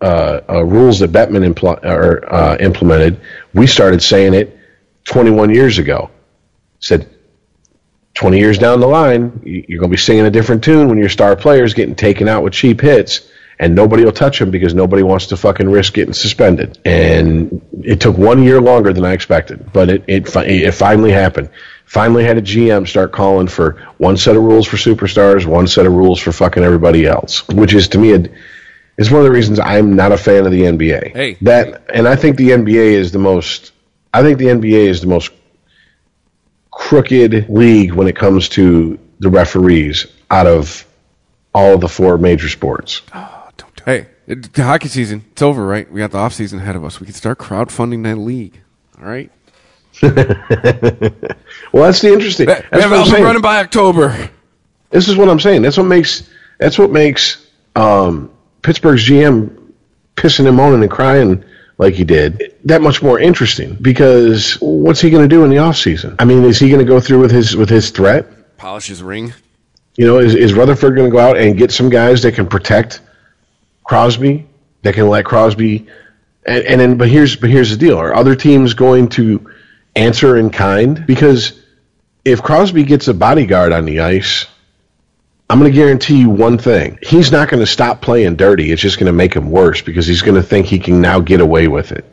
uh, 0.00 0.40
uh, 0.48 0.64
rules 0.64 0.98
that 0.98 1.12
Bettman 1.12 1.54
impl- 1.54 1.82
or, 1.84 2.32
uh, 2.32 2.56
implemented, 2.58 3.20
we 3.54 3.68
started 3.68 4.02
saying 4.02 4.34
it 4.34 4.58
21 5.04 5.54
years 5.54 5.78
ago. 5.78 6.10
Said 6.80 7.08
20 8.16 8.38
years 8.38 8.58
down 8.58 8.80
the 8.80 8.86
line, 8.86 9.40
you're 9.44 9.78
going 9.78 9.90
to 9.90 9.94
be 9.94 10.00
singing 10.00 10.24
a 10.26 10.30
different 10.30 10.64
tune 10.64 10.88
when 10.88 10.98
your 10.98 11.08
star 11.08 11.36
players 11.36 11.74
getting 11.74 11.94
taken 11.94 12.28
out 12.28 12.42
with 12.42 12.54
cheap 12.54 12.80
hits 12.80 13.30
and 13.58 13.74
nobody 13.74 14.04
will 14.04 14.12
touch 14.12 14.40
him 14.40 14.50
because 14.50 14.74
nobody 14.74 15.02
wants 15.02 15.26
to 15.26 15.36
fucking 15.36 15.68
risk 15.68 15.94
getting 15.94 16.14
suspended. 16.14 16.78
And 16.84 17.62
it 17.82 18.00
took 18.00 18.16
one 18.16 18.42
year 18.42 18.60
longer 18.60 18.92
than 18.92 19.04
I 19.04 19.12
expected, 19.12 19.72
but 19.72 19.88
it 19.88 20.04
it, 20.06 20.36
it 20.36 20.72
finally 20.72 21.12
happened. 21.12 21.50
Finally 21.84 22.24
had 22.24 22.36
a 22.36 22.42
GM 22.42 22.88
start 22.88 23.12
calling 23.12 23.46
for 23.46 23.82
one 23.98 24.16
set 24.16 24.36
of 24.36 24.42
rules 24.42 24.66
for 24.66 24.76
superstars, 24.76 25.46
one 25.46 25.66
set 25.68 25.86
of 25.86 25.92
rules 25.92 26.18
for 26.18 26.32
fucking 26.32 26.64
everybody 26.64 27.06
else, 27.06 27.46
which 27.48 27.74
is 27.74 27.88
to 27.88 27.98
me 27.98 28.12
a, 28.12 28.28
is 28.98 29.10
one 29.10 29.20
of 29.20 29.24
the 29.24 29.30
reasons 29.30 29.60
I'm 29.60 29.94
not 29.94 30.12
a 30.12 30.18
fan 30.18 30.46
of 30.46 30.52
the 30.52 30.62
NBA. 30.62 31.12
Hey, 31.12 31.36
that 31.42 31.84
and 31.92 32.08
I 32.08 32.16
think 32.16 32.36
the 32.36 32.50
NBA 32.50 32.92
is 32.92 33.12
the 33.12 33.18
most. 33.18 33.72
I 34.12 34.22
think 34.22 34.38
the 34.38 34.46
NBA 34.46 34.86
is 34.86 35.00
the 35.00 35.06
most 35.06 35.32
crooked 36.76 37.48
league 37.48 37.92
when 37.92 38.06
it 38.06 38.14
comes 38.16 38.48
to 38.50 38.98
the 39.18 39.30
referees 39.30 40.06
out 40.30 40.46
of 40.46 40.86
all 41.54 41.74
of 41.74 41.80
the 41.80 41.88
four 41.88 42.18
major 42.18 42.48
sports. 42.48 43.02
Oh. 43.14 43.32
Hey, 43.86 44.08
it, 44.26 44.52
the 44.52 44.64
hockey 44.64 44.88
season, 44.88 45.24
it's 45.30 45.42
over, 45.42 45.64
right? 45.64 45.90
We 45.90 46.00
got 46.00 46.10
the 46.10 46.18
off 46.18 46.32
season 46.32 46.58
ahead 46.58 46.74
of 46.74 46.84
us. 46.84 46.98
We 46.98 47.06
can 47.06 47.14
start 47.14 47.38
crowdfunding 47.38 48.02
that 48.02 48.16
league. 48.16 48.60
All 48.98 49.06
right. 49.06 49.30
well, 50.02 50.12
that's 51.84 52.00
the 52.00 52.12
interesting. 52.12 52.46
That's 52.46 52.68
we 52.72 52.80
have 52.80 53.12
running 53.12 53.40
by 53.40 53.60
October. 53.60 54.28
This 54.90 55.06
is 55.08 55.16
what 55.16 55.28
I'm 55.28 55.38
saying. 55.38 55.62
That's 55.62 55.76
what 55.76 55.86
makes 55.86 56.28
that's 56.58 56.78
what 56.78 56.90
makes 56.90 57.46
um, 57.76 58.32
Pittsburgh's 58.62 59.08
GM 59.08 59.72
pissing 60.16 60.48
and 60.48 60.56
moaning 60.56 60.82
and 60.82 60.90
crying 60.90 61.44
like 61.78 61.94
he 61.94 62.04
did 62.04 62.54
that 62.64 62.80
much 62.80 63.02
more 63.02 63.18
interesting 63.18 63.74
because 63.74 64.54
what's 64.60 65.00
he 65.00 65.10
going 65.10 65.22
to 65.22 65.28
do 65.28 65.44
in 65.44 65.50
the 65.50 65.58
off 65.58 65.76
season? 65.76 66.16
I 66.18 66.24
mean, 66.24 66.44
is 66.44 66.58
he 66.58 66.68
going 66.68 66.84
to 66.84 66.90
go 66.90 67.00
through 67.00 67.20
with 67.20 67.30
his 67.30 67.56
with 67.56 67.68
his 67.68 67.90
threat? 67.90 68.56
Polish 68.56 68.86
his 68.86 69.02
ring. 69.02 69.34
You 69.96 70.06
know, 70.06 70.18
is, 70.18 70.34
is 70.34 70.52
Rutherford 70.52 70.94
going 70.94 71.10
to 71.10 71.14
go 71.14 71.20
out 71.20 71.38
and 71.38 71.56
get 71.56 71.70
some 71.70 71.88
guys 71.88 72.22
that 72.22 72.34
can 72.34 72.46
protect 72.46 73.00
Crosby 73.84 74.46
that 74.82 74.94
can 74.94 75.08
let 75.08 75.24
Crosby 75.24 75.86
and, 76.46 76.64
and 76.64 76.80
then 76.80 76.96
but 76.96 77.08
here's 77.08 77.36
but 77.36 77.50
here's 77.50 77.70
the 77.70 77.76
deal. 77.76 77.98
Are 77.98 78.14
other 78.14 78.34
teams 78.34 78.74
going 78.74 79.08
to 79.10 79.50
answer 79.94 80.36
in 80.36 80.50
kind? 80.50 81.06
Because 81.06 81.60
if 82.24 82.42
Crosby 82.42 82.84
gets 82.84 83.08
a 83.08 83.14
bodyguard 83.14 83.72
on 83.72 83.84
the 83.84 84.00
ice, 84.00 84.46
I'm 85.48 85.60
going 85.60 85.70
to 85.70 85.76
guarantee 85.76 86.18
you 86.18 86.30
one 86.30 86.58
thing. 86.58 86.98
He's 87.02 87.30
not 87.30 87.48
going 87.48 87.60
to 87.60 87.66
stop 87.66 88.02
playing 88.02 88.36
dirty. 88.36 88.72
It's 88.72 88.82
just 88.82 88.98
going 88.98 89.06
to 89.06 89.12
make 89.12 89.34
him 89.34 89.50
worse 89.50 89.80
because 89.80 90.06
he's 90.06 90.22
going 90.22 90.34
to 90.34 90.42
think 90.42 90.66
he 90.66 90.78
can 90.78 91.00
now 91.00 91.20
get 91.20 91.40
away 91.40 91.68
with 91.68 91.92
it 91.92 92.04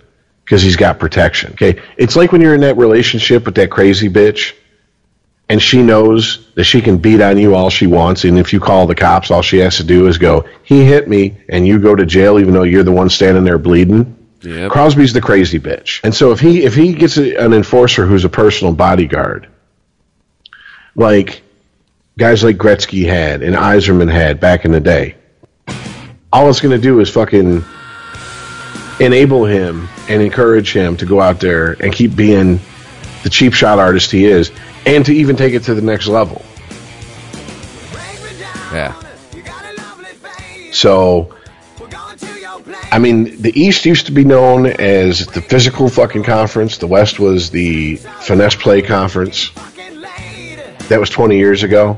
because 0.46 0.62
he's 0.62 0.76
got 0.76 1.00
protection. 1.00 1.54
Okay. 1.54 1.82
It's 1.98 2.16
like 2.16 2.32
when 2.32 2.42
you're 2.42 2.54
in 2.54 2.62
that 2.62 2.78
relationship 2.78 3.46
with 3.46 3.56
that 3.56 3.72
crazy 3.72 4.10
bitch 4.10 4.54
and 5.50 5.62
she 5.62 5.82
knows 5.82 6.48
that 6.56 6.64
she 6.64 6.82
can 6.82 6.98
beat 6.98 7.22
on 7.22 7.38
you 7.38 7.54
all 7.56 7.70
she 7.70 7.88
wants, 7.88 8.24
and 8.24 8.38
if 8.38 8.54
you 8.54 8.60
call 8.60 8.88
the 8.88 8.96
cops, 8.96 9.30
all 9.30 9.42
she 9.42 9.58
has 9.58 9.78
to 9.78 9.84
do 9.84 10.08
is 10.08 10.18
go, 10.18 10.46
"He 10.64 10.86
hit 10.86 11.08
me," 11.08 11.38
and 11.50 11.68
you 11.68 11.80
go 11.80 11.96
to 11.96 12.06
jail, 12.06 12.40
even 12.40 12.54
though 12.54 12.64
you're 12.64 12.84
the 12.84 12.92
one 12.92 13.10
standing 13.10 13.44
there 13.44 13.58
bleeding. 13.58 14.18
Yep. 14.42 14.72
Crosby's 14.72 15.14
the 15.14 15.22
crazy 15.22 15.60
bitch, 15.60 16.02
and 16.04 16.14
so 16.14 16.32
if 16.32 16.40
he 16.40 16.64
if 16.64 16.76
he 16.76 16.94
gets 16.94 17.18
a, 17.18 17.36
an 17.36 17.54
enforcer 17.54 18.06
who's 18.06 18.26
a 18.26 18.30
personal 18.30 18.74
bodyguard, 18.74 19.48
like 20.96 21.44
guys 22.18 22.44
like 22.44 22.58
Gretzky 22.58 23.06
had 23.06 23.42
and 23.42 23.56
Yzerman 23.56 24.12
had 24.12 24.40
back 24.40 24.66
in 24.66 24.72
the 24.72 24.80
day, 24.80 25.16
all 26.32 26.50
it's 26.50 26.62
going 26.62 26.76
to 26.76 26.82
do 26.82 27.00
is 27.00 27.10
fucking 27.10 27.64
enable 29.00 29.46
him 29.46 29.88
and 30.10 30.22
encourage 30.22 30.74
him 30.74 30.98
to 30.98 31.06
go 31.06 31.20
out 31.20 31.40
there 31.40 31.72
and 31.84 31.94
keep 31.94 32.16
being 32.16 32.60
the 33.24 33.30
cheap 33.30 33.54
shot 33.54 33.80
artist 33.80 34.12
he 34.12 34.26
is, 34.26 34.52
and 34.86 35.06
to 35.06 35.14
even 35.14 35.36
take 35.36 35.54
it 35.54 35.64
to 35.64 35.74
the 35.74 35.82
next 35.82 36.08
level. 36.08 36.44
Yeah. 38.72 39.00
So, 40.72 41.36
I 42.92 43.00
mean, 43.00 43.42
the 43.42 43.52
East 43.56 43.86
used 43.86 44.08
to 44.08 44.12
be 44.12 44.26
known 44.26 44.66
as 44.66 45.26
the 45.28 45.42
physical 45.42 45.88
fucking 45.88 46.24
conference. 46.24 46.78
The 46.78 46.88
West 46.88 47.20
was 47.20 47.50
the 47.50 47.96
finesse 47.96 48.56
play 48.56 48.82
conference. 48.82 49.52
That 50.94 51.00
was 51.00 51.10
20 51.10 51.40
years 51.40 51.64
ago. 51.64 51.98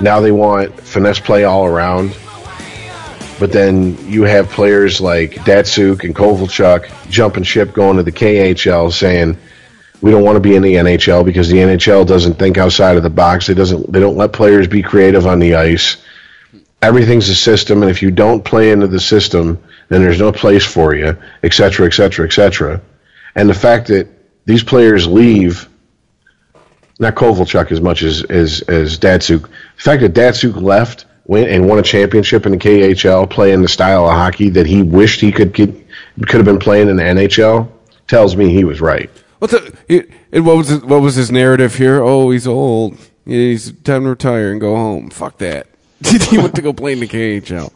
Now 0.00 0.18
they 0.20 0.32
want 0.32 0.80
finesse 0.80 1.20
play 1.20 1.44
all 1.44 1.66
around. 1.66 2.16
But 3.38 3.52
then 3.52 3.98
you 4.10 4.22
have 4.22 4.48
players 4.48 5.02
like 5.02 5.32
Datsyuk 5.32 6.02
and 6.02 6.16
Kovalchuk 6.16 7.10
jumping 7.10 7.42
ship 7.42 7.74
going 7.74 7.98
to 7.98 8.02
the 8.02 8.10
KHL 8.10 8.90
saying, 8.90 9.36
we 10.00 10.10
don't 10.10 10.24
want 10.24 10.36
to 10.36 10.40
be 10.40 10.56
in 10.56 10.62
the 10.62 10.76
NHL 10.76 11.26
because 11.26 11.50
the 11.50 11.58
NHL 11.58 12.06
doesn't 12.06 12.38
think 12.38 12.56
outside 12.56 12.96
of 12.96 13.02
the 13.02 13.10
box. 13.10 13.50
It 13.50 13.56
doesn't. 13.56 13.92
They 13.92 14.00
don't 14.00 14.16
let 14.16 14.32
players 14.32 14.66
be 14.66 14.80
creative 14.80 15.26
on 15.26 15.38
the 15.38 15.54
ice. 15.54 15.98
Everything's 16.80 17.28
a 17.28 17.34
system, 17.34 17.82
and 17.82 17.90
if 17.90 18.00
you 18.00 18.10
don't 18.10 18.42
play 18.42 18.70
into 18.70 18.86
the 18.86 18.98
system, 18.98 19.62
then 19.90 20.00
there's 20.00 20.20
no 20.20 20.32
place 20.32 20.64
for 20.64 20.94
you, 20.94 21.18
et 21.42 21.52
cetera, 21.52 21.86
et 21.86 21.92
cetera, 21.92 22.26
et 22.26 22.32
cetera. 22.32 22.80
And 23.34 23.46
the 23.46 23.52
fact 23.52 23.88
that 23.88 24.08
these 24.46 24.64
players 24.64 25.06
leave, 25.06 25.68
not 26.98 27.14
Kovalchuk 27.14 27.72
as 27.72 27.80
much 27.80 28.02
as 28.02 28.22
as 28.24 28.62
as 28.62 28.98
Datsyuk. 28.98 29.42
The 29.42 29.82
fact 29.82 30.02
that 30.02 30.14
Datsyuk 30.14 30.60
left 30.60 31.06
went 31.26 31.48
and 31.48 31.68
won 31.68 31.78
a 31.78 31.82
championship 31.82 32.46
in 32.46 32.52
the 32.52 32.58
KHL, 32.58 33.28
playing 33.28 33.62
the 33.62 33.68
style 33.68 34.06
of 34.06 34.12
hockey 34.12 34.50
that 34.50 34.66
he 34.66 34.82
wished 34.82 35.20
he 35.20 35.32
could 35.32 35.52
get, 35.52 35.70
could 36.20 36.36
have 36.36 36.44
been 36.44 36.58
playing 36.58 36.88
in 36.88 36.96
the 36.96 37.02
NHL, 37.02 37.68
tells 38.06 38.36
me 38.36 38.50
he 38.50 38.64
was 38.64 38.80
right. 38.80 39.10
What's 39.38 39.52
the, 39.52 39.76
it, 39.88 40.10
and 40.32 40.46
what 40.46 40.56
was 40.56 40.68
his, 40.68 40.82
what 40.82 41.00
was 41.00 41.14
his 41.14 41.30
narrative 41.30 41.76
here? 41.76 42.02
Oh, 42.02 42.30
he's 42.30 42.46
old. 42.46 42.96
He's 43.24 43.72
time 43.72 44.02
to 44.04 44.10
retire 44.10 44.52
and 44.52 44.60
go 44.60 44.76
home. 44.76 45.10
Fuck 45.10 45.38
that. 45.38 45.66
he 46.04 46.38
went 46.38 46.54
to 46.56 46.62
go 46.62 46.72
play 46.72 46.92
in 46.92 47.00
the 47.00 47.08
KHL. 47.08 47.72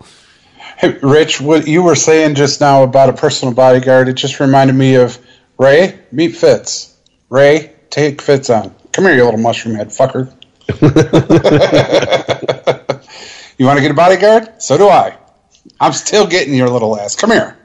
Hey, 0.77 0.99
Rich, 1.03 1.41
what 1.41 1.67
you 1.67 1.83
were 1.83 1.95
saying 1.95 2.35
just 2.35 2.61
now 2.61 2.83
about 2.83 3.09
a 3.09 3.13
personal 3.13 3.55
bodyguard, 3.55 4.09
it 4.09 4.13
just 4.15 4.39
reminded 4.39 4.77
me 4.77 4.97
of 4.97 5.19
Ray, 5.59 5.99
meet 6.13 6.37
Fitz. 6.37 6.97
Ray, 7.31 7.73
take 7.91 8.23
Fitz 8.23 8.51
on. 8.51 8.75
Come 8.93 9.05
here, 9.05 9.15
you 9.15 9.25
little 9.25 9.41
mushroom 9.41 9.77
head 9.77 9.89
fucker. 9.89 10.33
you 13.59 13.67
want 13.67 13.79
to 13.79 13.83
get 13.83 13.91
a 13.91 13.95
bodyguard? 13.95 14.63
So 14.63 14.77
do 14.77 14.89
I. 14.89 15.17
I'm 15.81 15.93
still 15.93 16.27
getting 16.27 16.55
your 16.55 16.69
little 16.69 16.99
ass. 16.99 17.15
Come 17.15 17.31
here. 17.31 17.57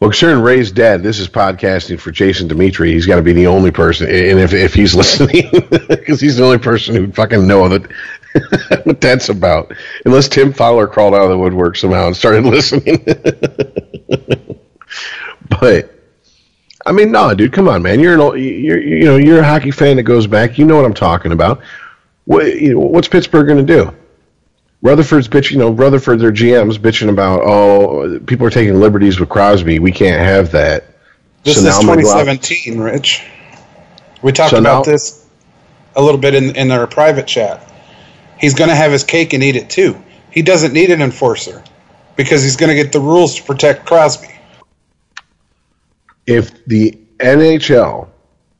Well, 0.00 0.08
considering 0.08 0.42
Ray's 0.42 0.72
dead, 0.72 1.02
this 1.02 1.18
is 1.18 1.28
podcasting 1.28 2.00
for 2.00 2.10
Jason 2.10 2.48
Dimitri. 2.48 2.92
He's 2.92 3.04
got 3.04 3.16
to 3.16 3.22
be 3.22 3.34
the 3.34 3.46
only 3.46 3.70
person, 3.70 4.06
and 4.06 4.40
if 4.40 4.54
if 4.54 4.72
he's 4.72 4.94
listening, 4.94 5.50
because 5.88 6.20
he's 6.20 6.36
the 6.36 6.44
only 6.44 6.58
person 6.58 6.94
who 6.94 7.12
fucking 7.12 7.46
know 7.46 7.68
that 7.68 7.90
what 8.84 9.00
that's 9.00 9.28
about. 9.28 9.72
Unless 10.06 10.28
Tim 10.28 10.54
Fowler 10.54 10.86
crawled 10.86 11.14
out 11.14 11.24
of 11.24 11.28
the 11.28 11.36
woodwork 11.36 11.76
somehow 11.76 12.06
and 12.06 12.16
started 12.16 12.44
listening. 12.44 13.04
but 15.60 15.99
I 16.86 16.92
mean, 16.92 17.12
no, 17.12 17.34
dude, 17.34 17.52
come 17.52 17.68
on, 17.68 17.82
man. 17.82 18.00
You're 18.00 18.14
an 18.14 18.20
old, 18.20 18.38
you're 18.38 18.80
you 18.80 19.04
know 19.04 19.16
you're 19.16 19.40
a 19.40 19.44
hockey 19.44 19.70
fan 19.70 19.96
that 19.96 20.04
goes 20.04 20.26
back. 20.26 20.58
You 20.58 20.64
know 20.64 20.76
what 20.76 20.84
I'm 20.84 20.94
talking 20.94 21.32
about. 21.32 21.60
What 22.24 22.46
you 22.60 22.74
know, 22.74 22.80
what's 22.80 23.08
Pittsburgh 23.08 23.46
going 23.46 23.64
to 23.66 23.72
do? 23.74 23.94
Rutherford's 24.82 25.28
bitching, 25.28 25.52
you 25.52 25.58
know, 25.58 25.70
Rutherford, 25.70 26.20
their 26.20 26.32
GM's 26.32 26.78
bitching 26.78 27.10
about, 27.10 27.42
oh, 27.42 28.18
people 28.20 28.46
are 28.46 28.50
taking 28.50 28.80
liberties 28.80 29.20
with 29.20 29.28
Crosby. 29.28 29.78
We 29.78 29.92
can't 29.92 30.20
have 30.22 30.52
that. 30.52 30.84
This 31.44 31.56
So 31.56 31.60
is 31.60 31.64
now 31.66 31.80
I'm 31.80 31.86
gonna 31.86 32.02
go 32.02 32.08
2017, 32.18 32.78
Rich. 32.80 33.22
We 34.22 34.32
talked 34.32 34.50
So 34.52 34.58
about 34.58 34.86
now- 34.86 34.92
this 34.92 35.26
a 35.96 36.02
little 36.02 36.20
bit 36.20 36.34
in, 36.34 36.56
in 36.56 36.70
our 36.70 36.86
private 36.86 37.26
chat. 37.26 37.70
He's 38.38 38.54
going 38.54 38.70
to 38.70 38.76
have 38.76 38.90
his 38.92 39.04
cake 39.04 39.32
and 39.34 39.42
eat 39.42 39.56
it 39.56 39.68
too. 39.68 40.02
He 40.30 40.40
doesn't 40.40 40.72
need 40.72 40.90
an 40.90 41.02
enforcer 41.02 41.62
because 42.16 42.42
he's 42.42 42.56
going 42.56 42.68
to 42.74 42.74
get 42.80 42.92
the 42.92 43.00
rules 43.00 43.34
to 43.34 43.42
protect 43.42 43.84
Crosby. 43.84 44.28
If 46.26 46.64
the 46.66 46.98
NHL 47.18 48.08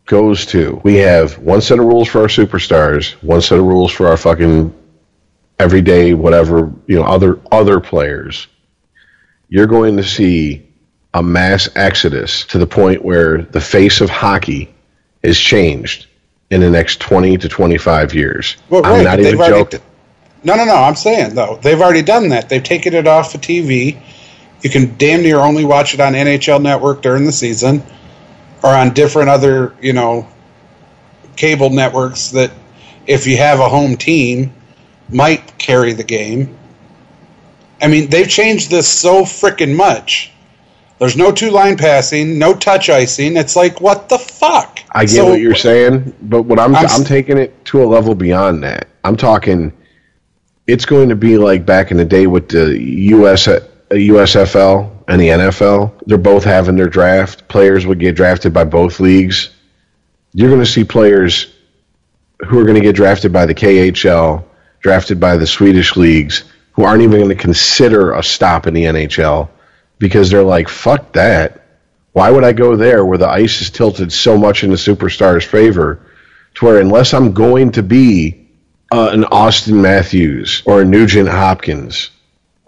goes 0.06 0.46
to, 0.46 0.80
we 0.82 0.96
have 0.96 1.38
one 1.38 1.60
set 1.60 1.78
of 1.78 1.84
rules 1.84 2.08
for 2.08 2.22
our 2.22 2.28
superstars, 2.28 3.12
one 3.22 3.40
set 3.40 3.58
of 3.58 3.64
rules 3.64 3.92
for 3.92 4.08
our 4.08 4.16
fucking 4.16 4.74
everyday 5.60 6.14
whatever 6.14 6.72
you 6.86 6.96
know 6.96 7.04
other 7.04 7.40
other 7.52 7.80
players. 7.80 8.48
You're 9.48 9.66
going 9.66 9.96
to 9.96 10.02
see 10.02 10.66
a 11.12 11.22
mass 11.22 11.68
exodus 11.74 12.44
to 12.46 12.58
the 12.58 12.66
point 12.66 13.04
where 13.04 13.42
the 13.42 13.60
face 13.60 14.00
of 14.00 14.10
hockey 14.10 14.72
is 15.22 15.38
changed 15.38 16.06
in 16.50 16.60
the 16.60 16.70
next 16.70 17.00
20 17.00 17.36
to 17.38 17.48
25 17.48 18.14
years. 18.14 18.56
Well, 18.68 18.84
I'm 18.84 18.92
right, 18.92 19.04
not 19.04 19.18
even 19.18 19.32
they've 19.32 19.40
already 19.40 19.58
joking. 19.58 19.80
No, 20.42 20.56
no, 20.56 20.64
no. 20.64 20.74
I'm 20.74 20.96
saying 20.96 21.34
though 21.34 21.58
they've 21.62 21.80
already 21.80 22.02
done 22.02 22.30
that. 22.30 22.48
They've 22.48 22.62
taken 22.62 22.94
it 22.94 23.06
off 23.06 23.32
the 23.32 23.38
TV. 23.38 24.00
You 24.62 24.70
can 24.70 24.96
damn 24.98 25.22
near 25.22 25.38
only 25.38 25.64
watch 25.64 25.94
it 25.94 26.00
on 26.00 26.12
NHL 26.12 26.60
Network 26.62 27.02
during 27.02 27.24
the 27.24 27.32
season, 27.32 27.82
or 28.62 28.70
on 28.70 28.92
different 28.92 29.28
other 29.30 29.74
you 29.80 29.92
know 29.92 30.28
cable 31.36 31.70
networks 31.70 32.30
that, 32.30 32.50
if 33.06 33.26
you 33.26 33.36
have 33.38 33.60
a 33.60 33.68
home 33.68 33.96
team, 33.96 34.52
might 35.08 35.56
carry 35.58 35.92
the 35.94 36.04
game. 36.04 36.56
I 37.80 37.88
mean, 37.88 38.10
they've 38.10 38.28
changed 38.28 38.70
this 38.70 38.86
so 38.86 39.22
freaking 39.22 39.74
much. 39.74 40.32
There's 40.98 41.16
no 41.16 41.32
two 41.32 41.50
line 41.50 41.78
passing, 41.78 42.38
no 42.38 42.54
touch 42.54 42.90
icing. 42.90 43.38
It's 43.38 43.56
like 43.56 43.80
what 43.80 44.10
the 44.10 44.18
fuck? 44.18 44.80
I 44.92 45.04
get 45.06 45.10
So- 45.14 45.30
what 45.30 45.40
you're 45.40 45.54
saying, 45.54 46.12
but 46.22 46.42
what 46.42 46.60
I'm 46.60 46.76
I'm 46.76 46.86
I'm, 46.86 47.04
taking 47.04 47.38
it 47.38 47.64
to 47.66 47.82
a 47.82 47.86
level 47.86 48.14
beyond 48.14 48.62
that. 48.64 48.88
I'm 49.04 49.16
talking. 49.16 49.72
It's 50.66 50.84
going 50.84 51.08
to 51.08 51.16
be 51.16 51.38
like 51.38 51.64
back 51.64 51.90
in 51.90 51.96
the 51.96 52.04
day 52.04 52.26
with 52.26 52.50
the 52.50 52.78
US 52.78 53.48
USFL 53.90 54.90
and 55.08 55.20
the 55.20 55.28
NFL. 55.28 55.92
They're 56.06 56.18
both 56.18 56.44
having 56.44 56.76
their 56.76 56.88
draft. 56.88 57.48
Players 57.48 57.86
would 57.86 57.98
get 57.98 58.14
drafted 58.14 58.52
by 58.52 58.64
both 58.64 59.00
leagues. 59.00 59.50
You're 60.32 60.48
going 60.48 60.60
to 60.60 60.66
see 60.66 60.84
players 60.84 61.52
who 62.46 62.58
are 62.58 62.64
going 62.64 62.76
to 62.76 62.80
get 62.80 62.94
drafted 62.94 63.32
by 63.32 63.46
the 63.46 63.54
KHL, 63.54 64.44
drafted 64.80 65.18
by 65.18 65.36
the 65.36 65.46
Swedish 65.46 65.96
leagues, 65.96 66.44
who 66.72 66.84
aren't 66.84 67.02
even 67.02 67.18
going 67.18 67.28
to 67.28 67.34
consider 67.34 68.12
a 68.12 68.22
stop 68.22 68.66
in 68.66 68.74
the 68.74 68.84
NHL 68.84 69.48
because 69.98 70.30
they're 70.30 70.42
like, 70.42 70.68
"Fuck 70.68 71.12
that." 71.12 71.56
Why 72.12 72.30
would 72.30 72.44
I 72.44 72.52
go 72.52 72.76
there 72.76 73.04
where 73.04 73.18
the 73.18 73.28
ice 73.28 73.60
is 73.60 73.70
tilted 73.70 74.12
so 74.12 74.36
much 74.36 74.64
in 74.64 74.70
the 74.70 74.76
superstar's 74.76 75.44
favor 75.44 76.00
to 76.54 76.64
where 76.64 76.80
unless 76.80 77.14
I'm 77.14 77.32
going 77.32 77.72
to 77.72 77.82
be 77.82 78.48
uh, 78.92 79.10
an 79.12 79.22
Auston 79.22 79.80
Matthews 79.80 80.62
or 80.64 80.82
a 80.82 80.84
Nugent 80.84 81.28
Hopkins 81.28 82.10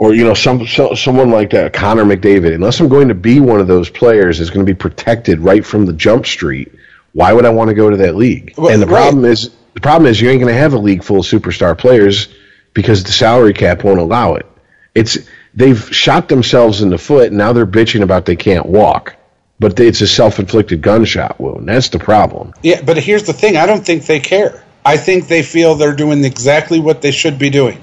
or 0.02 0.12
you 0.14 0.24
know 0.24 0.34
some 0.34 0.66
so, 0.66 0.94
someone 0.94 1.30
like 1.30 1.50
that, 1.50 1.72
Connor 1.72 2.04
McDavid, 2.04 2.52
unless 2.52 2.80
I'm 2.80 2.88
going 2.88 3.06
to 3.06 3.14
be 3.14 3.38
one 3.38 3.60
of 3.60 3.68
those 3.68 3.88
players 3.88 4.38
that's 4.38 4.50
going 4.50 4.66
to 4.66 4.70
be 4.70 4.76
protected 4.76 5.38
right 5.38 5.64
from 5.64 5.86
the 5.86 5.92
jump 5.92 6.26
street, 6.26 6.72
why 7.12 7.32
would 7.32 7.44
I 7.44 7.50
want 7.50 7.68
to 7.68 7.74
go 7.74 7.88
to 7.88 7.96
that 7.98 8.16
league? 8.16 8.52
Well, 8.58 8.72
and 8.72 8.82
the 8.82 8.86
right. 8.86 9.02
problem 9.02 9.24
is 9.24 9.50
the 9.74 9.80
problem 9.80 10.10
is 10.10 10.20
you 10.20 10.28
ain't 10.28 10.40
going 10.40 10.52
to 10.52 10.58
have 10.58 10.74
a 10.74 10.78
league 10.78 11.04
full 11.04 11.20
of 11.20 11.24
superstar 11.24 11.78
players 11.78 12.34
because 12.74 13.04
the 13.04 13.12
salary 13.12 13.52
cap 13.52 13.84
won't 13.84 14.00
allow 14.00 14.34
it. 14.34 14.46
It's 14.92 15.18
they've 15.54 15.80
shot 15.94 16.28
themselves 16.28 16.82
in 16.82 16.90
the 16.90 16.98
foot 16.98 17.28
and 17.28 17.38
now 17.38 17.52
they're 17.52 17.64
bitching 17.64 18.02
about 18.02 18.26
they 18.26 18.34
can't 18.34 18.66
walk. 18.66 19.14
But 19.60 19.78
it's 19.78 20.00
a 20.00 20.08
self-inflicted 20.08 20.82
gunshot 20.82 21.38
wound. 21.38 21.68
That's 21.68 21.90
the 21.90 22.00
problem. 22.00 22.54
Yeah, 22.64 22.82
but 22.82 22.96
here's 22.98 23.22
the 23.22 23.32
thing. 23.32 23.56
I 23.56 23.66
don't 23.66 23.86
think 23.86 24.06
they 24.06 24.18
care. 24.18 24.64
I 24.84 24.96
think 24.96 25.28
they 25.28 25.44
feel 25.44 25.76
they're 25.76 25.94
doing 25.94 26.24
exactly 26.24 26.80
what 26.80 27.02
they 27.02 27.12
should 27.12 27.38
be 27.38 27.50
doing. 27.50 27.80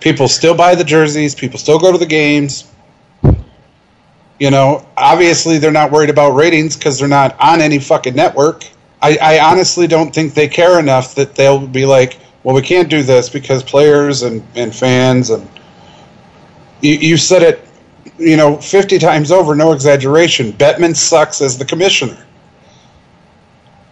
People 0.00 0.28
still 0.28 0.54
buy 0.54 0.74
the 0.74 0.84
jerseys. 0.84 1.34
People 1.34 1.58
still 1.58 1.78
go 1.78 1.92
to 1.92 1.98
the 1.98 2.06
games. 2.06 2.70
You 4.38 4.50
know, 4.50 4.86
obviously 4.96 5.58
they're 5.58 5.70
not 5.70 5.90
worried 5.90 6.08
about 6.08 6.30
ratings 6.30 6.76
because 6.76 6.98
they're 6.98 7.08
not 7.08 7.38
on 7.38 7.60
any 7.60 7.78
fucking 7.78 8.14
network. 8.14 8.66
I, 9.02 9.18
I 9.20 9.50
honestly 9.50 9.86
don't 9.86 10.14
think 10.14 10.32
they 10.34 10.48
care 10.48 10.78
enough 10.78 11.14
that 11.16 11.34
they'll 11.34 11.66
be 11.66 11.84
like, 11.84 12.18
well, 12.42 12.54
we 12.54 12.62
can't 12.62 12.88
do 12.88 13.02
this 13.02 13.28
because 13.28 13.62
players 13.62 14.22
and, 14.22 14.42
and 14.54 14.74
fans 14.74 15.28
and 15.28 15.46
you, 16.80 16.94
you 16.94 17.16
said 17.18 17.42
it, 17.42 17.68
you 18.18 18.36
know, 18.38 18.56
50 18.56 18.98
times 18.98 19.30
over, 19.30 19.54
no 19.54 19.72
exaggeration. 19.72 20.52
Bettman 20.54 20.96
sucks 20.96 21.42
as 21.42 21.58
the 21.58 21.64
commissioner 21.66 22.16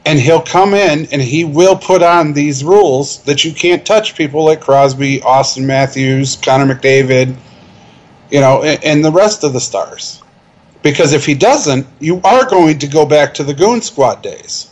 and 0.09 0.19
he'll 0.19 0.41
come 0.41 0.73
in 0.73 1.07
and 1.13 1.21
he 1.21 1.45
will 1.45 1.77
put 1.77 2.03
on 2.03 2.33
these 2.33 2.65
rules 2.65 3.23
that 3.25 3.45
you 3.45 3.53
can't 3.53 3.85
touch 3.85 4.17
people 4.17 4.43
like 4.43 4.59
Crosby, 4.59 5.21
Auston 5.21 5.67
Matthews, 5.67 6.37
Connor 6.37 6.75
McDavid, 6.75 7.37
you 8.31 8.41
know, 8.41 8.63
and, 8.63 8.83
and 8.83 9.05
the 9.05 9.13
rest 9.13 9.45
of 9.45 9.53
the 9.53 9.61
stars. 9.61 10.23
Because 10.83 11.13
if 11.13 11.27
he 11.27 11.35
doesn't, 11.35 11.87
you 12.01 12.23
are 12.25 12.49
going 12.49 12.79
to 12.79 12.87
go 12.87 13.05
back 13.05 13.35
to 13.35 13.45
the 13.45 13.53
Goon 13.53 13.83
Squad 13.83 14.23
days 14.23 14.71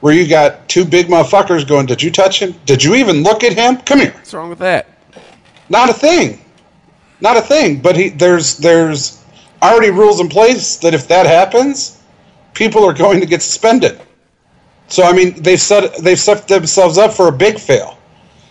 where 0.00 0.12
you 0.12 0.26
got 0.26 0.68
two 0.68 0.84
big 0.84 1.06
motherfuckers 1.06 1.66
going, 1.66 1.86
Did 1.86 2.02
you 2.02 2.10
touch 2.10 2.42
him? 2.42 2.56
Did 2.66 2.82
you 2.82 2.96
even 2.96 3.22
look 3.22 3.44
at 3.44 3.52
him? 3.52 3.76
Come 3.82 4.00
here. 4.00 4.10
What's 4.10 4.34
wrong 4.34 4.48
with 4.48 4.58
that? 4.58 4.88
Not 5.68 5.88
a 5.88 5.94
thing. 5.94 6.44
Not 7.20 7.36
a 7.36 7.42
thing. 7.42 7.80
But 7.80 7.94
he 7.94 8.08
there's 8.08 8.56
there's 8.56 9.24
already 9.62 9.90
rules 9.90 10.18
in 10.18 10.28
place 10.28 10.78
that 10.78 10.94
if 10.94 11.06
that 11.06 11.26
happens, 11.26 12.02
people 12.54 12.84
are 12.84 12.92
going 12.92 13.20
to 13.20 13.26
get 13.26 13.40
suspended. 13.40 14.00
So 14.88 15.02
I 15.02 15.12
mean 15.12 15.34
they've 15.42 15.60
set 15.60 15.96
they've 15.98 16.18
set 16.18 16.48
themselves 16.48 16.98
up 16.98 17.12
for 17.12 17.28
a 17.28 17.32
big 17.32 17.58
fail. 17.58 17.98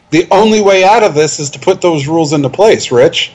The 0.09 0.27
only 0.31 0.61
way 0.61 0.83
out 0.83 1.03
of 1.03 1.13
this 1.13 1.39
is 1.39 1.49
to 1.51 1.59
put 1.59 1.81
those 1.81 2.07
rules 2.07 2.31
into 2.31 2.49
place, 2.49 2.91
Rich. 2.91 3.33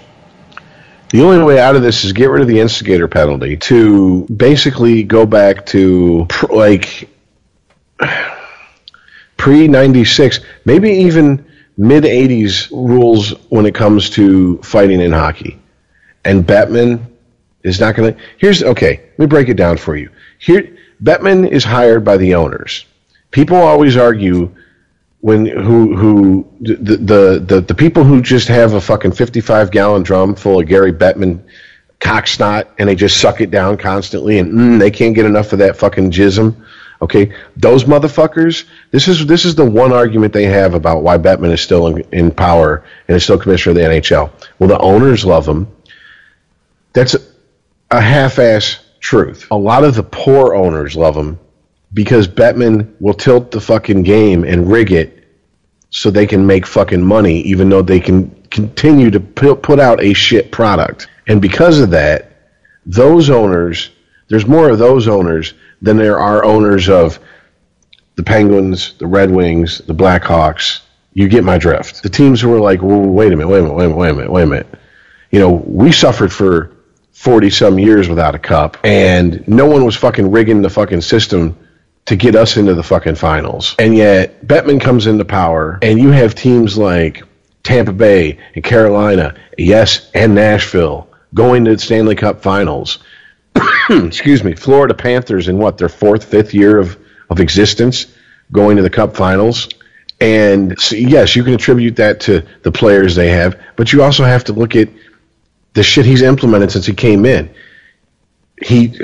The 1.10 1.20
only 1.22 1.44
way 1.44 1.60
out 1.60 1.76
of 1.76 1.82
this 1.82 2.04
is 2.04 2.12
get 2.12 2.30
rid 2.30 2.40
of 2.40 2.48
the 2.48 2.58
instigator 2.58 3.06
penalty 3.06 3.58
to 3.58 4.24
basically 4.34 5.02
go 5.02 5.26
back 5.26 5.66
to 5.66 6.26
like 6.48 7.10
pre 9.36 9.68
96, 9.68 10.40
maybe 10.64 10.90
even 10.90 11.44
mid 11.76 12.04
80s 12.04 12.70
rules 12.70 13.32
when 13.50 13.66
it 13.66 13.74
comes 13.74 14.08
to 14.10 14.56
fighting 14.58 15.02
in 15.02 15.12
hockey. 15.12 15.58
And 16.24 16.46
Bettman 16.46 17.04
is 17.62 17.78
not 17.78 17.94
going 17.94 18.14
to. 18.14 18.20
Here's 18.38 18.62
okay. 18.62 19.10
Let 19.10 19.18
me 19.18 19.26
break 19.26 19.48
it 19.48 19.56
down 19.58 19.76
for 19.76 19.96
you. 19.96 20.08
Here, 20.38 20.76
Bettman 21.02 21.46
is 21.46 21.64
hired 21.64 22.04
by 22.04 22.16
the 22.16 22.36
owners. 22.36 22.86
People 23.32 23.56
always 23.56 23.96
argue 23.96 24.54
when 25.22 25.46
who 25.46 25.96
who 25.96 26.52
the 26.60 26.74
the 26.76 27.44
the, 27.44 27.60
the 27.60 27.74
people 27.74 28.04
who 28.04 28.20
just 28.20 28.48
have 28.48 28.74
a 28.74 28.80
fucking 28.80 29.12
55 29.12 29.70
gallon 29.70 30.02
drum 30.02 30.34
full 30.34 30.60
of 30.60 30.66
Gary 30.66 30.92
Bettman 30.92 31.42
cocksnot 31.98 32.66
and 32.78 32.88
they 32.88 32.96
just 32.96 33.20
suck 33.20 33.40
it 33.40 33.50
down 33.50 33.78
constantly 33.78 34.38
and 34.38 34.52
mm, 34.52 34.78
they 34.78 34.90
can't 34.90 35.14
get 35.14 35.24
enough 35.24 35.52
of 35.52 35.60
that 35.60 35.76
fucking 35.76 36.10
jism. 36.10 36.66
Okay, 37.00 37.32
those 37.56 37.84
motherfuckers. 37.84 38.64
This 38.90 39.08
is 39.08 39.26
this 39.26 39.44
is 39.44 39.54
the 39.54 39.64
one 39.64 39.92
argument 39.92 40.32
they 40.32 40.44
have 40.44 40.74
about 40.74 41.02
why 41.02 41.18
Bettman 41.18 41.52
is 41.52 41.60
still 41.60 41.86
in, 41.86 42.00
in 42.12 42.30
power 42.30 42.84
and 43.08 43.16
is 43.16 43.24
still 43.24 43.38
commissioner 43.38 43.70
of 43.70 43.76
the 43.76 43.96
NHL. 43.96 44.30
Well, 44.58 44.68
the 44.68 44.78
owners 44.78 45.24
love 45.24 45.48
him. 45.48 45.68
That's 46.92 47.14
a, 47.14 47.20
a 47.90 48.00
half-ass 48.00 48.78
truth. 49.00 49.46
A 49.50 49.56
lot 49.56 49.84
of 49.84 49.94
the 49.94 50.02
poor 50.02 50.54
owners 50.54 50.94
love 50.94 51.16
him 51.16 51.38
because 51.94 52.26
Bettman 52.26 52.94
will 53.00 53.14
tilt 53.14 53.50
the 53.50 53.60
fucking 53.60 54.02
game 54.02 54.44
and 54.44 54.70
rig 54.70 54.92
it 54.92 55.28
so 55.90 56.10
they 56.10 56.26
can 56.26 56.46
make 56.46 56.66
fucking 56.66 57.02
money, 57.02 57.40
even 57.42 57.68
though 57.68 57.82
they 57.82 58.00
can 58.00 58.30
continue 58.50 59.10
to 59.10 59.20
put, 59.20 59.78
out 59.78 60.02
a 60.02 60.12
shit 60.14 60.50
product. 60.50 61.08
And 61.28 61.40
because 61.40 61.80
of 61.80 61.90
that, 61.90 62.32
those 62.86 63.30
owners, 63.30 63.90
there's 64.28 64.46
more 64.46 64.70
of 64.70 64.78
those 64.78 65.06
owners 65.06 65.54
than 65.82 65.96
there 65.96 66.18
are 66.18 66.44
owners 66.44 66.88
of 66.88 67.18
the 68.16 68.22
Penguins, 68.22 68.94
the 68.94 69.06
Red 69.06 69.30
Wings, 69.30 69.78
the 69.78 69.94
Blackhawks. 69.94 70.80
You 71.12 71.28
get 71.28 71.44
my 71.44 71.58
drift. 71.58 72.02
The 72.02 72.08
teams 72.08 72.40
who 72.40 72.48
were 72.48 72.60
like, 72.60 72.82
well, 72.82 73.00
wait 73.00 73.32
a 73.32 73.36
minute, 73.36 73.48
wait 73.48 73.58
a 73.58 73.62
minute, 73.62 73.74
wait 73.74 73.84
a 73.84 73.88
minute, 73.88 73.98
wait 73.98 74.10
a 74.10 74.14
minute, 74.14 74.32
wait 74.32 74.42
a 74.42 74.46
minute. 74.46 74.66
You 75.30 75.40
know, 75.40 75.52
we 75.52 75.92
suffered 75.92 76.32
for 76.32 76.74
40 77.12 77.50
some 77.50 77.78
years 77.78 78.08
without 78.08 78.34
a 78.34 78.38
cup, 78.38 78.78
and 78.82 79.46
no 79.46 79.66
one 79.66 79.84
was 79.84 79.96
fucking 79.96 80.30
rigging 80.30 80.62
the 80.62 80.70
fucking 80.70 81.02
system 81.02 81.56
to 82.06 82.16
get 82.16 82.34
us 82.34 82.56
into 82.56 82.74
the 82.74 82.82
fucking 82.82 83.14
finals. 83.14 83.74
And 83.78 83.96
yet, 83.96 84.44
Bettman 84.44 84.80
comes 84.80 85.06
into 85.06 85.24
power, 85.24 85.78
and 85.82 85.98
you 85.98 86.10
have 86.10 86.34
teams 86.34 86.76
like 86.76 87.22
Tampa 87.62 87.92
Bay 87.92 88.38
and 88.54 88.64
Carolina, 88.64 89.34
yes, 89.56 90.10
and 90.14 90.34
Nashville 90.34 91.08
going 91.34 91.64
to 91.64 91.72
the 91.72 91.78
Stanley 91.78 92.16
Cup 92.16 92.42
finals. 92.42 92.98
Excuse 93.90 94.42
me, 94.42 94.54
Florida 94.54 94.94
Panthers 94.94 95.48
in 95.48 95.58
what, 95.58 95.78
their 95.78 95.88
fourth, 95.88 96.24
fifth 96.24 96.54
year 96.54 96.78
of, 96.78 96.98
of 97.30 97.40
existence 97.40 98.14
going 98.50 98.76
to 98.76 98.82
the 98.82 98.90
Cup 98.90 99.16
finals. 99.16 99.68
And 100.20 100.78
so, 100.80 100.96
yes, 100.96 101.34
you 101.34 101.42
can 101.42 101.54
attribute 101.54 101.96
that 101.96 102.20
to 102.20 102.46
the 102.62 102.70
players 102.72 103.14
they 103.14 103.30
have, 103.30 103.60
but 103.76 103.92
you 103.92 104.02
also 104.02 104.24
have 104.24 104.44
to 104.44 104.52
look 104.52 104.76
at 104.76 104.88
the 105.74 105.82
shit 105.82 106.04
he's 106.04 106.22
implemented 106.22 106.70
since 106.70 106.86
he 106.86 106.94
came 106.94 107.24
in. 107.24 107.52
He 108.62 108.96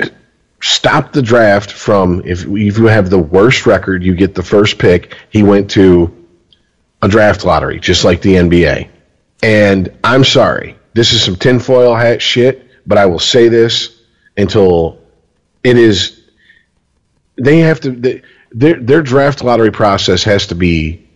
stopped 0.61 1.13
the 1.13 1.21
draft 1.21 1.71
from 1.71 2.21
if 2.25 2.45
if 2.45 2.77
you 2.77 2.85
have 2.85 3.09
the 3.09 3.19
worst 3.19 3.65
record, 3.65 4.03
you 4.03 4.15
get 4.15 4.35
the 4.35 4.43
first 4.43 4.77
pick. 4.77 5.15
He 5.29 5.43
went 5.43 5.71
to 5.71 6.15
a 7.01 7.07
draft 7.07 7.45
lottery, 7.45 7.79
just 7.79 8.03
like 8.03 8.21
the 8.21 8.35
NBA. 8.35 8.89
And 9.41 9.97
I'm 10.03 10.23
sorry, 10.23 10.77
this 10.93 11.13
is 11.13 11.23
some 11.23 11.35
tinfoil 11.35 11.95
hat 11.95 12.21
shit, 12.21 12.67
but 12.85 12.97
I 12.97 13.05
will 13.05 13.19
say 13.19 13.47
this 13.47 13.97
until 14.35 14.99
it 15.63 15.77
is. 15.77 16.19
They 17.37 17.59
have 17.59 17.79
to. 17.81 17.91
They, 17.91 18.21
their 18.51 18.79
their 18.79 19.01
draft 19.01 19.43
lottery 19.43 19.71
process 19.71 20.23
has 20.23 20.47
to 20.47 20.55
be 20.55 21.07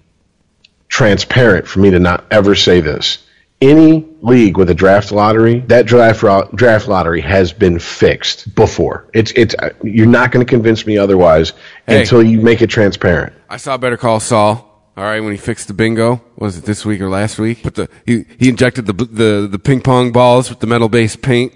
transparent 0.88 1.68
for 1.68 1.80
me 1.80 1.90
to 1.92 2.00
not 2.00 2.26
ever 2.32 2.56
say 2.56 2.80
this. 2.80 3.23
Any 3.64 4.06
league 4.22 4.58
with 4.58 4.70
a 4.70 4.74
draft 4.74 5.12
lottery, 5.14 5.60
that 5.68 5.86
draft 5.86 6.20
draft 6.56 6.88
lottery 6.90 7.22
has 7.22 7.54
been 7.54 7.80
fixed 7.80 8.54
before. 8.56 9.08
It's 9.14 9.32
it's 9.38 9.56
you're 9.84 10.06
not 10.06 10.32
going 10.32 10.46
to 10.46 10.50
convince 10.50 10.86
me 10.86 10.98
otherwise 10.98 11.54
Hey. 11.88 12.02
until 12.02 12.22
you 12.22 12.42
make 12.42 12.62
it 12.62 12.68
transparent. 12.68 13.32
I 13.50 13.56
saw 13.58 13.78
Better 13.78 13.96
Call 13.98 14.20
Saul. 14.20 14.70
All 14.98 15.04
right, 15.06 15.22
when 15.22 15.32
he 15.32 15.38
fixed 15.38 15.68
the 15.70 15.74
bingo, 15.74 16.22
was 16.36 16.58
it 16.58 16.66
this 16.66 16.86
week 16.86 17.00
or 17.02 17.10
last 17.10 17.40
week? 17.40 17.64
But 17.64 17.76
the 17.76 17.90
he 18.06 18.26
he 18.38 18.50
injected 18.50 18.86
the 18.86 18.94
the 18.94 19.48
the 19.50 19.60
ping 19.60 19.80
pong 19.82 20.12
balls 20.12 20.50
with 20.50 20.60
the 20.60 20.68
metal 20.68 20.90
based 20.90 21.22
paint, 21.22 21.54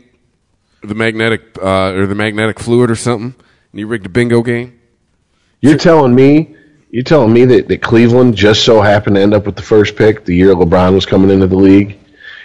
the 0.82 0.96
magnetic 0.96 1.42
uh, 1.62 1.92
or 1.92 2.08
the 2.08 2.16
magnetic 2.16 2.58
fluid 2.60 2.90
or 2.90 2.96
something, 2.96 3.36
and 3.72 3.80
he 3.80 3.84
rigged 3.84 4.06
a 4.06 4.10
bingo 4.10 4.42
game. 4.42 4.80
You're 5.60 5.78
telling 5.78 6.16
me 6.16 6.56
you're 6.90 7.04
telling 7.04 7.34
me 7.34 7.46
that, 7.46 7.68
that 7.68 7.82
Cleveland 7.82 8.36
just 8.36 8.64
so 8.64 8.82
happened 8.82 9.16
to 9.16 9.22
end 9.22 9.34
up 9.34 9.46
with 9.46 9.56
the 9.56 9.62
first 9.62 9.96
pick 9.96 10.26
the 10.26 10.36
year 10.36 10.54
LeBron 10.54 10.94
was 10.94 11.06
coming 11.06 11.30
into 11.30 11.48
the 11.48 11.56
league. 11.56 12.00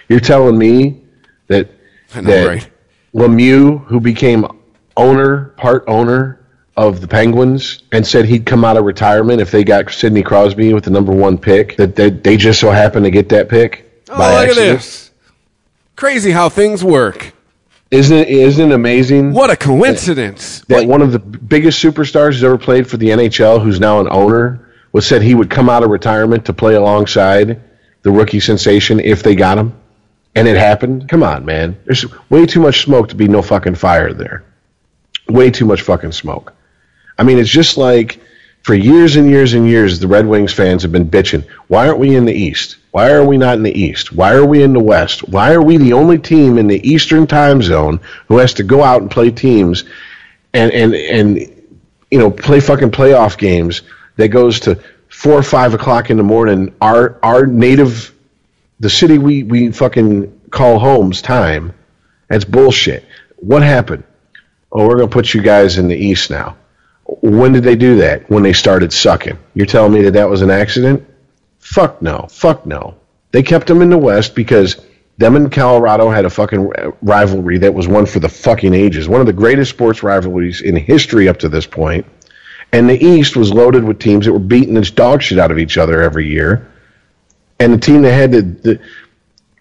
You're 0.08 0.20
telling 0.20 0.58
me 0.58 1.00
that 1.46 1.68
know, 2.14 2.22
that 2.22 2.46
right? 2.46 2.70
Lemieux, 3.14 3.84
who 3.86 4.00
became 4.00 4.46
owner, 4.96 5.46
part 5.56 5.84
owner 5.86 6.40
of 6.76 7.00
the 7.00 7.08
Penguins, 7.08 7.82
and 7.92 8.06
said 8.06 8.24
he'd 8.24 8.46
come 8.46 8.64
out 8.64 8.76
of 8.76 8.84
retirement 8.84 9.40
if 9.40 9.50
they 9.50 9.62
got 9.62 9.90
Sidney 9.90 10.22
Crosby 10.22 10.72
with 10.72 10.84
the 10.84 10.90
number 10.90 11.12
one 11.12 11.36
pick, 11.36 11.76
that 11.76 11.94
they, 11.94 12.10
they 12.10 12.36
just 12.36 12.58
so 12.60 12.70
happened 12.70 13.04
to 13.04 13.10
get 13.10 13.28
that 13.28 13.48
pick 13.48 13.92
Oh, 14.12 14.18
look 14.18 14.50
at 14.50 14.56
this! 14.56 15.10
Crazy 15.96 16.32
how 16.32 16.50
things 16.50 16.84
work. 16.84 17.32
Isn't 17.92 18.16
it, 18.16 18.28
isn't 18.28 18.70
it 18.70 18.74
amazing? 18.74 19.32
What 19.34 19.50
a 19.50 19.56
coincidence! 19.56 20.60
that 20.68 20.86
one 20.86 21.02
of 21.02 21.12
the 21.12 21.18
biggest 21.18 21.84
superstars 21.84 22.28
who's 22.28 22.42
ever 22.42 22.56
played 22.56 22.88
for 22.88 22.96
the 22.96 23.10
NHL, 23.10 23.62
who's 23.62 23.78
now 23.80 24.00
an 24.00 24.08
owner, 24.10 24.66
was 24.92 25.06
said 25.06 25.20
he 25.20 25.34
would 25.34 25.50
come 25.50 25.68
out 25.68 25.82
of 25.82 25.90
retirement 25.90 26.46
to 26.46 26.54
play 26.54 26.74
alongside 26.74 27.60
the 28.00 28.10
rookie 28.10 28.40
sensation 28.40 28.98
if 28.98 29.22
they 29.22 29.34
got 29.34 29.58
him, 29.58 29.78
and 30.34 30.48
it 30.48 30.56
happened. 30.56 31.06
Come 31.06 31.22
on, 31.22 31.44
man. 31.44 31.78
There's 31.84 32.06
way 32.30 32.46
too 32.46 32.60
much 32.60 32.82
smoke 32.82 33.10
to 33.10 33.14
be 33.14 33.28
no 33.28 33.42
fucking 33.42 33.74
fire 33.74 34.14
there. 34.14 34.42
Way 35.28 35.50
too 35.50 35.66
much 35.66 35.82
fucking 35.82 36.12
smoke. 36.12 36.54
I 37.18 37.24
mean, 37.24 37.38
it's 37.38 37.50
just 37.50 37.76
like 37.76 38.20
for 38.62 38.74
years 38.74 39.16
and 39.16 39.28
years 39.28 39.52
and 39.52 39.68
years, 39.68 39.98
the 39.98 40.08
Red 40.08 40.26
Wings 40.26 40.54
fans 40.54 40.82
have 40.82 40.92
been 40.92 41.10
bitching. 41.10 41.46
Why 41.68 41.88
aren't 41.88 41.98
we 41.98 42.16
in 42.16 42.24
the 42.24 42.32
East? 42.32 42.78
Why 42.92 43.10
are 43.12 43.24
we 43.24 43.38
not 43.38 43.56
in 43.56 43.62
the 43.62 43.72
East? 43.72 44.12
Why 44.12 44.34
are 44.34 44.44
we 44.44 44.62
in 44.62 44.74
the 44.74 44.82
West? 44.82 45.26
Why 45.26 45.54
are 45.54 45.62
we 45.62 45.78
the 45.78 45.94
only 45.94 46.18
team 46.18 46.58
in 46.58 46.66
the 46.66 46.86
Eastern 46.86 47.26
time 47.26 47.62
zone 47.62 48.00
who 48.28 48.36
has 48.36 48.52
to 48.54 48.62
go 48.62 48.82
out 48.82 49.00
and 49.00 49.10
play 49.10 49.30
teams 49.30 49.84
and 50.52 50.70
and 50.72 50.94
and 50.94 51.38
you 52.10 52.18
know 52.18 52.30
play 52.30 52.60
fucking 52.60 52.90
playoff 52.90 53.38
games 53.38 53.80
that 54.16 54.28
goes 54.28 54.60
to 54.60 54.78
four 55.08 55.32
or 55.32 55.42
five 55.42 55.72
o'clock 55.72 56.10
in 56.10 56.18
the 56.18 56.22
morning? 56.22 56.74
Our 56.82 57.18
our 57.22 57.46
native, 57.46 58.14
the 58.78 58.90
city 58.90 59.16
we 59.16 59.42
we 59.42 59.72
fucking 59.72 60.40
call 60.50 60.78
home's 60.78 61.22
time. 61.22 61.72
That's 62.28 62.44
bullshit. 62.44 63.06
What 63.36 63.62
happened? 63.62 64.04
Oh, 64.70 64.86
we're 64.86 64.96
gonna 64.96 65.08
put 65.08 65.32
you 65.32 65.40
guys 65.40 65.78
in 65.78 65.88
the 65.88 65.96
East 65.96 66.30
now. 66.30 66.58
When 67.06 67.52
did 67.52 67.64
they 67.64 67.76
do 67.76 67.96
that? 67.96 68.28
When 68.28 68.42
they 68.42 68.52
started 68.52 68.92
sucking. 68.92 69.38
You're 69.54 69.64
telling 69.64 69.94
me 69.94 70.02
that 70.02 70.12
that 70.12 70.28
was 70.28 70.42
an 70.42 70.50
accident? 70.50 71.08
Fuck 71.62 72.02
no. 72.02 72.26
Fuck 72.28 72.66
no. 72.66 72.96
They 73.30 73.42
kept 73.42 73.68
them 73.68 73.80
in 73.80 73.88
the 73.88 73.96
West 73.96 74.34
because 74.34 74.84
them 75.16 75.36
and 75.36 75.50
Colorado 75.50 76.10
had 76.10 76.24
a 76.24 76.30
fucking 76.30 76.70
rivalry 77.00 77.58
that 77.58 77.72
was 77.72 77.86
one 77.88 78.04
for 78.04 78.18
the 78.18 78.28
fucking 78.28 78.74
ages. 78.74 79.08
One 79.08 79.20
of 79.20 79.26
the 79.26 79.32
greatest 79.32 79.70
sports 79.70 80.02
rivalries 80.02 80.60
in 80.60 80.76
history 80.76 81.28
up 81.28 81.38
to 81.38 81.48
this 81.48 81.66
point. 81.66 82.04
And 82.72 82.90
the 82.90 83.02
East 83.02 83.36
was 83.36 83.52
loaded 83.52 83.84
with 83.84 84.00
teams 84.00 84.26
that 84.26 84.32
were 84.32 84.38
beating 84.38 84.76
its 84.76 84.90
dog 84.90 85.22
shit 85.22 85.38
out 85.38 85.50
of 85.50 85.58
each 85.58 85.78
other 85.78 86.02
every 86.02 86.26
year. 86.26 86.70
And 87.60 87.72
the 87.72 87.78
team 87.78 88.02
that 88.02 88.12
had 88.12 88.32
the, 88.32 88.42
the 88.42 88.80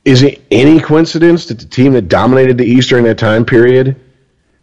is 0.03 0.23
it 0.23 0.41
any 0.49 0.79
coincidence 0.79 1.45
that 1.45 1.59
the 1.59 1.65
team 1.65 1.93
that 1.93 2.07
dominated 2.07 2.57
the 2.57 2.65
East 2.65 2.89
during 2.89 3.05
that 3.05 3.19
time 3.19 3.45
period 3.45 3.95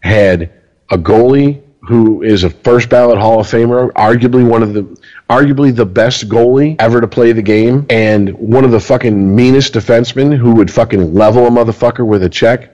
had 0.00 0.52
a 0.90 0.98
goalie 0.98 1.62
who 1.82 2.22
is 2.22 2.42
a 2.42 2.50
first 2.50 2.88
ballot 2.88 3.18
Hall 3.18 3.40
of 3.40 3.46
Famer, 3.46 3.92
arguably 3.92 4.46
one 4.46 4.62
of 4.62 4.74
the 4.74 4.98
arguably 5.28 5.74
the 5.74 5.86
best 5.86 6.28
goalie 6.28 6.76
ever 6.78 7.00
to 7.00 7.08
play 7.08 7.32
the 7.32 7.42
game, 7.42 7.86
and 7.90 8.30
one 8.38 8.64
of 8.64 8.70
the 8.70 8.80
fucking 8.80 9.34
meanest 9.36 9.74
defensemen 9.74 10.36
who 10.36 10.54
would 10.54 10.70
fucking 10.70 11.14
level 11.14 11.46
a 11.46 11.50
motherfucker 11.50 12.06
with 12.06 12.22
a 12.22 12.28
check. 12.28 12.70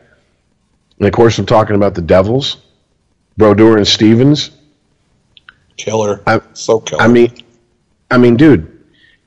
And 0.99 1.09
of 1.09 1.13
course, 1.13 1.39
I'm 1.39 1.47
talking 1.47 1.75
about 1.77 1.95
the 1.95 2.03
Devils, 2.03 2.59
Brodeur 3.37 3.77
and 3.77 3.87
Stevens. 3.87 4.51
Killer. 5.77 6.23
I- 6.27 6.41
so 6.53 6.81
killer. 6.81 7.03
I 7.03 7.09
mean, 7.09 7.33
I 8.11 8.19
mean, 8.19 8.37
dude. 8.37 8.71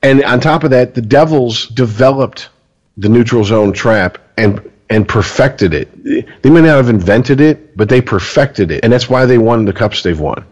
And 0.02 0.24
on 0.24 0.40
top 0.40 0.64
of 0.64 0.70
that, 0.70 0.94
the 0.94 1.02
Devils 1.02 1.66
developed 1.66 2.48
the 2.96 3.08
neutral 3.08 3.44
zone 3.44 3.72
trap 3.72 4.18
and 4.36 4.60
and 4.90 5.06
perfected 5.06 5.74
it. 5.74 6.42
They 6.42 6.48
may 6.50 6.62
not 6.62 6.76
have 6.76 6.88
invented 6.88 7.42
it, 7.42 7.76
but 7.76 7.90
they 7.90 8.00
perfected 8.00 8.70
it, 8.70 8.82
and 8.82 8.90
that's 8.90 9.10
why 9.10 9.26
they 9.26 9.36
won 9.36 9.66
the 9.66 9.72
cups 9.74 10.02
they've 10.02 10.18
won 10.18 10.46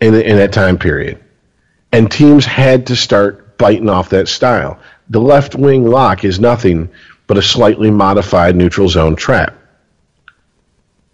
in 0.00 0.14
in 0.14 0.36
that 0.36 0.52
time 0.52 0.78
period. 0.78 1.18
And 1.92 2.10
teams 2.10 2.44
had 2.44 2.86
to 2.88 2.96
start 2.96 3.58
biting 3.58 3.88
off 3.88 4.10
that 4.10 4.28
style. 4.28 4.78
The 5.10 5.20
left 5.20 5.54
wing 5.54 5.86
lock 5.86 6.24
is 6.24 6.38
nothing 6.38 6.90
but 7.26 7.36
a 7.36 7.42
slightly 7.42 7.90
modified 7.90 8.56
neutral 8.56 8.88
zone 8.88 9.16
trap. 9.16 9.54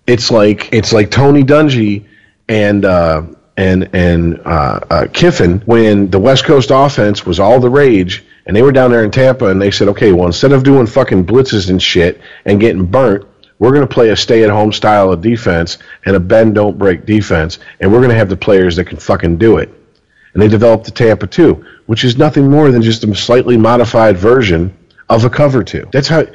It's 0.07 0.31
like 0.31 0.73
it's 0.73 0.93
like 0.93 1.11
Tony 1.11 1.43
Dungy 1.43 2.07
and 2.49 2.85
uh, 2.85 3.23
and 3.57 3.89
and 3.95 4.41
uh, 4.45 4.81
uh, 4.91 5.07
Kiffin 5.13 5.61
when 5.61 6.11
the 6.11 6.19
West 6.19 6.45
Coast 6.45 6.71
offense 6.73 7.25
was 7.25 7.41
all 7.41 7.61
the 7.61 7.71
rage, 7.71 8.25
and 8.47 8.55
they 8.55 8.63
were 8.63 8.73
down 8.73 8.91
there 8.91 9.05
in 9.05 9.11
Tampa, 9.11 9.47
and 9.47 9.61
they 9.61 9.71
said, 9.71 9.89
okay, 9.89 10.13
well 10.13 10.27
instead 10.27 10.53
of 10.53 10.63
doing 10.63 10.87
fucking 10.87 11.25
blitzes 11.25 11.71
and 11.71 11.83
shit 11.83 12.21
and 12.45 12.61
getting 12.61 12.85
burnt, 12.85 13.27
we're 13.59 13.73
going 13.73 13.87
to 13.87 13.93
play 13.93 14.11
a 14.11 14.17
stay-at-home 14.17 14.73
style 14.73 15.13
of 15.13 15.21
defense 15.21 15.79
and 16.05 16.17
a 16.17 16.21
bend 16.21 16.55
don't 16.55 16.79
break 16.79 17.07
defense, 17.07 17.59
and 17.81 17.91
we're 17.91 18.01
going 18.01 18.11
to 18.11 18.17
have 18.17 18.29
the 18.29 18.37
players 18.37 18.77
that 18.77 18.85
can 18.85 18.99
fucking 18.99 19.39
do 19.39 19.59
it. 19.59 19.73
And 20.35 20.43
they 20.43 20.49
developed 20.49 20.85
the 20.85 20.91
Tampa 20.91 21.27
two, 21.27 21.65
which 21.87 22.05
is 22.05 22.19
nothing 22.19 22.51
more 22.51 22.71
than 22.71 22.83
just 22.83 23.05
a 23.05 23.15
slightly 23.15 23.57
modified 23.57 24.17
version 24.17 24.77
of 25.09 25.25
a 25.25 25.31
cover 25.31 25.63
two. 25.63 25.89
That's 25.93 26.09
how. 26.09 26.27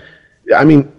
I 0.55 0.65
mean, 0.65 0.91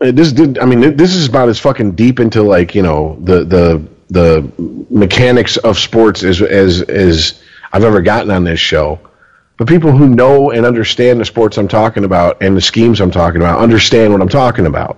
this 0.00 0.32
did. 0.32 0.58
I 0.58 0.66
mean, 0.66 0.96
this 0.96 1.14
is 1.14 1.28
about 1.28 1.48
as 1.48 1.58
fucking 1.58 1.92
deep 1.92 2.20
into 2.20 2.42
like 2.42 2.74
you 2.74 2.82
know 2.82 3.16
the 3.20 3.44
the 3.44 3.88
the 4.08 4.52
mechanics 4.90 5.56
of 5.58 5.78
sports 5.78 6.24
as 6.24 6.42
as 6.42 6.82
as 6.82 7.42
I've 7.72 7.84
ever 7.84 8.02
gotten 8.02 8.30
on 8.30 8.44
this 8.44 8.60
show. 8.60 8.98
But 9.56 9.68
people 9.68 9.92
who 9.92 10.08
know 10.08 10.50
and 10.50 10.64
understand 10.64 11.20
the 11.20 11.24
sports 11.24 11.58
I'm 11.58 11.68
talking 11.68 12.04
about 12.04 12.42
and 12.42 12.56
the 12.56 12.62
schemes 12.62 13.00
I'm 13.00 13.10
talking 13.10 13.42
about 13.42 13.58
understand 13.58 14.12
what 14.12 14.22
I'm 14.22 14.28
talking 14.28 14.66
about. 14.66 14.96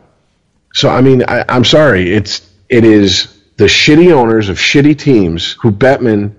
So 0.72 0.88
I 0.88 1.00
mean, 1.00 1.24
I, 1.28 1.44
I'm 1.48 1.64
sorry. 1.64 2.12
It's 2.12 2.48
it 2.68 2.84
is 2.84 3.42
the 3.56 3.64
shitty 3.64 4.12
owners 4.12 4.48
of 4.48 4.56
shitty 4.56 4.98
teams 4.98 5.52
who 5.60 5.70
Bettman 5.70 6.34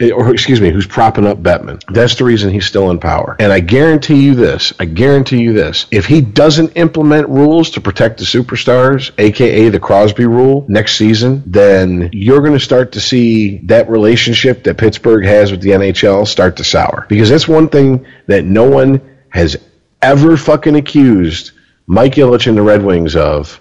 Eh, 0.00 0.10
or 0.10 0.32
excuse 0.32 0.60
me, 0.60 0.70
who's 0.70 0.88
propping 0.88 1.24
up 1.24 1.38
Bettman. 1.38 1.80
That's 1.92 2.16
the 2.16 2.24
reason 2.24 2.50
he's 2.50 2.66
still 2.66 2.90
in 2.90 2.98
power. 2.98 3.36
And 3.38 3.52
I 3.52 3.60
guarantee 3.60 4.24
you 4.24 4.34
this, 4.34 4.72
I 4.80 4.86
guarantee 4.86 5.40
you 5.40 5.52
this. 5.52 5.86
If 5.92 6.06
he 6.06 6.20
doesn't 6.20 6.76
implement 6.76 7.28
rules 7.28 7.70
to 7.70 7.80
protect 7.80 8.18
the 8.18 8.24
superstars, 8.24 9.12
aka 9.18 9.68
the 9.68 9.78
Crosby 9.78 10.26
rule, 10.26 10.66
next 10.68 10.96
season, 10.96 11.44
then 11.46 12.10
you're 12.12 12.40
going 12.40 12.54
to 12.54 12.60
start 12.60 12.92
to 12.92 13.00
see 13.00 13.58
that 13.58 13.88
relationship 13.88 14.64
that 14.64 14.78
Pittsburgh 14.78 15.24
has 15.26 15.52
with 15.52 15.60
the 15.60 15.70
NHL 15.70 16.26
start 16.26 16.56
to 16.56 16.64
sour. 16.64 17.06
Because 17.08 17.30
that's 17.30 17.46
one 17.46 17.68
thing 17.68 18.04
that 18.26 18.44
no 18.44 18.68
one 18.68 19.00
has 19.28 19.56
ever 20.02 20.36
fucking 20.36 20.74
accused 20.74 21.52
Mike 21.86 22.14
Ilitch 22.14 22.48
and 22.48 22.58
the 22.58 22.62
Red 22.62 22.82
Wings 22.82 23.14
of 23.14 23.60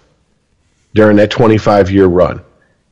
during 0.95 1.17
that 1.17 1.29
25 1.29 1.91
year 1.91 2.07
run. 2.07 2.41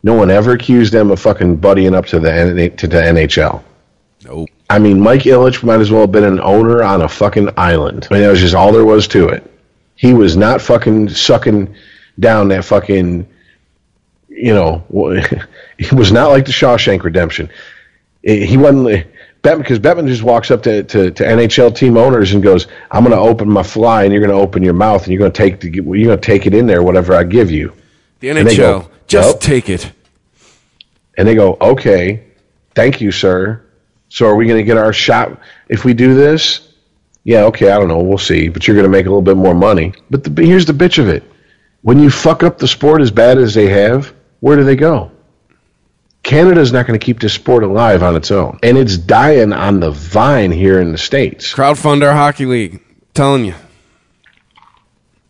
No 0.04 0.14
one 0.16 0.32
ever 0.32 0.52
accused 0.54 0.94
them 0.94 1.12
of 1.12 1.20
fucking 1.20 1.58
buddying 1.60 1.94
up 1.94 2.06
to 2.08 2.20
the 2.20 2.32
N- 2.34 2.76
to 2.78 2.88
the 2.88 2.98
NHL. 2.98 3.62
Nope. 4.26 4.50
I 4.70 4.80
mean, 4.80 5.00
Mike 5.00 5.22
Ilitch 5.24 5.64
might 5.64 5.80
as 5.80 5.92
well 5.92 6.02
have 6.02 6.12
been 6.12 6.24
an 6.24 6.40
owner 6.42 6.82
on 6.84 7.02
a 7.02 7.10
fucking 7.10 7.50
island. 7.58 8.08
I 8.10 8.14
mean, 8.16 8.24
that 8.24 8.30
was 8.30 8.40
just 8.40 8.56
all 8.56 8.72
there 8.72 8.86
was 8.86 9.08
to 9.10 9.28
it. 9.30 9.44
He 9.96 10.14
was 10.14 10.36
not 10.38 10.62
fucking 10.62 11.10
sucking 11.10 11.76
down 12.20 12.48
that 12.50 12.66
fucking, 12.66 13.28
you 14.30 14.54
know, 14.54 14.84
it 15.78 15.94
was 15.94 16.12
not 16.12 16.30
like 16.30 16.46
the 16.46 16.52
Shawshank 16.52 17.04
Redemption. 17.04 17.50
It- 18.24 18.48
He 18.48 18.58
wasn't. 18.58 19.08
Bettman, 19.44 19.58
because 19.58 19.80
Bettman 19.80 20.08
just 20.08 20.22
walks 20.22 20.52
up 20.52 20.62
to, 20.64 20.84
to, 20.84 21.10
to 21.10 21.24
NHL 21.24 21.76
team 21.76 21.98
owners 21.98 22.34
and 22.34 22.44
goes, 22.44 22.68
"I'm 22.92 23.04
going 23.04 23.16
to 23.16 23.22
open 23.22 23.50
my 23.50 23.64
fly, 23.64 24.04
and 24.04 24.14
you're 24.14 24.22
going 24.22 24.30
to 24.38 24.40
open 24.40 24.62
your 24.62 24.76
mouth, 24.76 25.02
and 25.04 25.12
you're 25.12 25.18
going 25.20 25.32
to 25.32 25.36
take 25.38 25.60
the, 25.60 25.72
you're 25.72 25.84
going 25.84 26.10
to 26.10 26.18
take 26.18 26.46
it 26.46 26.54
in 26.54 26.68
there, 26.68 26.84
whatever 26.84 27.16
I 27.16 27.24
give 27.24 27.50
you." 27.50 27.74
The 28.20 28.32
go, 28.34 28.44
NHL. 28.44 28.91
Just 29.12 29.36
"Nope." 29.36 29.42
take 29.42 29.70
it. 29.70 29.92
And 31.18 31.28
they 31.28 31.36
go, 31.36 31.58
okay, 31.60 32.24
thank 32.76 33.02
you, 33.02 33.12
sir. 33.12 33.62
So 34.08 34.26
are 34.26 34.36
we 34.36 34.46
going 34.46 34.58
to 34.58 34.64
get 34.64 34.78
our 34.78 34.94
shot 34.94 35.40
if 35.68 35.84
we 35.84 35.94
do 35.94 36.16
this? 36.16 36.74
Yeah, 37.24 37.44
okay, 37.44 37.72
I 37.72 37.78
don't 37.78 37.90
know. 37.90 38.02
We'll 38.02 38.18
see. 38.18 38.48
But 38.48 38.68
you're 38.68 38.76
going 38.76 38.86
to 38.86 38.90
make 38.90 39.06
a 39.06 39.10
little 39.10 39.22
bit 39.22 39.38
more 39.38 39.54
money. 39.54 39.94
But 40.10 40.24
the, 40.24 40.46
here's 40.46 40.66
the 40.66 40.74
bitch 40.74 40.98
of 40.98 41.10
it. 41.10 41.24
When 41.82 42.00
you 42.00 42.10
fuck 42.10 42.42
up 42.42 42.58
the 42.58 42.68
sport 42.68 43.02
as 43.02 43.12
bad 43.12 43.38
as 43.38 43.54
they 43.54 43.68
have, 43.68 44.14
where 44.40 44.56
do 44.56 44.64
they 44.64 44.76
go? 44.76 45.12
Canada's 46.24 46.72
not 46.72 46.88
going 46.88 46.98
to 47.00 47.06
keep 47.06 47.20
this 47.20 47.34
sport 47.34 47.64
alive 47.64 48.04
on 48.04 48.16
its 48.16 48.32
own. 48.32 48.60
And 48.64 48.78
it's 48.78 48.98
dying 48.98 49.52
on 49.52 49.80
the 49.80 49.92
vine 49.92 50.52
here 50.52 50.80
in 50.80 50.92
the 50.92 50.98
States. 50.98 51.54
Crowdfund 51.54 52.04
our 52.04 52.14
hockey 52.14 52.46
league. 52.46 52.82
telling 53.14 53.44
you. 53.44 53.56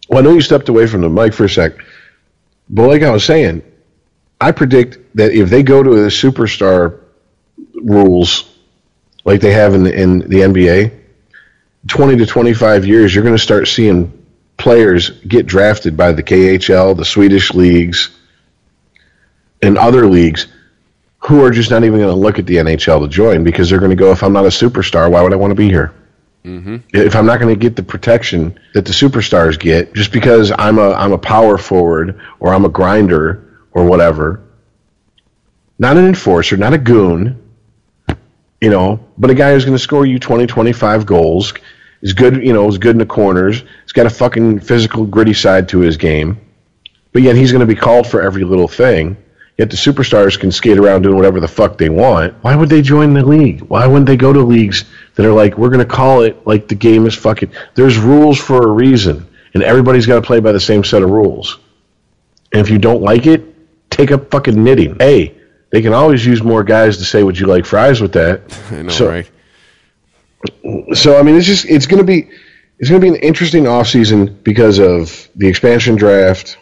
Well, 0.09 0.19
I 0.19 0.21
know 0.21 0.33
you 0.33 0.41
stepped 0.41 0.69
away 0.69 0.87
from 0.87 1.01
the 1.01 1.09
mic 1.09 1.33
for 1.33 1.45
a 1.45 1.49
sec. 1.49 1.73
But 2.69 2.87
like 2.87 3.01
I 3.01 3.09
was 3.09 3.23
saying, 3.23 3.63
I 4.41 4.51
predict 4.51 5.15
that 5.15 5.31
if 5.33 5.49
they 5.49 5.61
go 5.61 5.83
to 5.83 5.89
the 5.89 6.07
superstar 6.07 6.99
rules 7.75 8.57
like 9.23 9.39
they 9.39 9.53
have 9.53 9.75
in 9.75 9.83
the, 9.83 9.93
in 9.93 10.19
the 10.19 10.37
NBA, 10.37 10.99
20 11.87 12.17
to 12.17 12.25
25 12.25 12.85
years, 12.85 13.13
you're 13.13 13.23
going 13.23 13.35
to 13.35 13.41
start 13.41 13.67
seeing 13.67 14.25
players 14.57 15.09
get 15.09 15.45
drafted 15.45 15.95
by 15.95 16.11
the 16.11 16.23
KHL, 16.23 16.97
the 16.97 17.05
Swedish 17.05 17.53
leagues, 17.53 18.09
and 19.61 19.77
other 19.77 20.07
leagues 20.07 20.47
who 21.19 21.43
are 21.43 21.51
just 21.51 21.69
not 21.69 21.83
even 21.83 21.99
going 21.99 22.13
to 22.13 22.19
look 22.19 22.39
at 22.39 22.47
the 22.47 22.55
NHL 22.55 23.01
to 23.01 23.07
join 23.07 23.43
because 23.43 23.69
they're 23.69 23.79
going 23.79 23.91
to 23.91 23.95
go, 23.95 24.11
if 24.11 24.23
I'm 24.23 24.33
not 24.33 24.45
a 24.45 24.49
superstar, 24.49 25.09
why 25.11 25.21
would 25.21 25.33
I 25.33 25.35
want 25.35 25.51
to 25.51 25.55
be 25.55 25.69
here? 25.69 25.93
Mm-hmm. 26.43 26.77
If 26.93 27.15
I'm 27.15 27.27
not 27.27 27.39
going 27.39 27.53
to 27.53 27.59
get 27.59 27.75
the 27.75 27.83
protection 27.83 28.59
that 28.73 28.85
the 28.85 28.91
superstars 28.91 29.59
get, 29.59 29.93
just 29.93 30.11
because 30.11 30.51
I'm 30.57 30.79
a 30.79 30.91
I'm 30.93 31.11
a 31.11 31.17
power 31.19 31.59
forward 31.59 32.19
or 32.39 32.51
I'm 32.51 32.65
a 32.65 32.69
grinder 32.69 33.50
or 33.71 33.85
whatever, 33.85 34.41
not 35.79 35.97
an 35.97 36.05
enforcer, 36.05 36.57
not 36.57 36.73
a 36.73 36.77
goon, 36.77 37.41
you 38.59 38.69
know, 38.69 38.99
but 39.17 39.29
a 39.29 39.33
guy 39.33 39.53
who's 39.53 39.65
going 39.65 39.75
to 39.75 39.79
score 39.79 40.05
you 40.05 40.19
20, 40.19 40.45
25 40.45 41.05
goals, 41.05 41.53
is 42.01 42.13
good, 42.13 42.43
you 42.43 42.53
know, 42.53 42.67
is 42.67 42.77
good 42.77 42.91
in 42.91 42.97
the 42.97 43.05
corners, 43.05 43.63
he's 43.83 43.91
got 43.91 44.05
a 44.05 44.09
fucking 44.09 44.59
physical, 44.59 45.05
gritty 45.05 45.33
side 45.33 45.69
to 45.69 45.79
his 45.79 45.97
game, 45.97 46.39
but 47.11 47.21
yet 47.21 47.35
he's 47.35 47.51
going 47.51 47.61
to 47.61 47.65
be 47.65 47.75
called 47.75 48.07
for 48.07 48.21
every 48.21 48.43
little 48.43 48.67
thing. 48.67 49.17
Yet 49.57 49.69
the 49.69 49.75
superstars 49.75 50.39
can 50.39 50.51
skate 50.51 50.79
around 50.79 51.03
doing 51.03 51.15
whatever 51.15 51.39
the 51.39 51.47
fuck 51.47 51.77
they 51.77 51.89
want. 51.89 52.33
Why 52.41 52.55
would 52.55 52.69
they 52.69 52.81
join 52.81 53.13
the 53.13 53.23
league? 53.23 53.61
Why 53.61 53.85
wouldn't 53.85 54.07
they 54.07 54.17
go 54.17 54.33
to 54.33 54.39
leagues 54.39 54.85
that 55.13 55.25
are 55.25 55.33
like, 55.33 55.57
we're 55.57 55.69
going 55.69 55.85
to 55.85 55.93
call 55.93 56.23
it 56.23 56.47
like 56.47 56.67
the 56.67 56.73
game 56.73 57.05
is 57.05 57.13
fucking. 57.13 57.51
There's 57.75 57.97
rules 57.97 58.39
for 58.39 58.67
a 58.67 58.71
reason, 58.71 59.27
and 59.53 59.61
everybody's 59.61 60.07
got 60.07 60.15
to 60.15 60.21
play 60.21 60.39
by 60.39 60.51
the 60.51 60.59
same 60.59 60.83
set 60.83 61.03
of 61.03 61.11
rules. 61.11 61.59
And 62.53 62.61
if 62.61 62.69
you 62.69 62.79
don't 62.79 63.01
like 63.01 63.27
it, 63.27 63.50
take 63.91 64.11
up 64.11 64.31
fucking 64.31 64.61
knitting. 64.63 64.95
Hey, 64.99 65.37
they 65.71 65.81
can 65.83 65.93
always 65.93 66.25
use 66.25 66.41
more 66.41 66.63
guys 66.63 66.97
to 66.97 67.05
say, 67.05 67.21
would 67.23 67.37
you 67.37 67.45
like 67.45 67.65
fries 67.65 68.01
with 68.01 68.13
that? 68.13 68.41
I 68.71 68.81
know, 68.81 68.89
So- 68.89 69.07
right? 69.09 69.29
so 70.93 71.19
I 71.19 71.23
mean, 71.23 71.35
it's 71.35 71.45
just 71.45 71.65
it's 71.65 71.85
going 71.85 71.99
to 71.99 72.03
be 72.03 72.29
it's 72.79 72.89
going 72.89 72.99
to 72.99 73.05
be 73.05 73.15
an 73.15 73.21
interesting 73.21 73.65
offseason 73.65 74.43
because 74.43 74.79
of 74.79 75.29
the 75.35 75.47
expansion 75.47 75.95
draft 75.95 76.57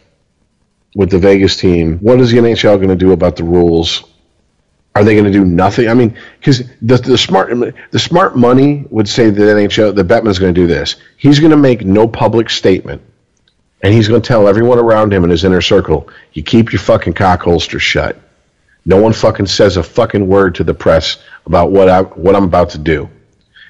with 0.96 1.10
the 1.12 1.18
Vegas 1.20 1.56
team. 1.56 1.98
What 2.00 2.20
is 2.20 2.32
the 2.32 2.38
NHL 2.40 2.76
going 2.76 2.90
to 2.90 2.96
do 2.96 3.14
about 3.14 3.38
the 3.38 3.46
rules? 3.46 4.04
Are 4.96 5.04
they 5.06 5.14
going 5.14 5.26
to 5.26 5.32
do 5.32 5.46
nothing? 5.46 5.88
I 5.88 5.94
mean, 5.94 6.18
because 6.40 6.64
the, 6.82 6.98
the 6.98 7.18
smart 7.18 7.52
the 7.92 8.00
smart 8.00 8.36
money 8.36 8.86
would 8.90 9.08
say 9.08 9.30
that 9.30 9.40
NHL 9.42 9.96
the 9.96 10.04
Bettman's 10.04 10.40
going 10.40 10.54
to 10.54 10.60
do 10.62 10.68
this. 10.68 10.98
He's 11.16 11.40
going 11.40 11.52
to 11.52 11.58
make 11.58 11.86
no 11.86 12.06
public 12.08 12.50
statement, 12.50 13.02
and 13.82 13.94
he's 13.94 14.08
going 14.08 14.22
to 14.22 14.28
tell 14.28 14.48
everyone 14.48 14.80
around 14.80 15.14
him 15.14 15.24
in 15.24 15.30
his 15.30 15.44
inner 15.44 15.62
circle, 15.62 16.10
"You 16.34 16.44
keep 16.44 16.72
your 16.72 16.80
fucking 16.80 17.14
cock 17.14 17.42
holster 17.42 17.80
shut. 17.80 18.20
No 18.86 19.02
one 19.02 19.14
fucking 19.14 19.48
says 19.48 19.78
a 19.78 19.84
fucking 19.84 20.28
word 20.28 20.56
to 20.56 20.64
the 20.64 20.74
press 20.74 21.18
about 21.46 21.72
what 21.72 21.90
I 21.90 22.02
what 22.02 22.36
I'm 22.36 22.46
about 22.46 22.72
to 22.72 22.78
do." 22.78 23.10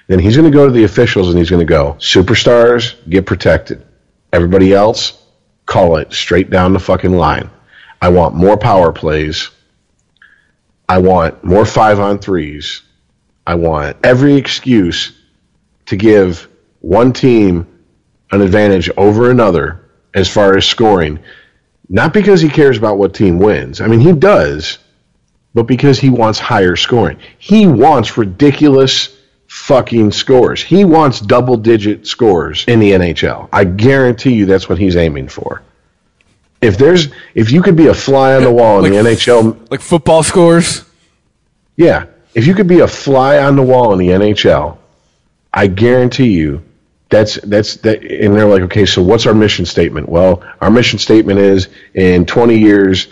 Then 0.09 0.17
he's 0.17 0.35
going 0.35 0.51
to 0.51 0.57
go 0.57 0.65
to 0.65 0.71
the 0.71 0.85
officials 0.85 1.29
and 1.29 1.37
he's 1.37 1.51
going 1.51 1.65
to 1.65 1.71
go, 1.71 1.95
superstars 1.99 2.95
get 3.07 3.27
protected. 3.27 3.85
Everybody 4.33 4.73
else, 4.73 5.23
call 5.67 5.97
it 5.97 6.11
straight 6.13 6.49
down 6.49 6.73
the 6.73 6.79
fucking 6.79 7.13
line. 7.13 7.51
I 8.01 8.09
want 8.09 8.33
more 8.33 8.57
power 8.57 8.91
plays. 8.91 9.51
I 10.89 10.97
want 10.97 11.43
more 11.43 11.63
five 11.63 11.99
on 11.99 12.17
threes. 12.17 12.81
I 13.45 13.53
want 13.53 13.97
every 14.03 14.33
excuse 14.33 15.13
to 15.85 15.95
give 15.95 16.47
one 16.79 17.13
team 17.13 17.67
an 18.31 18.41
advantage 18.41 18.89
over 18.97 19.29
another 19.29 19.88
as 20.13 20.29
far 20.29 20.57
as 20.57 20.65
scoring. 20.65 21.19
Not 21.89 22.13
because 22.13 22.41
he 22.41 22.49
cares 22.49 22.77
about 22.77 22.97
what 22.97 23.13
team 23.13 23.39
wins. 23.39 23.81
I 23.81 23.87
mean, 23.87 23.99
he 23.99 24.11
does. 24.13 24.77
but 25.55 25.63
because 25.63 25.99
he 25.99 26.09
wants 26.09 26.37
higher 26.39 26.75
scoring. 26.75 27.17
He 27.39 27.65
wants 27.65 28.17
ridiculous 28.17 29.15
fucking 29.47 30.11
scores. 30.11 30.61
He 30.61 30.85
wants 30.85 31.19
double 31.19 31.57
digit 31.57 32.05
scores 32.05 32.63
in 32.67 32.79
the 32.79 32.91
NHL. 32.91 33.49
I 33.51 33.63
guarantee 33.63 34.33
you 34.33 34.45
that's 34.45 34.69
what 34.69 34.77
he's 34.77 34.95
aiming 34.95 35.27
for. 35.29 35.63
If 36.61 36.77
there's 36.77 37.07
if 37.33 37.51
you 37.51 37.61
could 37.63 37.75
be 37.75 37.87
a 37.87 37.93
fly 37.95 38.35
on 38.35 38.43
the 38.43 38.51
wall 38.51 38.85
in 38.85 38.93
Like- 38.93 39.03
the 39.03 39.09
NHL, 39.31 39.71
Like 39.71 39.81
football 39.81 40.21
scores. 40.21 40.83
yeah, 41.77 42.05
if 42.35 42.45
you 42.45 42.53
could 42.53 42.67
be 42.67 42.81
a 42.81 42.87
fly 42.87 43.39
on 43.39 43.55
the 43.55 43.63
wall 43.63 43.91
in 43.93 43.97
the 43.99 44.09
NHL, 44.09 44.77
I 45.51 45.65
guarantee 45.65 46.31
you 46.33 46.61
that's 47.09 47.35
that's 47.41 47.77
that 47.77 48.03
and 48.03 48.35
they're 48.35 48.45
like, 48.45 48.61
okay, 48.63 48.85
so 48.85 49.01
what's 49.01 49.25
our 49.25 49.33
mission 49.33 49.65
statement? 49.65 50.09
Well, 50.09 50.43
our 50.61 50.69
mission 50.69 50.99
statement 50.99 51.39
is 51.39 51.67
in 51.93 52.25
20 52.25 52.57
years 52.57 53.07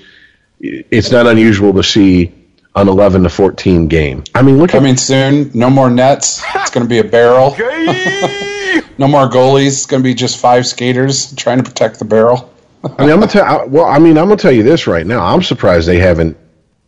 it's 0.60 1.12
not 1.12 1.28
unusual 1.28 1.74
to 1.74 1.84
see 1.84 2.34
an 2.76 2.88
11 2.88 3.24
to 3.24 3.30
14 3.30 3.88
game. 3.88 4.24
I 4.36 4.42
mean, 4.42 4.58
look 4.58 4.70
at 4.70 4.74
Coming 4.74 4.98
soon. 4.98 5.52
No 5.54 5.70
more 5.70 5.90
nets. 5.90 6.44
It's 6.56 6.70
going 6.70 6.86
to 6.86 6.90
be 6.90 7.00
a 7.00 7.04
barrel. 7.04 7.52
no 8.98 9.08
more 9.08 9.30
goalies. 9.30 9.68
It's 9.68 9.86
going 9.86 10.02
to 10.02 10.08
be 10.08 10.14
just 10.14 10.38
five 10.38 10.66
skaters 10.66 11.34
trying 11.36 11.58
to 11.58 11.64
protect 11.64 12.00
the 12.00 12.06
barrel. 12.06 12.54
I 12.84 13.04
mean, 13.04 13.12
I'm 13.12 13.20
gonna 13.20 13.28
tell. 13.28 13.68
Well, 13.68 13.86
I 13.86 13.98
mean, 13.98 14.18
I'm 14.18 14.26
gonna 14.26 14.38
tell 14.38 14.52
you 14.52 14.64
this 14.64 14.88
right 14.88 15.06
now. 15.06 15.20
I'm 15.20 15.42
surprised 15.42 15.88
they 15.88 15.98
haven't 15.98 16.38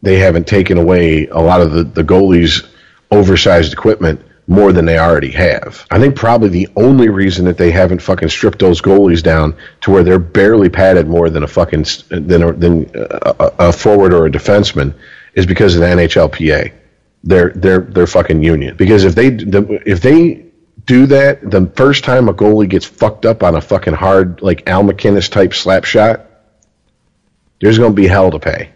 they 0.01 0.17
haven't 0.17 0.47
taken 0.47 0.77
away 0.77 1.27
a 1.27 1.39
lot 1.39 1.61
of 1.61 1.71
the 1.71 1.83
the 1.83 2.03
goalies' 2.03 2.65
oversized 3.11 3.73
equipment 3.73 4.23
more 4.49 4.73
than 4.73 4.85
they 4.85 4.97
already 4.97 5.29
have. 5.29 5.85
I 5.91 5.99
think 5.99 6.15
probably 6.15 6.49
the 6.49 6.69
only 6.75 7.07
reason 7.07 7.45
that 7.45 7.59
they 7.59 7.69
haven't 7.69 8.01
fucking 8.01 8.29
stripped 8.29 8.57
those 8.57 8.81
goalies 8.81 9.21
down 9.21 9.55
to 9.81 9.91
where 9.91 10.03
they're 10.03 10.17
barely 10.17 10.69
padded 10.69 11.07
more 11.07 11.29
than 11.29 11.43
a 11.43 11.47
fucking 11.47 11.85
than 12.09 12.41
a, 12.41 12.51
than 12.51 12.89
a, 12.95 13.51
a 13.59 13.71
forward 13.71 14.11
or 14.11 14.25
a 14.25 14.31
defenseman 14.31 14.95
is 15.35 15.45
because 15.45 15.75
of 15.75 15.81
the 15.81 15.87
NHLPA. 15.87 16.73
Their 17.23 17.51
their 17.51 17.81
their 17.81 18.07
fucking 18.07 18.41
union. 18.41 18.75
Because 18.75 19.03
if 19.03 19.13
they 19.13 19.29
the, 19.29 19.83
if 19.85 20.01
they 20.01 20.47
do 20.83 21.05
that, 21.05 21.47
the 21.47 21.67
first 21.75 22.03
time 22.03 22.27
a 22.27 22.33
goalie 22.33 22.67
gets 22.67 22.85
fucked 22.85 23.27
up 23.27 23.43
on 23.43 23.53
a 23.53 23.61
fucking 23.61 23.93
hard, 23.93 24.41
like 24.41 24.67
Al 24.67 24.83
MacInnis 24.83 25.29
type 25.29 25.53
slap 25.53 25.83
shot, 25.83 26.25
there's 27.61 27.77
going 27.77 27.91
to 27.91 27.95
be 27.95 28.07
hell 28.07 28.31
to 28.31 28.39
pay. 28.39 28.71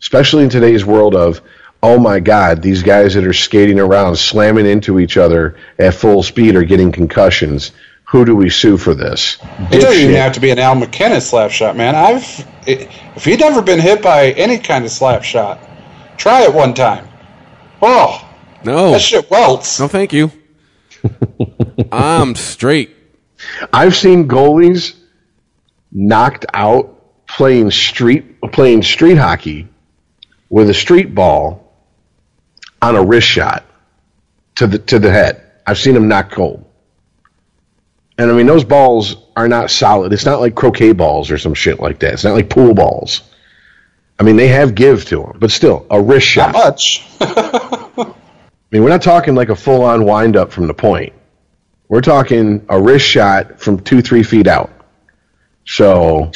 Especially 0.00 0.42
in 0.42 0.50
today's 0.50 0.84
world 0.84 1.14
of, 1.14 1.40
oh 1.82 1.98
my 1.98 2.20
God, 2.20 2.62
these 2.62 2.82
guys 2.82 3.14
that 3.14 3.24
are 3.24 3.32
skating 3.32 3.78
around, 3.80 4.16
slamming 4.16 4.66
into 4.66 4.98
each 4.98 5.16
other 5.16 5.56
at 5.78 5.94
full 5.94 6.22
speed 6.22 6.56
are 6.56 6.64
getting 6.64 6.92
concussions. 6.92 7.72
Who 8.04 8.24
do 8.24 8.34
we 8.34 8.48
sue 8.48 8.78
for 8.78 8.94
this? 8.94 9.36
It 9.70 9.80
doesn't 9.82 10.02
even 10.02 10.14
have 10.16 10.32
to 10.32 10.40
be 10.40 10.50
an 10.50 10.58
Al 10.58 10.74
MacInnis 10.74 11.22
slap 11.28 11.50
shot, 11.50 11.76
man. 11.76 11.94
I've 11.94 12.22
it, 12.66 12.88
if 13.16 13.26
you've 13.26 13.40
never 13.40 13.60
been 13.60 13.80
hit 13.80 14.02
by 14.02 14.30
any 14.32 14.58
kind 14.58 14.84
of 14.84 14.90
slap 14.90 15.22
shot, 15.24 15.60
try 16.16 16.42
it 16.42 16.54
one 16.54 16.72
time. 16.72 17.06
Oh, 17.82 18.26
No. 18.64 18.92
that 18.92 19.02
shit 19.02 19.30
welts. 19.30 19.78
No, 19.78 19.88
thank 19.88 20.12
you. 20.14 20.32
I'm 21.92 22.34
straight. 22.34 22.96
I've 23.72 23.94
seen 23.94 24.26
goalies 24.26 24.94
knocked 25.92 26.46
out 26.54 27.26
playing 27.26 27.70
street 27.70 28.40
playing 28.52 28.82
street 28.82 29.16
hockey 29.16 29.68
with 30.48 30.70
a 30.70 30.74
street 30.74 31.14
ball 31.14 31.67
on 32.80 32.96
a 32.96 33.02
wrist 33.02 33.26
shot 33.26 33.64
to 34.56 34.66
the 34.66 34.78
to 34.78 34.98
the 34.98 35.10
head. 35.10 35.42
I've 35.66 35.78
seen 35.78 35.94
them 35.94 36.08
knock 36.08 36.30
cold. 36.30 36.64
And 38.16 38.30
I 38.30 38.34
mean 38.34 38.46
those 38.46 38.64
balls 38.64 39.16
are 39.36 39.48
not 39.48 39.70
solid. 39.70 40.12
It's 40.12 40.24
not 40.24 40.40
like 40.40 40.54
croquet 40.54 40.92
balls 40.92 41.30
or 41.30 41.38
some 41.38 41.54
shit 41.54 41.80
like 41.80 42.00
that. 42.00 42.14
It's 42.14 42.24
not 42.24 42.34
like 42.34 42.50
pool 42.50 42.74
balls. 42.74 43.22
I 44.18 44.24
mean 44.24 44.36
they 44.36 44.48
have 44.48 44.74
give 44.74 45.04
to 45.06 45.22
them, 45.22 45.38
but 45.38 45.50
still 45.50 45.86
a 45.90 46.00
wrist 46.00 46.26
shot. 46.26 46.52
Not 46.52 46.64
much. 46.64 47.06
I 48.70 48.76
mean, 48.76 48.82
we're 48.82 48.90
not 48.90 49.00
talking 49.00 49.34
like 49.34 49.48
a 49.48 49.56
full 49.56 49.82
on 49.82 50.04
wind 50.04 50.36
up 50.36 50.52
from 50.52 50.66
the 50.66 50.74
point. 50.74 51.14
We're 51.88 52.02
talking 52.02 52.66
a 52.68 52.78
wrist 52.78 53.06
shot 53.06 53.60
from 53.60 53.80
two, 53.80 54.02
three 54.02 54.22
feet 54.22 54.46
out. 54.46 54.70
So 55.64 56.32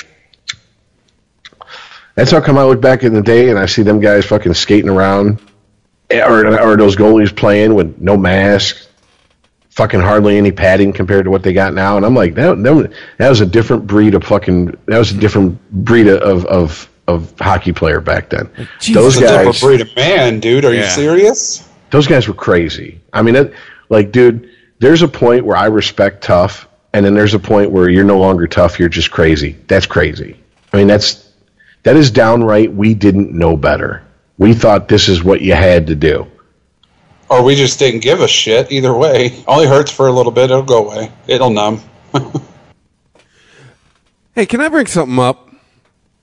that's 2.15 2.31
how 2.31 2.41
come 2.41 2.57
I 2.57 2.65
look 2.65 2.81
back 2.81 3.03
in 3.03 3.13
the 3.13 3.21
day 3.21 3.51
and 3.51 3.59
I 3.59 3.67
see 3.67 3.83
them 3.83 4.01
guys 4.01 4.25
fucking 4.25 4.55
skating 4.55 4.89
around, 4.89 5.43
or 6.11 6.61
or 6.61 6.77
those 6.77 6.97
goalies 6.97 7.35
playing 7.35 7.75
with 7.75 7.99
no 7.99 8.17
mask, 8.17 8.77
fucking 9.71 10.01
hardly 10.01 10.39
any 10.39 10.53
padding 10.53 10.93
compared 10.93 11.25
to 11.25 11.31
what 11.31 11.43
they 11.43 11.53
got 11.53 11.75
now. 11.75 11.97
And 11.97 12.05
I'm 12.05 12.15
like, 12.15 12.35
that 12.35 12.63
that, 12.63 12.93
that 13.19 13.29
was 13.29 13.41
a 13.41 13.47
different 13.47 13.87
breed 13.87 14.15
of 14.15 14.25
fucking. 14.25 14.77
That 14.87 14.99
was 14.99 15.13
a 15.13 15.17
different 15.17 15.59
breed 15.71 16.09
of 16.09 16.45
of 16.47 16.89
of 17.09 17.39
hockey 17.41 17.73
player 17.73 18.01
back 18.01 18.31
then. 18.31 18.49
those 18.95 19.17
It's 19.17 19.19
a 19.19 19.21
different 19.21 19.45
guys, 19.47 19.61
breed 19.61 19.81
of 19.81 19.97
man, 19.97 20.41
dude. 20.41 20.65
Are 20.65 20.75
you 20.75 20.85
serious? 20.85 21.69
those 21.93 22.07
guys 22.07 22.27
were 22.27 22.35
crazy. 22.35 23.01
I 23.13 23.23
mean, 23.23 23.37
it, 23.37 23.53
like, 23.89 24.11
dude, 24.11 24.51
there's 24.81 25.03
a 25.03 25.09
point 25.09 25.45
where 25.45 25.57
I 25.57 25.67
respect 25.67 26.25
tough, 26.25 26.67
and 26.93 27.07
then 27.07 27.15
there's 27.15 27.35
a 27.35 27.39
point 27.39 27.71
where 27.71 27.89
you're 27.89 28.03
no 28.03 28.19
longer 28.19 28.49
tough. 28.49 28.81
You're 28.81 28.89
just 28.89 29.13
crazy. 29.13 29.57
That's 29.69 29.87
crazy. 29.87 30.41
I 30.73 30.79
mean, 30.79 30.89
that's 30.89 31.31
that 31.85 31.97
is 31.97 32.11
downright. 32.11 32.73
We 32.73 32.95
didn't 32.95 33.33
know 33.33 33.57
better. 33.57 34.03
We 34.43 34.55
thought 34.55 34.89
this 34.89 35.09
is 35.09 35.23
what 35.23 35.41
you 35.41 35.55
had 35.55 35.87
to 35.87 35.95
do. 35.95 36.27
Or 37.31 37.45
we 37.45 37.55
just 37.55 37.79
didn't 37.79 38.01
give 38.01 38.21
a 38.21 38.27
shit. 38.27 38.73
Either 38.73 38.93
way, 38.93 39.45
only 39.47 39.69
hurts 39.69 39.93
for 39.93 40.09
a 40.09 40.13
little 40.13 40.33
bit. 40.33 40.51
It'll 40.51 40.65
go 40.65 40.91
away. 40.91 41.13
It'll 41.29 41.51
numb. 41.51 41.81
Hey, 44.35 44.47
can 44.47 44.63
I 44.63 44.69
bring 44.69 44.87
something 44.87 45.19
up? 45.19 45.51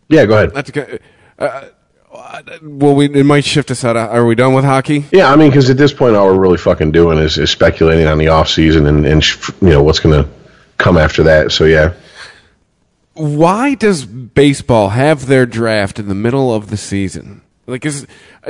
Yeah, 0.07 0.25
go 0.25 0.33
ahead. 0.35 0.51
That's 0.55 0.71
okay. 0.71 0.97
Uh, 1.37 1.69
uh, 2.11 2.41
well, 2.63 2.95
we 2.95 3.05
it 3.05 3.23
might 3.23 3.45
shift 3.45 3.69
us 3.69 3.85
out. 3.85 3.95
Of, 3.95 4.09
are 4.09 4.25
we 4.25 4.33
done 4.33 4.55
with 4.55 4.65
hockey? 4.65 5.05
Yeah, 5.11 5.31
I 5.31 5.35
mean, 5.35 5.51
because 5.51 5.69
at 5.69 5.77
this 5.77 5.93
point, 5.93 6.15
all 6.15 6.25
we're 6.25 6.39
really 6.39 6.57
fucking 6.57 6.91
doing 6.91 7.19
is, 7.19 7.37
is 7.37 7.51
speculating 7.51 8.07
on 8.07 8.17
the 8.17 8.29
off 8.29 8.49
season 8.49 8.87
and 8.87 9.05
and 9.05 9.23
sh- 9.23 9.51
you 9.61 9.69
know 9.69 9.83
what's 9.83 9.99
going 9.99 10.23
to 10.23 10.27
come 10.79 10.97
after 10.97 11.21
that. 11.21 11.51
So 11.51 11.65
yeah, 11.65 11.93
Why 13.13 13.75
does 13.75 14.07
baseball 14.07 14.89
have 14.89 15.27
their 15.27 15.45
draft 15.45 15.99
in 15.99 16.07
the 16.07 16.15
middle 16.15 16.51
of 16.51 16.71
the 16.71 16.77
season? 16.77 17.43
Like 17.69 17.85
is 17.85 18.07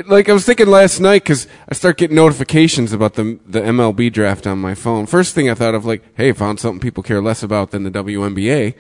like 0.08 0.30
I 0.30 0.34
was 0.34 0.46
thinking 0.46 0.68
last 0.68 1.00
night 1.00 1.24
because 1.24 1.48
I 1.68 1.74
start 1.74 1.98
getting 1.98 2.16
notifications 2.16 2.94
about 2.94 3.16
the 3.16 3.40
the 3.46 3.62
MLB 3.62 4.12
draft 4.12 4.48
on 4.48 4.60
my 4.60 4.74
phone. 4.74 5.06
First 5.06 5.36
thing 5.36 5.50
I 5.50 5.54
thought 5.54 5.76
of 5.76 5.86
like, 5.86 6.04
hey, 6.16 6.32
found 6.32 6.60
something 6.60 6.80
people 6.80 7.04
care 7.04 7.22
less 7.22 7.44
about 7.44 7.72
than 7.72 7.84
the 7.84 7.92
WNBA. 7.92 8.76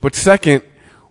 But 0.00 0.14
second, 0.14 0.62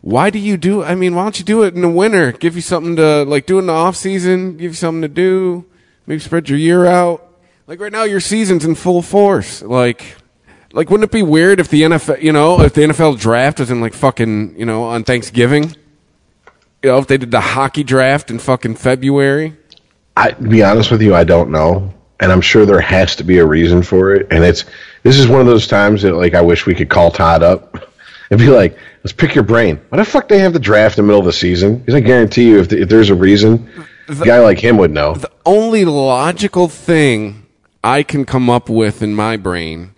why 0.01 0.29
do 0.29 0.39
you 0.39 0.57
do? 0.57 0.83
I 0.83 0.95
mean, 0.95 1.15
why 1.15 1.23
don't 1.23 1.39
you 1.39 1.45
do 1.45 1.63
it 1.63 1.73
in 1.75 1.81
the 1.81 1.89
winter? 1.89 2.31
Give 2.31 2.55
you 2.55 2.61
something 2.61 2.95
to 2.97 3.23
like 3.23 3.45
do 3.45 3.59
in 3.59 3.65
the 3.65 3.73
off 3.73 3.95
season. 3.95 4.57
Give 4.57 4.71
you 4.71 4.75
something 4.75 5.01
to 5.01 5.07
do. 5.07 5.65
Maybe 6.05 6.19
spread 6.19 6.49
your 6.49 6.59
year 6.59 6.85
out. 6.85 7.23
Like 7.67 7.81
right 7.81 7.91
now, 7.91 8.03
your 8.03 8.21
season's 8.21 8.63
in 8.63 8.75
full 8.75 9.01
force. 9.01 9.61
Like, 9.61 10.15
like 10.71 10.89
wouldn't 10.89 11.09
it 11.09 11.11
be 11.11 11.23
weird 11.23 11.59
if 11.59 11.67
the 11.67 11.81
NFL, 11.81 12.21
you 12.21 12.31
know, 12.31 12.61
if 12.61 12.73
the 12.73 12.81
NFL 12.81 13.19
draft 13.19 13.59
was 13.59 13.69
in 13.69 13.81
like 13.81 13.93
fucking, 13.93 14.57
you 14.57 14.65
know, 14.65 14.83
on 14.83 15.03
Thanksgiving? 15.03 15.75
You 16.83 16.91
know, 16.91 16.97
if 16.99 17.07
they 17.07 17.17
did 17.17 17.31
the 17.31 17.41
hockey 17.41 17.83
draft 17.83 18.29
in 18.29 18.39
fucking 18.39 18.75
February. 18.75 19.57
I 20.15 20.31
to 20.31 20.41
be 20.41 20.63
honest 20.63 20.91
with 20.91 21.01
you, 21.01 21.15
I 21.15 21.23
don't 21.23 21.51
know, 21.51 21.93
and 22.19 22.31
I'm 22.31 22.41
sure 22.41 22.65
there 22.65 22.81
has 22.81 23.15
to 23.17 23.23
be 23.23 23.39
a 23.39 23.45
reason 23.45 23.81
for 23.81 24.13
it. 24.13 24.27
And 24.31 24.43
it's 24.43 24.65
this 25.03 25.17
is 25.17 25.27
one 25.27 25.41
of 25.41 25.47
those 25.47 25.67
times 25.67 26.01
that 26.03 26.13
like 26.13 26.33
I 26.33 26.41
wish 26.41 26.65
we 26.65 26.75
could 26.75 26.89
call 26.89 27.11
Todd 27.11 27.43
up 27.43 27.91
and 28.31 28.39
be 28.39 28.49
like, 28.49 28.77
let's 29.03 29.13
pick 29.13 29.35
your 29.35 29.43
brain. 29.43 29.79
Why 29.89 29.97
the 29.97 30.05
fuck 30.05 30.27
they 30.27 30.39
have 30.39 30.53
the 30.53 30.59
draft 30.59 30.97
in 30.97 31.03
the 31.03 31.07
middle 31.07 31.19
of 31.19 31.25
the 31.25 31.33
season? 31.33 31.77
Because 31.79 31.95
I 31.95 31.99
guarantee 31.99 32.49
you, 32.49 32.59
if, 32.59 32.71
if 32.71 32.89
there's 32.89 33.09
a 33.09 33.15
reason, 33.15 33.69
a 34.07 34.15
guy 34.15 34.39
like 34.39 34.59
him 34.59 34.77
would 34.77 34.91
know. 34.91 35.15
The 35.15 35.31
only 35.45 35.85
logical 35.85 36.67
thing 36.67 37.45
I 37.83 38.03
can 38.03 38.25
come 38.25 38.49
up 38.49 38.69
with 38.69 39.01
in 39.01 39.15
my 39.15 39.37
brain 39.37 39.93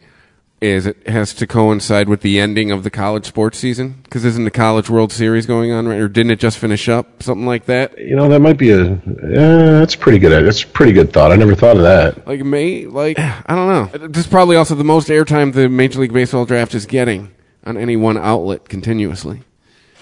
is 0.61 0.85
it 0.85 1.07
has 1.07 1.33
to 1.35 1.47
coincide 1.47 2.09
with 2.09 2.21
the 2.21 2.39
ending 2.39 2.71
of 2.71 2.83
the 2.83 2.89
college 2.89 3.25
sports 3.25 3.57
season. 3.57 3.99
Because 4.03 4.25
isn't 4.25 4.43
the 4.43 4.51
College 4.51 4.89
World 4.89 5.11
Series 5.11 5.45
going 5.45 5.71
on 5.71 5.87
right? 5.87 5.99
Or 5.99 6.07
didn't 6.07 6.31
it 6.31 6.39
just 6.39 6.57
finish 6.57 6.89
up? 6.89 7.23
Something 7.23 7.45
like 7.45 7.65
that. 7.65 7.97
You 7.97 8.15
know, 8.15 8.27
that 8.29 8.39
might 8.39 8.57
be 8.57 8.71
a. 8.71 8.93
Uh, 8.93 9.79
that's 9.79 9.95
pretty 9.95 10.19
good. 10.19 10.31
That's 10.45 10.63
a 10.63 10.67
pretty 10.67 10.91
good 10.91 11.13
thought. 11.13 11.31
I 11.31 11.35
never 11.35 11.55
thought 11.55 11.77
of 11.77 11.83
that. 11.83 12.27
Like 12.27 12.43
May, 12.43 12.85
like 12.85 13.19
I 13.19 13.55
don't 13.55 13.67
know. 13.67 14.07
This 14.07 14.25
is 14.25 14.31
probably 14.31 14.55
also 14.55 14.75
the 14.75 14.83
most 14.83 15.07
airtime 15.07 15.53
the 15.53 15.69
Major 15.69 15.99
League 16.01 16.13
Baseball 16.13 16.45
draft 16.45 16.75
is 16.75 16.85
getting 16.85 17.31
on 17.63 17.77
any 17.77 17.95
one 17.95 18.17
outlet 18.17 18.67
continuously. 18.67 19.41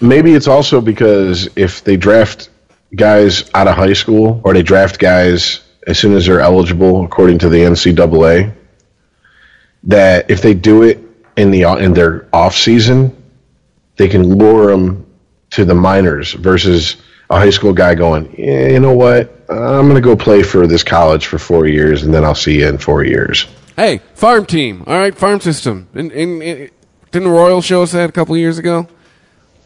Maybe 0.00 0.32
it's 0.32 0.46
also 0.46 0.80
because 0.80 1.48
if 1.56 1.82
they 1.82 1.96
draft 1.96 2.50
guys 2.94 3.50
out 3.54 3.66
of 3.66 3.74
high 3.74 3.92
school 3.92 4.40
or 4.44 4.54
they 4.54 4.62
draft 4.62 4.98
guys 4.98 5.60
as 5.86 5.98
soon 5.98 6.14
as 6.14 6.26
they're 6.26 6.40
eligible 6.40 7.04
according 7.04 7.38
to 7.38 7.48
the 7.48 7.58
NCAA, 7.58 8.54
that 9.88 10.30
if 10.30 10.40
they 10.40 10.54
do 10.54 10.82
it 10.82 11.00
in 11.36 11.50
the 11.50 11.62
in 11.78 11.92
their 11.92 12.28
off 12.32 12.54
season, 12.54 13.14
they 13.96 14.08
can 14.08 14.36
lure 14.36 14.70
them 14.70 15.04
to 15.50 15.64
the 15.64 15.74
minors 15.74 16.32
versus 16.34 16.96
a 17.30 17.38
high 17.38 17.50
school 17.50 17.72
guy 17.72 17.94
going, 17.94 18.34
yeah, 18.38 18.68
you 18.68 18.80
know 18.80 18.94
what, 18.94 19.34
I'm 19.48 19.88
going 19.88 19.94
to 19.94 20.00
go 20.00 20.16
play 20.16 20.42
for 20.42 20.66
this 20.66 20.82
college 20.82 21.26
for 21.26 21.38
four 21.38 21.66
years 21.66 22.02
and 22.02 22.12
then 22.12 22.24
I'll 22.24 22.34
see 22.34 22.60
you 22.60 22.68
in 22.68 22.78
four 22.78 23.04
years. 23.04 23.46
Hey, 23.76 24.00
farm 24.14 24.46
team. 24.46 24.84
All 24.86 24.98
right, 24.98 25.14
farm 25.14 25.40
system. 25.40 25.88
In, 25.94 26.10
in, 26.10 26.42
in, 26.42 26.70
didn't 27.10 27.28
the 27.28 27.34
Royal 27.34 27.62
show 27.62 27.82
us 27.82 27.92
that 27.92 28.08
a 28.08 28.12
couple 28.12 28.36
years 28.36 28.58
ago? 28.58 28.88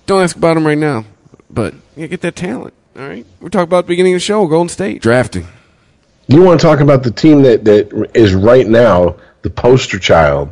Don't 0.06 0.22
ask 0.22 0.36
about 0.36 0.54
them 0.54 0.66
right 0.66 0.78
now. 0.78 1.04
But 1.50 1.74
you 1.96 2.08
get 2.08 2.20
that 2.22 2.36
talent. 2.36 2.74
All 2.96 3.06
right. 3.06 3.26
We're 3.40 3.48
talking 3.48 3.64
about 3.64 3.82
the 3.82 3.88
beginning 3.88 4.14
of 4.14 4.16
the 4.16 4.20
show, 4.20 4.46
Golden 4.46 4.68
State. 4.68 5.02
Drafting. 5.02 5.46
You 6.28 6.42
want 6.42 6.60
to 6.60 6.66
talk 6.66 6.80
about 6.80 7.02
the 7.02 7.10
team 7.10 7.42
that, 7.42 7.64
that 7.64 8.10
is 8.14 8.34
right 8.34 8.66
now 8.66 9.16
the 9.42 9.50
poster 9.50 9.98
child 9.98 10.50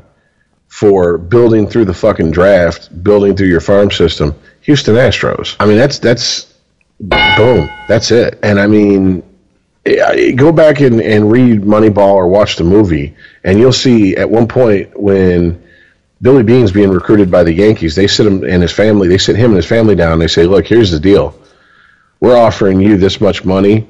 for 0.68 1.18
building 1.18 1.66
through 1.66 1.84
the 1.84 1.94
fucking 1.94 2.30
draft, 2.30 3.02
building 3.02 3.36
through 3.36 3.48
your 3.48 3.60
farm 3.60 3.90
system? 3.90 4.34
Houston 4.62 4.94
Astros. 4.94 5.56
I 5.58 5.66
mean, 5.66 5.76
that's 5.76 5.98
that's 5.98 6.54
boom. 7.00 7.68
That's 7.88 8.10
it. 8.10 8.38
And 8.42 8.60
I 8.60 8.66
mean, 8.66 9.22
go 10.36 10.52
back 10.52 10.80
and, 10.80 11.00
and 11.00 11.30
read 11.30 11.62
Moneyball 11.62 12.14
or 12.14 12.28
watch 12.28 12.56
the 12.56 12.64
movie, 12.64 13.16
and 13.44 13.58
you'll 13.58 13.72
see 13.72 14.16
at 14.16 14.28
one 14.28 14.46
point 14.46 14.98
when 14.98 15.62
Billy 16.22 16.42
Beane's 16.42 16.72
being 16.72 16.90
recruited 16.90 17.30
by 17.30 17.42
the 17.42 17.52
Yankees, 17.52 17.94
they 17.96 18.06
sit 18.06 18.26
him 18.26 18.44
and 18.44 18.62
his 18.62 18.72
family, 18.72 19.08
they 19.08 19.18
sit 19.18 19.36
him 19.36 19.46
and 19.46 19.56
his 19.56 19.66
family 19.66 19.94
down. 19.94 20.14
And 20.14 20.22
they 20.22 20.28
say, 20.28 20.44
"Look, 20.44 20.66
here's 20.66 20.90
the 20.90 21.00
deal. 21.00 21.34
We're 22.20 22.36
offering 22.36 22.80
you 22.80 22.98
this 22.98 23.20
much 23.20 23.44
money 23.44 23.88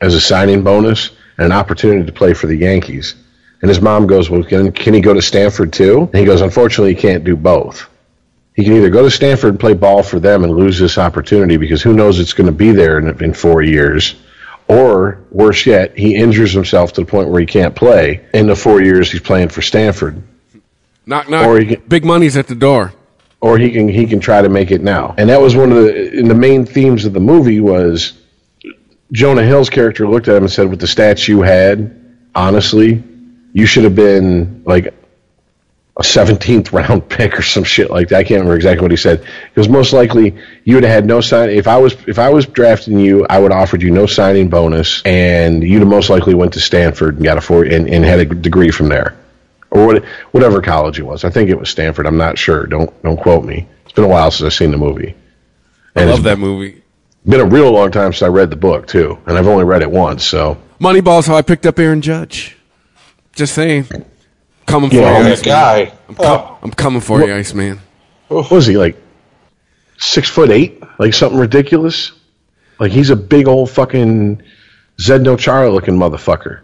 as 0.00 0.14
a 0.14 0.20
signing 0.20 0.62
bonus 0.62 1.10
and 1.36 1.46
an 1.46 1.52
opportunity 1.52 2.04
to 2.04 2.12
play 2.12 2.34
for 2.34 2.48
the 2.48 2.56
Yankees." 2.56 3.14
And 3.60 3.68
his 3.68 3.80
mom 3.80 4.06
goes, 4.06 4.30
"Well, 4.30 4.44
can, 4.44 4.72
can 4.72 4.94
he 4.94 5.00
go 5.00 5.14
to 5.14 5.22
Stanford 5.22 5.72
too?" 5.72 6.08
And 6.12 6.20
he 6.20 6.24
goes, 6.24 6.40
"Unfortunately, 6.40 6.94
he 6.94 7.00
can't 7.00 7.24
do 7.24 7.36
both. 7.36 7.88
He 8.54 8.64
can 8.64 8.72
either 8.74 8.90
go 8.90 9.02
to 9.02 9.10
Stanford 9.10 9.50
and 9.50 9.60
play 9.60 9.74
ball 9.74 10.02
for 10.02 10.18
them 10.20 10.42
and 10.44 10.52
lose 10.52 10.78
this 10.78 10.98
opportunity 10.98 11.56
because 11.56 11.80
who 11.82 11.92
knows 11.92 12.18
it's 12.20 12.32
going 12.32 12.46
to 12.46 12.52
be 12.52 12.72
there 12.72 12.98
in, 12.98 13.22
in 13.22 13.34
four 13.34 13.62
years." 13.62 14.14
Or 14.68 15.20
worse 15.30 15.64
yet, 15.64 15.96
he 15.96 16.14
injures 16.14 16.52
himself 16.52 16.92
to 16.92 17.00
the 17.00 17.06
point 17.06 17.30
where 17.30 17.40
he 17.40 17.46
can't 17.46 17.74
play. 17.74 18.20
In 18.34 18.46
the 18.46 18.54
four 18.54 18.82
years 18.82 19.10
he's 19.10 19.22
playing 19.22 19.48
for 19.48 19.62
Stanford, 19.62 20.22
Knock, 21.06 21.30
knock. 21.30 21.46
Or 21.46 21.58
you 21.58 21.64
get- 21.64 21.88
Big 21.88 22.04
money's 22.04 22.36
at 22.36 22.48
the 22.48 22.54
door. 22.54 22.92
or 23.40 23.56
he 23.56 23.70
can 23.70 23.88
he 23.88 24.04
can 24.06 24.20
try 24.20 24.42
to 24.42 24.48
make 24.50 24.70
it 24.70 24.82
now. 24.82 25.14
And 25.16 25.30
that 25.30 25.40
was 25.40 25.56
one 25.56 25.72
of 25.72 25.78
the 25.78 26.12
in 26.12 26.28
the 26.28 26.34
main 26.34 26.66
themes 26.66 27.06
of 27.06 27.14
the 27.14 27.20
movie 27.20 27.60
was 27.60 28.12
Jonah 29.10 29.42
Hill's 29.42 29.70
character 29.70 30.06
looked 30.06 30.28
at 30.28 30.36
him 30.36 30.42
and 30.42 30.52
said, 30.52 30.68
"With 30.68 30.80
the 30.80 30.86
stats 30.86 31.26
you 31.26 31.40
had, 31.40 31.98
honestly, 32.34 33.02
you 33.52 33.66
should 33.66 33.84
have 33.84 33.94
been 33.94 34.62
like 34.64 34.94
a 35.98 36.02
17th 36.02 36.72
round 36.72 37.08
pick 37.08 37.38
or 37.38 37.42
some 37.42 37.64
shit 37.64 37.90
like 37.90 38.08
that. 38.08 38.18
I 38.18 38.22
can't 38.22 38.40
remember 38.40 38.56
exactly 38.56 38.82
what 38.82 38.90
he 38.90 38.96
said. 38.96 39.26
Because 39.48 39.68
most 39.68 39.92
likely 39.92 40.36
you 40.64 40.76
would 40.76 40.84
have 40.84 40.92
had 40.92 41.06
no 41.06 41.20
sign. 41.20 41.50
If 41.50 41.66
I 41.66 41.76
was 41.76 41.94
if 42.06 42.18
I 42.18 42.30
was 42.30 42.46
drafting 42.46 42.98
you, 42.98 43.26
I 43.28 43.38
would 43.38 43.52
have 43.52 43.60
offered 43.60 43.82
you 43.82 43.90
no 43.90 44.06
signing 44.06 44.48
bonus, 44.48 45.02
and 45.04 45.62
you'd 45.62 45.80
have 45.80 45.88
most 45.88 46.08
likely 46.08 46.34
went 46.34 46.52
to 46.54 46.60
Stanford 46.60 47.16
and 47.16 47.24
got 47.24 47.36
a 47.36 47.40
four 47.40 47.64
and, 47.64 47.88
and 47.88 48.04
had 48.04 48.20
a 48.20 48.24
degree 48.26 48.70
from 48.70 48.88
there, 48.88 49.16
or 49.70 49.86
what, 49.86 50.04
whatever 50.30 50.62
college 50.62 50.98
it 50.98 51.04
was. 51.04 51.24
I 51.24 51.30
think 51.30 51.50
it 51.50 51.58
was 51.58 51.68
Stanford. 51.68 52.06
I'm 52.06 52.16
not 52.16 52.38
sure. 52.38 52.66
Don't 52.66 53.02
don't 53.02 53.18
quote 53.18 53.44
me. 53.44 53.66
It's 53.84 53.92
been 53.92 54.04
a 54.04 54.08
while 54.08 54.30
since 54.30 54.46
I've 54.46 54.54
seen 54.54 54.70
the 54.70 54.78
movie. 54.78 55.14
I 55.96 56.04
love 56.04 56.22
that 56.22 56.38
movie. 56.38 56.82
Been 57.26 57.40
a 57.40 57.44
real 57.44 57.72
long 57.72 57.90
time 57.90 58.12
since 58.12 58.22
I 58.22 58.28
read 58.28 58.50
the 58.50 58.56
book 58.56 58.86
too, 58.86 59.18
and 59.26 59.36
I've 59.36 59.48
only 59.48 59.64
read 59.64 59.82
it 59.82 59.90
once. 59.90 60.24
So 60.24 60.56
Moneyball's 60.80 61.26
how 61.26 61.34
I 61.34 61.42
picked 61.42 61.66
up 61.66 61.78
Aaron 61.80 62.00
Judge. 62.00 62.57
Just 63.38 63.54
saying. 63.54 63.86
Coming 64.66 64.90
for 64.90 64.96
you, 64.96 65.02
that 65.02 65.24
Iceman. 65.32 65.44
guy. 65.44 65.92
I'm, 66.08 66.14
com- 66.16 66.56
I'm 66.62 66.70
coming 66.72 67.00
for 67.00 67.24
you, 67.24 67.32
Iceman. 67.32 67.80
what 68.26 68.50
was 68.50 68.66
he 68.66 68.76
like? 68.76 68.96
Six 69.96 70.28
foot 70.28 70.50
eight, 70.50 70.82
like 70.98 71.14
something 71.14 71.38
ridiculous. 71.38 72.12
Like 72.80 72.92
he's 72.92 73.10
a 73.10 73.16
big 73.16 73.48
old 73.48 73.70
fucking 73.70 74.42
Zdeno 75.00 75.38
Chara 75.38 75.70
looking 75.70 75.94
motherfucker. 75.94 76.60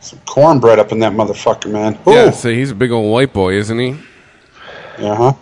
Some 0.00 0.18
cornbread 0.26 0.78
up 0.80 0.90
in 0.92 0.98
that 0.98 1.12
motherfucker, 1.12 1.70
man. 1.70 1.96
Yeah, 2.06 2.28
Ooh. 2.28 2.32
so 2.32 2.50
he's 2.50 2.72
a 2.72 2.74
big 2.74 2.90
old 2.90 3.10
white 3.12 3.32
boy, 3.32 3.54
isn't 3.54 3.78
he? 3.78 3.92
Uh 4.98 5.14
huh. 5.14 5.32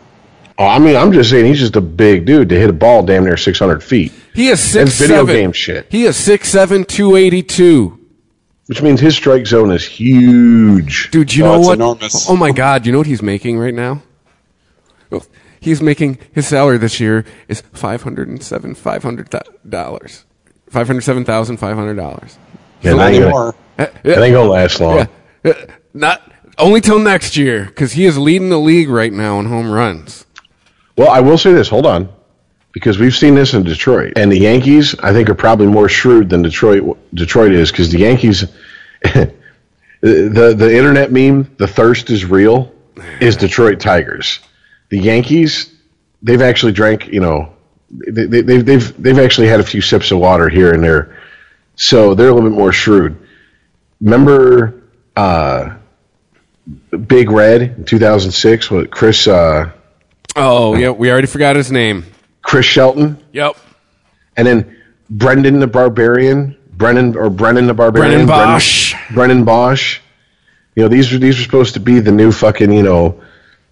Oh, 0.59 0.67
I 0.67 0.79
mean, 0.79 0.95
I'm 0.97 1.11
just 1.13 1.31
saying 1.31 1.47
he's 1.47 1.59
just 1.59 1.77
a 1.77 1.81
big 1.81 2.27
dude 2.27 2.51
to 2.51 2.59
hit 2.61 2.69
a 2.69 2.73
ball 2.75 3.03
damn 3.03 3.25
near 3.25 3.39
600 3.39 3.83
feet, 3.83 4.13
He 4.35 4.49
is 4.49 4.77
And 4.77 4.89
six 4.91 5.01
video 5.01 5.25
seven. 5.25 5.35
game 5.35 5.53
shit. 5.53 5.87
He 5.91 6.05
is 6.05 6.17
six 6.19 6.51
seven, 6.51 6.85
two 6.85 7.17
eighty 7.17 7.43
two. 7.43 7.99
Which 8.71 8.81
means 8.83 9.01
his 9.01 9.17
strike 9.17 9.49
zone 9.49 9.73
is 9.73 9.85
huge. 9.85 11.11
Dude, 11.11 11.35
you 11.35 11.45
Oh, 11.45 11.49
know 11.55 11.59
it's 11.59 11.67
what? 11.67 11.75
enormous. 11.75 12.31
Oh 12.31 12.37
my 12.37 12.53
God, 12.53 12.87
you 12.87 12.93
know 12.93 12.99
what 12.99 13.09
he's 13.09 13.21
making 13.21 13.59
right 13.59 13.75
now? 13.75 14.01
He's 15.61 15.83
making 15.83 16.19
his 16.33 16.47
salary 16.47 16.79
this 16.79 17.01
year 17.01 17.25
is 17.49 17.63
five 17.73 18.03
hundred 18.05 18.29
and 18.29 18.41
seven 18.43 18.75
five 18.77 19.03
hundred 19.03 19.29
dollars, 19.69 20.25
five 20.71 20.87
hundred 20.87 21.01
seven 21.03 21.25
thousand 21.25 21.57
five 21.59 21.77
hundred 21.77 21.97
dollars. 21.97 22.39
Yeah, 22.81 22.93
Not 22.93 22.97
that 22.99 23.13
ain't 23.13 23.15
gonna- 23.25 23.27
anymore. 23.27 23.55
that 23.77 24.07
ain't 24.23 24.33
gonna 24.35 24.49
last 24.49 24.81
long. 24.81 24.97
Yeah, 25.45 25.53
Uh, 25.53 25.53
not 25.93 26.23
only 26.59 26.81
till 26.81 26.99
next 27.01 27.37
year 27.37 27.65
because 27.67 27.93
he 27.93 28.07
is 28.07 28.17
leading 28.17 28.51
the 28.51 28.59
league 28.59 28.89
right 28.89 29.13
now 29.13 29.39
in 29.41 29.47
home 29.47 29.71
runs. 29.71 30.25
Well, 30.97 31.11
I 31.11 31.21
will 31.21 31.37
say 31.39 31.53
this. 31.53 31.69
Hold 31.69 31.85
on, 31.87 32.09
because 32.73 32.99
we've 32.99 33.15
seen 33.15 33.35
this 33.35 33.55
in 33.55 33.65
Detroit, 33.65 34.15
and 34.17 34.31
the 34.31 34.39
Yankees, 34.39 34.95
I 35.01 35.13
think, 35.13 35.29
are 35.29 35.35
probably 35.35 35.67
more 35.67 35.89
shrewd 35.89 36.29
than 36.29 36.43
Detroit. 36.43 36.99
Detroit 37.15 37.53
is 37.53 37.71
because 37.71 37.91
the 37.91 37.99
Yankees, 37.99 38.45
the 39.03 39.35
the 40.01 40.77
internet 40.77 41.13
meme, 41.13 41.55
the 41.59 41.67
thirst 41.67 42.11
is 42.11 42.25
real, 42.25 42.73
is 43.21 43.37
Detroit 43.37 43.81
Tigers. 43.81 44.41
The 44.89 44.99
Yankees, 44.99 45.73
they've 46.23 46.43
actually 46.43 46.73
drank, 46.73 47.09
you 47.09 47.21
know, 47.21 47.55
they, 47.91 48.27
they, 48.27 48.41
they've 48.43 48.65
they've 48.65 49.03
they've 49.03 49.19
actually 49.19 49.49
had 49.49 49.61
a 49.61 49.65
few 49.65 49.81
sips 49.81 50.11
of 50.11 50.19
water 50.19 50.49
here 50.49 50.73
and 50.73 50.83
there, 50.83 51.19
so 51.77 52.15
they're 52.15 52.29
a 52.29 52.33
little 52.33 52.49
bit 52.49 52.57
more 52.57 52.73
shrewd. 52.73 53.17
Remember, 54.01 54.83
uh, 55.17 55.77
Big 57.07 57.31
Red 57.31 57.63
in 57.63 57.85
2006 57.85 58.71
with 58.71 58.91
Chris. 58.91 59.27
Uh, 59.27 59.73
Oh 60.37 60.77
yeah, 60.77 60.91
we 60.91 61.11
already 61.11 61.27
forgot 61.27 61.57
his 61.57 61.73
name. 61.73 62.05
Chris 62.43 62.67
Shelton, 62.67 63.19
Yep, 63.33 63.57
and 64.37 64.47
then 64.47 64.77
Brendan 65.11 65.59
the 65.59 65.67
Barbarian, 65.67 66.57
Brennan 66.73 67.17
or 67.17 67.31
Brennan 67.31 67.67
the 67.67 67.75
Barbarian, 67.75 68.27
Brennan 68.27 68.57
Boesch. 68.59 68.93
Brennan, 69.13 69.45
Brennan 69.45 69.47
Boesch. 69.47 69.99
You 70.77 70.85
know 70.85 70.89
these 70.89 71.13
were 71.13 71.19
these 71.19 71.37
were 71.37 71.45
supposed 71.45 71.75
to 71.75 71.81
be 71.81 72.01
the 72.01 72.13
new 72.13 72.33
fucking 72.33 72.73
you 72.73 72.83
know 72.83 73.21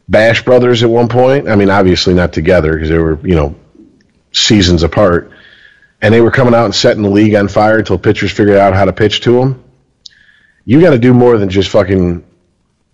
Bash 0.09 0.45
brothers 0.45 0.82
at 0.82 0.90
one 0.90 1.09
point. 1.09 1.49
I 1.49 1.55
mean, 1.57 1.70
obviously 1.70 2.15
not 2.15 2.32
together 2.32 2.73
because 2.73 2.89
they 2.89 2.99
were 2.99 3.19
you 3.27 3.35
know 3.35 3.55
seasons 4.32 4.82
apart, 4.82 5.31
and 6.03 6.12
they 6.12 6.20
were 6.20 6.31
coming 6.31 6.55
out 6.55 6.65
and 6.65 6.74
setting 6.74 7.03
the 7.03 7.11
league 7.11 7.35
on 7.35 7.49
fire 7.49 7.78
until 7.78 7.99
pitchers 7.99 8.32
figured 8.32 8.57
out 8.57 8.74
how 8.74 8.85
to 8.85 8.93
pitch 8.93 9.20
to 9.23 9.32
them. 9.39 9.62
You 10.65 10.81
got 10.81 10.90
to 10.90 10.99
do 10.99 11.15
more 11.15 11.39
than 11.39 11.49
just 11.49 11.70
fucking 11.70 12.24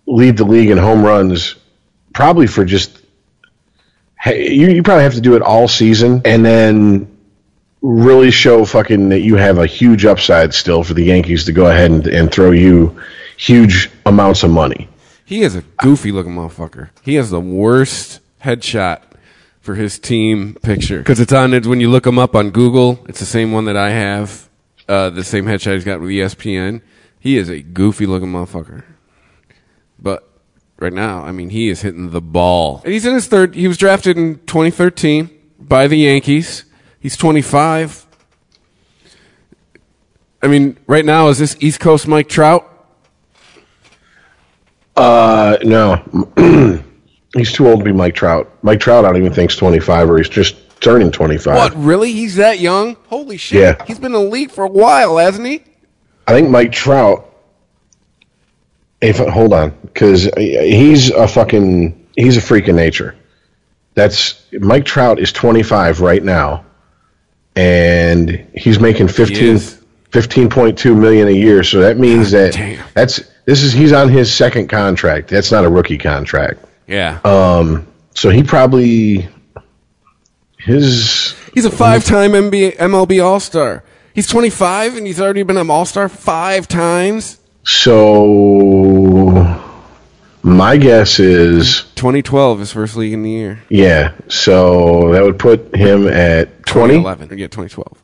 lead 0.07 0.37
the 0.37 0.45
league 0.45 0.69
in 0.69 0.77
home 0.77 1.03
runs, 1.03 1.55
probably 2.13 2.47
for 2.47 2.63
just 2.63 3.01
hey, 4.25 4.51
you, 4.51 4.69
you 4.69 4.81
probably 4.81 5.03
have 5.03 5.13
to 5.13 5.21
do 5.21 5.35
it 5.35 5.41
all 5.43 5.67
season 5.67 6.21
and 6.25 6.43
then 6.43 7.15
really 7.81 8.31
show 8.31 8.65
fucking 8.65 9.09
that 9.09 9.21
you 9.21 9.35
have 9.35 9.59
a 9.59 9.67
huge 9.67 10.03
upside 10.03 10.51
still 10.53 10.83
for 10.83 10.95
the 10.95 11.03
Yankees 11.03 11.45
to 11.45 11.51
go 11.51 11.67
ahead 11.67 11.91
and, 11.91 12.07
and 12.07 12.31
throw 12.31 12.49
you 12.49 12.99
huge 13.37 13.91
amounts 14.07 14.41
of 14.41 14.49
money. 14.49 14.89
he 15.25 15.43
is 15.43 15.55
a 15.55 15.61
goofy 15.77 16.11
looking 16.11 16.33
motherfucker. 16.33 16.89
He 17.03 17.15
has 17.15 17.29
the 17.29 17.39
worst 17.39 18.19
headshot 18.43 19.01
for 19.61 19.75
his 19.75 19.99
team 19.99 20.55
picture 20.55 20.97
because 20.97 21.19
it's 21.19 21.33
on 21.33 21.51
when 21.63 21.79
you 21.79 21.89
look 21.89 22.07
him 22.07 22.17
up 22.17 22.35
on 22.35 22.49
Google. 22.49 23.05
It's 23.07 23.19
the 23.19 23.25
same 23.25 23.51
one 23.51 23.65
that 23.65 23.77
I 23.77 23.91
have. 23.91 24.49
Uh, 24.87 25.11
the 25.11 25.23
same 25.23 25.45
headshot 25.45 25.75
he's 25.75 25.83
got 25.83 25.99
with 26.01 26.09
ESPN. 26.09 26.81
He 27.19 27.37
is 27.37 27.49
a 27.49 27.61
goofy 27.61 28.07
looking 28.07 28.31
motherfucker. 28.31 28.83
But 30.77 30.85
right 30.85 30.93
now, 30.93 31.23
I 31.23 31.31
mean, 31.31 31.49
he 31.49 31.69
is 31.69 31.81
hitting 31.81 32.11
the 32.11 32.21
ball. 32.21 32.81
And 32.83 32.93
he's 32.93 33.05
in 33.05 33.13
his 33.13 33.27
third. 33.27 33.55
He 33.55 33.67
was 33.67 33.77
drafted 33.77 34.17
in 34.17 34.35
2013 34.45 35.29
by 35.59 35.87
the 35.87 35.97
Yankees. 35.97 36.65
He's 36.99 37.15
25. 37.15 38.05
I 40.41 40.47
mean, 40.47 40.77
right 40.85 41.05
now, 41.05 41.29
is 41.29 41.39
this 41.39 41.55
East 41.59 41.79
Coast 41.79 42.07
Mike 42.07 42.29
Trout? 42.29 42.71
Uh, 44.95 45.57
no, 45.63 45.95
he's 47.35 47.51
too 47.51 47.67
old 47.67 47.79
to 47.79 47.85
be 47.85 47.91
Mike 47.91 48.15
Trout. 48.15 48.51
Mike 48.61 48.79
Trout, 48.79 49.05
I 49.05 49.09
don't 49.09 49.17
even 49.17 49.33
think 49.33 49.51
is 49.51 49.57
25 49.57 50.09
or 50.09 50.17
he's 50.17 50.29
just 50.29 50.55
turning 50.81 51.11
25. 51.11 51.55
What, 51.55 51.75
really? 51.75 52.11
He's 52.13 52.35
that 52.35 52.59
young? 52.59 52.95
Holy 53.07 53.37
shit. 53.37 53.59
Yeah. 53.59 53.85
He's 53.85 53.99
been 53.99 54.13
in 54.15 54.23
the 54.23 54.29
league 54.29 54.51
for 54.51 54.63
a 54.63 54.69
while, 54.69 55.17
hasn't 55.17 55.47
he? 55.47 55.63
I 56.27 56.31
think 56.31 56.49
Mike 56.49 56.71
Trout. 56.71 57.31
If 59.01 59.17
hold 59.17 59.53
on, 59.53 59.77
because 59.95 60.29
he's 60.35 61.09
a 61.09 61.27
fucking 61.27 62.07
he's 62.15 62.37
a 62.37 62.41
freak 62.41 62.67
of 62.67 62.75
nature. 62.75 63.15
That's 63.93 64.45
Mike 64.51 64.83
Trout 64.83 65.19
is 65.19 65.31
25 65.31 66.01
right 66.01 66.21
now, 66.21 66.65
and 67.55 68.45
he's 68.53 68.79
making 68.79 69.07
15 69.07 69.55
is. 69.55 69.81
15.2 70.11 70.97
million 70.97 71.29
a 71.29 71.31
year. 71.31 71.63
So 71.63 71.79
that 71.79 71.97
means 71.97 72.31
that 72.31 72.53
damn. 72.53 72.85
that's 72.93 73.21
this 73.45 73.63
is 73.63 73.73
he's 73.73 73.93
on 73.93 74.09
his 74.09 74.33
second 74.33 74.67
contract. 74.67 75.29
That's 75.29 75.51
not 75.51 75.65
a 75.65 75.69
rookie 75.69 75.97
contract. 75.97 76.63
Yeah. 76.87 77.19
Um. 77.23 77.87
So 78.13 78.29
he 78.29 78.43
probably 78.43 79.29
his 80.57 81.35
he's 81.53 81.65
a 81.65 81.71
five-time 81.71 82.31
NBA, 82.31 82.77
MLB 82.77 83.23
All-Star. 83.23 83.83
He's 84.13 84.27
25 84.27 84.97
and 84.97 85.07
he's 85.07 85.19
already 85.19 85.43
been 85.43 85.57
an 85.57 85.69
All-Star 85.69 86.09
five 86.09 86.67
times. 86.67 87.39
so 87.63 89.64
my 90.45 90.77
guess 90.77 91.19
is 91.19 91.83
2012, 91.95 92.59
his 92.59 92.71
first 92.71 92.95
league 92.95 93.13
in 93.13 93.23
the 93.23 93.31
year. 93.31 93.59
yeah. 93.69 94.13
So 94.27 95.11
that 95.11 95.23
would 95.23 95.39
put 95.39 95.75
him 95.75 96.07
at 96.07 96.65
20. 96.65 96.93
2011. 96.93 97.37
Yeah, 97.37 97.47
2012. 97.47 98.03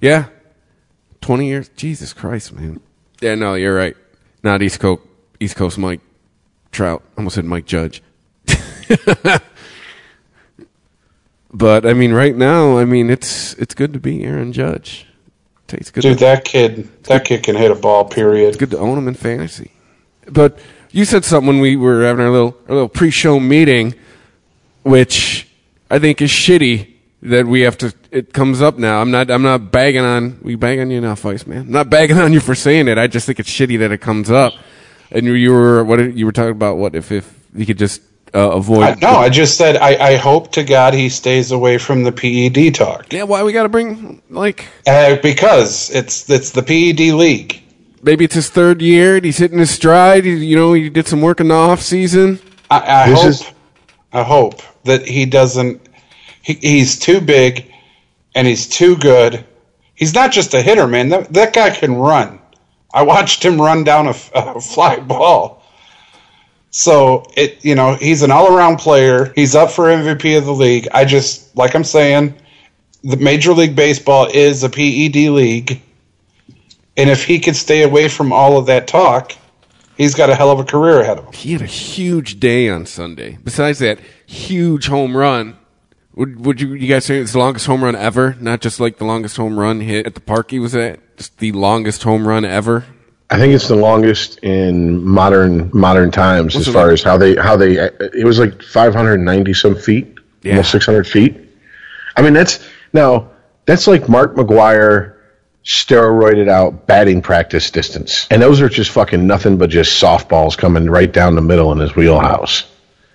Yeah, 0.00 0.26
twenty 1.20 1.48
years. 1.48 1.70
Jesus 1.70 2.12
Christ, 2.12 2.52
man. 2.52 2.80
Yeah, 3.20 3.34
no, 3.34 3.54
you're 3.54 3.74
right. 3.74 3.96
Not 4.42 4.60
East 4.62 4.78
Coast. 4.78 5.02
East 5.40 5.56
Coast 5.56 5.78
Mike 5.78 6.00
Trout. 6.70 7.02
Almost 7.16 7.36
said 7.36 7.46
Mike 7.46 7.64
Judge. 7.64 8.02
but 11.52 11.86
I 11.86 11.94
mean, 11.94 12.12
right 12.12 12.36
now, 12.36 12.76
I 12.76 12.84
mean, 12.84 13.08
it's 13.08 13.54
it's 13.54 13.74
good 13.74 13.94
to 13.94 13.98
be 13.98 14.22
Aaron 14.24 14.52
Judge. 14.52 15.06
It's 15.70 15.90
good. 15.90 16.02
Dude, 16.02 16.18
to, 16.18 16.24
that 16.26 16.44
kid, 16.44 17.04
that 17.04 17.24
kid 17.24 17.42
can 17.42 17.56
hit 17.56 17.70
a 17.70 17.74
ball. 17.74 18.04
Period. 18.04 18.48
it's 18.48 18.58
good 18.58 18.70
to 18.72 18.78
own 18.78 18.98
him 18.98 19.08
in 19.08 19.14
fantasy. 19.14 19.72
But 20.30 20.58
you 20.96 21.04
said 21.04 21.26
something 21.26 21.46
when 21.46 21.60
we 21.60 21.76
were 21.76 22.04
having 22.04 22.24
our 22.24 22.32
little 22.32 22.56
our 22.68 22.74
little 22.74 22.88
pre-show 22.88 23.38
meeting, 23.38 23.94
which 24.82 25.46
I 25.90 25.98
think 25.98 26.22
is 26.22 26.30
shitty 26.30 26.94
that 27.22 27.46
we 27.46 27.60
have 27.60 27.76
to. 27.78 27.92
It 28.10 28.32
comes 28.32 28.62
up 28.62 28.78
now. 28.78 29.02
I'm 29.02 29.10
not. 29.10 29.30
I'm 29.30 29.42
not 29.42 29.70
bagging 29.70 30.04
on. 30.04 30.38
We 30.40 30.54
bag 30.54 30.80
on 30.80 30.90
you 30.90 31.02
now, 31.02 31.14
Vice 31.14 31.46
man. 31.46 31.60
I'm 31.60 31.70
not 31.70 31.90
bagging 31.96 32.16
on 32.18 32.32
you 32.32 32.40
for 32.40 32.54
saying 32.54 32.88
it. 32.88 32.96
I 32.96 33.08
just 33.08 33.26
think 33.26 33.38
it's 33.38 33.50
shitty 33.50 33.78
that 33.80 33.92
it 33.92 34.00
comes 34.00 34.30
up. 34.30 34.54
And 35.10 35.26
you, 35.26 35.34
you 35.34 35.52
were 35.52 35.84
what 35.84 36.14
you 36.16 36.24
were 36.24 36.32
talking 36.32 36.52
about? 36.52 36.78
What 36.78 36.94
if 36.94 37.12
if 37.12 37.30
you 37.54 37.66
could 37.66 37.78
just 37.78 38.00
uh, 38.34 38.52
avoid? 38.52 38.84
I, 38.84 38.94
no, 38.94 39.18
I 39.18 39.28
just 39.28 39.58
said 39.58 39.76
I, 39.76 40.12
I 40.12 40.16
hope 40.16 40.52
to 40.52 40.64
God 40.64 40.94
he 40.94 41.10
stays 41.10 41.50
away 41.50 41.76
from 41.76 42.04
the 42.04 42.12
PED 42.12 42.74
talk 42.74 43.12
yeah. 43.12 43.24
Why 43.24 43.42
we 43.42 43.52
got 43.52 43.64
to 43.64 43.68
bring 43.68 44.22
like 44.30 44.66
uh, 44.86 45.16
because 45.16 45.90
it's 45.90 46.28
it's 46.30 46.52
the 46.52 46.62
PED 46.62 47.14
league. 47.14 47.65
Maybe 48.02 48.24
it's 48.24 48.34
his 48.34 48.48
third 48.50 48.80
year 48.82 49.16
and 49.16 49.24
he's 49.24 49.38
hitting 49.38 49.58
his 49.58 49.70
stride. 49.70 50.24
He, 50.24 50.34
you 50.34 50.56
know, 50.56 50.72
he 50.72 50.88
did 50.90 51.06
some 51.06 51.20
work 51.22 51.40
in 51.40 51.48
the 51.48 51.54
off 51.54 51.80
season. 51.80 52.40
I, 52.70 53.04
I 53.04 53.10
hope 53.14 53.26
is- 53.26 53.50
I 54.12 54.22
hope 54.22 54.62
that 54.84 55.06
he 55.06 55.26
doesn't. 55.26 55.80
He, 56.42 56.54
he's 56.54 56.98
too 56.98 57.20
big, 57.20 57.70
and 58.34 58.46
he's 58.46 58.66
too 58.68 58.96
good. 58.96 59.44
He's 59.94 60.14
not 60.14 60.30
just 60.32 60.54
a 60.54 60.62
hitter, 60.62 60.86
man. 60.86 61.08
That 61.10 61.32
that 61.34 61.52
guy 61.52 61.70
can 61.70 61.96
run. 61.96 62.40
I 62.94 63.02
watched 63.02 63.44
him 63.44 63.60
run 63.60 63.84
down 63.84 64.06
a 64.06 64.14
fly 64.14 65.00
ball. 65.00 65.62
So 66.70 67.24
it, 67.36 67.64
you 67.64 67.74
know, 67.74 67.94
he's 67.94 68.22
an 68.22 68.30
all-around 68.30 68.78
player. 68.78 69.32
He's 69.34 69.54
up 69.54 69.70
for 69.70 69.84
MVP 69.86 70.36
of 70.36 70.44
the 70.44 70.52
league. 70.54 70.88
I 70.92 71.04
just, 71.04 71.56
like 71.56 71.74
I'm 71.74 71.84
saying, 71.84 72.34
the 73.02 73.16
Major 73.16 73.52
League 73.52 73.74
Baseball 73.76 74.26
is 74.32 74.62
a 74.62 74.68
PED 74.68 75.30
league, 75.30 75.80
and 76.96 77.10
if 77.10 77.24
he 77.24 77.38
could 77.38 77.56
stay 77.56 77.82
away 77.82 78.08
from 78.08 78.32
all 78.32 78.58
of 78.58 78.66
that 78.66 78.86
talk, 78.88 79.32
he's 79.96 80.14
got 80.14 80.30
a 80.30 80.34
hell 80.34 80.50
of 80.50 80.58
a 80.58 80.64
career 80.64 81.00
ahead 81.00 81.18
of 81.18 81.24
him. 81.26 81.32
He 81.32 81.52
had 81.52 81.62
a 81.62 81.66
huge 81.66 82.40
day 82.40 82.68
on 82.68 82.86
Sunday. 82.86 83.38
Besides 83.44 83.78
that 83.80 83.98
huge 84.26 84.86
home 84.88 85.16
run, 85.16 85.56
would 86.14 86.44
would 86.46 86.60
you 86.60 86.74
you 86.74 86.88
guys 86.88 87.04
say 87.04 87.18
it's 87.18 87.32
the 87.32 87.38
longest 87.38 87.66
home 87.66 87.84
run 87.84 87.94
ever? 87.96 88.36
Not 88.40 88.60
just 88.60 88.80
like 88.80 88.98
the 88.98 89.04
longest 89.04 89.36
home 89.36 89.58
run 89.58 89.80
hit 89.80 90.06
at 90.06 90.14
the 90.14 90.20
park 90.20 90.50
he 90.50 90.58
was 90.58 90.74
at, 90.74 91.00
just 91.18 91.38
the 91.38 91.52
longest 91.52 92.02
home 92.04 92.26
run 92.26 92.44
ever. 92.44 92.84
I 93.28 93.38
think 93.38 93.52
it's 93.54 93.66
the 93.68 93.74
longest 93.76 94.38
in 94.38 95.04
modern 95.04 95.68
modern 95.74 96.10
times 96.12 96.54
What's 96.54 96.68
as 96.68 96.72
far 96.74 96.84
like? 96.86 96.92
as 96.94 97.02
how 97.02 97.16
they 97.18 97.34
how 97.36 97.56
they 97.56 97.72
it 97.76 98.24
was 98.24 98.38
like 98.38 98.62
590 98.62 99.52
some 99.52 99.74
feet, 99.74 100.14
Yeah. 100.42 100.52
almost 100.52 100.70
600 100.70 101.06
feet. 101.06 101.36
I 102.16 102.22
mean 102.22 102.32
that's 102.32 102.64
now 102.92 103.28
that's 103.66 103.86
like 103.88 104.08
Mark 104.08 104.36
McGwire 104.36 105.15
steroided 105.66 106.48
out 106.48 106.86
batting 106.86 107.20
practice 107.20 107.70
distance, 107.70 108.26
and 108.30 108.40
those 108.40 108.60
are 108.60 108.68
just 108.68 108.90
fucking 108.90 109.26
nothing 109.26 109.58
but 109.58 109.68
just 109.68 110.00
softballs 110.00 110.56
coming 110.56 110.88
right 110.88 111.12
down 111.12 111.34
the 111.34 111.42
middle 111.42 111.72
in 111.72 111.78
his 111.78 111.96
wheelhouse. 111.96 112.64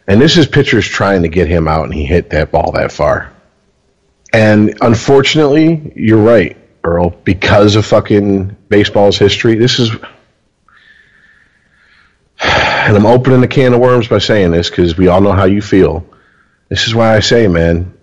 And 0.08 0.22
this 0.22 0.38
is 0.38 0.48
pitchers 0.48 0.86
trying 0.86 1.22
to 1.22 1.30
get 1.30 1.48
him 1.48 1.68
out, 1.68 1.86
and 1.86 1.94
he 1.94 2.06
hit 2.06 2.32
that 2.32 2.52
ball 2.52 2.74
that 2.74 2.92
far. 2.92 3.32
And 4.34 4.78
unfortunately, 4.82 5.94
you're 5.96 6.22
right, 6.22 6.58
Earl. 6.84 7.12
Because 7.24 7.78
of 7.78 7.86
fucking 7.86 8.58
baseball's 8.68 9.18
history, 9.18 9.56
this 9.56 9.80
is. 9.80 9.92
And 12.84 12.98
I'm 12.98 13.06
opening 13.06 13.44
a 13.44 13.48
can 13.48 13.76
of 13.76 13.80
worms 13.80 14.08
by 14.08 14.18
saying 14.18 14.50
this 14.50 14.68
because 14.68 14.98
we 14.98 15.08
all 15.08 15.22
know 15.22 15.34
how 15.34 15.46
you 15.46 15.62
feel. 15.62 16.04
This 16.68 16.88
is 16.88 16.96
why 16.96 17.16
I 17.16 17.20
say, 17.20 17.48
man, 17.48 17.94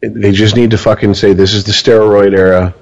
they 0.00 0.32
just 0.32 0.54
need 0.54 0.72
to 0.72 0.78
fucking 0.78 1.14
say 1.14 1.32
this 1.32 1.54
is 1.54 1.64
the 1.64 1.72
steroid 1.72 2.36
era, 2.36 2.74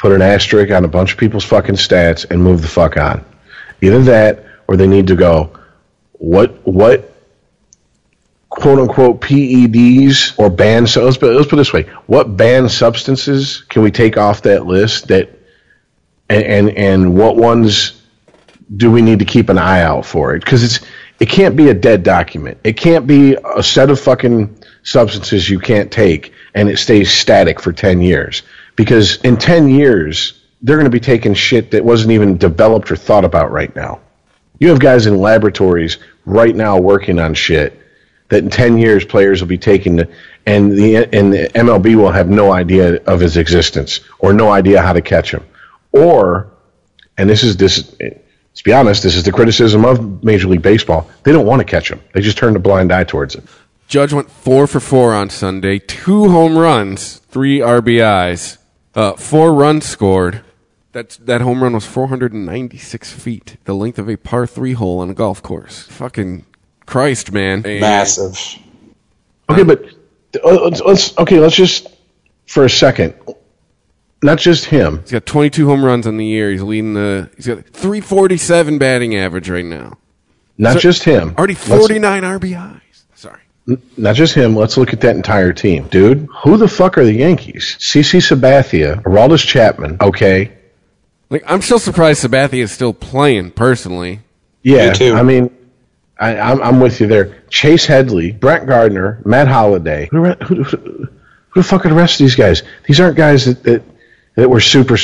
put 0.00 0.12
an 0.12 0.22
asterisk 0.22 0.72
on 0.72 0.82
a 0.86 0.88
bunch 0.88 1.12
of 1.12 1.18
people's 1.18 1.44
fucking 1.44 1.74
stats, 1.74 2.28
and 2.30 2.42
move 2.42 2.62
the 2.62 2.68
fuck 2.68 2.96
on. 2.96 3.22
Either 3.82 4.02
that, 4.02 4.46
or 4.66 4.76
they 4.76 4.86
need 4.86 5.06
to 5.06 5.14
go, 5.14 5.52
what 6.12 6.66
what 6.66 7.14
quote 8.48 8.78
unquote 8.78 9.20
PEDs 9.20 10.38
or 10.38 10.50
banned 10.50 10.88
so 10.88 11.04
let's 11.04 11.16
put, 11.16 11.34
let's 11.34 11.48
put 11.48 11.56
it 11.56 11.58
this 11.58 11.72
way. 11.72 11.82
What 12.06 12.36
banned 12.36 12.70
substances 12.70 13.60
can 13.68 13.82
we 13.82 13.90
take 13.90 14.16
off 14.16 14.42
that 14.42 14.66
list 14.66 15.08
that 15.08 15.38
and 16.30 16.44
and, 16.44 16.70
and 16.70 17.14
what 17.14 17.36
ones 17.36 18.02
do 18.76 18.90
we 18.90 19.02
need 19.02 19.18
to 19.18 19.24
keep 19.26 19.50
an 19.50 19.58
eye 19.58 19.82
out 19.82 20.06
for 20.06 20.34
it? 20.34 20.40
Because 20.40 20.62
it's 20.64 20.80
it 21.20 21.28
can't 21.28 21.56
be 21.56 21.68
a 21.68 21.74
dead 21.74 22.02
document. 22.02 22.58
It 22.64 22.78
can't 22.78 23.06
be 23.06 23.36
a 23.54 23.62
set 23.62 23.90
of 23.90 24.00
fucking 24.00 24.62
substances 24.82 25.50
you 25.50 25.58
can't 25.58 25.92
take 25.92 26.32
and 26.54 26.70
it 26.70 26.78
stays 26.78 27.12
static 27.12 27.60
for 27.60 27.70
10 27.70 28.00
years 28.00 28.42
because 28.76 29.16
in 29.22 29.36
10 29.36 29.68
years 29.68 30.40
they're 30.62 30.76
going 30.76 30.84
to 30.84 30.90
be 30.90 31.00
taking 31.00 31.34
shit 31.34 31.70
that 31.70 31.84
wasn't 31.84 32.12
even 32.12 32.36
developed 32.36 32.90
or 32.90 32.96
thought 32.96 33.24
about 33.24 33.50
right 33.50 33.74
now. 33.74 34.00
You 34.58 34.68
have 34.68 34.78
guys 34.78 35.06
in 35.06 35.18
laboratories 35.18 35.98
right 36.26 36.54
now 36.54 36.78
working 36.78 37.18
on 37.18 37.32
shit 37.34 37.80
that 38.28 38.44
in 38.44 38.50
10 38.50 38.78
years 38.78 39.04
players 39.04 39.40
will 39.40 39.48
be 39.48 39.58
taking 39.58 40.00
and 40.46 40.72
the 40.72 40.96
and 40.96 41.32
the 41.32 41.50
MLB 41.54 41.96
will 41.96 42.10
have 42.10 42.28
no 42.28 42.52
idea 42.52 42.96
of 43.04 43.20
his 43.20 43.36
existence 43.36 44.00
or 44.18 44.32
no 44.32 44.50
idea 44.50 44.82
how 44.82 44.92
to 44.92 45.00
catch 45.00 45.32
him. 45.32 45.44
Or 45.92 46.50
and 47.16 47.28
this 47.28 47.42
is 47.42 47.56
this 47.56 47.94
let's 48.00 48.62
be 48.62 48.72
honest 48.72 49.02
this 49.02 49.16
is 49.16 49.24
the 49.24 49.32
criticism 49.32 49.84
of 49.84 50.22
Major 50.22 50.48
League 50.48 50.62
Baseball. 50.62 51.08
They 51.22 51.32
don't 51.32 51.46
want 51.46 51.60
to 51.60 51.64
catch 51.64 51.90
him. 51.90 52.00
They 52.12 52.20
just 52.20 52.38
turn 52.38 52.54
a 52.54 52.58
blind 52.58 52.92
eye 52.92 53.04
towards 53.04 53.34
it 53.34 53.44
Judge 53.90 54.12
went 54.12 54.30
four 54.30 54.68
for 54.68 54.78
four 54.78 55.12
on 55.12 55.30
Sunday, 55.30 55.80
two 55.80 56.28
home 56.28 56.56
runs, 56.56 57.16
three 57.28 57.58
RBIs, 57.58 58.58
uh, 58.94 59.12
four 59.14 59.52
runs 59.54 59.86
scored. 59.86 60.42
That's 60.92 61.16
that 61.18 61.40
home 61.40 61.62
run 61.62 61.74
was 61.74 61.86
496 61.86 63.12
feet, 63.12 63.56
the 63.64 63.74
length 63.74 63.98
of 63.98 64.08
a 64.08 64.16
par 64.16 64.46
three 64.46 64.72
hole 64.72 64.98
on 65.00 65.08
a 65.10 65.14
golf 65.14 65.40
course. 65.42 65.82
Fucking 65.86 66.44
Christ, 66.86 67.30
man! 67.30 67.62
And- 67.64 67.80
Massive. 67.80 68.36
okay 69.48 69.62
but 69.62 69.84
uh, 70.44 70.64
let's, 70.64 70.80
let's 70.80 71.18
okay 71.18 71.38
let's 71.40 71.54
just 71.56 71.86
for 72.46 72.64
a 72.64 72.70
second 72.70 73.14
not 74.22 74.38
just 74.38 74.64
him 74.66 75.00
He's 75.02 75.12
got 75.12 75.26
22 75.26 75.66
home 75.68 75.84
runs 75.84 76.06
on 76.06 76.16
the 76.18 76.26
year. 76.26 76.50
He's 76.50 76.62
leading 76.62 76.94
the. 76.94 77.30
He's 77.36 77.46
got 77.46 77.64
347 77.66 78.78
batting 78.78 79.14
average 79.16 79.48
right 79.48 79.64
now. 79.64 79.96
not 80.58 80.74
So- 80.74 80.78
just 80.80 81.04
him 81.04 81.34
Already 81.38 81.54
Let's- 81.54 81.68
49 81.68 82.22
RBIs. 82.24 82.80
Sorry. 83.76 83.80
Not 83.96 84.16
just 84.16 84.34
him. 84.34 84.56
Let's 84.56 84.76
look 84.76 84.92
at 84.92 85.00
that 85.02 85.16
entire 85.16 85.52
team, 85.52 85.88
dude. 85.88 86.28
Who 86.44 86.56
the 86.56 86.68
fuck 86.68 86.98
are 86.98 87.04
the 87.04 87.12
Yankees? 87.12 87.76
CC 87.78 88.20
Sabathia, 88.20 89.02
Aroldis 89.02 89.46
Chapman. 89.46 89.98
Okay, 90.00 90.52
Like 91.30 91.44
I'm 91.46 91.62
still 91.62 91.78
surprised 91.78 92.24
Sabathia 92.24 92.62
is 92.62 92.72
still 92.72 92.92
playing. 92.94 93.52
Personally, 93.52 94.20
yeah. 94.62 94.88
Me 94.90 94.94
too. 94.94 95.14
I 95.14 95.22
mean, 95.22 95.56
I, 96.18 96.38
I'm, 96.38 96.60
I'm 96.62 96.80
with 96.80 97.00
you 97.00 97.06
there. 97.06 97.42
Chase 97.48 97.86
Headley, 97.86 98.32
Brett 98.32 98.66
Gardner, 98.66 99.22
Matt 99.24 99.48
Holliday. 99.48 100.08
Who, 100.10 100.22
the 100.22 100.34
who, 100.44 100.62
who, 100.64 100.76
who 101.50 101.60
the 101.62 101.62
fuck 101.62 101.86
are 101.86 101.88
the 101.88 101.94
rest 101.94 102.14
of 102.20 102.24
these 102.24 102.36
guys? 102.36 102.62
These 102.86 103.00
aren't 103.00 103.16
guys 103.16 103.44
that 103.46 103.62
that, 103.64 103.82
that 104.36 104.48
were 104.50 104.60
super. 104.60 104.96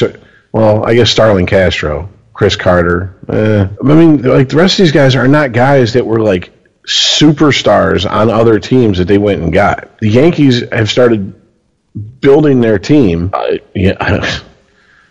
Well, 0.53 0.85
I 0.85 0.95
guess 0.95 1.11
Starlin 1.11 1.47
Castro, 1.47 2.09
Chris 2.33 2.57
Carter. 2.57 3.15
Uh, 3.29 3.69
I 3.83 3.95
mean, 3.95 4.23
like 4.23 4.49
the 4.49 4.57
rest 4.57 4.79
of 4.79 4.85
these 4.85 4.93
guys 4.93 5.15
are 5.17 5.29
not 5.29 5.53
guys 5.53 5.93
that 5.95 6.07
were 6.07 6.21
like 6.21 6.51
superstars 6.87 8.09
on 8.09 8.31
other 8.31 8.59
teams 8.59 8.99
that 8.99 9.09
they 9.09 9.19
went 9.19 9.43
and 9.43 9.53
got. 9.53 9.99
The 9.99 10.09
Yankees 10.09 10.63
have 10.71 10.89
started 10.89 11.35
building 12.21 12.61
their 12.61 12.79
team. 12.79 13.31
Uh, 13.33 13.57
yeah, 13.75 14.41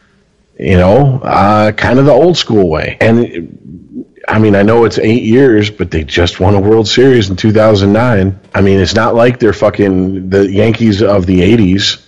you 0.59 0.77
know, 0.77 1.19
uh, 1.21 1.71
kind 1.73 1.99
of 1.99 2.05
the 2.05 2.13
old 2.13 2.37
school 2.37 2.69
way. 2.69 2.97
And 3.01 4.15
I 4.27 4.39
mean, 4.39 4.55
I 4.55 4.63
know 4.63 4.85
it's 4.85 4.97
eight 4.97 5.23
years, 5.23 5.69
but 5.69 5.91
they 5.91 6.03
just 6.03 6.39
won 6.39 6.55
a 6.55 6.59
World 6.59 6.87
Series 6.87 7.29
in 7.29 7.35
2009. 7.35 8.39
I 8.53 8.61
mean, 8.61 8.79
it's 8.79 8.95
not 8.95 9.13
like 9.13 9.39
they're 9.39 9.53
fucking 9.53 10.29
the 10.29 10.49
Yankees 10.49 11.01
of 11.03 11.25
the 11.25 11.41
80s 11.41 12.05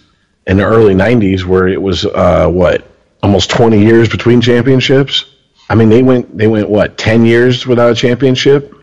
and 0.48 0.60
the 0.60 0.64
early 0.64 0.96
90s 0.96 1.44
where 1.44 1.68
it 1.68 1.82
was, 1.82 2.06
uh, 2.06 2.48
what, 2.50 2.88
almost 3.22 3.50
20 3.50 3.80
years 3.84 4.08
between 4.08 4.40
championships. 4.40 5.26
I 5.70 5.76
mean, 5.76 5.90
they 5.90 6.02
went, 6.02 6.38
they 6.38 6.48
went, 6.48 6.70
what, 6.70 6.98
10 6.98 7.26
years 7.26 7.68
without 7.68 7.92
a 7.92 7.96
championship? 7.96 8.74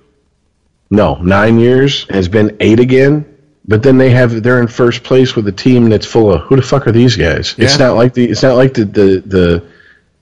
No, 0.94 1.16
nine 1.16 1.58
years. 1.58 2.06
It's 2.08 2.28
been 2.28 2.56
eight 2.60 2.80
again. 2.80 3.24
But 3.66 3.82
then 3.82 3.96
they 3.96 4.10
have 4.10 4.42
they're 4.42 4.60
in 4.60 4.68
first 4.68 5.02
place 5.02 5.34
with 5.34 5.48
a 5.48 5.52
team 5.52 5.88
that's 5.88 6.04
full 6.06 6.32
of 6.32 6.42
who 6.42 6.56
the 6.56 6.62
fuck 6.62 6.86
are 6.86 6.92
these 6.92 7.16
guys? 7.16 7.54
It's 7.56 7.78
not 7.78 7.96
like 7.96 8.12
the 8.12 8.28
it's 8.30 8.42
not 8.42 8.56
like 8.56 8.74
the 8.74 8.84
the, 8.84 9.22
the 9.24 9.66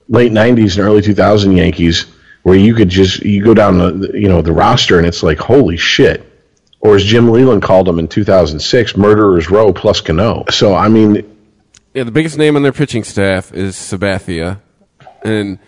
late 0.07 0.31
'90s 0.31 0.77
and 0.77 0.85
early 0.85 1.01
2000 1.01 1.51
Yankees 1.57 2.05
where 2.43 2.55
you 2.55 2.73
could 2.73 2.89
just 2.89 3.21
you 3.21 3.43
go 3.43 3.53
down 3.53 3.77
the 3.77 4.11
you 4.13 4.29
know 4.29 4.41
the 4.41 4.53
roster 4.53 4.97
and 4.97 5.05
it's 5.05 5.23
like 5.23 5.39
holy 5.39 5.77
shit. 5.77 6.29
Or 6.79 6.95
as 6.95 7.03
Jim 7.03 7.29
Leyland 7.29 7.63
called 7.63 7.87
them 7.87 7.97
in 7.97 8.09
2006, 8.09 8.97
murderers 8.97 9.49
row 9.49 9.71
plus 9.71 10.01
Cano. 10.01 10.45
So 10.49 10.73
I 10.73 10.87
mean, 10.87 11.23
Yeah, 11.93 12.03
the 12.03 12.11
biggest 12.11 12.37
name 12.37 12.55
on 12.55 12.63
their 12.63 12.73
pitching 12.73 13.03
staff 13.03 13.53
is 13.53 13.75
Sabathia, 13.75 14.59
and 15.23 15.59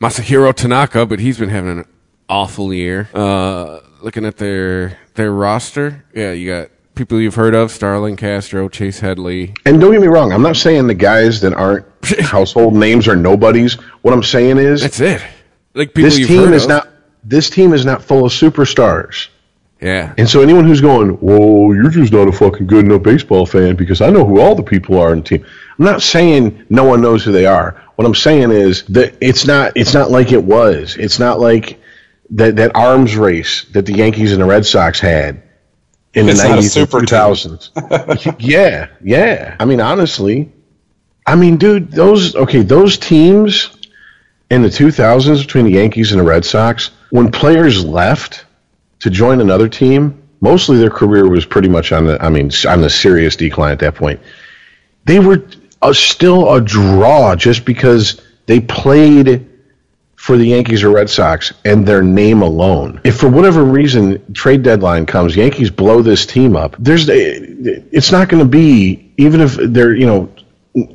Masahiro 0.00 0.54
Tanaka, 0.54 1.04
but 1.04 1.18
he's 1.18 1.38
been 1.38 1.48
having 1.48 1.80
an 1.80 1.84
awful 2.28 2.72
year. 2.72 3.08
Uh, 3.12 3.80
looking 4.00 4.24
at 4.24 4.36
their 4.36 4.98
their 5.14 5.32
roster, 5.32 6.04
yeah, 6.14 6.32
you 6.32 6.50
got 6.50 6.70
people 6.94 7.20
you've 7.20 7.34
heard 7.34 7.54
of: 7.54 7.70
Starlin 7.70 8.16
Castro, 8.16 8.68
Chase 8.68 9.00
Headley. 9.00 9.54
And 9.64 9.80
don't 9.80 9.92
get 9.92 10.00
me 10.00 10.08
wrong, 10.08 10.32
I'm 10.32 10.42
not 10.42 10.56
saying 10.56 10.86
the 10.86 10.94
guys 10.94 11.40
that 11.42 11.54
aren't 11.54 11.86
household 12.20 12.74
names 12.74 13.08
are 13.08 13.16
nobodies. 13.16 13.74
What 14.02 14.14
I'm 14.14 14.22
saying 14.22 14.58
is 14.58 14.82
That's 14.82 15.00
it. 15.00 15.22
Like 15.74 15.94
people 15.94 16.10
this 16.10 16.26
team 16.26 16.52
is 16.52 16.64
of. 16.64 16.68
not 16.68 16.88
this 17.24 17.50
team 17.50 17.72
is 17.72 17.84
not 17.84 18.02
full 18.02 18.24
of 18.24 18.32
superstars. 18.32 19.28
Yeah, 19.80 20.12
And 20.18 20.28
so 20.28 20.40
anyone 20.42 20.64
who's 20.64 20.80
going, 20.80 21.10
"Whoa, 21.10 21.72
you're 21.72 21.90
just 21.90 22.12
not 22.12 22.26
a 22.26 22.32
fucking 22.32 22.66
good 22.66 22.84
enough 22.84 23.04
baseball 23.04 23.46
fan," 23.46 23.76
because 23.76 24.00
I 24.00 24.10
know 24.10 24.24
who 24.24 24.40
all 24.40 24.56
the 24.56 24.62
people 24.62 24.98
are 24.98 25.12
in 25.12 25.20
the 25.20 25.24
team. 25.24 25.46
I'm 25.78 25.84
not 25.84 26.02
saying 26.02 26.66
no 26.68 26.82
one 26.82 27.00
knows 27.00 27.24
who 27.24 27.30
they 27.30 27.46
are. 27.46 27.80
What 27.94 28.04
I'm 28.04 28.14
saying 28.14 28.50
is 28.50 28.82
that 28.86 29.14
it's 29.20 29.46
not 29.46 29.72
it's 29.76 29.94
not 29.94 30.10
like 30.10 30.32
it 30.32 30.42
was. 30.42 30.96
It's 30.96 31.20
not 31.20 31.38
like 31.38 31.80
that 32.30 32.56
that 32.56 32.76
arms 32.76 33.16
race 33.16 33.64
that 33.72 33.86
the 33.86 33.94
Yankees 33.94 34.32
and 34.32 34.40
the 34.40 34.46
Red 34.46 34.66
Sox 34.66 35.00
had 35.00 35.42
in 36.14 36.28
It's 36.28 36.42
the 36.42 36.48
90s 36.48 36.76
and 36.76 36.88
2000s. 36.88 38.36
yeah, 38.40 38.88
yeah. 39.02 39.56
I 39.58 39.64
mean, 39.64 39.80
honestly, 39.80 40.52
I 41.26 41.36
mean, 41.36 41.56
dude, 41.56 41.90
those 41.90 42.34
okay, 42.34 42.62
those 42.62 42.98
teams 42.98 43.76
in 44.50 44.62
the 44.62 44.68
2000s 44.68 45.42
between 45.42 45.66
the 45.66 45.72
Yankees 45.72 46.12
and 46.12 46.20
the 46.20 46.24
Red 46.24 46.44
Sox, 46.44 46.90
when 47.10 47.30
players 47.30 47.84
left 47.84 48.46
to 49.00 49.10
join 49.10 49.40
another 49.40 49.68
team, 49.68 50.22
mostly 50.40 50.78
their 50.78 50.90
career 50.90 51.28
was 51.28 51.44
pretty 51.44 51.68
much 51.68 51.92
on 51.92 52.06
the 52.06 52.22
I 52.22 52.28
mean, 52.28 52.50
on 52.66 52.80
the 52.80 52.90
serious 52.90 53.36
decline 53.36 53.72
at 53.72 53.78
that 53.80 53.94
point. 53.94 54.20
They 55.04 55.18
were 55.18 55.44
uh, 55.80 55.92
still 55.92 56.52
a 56.52 56.60
draw 56.60 57.34
just 57.36 57.64
because 57.64 58.20
they 58.46 58.60
played 58.60 59.47
for 60.18 60.36
the 60.36 60.44
Yankees 60.46 60.82
or 60.82 60.90
Red 60.90 61.08
Sox 61.08 61.52
and 61.64 61.86
their 61.86 62.02
name 62.02 62.42
alone. 62.42 63.00
If 63.04 63.18
for 63.20 63.28
whatever 63.28 63.62
reason 63.62 64.34
trade 64.34 64.64
deadline 64.64 65.06
comes, 65.06 65.36
Yankees 65.36 65.70
blow 65.70 66.02
this 66.02 66.26
team 66.26 66.56
up. 66.56 66.74
There's 66.78 67.08
eh, 67.08 67.38
it's 67.92 68.10
not 68.10 68.28
going 68.28 68.42
to 68.42 68.48
be 68.48 69.12
even 69.16 69.40
if 69.40 69.54
they're 69.54 69.94
you 69.94 70.06
know 70.06 70.28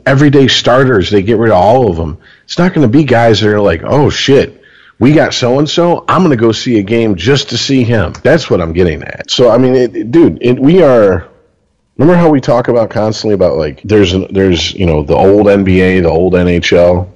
everyday 0.05 0.47
starters. 0.49 1.09
They 1.09 1.21
get 1.23 1.37
rid 1.37 1.51
of 1.51 1.57
all 1.57 1.89
of 1.89 1.95
them. 1.95 2.17
It's 2.43 2.57
not 2.57 2.73
going 2.73 2.85
to 2.85 2.91
be 2.91 3.05
guys 3.05 3.39
that 3.39 3.49
are 3.49 3.61
like, 3.61 3.81
oh 3.83 4.09
shit. 4.09 4.59
We 4.99 5.13
got 5.13 5.33
so 5.33 5.57
and 5.57 5.67
so. 5.69 6.05
I'm 6.07 6.21
going 6.23 6.37
to 6.37 6.41
go 6.41 6.51
see 6.51 6.77
a 6.79 6.83
game 6.83 7.15
just 7.15 7.49
to 7.49 7.57
see 7.57 7.83
him. 7.83 8.13
That's 8.23 8.49
what 8.49 8.61
I'm 8.61 8.73
getting 8.73 9.01
at. 9.03 9.31
So 9.31 9.49
I 9.49 9.57
mean, 9.57 9.73
it, 9.73 9.95
it- 9.95 10.11
dude, 10.11 10.37
it, 10.41 10.59
we 10.59 10.83
are. 10.83 11.29
Remember 11.97 12.19
how 12.19 12.29
we 12.29 12.41
talk 12.41 12.67
about 12.67 12.89
constantly 12.89 13.35
about 13.35 13.55
like 13.57 13.81
there's 13.83 14.13
there's 14.31 14.73
you 14.73 14.85
know 14.85 15.01
the 15.03 15.15
old 15.15 15.47
NBA, 15.47 16.01
the 16.03 16.09
old 16.09 16.33
NHL. 16.33 17.09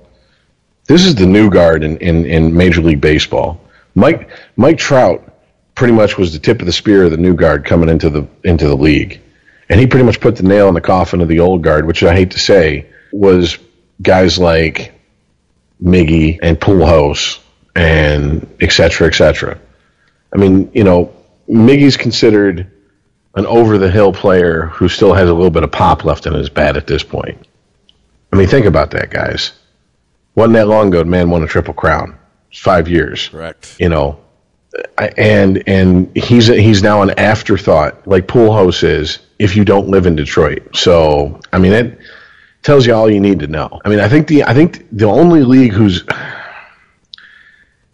This 0.87 1.05
is 1.05 1.15
the 1.15 1.25
new 1.25 1.49
guard 1.49 1.83
in, 1.83 1.97
in, 1.97 2.25
in 2.25 2.55
Major 2.55 2.81
League 2.81 3.01
Baseball. 3.01 3.61
Mike 3.93 4.29
Mike 4.55 4.77
Trout 4.77 5.23
pretty 5.75 5.93
much 5.93 6.17
was 6.17 6.33
the 6.33 6.39
tip 6.39 6.59
of 6.59 6.65
the 6.65 6.73
spear 6.73 7.03
of 7.03 7.11
the 7.11 7.17
new 7.17 7.35
guard 7.35 7.65
coming 7.65 7.89
into 7.89 8.09
the 8.09 8.27
into 8.43 8.67
the 8.67 8.75
league, 8.75 9.19
and 9.69 9.79
he 9.79 9.87
pretty 9.87 10.05
much 10.05 10.21
put 10.21 10.35
the 10.35 10.43
nail 10.43 10.67
in 10.67 10.73
the 10.73 10.81
coffin 10.81 11.21
of 11.21 11.27
the 11.27 11.39
old 11.39 11.61
guard, 11.61 11.85
which 11.85 12.03
I 12.03 12.15
hate 12.15 12.31
to 12.31 12.39
say 12.39 12.85
was 13.11 13.57
guys 14.01 14.37
like 14.37 14.93
Miggy 15.83 16.39
and 16.41 16.59
Pujols 16.59 17.39
and 17.75 18.47
et 18.61 18.71
cetera, 18.71 19.07
et 19.07 19.15
cetera. 19.15 19.59
I 20.33 20.37
mean, 20.37 20.71
you 20.73 20.83
know, 20.83 21.13
Miggy's 21.49 21.97
considered 21.97 22.71
an 23.35 23.45
over 23.45 23.77
the 23.77 23.91
hill 23.91 24.13
player 24.13 24.67
who 24.67 24.89
still 24.89 25.13
has 25.13 25.29
a 25.29 25.33
little 25.33 25.51
bit 25.51 25.63
of 25.63 25.71
pop 25.71 26.03
left 26.03 26.25
in 26.25 26.33
his 26.33 26.49
bat 26.49 26.77
at 26.77 26.87
this 26.87 27.03
point. 27.03 27.47
I 28.31 28.35
mean, 28.35 28.47
think 28.47 28.65
about 28.65 28.91
that, 28.91 29.09
guys. 29.09 29.51
Wasn't 30.37 30.53
that 30.53 30.67
long 30.67 30.89
ago, 30.89 30.99
the 30.99 31.05
man 31.05 31.31
won 31.31 31.41
a 31.41 31.47
triple 31.47 31.73
crown. 31.73 32.15
It's 32.51 32.59
five 32.59 32.87
years. 32.87 33.29
correct. 33.29 33.75
You 33.79 33.89
know, 33.89 34.19
and 35.17 35.63
and 35.67 36.15
he's 36.15 36.45
he's 36.45 36.83
now 36.83 37.01
an 37.01 37.09
afterthought, 37.17 38.07
like 38.07 38.27
Pujols 38.27 38.83
is, 38.83 39.17
if 39.39 39.55
you 39.55 39.65
don't 39.65 39.87
live 39.89 40.05
in 40.05 40.15
Detroit. 40.15 40.75
So 40.75 41.39
I 41.51 41.57
mean, 41.57 41.73
it 41.73 41.97
tells 42.61 42.85
you 42.85 42.93
all 42.93 43.09
you 43.09 43.19
need 43.19 43.39
to 43.39 43.47
know. 43.47 43.81
I 43.83 43.89
mean, 43.89 43.99
I 43.99 44.07
think 44.07 44.27
the 44.27 44.43
I 44.43 44.53
think 44.53 44.85
the 44.91 45.05
only 45.05 45.43
league 45.43 45.73
who's 45.73 46.05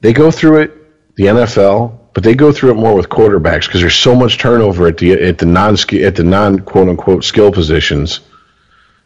they 0.01 0.11
go 0.11 0.29
through 0.29 0.63
it, 0.63 1.15
the 1.15 1.23
NFL, 1.27 1.97
but 2.13 2.23
they 2.23 2.35
go 2.35 2.51
through 2.51 2.71
it 2.71 2.75
more 2.75 2.93
with 2.93 3.07
quarterbacks 3.07 3.67
because 3.67 3.79
there's 3.79 3.95
so 3.95 4.13
much 4.13 4.37
turnover 4.37 4.87
at 4.87 4.97
the 4.97 5.13
at 5.13 5.37
the 5.37 5.45
non 5.45 5.75
at 5.75 6.15
the 6.17 6.25
non 6.25 6.59
quote 6.59 6.89
unquote 6.89 7.23
skill 7.23 7.53
positions 7.53 8.19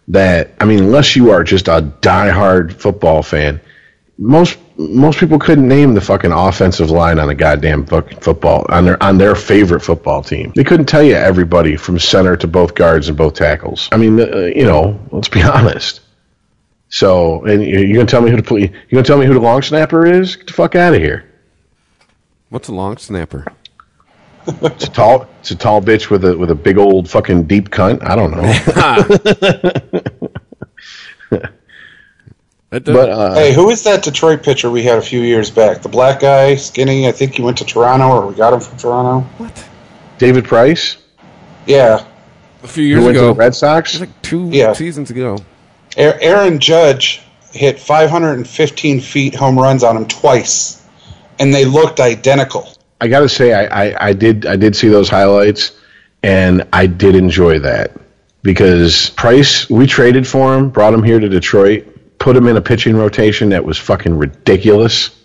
that 0.10 0.52
I 0.60 0.66
mean, 0.66 0.80
unless 0.80 1.16
you 1.16 1.32
are 1.32 1.44
just 1.44 1.68
a 1.68 1.82
diehard 2.02 2.74
football 2.74 3.22
fan, 3.24 3.60
most 4.18 4.58
most 4.78 5.20
people 5.20 5.38
couldn't 5.40 5.68
name 5.68 5.94
the 5.96 6.02
fucking 6.02 6.32
offensive 6.32 6.90
line 6.92 7.20
on 7.20 7.30
a 7.30 7.36
goddamn 7.36 7.86
fucking 7.86 8.20
football 8.20 8.66
on 8.70 8.86
their 8.86 9.02
on 9.04 9.18
their 9.18 9.36
favorite 9.36 9.82
football 9.82 10.24
team. 10.24 10.54
They 10.56 10.64
couldn't 10.64 10.86
tell 10.88 11.04
you 11.04 11.16
everybody 11.16 11.76
from 11.78 12.00
center 12.00 12.36
to 12.38 12.48
both 12.48 12.74
guards 12.76 13.10
and 13.10 13.18
both 13.18 13.34
tackles. 13.36 13.90
I 13.92 13.98
mean, 13.98 14.20
uh, 14.20 14.50
you 14.56 14.66
know, 14.66 15.00
let's 15.12 15.28
be 15.30 15.42
honest. 15.58 16.02
So, 16.90 17.44
and 17.44 17.62
you- 17.62 17.80
you're 17.80 17.96
gonna 17.98 18.06
tell 18.06 18.22
me 18.22 18.30
who 18.32 18.38
to 18.38 18.44
play? 18.44 18.62
You're 18.62 18.72
gonna 18.92 19.04
tell 19.04 19.18
me 19.18 19.26
who 19.26 19.34
the 19.34 19.40
long 19.42 19.62
snapper 19.62 20.06
is? 20.06 20.36
Get 20.38 20.48
the 20.48 20.54
fuck 20.54 20.76
out 20.76 20.94
of 20.94 21.02
here! 21.02 21.26
What's 22.50 22.70
a 22.70 22.74
long 22.74 22.98
snapper? 22.98 23.46
It's 24.48 24.86
a 24.86 24.90
tall, 24.92 25.28
it's 25.42 25.52
a 25.52 25.56
tall 25.56 25.82
bitch 25.82 26.10
with 26.10 26.24
a 26.24 26.38
with 26.38 26.50
a 26.52 26.56
big 26.56 26.78
old 26.78 27.10
fucking 27.10 27.44
deep 27.48 27.70
cunt. 27.70 28.02
I 28.04 28.16
don't 28.16 28.32
know, 28.32 28.54
but 32.70 32.90
uh, 32.90 33.34
Hey, 33.36 33.54
who 33.54 33.70
is 33.70 33.84
that 33.84 34.04
Detroit 34.04 34.44
pitcher 34.44 34.70
we 34.70 34.84
had 34.84 34.98
a 34.98 35.02
few 35.02 35.22
years 35.22 35.50
back? 35.50 35.82
The 35.82 35.90
black 35.90 36.20
guy, 36.20 36.56
skinny. 36.56 37.08
I 37.08 37.12
think 37.12 37.34
he 37.36 37.42
went 37.42 37.58
to 37.60 37.66
Toronto, 37.66 38.08
or 38.10 38.28
we 38.28 38.36
got 38.36 38.54
him 38.54 38.60
from 38.60 38.78
Toronto. 38.78 39.22
What? 39.38 39.66
David 40.18 40.46
Price, 40.46 40.98
Yeah, 41.66 42.06
a 42.64 42.68
few 42.68 42.84
who 42.84 42.90
years 42.90 43.04
went 43.04 43.16
to 43.16 43.20
ago, 43.22 43.34
the 43.34 43.40
Red 43.40 43.54
Sox. 43.56 44.00
like 44.00 44.22
two 44.22 44.50
Yeah. 44.52 44.74
seasons 44.74 45.12
ago. 45.12 45.38
Aaron 45.96 46.60
Judge 46.60 47.22
hit 47.52 47.80
515 47.80 49.00
feet 49.02 49.34
home 49.36 49.58
runs 49.60 49.84
on 49.84 49.96
him 49.98 50.06
twice, 50.08 50.82
and 51.40 51.54
they 51.54 51.66
looked 51.66 52.00
identical. 52.00 52.74
I 53.00 53.08
got 53.08 53.20
to 53.22 53.30
say, 53.30 53.54
I, 53.54 53.86
I, 53.86 54.08
I 54.08 54.14
did 54.14 54.46
I 54.46 54.56
did 54.56 54.76
see 54.76 54.88
those 54.88 55.10
highlights, 55.10 55.80
and 56.24 56.68
I 56.74 56.88
did 56.88 57.16
enjoy 57.16 57.60
that 57.60 57.92
because 58.42 59.12
Price, 59.12 59.70
we 59.70 59.86
traded 59.86 60.28
for 60.28 60.56
him, 60.56 60.70
brought 60.70 60.94
him 60.94 61.04
here 61.04 61.20
to 61.20 61.30
Detroit, 61.30 61.86
put 62.18 62.36
him 62.36 62.48
in 62.48 62.58
a 62.58 62.62
pitching 62.62 62.96
rotation 62.96 63.50
that 63.50 63.64
was 63.64 63.78
fucking 63.78 64.18
ridiculous, 64.18 65.24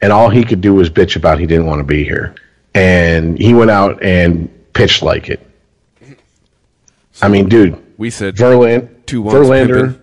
and 0.00 0.12
all 0.12 0.28
he 0.28 0.44
could 0.44 0.60
do 0.60 0.74
was 0.74 0.90
bitch 0.90 1.16
about 1.16 1.38
he 1.38 1.46
didn't 1.46 1.66
want 1.66 1.80
to 1.80 1.84
be 1.84 2.02
here, 2.04 2.34
and 2.74 3.38
he 3.38 3.54
went 3.54 3.70
out 3.70 4.02
and 4.02 4.50
pitched 4.72 5.02
like 5.02 5.28
it. 5.28 5.46
I 7.20 7.28
mean, 7.28 7.48
dude, 7.48 7.80
We 7.98 8.10
said 8.10 8.34
Verland, 8.34 9.06
two. 9.06 9.22
Verlander. 9.22 10.00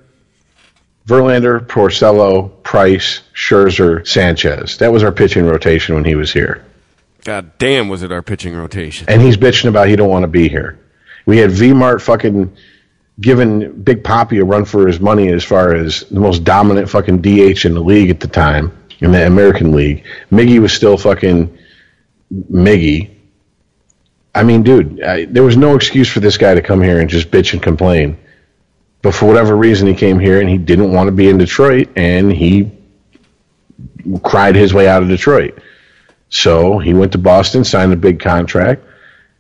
Verlander, 1.10 1.60
Porcello, 1.66 2.52
Price, 2.64 3.22
Scherzer, 3.34 4.08
Sanchez. 4.08 4.78
That 4.78 4.92
was 4.92 5.04
our 5.04 5.12
pitching 5.12 5.46
rotation 5.46 5.96
when 5.96 6.06
he 6.06 6.14
was 6.16 6.32
here. 6.32 6.64
God 7.24 7.58
damn, 7.58 7.90
was 7.90 8.04
it 8.04 8.12
our 8.12 8.22
pitching 8.22 8.56
rotation? 8.56 9.10
and 9.10 9.22
he's 9.22 9.36
bitching 9.36 9.68
about 9.68 9.88
he 9.88 9.96
don't 9.96 10.10
want 10.10 10.24
to 10.24 10.28
be 10.28 10.48
here. 10.48 10.80
We 11.26 11.38
had 11.38 11.52
V 11.52 11.74
Mart 11.74 12.02
fucking 12.02 12.56
giving 13.20 13.72
Big 13.82 14.04
Poppy 14.04 14.38
a 14.38 14.46
run 14.46 14.66
for 14.66 14.88
his 14.88 15.00
money 15.00 15.28
as 15.30 15.44
far 15.44 15.76
as 15.76 16.02
the 16.06 16.20
most 16.20 16.44
dominant 16.44 16.90
fucking 16.90 17.22
DH 17.22 17.66
in 17.66 17.74
the 17.74 17.82
league 17.82 18.10
at 18.10 18.20
the 18.20 18.28
time 18.28 18.72
in 19.00 19.12
the 19.12 19.26
American 19.26 19.74
League. 19.74 20.06
Miggy 20.32 20.60
was 20.60 20.72
still 20.74 20.98
fucking 20.98 21.58
Miggy. 22.52 23.10
I 24.34 24.44
mean, 24.44 24.64
dude, 24.64 25.02
I, 25.04 25.26
there 25.26 25.44
was 25.44 25.58
no 25.58 25.76
excuse 25.76 26.08
for 26.08 26.20
this 26.20 26.38
guy 26.38 26.54
to 26.54 26.62
come 26.62 26.82
here 26.82 27.00
and 27.00 27.10
just 27.10 27.32
bitch 27.32 27.54
and 27.54 27.62
complain. 27.62 28.18
But 29.02 29.14
for 29.14 29.28
whatever 29.28 29.56
reason, 29.56 29.88
he 29.88 29.94
came 29.94 30.20
here 30.20 30.40
and 30.40 30.50
he 30.50 30.58
didn't 30.58 30.92
want 30.92 31.08
to 31.08 31.12
be 31.12 31.30
in 31.30 31.38
Detroit, 31.38 31.90
and 31.96 32.32
he 32.32 32.72
cried 34.24 34.56
his 34.56 34.74
way 34.74 34.88
out 34.88 35.02
of 35.02 35.08
Detroit. 35.08 35.58
So 36.30 36.80
he 36.80 36.94
went 36.94 37.14
to 37.14 37.18
Boston, 37.18 37.64
signed 37.64 37.94
a 37.94 37.96
big 37.96 38.20
contract, 38.20 38.84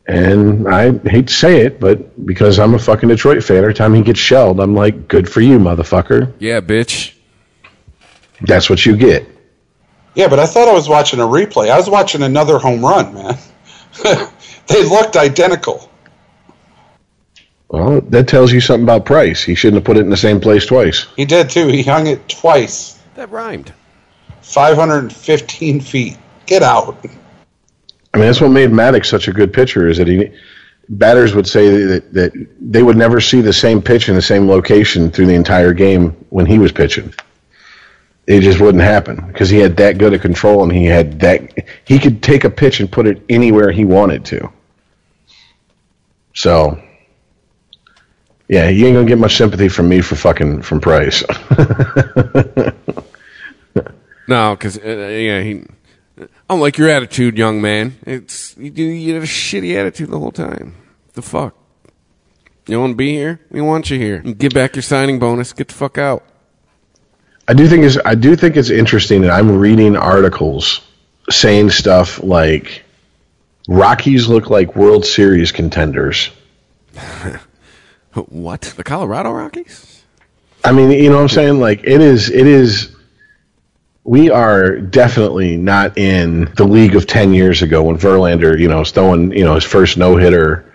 and 0.08 0.68
I 0.68 0.92
hate 1.08 1.28
to 1.28 1.34
say 1.34 1.62
it, 1.62 1.80
but 1.80 2.26
because 2.26 2.58
I'm 2.58 2.74
a 2.74 2.80
fucking 2.80 3.10
Detroit 3.10 3.44
fan, 3.44 3.58
every 3.58 3.76
time 3.76 3.94
he 3.94 4.02
gets 4.02 4.20
shelled, 4.20 4.60
I'm 4.60 4.74
like, 4.74 5.08
good 5.08 5.30
for 5.30 5.42
you, 5.42 5.60
motherfucker. 5.60 6.34
Yeah, 6.40 6.62
bitch. 6.62 7.14
That's 8.42 8.70
what 8.70 8.86
you 8.86 8.98
get. 8.98 9.28
Yeah, 10.16 10.28
but 10.28 10.40
I 10.40 10.48
thought 10.48 10.68
I 10.68 10.74
was 10.74 10.90
watching 10.90 11.20
a 11.20 11.24
replay. 11.24 11.70
I 11.70 11.78
was 11.78 11.90
watching 11.90 12.24
another 12.24 12.58
home 12.58 12.84
run, 12.84 13.14
man. 13.14 13.38
they 14.68 14.84
looked 14.84 15.16
identical. 15.16 15.89
Well, 17.70 18.02
that 18.02 18.28
tells 18.28 18.52
you 18.52 18.62
something 18.62 18.84
about 18.84 19.06
Price. 19.06 19.44
He 19.44 19.54
shouldn't 19.54 19.76
have 19.76 19.86
put 19.86 19.98
it 19.98 20.02
in 20.02 20.10
the 20.10 20.18
same 20.18 20.40
place 20.40 20.66
twice. 20.66 21.06
He 21.16 21.26
did 21.26 21.50
too. 21.50 21.68
He 21.68 21.84
hung 21.84 22.08
it 22.08 22.28
twice, 22.28 23.00
That 23.16 23.30
rhymed. 23.30 23.72
515 24.42 25.82
feet. 25.82 26.18
Get 26.48 26.64
out. 26.64 26.98
I 28.14 28.18
mean, 28.18 28.26
that's 28.26 28.42
what 28.42 28.50
made 28.50 28.72
Maddux 28.72 29.06
such 29.06 29.28
a 29.28 29.32
good 29.32 29.54
pitcher 29.54 29.88
is 29.88 30.00
that 30.00 30.08
he, 30.08 30.32
batters 30.90 31.36
would 31.36 31.48
say 31.48 31.84
that, 31.86 32.14
that 32.14 32.48
they 32.60 32.82
would 32.82 32.98
never 32.98 33.22
see 33.22 33.42
the 33.42 33.54
same 33.54 33.84
pitch 33.84 34.10
in 34.10 34.16
the 34.16 34.22
same 34.22 34.48
location 34.48 35.12
through 35.12 35.28
the 35.28 35.36
entire 35.36 35.74
game 35.74 36.26
when 36.30 36.48
he 36.48 36.58
was 36.58 36.72
pitching. 36.72 37.14
It 38.26 38.42
just 38.42 38.60
wouldn't 38.60 38.84
happen 38.84 39.28
because 39.28 39.50
he 39.50 39.60
had 39.60 39.78
that 39.78 40.00
good 40.00 40.14
a 40.14 40.20
control 40.20 40.64
and 40.64 40.72
he 40.72 40.86
had 40.86 41.20
that 41.20 41.68
he 41.86 42.00
could 42.00 42.24
take 42.24 42.44
a 42.44 42.50
pitch 42.50 42.80
and 42.80 42.92
put 42.92 43.06
it 43.06 43.22
anywhere 43.30 43.72
he 43.72 43.86
wanted 43.86 44.26
to. 44.26 44.52
So, 46.34 46.82
yeah, 48.50 48.68
you 48.68 48.86
ain't 48.86 48.96
gonna 48.96 49.08
get 49.08 49.18
much 49.18 49.38
sympathy 49.38 49.70
from 49.70 49.88
me 49.88 50.02
for 50.02 50.16
fucking 50.16 50.64
from 50.64 50.82
Price. 50.82 51.24
No, 54.30 54.56
because 54.56 54.78
uh, 54.78 54.82
yeah, 54.88 55.42
he. 55.42 55.64
I 56.20 56.28
don't 56.50 56.60
like 56.60 56.78
your 56.78 56.88
attitude, 56.88 57.36
young 57.36 57.62
man. 57.62 57.98
It's 58.06 58.56
you 58.58 58.70
do 58.70 58.84
you 58.84 59.16
have 59.16 59.24
a 59.24 59.26
shitty 59.26 59.76
attitude 59.76 60.12
the 60.12 60.20
whole 60.20 60.32
time. 60.32 60.76
The 61.14 61.24
fuck. 61.24 61.56
You 62.68 62.80
want 62.80 62.92
to 62.92 62.96
be 62.96 63.12
here? 63.12 63.40
We 63.50 63.62
want 63.62 63.90
you 63.90 63.98
here. 63.98 64.20
Get 64.20 64.54
back 64.54 64.76
your 64.76 64.84
signing 64.84 65.18
bonus. 65.18 65.52
Get 65.54 65.70
the 65.70 65.74
fuck 65.74 65.98
out. 65.98 66.24
I 67.48 67.54
do 67.56 67.68
think 67.68 67.84
it's 67.84 67.98
I 68.06 68.14
do 68.14 68.36
think 68.36 68.56
it's 68.56 68.70
interesting 68.70 69.22
that 69.22 69.32
I'm 69.32 69.58
reading 69.58 69.98
articles 69.98 70.82
saying 71.32 71.72
stuff 71.72 72.22
like 72.22 72.84
Rockies 73.68 74.28
look 74.28 74.52
like 74.52 74.76
World 74.76 75.06
Series 75.06 75.52
contenders. 75.52 76.30
What? 78.30 78.62
The 78.62 78.84
Colorado 78.84 79.32
Rockies? 79.32 80.04
I 80.64 80.72
mean, 80.72 80.92
you 80.92 81.10
know 81.10 81.18
what 81.18 81.24
I'm 81.24 81.30
saying? 81.30 81.60
Like 81.60 81.82
it 81.84 82.02
is 82.02 82.30
it 82.30 82.48
is 82.48 82.96
we 84.04 84.30
are 84.30 84.78
definitely 84.78 85.58
not 85.58 85.98
in 85.98 86.52
the 86.56 86.64
league 86.66 86.96
of 86.96 87.06
10 87.06 87.34
years 87.34 87.62
ago 87.62 87.84
when 87.84 87.98
Verlander, 87.98 88.60
you 88.60 88.68
know, 88.68 88.82
is 88.82 88.92
throwing, 88.92 89.32
you 89.32 89.44
know, 89.44 89.56
his 89.56 89.64
first 89.64 89.98
no-hitter 89.98 90.66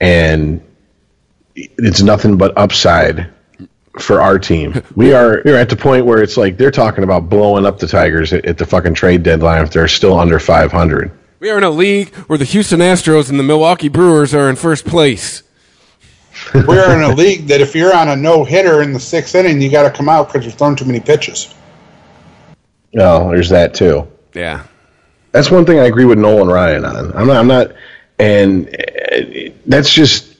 and 0.00 0.60
it's 1.54 2.02
nothing 2.02 2.36
but 2.36 2.56
upside 2.58 3.30
for 4.00 4.20
our 4.20 4.38
team. 4.38 4.82
We 4.96 5.14
are 5.14 5.40
we're 5.44 5.56
at 5.56 5.68
the 5.68 5.76
point 5.76 6.04
where 6.04 6.22
it's 6.22 6.36
like 6.36 6.56
they're 6.58 6.70
talking 6.70 7.04
about 7.04 7.28
blowing 7.28 7.64
up 7.64 7.78
the 7.78 7.86
Tigers 7.86 8.32
at, 8.32 8.44
at 8.44 8.58
the 8.58 8.66
fucking 8.66 8.94
trade 8.94 9.22
deadline 9.22 9.62
if 9.62 9.70
they're 9.70 9.88
still 9.88 10.18
under 10.18 10.38
500. 10.38 11.10
We 11.40 11.50
are 11.50 11.58
in 11.58 11.64
a 11.64 11.70
league 11.70 12.14
where 12.26 12.38
the 12.38 12.44
Houston 12.44 12.80
Astros 12.80 13.30
and 13.30 13.38
the 13.38 13.44
Milwaukee 13.44 13.88
Brewers 13.88 14.34
are 14.34 14.50
in 14.50 14.56
first 14.56 14.84
place. 14.84 15.43
We're 16.66 16.94
in 16.94 17.02
a 17.02 17.14
league 17.14 17.46
that 17.48 17.60
if 17.60 17.74
you're 17.74 17.94
on 17.94 18.08
a 18.08 18.16
no 18.16 18.44
hitter 18.44 18.82
in 18.82 18.92
the 18.92 19.00
sixth 19.00 19.34
inning, 19.34 19.60
you 19.60 19.70
got 19.70 19.84
to 19.84 19.90
come 19.90 20.08
out 20.08 20.28
because 20.28 20.44
you're 20.44 20.52
throwing 20.52 20.76
too 20.76 20.84
many 20.84 21.00
pitches. 21.00 21.54
Oh, 22.96 23.30
there's 23.30 23.48
that 23.48 23.74
too. 23.74 24.06
Yeah. 24.34 24.64
That's 25.32 25.50
one 25.50 25.64
thing 25.64 25.78
I 25.78 25.84
agree 25.84 26.04
with 26.04 26.18
Nolan 26.18 26.48
Ryan 26.48 26.84
on. 26.84 27.12
I'm 27.16 27.26
not 27.26 27.36
I'm 27.36 27.46
not 27.48 27.72
and 28.18 28.68
uh, 28.68 29.50
that's 29.66 29.92
just 29.92 30.34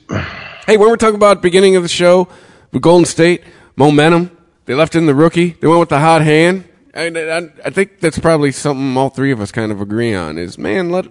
Hey, 0.65 0.77
when 0.77 0.89
we're 0.89 0.97
talking 0.97 1.15
about 1.15 1.41
beginning 1.41 1.75
of 1.75 1.83
the 1.83 1.89
show 1.89 2.27
with 2.71 2.81
Golden 2.81 3.05
State 3.05 3.43
momentum, 3.75 4.35
they 4.65 4.73
left 4.73 4.95
in 4.95 5.05
the 5.05 5.13
rookie. 5.13 5.51
They 5.51 5.67
went 5.67 5.79
with 5.79 5.89
the 5.89 5.99
hot 5.99 6.21
hand. 6.21 6.67
I, 6.95 7.07
I, 7.07 7.49
I 7.65 7.69
think 7.69 7.99
that's 7.99 8.17
probably 8.17 8.51
something 8.51 8.95
all 8.97 9.09
three 9.09 9.31
of 9.31 9.41
us 9.41 9.51
kind 9.51 9.71
of 9.71 9.81
agree 9.81 10.15
on. 10.15 10.37
Is 10.37 10.57
man, 10.57 10.89
let 10.89 11.07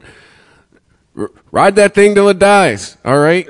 r- 1.17 1.31
ride 1.53 1.77
that 1.77 1.95
thing 1.95 2.15
till 2.15 2.29
it 2.29 2.39
dies. 2.39 2.97
All 3.05 3.19
right. 3.19 3.49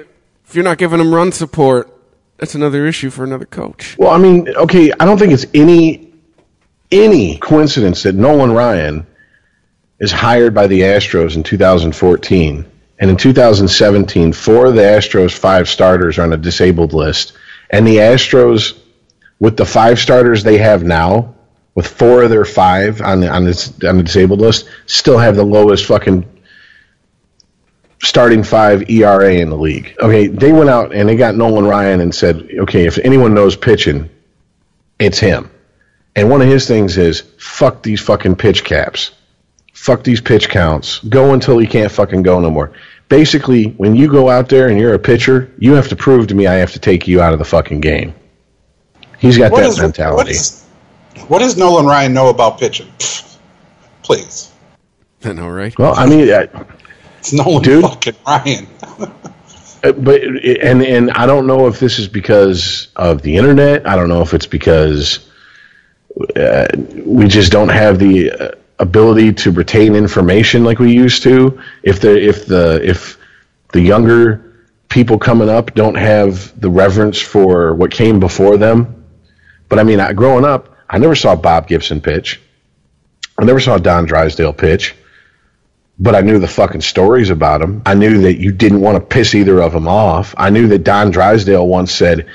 If 0.54 0.56
you're 0.58 0.62
not 0.62 0.78
giving 0.78 1.00
them 1.00 1.12
run 1.12 1.32
support, 1.32 1.92
that's 2.36 2.54
another 2.54 2.86
issue 2.86 3.10
for 3.10 3.24
another 3.24 3.44
coach. 3.44 3.98
Well, 3.98 4.10
I 4.10 4.18
mean, 4.18 4.48
okay, 4.50 4.92
I 5.00 5.04
don't 5.04 5.18
think 5.18 5.32
it's 5.32 5.46
any 5.52 6.12
any 6.92 7.38
coincidence 7.38 8.04
that 8.04 8.14
Nolan 8.14 8.52
Ryan 8.52 9.04
is 9.98 10.12
hired 10.12 10.54
by 10.54 10.68
the 10.68 10.82
Astros 10.82 11.34
in 11.34 11.42
2014, 11.42 12.64
and 13.00 13.10
in 13.10 13.16
2017, 13.16 14.32
four 14.32 14.66
of 14.66 14.76
the 14.76 14.82
Astros' 14.82 15.36
five 15.36 15.68
starters 15.68 16.18
are 16.18 16.22
on 16.22 16.32
a 16.32 16.36
disabled 16.36 16.92
list, 16.92 17.32
and 17.70 17.84
the 17.84 17.96
Astros, 17.96 18.78
with 19.40 19.56
the 19.56 19.66
five 19.66 19.98
starters 19.98 20.44
they 20.44 20.58
have 20.58 20.84
now, 20.84 21.34
with 21.74 21.88
four 21.88 22.22
of 22.22 22.30
their 22.30 22.44
five 22.44 23.02
on 23.02 23.18
the 23.18 23.28
on 23.28 23.44
this 23.44 23.72
on 23.82 23.96
the 23.96 24.04
disabled 24.04 24.40
list, 24.40 24.68
still 24.86 25.18
have 25.18 25.34
the 25.34 25.42
lowest 25.42 25.86
fucking 25.86 26.24
starting 28.04 28.42
five 28.44 28.88
ERA 28.90 29.32
in 29.34 29.50
the 29.50 29.56
league. 29.56 29.94
Okay, 30.00 30.26
they 30.26 30.52
went 30.52 30.70
out 30.70 30.94
and 30.94 31.08
they 31.08 31.16
got 31.16 31.34
Nolan 31.34 31.64
Ryan 31.64 32.00
and 32.00 32.14
said, 32.14 32.48
okay, 32.58 32.86
if 32.86 32.98
anyone 32.98 33.34
knows 33.34 33.56
pitching, 33.56 34.08
it's 34.98 35.18
him. 35.18 35.50
And 36.16 36.30
one 36.30 36.40
of 36.42 36.48
his 36.48 36.68
things 36.68 36.96
is 36.96 37.22
fuck 37.38 37.82
these 37.82 38.00
fucking 38.00 38.36
pitch 38.36 38.62
caps. 38.64 39.12
Fuck 39.72 40.04
these 40.04 40.20
pitch 40.20 40.48
counts. 40.48 41.00
Go 41.00 41.34
until 41.34 41.58
he 41.58 41.66
can't 41.66 41.90
fucking 41.90 42.22
go 42.22 42.38
no 42.40 42.50
more. 42.50 42.72
Basically, 43.08 43.66
when 43.72 43.96
you 43.96 44.08
go 44.08 44.30
out 44.30 44.48
there 44.48 44.68
and 44.68 44.78
you're 44.78 44.94
a 44.94 44.98
pitcher, 44.98 45.52
you 45.58 45.72
have 45.72 45.88
to 45.88 45.96
prove 45.96 46.26
to 46.28 46.34
me 46.34 46.46
I 46.46 46.54
have 46.54 46.72
to 46.72 46.78
take 46.78 47.08
you 47.08 47.20
out 47.20 47.32
of 47.32 47.38
the 47.38 47.44
fucking 47.44 47.80
game. 47.80 48.14
He's 49.18 49.36
got 49.36 49.50
What 49.52 49.60
that 49.62 49.70
is- 49.70 49.80
mentality. 49.80 50.16
What, 50.16 50.28
is, 50.28 50.64
what 51.28 51.38
does 51.40 51.56
Nolan 51.56 51.86
Ryan 51.86 52.14
know 52.14 52.28
about 52.28 52.58
pitching? 52.58 52.90
Please. 54.02 54.52
I 55.24 55.32
know, 55.32 55.48
right? 55.48 55.76
well, 55.78 55.94
I 55.96 56.06
mean, 56.06 56.30
I, 56.32 56.48
It's 57.24 57.32
Nolan 57.32 57.62
Dude. 57.62 57.82
fucking 57.82 58.16
Ryan. 58.26 58.66
Uh, 59.82 59.92
but 59.92 60.20
and 60.22 60.82
and 60.82 61.10
I 61.12 61.24
don't 61.24 61.46
know 61.46 61.66
if 61.68 61.80
this 61.80 61.98
is 61.98 62.06
because 62.06 62.88
of 62.96 63.22
the 63.22 63.34
internet. 63.36 63.88
I 63.88 63.96
don't 63.96 64.10
know 64.10 64.20
if 64.20 64.34
it's 64.34 64.44
because 64.44 65.26
uh, 66.36 66.66
we 67.02 67.26
just 67.26 67.50
don't 67.50 67.70
have 67.70 67.98
the 67.98 68.30
uh, 68.30 68.50
ability 68.78 69.32
to 69.32 69.52
retain 69.52 69.94
information 69.94 70.64
like 70.64 70.78
we 70.78 70.92
used 70.92 71.22
to. 71.22 71.58
If 71.82 72.00
the 72.00 72.14
if 72.14 72.44
the 72.44 72.86
if 72.86 73.16
the 73.72 73.80
younger 73.80 74.66
people 74.90 75.18
coming 75.18 75.48
up 75.48 75.72
don't 75.72 75.94
have 75.94 76.60
the 76.60 76.68
reverence 76.68 77.18
for 77.18 77.72
what 77.72 77.90
came 77.90 78.20
before 78.20 78.58
them. 78.58 79.02
But 79.70 79.78
I 79.78 79.82
mean, 79.82 79.98
I, 79.98 80.12
growing 80.12 80.44
up, 80.44 80.76
I 80.90 80.98
never 80.98 81.14
saw 81.14 81.34
Bob 81.34 81.68
Gibson 81.68 82.02
pitch. 82.02 82.38
I 83.38 83.44
never 83.44 83.60
saw 83.60 83.78
Don 83.78 84.04
Drysdale 84.04 84.52
pitch 84.52 84.94
but 85.98 86.14
I 86.14 86.20
knew 86.20 86.38
the 86.38 86.48
fucking 86.48 86.80
stories 86.80 87.30
about 87.30 87.62
him. 87.62 87.82
I 87.86 87.94
knew 87.94 88.22
that 88.22 88.40
you 88.40 88.52
didn't 88.52 88.80
want 88.80 88.96
to 88.96 89.00
piss 89.00 89.34
either 89.34 89.60
of 89.60 89.72
them 89.72 89.86
off. 89.86 90.34
I 90.36 90.50
knew 90.50 90.68
that 90.68 90.84
Don 90.84 91.10
Drysdale 91.10 91.66
once 91.66 91.92
said, 91.92 92.26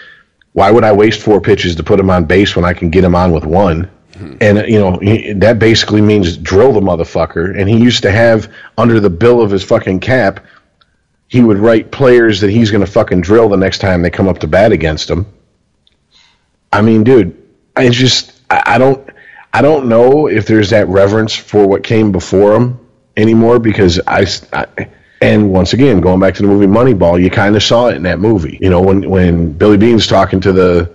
"Why 0.54 0.72
would 0.72 0.84
I 0.84 0.94
waste 0.94 1.22
four 1.22 1.42
pitches 1.42 1.76
to 1.76 1.84
put 1.84 2.00
him 2.00 2.10
on 2.10 2.26
base 2.26 2.56
when 2.56 2.66
I 2.66 2.74
can 2.74 2.90
get 2.90 3.04
him 3.04 3.16
on 3.16 3.32
with 3.32 3.46
one?" 3.46 3.90
Hmm. 4.18 4.38
And 4.40 4.68
you 4.68 4.80
know 4.80 4.98
he, 4.98 5.34
that 5.34 5.60
basically 5.60 6.02
means 6.02 6.38
drill 6.38 6.72
the 6.72 6.80
motherfucker. 6.80 7.58
And 7.60 7.70
he 7.70 7.78
used 7.78 8.04
to 8.04 8.12
have 8.12 8.52
under 8.78 9.00
the 9.00 9.10
bill 9.10 9.42
of 9.42 9.52
his 9.52 9.64
fucking 9.64 10.00
cap, 10.00 10.46
he 11.28 11.42
would 11.42 11.58
write 11.58 11.92
players 11.92 12.42
that 12.42 12.50
he's 12.50 12.72
going 12.72 12.86
to 12.86 12.92
fucking 12.92 13.22
drill 13.22 13.50
the 13.50 13.58
next 13.58 13.80
time 13.80 14.02
they 14.02 14.10
come 14.10 14.30
up 14.30 14.40
to 14.40 14.48
bat 14.48 14.72
against 14.72 15.10
him. 15.10 15.26
I 16.72 16.82
mean, 16.82 17.04
dude, 17.04 17.36
I 17.76 17.90
just 17.90 18.40
I, 18.50 18.64
I 18.66 18.78
don't 18.78 19.10
I 19.52 19.62
don't 19.62 19.90
know 19.90 20.28
if 20.28 20.48
there's 20.48 20.70
that 20.70 20.88
reverence 20.88 21.36
for 21.36 21.68
what 21.68 21.84
came 21.84 22.14
before 22.14 22.56
him 22.56 22.79
anymore 23.20 23.60
because 23.60 24.00
I 24.08 24.26
and 25.22 25.52
once 25.52 25.74
again 25.74 26.02
going 26.02 26.20
back 26.20 26.36
to 26.36 26.42
the 26.42 26.48
movie 26.48 26.66
Moneyball, 26.66 27.22
you 27.22 27.30
kind 27.30 27.56
of 27.56 27.64
saw 27.64 27.88
it 27.88 27.96
in 27.96 28.04
that 28.04 28.20
movie. 28.20 28.58
You 28.62 28.70
know 28.70 28.82
when 28.82 29.10
when 29.10 29.54
Billy 29.54 29.78
Beane's 29.78 30.08
talking 30.08 30.40
to 30.42 30.52
the 30.52 30.92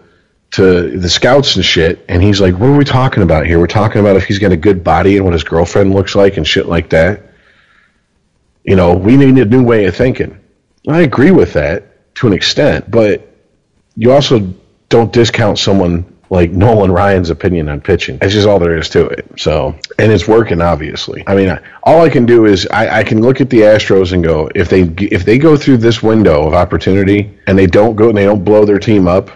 to 0.52 0.98
the 0.98 1.08
scouts 1.08 1.56
and 1.56 1.64
shit, 1.64 2.04
and 2.08 2.22
he's 2.22 2.40
like, 2.40 2.54
"What 2.54 2.68
are 2.68 2.76
we 2.76 2.84
talking 2.84 3.22
about 3.22 3.46
here? 3.46 3.58
We're 3.58 3.66
talking 3.66 4.00
about 4.00 4.16
if 4.16 4.24
he's 4.24 4.38
got 4.38 4.52
a 4.52 4.56
good 4.56 4.84
body 4.84 5.16
and 5.16 5.24
what 5.24 5.34
his 5.34 5.44
girlfriend 5.44 5.94
looks 5.94 6.14
like 6.14 6.36
and 6.36 6.46
shit 6.46 6.66
like 6.66 6.90
that." 6.90 7.22
You 8.62 8.76
know, 8.76 8.94
we 8.94 9.16
need 9.16 9.36
a 9.36 9.44
new 9.44 9.62
way 9.62 9.84
of 9.84 9.94
thinking. 9.94 10.38
I 10.88 11.00
agree 11.02 11.32
with 11.32 11.52
that 11.54 12.14
to 12.16 12.26
an 12.26 12.32
extent, 12.32 12.90
but 12.90 13.28
you 13.96 14.12
also 14.12 14.54
don't 14.88 15.12
discount 15.12 15.58
someone 15.58 16.13
like 16.30 16.50
Nolan 16.50 16.90
Ryan's 16.90 17.30
opinion 17.30 17.68
on 17.68 17.80
pitching. 17.80 18.18
That's 18.18 18.32
just 18.32 18.46
all 18.46 18.58
there 18.58 18.76
is 18.76 18.88
to 18.90 19.06
it. 19.06 19.26
So, 19.36 19.76
and 19.98 20.10
it's 20.10 20.26
working, 20.26 20.60
obviously. 20.60 21.24
I 21.26 21.34
mean, 21.34 21.50
I, 21.50 21.60
all 21.82 22.02
I 22.02 22.08
can 22.08 22.26
do 22.26 22.46
is 22.46 22.66
I, 22.68 23.00
I 23.00 23.04
can 23.04 23.20
look 23.20 23.40
at 23.40 23.50
the 23.50 23.60
Astros 23.60 24.12
and 24.12 24.22
go, 24.22 24.48
if 24.54 24.68
they 24.68 24.82
if 24.82 25.24
they 25.24 25.38
go 25.38 25.56
through 25.56 25.78
this 25.78 26.02
window 26.02 26.46
of 26.46 26.54
opportunity 26.54 27.38
and 27.46 27.58
they 27.58 27.66
don't 27.66 27.94
go 27.96 28.08
and 28.08 28.16
they 28.16 28.24
don't 28.24 28.44
blow 28.44 28.64
their 28.64 28.78
team 28.78 29.06
up, 29.06 29.30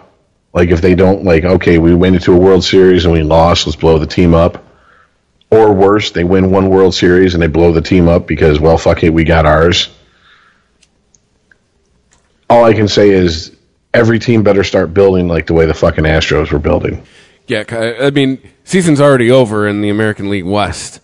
like 0.52 0.70
if 0.70 0.80
they 0.80 0.94
don't 0.94 1.24
like, 1.24 1.44
okay, 1.44 1.78
we 1.78 1.94
went 1.94 2.16
into 2.16 2.32
a 2.32 2.38
World 2.38 2.64
Series 2.64 3.04
and 3.04 3.12
we 3.12 3.22
lost, 3.22 3.66
let's 3.66 3.76
blow 3.76 3.98
the 3.98 4.06
team 4.06 4.34
up. 4.34 4.64
Or 5.50 5.72
worse, 5.72 6.10
they 6.10 6.24
win 6.24 6.50
one 6.50 6.68
World 6.68 6.94
Series 6.94 7.34
and 7.34 7.42
they 7.42 7.46
blow 7.46 7.72
the 7.72 7.80
team 7.80 8.08
up 8.08 8.26
because, 8.26 8.60
well, 8.60 8.76
fuck 8.76 9.02
it, 9.02 9.10
we 9.10 9.24
got 9.24 9.46
ours. 9.46 9.88
All 12.50 12.64
I 12.64 12.72
can 12.72 12.88
say 12.88 13.10
is 13.10 13.57
every 13.94 14.18
team 14.18 14.42
better 14.42 14.64
start 14.64 14.92
building 14.94 15.28
like 15.28 15.46
the 15.46 15.54
way 15.54 15.66
the 15.66 15.74
fucking 15.74 16.04
Astros 16.04 16.52
were 16.52 16.58
building. 16.58 17.02
Yeah, 17.46 17.64
I 18.00 18.10
mean, 18.10 18.40
season's 18.64 19.00
already 19.00 19.30
over 19.30 19.66
in 19.66 19.80
the 19.80 19.88
American 19.88 20.28
League 20.28 20.44
West. 20.44 21.00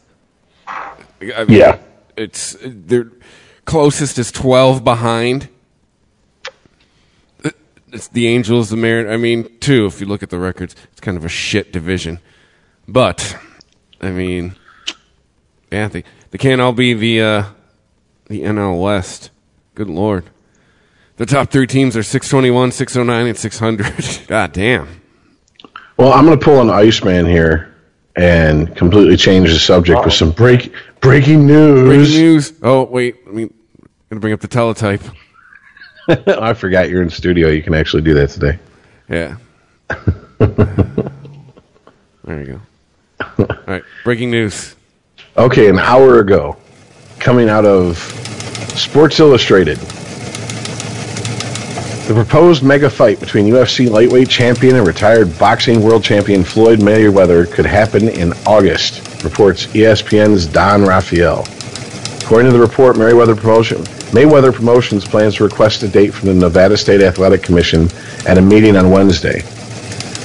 I 0.66 1.44
mean, 1.48 1.58
Yeah. 1.58 1.78
it's 2.16 2.56
their 2.62 3.10
closest 3.64 4.18
is 4.18 4.30
twelve 4.30 4.84
behind. 4.84 5.48
It's 7.92 8.08
the 8.08 8.26
Angels, 8.26 8.70
the 8.70 8.76
Mariners. 8.76 9.12
I 9.12 9.16
mean, 9.16 9.48
two. 9.60 9.86
If 9.86 10.00
you 10.00 10.06
look 10.06 10.22
at 10.22 10.30
the 10.30 10.38
records, 10.38 10.74
it's 10.90 11.00
kind 11.00 11.16
of 11.16 11.24
a 11.24 11.28
shit 11.28 11.72
division. 11.72 12.18
But 12.88 13.36
I 14.00 14.10
mean, 14.10 14.56
yeah, 15.70 15.88
they 15.88 16.02
they 16.30 16.38
can't 16.38 16.60
all 16.60 16.72
be 16.72 16.92
the 16.92 17.20
uh, 17.22 17.44
the 18.26 18.42
NL 18.42 18.82
West. 18.82 19.30
Good 19.76 19.88
lord. 19.88 20.24
The 21.16 21.26
top 21.26 21.50
three 21.50 21.66
teams 21.66 21.96
are 21.96 22.02
621, 22.02 22.72
609, 22.72 23.26
and 23.26 23.38
600. 23.38 24.26
God 24.26 24.52
damn. 24.52 25.00
Well, 25.96 26.12
I'm 26.12 26.26
going 26.26 26.38
to 26.38 26.44
pull 26.44 26.60
an 26.60 26.70
Iceman 26.70 27.26
here 27.26 27.72
and 28.16 28.74
completely 28.74 29.16
change 29.16 29.50
the 29.50 29.58
subject 29.58 30.04
with 30.04 30.14
some 30.14 30.32
break 30.32 30.72
breaking 31.00 31.46
news. 31.46 31.88
Breaking 31.88 32.20
news. 32.20 32.52
Oh, 32.62 32.84
wait. 32.84 33.16
I 33.26 33.30
mean, 33.30 33.48
going 34.10 34.16
to 34.16 34.20
bring 34.20 34.32
up 34.32 34.40
the 34.40 34.48
teletype. 34.48 35.02
I 36.08 36.54
forgot 36.54 36.88
you're 36.88 37.02
in 37.02 37.10
studio. 37.10 37.48
You 37.48 37.62
can 37.62 37.74
actually 37.74 38.02
do 38.02 38.14
that 38.14 38.30
today. 38.30 38.58
Yeah. 39.08 39.36
there 42.24 42.42
you 42.42 42.46
go. 42.46 42.60
All 43.38 43.56
right. 43.66 43.84
Breaking 44.02 44.30
news. 44.30 44.74
Okay, 45.36 45.68
an 45.68 45.78
hour 45.78 46.20
ago, 46.20 46.56
coming 47.18 47.48
out 47.48 47.64
of 47.64 47.98
Sports 48.76 49.18
Illustrated, 49.20 49.78
the 52.06 52.12
proposed 52.12 52.62
mega 52.62 52.90
fight 52.90 53.18
between 53.18 53.46
UFC 53.46 53.88
lightweight 53.88 54.28
champion 54.28 54.76
and 54.76 54.86
retired 54.86 55.38
boxing 55.38 55.82
world 55.82 56.04
champion 56.04 56.44
Floyd 56.44 56.80
Mayweather 56.80 57.50
could 57.50 57.64
happen 57.64 58.10
in 58.10 58.34
August, 58.46 59.24
reports 59.24 59.66
ESPN's 59.68 60.46
Don 60.46 60.84
Rafael. 60.84 61.46
According 62.22 62.52
to 62.52 62.58
the 62.58 62.62
report, 62.62 62.96
Mayweather, 62.96 63.34
Promotion, 63.34 63.78
Mayweather 64.12 64.52
Promotions 64.52 65.06
plans 65.06 65.36
to 65.36 65.44
request 65.44 65.82
a 65.82 65.88
date 65.88 66.12
from 66.12 66.28
the 66.28 66.34
Nevada 66.34 66.76
State 66.76 67.00
Athletic 67.00 67.42
Commission 67.42 67.88
at 68.26 68.36
a 68.36 68.42
meeting 68.42 68.76
on 68.76 68.90
Wednesday. 68.90 69.40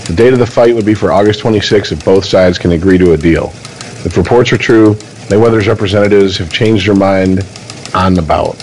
The 0.08 0.14
date 0.18 0.34
of 0.34 0.40
the 0.40 0.48
fight 0.48 0.76
would 0.76 0.86
be 0.86 0.94
for 0.94 1.14
August 1.14 1.40
26 1.40 1.94
if 1.94 2.04
both 2.04 2.26
sides 2.26 2.58
can 2.58 2.74
agree 2.74 2.98
to 2.98 3.14
a 3.14 3.18
deal. 3.18 3.52
If 4.04 4.18
reports 4.18 4.52
are 4.52 4.58
true, 4.58 4.96
Mayweather's 5.30 5.68
representatives 5.70 6.38
have 6.40 6.52
changed 6.52 6.88
their 6.88 6.96
mind 6.96 7.46
on 7.94 8.16
the 8.16 8.22
bout. 8.22 8.62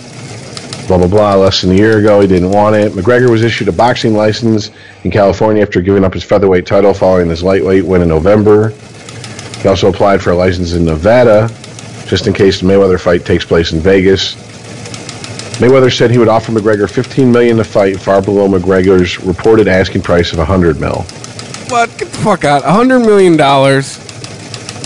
Blah, 0.87 0.99
blah, 0.99 1.09
blah. 1.09 1.35
Less 1.35 1.63
than 1.63 1.73
a 1.73 1.75
year 1.75 1.99
ago, 1.99 2.21
he 2.21 2.29
didn't 2.29 2.51
want 2.51 2.77
it. 2.77 2.93
McGregor 2.93 3.29
was 3.29 3.43
issued 3.43 3.69
a 3.69 3.73
boxing 3.73 4.15
license 4.15 4.71
in 5.03 5.11
California 5.11 5.63
after 5.63 5.81
giving 5.81 6.05
up 6.05 6.15
his 6.15 6.23
featherweight 6.23 6.65
title 6.65 6.95
following 6.95 7.29
his 7.29 7.43
lightweight 7.43 7.85
win 7.85 8.03
in 8.03 8.09
November. 8.09 8.69
He 9.61 9.69
also 9.69 9.89
applied 9.89 10.23
for 10.23 10.31
a 10.31 10.37
license 10.37 10.75
in 10.75 10.85
Nevada, 10.85 11.49
just 12.07 12.29
in 12.29 12.33
case 12.33 12.61
the 12.61 12.67
Mayweather 12.67 13.01
fight 13.01 13.25
takes 13.25 13.45
place 13.45 13.73
in 13.73 13.81
Vegas. 13.81 14.37
Mayweather 15.59 15.91
said 15.91 16.11
he 16.11 16.19
would 16.19 16.29
offer 16.29 16.53
McGregor 16.53 16.89
15 16.89 17.33
million 17.33 17.57
to 17.57 17.65
fight, 17.65 17.99
far 17.99 18.23
below 18.23 18.47
McGregor's 18.47 19.19
reported 19.25 19.67
asking 19.67 20.03
price 20.03 20.31
of 20.33 20.39
100 20.39 20.79
mil. 20.79 21.03
What? 21.69 21.89
Get 21.99 22.11
the 22.11 22.19
fuck 22.19 22.45
out. 22.45 22.63
$100 22.63 23.05
million. 23.05 23.33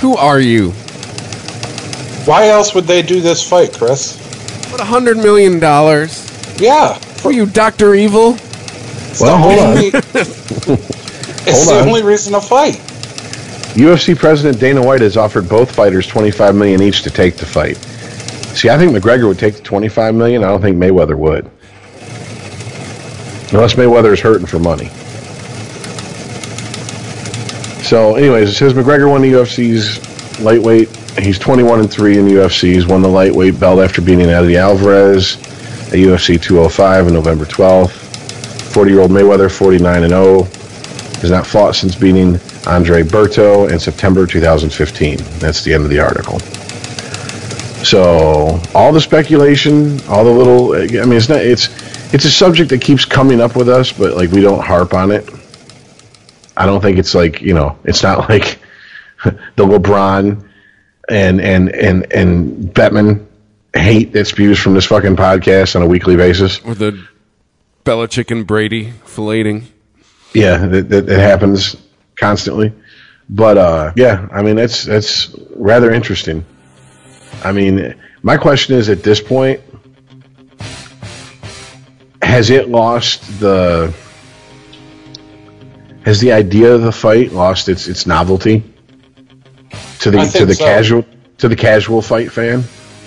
Who 0.01 0.17
are 0.17 0.41
you? 0.41 0.71
Why 2.25 2.49
else 2.49 2.75
would 2.75 2.85
they 2.85 3.03
do 3.03 3.21
this 3.21 3.47
fight, 3.47 3.75
Chris? 3.75 4.20
What, 4.71 4.81
$100 4.81 5.17
million? 5.17 5.59
Yeah. 6.59 6.95
Who 7.23 7.29
are 7.29 7.33
you, 7.33 7.47
Dr. 7.47 7.95
Evil? 7.95 8.37
Well, 9.21 9.39
hold 9.39 9.59
on. 9.59 10.79
It's 11.47 11.65
Hold 11.65 11.79
the 11.79 11.81
on. 11.83 11.89
only 11.89 12.03
reason 12.03 12.35
to 12.35 12.41
fight. 12.41 12.75
UFC 13.75 14.17
President 14.17 14.61
Dana 14.61 14.83
White 14.85 15.01
has 15.01 15.17
offered 15.17 15.49
both 15.49 15.75
fighters 15.75 16.07
25 16.07 16.55
million 16.55 16.83
each 16.83 17.03
to 17.03 17.11
take 17.11 17.37
the 17.37 17.47
fight. 17.47 17.79
See, 18.57 18.69
I 18.69 18.77
think 18.77 18.93
McGregor 18.93 19.27
would 19.27 19.39
take 19.39 19.55
the 19.55 19.63
25 19.63 20.15
million. 20.15 20.45
I 20.45 20.49
don't 20.49 20.61
think 20.61 20.77
Mayweather 20.77 21.17
would. 21.17 21.47
Unless 23.53 23.75
Mayweather 23.77 24.13
is 24.13 24.21
hurting 24.21 24.47
for 24.47 24.59
money. 24.59 24.89
So, 27.83 28.17
anyways, 28.17 28.51
it 28.51 28.55
says 28.55 28.75
McGregor 28.75 29.09
won 29.11 29.23
the 29.23 29.33
UFC's 29.33 30.41
lightweight. 30.41 30.89
He's 31.19 31.39
21 31.39 31.81
and 31.81 31.91
3 31.91 32.19
in 32.19 32.27
the 32.27 32.35
UFC. 32.35 32.73
He's 32.73 32.87
won 32.87 33.03
the 33.03 33.09
lightweight 33.09 33.59
belt 33.59 33.81
after 33.81 34.01
beating 34.01 34.27
Eddie 34.27 34.57
Alvarez 34.57 35.37
at 35.37 35.95
UFC 35.95 36.41
205 36.41 37.07
on 37.07 37.13
November 37.13 37.45
12th. 37.45 37.91
40 38.73 38.91
year 38.91 39.01
old 39.01 39.11
Mayweather, 39.11 39.51
49 39.51 40.03
and 40.05 40.11
0 40.11 40.45
has 41.21 41.31
not 41.31 41.47
fought 41.47 41.75
since 41.75 41.95
beating 41.95 42.41
Andre 42.67 43.03
Berto 43.03 43.71
in 43.71 43.79
September 43.79 44.27
2015. 44.27 45.19
That's 45.39 45.65
the 45.65 45.75
end 45.75 45.85
of 45.85 45.91
the 45.91 45.99
article. 45.99 46.39
So 47.85 48.61
all 48.75 48.93
the 48.93 49.01
speculation, 49.01 50.01
all 50.09 50.25
the 50.25 50.31
little, 50.31 50.75
I 50.75 51.05
mean, 51.05 51.15
it's 51.15 51.29
not, 51.29 51.41
it's, 51.41 51.69
it's 52.15 52.25
a 52.25 52.31
subject 52.31 52.71
that 52.71 52.81
keeps 52.81 53.05
coming 53.05 53.41
up 53.41 53.57
with 53.57 53.69
us, 53.69 53.93
but 53.93 54.17
like 54.17 54.31
we 54.31 54.41
don't 54.41 54.63
harp 54.63 54.95
on 54.95 55.11
it. 55.11 55.29
I 56.57 56.67
don't 56.67 56.81
think 56.81 56.99
it's 56.99 57.15
like 57.15 57.41
you 57.41 57.55
know, 57.55 57.79
it's 57.85 58.03
not 58.03 58.29
like 58.29 58.59
the 59.25 59.65
LeBron 59.65 60.50
and 61.11 61.41
and 61.41 61.69
and 61.71 62.13
and 62.13 62.73
Bettman 62.73 63.27
hate 63.75 64.13
that 64.13 64.27
spews 64.27 64.59
from 64.59 64.75
this 64.75 64.87
fucking 64.87 65.17
podcast 65.17 65.77
on 65.77 65.83
a 65.83 65.87
weekly 65.87 66.17
basis. 66.17 66.61
Or 66.61 66.75
the 66.75 67.07
Belichick 67.85 68.31
and 68.31 68.47
Brady 68.47 68.93
filleting. 69.05 69.65
Yeah, 70.33 70.59
that, 70.59 70.89
that, 70.89 71.07
that 71.07 71.19
happens 71.19 71.77
constantly. 72.17 72.73
But 73.29 73.59
uh, 73.59 73.93
yeah, 73.97 74.29
I 74.33 74.43
mean 74.43 74.57
that's 74.57 74.85
that's 74.85 75.35
rather 75.57 75.93
interesting. 75.93 76.45
I 77.43 77.53
mean, 77.53 77.95
my 78.23 78.37
question 78.37 78.77
is 78.77 78.89
at 78.89 79.03
this 79.03 79.21
point, 79.21 79.61
has 82.23 82.51
it 82.51 82.69
lost 82.69 83.41
the 83.41 83.95
has 86.05 86.21
the 86.21 86.33
idea 86.33 86.75
of 86.75 86.83
the 86.83 86.93
fight 86.93 87.33
lost 87.33 87.69
its 87.69 87.89
its 87.89 88.07
novelty 88.07 88.65
to 90.01 90.11
the 90.11 90.19
to 90.25 90.47
the 90.47 90.55
so. 90.55 90.65
casual 90.65 91.05
to 91.39 91.49
the 91.49 91.57
casual 91.57 92.03
fight 92.03 92.31
fan? 92.33 92.63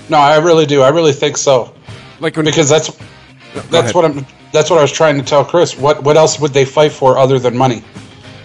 No, 0.10 0.18
I 0.18 0.38
really 0.38 0.66
do. 0.66 0.82
I 0.82 0.90
really 0.90 1.14
think 1.14 1.38
so. 1.38 1.74
Like 2.20 2.36
when 2.36 2.46
Because 2.46 2.70
that's 2.70 2.90
ahead. 2.90 3.64
that's 3.70 3.94
what 3.94 4.06
I'm 4.06 4.26
that's 4.52 4.70
what 4.70 4.80
I 4.80 4.82
was 4.82 4.92
trying 4.92 5.18
to 5.18 5.24
tell 5.24 5.44
Chris. 5.46 5.78
What 5.78 6.04
what 6.04 6.18
else 6.18 6.40
would 6.40 6.54
they 6.54 6.66
fight 6.66 6.92
for 6.92 7.18
other 7.18 7.40
than 7.40 7.56
money? 7.58 7.84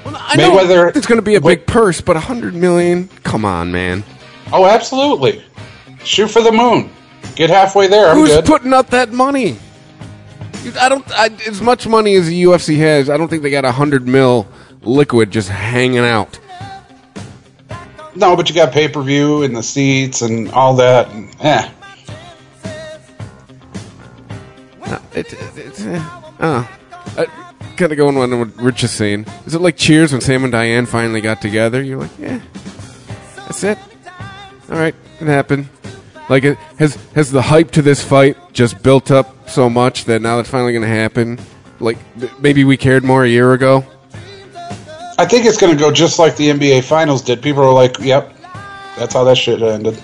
I 0.07 0.37
know 0.37 0.53
Mayweather- 0.57 0.97
it's 0.97 1.07
going 1.07 1.19
to 1.19 1.23
be 1.23 1.35
a 1.35 1.41
Wait. 1.41 1.59
big 1.59 1.67
purse, 1.67 2.01
but 2.01 2.17
a 2.17 2.21
hundred 2.21 2.55
million. 2.55 3.09
Come 3.25 3.45
on, 3.45 3.71
man. 3.71 4.03
Oh, 4.53 4.65
absolutely. 4.65 5.45
Shoot 6.03 6.29
for 6.29 6.41
the 6.43 6.53
moon. 6.53 6.91
Get 7.37 7.51
halfway 7.51 7.89
there. 7.89 8.09
I'm 8.09 8.17
Who's 8.17 8.31
good. 8.31 8.47
putting 8.47 8.73
up 8.73 8.89
that 8.91 9.13
money? 9.13 9.59
I 10.81 10.89
don't. 10.89 11.05
I, 11.13 11.27
as 11.47 11.61
much 11.61 11.87
money 11.87 12.15
as 12.17 12.27
the 12.27 12.43
UFC 12.45 12.77
has, 12.79 13.11
I 13.11 13.17
don't 13.19 13.29
think 13.29 13.43
they 13.43 13.51
got 13.51 13.65
a 13.67 13.73
hundred 13.73 14.07
mil 14.09 14.47
liquid 14.83 15.31
just 15.31 15.49
hanging 15.51 15.99
out. 15.99 16.39
No, 18.19 18.37
but 18.37 18.49
you 18.49 18.55
got 18.55 18.73
pay 18.73 18.89
per 18.89 19.03
view 19.03 19.43
and 19.43 19.57
the 19.57 19.63
seats 19.63 20.23
and 20.23 20.51
all 20.51 20.75
that. 20.77 21.11
And, 21.11 21.35
eh. 21.41 21.71
It, 25.15 25.33
it, 25.33 25.57
it's, 25.57 25.85
eh, 25.85 26.05
uh, 26.39 26.67
kind 27.77 27.93
of 27.93 27.99
going 27.99 28.17
on 28.17 28.39
what 28.39 28.57
Rich 28.57 28.85
is 28.85 28.91
saying. 28.91 29.27
Is 29.47 29.55
it 29.55 29.61
like 29.61 29.77
Cheers 29.77 30.13
when 30.13 30.21
Sam 30.21 30.43
and 30.43 30.53
Diane 30.53 30.87
finally 30.87 31.21
got 31.21 31.41
together? 31.41 31.83
You're 31.83 32.01
like, 32.01 32.11
yeah, 32.19 32.41
that's 33.37 33.65
it. 33.65 33.79
All 34.71 34.77
right, 34.77 34.95
it 35.21 35.27
happened. 35.27 35.69
Like, 36.29 36.45
it, 36.45 36.59
has 36.79 36.97
has 37.15 37.31
the 37.31 37.41
hype 37.41 37.71
to 37.73 37.83
this 37.83 38.05
fight 38.05 38.37
just 38.53 38.83
built 38.83 39.11
up 39.11 39.49
so 39.49 39.71
much 39.71 40.05
that 40.05 40.21
now 40.21 40.41
it's 40.41 40.51
finally 40.51 40.73
going 40.73 40.83
to 40.83 40.89
happen? 40.89 41.39
Like, 41.81 41.99
maybe 42.41 42.65
we 42.65 42.77
cared 42.77 43.05
more 43.05 43.25
a 43.25 43.29
year 43.29 43.53
ago. 43.53 43.85
I 45.19 45.27
think 45.27 45.47
it's 45.47 45.59
going 45.59 45.73
to 45.77 45.79
go 45.79 45.91
just 45.91 46.19
like 46.19 46.37
the 46.37 46.49
NBA 46.49 46.85
Finals 46.85 47.23
did. 47.23 47.43
People 47.43 47.63
are 47.65 47.73
like, 47.73 47.99
"Yep, 47.99 48.33
that's 48.97 49.15
how 49.15 49.25
that 49.25 49.37
shit 49.37 49.61
ended." 49.63 50.01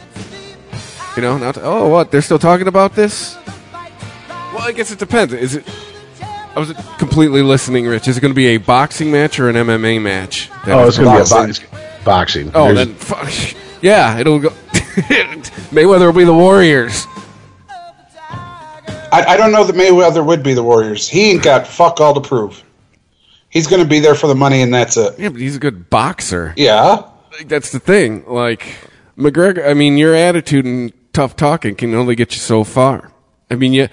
You 1.17 1.23
know, 1.23 1.39
now, 1.39 1.53
oh, 1.63 1.89
what? 1.89 2.11
They're 2.11 2.23
still 2.23 2.39
talking 2.41 2.67
about 2.67 2.95
this? 2.95 3.37
Well, 4.53 4.63
I 4.63 4.73
guess 4.73 4.91
it 4.91 4.99
depends. 4.99 5.33
Is 5.33 5.55
it? 5.57 5.65
I 6.57 6.59
was 6.61 6.73
completely 6.99 7.43
listening, 7.43 7.87
Rich. 7.87 8.07
Is 8.09 8.17
it 8.17 8.21
going 8.21 8.33
to 8.33 8.37
be 8.37 8.47
a 8.49 8.57
boxing 8.59 9.11
match 9.13 9.39
or 9.41 9.49
an 9.49 9.57
MMA 9.57 10.01
match? 10.01 10.51
That 10.67 10.79
Oh, 10.79 10.87
it's 10.89 10.99
going 10.99 11.09
to 11.11 11.17
be 11.25 11.29
a 11.29 11.31
boxing. 11.31 11.67
boxing. 12.05 12.51
Oh, 12.55 12.73
There's- 12.75 12.87
then 12.89 12.95
fuck. 12.97 13.57
Yeah, 13.83 14.19
it'll 14.19 14.39
go. 14.39 14.49
Mayweather 15.71 16.07
will 16.07 16.13
be 16.15 16.25
the 16.25 16.33
Warriors. 16.33 17.07
I, 19.13 19.25
I 19.29 19.37
don't 19.37 19.53
know 19.53 19.63
that 19.65 19.77
Mayweather 19.77 20.25
would 20.25 20.43
be 20.43 20.55
the 20.55 20.63
Warriors. 20.63 21.07
He 21.07 21.31
ain't 21.33 21.43
got 21.43 21.67
fuck 21.67 22.01
all 22.01 22.15
to 22.15 22.21
prove. 22.27 22.65
He's 23.55 23.67
going 23.67 23.83
to 23.83 23.89
be 23.89 24.01
there 24.01 24.15
for 24.15 24.27
the 24.27 24.35
money, 24.35 24.61
and 24.61 24.75
that's 24.75 24.97
it. 24.99 25.19
Yeah, 25.19 25.31
but 25.31 25.41
he's 25.41 25.57
a 25.57 25.61
good 25.61 25.89
boxer. 25.89 26.53
Yeah, 26.57 27.05
Like, 27.33 27.49
that's 27.49 27.71
the 27.73 27.81
thing. 27.81 28.25
Like 28.27 28.77
McGregor. 29.17 29.67
I 29.67 29.73
mean, 29.75 29.97
your 29.97 30.15
attitude 30.15 30.67
and 30.67 30.93
tough 31.15 31.37
talking 31.37 31.75
can 31.77 31.95
only 31.95 32.15
get 32.17 32.33
you 32.33 32.39
so 32.41 32.65
far. 32.65 33.13
I 33.51 33.55
mean, 33.55 33.73
you. 33.73 33.89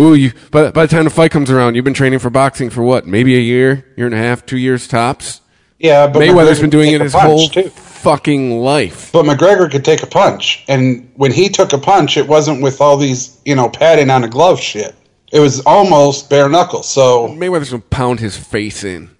Ooh, 0.00 0.14
you. 0.14 0.32
By, 0.50 0.70
by 0.70 0.86
the 0.86 0.88
time 0.96 1.04
the 1.04 1.10
fight 1.10 1.30
comes 1.30 1.50
around, 1.50 1.74
you've 1.74 1.84
been 1.84 1.92
training 1.94 2.18
for 2.18 2.30
boxing 2.30 2.70
for 2.70 2.82
what? 2.82 3.06
Maybe 3.06 3.36
a 3.36 3.40
year, 3.40 3.86
year 3.96 4.06
and 4.06 4.14
a 4.14 4.18
half, 4.18 4.44
two 4.46 4.56
years 4.56 4.88
tops. 4.88 5.42
yeah. 5.78 6.06
But 6.06 6.20
Mayweather's 6.22 6.58
McGregor 6.58 6.60
been 6.62 6.70
doing 6.70 6.92
it 6.92 7.00
his 7.02 7.12
whole 7.12 7.48
too. 7.48 7.68
fucking 7.68 8.58
life. 8.60 9.12
But 9.12 9.26
McGregor 9.26 9.70
could 9.70 9.84
take 9.84 10.02
a 10.02 10.06
punch, 10.06 10.64
and 10.66 11.10
when 11.16 11.30
he 11.32 11.50
took 11.50 11.74
a 11.74 11.78
punch, 11.78 12.16
it 12.16 12.26
wasn't 12.26 12.62
with 12.62 12.80
all 12.80 12.96
these 12.96 13.38
you 13.44 13.54
know 13.54 13.68
padding 13.68 14.08
on 14.08 14.24
a 14.24 14.28
glove 14.28 14.58
shit. 14.58 14.94
It 15.32 15.40
was 15.40 15.60
almost 15.60 16.28
bare 16.30 16.48
knuckles. 16.48 16.88
So 16.88 17.28
Mayweather's 17.28 17.70
gonna 17.70 17.82
pound 17.90 18.20
his 18.20 18.36
face 18.36 18.84
in. 18.84 19.10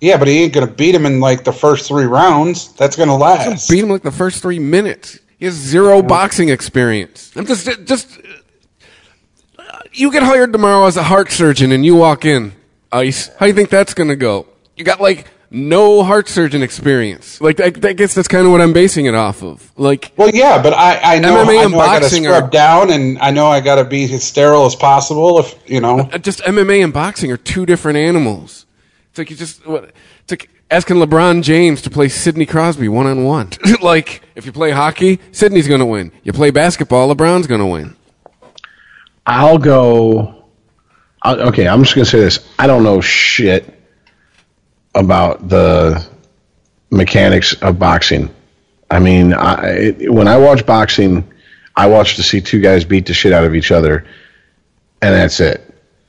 yeah, 0.00 0.16
but 0.18 0.28
he 0.28 0.42
ain't 0.44 0.52
gonna 0.52 0.66
beat 0.66 0.94
him 0.94 1.06
in 1.06 1.18
like 1.18 1.44
the 1.44 1.52
first 1.52 1.88
three 1.88 2.04
rounds. 2.04 2.72
That's 2.74 2.94
gonna 2.96 3.16
last. 3.16 3.68
Beat 3.70 3.82
him 3.82 3.88
like 3.88 4.02
the 4.02 4.12
first 4.12 4.42
three 4.42 4.58
minutes. 4.58 5.18
He 5.38 5.44
has 5.46 5.54
zero 5.54 6.02
boxing 6.02 6.48
experience. 6.50 7.32
I'm 7.36 7.44
just, 7.46 7.66
just. 7.84 8.18
Uh, 9.58 9.62
you 9.92 10.10
get 10.10 10.22
hired 10.22 10.52
tomorrow 10.52 10.86
as 10.86 10.96
a 10.96 11.02
heart 11.02 11.30
surgeon 11.30 11.72
and 11.72 11.84
you 11.84 11.94
walk 11.96 12.24
in, 12.24 12.52
Ice. 12.92 13.28
How 13.36 13.40
do 13.40 13.48
you 13.48 13.52
think 13.52 13.68
that's 13.68 13.92
going 13.92 14.08
to 14.08 14.16
go? 14.16 14.46
You 14.76 14.84
got 14.84 15.00
like 15.00 15.26
no 15.50 16.02
heart 16.02 16.28
surgeon 16.28 16.62
experience. 16.62 17.40
Like 17.40 17.60
I, 17.60 17.66
I 17.66 17.92
guess 17.92 18.14
that's 18.14 18.28
kind 18.28 18.46
of 18.46 18.52
what 18.52 18.60
I'm 18.60 18.72
basing 18.72 19.06
it 19.06 19.14
off 19.14 19.42
of. 19.42 19.70
Like 19.78 20.12
Well, 20.16 20.30
yeah, 20.32 20.60
but 20.62 20.72
I, 20.72 21.16
I 21.16 21.18
know, 21.18 21.44
MMA 21.44 21.58
I, 21.58 21.62
and 21.64 21.72
know 21.72 21.78
I 21.80 21.86
got 21.86 21.94
to 21.94 22.00
boxing 22.02 22.24
scrub 22.24 22.44
are- 22.44 22.50
down, 22.50 22.90
and 22.90 23.18
I 23.18 23.30
know 23.30 23.46
I 23.46 23.60
got 23.60 23.76
to 23.76 23.84
be 23.84 24.04
as 24.12 24.24
sterile 24.24 24.66
as 24.66 24.74
possible. 24.74 25.38
If 25.38 25.58
you 25.66 25.80
know, 25.80 26.00
uh, 26.00 26.18
just 26.18 26.40
MMA 26.40 26.82
and 26.82 26.92
boxing 26.92 27.30
are 27.32 27.36
two 27.36 27.66
different 27.66 27.98
animals. 27.98 28.66
It's 29.10 29.18
like 29.18 29.30
you 29.30 29.36
just 29.36 29.66
what 29.66 29.92
it's 30.20 30.32
like 30.32 30.50
asking 30.70 30.96
LeBron 30.96 31.42
James 31.42 31.82
to 31.82 31.90
play 31.90 32.08
Sidney 32.08 32.46
Crosby 32.46 32.88
one 32.88 33.06
on 33.06 33.24
one. 33.24 33.50
Like 33.82 34.22
if 34.34 34.46
you 34.46 34.52
play 34.52 34.72
hockey, 34.72 35.20
Sidney's 35.32 35.68
going 35.68 35.80
to 35.80 35.86
win. 35.86 36.10
You 36.24 36.32
play 36.32 36.50
basketball, 36.50 37.14
LeBron's 37.14 37.46
going 37.46 37.60
to 37.60 37.66
win. 37.66 37.94
I'll 39.24 39.58
go. 39.58 40.44
i 41.22 41.34
okay, 41.34 41.68
I'm 41.68 41.82
just 41.82 41.94
gonna 41.94 42.04
say 42.04 42.20
this. 42.20 42.48
I 42.58 42.66
don't 42.66 42.82
know 42.82 43.00
shit 43.00 43.75
about 44.96 45.48
the 45.48 46.04
mechanics 46.90 47.54
of 47.62 47.78
boxing. 47.78 48.34
I 48.90 48.98
mean, 48.98 49.34
I, 49.34 49.92
when 50.08 50.28
I 50.28 50.38
watch 50.38 50.64
boxing, 50.64 51.30
I 51.74 51.86
watch 51.88 52.16
to 52.16 52.22
see 52.22 52.40
two 52.40 52.60
guys 52.60 52.84
beat 52.84 53.06
the 53.06 53.14
shit 53.14 53.32
out 53.32 53.44
of 53.44 53.54
each 53.54 53.70
other, 53.70 54.06
and 55.02 55.14
that's 55.14 55.40
it. 55.40 55.62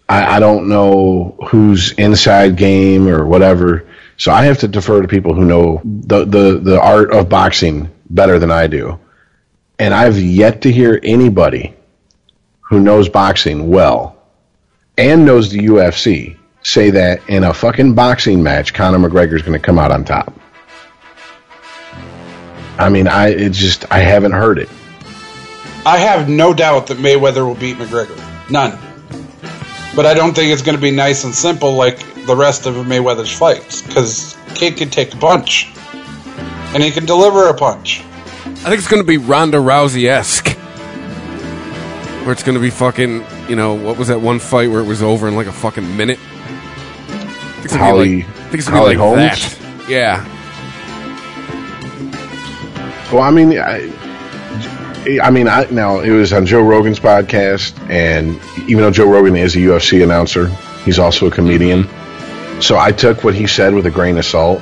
I, 0.08 0.38
I 0.38 0.40
don't 0.40 0.70
know 0.70 1.38
who's 1.50 1.92
inside 1.94 2.56
game 2.56 3.08
or 3.08 3.26
whatever, 3.26 3.88
so 4.16 4.32
I 4.32 4.46
have 4.46 4.60
to 4.60 4.68
defer 4.68 5.02
to 5.02 5.08
people 5.08 5.34
who 5.34 5.46
know 5.46 5.82
the, 5.84 6.26
the, 6.26 6.60
the 6.60 6.82
art 6.82 7.12
of 7.12 7.30
boxing 7.30 7.92
better 8.10 8.40
than 8.40 8.52
I 8.52 8.68
do. 8.68 9.00
And 9.80 9.94
I've 9.94 10.20
yet 10.20 10.62
to 10.62 10.72
hear 10.72 11.00
anybody 11.04 11.76
who 12.62 12.80
knows 12.80 13.10
boxing 13.10 13.70
well 13.70 14.18
and 14.98 15.26
knows 15.26 15.52
the 15.52 15.60
UFC 15.60 16.38
say 16.68 16.89
that 16.89 17.22
in 17.30 17.45
a 17.45 17.53
fucking 17.53 17.94
boxing 17.94 18.44
match, 18.44 18.73
Conor 18.73 18.98
McGregor's 18.98 19.41
going 19.41 19.57
to 19.57 19.65
come 19.65 19.80
out 19.80 19.91
on 19.91 20.03
top. 20.03 20.34
I 22.77 22.89
mean, 22.89 23.07
I 23.07 23.30
it 23.30 23.53
just 23.53 23.89
I 23.91 23.99
haven't 23.99 24.34
heard 24.34 24.60
it. 24.60 24.69
I 25.85 25.98
have 25.98 26.27
no 26.27 26.53
doubt 26.53 26.88
that 26.88 26.98
Mayweather 26.98 27.48
will 27.48 27.56
beat 27.56 27.77
McGregor. 27.77 28.19
None. 28.52 28.77
But 29.95 30.06
I 30.06 30.14
don't 30.14 30.35
think 30.35 30.52
it's 30.52 30.61
going 30.61 30.76
to 30.76 30.81
be 30.81 30.91
nice 30.91 31.23
and 31.23 31.34
simple 31.34 31.73
like 31.73 31.99
the 32.26 32.35
rest 32.35 32.65
of 32.65 32.76
Mayweather's 32.76 33.31
fights 33.31 33.81
because 33.81 34.38
Kid 34.53 34.76
can 34.76 34.89
take 34.89 35.14
a 35.14 35.18
punch, 35.18 35.72
and 36.73 36.84
he 36.84 36.91
can 36.91 37.06
deliver 37.06 37.48
a 37.48 37.53
punch. 37.53 38.02
I 38.45 38.69
think 38.69 38.80
it's 38.80 38.89
going 38.89 39.02
to 39.02 39.07
be 39.07 39.18
Ronda 39.18 39.57
Rousey 39.57 40.07
esque. 40.10 40.49
Where 42.26 42.34
it's 42.34 42.44
going 42.44 42.56
to 42.56 42.61
be 42.61 42.69
fucking, 42.69 43.26
you 43.48 43.56
know, 43.56 43.73
what 43.73 43.98
was 43.98 44.10
that 44.10 44.19
one 44.19 44.39
fight 44.39 44.69
where 44.69 44.81
it 44.81 44.85
was 44.85 45.02
over 45.02 45.30
in 45.30 45.35
like 45.38 45.48
a 45.48 45.52
fucking 45.53 45.95
minute? 45.95 46.19
I 47.58 47.60
think 47.60 47.66
it's 47.66 47.74
gonna 47.74 47.86
Holly- 47.86 48.08
be 48.08 48.16
like, 48.24 48.30
I 48.30 48.34
think 48.50 48.54
it's 48.54 48.70
gonna 48.70 48.90
be 48.90 48.96
Holly 48.96 49.18
like 49.18 49.38
Holmes? 49.38 49.58
that. 49.58 49.90
Yeah. 49.90 50.34
Well, 53.12 53.22
I 53.24 53.32
mean, 53.32 53.58
I, 53.58 53.90
I 55.24 55.32
mean, 55.32 55.48
I, 55.48 55.66
now 55.72 56.00
it 56.02 56.12
was 56.12 56.34
on 56.34 56.46
Joe 56.46 56.62
Rogan's 56.62 57.00
podcast, 57.00 57.74
and 57.90 58.38
even 58.70 58.84
though 58.84 58.92
Joe 58.92 59.10
Rogan 59.10 59.36
is 59.38 59.56
a 59.56 59.60
UFC 59.60 60.04
announcer, 60.04 60.48
he's 60.84 61.00
also 61.00 61.28
a 61.28 61.32
comedian. 61.32 61.88
So 62.62 62.78
I 62.78 62.92
took 62.92 63.24
what 63.24 63.34
he 63.34 63.48
said 63.48 63.74
with 63.74 63.86
a 63.86 63.92
grain 63.92 64.18
of 64.18 64.26
salt. 64.26 64.60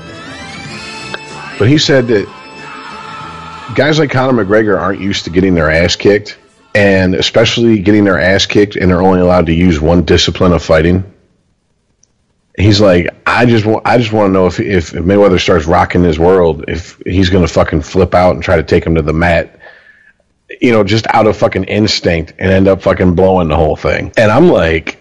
But 1.58 1.68
he 1.70 1.78
said 1.80 2.08
that 2.10 2.28
guys 3.76 3.98
like 3.98 4.12
Conor 4.12 4.46
McGregor 4.46 4.80
aren't 4.80 5.02
used 5.02 5.24
to 5.24 5.32
getting 5.32 5.56
their 5.56 5.72
ass 5.72 5.96
kicked, 5.96 6.38
and 6.76 7.16
especially 7.16 7.80
getting 7.80 8.04
their 8.04 8.20
ass 8.20 8.46
kicked, 8.46 8.76
and 8.76 8.92
they're 8.92 9.02
only 9.02 9.22
allowed 9.22 9.48
to 9.48 9.54
use 9.54 9.82
one 9.82 10.04
discipline 10.04 10.54
of 10.54 10.62
fighting. 10.62 11.04
He's 12.58 12.80
like, 12.80 13.10
I 13.26 13.46
just 13.46 13.66
want, 13.66 13.86
I 13.86 13.98
just 13.98 14.14
want 14.14 14.30
to 14.30 14.34
know 14.34 14.46
if, 14.48 14.60
if 14.60 14.92
Mayweather 14.92 15.40
starts 15.40 15.66
rocking 15.66 16.04
his 16.04 16.18
world, 16.18 16.66
if 16.68 17.02
he's 17.06 17.30
gonna 17.30 17.48
fucking 17.48 17.82
flip 17.82 18.14
out 18.14 18.36
and 18.36 18.44
try 18.44 18.56
to 18.56 18.64
take 18.64 18.86
him 18.86 18.96
to 18.96 19.02
the 19.02 19.14
mat, 19.14 19.60
you 20.62 20.72
know, 20.72 20.84
just 20.84 21.06
out 21.10 21.28
of 21.28 21.36
fucking 21.36 21.66
instinct 21.66 22.34
and 22.40 22.52
end 22.52 22.68
up 22.68 22.82
fucking 22.82 23.16
blowing 23.16 23.50
the 23.50 23.56
whole 23.56 23.76
thing. 23.76 24.12
And 24.16 24.32
I'm 24.32 24.48
like, 24.50 25.00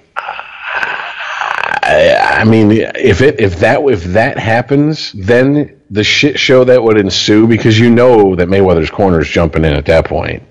I, 1.84 2.38
I 2.40 2.44
mean, 2.44 2.72
if 2.72 3.20
it 3.20 3.40
if 3.40 3.60
that 3.60 3.82
if 3.82 4.04
that 4.04 4.38
happens, 4.38 5.12
then 5.12 5.80
the 5.90 6.02
shit 6.02 6.40
show 6.40 6.64
that 6.64 6.82
would 6.82 6.96
ensue 6.96 7.46
because 7.46 7.78
you 7.78 7.90
know 7.90 8.34
that 8.36 8.48
Mayweather's 8.48 8.90
corner 8.90 9.20
is 9.20 9.28
jumping 9.28 9.64
in 9.64 9.74
at 9.74 9.86
that 9.86 10.06
point, 10.06 10.42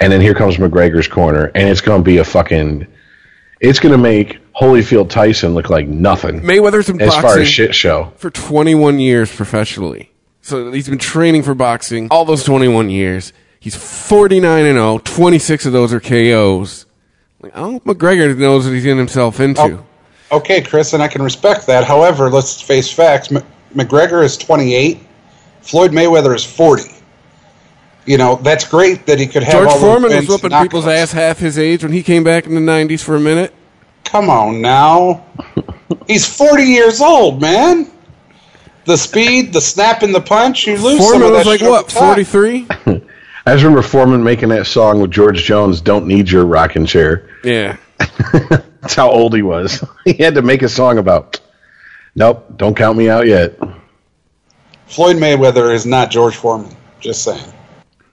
and 0.00 0.10
then 0.12 0.20
here 0.20 0.34
comes 0.34 0.56
McGregor's 0.56 1.06
corner, 1.06 1.50
and 1.54 1.68
it's 1.68 1.82
gonna 1.82 2.02
be 2.02 2.18
a 2.18 2.24
fucking, 2.24 2.86
it's 3.60 3.78
gonna 3.80 3.98
make 3.98 4.38
Holyfield 4.54 5.10
Tyson 5.10 5.54
look 5.54 5.70
like 5.70 5.86
nothing 5.88 6.40
Mayweather's 6.40 6.86
been 6.88 7.00
as 7.00 7.14
far 7.14 7.38
as 7.38 7.48
shit 7.48 7.74
show. 7.74 8.12
for 8.16 8.30
21 8.30 8.98
years 8.98 9.34
professionally. 9.34 10.10
So 10.42 10.72
he's 10.72 10.88
been 10.88 10.98
training 10.98 11.42
for 11.42 11.54
boxing 11.54 12.08
all 12.10 12.24
those 12.24 12.44
21 12.44 12.90
years. 12.90 13.32
He's 13.60 13.74
49 13.76 14.64
and 14.64 14.76
0. 14.76 14.98
26 14.98 15.66
of 15.66 15.72
those 15.72 15.92
are 15.92 16.00
KOs. 16.00 16.86
Like, 17.40 17.54
I 17.56 17.60
don't 17.60 17.82
think 17.84 17.98
McGregor 17.98 18.36
knows 18.36 18.64
what 18.64 18.72
he's 18.72 18.84
getting 18.84 18.98
himself 18.98 19.40
into. 19.40 19.60
Oh. 19.60 19.84
Okay, 20.30 20.60
Chris, 20.62 20.92
and 20.92 21.02
I 21.02 21.08
can 21.08 21.22
respect 21.22 21.66
that. 21.66 21.84
However, 21.84 22.30
let's 22.30 22.60
face 22.60 22.92
facts. 22.92 23.32
M- 23.32 23.42
McGregor 23.74 24.22
is 24.22 24.36
28. 24.36 25.00
Floyd 25.62 25.92
Mayweather 25.92 26.34
is 26.34 26.44
40. 26.44 26.82
You 28.08 28.16
know, 28.16 28.36
that's 28.36 28.66
great 28.66 29.04
that 29.04 29.18
he 29.18 29.26
could 29.26 29.42
have 29.42 29.52
George 29.52 29.66
all 29.66 29.72
those 29.74 29.82
Foreman 29.82 30.02
was 30.04 30.12
wins 30.12 30.28
whooping 30.28 30.58
people's 30.62 30.86
knockouts. 30.86 31.02
ass 31.02 31.12
half 31.12 31.38
his 31.38 31.58
age 31.58 31.82
when 31.82 31.92
he 31.92 32.02
came 32.02 32.24
back 32.24 32.46
in 32.46 32.54
the 32.54 32.60
90s 32.72 33.02
for 33.02 33.16
a 33.16 33.20
minute. 33.20 33.54
Come 34.04 34.30
on 34.30 34.62
now. 34.62 35.26
He's 36.06 36.26
40 36.26 36.62
years 36.62 37.02
old, 37.02 37.42
man. 37.42 37.90
The 38.86 38.96
speed, 38.96 39.52
the 39.52 39.60
snap, 39.60 40.02
and 40.02 40.14
the 40.14 40.22
punch, 40.22 40.66
you 40.66 40.78
lose 40.78 41.06
some 41.06 41.20
Foreman 41.20 41.28
of 41.28 41.34
was 41.34 41.46
like, 41.46 41.60
what, 41.60 41.92
43? 41.92 42.66
I 42.70 43.52
just 43.52 43.62
remember 43.62 43.82
Foreman 43.82 44.24
making 44.24 44.48
that 44.48 44.66
song 44.66 45.02
with 45.02 45.10
George 45.10 45.44
Jones, 45.44 45.82
"Don't 45.82 46.06
Need 46.06 46.30
Your 46.30 46.46
Rocking 46.46 46.86
Chair." 46.86 47.28
yeah. 47.44 47.76
That's 48.32 48.94
how 48.94 49.10
old 49.10 49.34
he 49.34 49.42
was. 49.42 49.84
he 50.06 50.14
had 50.14 50.34
to 50.36 50.42
make 50.42 50.62
a 50.62 50.68
song 50.68 50.96
about. 50.96 51.40
Nope, 52.14 52.56
don't 52.56 52.74
count 52.74 52.96
me 52.96 53.10
out 53.10 53.26
yet. 53.26 53.58
Floyd 54.86 55.16
Mayweather 55.16 55.74
is 55.74 55.84
not 55.84 56.10
George 56.10 56.36
Foreman. 56.36 56.74
Just 57.00 57.24
saying. 57.24 57.52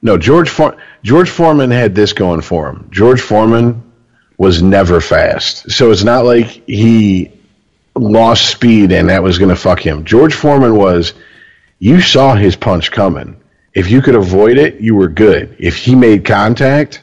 No, 0.06 0.19
George 0.19 0.49
For- 0.49 0.77
George 1.02 1.32
Foreman 1.32 1.72
had 1.72 1.95
this 1.95 2.14
going 2.14 2.41
for 2.41 2.69
him. 2.69 2.88
George 2.91 3.22
Foreman 3.22 3.82
was 4.38 4.61
never 4.61 5.02
fast, 5.02 5.72
so 5.72 5.90
it's 5.90 6.03
not 6.03 6.26
like 6.26 6.45
he 6.68 7.32
lost 7.95 8.49
speed 8.52 8.91
and 8.91 9.10
that 9.10 9.23
was 9.23 9.40
going 9.40 9.49
to 9.49 9.56
fuck 9.56 9.80
him. 9.80 10.06
George 10.06 10.36
Foreman 10.36 10.76
was. 10.76 11.14
You 11.80 12.02
saw 12.02 12.36
his 12.36 12.56
punch 12.56 12.91
coming. 12.91 13.36
If 13.73 13.90
you 13.90 14.02
could 14.02 14.15
avoid 14.15 14.57
it, 14.57 14.80
you 14.80 14.94
were 14.95 15.10
good. 15.10 15.56
If 15.60 15.76
he 15.76 15.95
made 15.95 16.23
contact, 16.23 17.02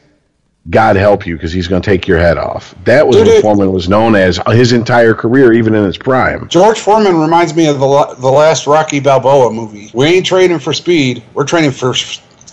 God 0.69 0.95
help 0.95 1.27
you 1.27 1.35
because 1.35 1.51
he's 1.51 1.67
going 1.67 1.81
to 1.81 1.85
take 1.85 2.07
your 2.07 2.17
head 2.19 2.37
off. 2.37 2.73
That 2.85 3.05
was 3.05 3.17
Dude, 3.17 3.27
what 3.27 3.35
it- 3.35 3.41
Foreman 3.41 3.71
was 3.73 3.89
known 3.89 4.15
as 4.15 4.39
his 4.47 4.71
entire 4.71 5.13
career, 5.13 5.51
even 5.51 5.75
in 5.75 5.83
his 5.83 5.97
prime. 5.97 6.47
George 6.47 6.79
Foreman 6.79 7.17
reminds 7.19 7.53
me 7.53 7.67
of 7.67 7.79
the 7.81 8.15
the 8.19 8.31
last 8.31 8.65
Rocky 8.65 9.01
Balboa 9.01 9.51
movie. 9.51 9.91
We 9.93 10.05
ain't 10.05 10.25
training 10.25 10.59
for 10.59 10.71
speed. 10.71 11.21
We're 11.33 11.43
training 11.43 11.71
for 11.71 11.93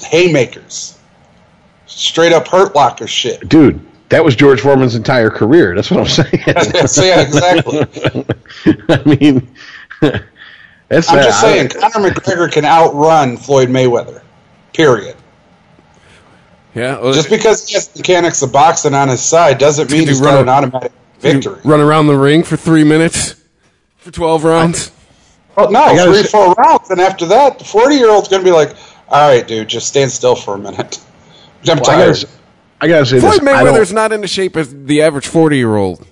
haymakers. 0.04 0.98
Straight 1.86 2.32
up 2.32 2.46
hurt 2.48 2.74
locker 2.74 3.06
shit. 3.06 3.48
Dude, 3.48 3.80
that 4.10 4.24
was 4.24 4.36
George 4.36 4.60
Foreman's 4.60 4.94
entire 4.94 5.30
career. 5.30 5.74
That's 5.74 5.90
what 5.90 6.00
I'm 6.00 6.06
saying. 6.06 6.86
so 6.86 7.04
yeah, 7.04 7.20
exactly. 7.20 7.80
I 8.88 9.02
mean, 9.04 9.48
that's 10.88 11.08
I'm 11.10 11.16
not- 11.16 11.24
just 11.24 11.40
saying, 11.40 11.68
Conor 11.68 12.10
McGregor 12.10 12.50
can 12.50 12.64
outrun 12.64 13.36
Floyd 13.36 13.68
Mayweather. 13.68 14.22
Period. 14.72 15.16
Yeah. 16.74 17.00
well, 17.00 17.12
Just 17.12 17.28
because 17.30 17.66
he 17.68 17.74
has 17.74 17.88
the 17.88 17.98
mechanics 17.98 18.42
of 18.42 18.52
boxing 18.52 18.94
on 18.94 19.08
his 19.08 19.20
side 19.20 19.58
doesn't 19.58 19.90
mean 19.90 20.02
he 20.02 20.06
he's 20.06 20.20
run 20.20 20.32
got 20.32 20.38
a- 20.38 20.42
an 20.42 20.48
automatic 20.48 20.92
victory. 21.18 21.60
Run 21.64 21.80
around 21.80 22.06
the 22.06 22.16
ring 22.16 22.42
for 22.44 22.56
three 22.56 22.84
minutes 22.84 23.34
for 23.96 24.10
12 24.12 24.44
rounds. 24.44 24.92
Well, 25.56 25.70
no, 25.72 26.04
three, 26.06 26.22
say- 26.22 26.28
four 26.28 26.52
rounds, 26.54 26.90
and 26.90 27.00
after 27.00 27.26
that, 27.26 27.58
the 27.58 27.64
40 27.64 27.96
year 27.96 28.10
old's 28.10 28.28
going 28.28 28.42
to 28.42 28.48
be 28.48 28.52
like, 28.54 28.76
all 29.10 29.28
right, 29.28 29.46
dude, 29.46 29.68
just 29.68 29.88
stand 29.88 30.10
still 30.10 30.34
for 30.36 30.54
a 30.54 30.58
minute. 30.58 31.00
I'm 31.68 31.78
I 31.78 31.82
tired. 31.82 32.14
gotta, 32.14 32.28
I 32.80 32.88
gotta 32.88 33.06
say 33.06 33.20
Floyd 33.20 33.32
this. 33.32 33.40
Don't- 33.40 33.48
Mayweather's 33.48 33.92
not 33.92 34.12
in 34.12 34.20
the 34.22 34.28
shape 34.28 34.56
as 34.56 34.74
the 34.74 35.02
average 35.02 35.26
40 35.26 35.56
year 35.56 35.76
old. 35.76 36.06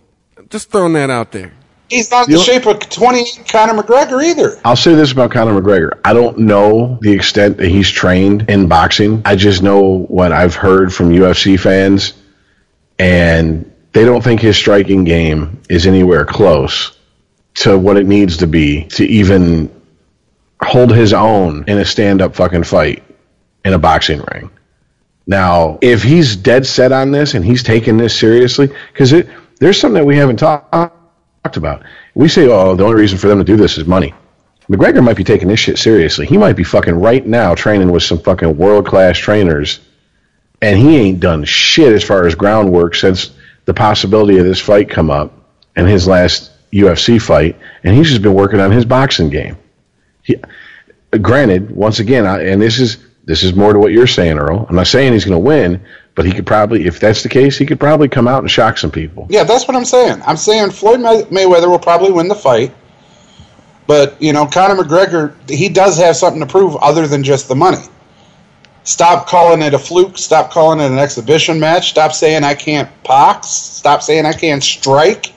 Just 0.50 0.70
throwing 0.70 0.92
that 0.94 1.10
out 1.10 1.32
there. 1.32 1.52
He's 1.88 2.10
not 2.10 2.26
in 2.28 2.32
You 2.32 2.38
the 2.38 2.46
know- 2.46 2.52
shape 2.58 2.66
of 2.66 2.80
20 2.90 3.44
Conor 3.48 3.82
McGregor 3.82 4.22
either. 4.22 4.60
I'll 4.64 4.76
say 4.76 4.94
this 4.94 5.12
about 5.12 5.30
Conor 5.30 5.58
McGregor. 5.58 5.98
I 6.04 6.12
don't 6.12 6.38
know 6.40 6.98
the 7.00 7.12
extent 7.12 7.56
that 7.58 7.68
he's 7.68 7.88
trained 7.90 8.50
in 8.50 8.66
boxing. 8.68 9.22
I 9.24 9.36
just 9.36 9.62
know 9.62 10.00
what 10.08 10.32
I've 10.32 10.54
heard 10.54 10.92
from 10.92 11.10
UFC 11.10 11.58
fans, 11.58 12.12
and 12.98 13.70
they 13.92 14.04
don't 14.04 14.22
think 14.22 14.40
his 14.40 14.56
striking 14.56 15.04
game 15.04 15.60
is 15.70 15.86
anywhere 15.86 16.24
close 16.24 16.96
to 17.54 17.78
what 17.78 17.96
it 17.96 18.06
needs 18.06 18.36
to 18.38 18.46
be 18.46 18.84
to 18.84 19.04
even 19.06 19.70
hold 20.62 20.94
his 20.94 21.12
own 21.12 21.64
in 21.68 21.78
a 21.78 21.84
stand 21.84 22.20
up 22.20 22.34
fucking 22.34 22.64
fight 22.64 23.02
in 23.64 23.74
a 23.74 23.78
boxing 23.78 24.22
ring. 24.32 24.50
Now, 25.26 25.78
if 25.82 26.02
he's 26.02 26.36
dead 26.36 26.66
set 26.66 26.90
on 26.90 27.10
this 27.10 27.34
and 27.34 27.44
he's 27.44 27.62
taking 27.62 27.96
this 27.98 28.18
seriously, 28.18 28.70
because 28.92 29.10
there's 29.60 29.78
something 29.78 29.94
that 30.00 30.06
we 30.06 30.16
haven't 30.16 30.38
talk, 30.38 30.70
talked 30.70 31.56
about. 31.56 31.84
We 32.14 32.28
say, 32.28 32.48
oh, 32.48 32.74
the 32.74 32.84
only 32.84 33.00
reason 33.00 33.18
for 33.18 33.28
them 33.28 33.38
to 33.38 33.44
do 33.44 33.56
this 33.56 33.78
is 33.78 33.86
money. 33.86 34.14
McGregor 34.70 35.02
might 35.02 35.16
be 35.16 35.24
taking 35.24 35.48
this 35.48 35.60
shit 35.60 35.78
seriously. 35.78 36.26
He 36.26 36.36
might 36.36 36.56
be 36.56 36.64
fucking 36.64 36.94
right 36.94 37.26
now 37.26 37.54
training 37.54 37.90
with 37.90 38.02
some 38.02 38.18
fucking 38.18 38.56
world 38.56 38.86
class 38.86 39.16
trainers, 39.16 39.80
and 40.60 40.78
he 40.78 40.96
ain't 40.96 41.20
done 41.20 41.44
shit 41.44 41.92
as 41.92 42.04
far 42.04 42.26
as 42.26 42.34
groundwork 42.34 42.94
since 42.94 43.30
the 43.64 43.74
possibility 43.74 44.38
of 44.38 44.44
this 44.44 44.60
fight 44.60 44.90
come 44.90 45.10
up 45.10 45.32
and 45.76 45.86
his 45.86 46.06
last 46.06 46.50
UFC 46.72 47.20
fight, 47.20 47.56
and 47.84 47.94
he's 47.96 48.08
just 48.08 48.22
been 48.22 48.34
working 48.34 48.60
on 48.60 48.70
his 48.70 48.84
boxing 48.84 49.30
game. 49.30 49.56
Granted, 51.22 51.70
once 51.70 52.00
again, 52.00 52.26
I, 52.26 52.42
and 52.42 52.60
this 52.60 52.78
is 52.78 52.98
this 53.24 53.42
is 53.42 53.54
more 53.54 53.72
to 53.72 53.78
what 53.78 53.92
you're 53.92 54.06
saying, 54.06 54.38
Earl. 54.38 54.66
I'm 54.68 54.76
not 54.76 54.86
saying 54.86 55.12
he's 55.12 55.24
going 55.24 55.40
to 55.40 55.46
win, 55.46 55.84
but 56.14 56.24
he 56.24 56.32
could 56.32 56.46
probably, 56.46 56.86
if 56.86 56.98
that's 56.98 57.22
the 57.22 57.28
case, 57.28 57.58
he 57.58 57.66
could 57.66 57.78
probably 57.78 58.08
come 58.08 58.26
out 58.26 58.40
and 58.40 58.50
shock 58.50 58.78
some 58.78 58.90
people. 58.90 59.26
Yeah, 59.30 59.44
that's 59.44 59.68
what 59.68 59.76
I'm 59.76 59.84
saying. 59.84 60.22
I'm 60.26 60.36
saying 60.36 60.70
Floyd 60.70 61.00
May- 61.00 61.24
Mayweather 61.24 61.68
will 61.68 61.78
probably 61.78 62.10
win 62.10 62.28
the 62.28 62.34
fight, 62.34 62.74
but 63.86 64.20
you 64.20 64.32
know, 64.32 64.46
Conor 64.46 64.82
McGregor, 64.82 65.34
he 65.50 65.68
does 65.68 65.98
have 65.98 66.16
something 66.16 66.40
to 66.40 66.46
prove 66.46 66.76
other 66.76 67.06
than 67.06 67.22
just 67.22 67.48
the 67.48 67.56
money. 67.56 67.84
Stop 68.84 69.26
calling 69.26 69.60
it 69.60 69.74
a 69.74 69.78
fluke. 69.78 70.16
Stop 70.16 70.50
calling 70.50 70.80
it 70.80 70.90
an 70.90 70.98
exhibition 70.98 71.60
match. 71.60 71.90
Stop 71.90 72.12
saying 72.12 72.42
I 72.42 72.54
can't 72.54 72.88
box. 73.02 73.48
Stop 73.48 74.02
saying 74.02 74.24
I 74.24 74.32
can't 74.32 74.62
strike. 74.62 75.34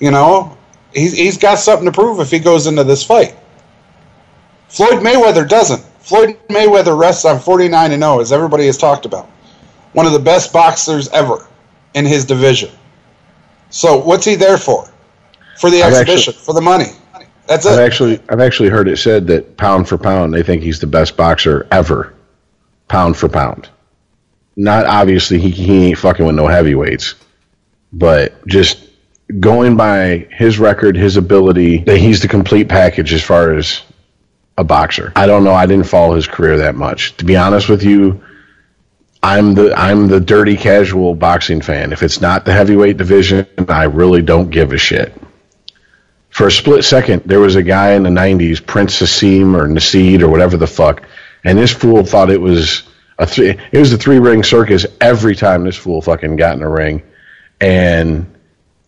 You 0.00 0.10
know, 0.10 0.56
he's, 0.94 1.14
he's 1.14 1.36
got 1.36 1.58
something 1.58 1.84
to 1.84 1.92
prove 1.92 2.18
if 2.20 2.30
he 2.30 2.38
goes 2.38 2.66
into 2.66 2.82
this 2.82 3.04
fight. 3.04 3.36
Floyd 4.68 5.02
Mayweather 5.02 5.48
doesn't. 5.48 5.80
Floyd 6.00 6.38
Mayweather 6.48 6.98
rests 6.98 7.24
on 7.24 7.40
49 7.40 7.92
and 7.92 8.02
0, 8.02 8.20
as 8.20 8.32
everybody 8.32 8.66
has 8.66 8.76
talked 8.78 9.06
about. 9.06 9.26
One 9.92 10.06
of 10.06 10.12
the 10.12 10.18
best 10.18 10.52
boxers 10.52 11.08
ever 11.08 11.46
in 11.94 12.04
his 12.04 12.24
division. 12.24 12.70
So 13.70 13.98
what's 13.98 14.24
he 14.24 14.34
there 14.34 14.58
for? 14.58 14.88
For 15.58 15.70
the 15.70 15.82
I've 15.82 15.92
exhibition, 15.94 16.32
actually- 16.32 16.44
for 16.44 16.54
the 16.54 16.60
money. 16.60 16.86
That's 17.46 17.64
I've 17.64 17.78
it. 17.78 17.82
actually 17.82 18.20
I've 18.28 18.40
actually 18.40 18.68
heard 18.70 18.88
it 18.88 18.96
said 18.98 19.28
that 19.28 19.56
pound 19.56 19.88
for 19.88 19.96
pound 19.96 20.34
they 20.34 20.42
think 20.42 20.62
he's 20.64 20.80
the 20.80 20.86
best 20.88 21.16
boxer 21.16 21.66
ever, 21.70 22.12
pound 22.88 23.16
for 23.16 23.28
pound. 23.28 23.68
Not 24.56 24.86
obviously 24.86 25.38
he 25.38 25.50
he 25.50 25.86
ain't 25.86 25.98
fucking 25.98 26.26
with 26.26 26.34
no 26.34 26.48
heavyweights, 26.48 27.14
but 27.92 28.44
just 28.48 28.80
going 29.38 29.76
by 29.76 30.26
his 30.32 30.58
record, 30.58 30.96
his 30.96 31.16
ability, 31.16 31.78
that 31.84 31.98
he's 31.98 32.20
the 32.20 32.26
complete 32.26 32.68
package 32.68 33.12
as 33.12 33.22
far 33.22 33.54
as 33.54 33.82
a 34.56 34.64
boxer. 34.64 35.12
I 35.16 35.26
don't 35.26 35.44
know. 35.44 35.54
I 35.54 35.66
didn't 35.66 35.86
follow 35.86 36.14
his 36.14 36.26
career 36.26 36.58
that 36.58 36.74
much. 36.74 37.16
To 37.18 37.24
be 37.24 37.36
honest 37.36 37.68
with 37.68 37.82
you, 37.82 38.22
I'm 39.22 39.54
the 39.54 39.74
I'm 39.74 40.08
the 40.08 40.20
dirty 40.20 40.56
casual 40.56 41.14
boxing 41.14 41.60
fan. 41.60 41.92
If 41.92 42.02
it's 42.02 42.20
not 42.20 42.44
the 42.44 42.52
heavyweight 42.52 42.96
division, 42.96 43.46
I 43.68 43.84
really 43.84 44.22
don't 44.22 44.50
give 44.50 44.72
a 44.72 44.78
shit. 44.78 45.12
For 46.30 46.46
a 46.46 46.52
split 46.52 46.84
second, 46.84 47.22
there 47.24 47.40
was 47.40 47.56
a 47.56 47.62
guy 47.62 47.92
in 47.92 48.02
the 48.02 48.10
'90s, 48.10 48.64
Prince 48.64 49.00
Hasim 49.00 49.54
or 49.54 49.66
Naseed 49.66 50.22
or 50.22 50.28
whatever 50.28 50.56
the 50.56 50.66
fuck, 50.66 51.02
and 51.44 51.58
this 51.58 51.72
fool 51.72 52.04
thought 52.04 52.30
it 52.30 52.40
was 52.40 52.82
a 53.18 53.26
three. 53.26 53.58
It 53.72 53.78
was 53.78 53.92
a 53.92 53.98
three 53.98 54.18
ring 54.18 54.42
circus 54.42 54.86
every 55.00 55.34
time 55.34 55.64
this 55.64 55.76
fool 55.76 56.02
fucking 56.02 56.36
got 56.36 56.56
in 56.56 56.62
a 56.62 56.70
ring, 56.70 57.02
and 57.60 58.32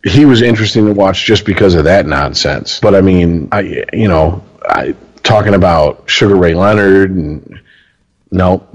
he 0.04 0.24
was 0.24 0.42
interesting 0.42 0.86
to 0.86 0.92
watch 0.92 1.24
just 1.24 1.44
because 1.44 1.74
of 1.74 1.84
that 1.84 2.06
nonsense. 2.06 2.80
But 2.80 2.94
I 2.94 3.00
mean, 3.00 3.48
I 3.50 3.86
you 3.92 4.08
know, 4.08 4.44
I 4.62 4.94
talking 5.28 5.54
about 5.54 6.08
Sugar 6.10 6.36
Ray 6.36 6.54
Leonard 6.54 7.10
and 7.10 7.60
no, 8.30 8.66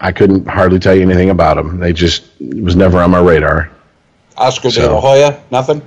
I 0.00 0.12
couldn't 0.12 0.46
hardly 0.46 0.78
tell 0.78 0.94
you 0.94 1.02
anything 1.02 1.30
about 1.30 1.56
him. 1.56 1.78
They 1.78 1.92
just 1.92 2.24
it 2.40 2.62
was 2.62 2.76
never 2.76 2.98
on 2.98 3.10
my 3.10 3.20
radar. 3.20 3.70
Oscar 4.36 4.70
De 4.70 4.90
La 4.90 5.00
Hoya, 5.00 5.42
nothing. 5.50 5.80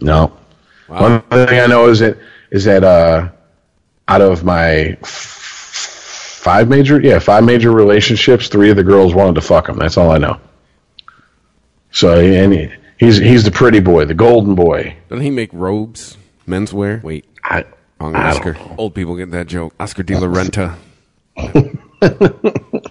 No. 0.00 0.32
One 0.88 1.20
thing 1.22 1.60
I 1.60 1.66
know 1.66 1.88
is 1.88 2.00
that 2.00 2.18
is 2.50 2.64
that 2.64 2.84
uh, 2.84 3.28
out 4.08 4.20
of 4.20 4.44
my 4.44 4.96
f- 5.02 6.40
five 6.42 6.68
major 6.68 7.00
yeah 7.00 7.18
five 7.18 7.44
major 7.44 7.70
relationships, 7.70 8.48
three 8.48 8.70
of 8.70 8.76
the 8.76 8.84
girls 8.84 9.14
wanted 9.14 9.34
to 9.36 9.40
fuck 9.40 9.68
him. 9.68 9.76
That's 9.76 9.96
all 9.96 10.10
I 10.10 10.18
know. 10.18 10.40
So 11.90 12.18
and 12.18 12.52
he, 12.52 12.72
he's 12.98 13.18
he's 13.18 13.44
the 13.44 13.50
pretty 13.50 13.80
boy, 13.80 14.04
the 14.04 14.14
golden 14.14 14.54
boy. 14.54 14.96
Doesn't 15.08 15.24
he 15.24 15.30
make 15.30 15.50
robes, 15.52 16.16
menswear? 16.46 17.02
Wait, 17.02 17.24
I, 17.42 17.64
wrong 18.12 18.16
Oscar. 18.16 18.56
Old 18.78 18.94
people 18.94 19.16
get 19.16 19.30
that 19.32 19.46
joke. 19.46 19.74
Oscar 19.80 20.02
De 20.02 20.18
La 20.18 20.26
Renta. 20.26 20.76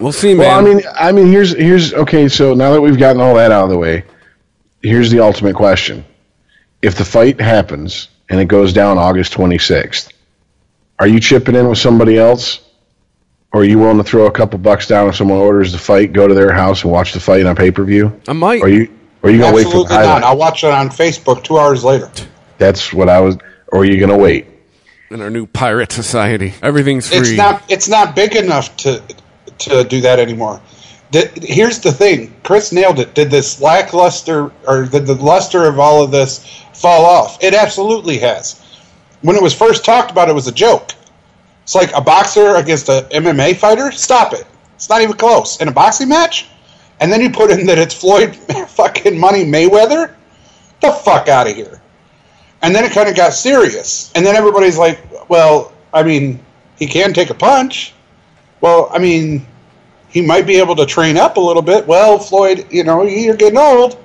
we'll 0.00 0.12
see, 0.12 0.34
man. 0.34 0.38
Well, 0.38 0.58
I 0.58 0.62
mean, 0.62 0.80
I 0.94 1.12
mean, 1.12 1.26
here's 1.28 1.56
here's 1.56 1.94
okay. 1.94 2.28
So 2.28 2.54
now 2.54 2.72
that 2.72 2.80
we've 2.80 2.98
gotten 2.98 3.20
all 3.20 3.34
that 3.34 3.52
out 3.52 3.64
of 3.64 3.70
the 3.70 3.78
way, 3.78 4.04
here's 4.82 5.10
the 5.10 5.20
ultimate 5.20 5.54
question: 5.54 6.04
If 6.82 6.96
the 6.96 7.04
fight 7.04 7.40
happens 7.40 8.08
and 8.28 8.40
it 8.40 8.46
goes 8.46 8.72
down 8.72 8.98
August 8.98 9.32
26th, 9.34 10.12
are 10.98 11.06
you 11.06 11.20
chipping 11.20 11.54
in 11.54 11.68
with 11.68 11.78
somebody 11.78 12.18
else, 12.18 12.60
or 13.52 13.60
are 13.60 13.64
you 13.64 13.78
willing 13.78 13.98
to 13.98 14.04
throw 14.04 14.26
a 14.26 14.32
couple 14.32 14.58
bucks 14.58 14.88
down 14.88 15.08
if 15.08 15.16
someone 15.16 15.38
orders 15.38 15.72
the 15.72 15.78
fight, 15.78 16.12
go 16.12 16.26
to 16.26 16.34
their 16.34 16.52
house 16.52 16.82
and 16.82 16.92
watch 16.92 17.12
the 17.12 17.20
fight 17.20 17.46
on 17.46 17.54
pay 17.54 17.70
per 17.70 17.84
view? 17.84 18.20
I 18.26 18.32
might. 18.32 18.62
Are 18.62 18.68
you 18.68 18.92
are 19.22 19.30
you 19.30 19.38
gonna 19.38 19.54
wait 19.54 19.64
for 19.64 19.70
the 19.70 19.84
Absolutely 19.84 20.06
not. 20.06 20.22
I'll 20.24 20.36
watch 20.36 20.64
it 20.64 20.70
on 20.70 20.88
Facebook 20.88 21.44
two 21.44 21.58
hours 21.58 21.84
later. 21.84 22.10
That's 22.58 22.92
what 22.92 23.08
I 23.08 23.20
was. 23.20 23.36
Or 23.68 23.80
are 23.80 23.84
you 23.84 23.98
gonna 23.98 24.18
wait? 24.18 24.46
in 25.10 25.20
our 25.22 25.30
new 25.30 25.46
pirate 25.46 25.92
society, 25.92 26.54
everything's 26.62 27.08
free. 27.08 27.18
It's 27.18 27.36
not. 27.36 27.62
It's 27.70 27.88
not 27.88 28.16
big 28.16 28.34
enough 28.36 28.76
to 28.78 29.02
to 29.58 29.84
do 29.84 30.00
that 30.02 30.18
anymore. 30.18 30.60
The, 31.12 31.30
here's 31.40 31.78
the 31.78 31.92
thing. 31.92 32.34
Chris 32.42 32.72
nailed 32.72 32.98
it. 32.98 33.14
Did 33.14 33.30
this 33.30 33.60
lackluster 33.60 34.50
or 34.66 34.86
did 34.86 35.06
the 35.06 35.14
luster 35.14 35.64
of 35.64 35.78
all 35.78 36.02
of 36.02 36.10
this 36.10 36.44
fall 36.74 37.04
off? 37.06 37.42
It 37.42 37.54
absolutely 37.54 38.18
has. 38.18 38.60
When 39.22 39.36
it 39.36 39.42
was 39.42 39.54
first 39.54 39.84
talked 39.84 40.10
about, 40.10 40.28
it 40.28 40.34
was 40.34 40.48
a 40.48 40.52
joke. 40.52 40.90
It's 41.62 41.74
like 41.74 41.92
a 41.94 42.00
boxer 42.00 42.56
against 42.56 42.88
a 42.88 43.06
MMA 43.12 43.56
fighter. 43.56 43.92
Stop 43.92 44.32
it. 44.32 44.46
It's 44.74 44.88
not 44.88 45.00
even 45.00 45.16
close. 45.16 45.60
In 45.60 45.68
a 45.68 45.72
boxing 45.72 46.08
match, 46.08 46.48
and 47.00 47.10
then 47.10 47.20
you 47.20 47.30
put 47.30 47.50
in 47.50 47.66
that 47.66 47.78
it's 47.78 47.94
Floyd 47.94 48.34
fucking 48.68 49.18
Money 49.18 49.44
Mayweather. 49.44 50.14
The 50.80 50.92
fuck 50.92 51.28
out 51.28 51.48
of 51.48 51.56
here. 51.56 51.80
And 52.66 52.74
then 52.74 52.84
it 52.84 52.90
kind 52.90 53.08
of 53.08 53.14
got 53.14 53.32
serious. 53.32 54.10
And 54.16 54.26
then 54.26 54.34
everybody's 54.34 54.76
like, 54.76 54.98
well, 55.30 55.72
I 55.94 56.02
mean, 56.02 56.40
he 56.76 56.88
can 56.88 57.12
take 57.12 57.30
a 57.30 57.34
punch. 57.34 57.94
Well, 58.60 58.88
I 58.92 58.98
mean, 58.98 59.46
he 60.08 60.20
might 60.20 60.48
be 60.48 60.56
able 60.56 60.74
to 60.74 60.84
train 60.84 61.16
up 61.16 61.36
a 61.36 61.40
little 61.40 61.62
bit. 61.62 61.86
Well, 61.86 62.18
Floyd, 62.18 62.66
you 62.72 62.82
know, 62.82 63.04
you're 63.04 63.36
getting 63.36 63.56
old. 63.56 63.96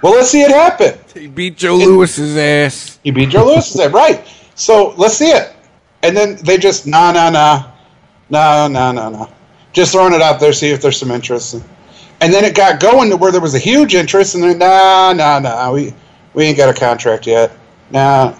Well, 0.00 0.14
let's 0.14 0.30
see 0.30 0.40
it 0.40 0.52
happen. 0.52 0.98
he 1.12 1.26
beat 1.26 1.58
Joe 1.58 1.76
Louis's 1.76 2.34
ass. 2.34 2.98
He 3.04 3.10
beat 3.10 3.28
Joe 3.28 3.44
Louis, 3.44 3.68
is 3.68 3.74
that 3.74 3.92
right? 3.92 4.26
So 4.54 4.94
let's 4.96 5.18
see 5.18 5.32
it. 5.32 5.54
And 6.02 6.16
then 6.16 6.36
they 6.36 6.56
just, 6.56 6.86
nah, 6.86 7.12
nah, 7.12 7.28
nah. 7.28 7.72
nah, 8.30 8.68
nah, 8.68 8.90
nah, 8.90 9.10
no. 9.10 9.30
Just 9.74 9.92
throwing 9.92 10.14
it 10.14 10.22
out 10.22 10.40
there, 10.40 10.54
see 10.54 10.70
if 10.70 10.80
there's 10.80 10.96
some 10.96 11.10
interest. 11.10 11.62
And 12.22 12.32
then 12.32 12.42
it 12.46 12.54
got 12.54 12.80
going 12.80 13.10
to 13.10 13.18
where 13.18 13.30
there 13.30 13.42
was 13.42 13.54
a 13.54 13.58
huge 13.58 13.94
interest, 13.94 14.34
and 14.34 14.44
then, 14.44 14.56
nah, 14.56 15.12
nah, 15.12 15.40
nah. 15.40 15.72
We, 15.72 15.92
we 16.34 16.44
ain't 16.44 16.56
got 16.56 16.68
a 16.68 16.78
contract 16.78 17.26
yet. 17.26 17.52
Now, 17.90 18.38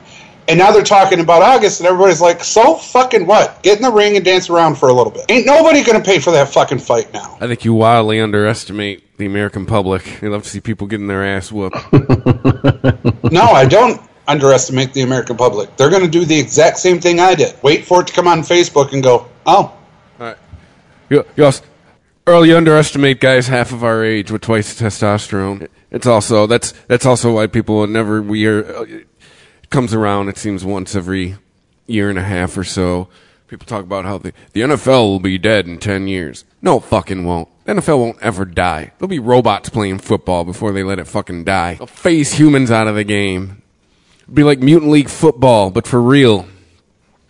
And 0.48 0.58
now 0.58 0.72
they're 0.72 0.82
talking 0.82 1.20
about 1.20 1.40
August, 1.42 1.80
and 1.80 1.86
everybody's 1.86 2.20
like, 2.20 2.42
so 2.42 2.74
fucking 2.74 3.26
what? 3.26 3.62
Get 3.62 3.76
in 3.78 3.82
the 3.84 3.92
ring 3.92 4.16
and 4.16 4.24
dance 4.24 4.50
around 4.50 4.74
for 4.76 4.88
a 4.88 4.92
little 4.92 5.12
bit. 5.12 5.24
Ain't 5.28 5.46
nobody 5.46 5.84
going 5.84 6.02
to 6.02 6.04
pay 6.04 6.18
for 6.18 6.32
that 6.32 6.48
fucking 6.48 6.80
fight 6.80 7.12
now. 7.12 7.38
I 7.40 7.46
think 7.46 7.64
you 7.64 7.74
wildly 7.74 8.20
underestimate 8.20 9.16
the 9.18 9.26
American 9.26 9.66
public. 9.66 10.18
They 10.20 10.28
love 10.28 10.42
to 10.42 10.48
see 10.48 10.60
people 10.60 10.86
getting 10.88 11.06
their 11.06 11.24
ass 11.24 11.52
whooped. 11.52 11.76
No, 13.32 13.42
I 13.44 13.64
don't 13.64 13.98
underestimate 14.28 14.92
the 14.92 15.00
American 15.00 15.36
public. 15.38 15.74
They're 15.76 15.88
going 15.88 16.02
to 16.02 16.10
do 16.10 16.26
the 16.26 16.38
exact 16.38 16.78
same 16.78 17.00
thing 17.00 17.18
I 17.18 17.34
did. 17.34 17.54
Wait 17.62 17.86
for 17.86 18.02
it 18.02 18.08
to 18.08 18.12
come 18.12 18.28
on 18.28 18.40
Facebook 18.40 18.92
and 18.92 19.02
go, 19.02 19.26
oh, 19.46 19.72
You, 21.08 21.24
you 21.36 21.44
also, 21.46 21.64
Earl, 22.26 22.44
you 22.44 22.56
underestimate 22.56 23.20
guys 23.20 23.46
half 23.46 23.72
of 23.72 23.82
our 23.82 24.04
age 24.04 24.30
with 24.30 24.42
twice 24.42 24.74
the 24.74 24.84
testosterone. 24.84 25.68
It's 25.92 26.06
also 26.06 26.46
that's 26.46 26.72
that's 26.88 27.04
also 27.04 27.34
why 27.34 27.46
people 27.46 27.86
never 27.86 28.22
we 28.22 28.46
are 28.46 28.60
it 28.86 29.06
comes 29.70 29.92
around. 29.92 30.28
It 30.28 30.38
seems 30.38 30.64
once 30.64 30.96
every 30.96 31.36
year 31.86 32.08
and 32.10 32.18
a 32.18 32.22
half 32.22 32.56
or 32.56 32.64
so. 32.64 33.08
People 33.46 33.66
talk 33.66 33.84
about 33.84 34.06
how 34.06 34.16
the, 34.16 34.32
the 34.54 34.62
NFL 34.62 35.02
will 35.02 35.20
be 35.20 35.36
dead 35.36 35.68
in 35.68 35.78
ten 35.78 36.08
years. 36.08 36.46
No, 36.62 36.78
it 36.78 36.84
fucking 36.84 37.26
won't. 37.26 37.48
The 37.66 37.74
NFL 37.74 37.98
won't 37.98 38.22
ever 38.22 38.46
die. 38.46 38.92
There'll 38.98 39.08
be 39.08 39.18
robots 39.18 39.68
playing 39.68 39.98
football 39.98 40.44
before 40.44 40.72
they 40.72 40.82
let 40.82 40.98
it 40.98 41.06
fucking 41.06 41.44
die. 41.44 41.74
They'll 41.74 41.86
phase 41.86 42.32
humans 42.32 42.70
out 42.70 42.88
of 42.88 42.94
the 42.94 43.04
game. 43.04 43.62
It'll 44.22 44.34
be 44.34 44.44
like 44.44 44.60
Mutant 44.60 44.90
League 44.90 45.10
football, 45.10 45.70
but 45.70 45.86
for 45.86 46.00
real. 46.00 46.46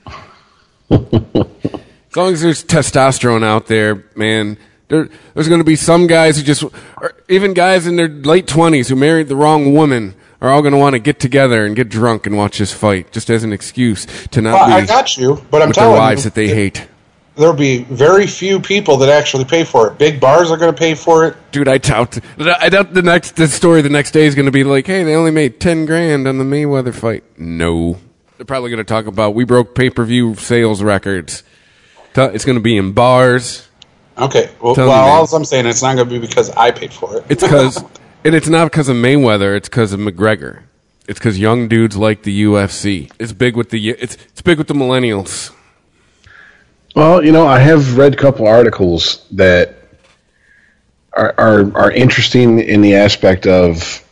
As 0.91 2.17
long 2.17 2.33
as 2.33 2.43
there's 2.43 2.63
testosterone 2.63 3.43
out 3.43 3.67
there, 3.67 4.05
man, 4.15 4.59
there, 4.93 5.09
there's 5.33 5.49
going 5.49 5.61
to 5.61 5.65
be 5.65 5.75
some 5.75 6.07
guys 6.07 6.37
who 6.37 6.43
just, 6.43 6.63
or 6.63 7.15
even 7.27 7.55
guys 7.55 7.87
in 7.87 7.97
their 7.97 8.09
late 8.09 8.47
20s 8.47 8.91
who 8.91 8.97
married 8.97 9.29
the 9.29 9.37
wrong 9.37 9.73
woman 9.73 10.15
are 10.43 10.51
all 10.51 10.61
going 10.61 10.73
to 10.73 10.79
want 10.79 10.93
to 10.93 10.99
get 10.99 11.19
together 11.19 11.65
and 11.65 11.75
get 11.75 11.89
drunk 11.89 12.27
and 12.27 12.37
watch 12.37 12.59
this 12.59 12.75
fight 12.75 13.11
just 13.11 13.31
as 13.31 13.43
an 13.43 13.55
excuse 13.55 14.07
to 14.29 14.43
not 14.43 14.53
well, 14.53 14.67
be 14.67 14.73
I 14.75 14.87
got 14.87 15.17
you, 15.17 15.43
but 15.51 15.63
I'm 15.63 15.69
with 15.69 15.77
their 15.77 15.85
telling 15.85 15.99
wives 15.99 16.25
you, 16.25 16.31
that 16.31 16.35
they 16.35 16.47
if, 16.47 16.55
hate. 16.55 16.89
there'll 17.37 17.55
be 17.55 17.85
very 17.85 18.27
few 18.27 18.61
people 18.61 18.99
that 18.99 19.09
actually 19.09 19.47
pay 19.47 19.65
for 19.65 19.89
it. 19.89 19.97
Big 19.97 20.21
bars 20.21 20.51
are 20.51 20.59
going 20.59 20.73
to 20.73 20.79
pay 20.79 20.95
for 20.95 21.27
it. 21.27 21.37
Dude, 21.53 21.69
I 21.69 21.79
doubt. 21.79 22.19
I 22.39 22.69
doubt 22.69 22.93
the 22.93 23.03
next 23.03 23.37
the 23.37 23.49
story 23.49 23.81
the 23.81 23.89
next 23.89 24.11
day 24.11 24.27
is 24.27 24.35
going 24.35 24.47
to 24.47 24.53
be 24.53 24.63
like, 24.65 24.87
"Hey, 24.87 25.05
they 25.05 25.15
only 25.15 25.31
made 25.31 25.59
ten 25.59 25.87
grand 25.87 26.29
on 26.29 26.37
the 26.37 26.45
Mayweather 26.45 26.93
fight." 26.93 27.25
No, 27.39 27.99
they're 28.37 28.45
probably 28.45 28.69
going 28.69 28.85
to 28.85 28.85
talk 28.85 29.07
about 29.07 29.35
we 29.35 29.45
broke 29.45 29.75
pay 29.75 29.89
per 29.89 30.05
view 30.05 30.35
sales 30.35 30.83
records. 30.83 31.45
It's 32.15 32.45
going 32.45 32.59
to 32.59 32.63
be 32.63 32.77
in 32.77 32.93
bars. 32.93 33.69
Okay. 34.23 34.51
Well, 34.61 34.75
Tell 34.77 34.87
well 34.87 35.09
all 35.09 35.35
I'm 35.35 35.45
saying 35.45 35.67
it's 35.67 35.83
not 35.83 35.97
going 35.97 36.09
to 36.09 36.21
be 36.21 36.25
because 36.25 36.51
I 36.51 36.71
paid 36.71 36.93
for 36.93 37.17
it. 37.17 37.25
It's 37.29 37.43
because, 37.43 37.77
and 38.25 38.35
it's 38.35 38.49
not 38.49 38.67
because 38.67 38.89
of 38.89 38.97
Mayweather. 38.97 39.57
It's 39.57 39.69
because 39.69 39.93
of 39.93 39.99
McGregor. 39.99 40.63
It's 41.09 41.19
because 41.19 41.41
young 41.41 41.67
dudes 41.67 41.97
like 41.97 42.23
the 42.23 42.45
UFC. 42.45 43.11
It's 43.19 43.33
big 43.33 43.57
with 43.57 43.71
the 43.71 43.91
it's 43.91 44.15
it's 44.15 44.41
big 44.41 44.59
with 44.59 44.69
the 44.69 44.75
millennials. 44.75 45.53
Well, 46.95 47.25
you 47.25 47.33
know, 47.33 47.47
I 47.47 47.59
have 47.59 47.99
read 47.99 48.15
a 48.15 48.17
couple 48.17 48.47
articles 48.47 49.27
that 49.33 49.77
are, 51.13 51.35
are 51.37 51.77
are 51.77 51.91
interesting 51.91 52.61
in 52.61 52.81
the 52.81 52.95
aspect 52.95 53.49
of 53.49 54.07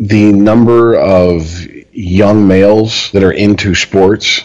the 0.00 0.32
number 0.32 0.96
of 0.96 1.64
young 1.92 2.48
males 2.48 3.12
that 3.12 3.22
are 3.22 3.30
into 3.30 3.76
sports 3.76 4.42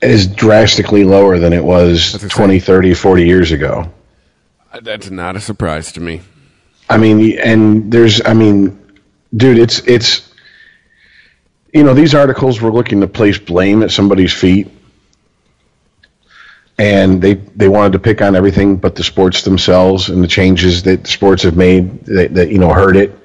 is 0.00 0.28
drastically 0.28 1.02
lower 1.02 1.38
than 1.38 1.52
it 1.52 1.64
was 1.64 2.12
That's 2.12 2.32
20, 2.32 2.60
30, 2.60 2.94
40 2.94 3.26
years 3.26 3.50
ago. 3.50 3.90
That's 4.80 5.10
not 5.10 5.36
a 5.36 5.40
surprise 5.40 5.92
to 5.92 6.00
me. 6.00 6.22
I 6.88 6.96
mean, 6.98 7.38
and 7.38 7.92
there's, 7.92 8.24
I 8.24 8.34
mean, 8.34 8.78
dude, 9.34 9.58
it's 9.58 9.80
it's, 9.80 10.32
you 11.72 11.82
know, 11.82 11.94
these 11.94 12.14
articles 12.14 12.60
were 12.60 12.72
looking 12.72 13.00
to 13.00 13.06
place 13.06 13.38
blame 13.38 13.82
at 13.82 13.90
somebody's 13.90 14.32
feet, 14.32 14.68
and 16.78 17.20
they 17.20 17.34
they 17.34 17.68
wanted 17.68 17.92
to 17.92 17.98
pick 17.98 18.20
on 18.22 18.34
everything 18.34 18.76
but 18.76 18.94
the 18.94 19.04
sports 19.04 19.42
themselves 19.42 20.08
and 20.08 20.22
the 20.22 20.28
changes 20.28 20.82
that 20.84 21.04
the 21.04 21.10
sports 21.10 21.42
have 21.42 21.56
made 21.56 22.04
that, 22.06 22.34
that 22.34 22.50
you 22.50 22.58
know 22.58 22.72
hurt 22.72 22.96
it. 22.96 23.18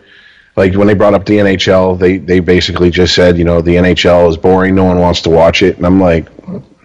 Like 0.56 0.76
when 0.76 0.88
they 0.88 0.96
brought 0.96 1.14
up 1.14 1.26
the 1.26 1.38
NHL, 1.38 2.00
they 2.00 2.18
they 2.18 2.40
basically 2.40 2.90
just 2.90 3.14
said, 3.16 3.38
you 3.38 3.44
know, 3.44 3.62
the 3.62 3.76
NHL 3.76 4.30
is 4.30 4.38
boring, 4.38 4.76
no 4.76 4.86
one 4.86 5.00
wants 5.00 5.22
to 5.22 5.30
watch 5.30 5.62
it, 5.62 5.78
and 5.78 5.86
I'm 5.86 6.00
like, 6.00 6.28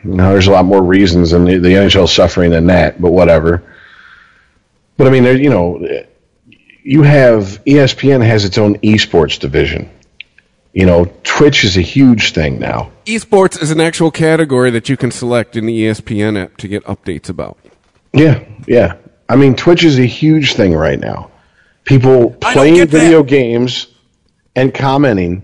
no, 0.05 0.33
there's 0.33 0.47
a 0.49 0.53
lot 0.53 0.65
more 0.65 0.83
reasons, 0.83 1.33
and 1.33 1.47
the, 1.47 1.59
the 1.59 1.69
NHL 1.69 2.05
is 2.05 2.13
suffering 2.13 2.51
than 2.51 2.67
that, 2.67 3.01
but 3.01 3.13
whatever. 3.13 3.63
But 5.03 5.09
I 5.09 5.11
mean, 5.11 5.25
there, 5.25 5.37
you 5.37 5.51
know, 5.51 5.85
you 6.85 7.03
have 7.03 7.61
ESPN 7.65 8.25
has 8.25 8.45
its 8.45 8.57
own 8.57 8.77
esports 8.83 9.37
division. 9.37 9.91
You 10.75 10.87
know, 10.87 11.07
Twitch 11.25 11.65
is 11.65 11.77
a 11.77 11.81
huge 11.81 12.31
thing 12.35 12.61
now. 12.61 12.93
Esports 13.05 13.61
is 13.61 13.73
an 13.73 13.81
actual 13.81 14.13
category 14.13 14.71
that 14.71 14.89
you 14.89 14.97
can 14.97 15.11
select 15.11 15.57
in 15.57 15.67
the 15.67 15.77
ESPN 15.77 16.41
app 16.41 16.57
to 16.59 16.69
get 16.69 16.85
updates 16.85 17.29
about. 17.29 17.59
Yeah, 18.13 18.45
yeah. 18.69 18.95
I 19.29 19.35
mean, 19.35 19.57
Twitch 19.57 19.83
is 19.83 19.99
a 19.99 20.07
huge 20.07 20.55
thing 20.55 20.73
right 20.73 21.01
now. 21.01 21.33
People 21.83 22.31
playing 22.31 22.75
get 22.75 22.93
that. 22.93 23.01
video 23.01 23.25
games 23.25 23.89
and 24.55 24.73
commenting, 24.73 25.43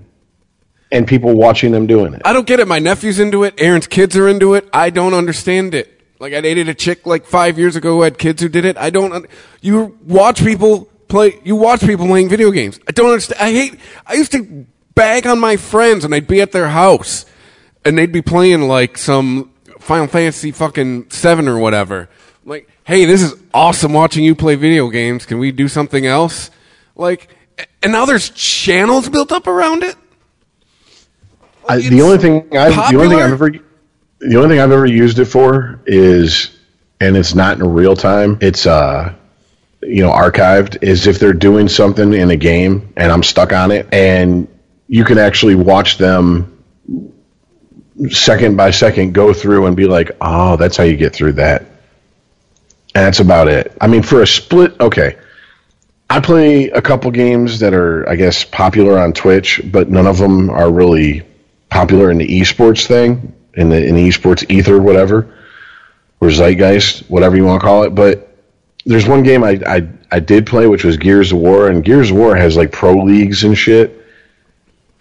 and 0.92 1.04
people 1.04 1.34
watching 1.34 1.72
them 1.72 1.88
doing 1.88 2.14
it. 2.14 2.22
I 2.24 2.32
don't 2.32 2.46
get 2.46 2.60
it. 2.60 2.68
My 2.68 2.78
nephew's 2.78 3.18
into 3.18 3.42
it. 3.42 3.54
Aaron's 3.58 3.88
kids 3.88 4.16
are 4.16 4.28
into 4.28 4.54
it. 4.54 4.68
I 4.72 4.90
don't 4.90 5.14
understand 5.14 5.74
it. 5.74 5.97
Like 6.20 6.34
I 6.34 6.40
dated 6.40 6.68
a 6.68 6.74
chick 6.74 7.06
like 7.06 7.24
five 7.24 7.58
years 7.58 7.76
ago 7.76 7.96
who 7.96 8.02
had 8.02 8.18
kids 8.18 8.42
who 8.42 8.48
did 8.48 8.64
it. 8.64 8.76
I 8.76 8.90
don't. 8.90 9.26
You 9.60 9.96
watch 10.04 10.42
people 10.42 10.88
play. 11.08 11.40
You 11.44 11.56
watch 11.56 11.80
people 11.80 12.06
playing 12.06 12.28
video 12.28 12.50
games. 12.50 12.80
I 12.88 12.92
don't 12.92 13.10
understand. 13.10 13.40
I 13.40 13.52
hate. 13.52 13.80
I 14.06 14.14
used 14.14 14.32
to 14.32 14.66
bag 14.94 15.26
on 15.26 15.38
my 15.38 15.56
friends 15.56 16.04
and 16.04 16.14
I'd 16.14 16.26
be 16.26 16.40
at 16.40 16.50
their 16.50 16.68
house 16.68 17.24
and 17.84 17.96
they'd 17.96 18.12
be 18.12 18.22
playing 18.22 18.62
like 18.62 18.98
some 18.98 19.52
Final 19.78 20.08
Fantasy 20.08 20.50
fucking 20.50 21.10
seven 21.10 21.46
or 21.46 21.58
whatever. 21.58 22.08
Like, 22.44 22.68
hey, 22.84 23.04
this 23.04 23.22
is 23.22 23.34
awesome 23.54 23.92
watching 23.92 24.24
you 24.24 24.34
play 24.34 24.56
video 24.56 24.88
games. 24.88 25.24
Can 25.24 25.38
we 25.38 25.52
do 25.52 25.68
something 25.68 26.04
else? 26.04 26.50
Like, 26.96 27.28
and 27.82 27.92
now 27.92 28.06
there's 28.06 28.30
channels 28.30 29.08
built 29.08 29.30
up 29.30 29.46
around 29.46 29.84
it. 29.84 29.94
I, 31.68 31.78
the 31.78 32.00
only 32.00 32.18
thing 32.18 32.56
I've 32.56 32.74
the 32.90 32.96
only 32.96 33.08
thing? 33.08 33.20
I've 33.20 33.32
ever 33.32 33.50
the 34.20 34.36
only 34.36 34.48
thing 34.48 34.60
I've 34.60 34.72
ever 34.72 34.86
used 34.86 35.18
it 35.18 35.26
for 35.26 35.80
is, 35.86 36.56
and 37.00 37.16
it's 37.16 37.34
not 37.34 37.58
in 37.58 37.72
real 37.72 37.96
time. 37.96 38.38
It's 38.40 38.66
uh, 38.66 39.14
you 39.82 40.02
know, 40.02 40.10
archived. 40.10 40.82
Is 40.82 41.06
if 41.06 41.18
they're 41.18 41.32
doing 41.32 41.68
something 41.68 42.12
in 42.12 42.30
a 42.30 42.36
game 42.36 42.92
and 42.96 43.12
I'm 43.12 43.22
stuck 43.22 43.52
on 43.52 43.70
it, 43.70 43.92
and 43.92 44.48
you 44.88 45.04
can 45.04 45.18
actually 45.18 45.54
watch 45.54 45.98
them 45.98 46.54
second 48.10 48.56
by 48.56 48.70
second 48.70 49.12
go 49.12 49.32
through 49.32 49.66
and 49.66 49.76
be 49.76 49.86
like, 49.86 50.12
oh, 50.20 50.56
that's 50.56 50.76
how 50.76 50.84
you 50.84 50.96
get 50.96 51.12
through 51.12 51.32
that. 51.32 51.62
And 52.94 53.04
that's 53.04 53.20
about 53.20 53.48
it. 53.48 53.76
I 53.80 53.86
mean, 53.86 54.02
for 54.02 54.22
a 54.22 54.26
split, 54.26 54.80
okay. 54.80 55.16
I 56.10 56.20
play 56.20 56.70
a 56.70 56.80
couple 56.80 57.10
games 57.10 57.60
that 57.60 57.74
are, 57.74 58.08
I 58.08 58.16
guess, 58.16 58.44
popular 58.44 58.98
on 58.98 59.12
Twitch, 59.12 59.60
but 59.64 59.90
none 59.90 60.06
of 60.06 60.16
them 60.16 60.48
are 60.48 60.72
really 60.72 61.22
popular 61.68 62.10
in 62.10 62.16
the 62.18 62.40
esports 62.40 62.86
thing, 62.86 63.34
in 63.58 63.68
the 63.68 63.84
in 63.84 63.94
the 63.94 64.08
esports 64.08 64.48
ether, 64.48 64.80
whatever, 64.80 65.34
or 66.20 66.30
zeitgeist, 66.30 67.08
whatever 67.10 67.36
you 67.36 67.44
want 67.44 67.60
to 67.60 67.66
call 67.66 67.82
it. 67.82 67.94
But 67.94 68.28
there's 68.86 69.06
one 69.06 69.22
game 69.24 69.42
I, 69.42 69.60
I 69.66 69.88
I 70.10 70.20
did 70.20 70.46
play, 70.46 70.66
which 70.66 70.84
was 70.84 70.96
Gears 70.96 71.32
of 71.32 71.38
War, 71.38 71.68
and 71.68 71.84
Gears 71.84 72.10
of 72.10 72.16
War 72.16 72.36
has 72.36 72.56
like 72.56 72.70
pro 72.72 72.96
leagues 72.96 73.42
and 73.42 73.58
shit, 73.58 74.06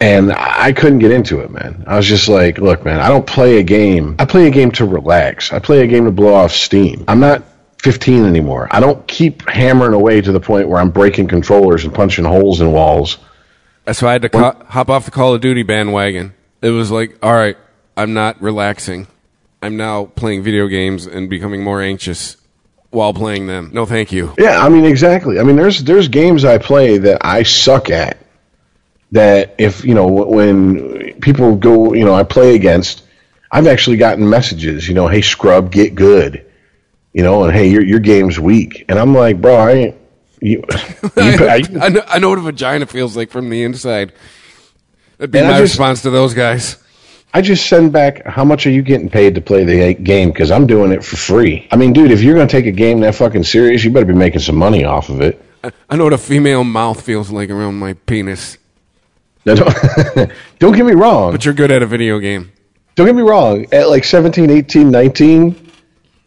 and 0.00 0.32
I 0.32 0.72
couldn't 0.72 0.98
get 0.98 1.12
into 1.12 1.40
it, 1.40 1.50
man. 1.50 1.84
I 1.86 1.96
was 1.96 2.06
just 2.06 2.28
like, 2.28 2.58
look, 2.58 2.84
man, 2.84 3.00
I 3.00 3.08
don't 3.08 3.26
play 3.26 3.58
a 3.58 3.62
game. 3.62 4.16
I 4.18 4.24
play 4.24 4.48
a 4.48 4.50
game 4.50 4.72
to 4.72 4.84
relax. 4.84 5.52
I 5.52 5.60
play 5.60 5.82
a 5.82 5.86
game 5.86 6.04
to 6.04 6.10
blow 6.10 6.34
off 6.34 6.52
steam. 6.52 7.04
I'm 7.06 7.20
not 7.20 7.44
15 7.82 8.24
anymore. 8.24 8.68
I 8.72 8.80
don't 8.80 9.06
keep 9.06 9.48
hammering 9.48 9.94
away 9.94 10.20
to 10.20 10.32
the 10.32 10.40
point 10.40 10.68
where 10.68 10.80
I'm 10.80 10.90
breaking 10.90 11.28
controllers 11.28 11.84
and 11.84 11.94
punching 11.94 12.24
holes 12.24 12.60
in 12.60 12.72
walls. 12.72 13.18
That's 13.84 14.02
why 14.02 14.10
I 14.10 14.12
had 14.12 14.22
to 14.22 14.28
co- 14.28 14.64
hop 14.66 14.90
off 14.90 15.04
the 15.04 15.10
Call 15.10 15.34
of 15.34 15.40
Duty 15.40 15.62
bandwagon. 15.62 16.34
It 16.60 16.70
was 16.70 16.90
like, 16.90 17.16
all 17.22 17.32
right, 17.32 17.56
I'm 17.98 18.14
not 18.14 18.40
relaxing. 18.40 19.08
I'm 19.60 19.76
now 19.76 20.04
playing 20.04 20.44
video 20.44 20.68
games 20.68 21.06
and 21.06 21.28
becoming 21.28 21.64
more 21.64 21.82
anxious 21.82 22.36
while 22.90 23.12
playing 23.12 23.48
them. 23.48 23.70
No, 23.74 23.86
thank 23.86 24.12
you. 24.12 24.32
Yeah, 24.38 24.64
I 24.64 24.68
mean 24.68 24.84
exactly. 24.84 25.40
I 25.40 25.42
mean 25.42 25.56
there's 25.56 25.82
there's 25.82 26.06
games 26.06 26.44
I 26.44 26.58
play 26.58 26.98
that 26.98 27.18
I 27.24 27.42
suck 27.42 27.90
at. 27.90 28.18
That 29.10 29.56
if 29.58 29.84
you 29.84 29.94
know 29.94 30.06
when 30.06 31.20
people 31.20 31.56
go, 31.56 31.92
you 31.92 32.04
know, 32.04 32.14
I 32.14 32.22
play 32.22 32.54
against, 32.54 33.02
I've 33.50 33.66
actually 33.66 33.96
gotten 33.96 34.28
messages, 34.30 34.86
you 34.86 34.94
know, 34.94 35.08
hey 35.08 35.22
scrub, 35.22 35.72
get 35.72 35.96
good, 35.96 36.46
you 37.12 37.24
know, 37.24 37.42
and 37.42 37.52
hey 37.52 37.68
your 37.68 37.82
your 37.82 37.98
game's 37.98 38.38
weak, 38.38 38.84
and 38.88 38.96
I'm 38.96 39.12
like, 39.12 39.40
bro, 39.40 39.56
I 39.56 39.70
ain't. 39.72 39.96
You, 40.40 40.58
you, 40.60 40.62
I, 41.16 41.62
I 41.80 41.88
know, 41.88 42.02
I 42.06 42.18
know 42.20 42.28
what 42.28 42.38
a 42.38 42.42
vagina 42.42 42.86
feels 42.86 43.16
like 43.16 43.30
from 43.30 43.50
the 43.50 43.64
inside. 43.64 44.12
That'd 45.16 45.32
be 45.32 45.40
my 45.40 45.58
just- 45.58 45.62
response 45.72 46.02
to 46.02 46.10
those 46.10 46.32
guys. 46.34 46.76
I 47.34 47.42
just 47.42 47.68
send 47.68 47.92
back 47.92 48.24
how 48.24 48.44
much 48.44 48.66
are 48.66 48.70
you 48.70 48.82
getting 48.82 49.10
paid 49.10 49.34
to 49.34 49.40
play 49.40 49.64
the 49.64 49.94
game 49.94 50.30
because 50.30 50.50
I'm 50.50 50.66
doing 50.66 50.92
it 50.92 51.04
for 51.04 51.16
free. 51.16 51.68
I 51.70 51.76
mean, 51.76 51.92
dude, 51.92 52.10
if 52.10 52.22
you're 52.22 52.34
gonna 52.34 52.48
take 52.48 52.66
a 52.66 52.72
game 52.72 53.00
that 53.00 53.14
fucking 53.14 53.44
serious, 53.44 53.84
you 53.84 53.90
better 53.90 54.06
be 54.06 54.14
making 54.14 54.40
some 54.40 54.56
money 54.56 54.84
off 54.84 55.10
of 55.10 55.20
it. 55.20 55.42
I, 55.62 55.72
I 55.90 55.96
know 55.96 56.04
what 56.04 56.12
a 56.12 56.18
female 56.18 56.64
mouth 56.64 57.02
feels 57.02 57.30
like 57.30 57.50
around 57.50 57.78
my 57.78 57.92
penis. 57.92 58.56
Now, 59.44 59.54
don't, 59.54 60.32
don't 60.58 60.76
get 60.76 60.86
me 60.86 60.92
wrong. 60.92 61.32
But 61.32 61.44
you're 61.44 61.54
good 61.54 61.70
at 61.70 61.82
a 61.82 61.86
video 61.86 62.18
game. 62.18 62.52
Don't 62.94 63.06
get 63.06 63.14
me 63.14 63.22
wrong. 63.22 63.66
At 63.72 63.88
like 63.88 64.04
17, 64.04 64.50
18, 64.50 64.90
19, 64.90 65.70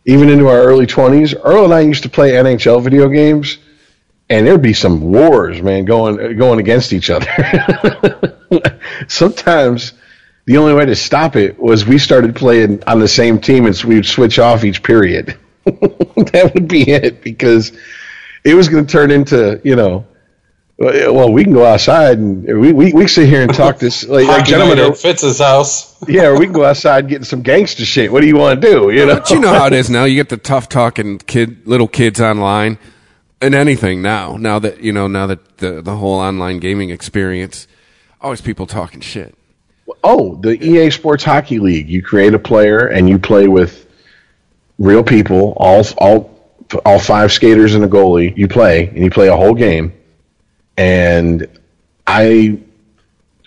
even 0.06 0.30
into 0.30 0.48
our 0.48 0.60
early 0.60 0.88
20s, 0.88 1.40
Earl 1.44 1.66
and 1.66 1.74
I 1.74 1.82
used 1.82 2.04
to 2.04 2.10
play 2.10 2.32
NHL 2.32 2.82
video 2.82 3.10
games, 3.10 3.58
and 4.30 4.48
there'd 4.48 4.62
be 4.62 4.74
some 4.74 5.12
wars, 5.12 5.62
man, 5.62 5.86
going 5.86 6.38
going 6.38 6.60
against 6.60 6.94
each 6.94 7.10
other. 7.10 7.28
Sometimes 9.08 9.94
the 10.46 10.58
only 10.58 10.74
way 10.74 10.86
to 10.86 10.96
stop 10.96 11.36
it 11.36 11.60
was 11.60 11.86
we 11.86 11.98
started 11.98 12.36
playing 12.36 12.84
on 12.86 13.00
the 13.00 13.08
same 13.08 13.40
team, 13.40 13.66
and 13.66 13.76
so 13.76 13.88
we'd 13.88 14.06
switch 14.06 14.40
off 14.40 14.64
each 14.64 14.84
period. 14.84 15.38
that 15.64 16.52
would 16.54 16.68
be 16.68 16.90
it 16.90 17.22
because 17.22 17.72
it 18.44 18.56
was 18.56 18.68
going 18.70 18.86
to 18.86 18.92
turn 18.92 19.12
into, 19.12 19.62
you 19.64 19.76
know, 19.76 20.06
well, 20.80 21.32
we 21.32 21.44
can 21.44 21.54
go 21.54 21.64
outside 21.64 22.18
and 22.18 22.44
we, 22.60 22.74
we, 22.74 22.92
we 22.92 23.08
sit 23.08 23.30
here 23.30 23.44
and 23.44 23.54
talk 23.54 23.78
this 23.78 24.08
like, 24.08 24.26
like 24.26 24.40
Hockey 24.40 24.50
gentlemen. 24.52 24.80
at 24.80 24.98
Fitz's 24.98 25.38
house. 25.38 25.96
yeah, 26.08 26.24
or 26.24 26.40
we 26.40 26.46
can 26.46 26.54
go 26.54 26.66
outside 26.66 27.04
and 27.04 27.10
get 27.10 27.26
some 27.26 27.44
gangster 27.44 27.86
shit. 27.86 28.12
What 28.12 28.22
do 28.22 28.28
you 28.28 28.36
want 28.36 28.60
to 28.60 28.68
do? 28.68 28.90
You 28.90 29.06
know, 29.06 29.16
But 29.16 29.30
you 29.30 29.40
know 29.40 29.54
how 29.54 29.68
it 29.68 29.74
is 29.74 29.92
now. 29.92 30.06
You 30.06 30.16
get 30.16 30.30
the 30.30 30.38
tough 30.38 30.70
talking 30.70 31.20
kid, 31.20 31.68
little 31.68 31.88
kids 31.88 32.20
online, 32.20 32.80
and 33.42 33.54
anything 33.54 34.02
now. 34.02 34.38
Now 34.38 34.58
that 34.58 34.82
you 34.82 34.92
know, 34.92 35.06
now 35.08 35.28
that 35.28 35.58
the 35.60 35.84
the 35.84 35.98
whole 35.98 36.20
online 36.20 36.60
gaming 36.60 36.90
experience, 36.90 37.68
always 38.20 38.42
people 38.42 38.66
talking 38.66 39.02
shit. 39.02 39.36
Oh, 40.04 40.36
the 40.36 40.62
EA 40.64 40.90
Sports 40.90 41.24
Hockey 41.24 41.60
League. 41.60 41.90
You 41.90 42.02
create 42.02 42.34
a 42.34 42.40
player 42.40 42.88
and 42.88 43.10
you 43.10 43.20
play 43.20 43.48
with 43.48 43.88
real 44.80 45.04
people, 45.04 45.54
all 45.58 45.86
all 45.98 46.40
all 46.86 47.00
five 47.00 47.32
skaters 47.32 47.76
and 47.76 47.84
a 47.84 47.88
goalie. 47.88 48.36
You 48.36 48.48
play 48.48 48.88
and 48.88 49.00
you 49.00 49.10
play 49.10 49.28
a 49.28 49.36
whole 49.36 49.54
game. 49.54 49.94
And 50.78 51.48
I, 52.08 52.60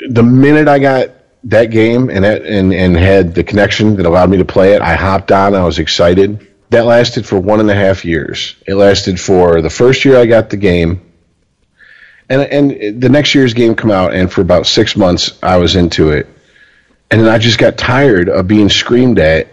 the 0.09 0.23
minute 0.23 0.69
I 0.69 0.79
got 0.79 1.11
that 1.45 1.67
game 1.67 2.11
and 2.11 2.25
that, 2.25 2.43
and 2.43 2.73
and 2.73 2.97
had 2.97 3.35
the 3.35 3.45
connection 3.45 3.97
that 3.97 4.07
allowed 4.07 4.31
me 4.31 4.39
to 4.39 4.45
play 4.45 4.75
it, 4.75 4.83
I 4.83 4.95
hopped 4.95 5.33
on. 5.33 5.55
I 5.55 5.65
was 5.65 5.79
excited. 5.79 6.47
That 6.71 6.87
lasted 6.87 7.27
for 7.27 7.39
one 7.39 7.61
and 7.61 7.71
a 7.71 7.75
half 7.75 8.05
years. 8.05 8.57
It 8.67 8.75
lasted 8.75 9.21
for 9.21 9.61
the 9.63 9.71
first 9.71 10.05
year 10.05 10.17
I 10.17 10.27
got 10.27 10.51
the 10.51 10.57
game, 10.57 11.01
and 12.29 12.43
and 12.43 13.01
the 13.03 13.09
next 13.09 13.35
year's 13.35 13.55
game 13.55 13.75
come 13.75 13.91
out, 13.91 14.15
and 14.15 14.33
for 14.33 14.41
about 14.41 14.67
six 14.67 14.97
months 14.97 15.39
I 15.43 15.57
was 15.57 15.77
into 15.77 16.11
it, 16.11 16.27
and 17.11 17.21
then 17.21 17.29
I 17.29 17.39
just 17.39 17.59
got 17.59 17.77
tired 17.77 18.29
of 18.29 18.49
being 18.49 18.69
screamed 18.69 19.19
at 19.19 19.49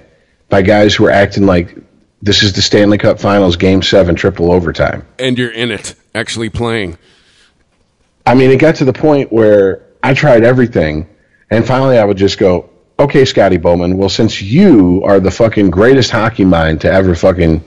by 0.49 0.61
guys 0.61 0.95
who 0.95 1.05
were 1.05 1.11
acting 1.11 1.45
like 1.45 1.75
this 2.21 2.43
is 2.43 2.53
the 2.53 2.61
Stanley 2.61 2.97
Cup 2.97 3.19
Finals, 3.19 3.55
Game 3.55 3.81
Seven, 3.81 4.15
triple 4.15 4.51
overtime. 4.51 5.05
And 5.17 5.37
you're 5.37 5.51
in 5.51 5.71
it, 5.71 5.95
actually 6.13 6.49
playing. 6.49 6.97
I 8.25 8.35
mean, 8.35 8.51
it 8.51 8.59
got 8.59 8.75
to 8.75 8.85
the 8.85 8.93
point 8.93 9.31
where 9.31 9.83
I 10.03 10.13
tried 10.13 10.43
everything, 10.43 11.09
and 11.49 11.65
finally 11.65 11.97
I 11.97 12.05
would 12.05 12.17
just 12.17 12.37
go, 12.37 12.69
okay, 12.99 13.25
Scotty 13.25 13.57
Bowman, 13.57 13.97
well, 13.97 14.09
since 14.09 14.41
you 14.41 15.03
are 15.03 15.19
the 15.19 15.31
fucking 15.31 15.71
greatest 15.71 16.11
hockey 16.11 16.45
mind 16.45 16.81
to 16.81 16.91
ever 16.91 17.15
fucking 17.15 17.63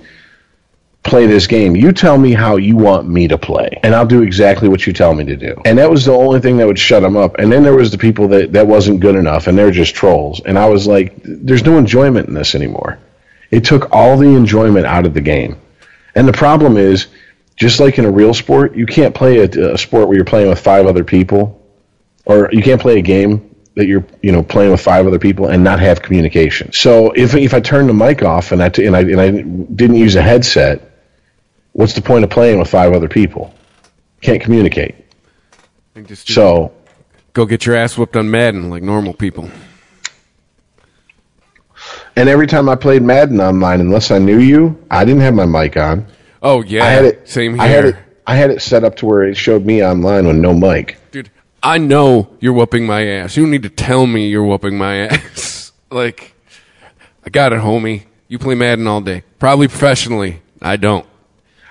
play 1.05 1.27
this 1.27 1.47
game, 1.47 1.77
you 1.77 1.93
tell 1.93 2.19
me 2.19 2.33
how 2.33 2.57
you 2.57 2.77
want 2.77 3.07
me 3.07 3.29
to 3.29 3.39
play, 3.39 3.79
and 3.83 3.95
I'll 3.95 4.07
do 4.07 4.23
exactly 4.23 4.69
what 4.69 4.87
you 4.87 4.93
tell 4.93 5.15
me 5.15 5.25
to 5.27 5.37
do. 5.37 5.55
And 5.65 5.79
that 5.79 5.91
was 5.91 6.07
the 6.07 6.13
only 6.13 6.41
thing 6.41 6.57
that 6.57 6.67
would 6.67 6.79
shut 6.79 7.03
them 7.03 7.17
up. 7.17 7.39
And 7.39 7.53
then 7.53 7.63
there 7.63 7.75
was 7.75 7.91
the 7.91 7.99
people 7.99 8.27
that, 8.29 8.53
that 8.55 8.67
wasn't 8.67 9.01
good 9.01 9.15
enough, 9.15 9.47
and 9.47 9.57
they're 9.57 9.71
just 9.71 9.95
trolls. 9.95 10.41
And 10.45 10.59
I 10.59 10.69
was 10.69 10.87
like, 10.87 11.15
there's 11.23 11.63
no 11.63 11.79
enjoyment 11.79 12.29
in 12.29 12.35
this 12.35 12.55
anymore. 12.55 12.99
It 13.51 13.65
took 13.65 13.93
all 13.93 14.17
the 14.17 14.35
enjoyment 14.35 14.87
out 14.87 15.05
of 15.07 15.15
the 15.15 15.21
game. 15.21 15.61
And 16.15 16.27
the 16.27 16.33
problem 16.33 16.77
is, 16.77 17.09
just 17.57 17.79
like 17.81 17.99
in 17.99 18.05
a 18.05 18.11
real 18.11 18.35
sport, 18.35 18.75
you 18.75 18.87
can't 18.87 19.15
play 19.15 19.39
a, 19.39 19.75
a 19.75 19.79
sport 19.79 20.09
where 20.09 20.17
you're 20.17 20.25
playing 20.25 20.49
with 20.49 20.59
five 20.59 20.87
other 20.87 21.05
people, 21.05 21.61
or 22.25 22.49
you 22.51 22.63
can't 22.63 22.81
play 22.81 22.99
a 22.99 23.03
game 23.03 23.55
that 23.77 23.87
you're 23.87 24.05
you 24.23 24.33
know 24.33 24.43
playing 24.43 24.71
with 24.71 24.81
five 24.81 25.07
other 25.07 25.19
people 25.19 25.47
and 25.47 25.63
not 25.63 25.81
have 25.81 26.01
communication. 26.01 26.73
So 26.73 27.11
if 27.13 27.35
if 27.35 27.55
I 27.55 27.61
turn 27.61 27.87
the 27.87 27.95
mic 27.95 28.23
off 28.23 28.53
and 28.53 28.63
I 28.63 28.69
t- 28.69 28.87
and 28.87 28.97
I 28.97 29.01
and 29.01 29.21
I 29.21 29.31
didn't 29.31 29.97
use 29.97 30.15
a 30.15 30.23
headset, 30.23 30.94
what's 31.75 31.93
the 31.93 32.01
point 32.03 32.25
of 32.25 32.31
playing 32.31 32.59
with 32.59 32.69
five 32.69 32.93
other 32.93 33.09
people? 33.09 33.53
Can't 34.23 34.41
communicate. 34.41 34.95
Just 36.07 36.29
So 36.33 36.73
go 37.35 37.45
get 37.47 37.67
your 37.67 37.77
ass 37.77 37.97
whooped 37.97 38.17
on 38.17 38.31
Madden 38.31 38.69
like 38.71 38.83
normal 38.83 39.13
people. 39.13 39.49
and 42.17 42.29
every 42.29 42.47
time 42.47 42.69
I 42.69 42.75
played 42.77 43.03
Madden 43.03 43.41
online, 43.41 43.81
unless 43.81 44.11
I 44.11 44.19
knew 44.19 44.39
you, 44.39 44.83
I 44.91 45.05
didn't 45.05 45.21
have 45.23 45.35
my 45.35 45.47
mic 45.47 45.77
on. 45.77 46.07
Oh 46.43 46.63
yeah, 46.63 46.85
I 46.85 46.89
had 46.91 47.05
it 47.05 47.29
Same 47.29 47.55
here, 47.55 47.63
I 47.63 47.67
had 47.67 47.85
it. 47.85 47.97
I 48.27 48.37
had 48.37 48.51
it 48.51 48.63
set 48.63 48.85
up 48.85 48.97
to 48.97 49.07
where 49.07 49.23
it 49.25 49.37
showed 49.37 49.65
me 49.67 49.85
online 49.85 50.27
with 50.27 50.37
no 50.37 50.55
mic. 50.55 50.97
dude. 51.11 51.31
I 51.63 51.79
know 51.79 52.29
you're 52.41 52.53
whooping 52.53 52.85
my 52.87 53.07
ass. 53.07 53.37
You 53.37 53.45
don't 53.45 53.51
need 53.51 53.63
to 53.63 53.71
tell 53.71 54.07
me 54.07 54.29
you're 54.29 54.45
whooping 54.45 54.77
my 54.77 54.97
ass. 55.09 55.73
like, 55.91 56.35
I 57.25 57.31
got 57.31 57.53
it, 57.53 57.61
homie. 57.61 58.05
You 58.29 58.39
play 58.39 58.55
Madden 58.55 58.87
all 58.87 59.01
day, 59.01 59.23
probably 59.39 59.69
professionally. 59.69 60.43
I 60.61 60.77
don't. 60.77 61.07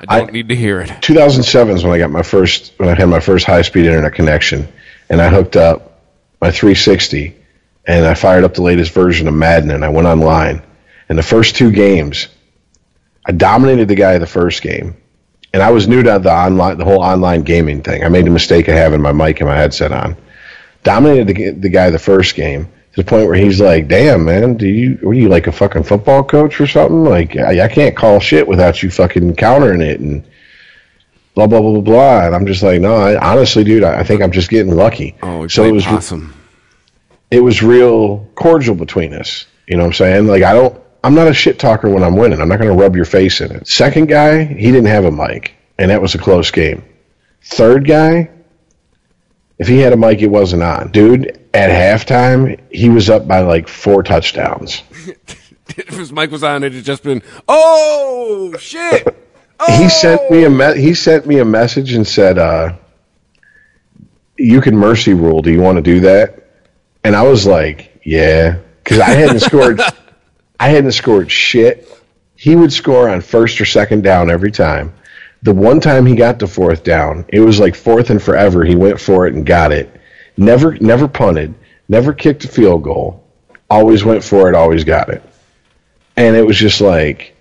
I 0.07 0.19
don't 0.19 0.29
I- 0.29 0.31
need 0.33 0.49
to 0.49 0.55
hear 0.55 0.81
it. 0.81 0.91
2007 1.01 1.75
is 1.75 1.83
when 1.83 1.93
I 1.93 1.97
got 1.97 2.11
my 2.11 2.23
first 2.23 2.73
when 2.77 2.89
I 2.89 2.95
had 2.95 3.07
my 3.09 3.19
first 3.19 3.45
high 3.45 3.61
speed 3.61 3.85
internet 3.85 4.13
connection, 4.13 4.67
and 5.09 5.21
I 5.21 5.29
hooked 5.29 5.55
up 5.55 6.01
my 6.41 6.51
360, 6.51 7.35
and 7.85 8.05
I 8.05 8.13
fired 8.13 8.43
up 8.43 8.53
the 8.53 8.63
latest 8.63 8.91
version 8.91 9.27
of 9.27 9.33
Madden, 9.33 9.71
and 9.71 9.83
I 9.85 9.89
went 9.89 10.07
online. 10.07 10.61
And 11.09 11.17
the 11.17 11.23
first 11.23 11.55
two 11.55 11.71
games, 11.71 12.27
I 13.25 13.31
dominated 13.31 13.87
the 13.87 13.95
guy 13.95 14.17
the 14.17 14.25
first 14.25 14.61
game, 14.61 14.95
and 15.53 15.61
I 15.61 15.71
was 15.71 15.87
new 15.87 16.01
to 16.03 16.19
the 16.19 16.31
online 16.33 16.77
the 16.77 16.85
whole 16.85 17.01
online 17.01 17.43
gaming 17.43 17.81
thing. 17.83 18.03
I 18.03 18.09
made 18.09 18.25
the 18.25 18.31
mistake 18.31 18.67
of 18.67 18.75
having 18.75 19.01
my 19.01 19.11
mic 19.11 19.39
and 19.39 19.49
my 19.49 19.55
headset 19.55 19.91
on. 19.91 20.17
Dominated 20.83 21.27
the, 21.27 21.49
the 21.51 21.69
guy 21.69 21.89
the 21.91 21.99
first 21.99 22.35
game 22.35 22.67
to 22.93 23.03
the 23.03 23.09
point 23.09 23.25
where 23.27 23.35
he's 23.35 23.59
like, 23.59 23.87
"Damn, 23.87 24.25
man, 24.25 24.55
do 24.55 24.67
you 24.67 24.99
were 25.01 25.13
you 25.13 25.27
like 25.29 25.47
a 25.47 25.51
fucking 25.51 25.83
football 25.83 26.23
coach 26.23 26.61
or 26.61 26.67
something? 26.67 27.03
Like, 27.03 27.35
I, 27.37 27.65
I 27.65 27.67
can't 27.67 27.95
call 27.95 28.19
shit 28.19 28.47
without 28.47 28.83
you 28.83 28.89
fucking 28.91 29.35
countering 29.35 29.81
it 29.81 29.99
and 29.99 30.23
blah 31.35 31.47
blah 31.47 31.59
blah 31.61 31.71
blah 31.71 31.81
blah." 31.81 32.25
And 32.25 32.35
I'm 32.35 32.45
just 32.45 32.61
like, 32.63 32.79
"No, 32.81 32.95
I, 32.95 33.19
honestly, 33.19 33.63
dude, 33.63 33.83
I, 33.83 33.99
I 33.99 34.03
think 34.03 34.21
I'm 34.21 34.31
just 34.31 34.49
getting 34.49 34.75
lucky." 34.75 35.15
Oh, 35.23 35.47
so 35.47 35.63
it 35.63 35.71
was 35.71 35.85
awesome. 35.87 36.33
it 37.31 37.39
was 37.39 37.63
real 37.63 38.27
cordial 38.35 38.75
between 38.75 39.13
us. 39.13 39.47
You 39.67 39.77
know 39.77 39.83
what 39.83 39.87
I'm 39.87 39.93
saying? 39.93 40.27
Like, 40.27 40.43
I 40.43 40.53
don't. 40.53 40.79
I'm 41.03 41.15
not 41.15 41.27
a 41.27 41.33
shit 41.33 41.59
talker 41.59 41.89
when 41.89 42.03
I'm 42.03 42.15
winning. 42.15 42.39
I'm 42.39 42.47
not 42.47 42.59
going 42.59 42.71
to 42.71 42.81
rub 42.81 42.95
your 42.95 43.05
face 43.05 43.41
in 43.41 43.51
it. 43.51 43.67
Second 43.67 44.07
guy, 44.07 44.45
he 44.45 44.71
didn't 44.71 44.85
have 44.85 45.03
a 45.03 45.11
mic, 45.11 45.53
and 45.77 45.91
that 45.91 46.01
was 46.01 46.15
a 46.15 46.17
close 46.17 46.49
game. 46.49 46.81
Third 47.41 47.85
guy, 47.85 48.29
if 49.57 49.67
he 49.67 49.79
had 49.79 49.91
a 49.91 49.97
mic, 49.97 50.21
it 50.21 50.27
wasn't 50.27 50.63
on. 50.63 50.91
Dude, 50.91 51.42
at 51.53 51.69
halftime, 51.69 52.59
he 52.71 52.89
was 52.89 53.09
up 53.09 53.27
by 53.27 53.41
like 53.41 53.67
four 53.67 54.03
touchdowns. 54.03 54.83
if 55.69 55.89
his 55.89 56.11
mic 56.11 56.31
was 56.31 56.43
on, 56.43 56.63
it 56.63 56.73
had 56.73 56.83
just 56.83 57.03
been, 57.03 57.21
oh 57.47 58.55
shit. 58.59 59.15
He 59.77 59.87
sent 59.87 60.29
me 60.29 60.43
a 60.43 60.49
me- 60.49 60.81
he 60.81 60.93
sent 60.93 61.25
me 61.25 61.39
a 61.39 61.45
message 61.45 61.93
and 61.93 62.05
said, 62.05 62.37
uh, 62.37 62.73
"You 64.37 64.59
can 64.59 64.75
mercy 64.75 65.13
rule. 65.13 65.41
Do 65.41 65.51
you 65.51 65.61
want 65.61 65.77
to 65.77 65.81
do 65.81 66.01
that?" 66.01 66.49
And 67.05 67.15
I 67.15 67.21
was 67.21 67.45
like, 67.47 67.97
"Yeah," 68.03 68.57
because 68.83 68.99
I 68.99 69.11
hadn't 69.11 69.39
scored. 69.49 69.79
I 70.59 70.67
hadn't 70.67 70.91
scored 70.91 71.31
shit. 71.31 71.87
He 72.35 72.57
would 72.57 72.73
score 72.73 73.07
on 73.07 73.21
first 73.21 73.61
or 73.61 73.65
second 73.65 74.03
down 74.03 74.29
every 74.29 74.51
time. 74.51 74.93
The 75.43 75.53
one 75.53 75.79
time 75.79 76.05
he 76.05 76.15
got 76.15 76.39
to 76.39 76.47
fourth 76.47 76.83
down, 76.83 77.23
it 77.29 77.39
was 77.39 77.57
like 77.57 77.75
fourth 77.75 78.09
and 78.09 78.21
forever. 78.21 78.65
He 78.65 78.75
went 78.75 78.99
for 78.99 79.27
it 79.27 79.33
and 79.33 79.45
got 79.45 79.71
it. 79.71 80.01
Never, 80.37 80.75
never 80.77 81.07
punted. 81.07 81.53
Never 81.87 82.13
kicked 82.13 82.45
a 82.45 82.47
field 82.47 82.83
goal. 82.83 83.23
Always 83.69 84.03
went 84.03 84.23
for 84.23 84.49
it. 84.49 84.55
Always 84.55 84.83
got 84.83 85.09
it. 85.09 85.23
And 86.15 86.35
it 86.35 86.45
was 86.45 86.57
just 86.57 86.81
like, 86.81 87.35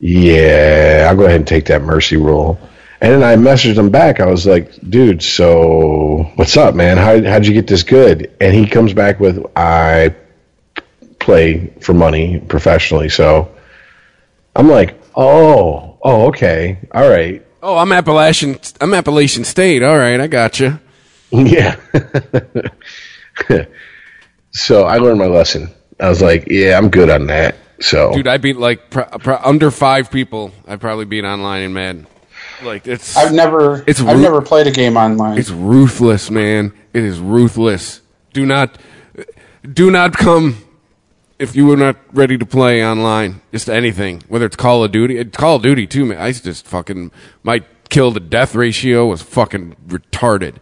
yeah, 0.00 1.06
I'll 1.08 1.16
go 1.16 1.24
ahead 1.24 1.36
and 1.36 1.46
take 1.46 1.66
that 1.66 1.82
mercy 1.82 2.16
rule. 2.16 2.58
And 3.00 3.12
then 3.12 3.22
I 3.22 3.36
messaged 3.36 3.78
him 3.78 3.90
back. 3.90 4.20
I 4.20 4.26
was 4.26 4.46
like, 4.46 4.72
dude, 4.88 5.22
so 5.22 6.30
what's 6.34 6.56
up, 6.56 6.74
man? 6.74 6.96
How, 6.96 7.22
how'd 7.22 7.46
you 7.46 7.54
get 7.54 7.66
this 7.66 7.82
good? 7.84 8.34
And 8.40 8.54
he 8.54 8.66
comes 8.66 8.92
back 8.92 9.20
with, 9.20 9.44
I 9.54 10.16
play 11.20 11.72
for 11.80 11.94
money 11.94 12.40
professionally. 12.40 13.08
So 13.08 13.54
I'm 14.56 14.68
like, 14.68 15.00
oh, 15.14 15.98
oh, 16.02 16.26
okay. 16.28 16.78
All 16.92 17.08
right. 17.08 17.44
Oh, 17.62 17.76
I'm 17.76 17.92
Appalachian. 17.92 18.58
I'm 18.80 18.94
Appalachian 18.94 19.44
State. 19.44 19.82
All 19.82 19.96
right, 19.96 20.20
I 20.20 20.26
got 20.26 20.58
you. 20.60 20.78
Yeah. 21.32 21.76
so 24.52 24.84
I 24.84 24.98
learned 24.98 25.18
my 25.18 25.26
lesson. 25.26 25.68
I 26.00 26.08
was 26.08 26.22
like, 26.22 26.46
yeah, 26.48 26.76
I'm 26.78 26.88
good 26.90 27.10
on 27.10 27.26
that. 27.26 27.56
So 27.80 28.12
Dude, 28.12 28.26
I 28.26 28.38
beat 28.38 28.56
like 28.56 28.90
pro- 28.90 29.04
pro- 29.04 29.38
under 29.44 29.70
five 29.70 30.10
people. 30.10 30.52
I 30.66 30.76
probably 30.76 31.04
beat 31.04 31.24
online 31.24 31.62
in 31.62 31.72
Madden. 31.72 32.06
Like 32.64 32.88
it's 32.88 33.16
I've 33.16 33.32
never 33.32 33.84
It's 33.86 34.00
I've 34.00 34.16
ru- 34.16 34.22
never 34.22 34.42
played 34.42 34.66
a 34.66 34.70
game 34.72 34.96
online. 34.96 35.38
it's 35.38 35.50
ruthless, 35.50 36.30
man. 36.30 36.72
It 36.92 37.04
is 37.04 37.20
ruthless. 37.20 38.00
Do 38.32 38.44
not 38.46 38.78
do 39.72 39.90
not 39.90 40.14
come 40.14 40.64
if 41.38 41.54
you 41.54 41.66
were 41.66 41.76
not 41.76 41.96
ready 42.12 42.36
to 42.36 42.46
play 42.46 42.84
online. 42.84 43.42
Just 43.52 43.68
anything, 43.68 44.22
whether 44.28 44.46
it's 44.46 44.56
Call 44.56 44.82
of 44.82 44.90
Duty, 44.90 45.18
it's 45.18 45.36
Call 45.36 45.56
of 45.56 45.62
Duty 45.62 45.86
too, 45.86 46.04
man. 46.06 46.18
I 46.20 46.32
just 46.32 46.66
fucking 46.66 47.12
my 47.44 47.62
kill 47.90 48.12
to 48.12 48.18
death 48.20 48.56
ratio 48.56 49.06
was 49.06 49.22
fucking 49.22 49.76
retarded. 49.86 50.56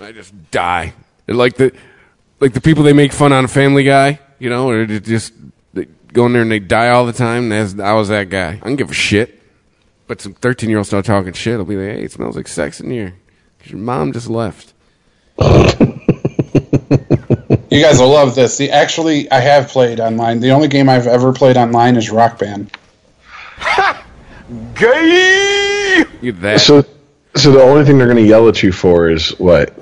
I 0.00 0.12
just 0.12 0.34
die. 0.50 0.94
Like 1.26 1.56
the 1.56 1.74
like 2.40 2.52
the 2.52 2.60
people 2.60 2.84
they 2.84 2.92
make 2.92 3.12
fun 3.12 3.32
on 3.32 3.46
Family 3.46 3.84
Guy, 3.84 4.20
you 4.38 4.50
know, 4.50 4.68
or 4.68 4.86
just 4.86 5.32
they 5.74 5.86
go 6.12 6.26
in 6.26 6.32
there 6.32 6.42
and 6.42 6.50
they 6.50 6.58
die 6.58 6.90
all 6.90 7.06
the 7.06 7.12
time. 7.12 7.48
That's, 7.48 7.78
I 7.78 7.92
was 7.94 8.08
that 8.08 8.28
guy. 8.28 8.50
I 8.50 8.66
don't 8.66 8.76
give 8.76 8.90
a 8.90 8.94
shit. 8.94 9.42
But 10.06 10.20
some 10.20 10.34
thirteen 10.34 10.68
year 10.68 10.78
olds 10.78 10.88
start 10.88 11.04
talking 11.04 11.32
shit. 11.32 11.58
I'll 11.58 11.64
be 11.64 11.76
like, 11.76 11.96
hey, 11.96 12.04
it 12.04 12.12
smells 12.12 12.36
like 12.36 12.48
sex 12.48 12.80
in 12.80 12.90
here 12.90 13.14
because 13.58 13.72
your 13.72 13.80
mom 13.80 14.12
just 14.12 14.28
left. 14.28 14.72
You 17.76 17.82
guys 17.82 17.98
will 17.98 18.08
love 18.08 18.34
this. 18.34 18.56
The, 18.56 18.70
actually, 18.70 19.30
I 19.30 19.40
have 19.40 19.68
played 19.68 20.00
online. 20.00 20.40
The 20.40 20.50
only 20.52 20.66
game 20.68 20.88
I've 20.88 21.06
ever 21.06 21.32
played 21.32 21.58
online 21.58 21.96
is 21.96 22.10
Rock 22.10 22.38
Band. 22.38 22.70
Gay. 24.74 26.04
You 26.22 26.32
that 26.32 26.60
so 26.60 26.86
so 27.36 27.52
the 27.52 27.62
only 27.62 27.84
thing 27.84 27.98
they're 27.98 28.06
going 28.06 28.16
to 28.22 28.28
yell 28.28 28.48
at 28.48 28.62
you 28.62 28.72
for 28.72 29.10
is 29.10 29.30
what 29.38 29.76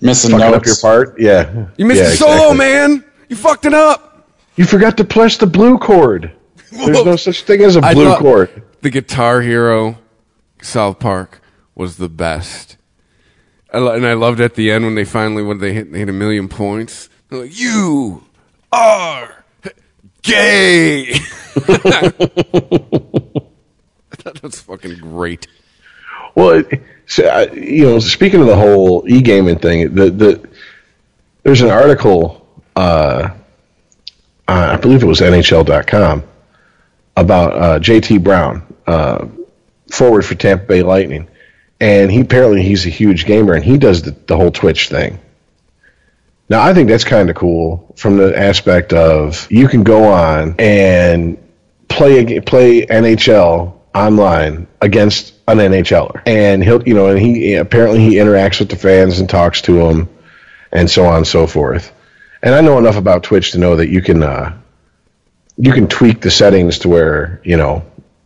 Missing 0.00 0.30
fucking 0.32 0.46
up 0.46 0.52
notes. 0.52 0.66
your 0.66 0.76
part. 0.76 1.20
Yeah, 1.20 1.68
you 1.76 1.84
missed 1.86 2.02
yeah, 2.02 2.10
the 2.10 2.16
solo, 2.16 2.52
exactly. 2.52 2.56
man. 2.58 3.04
You 3.28 3.36
fucked 3.36 3.64
it 3.66 3.74
up. 3.74 4.28
You 4.56 4.64
forgot 4.64 4.96
to 4.98 5.04
press 5.04 5.36
the 5.36 5.46
blue 5.46 5.78
chord. 5.78 6.32
There's 6.70 7.04
no 7.04 7.16
such 7.16 7.42
thing 7.42 7.62
as 7.62 7.76
a 7.76 7.80
I 7.84 7.94
blue 7.94 8.04
thought 8.04 8.20
chord. 8.20 8.62
The 8.82 8.90
Guitar 8.90 9.40
Hero 9.40 9.98
South 10.62 10.98
Park 10.98 11.40
was 11.74 11.96
the 11.96 12.08
best. 12.08 12.76
I 13.72 13.78
lo- 13.78 13.94
and 13.94 14.06
I 14.06 14.14
loved 14.14 14.40
at 14.40 14.54
the 14.54 14.70
end 14.70 14.84
when 14.84 14.94
they 14.94 15.04
finally 15.04 15.42
when 15.42 15.58
they 15.58 15.72
hit, 15.72 15.92
they 15.92 15.98
hit 15.98 16.08
a 16.08 16.12
million 16.12 16.48
points. 16.48 17.08
They're 17.28 17.40
like, 17.42 17.58
"You 17.58 18.24
are 18.72 19.44
gay." 20.22 21.12
I 21.12 22.08
thought 24.16 24.42
that's 24.42 24.60
fucking 24.60 24.98
great. 24.98 25.46
Well, 26.38 26.50
it, 26.50 26.82
so, 27.06 27.26
I- 27.26 27.50
you 27.52 27.84
know, 27.84 27.98
speaking 27.98 28.40
of 28.40 28.46
the 28.46 28.54
whole 28.56 29.04
e-gaming 29.08 29.58
thing, 29.58 29.92
the 29.92 30.08
the 30.10 30.48
there's 31.42 31.62
an 31.62 31.70
article, 31.70 32.46
uh, 32.76 33.30
uh, 34.46 34.68
I 34.72 34.76
believe 34.76 35.02
it 35.02 35.06
was 35.06 35.20
NHL.com, 35.20 36.22
about 37.16 37.52
uh, 37.54 37.78
JT 37.80 38.22
Brown, 38.22 38.62
uh, 38.86 39.26
forward 39.90 40.24
for 40.24 40.36
Tampa 40.36 40.64
Bay 40.66 40.82
Lightning, 40.82 41.26
and 41.80 42.08
he 42.12 42.20
apparently 42.20 42.62
he's 42.62 42.86
a 42.86 42.90
huge 42.90 43.24
gamer 43.26 43.54
and 43.54 43.64
he 43.64 43.76
does 43.76 44.02
the, 44.02 44.12
the 44.28 44.36
whole 44.36 44.52
Twitch 44.52 44.88
thing. 44.88 45.18
Now 46.48 46.62
I 46.62 46.72
think 46.72 46.88
that's 46.88 47.04
kind 47.04 47.28
of 47.30 47.34
cool 47.36 47.92
from 47.96 48.16
the 48.16 48.38
aspect 48.38 48.92
of 48.92 49.50
you 49.50 49.66
can 49.66 49.82
go 49.82 50.04
on 50.04 50.54
and 50.60 51.36
play 51.88 52.38
play 52.40 52.86
NHL 52.86 53.74
online 53.94 54.68
against 54.80 55.34
an 55.48 55.58
NHLer, 55.58 56.22
and 56.26 56.62
he'll 56.62 56.82
you 56.82 56.94
know 56.94 57.08
and 57.08 57.18
he 57.18 57.54
apparently 57.54 58.00
he 58.00 58.16
interacts 58.16 58.60
with 58.60 58.68
the 58.68 58.76
fans 58.76 59.20
and 59.20 59.28
talks 59.28 59.62
to 59.62 59.72
them, 59.72 60.08
and 60.72 60.90
so 60.90 61.06
on 61.06 61.16
and 61.18 61.26
so 61.26 61.46
forth. 61.46 61.92
And 62.42 62.54
I 62.54 62.60
know 62.60 62.78
enough 62.78 62.96
about 62.96 63.24
Twitch 63.24 63.52
to 63.52 63.58
know 63.58 63.76
that 63.76 63.88
you 63.88 64.02
can 64.02 64.22
uh, 64.22 64.58
you 65.56 65.72
can 65.72 65.88
tweak 65.88 66.20
the 66.20 66.30
settings 66.30 66.80
to 66.80 66.88
where 66.88 67.40
you 67.44 67.56
know 67.56 67.84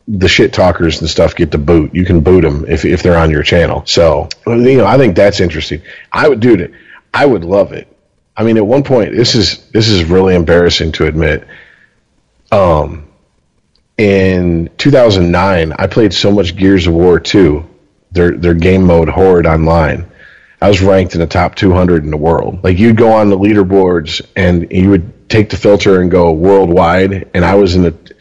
the 0.09 0.29
shit 0.29 0.53
talkers 0.53 1.01
and 1.01 1.09
stuff 1.09 1.37
get 1.37 1.53
to 1.53 1.59
boot. 1.59 1.95
You 1.95 2.05
can 2.05 2.21
boot 2.21 2.43
them 2.43 2.65
if 2.69 2.85
if 2.85 3.03
they're 3.03 3.19
on 3.19 3.31
your 3.31 3.43
channel. 3.43 3.85
So 3.87 4.29
you 4.47 4.79
know 4.79 4.87
I 4.87 4.99
think 4.99 5.17
that's 5.17 5.41
interesting. 5.41 5.83
I 6.11 6.29
would 6.29 6.41
do 6.41 6.55
it. 6.55 6.73
I 7.15 7.27
would 7.27 7.45
love 7.45 7.73
it. 7.73 7.89
I 8.37 8.45
mean, 8.45 8.57
at 8.57 8.67
one 8.67 8.83
point, 8.83 9.15
this 9.15 9.35
is 9.35 9.59
this 9.71 9.89
is 9.89 10.05
really 10.05 10.35
embarrassing 10.35 10.93
to 10.93 11.07
admit. 11.07 11.47
Um, 12.51 13.09
in 13.99 14.71
2009, 14.79 15.73
I 15.79 15.87
played 15.87 16.13
so 16.13 16.31
much 16.31 16.57
Gears 16.57 16.87
of 16.87 16.95
War 16.95 17.21
2, 17.21 17.65
their 18.11 18.37
their 18.37 18.55
game 18.55 18.85
mode 18.85 19.09
Horde 19.09 19.47
online. 19.47 20.11
I 20.61 20.69
was 20.69 20.81
ranked 20.81 21.15
in 21.15 21.21
the 21.21 21.27
top 21.27 21.57
200 21.57 22.05
in 22.05 22.11
the 22.11 22.17
world. 22.17 22.63
Like 22.63 22.79
you'd 22.79 22.97
go 22.97 23.13
on 23.13 23.31
the 23.31 23.39
leaderboards 23.39 24.23
and 24.37 24.71
you 24.71 24.91
would 24.91 25.29
take 25.29 25.51
the 25.51 25.57
filter 25.57 26.01
and 26.01 26.11
go 26.11 26.33
worldwide, 26.33 27.29
and 27.35 27.45
I 27.45 27.55
was 27.55 27.75
in 27.75 27.83
the. 27.83 28.15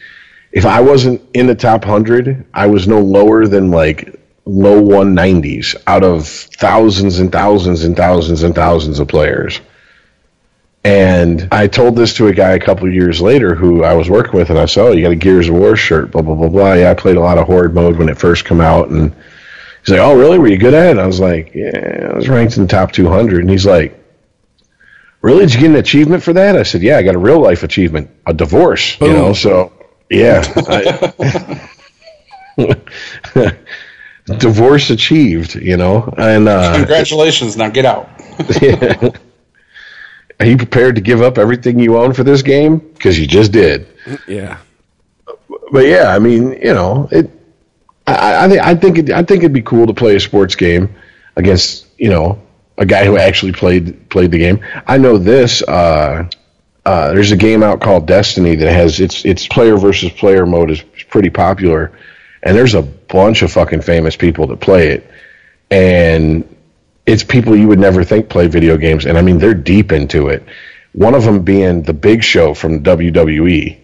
If 0.51 0.65
I 0.65 0.81
wasn't 0.81 1.21
in 1.33 1.47
the 1.47 1.55
top 1.55 1.85
100, 1.85 2.45
I 2.53 2.67
was 2.67 2.87
no 2.87 2.99
lower 2.99 3.47
than 3.47 3.71
like 3.71 4.19
low 4.45 4.81
190s 4.81 5.75
out 5.87 6.03
of 6.03 6.27
thousands 6.27 7.19
and 7.19 7.31
thousands 7.31 7.83
and 7.83 7.95
thousands 7.95 8.43
and 8.43 8.53
thousands 8.53 8.99
of 8.99 9.07
players. 9.07 9.61
And 10.83 11.47
I 11.51 11.67
told 11.67 11.95
this 11.95 12.15
to 12.15 12.27
a 12.27 12.33
guy 12.33 12.51
a 12.51 12.59
couple 12.59 12.87
of 12.87 12.93
years 12.93 13.21
later 13.21 13.53
who 13.53 13.83
I 13.83 13.93
was 13.93 14.09
working 14.09 14.33
with, 14.33 14.49
and 14.49 14.57
I 14.57 14.65
said, 14.65 14.81
"Oh, 14.81 14.91
you 14.91 15.03
got 15.03 15.11
a 15.11 15.15
Gears 15.15 15.47
of 15.47 15.55
War 15.55 15.75
shirt?" 15.75 16.11
Blah 16.11 16.23
blah 16.23 16.33
blah 16.33 16.49
blah. 16.49 16.73
Yeah, 16.73 16.89
I 16.89 16.95
played 16.95 17.17
a 17.17 17.21
lot 17.21 17.37
of 17.37 17.45
Horde 17.45 17.75
mode 17.75 17.97
when 17.97 18.09
it 18.09 18.17
first 18.17 18.45
came 18.45 18.59
out, 18.61 18.89
and 18.89 19.13
he's 19.81 19.89
like, 19.89 19.99
"Oh, 19.99 20.17
really? 20.17 20.39
Were 20.39 20.47
you 20.47 20.57
good 20.57 20.73
at 20.73 20.87
it?" 20.87 20.91
And 20.91 20.99
I 20.99 21.05
was 21.05 21.19
like, 21.19 21.53
"Yeah, 21.53 22.09
I 22.11 22.15
was 22.15 22.27
ranked 22.27 22.57
in 22.57 22.63
the 22.63 22.69
top 22.69 22.93
200." 22.93 23.41
And 23.41 23.49
he's 23.49 23.65
like, 23.65 23.95
"Really? 25.21 25.45
Did 25.45 25.53
you 25.53 25.59
get 25.59 25.69
an 25.69 25.75
achievement 25.75 26.23
for 26.23 26.33
that?" 26.33 26.55
I 26.55 26.63
said, 26.63 26.81
"Yeah, 26.81 26.97
I 26.97 27.03
got 27.03 27.13
a 27.13 27.19
real 27.19 27.39
life 27.39 27.61
achievement, 27.61 28.09
a 28.25 28.33
divorce." 28.33 28.99
You 28.99 29.13
know, 29.13 29.33
so 29.33 29.71
yeah, 30.09 30.43
I, 30.57 31.61
divorce 34.39 34.89
achieved. 34.89 35.53
You 35.53 35.77
know, 35.77 36.11
and 36.17 36.47
uh, 36.49 36.75
Congratulations. 36.75 37.55
Now 37.55 37.69
get 37.69 37.85
out. 37.85 38.09
yeah. 38.63 39.11
Are 40.41 40.45
you 40.45 40.57
prepared 40.57 40.95
to 40.95 41.01
give 41.01 41.21
up 41.21 41.37
everything 41.37 41.77
you 41.77 41.97
own 41.97 42.13
for 42.13 42.23
this 42.23 42.41
game? 42.41 42.79
Because 42.79 43.19
you 43.19 43.27
just 43.27 43.51
did. 43.51 43.85
Yeah. 44.27 44.57
But 45.71 45.85
yeah, 45.85 46.15
I 46.15 46.17
mean, 46.17 46.53
you 46.53 46.73
know, 46.73 47.07
it. 47.11 47.29
I, 48.07 48.45
I 48.45 48.49
think 48.49 48.61
I 48.61 48.75
think 48.75 48.97
it, 48.97 49.09
I 49.11 49.21
think 49.21 49.43
it'd 49.43 49.53
be 49.53 49.61
cool 49.61 49.85
to 49.85 49.93
play 49.93 50.15
a 50.15 50.19
sports 50.19 50.55
game 50.55 50.95
against 51.35 51.85
you 51.99 52.09
know 52.09 52.41
a 52.79 52.87
guy 52.87 53.05
who 53.05 53.17
actually 53.17 53.51
played 53.51 54.09
played 54.09 54.31
the 54.31 54.39
game. 54.39 54.65
I 54.87 54.97
know 54.97 55.19
this. 55.19 55.61
Uh, 55.61 56.27
uh, 56.87 57.13
there's 57.13 57.31
a 57.31 57.37
game 57.37 57.61
out 57.61 57.79
called 57.79 58.07
Destiny 58.07 58.55
that 58.55 58.73
has 58.73 58.99
its 58.99 59.23
its 59.23 59.47
player 59.47 59.77
versus 59.77 60.11
player 60.11 60.47
mode 60.47 60.71
is 60.71 60.81
pretty 60.81 61.29
popular, 61.29 61.91
and 62.41 62.57
there's 62.57 62.73
a 62.73 62.81
bunch 62.81 63.43
of 63.43 63.51
fucking 63.51 63.81
famous 63.81 64.15
people 64.15 64.47
that 64.47 64.59
play 64.59 64.87
it, 64.89 65.07
and 65.69 66.43
it's 67.05 67.23
people 67.23 67.55
you 67.55 67.67
would 67.67 67.79
never 67.79 68.03
think 68.03 68.29
play 68.29 68.47
video 68.47 68.77
games, 68.77 69.05
and 69.05 69.17
I 69.17 69.21
mean 69.21 69.37
they're 69.37 69.53
deep 69.53 69.91
into 69.91 70.29
it. 70.29 70.43
One 70.93 71.15
of 71.15 71.23
them 71.23 71.43
being 71.43 71.83
the 71.83 71.93
Big 71.93 72.23
Show 72.23 72.53
from 72.53 72.83
WWE, 72.83 73.77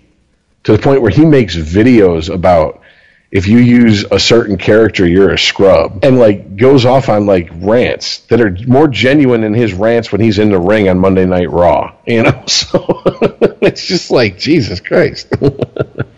to 0.64 0.72
the 0.72 0.78
point 0.78 1.02
where 1.02 1.12
he 1.12 1.26
makes 1.26 1.56
videos 1.56 2.34
about 2.34 2.82
if 3.32 3.48
you 3.48 3.58
use 3.58 4.06
a 4.10 4.20
certain 4.20 4.58
character, 4.58 5.06
you're 5.06 5.32
a 5.32 5.38
scrub, 5.38 6.04
and 6.04 6.18
like 6.18 6.56
goes 6.56 6.86
off 6.86 7.10
on 7.10 7.26
like 7.26 7.50
rants 7.56 8.20
that 8.28 8.40
are 8.40 8.56
more 8.68 8.88
genuine 8.88 9.42
than 9.42 9.54
his 9.54 9.74
rants 9.74 10.12
when 10.12 10.22
he's 10.22 10.40
in 10.40 10.50
the 10.50 10.60
ring 10.60 10.88
on 10.88 10.98
Monday 10.98 11.26
Night 11.26 11.50
Raw. 11.50 11.94
You 12.06 12.24
know, 12.24 12.44
so 12.48 12.86
it's 13.62 13.86
just 13.86 14.12
like 14.12 14.38
Jesus 14.38 14.80
Christ. 14.80 15.34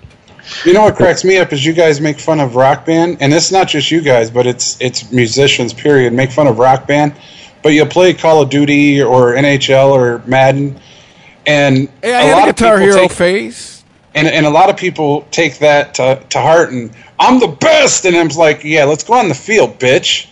You 0.66 0.74
know 0.74 0.82
what 0.84 0.96
cracks 0.96 1.24
me 1.24 1.38
up 1.38 1.54
is 1.54 1.66
you 1.66 1.74
guys 1.74 2.02
make 2.02 2.20
fun 2.20 2.40
of 2.40 2.56
Rock 2.56 2.86
Band, 2.86 3.18
and 3.22 3.34
it's 3.34 3.52
not 3.52 3.68
just 3.68 3.92
you 3.92 4.02
guys, 4.02 4.30
but 4.32 4.48
it's 4.48 4.80
it's 4.82 5.12
musicians. 5.12 5.74
Period. 5.74 6.14
Make 6.14 6.32
fun 6.32 6.48
of 6.48 6.58
Rock 6.58 6.88
Band, 6.88 7.14
but 7.62 7.70
you 7.70 7.86
play 7.86 8.14
Call 8.14 8.42
of 8.42 8.50
Duty 8.50 9.02
or 9.02 9.34
NHL 9.36 9.92
or 9.92 10.22
Madden, 10.26 10.80
and 11.46 11.90
Hey, 12.02 12.14
I 12.14 12.30
a 12.30 12.36
lot 12.36 12.48
a 12.48 12.50
of 12.50 12.56
Guitar 12.56 12.78
people 12.78 12.94
Hero 12.94 13.08
take, 13.08 13.12
phase. 13.12 13.84
and 14.16 14.28
and 14.28 14.46
a 14.46 14.50
lot 14.50 14.70
of 14.70 14.78
people 14.78 15.28
take 15.32 15.60
that 15.60 15.94
to, 15.96 16.24
to 16.30 16.40
heart, 16.40 16.72
and 16.72 16.92
I'm 17.20 17.40
the 17.40 17.48
best, 17.48 18.06
and 18.06 18.16
I'm 18.16 18.30
like, 18.30 18.64
yeah, 18.64 18.86
let's 18.86 19.04
go 19.04 19.14
on 19.14 19.28
the 19.30 19.36
field, 19.36 19.78
bitch. 19.80 20.28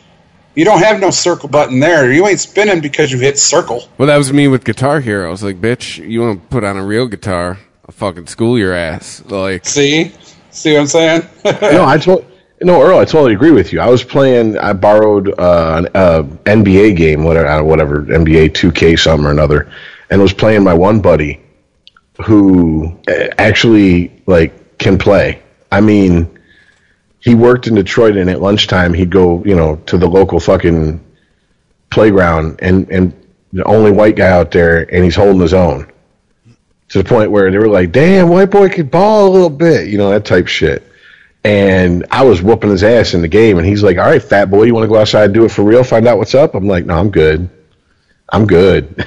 You 0.55 0.65
don't 0.65 0.79
have 0.79 0.99
no 0.99 1.11
circle 1.11 1.49
button 1.49 1.79
there. 1.79 2.11
You 2.11 2.25
ain't 2.25 2.39
spinning 2.39 2.81
because 2.81 3.11
you 3.11 3.19
hit 3.19 3.37
circle. 3.37 3.87
Well, 3.99 4.07
that 4.07 4.17
was 4.17 4.33
me 4.33 4.47
with 4.47 4.63
Guitar 4.63 4.99
Hero. 5.01 5.27
I 5.27 5.29
was 5.29 5.43
like, 5.43 5.61
bitch, 5.61 5.97
you 6.09 6.21
want 6.21 6.41
to 6.41 6.47
put 6.47 6.63
on 6.63 6.75
a 6.77 6.83
real 6.83 7.05
guitar? 7.05 7.59
I'll 7.87 7.93
fucking 7.93 8.27
school 8.27 8.59
your 8.59 8.73
ass. 8.73 9.23
Like, 9.27 9.65
See, 9.65 10.11
see 10.51 10.73
what 10.73 10.81
I'm 10.81 10.87
saying? 10.87 11.23
no, 11.45 11.85
I 11.85 11.97
told 11.97 12.25
no 12.61 12.81
Earl. 12.81 12.99
I 12.99 13.05
totally 13.05 13.33
agree 13.33 13.51
with 13.51 13.71
you. 13.71 13.79
I 13.79 13.87
was 13.89 14.03
playing. 14.03 14.57
I 14.57 14.73
borrowed 14.73 15.29
uh, 15.39 15.75
an 15.77 15.87
uh, 15.93 16.23
NBA 16.43 16.97
game, 16.97 17.23
whatever, 17.23 17.63
whatever 17.63 18.01
NBA 18.01 18.49
2K 18.49 18.99
something 18.99 19.25
or 19.25 19.31
another, 19.31 19.71
and 20.09 20.21
was 20.21 20.33
playing 20.33 20.63
my 20.63 20.73
one 20.73 20.99
buddy, 20.99 21.41
who 22.25 22.99
uh, 23.07 23.27
actually 23.37 24.11
like 24.25 24.77
can 24.79 24.97
play. 24.97 25.41
I 25.71 25.79
mean, 25.79 26.39
he 27.19 27.35
worked 27.35 27.67
in 27.67 27.75
Detroit, 27.75 28.17
and 28.17 28.29
at 28.29 28.41
lunchtime 28.41 28.93
he'd 28.93 29.11
go, 29.11 29.43
you 29.45 29.55
know, 29.55 29.77
to 29.85 29.97
the 29.97 30.09
local 30.09 30.41
fucking 30.41 30.99
playground, 31.89 32.59
and 32.61 32.89
and 32.89 33.13
the 33.53 33.63
only 33.63 33.91
white 33.91 34.17
guy 34.17 34.29
out 34.29 34.51
there, 34.51 34.93
and 34.93 35.05
he's 35.05 35.15
holding 35.15 35.39
his 35.41 35.53
own. 35.53 35.89
To 36.89 37.03
the 37.03 37.07
point 37.07 37.31
where 37.31 37.51
they 37.51 37.57
were 37.57 37.67
like, 37.67 37.91
"Damn, 37.91 38.29
white 38.29 38.49
boy 38.49 38.69
could 38.69 38.89
ball 38.89 39.27
a 39.27 39.31
little 39.31 39.49
bit," 39.49 39.87
you 39.87 39.97
know, 39.97 40.09
that 40.09 40.25
type 40.25 40.47
shit 40.47 40.87
and 41.47 42.05
I 42.11 42.23
was 42.23 42.41
whooping 42.41 42.69
his 42.71 42.83
ass 42.83 43.13
in 43.13 43.21
the 43.21 43.27
game, 43.29 43.57
and 43.57 43.65
he's 43.65 43.81
like, 43.81 43.97
"All 43.97 44.03
right, 44.03 44.21
fat 44.21 44.51
boy, 44.51 44.63
you 44.63 44.73
want 44.73 44.83
to 44.83 44.89
go 44.89 44.97
outside 44.97 45.25
and 45.25 45.33
do 45.33 45.45
it 45.45 45.51
for 45.51 45.63
real? 45.63 45.81
Find 45.83 46.05
out 46.05 46.17
what's 46.17 46.35
up." 46.35 46.55
I'm 46.55 46.67
like, 46.67 46.85
"No, 46.85 46.97
I'm 46.97 47.09
good. 47.09 47.49
I'm 48.29 48.45
good." 48.45 48.97
now, 48.97 49.05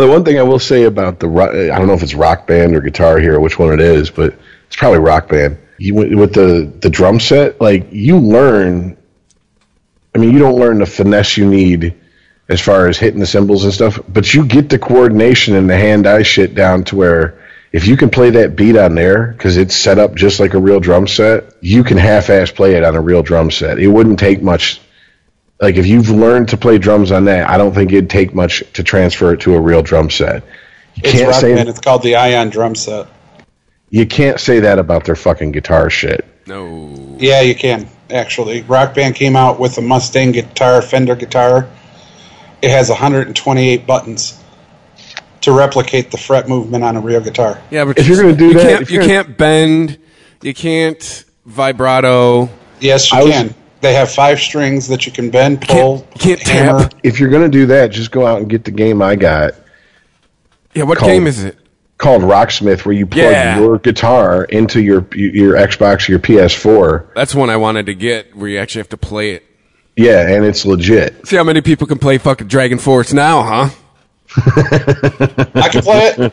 the 0.00 0.08
one 0.08 0.24
thing 0.24 0.38
I 0.38 0.42
will 0.42 0.58
say 0.58 0.84
about 0.84 1.20
the 1.20 1.28
I 1.28 1.76
don't 1.76 1.86
know 1.86 1.92
if 1.92 2.02
it's 2.02 2.14
Rock 2.14 2.46
Band 2.46 2.74
or 2.74 2.80
Guitar 2.80 3.18
Hero, 3.18 3.40
which 3.40 3.58
one 3.58 3.74
it 3.74 3.80
is, 3.80 4.08
but 4.08 4.34
it's 4.66 4.76
probably 4.76 5.00
Rock 5.00 5.28
Band. 5.28 5.58
You 5.76 5.94
with 5.94 6.32
the 6.32 6.72
the 6.80 6.88
drum 6.88 7.20
set, 7.20 7.60
like 7.60 7.86
you 7.90 8.18
learn. 8.18 8.96
I 10.14 10.18
mean, 10.18 10.32
you 10.32 10.38
don't 10.38 10.58
learn 10.58 10.78
the 10.78 10.86
finesse 10.86 11.36
you 11.36 11.48
need 11.48 11.94
as 12.50 12.60
far 12.60 12.88
as 12.88 12.98
hitting 12.98 13.20
the 13.20 13.26
cymbals 13.26 13.64
and 13.64 13.72
stuff, 13.72 13.98
but 14.08 14.34
you 14.34 14.44
get 14.44 14.68
the 14.68 14.78
coordination 14.78 15.54
and 15.54 15.70
the 15.70 15.76
hand-eye 15.76 16.22
shit 16.22 16.54
down 16.54 16.82
to 16.82 16.96
where 16.96 17.38
if 17.72 17.86
you 17.86 17.96
can 17.96 18.10
play 18.10 18.30
that 18.30 18.56
beat 18.56 18.76
on 18.76 18.96
there 18.96 19.28
because 19.28 19.56
it's 19.56 19.76
set 19.76 20.00
up 20.00 20.16
just 20.16 20.40
like 20.40 20.54
a 20.54 20.58
real 20.58 20.80
drum 20.80 21.06
set, 21.06 21.44
you 21.60 21.84
can 21.84 21.96
half-ass 21.96 22.50
play 22.50 22.74
it 22.74 22.82
on 22.82 22.96
a 22.96 23.00
real 23.00 23.22
drum 23.22 23.52
set. 23.52 23.78
It 23.78 23.86
wouldn't 23.86 24.18
take 24.18 24.42
much. 24.42 24.80
Like 25.60 25.76
if 25.76 25.86
you've 25.86 26.10
learned 26.10 26.48
to 26.48 26.56
play 26.56 26.78
drums 26.78 27.12
on 27.12 27.26
that, 27.26 27.48
I 27.48 27.56
don't 27.56 27.72
think 27.72 27.92
it'd 27.92 28.10
take 28.10 28.34
much 28.34 28.64
to 28.72 28.82
transfer 28.82 29.34
it 29.34 29.40
to 29.42 29.54
a 29.54 29.60
real 29.60 29.82
drum 29.82 30.10
set. 30.10 30.42
You 30.96 31.02
it's 31.04 31.12
can't 31.12 31.28
Rock 31.28 31.40
say 31.40 31.54
Band. 31.54 31.68
It's 31.68 31.80
called 31.80 32.02
the 32.02 32.16
Ion 32.16 32.50
drum 32.50 32.74
set. 32.74 33.06
you 33.90 34.06
can't 34.06 34.40
say 34.40 34.58
that 34.60 34.80
about 34.80 35.04
their 35.04 35.16
fucking 35.16 35.52
guitar 35.52 35.88
shit. 35.88 36.26
no. 36.46 37.16
Yeah, 37.20 37.42
you 37.42 37.54
can 37.54 37.88
actually. 38.10 38.62
Rock 38.62 38.94
Band 38.94 39.14
came 39.14 39.36
out 39.36 39.60
with 39.60 39.78
a 39.78 39.82
Mustang 39.82 40.32
guitar, 40.32 40.82
Fender 40.82 41.14
guitar. 41.14 41.68
It 42.62 42.70
has 42.70 42.88
128 42.90 43.86
buttons 43.86 44.38
to 45.42 45.52
replicate 45.52 46.10
the 46.10 46.18
fret 46.18 46.48
movement 46.48 46.84
on 46.84 46.96
a 46.96 47.00
real 47.00 47.20
guitar. 47.20 47.60
Yeah, 47.70 47.84
but 47.86 47.98
If 47.98 48.06
you're 48.06 48.20
gonna 48.20 48.34
do 48.36 48.48
you 48.48 48.54
that- 48.54 48.62
can't, 48.62 48.90
you 48.90 48.98
gonna- 49.00 49.08
can't 49.12 49.38
bend. 49.38 49.98
You 50.42 50.52
can't 50.54 51.24
vibrato. 51.46 52.50
Yes, 52.80 53.10
you 53.12 53.18
I 53.18 53.22
was- 53.22 53.32
can. 53.32 53.54
They 53.80 53.94
have 53.94 54.10
five 54.10 54.38
strings 54.38 54.88
that 54.88 55.06
you 55.06 55.12
can 55.12 55.30
bend, 55.30 55.62
pull, 55.62 56.06
can't 56.18 56.38
hammer. 56.46 56.80
tap. 56.80 56.94
If 57.02 57.18
you're 57.18 57.30
gonna 57.30 57.48
do 57.48 57.64
that, 57.66 57.90
just 57.90 58.10
go 58.10 58.26
out 58.26 58.38
and 58.40 58.48
get 58.48 58.64
the 58.64 58.70
game 58.70 59.00
I 59.00 59.16
got 59.16 59.54
Yeah, 60.74 60.82
what 60.82 60.98
Cold. 60.98 61.10
game 61.10 61.26
is 61.26 61.42
it? 61.42 61.56
called 61.96 62.22
Rocksmith, 62.22 62.84
where 62.84 62.94
you 62.94 63.06
plug 63.06 63.22
Yeah. 63.24 63.58
your 63.58 63.78
guitar 63.78 64.44
into 64.44 64.82
your 64.82 65.06
your 65.14 65.54
Xbox 65.54 66.08
or 66.08 66.12
your 66.12 66.18
PS4. 66.18 67.06
That's 67.14 67.34
one 67.34 67.48
I 67.48 67.56
wanted 67.56 67.86
to 67.86 67.94
get, 67.94 68.36
where 68.36 68.48
you 68.50 68.58
actually 68.58 68.80
have 68.80 68.88
to 68.90 68.96
play 68.98 69.30
it. 69.32 69.44
Yeah, 69.96 70.28
and 70.28 70.44
it's 70.44 70.64
legit. 70.64 71.26
See 71.26 71.36
how 71.36 71.44
many 71.44 71.60
people 71.60 71.86
can 71.86 71.98
play 71.98 72.18
fucking 72.18 72.46
Dragon 72.46 72.78
Force 72.78 73.12
now, 73.12 73.42
huh? 73.42 73.68
I 75.54 75.68
can 75.70 75.82
play 75.82 76.14
it. 76.16 76.32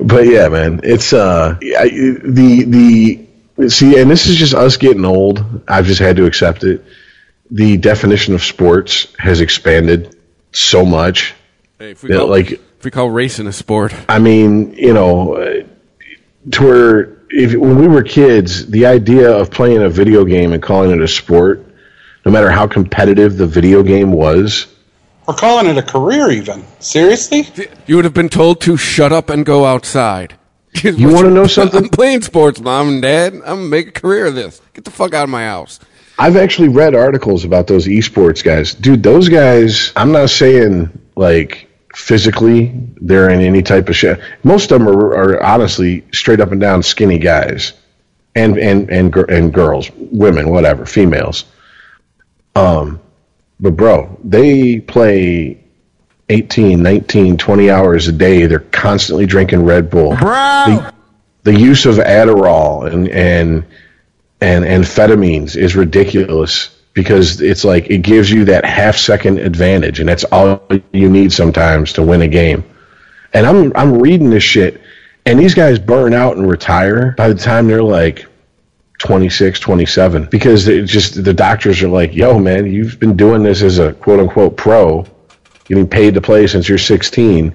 but 0.00 0.26
yeah, 0.26 0.48
man, 0.48 0.80
it's 0.82 1.12
uh 1.12 1.56
I, 1.60 1.88
the 1.88 3.26
the 3.58 3.68
see, 3.68 3.98
and 4.00 4.10
this 4.10 4.26
is 4.26 4.36
just 4.36 4.54
us 4.54 4.76
getting 4.76 5.04
old. 5.04 5.44
I've 5.68 5.86
just 5.86 6.00
had 6.00 6.16
to 6.16 6.26
accept 6.26 6.64
it. 6.64 6.84
The 7.50 7.76
definition 7.76 8.34
of 8.34 8.42
sports 8.42 9.14
has 9.18 9.40
expanded 9.40 10.16
so 10.52 10.84
much. 10.84 11.34
Hey, 11.78 11.92
if 11.92 12.02
we 12.02 12.10
Yeah, 12.10 12.16
call, 12.18 12.28
like- 12.28 12.52
if 12.52 12.84
we 12.84 12.90
call 12.90 13.10
racing 13.10 13.46
a 13.46 13.52
sport, 13.52 13.94
I 14.08 14.18
mean, 14.18 14.72
you 14.74 14.92
know, 14.92 15.34
uh, 15.36 15.62
to 16.52 16.62
where 16.64 17.15
if 17.30 17.54
when 17.54 17.78
we 17.78 17.88
were 17.88 18.02
kids, 18.02 18.66
the 18.66 18.86
idea 18.86 19.30
of 19.30 19.50
playing 19.50 19.82
a 19.82 19.88
video 19.88 20.24
game 20.24 20.52
and 20.52 20.62
calling 20.62 20.90
it 20.90 21.00
a 21.00 21.08
sport, 21.08 21.64
no 22.24 22.32
matter 22.32 22.50
how 22.50 22.66
competitive 22.66 23.36
the 23.36 23.46
video 23.46 23.82
game 23.82 24.12
was, 24.12 24.66
We're 25.26 25.34
calling 25.34 25.66
it 25.66 25.76
a 25.76 25.82
career, 25.82 26.30
even. 26.30 26.64
Seriously? 26.80 27.48
you 27.86 27.96
would 27.96 28.04
have 28.04 28.14
been 28.14 28.28
told 28.28 28.60
to 28.62 28.76
shut 28.76 29.12
up 29.12 29.30
and 29.30 29.44
go 29.44 29.64
outside. 29.64 30.34
You 30.82 31.08
wanna 31.10 31.30
know 31.38 31.46
something? 31.46 31.84
I'm 31.84 31.88
playing 31.88 32.20
sports, 32.22 32.60
mom 32.60 32.88
and 32.88 33.02
dad. 33.02 33.32
I'm 33.34 33.40
gonna 33.42 33.62
make 33.62 33.88
a 33.88 33.92
career 33.92 34.26
of 34.26 34.34
this. 34.34 34.60
Get 34.74 34.84
the 34.84 34.90
fuck 34.90 35.14
out 35.14 35.24
of 35.24 35.30
my 35.30 35.44
house. 35.44 35.80
I've 36.18 36.36
actually 36.36 36.68
read 36.68 36.94
articles 36.94 37.44
about 37.44 37.66
those 37.66 37.86
esports 37.86 38.42
guys. 38.44 38.74
Dude, 38.74 39.02
those 39.02 39.28
guys, 39.28 39.92
I'm 39.96 40.12
not 40.12 40.28
saying 40.30 40.90
like 41.14 41.65
physically 41.96 42.70
they're 43.00 43.30
in 43.30 43.40
any 43.40 43.62
type 43.62 43.88
of 43.88 43.96
shape. 43.96 44.18
Most 44.44 44.70
of 44.70 44.78
them 44.78 44.88
are, 44.88 45.14
are 45.14 45.42
honestly 45.42 46.04
straight 46.12 46.40
up 46.40 46.52
and 46.52 46.60
down 46.60 46.82
skinny 46.82 47.18
guys. 47.18 47.72
And 48.34 48.58
and 48.58 48.90
and 48.90 49.16
and 49.16 49.52
girls, 49.52 49.90
women, 49.96 50.50
whatever, 50.50 50.84
females. 50.84 51.46
Um 52.54 53.00
but 53.58 53.76
bro, 53.76 54.20
they 54.22 54.80
play 54.80 55.58
18, 56.28 56.82
19, 56.82 57.38
20 57.38 57.70
hours 57.70 58.08
a 58.08 58.12
day. 58.12 58.44
They're 58.44 58.58
constantly 58.58 59.24
drinking 59.24 59.64
Red 59.64 59.88
Bull. 59.88 60.14
The, 60.66 60.92
the 61.44 61.58
use 61.58 61.86
of 61.86 61.96
Adderall 61.96 62.92
and 62.92 63.08
and 63.08 63.64
and 64.42 64.66
amphetamines 64.66 65.56
is 65.56 65.74
ridiculous 65.74 66.75
because 66.96 67.42
it's 67.42 67.62
like 67.62 67.90
it 67.90 67.98
gives 67.98 68.30
you 68.30 68.46
that 68.46 68.64
half 68.64 68.96
second 68.96 69.38
advantage 69.38 70.00
and 70.00 70.08
that's 70.08 70.24
all 70.24 70.62
you 70.92 71.10
need 71.10 71.30
sometimes 71.30 71.92
to 71.92 72.02
win 72.02 72.22
a 72.22 72.28
game. 72.28 72.64
And 73.34 73.46
I'm 73.46 73.70
I'm 73.76 73.98
reading 73.98 74.30
this 74.30 74.42
shit 74.42 74.80
and 75.26 75.38
these 75.38 75.54
guys 75.54 75.78
burn 75.78 76.14
out 76.14 76.38
and 76.38 76.48
retire 76.48 77.12
by 77.18 77.28
the 77.28 77.34
time 77.34 77.68
they're 77.68 77.82
like 77.82 78.24
26, 78.98 79.60
27 79.60 80.24
because 80.30 80.66
it 80.68 80.86
just 80.86 81.22
the 81.22 81.34
doctors 81.34 81.82
are 81.82 81.88
like, 81.88 82.14
"Yo 82.14 82.38
man, 82.38 82.64
you've 82.64 82.98
been 82.98 83.14
doing 83.14 83.42
this 83.42 83.62
as 83.62 83.78
a 83.78 83.92
quote 83.92 84.18
unquote 84.18 84.56
pro, 84.56 85.04
getting 85.66 85.86
paid 85.86 86.14
to 86.14 86.22
play 86.22 86.46
since 86.46 86.66
you're 86.66 86.78
16." 86.78 87.52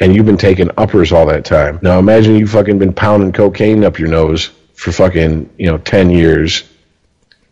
And 0.00 0.14
you've 0.14 0.26
been 0.26 0.38
taking 0.38 0.70
uppers 0.78 1.12
all 1.12 1.26
that 1.26 1.44
time. 1.44 1.78
Now 1.82 1.98
imagine 1.98 2.36
you 2.36 2.46
fucking 2.46 2.78
been 2.78 2.94
pounding 2.94 3.32
cocaine 3.32 3.84
up 3.84 3.98
your 3.98 4.08
nose 4.08 4.50
for 4.74 4.92
fucking, 4.92 5.50
you 5.58 5.66
know, 5.66 5.76
10 5.78 6.08
years, 6.08 6.62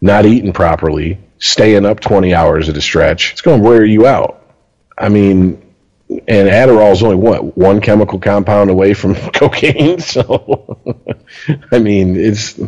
not 0.01 0.25
eating 0.25 0.53
properly, 0.53 1.19
staying 1.47 1.85
up 1.87 2.01
20 2.01 2.35
hours 2.35 2.69
at 2.69 2.77
a 2.77 2.81
stretch. 2.81 3.33
It's 3.33 3.41
going 3.41 3.63
to 3.63 3.69
wear 3.69 3.85
you 3.85 4.07
out. 4.07 4.43
I 4.99 5.09
mean, 5.09 5.63
and 6.09 6.49
Adderall 6.49 6.93
is 6.93 7.03
only 7.03 7.17
what, 7.17 7.57
one 7.57 7.81
chemical 7.81 8.19
compound 8.19 8.71
away 8.71 8.95
from 8.95 9.15
cocaine? 9.33 9.99
So, 10.01 10.79
I 11.73 11.79
mean, 11.79 12.17
it's. 12.17 12.59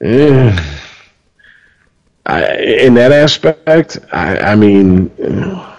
eh. 0.00 0.58
I, 2.24 2.54
in 2.56 2.94
that 2.94 3.10
aspect, 3.10 3.98
I, 4.12 4.38
I 4.38 4.54
mean, 4.54 5.10
eh, 5.18 5.74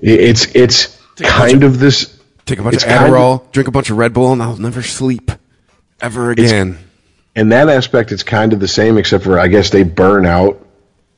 it's 0.00 0.52
it's 0.56 1.00
kind 1.16 1.62
of 1.62 1.78
this 1.78 2.20
Take 2.46 2.58
a 2.58 2.62
bunch 2.62 2.76
of 2.76 2.82
kind 2.82 3.04
of- 3.04 3.10
Adderall, 3.10 3.52
drink 3.52 3.68
a 3.68 3.70
bunch 3.70 3.90
of 3.90 3.96
Red 3.96 4.12
Bull, 4.12 4.32
and 4.32 4.42
I'll 4.42 4.56
never 4.56 4.82
sleep 4.82 5.30
ever 6.00 6.30
again. 6.32 6.78
In 7.36 7.48
that 7.50 7.68
aspect, 7.68 8.12
it's 8.12 8.22
kind 8.22 8.52
of 8.52 8.60
the 8.60 8.68
same, 8.68 8.98
except 8.98 9.24
for 9.24 9.38
I 9.38 9.48
guess 9.48 9.70
they 9.70 9.82
burn 9.82 10.26
out 10.26 10.64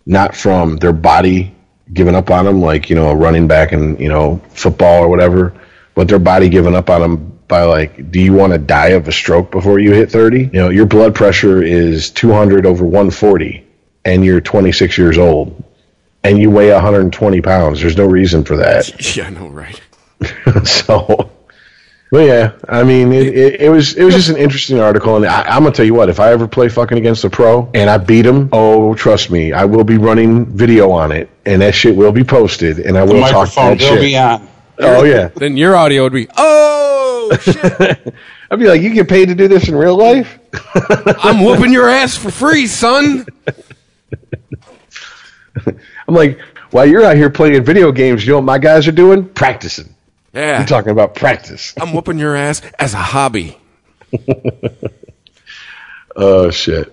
not 0.06 0.34
from 0.34 0.76
their 0.76 0.92
body 0.92 1.54
giving 1.92 2.14
up 2.14 2.30
on 2.30 2.44
them, 2.44 2.60
like 2.60 2.88
you 2.90 2.96
know 2.96 3.10
a 3.10 3.14
running 3.14 3.46
back 3.46 3.72
in 3.72 3.96
you 3.98 4.08
know 4.08 4.40
football 4.50 5.02
or 5.02 5.08
whatever, 5.08 5.52
but 5.94 6.08
their 6.08 6.18
body 6.18 6.48
giving 6.48 6.74
up 6.74 6.90
on 6.90 7.00
them 7.00 7.38
by 7.48 7.62
like, 7.62 8.10
do 8.10 8.20
you 8.20 8.32
want 8.32 8.52
to 8.52 8.58
die 8.58 8.88
of 8.88 9.06
a 9.06 9.12
stroke 9.12 9.50
before 9.50 9.78
you 9.78 9.92
hit 9.92 10.10
thirty? 10.10 10.44
You 10.44 10.60
know, 10.60 10.70
your 10.70 10.86
blood 10.86 11.14
pressure 11.14 11.62
is 11.62 12.10
two 12.10 12.32
hundred 12.32 12.66
over 12.66 12.84
one 12.84 13.10
forty, 13.10 13.66
and 14.04 14.24
you're 14.24 14.40
twenty 14.40 14.72
six 14.72 14.96
years 14.96 15.18
old, 15.18 15.62
and 16.24 16.38
you 16.38 16.50
weigh 16.50 16.72
one 16.72 16.82
hundred 16.82 17.00
and 17.00 17.12
twenty 17.12 17.40
pounds. 17.40 17.80
There's 17.80 17.96
no 17.96 18.06
reason 18.06 18.44
for 18.44 18.56
that. 18.56 19.16
yeah, 19.16 19.26
I 19.26 19.30
know, 19.30 19.48
right? 19.48 19.80
so 20.64 21.30
but 22.10 22.24
yeah 22.24 22.52
i 22.68 22.82
mean 22.84 23.12
it, 23.12 23.26
it, 23.28 23.60
it 23.62 23.68
was 23.68 23.94
it 23.96 24.04
was 24.04 24.14
just 24.14 24.28
an 24.28 24.36
interesting 24.36 24.78
article 24.78 25.16
and 25.16 25.26
I, 25.26 25.42
i'm 25.42 25.62
gonna 25.64 25.72
tell 25.74 25.84
you 25.86 25.94
what 25.94 26.08
if 26.08 26.20
i 26.20 26.30
ever 26.30 26.46
play 26.46 26.68
fucking 26.68 26.96
against 26.98 27.24
a 27.24 27.30
pro 27.30 27.68
and 27.74 27.90
i 27.90 27.98
beat 27.98 28.24
him 28.24 28.48
oh 28.52 28.94
trust 28.94 29.30
me 29.30 29.52
i 29.52 29.64
will 29.64 29.84
be 29.84 29.96
running 29.98 30.46
video 30.46 30.90
on 30.92 31.10
it 31.12 31.28
and 31.46 31.60
that 31.62 31.74
shit 31.74 31.94
will 31.96 32.12
be 32.12 32.22
posted 32.24 32.78
and 32.78 32.96
i 32.96 33.04
The 33.04 33.12
will 33.14 33.20
talk 33.22 33.32
microphone 33.32 33.78
that 33.78 33.80
will 33.90 33.96
shit. 33.96 34.00
be 34.00 34.16
on. 34.16 34.48
oh 34.78 35.04
yeah. 35.04 35.28
Then 35.28 35.56
your 35.56 35.74
audio 35.74 36.02
would 36.04 36.12
be, 36.12 36.28
oh, 36.36 37.36
shit, 37.40 38.14
i'd 38.50 38.58
be 38.58 38.66
like 38.66 38.82
you 38.82 38.90
get 38.94 39.08
paid 39.08 39.26
to 39.28 39.34
do 39.34 39.48
this 39.48 39.68
in 39.68 39.74
real 39.74 39.96
life? 39.96 40.38
I'm 41.24 41.42
whooping 41.44 41.72
your 41.72 41.88
ass 41.88 42.16
for 42.16 42.30
free, 42.30 42.66
son. 42.66 43.26
i'm 46.08 46.14
like 46.14 46.38
while 46.70 46.86
you're 46.86 47.04
out 47.04 47.16
here 47.16 47.30
playing 47.30 47.64
video 47.64 47.90
games 47.90 48.24
you 48.26 48.32
know 48.32 48.38
what 48.38 48.44
my 48.44 48.58
guys 48.58 48.86
are 48.86 48.92
doing? 48.92 49.26
Practicing 49.30 49.92
Yeah. 50.36 50.58
i'm 50.60 50.66
talking 50.66 50.90
about 50.90 51.14
practice 51.14 51.72
I'm 51.80 51.92
whooping 51.94 52.18
your 52.18 52.36
ass 52.36 52.60
as 52.78 52.92
a 52.94 52.98
hobby. 52.98 53.58
oh 56.16 56.50
shit 56.50 56.92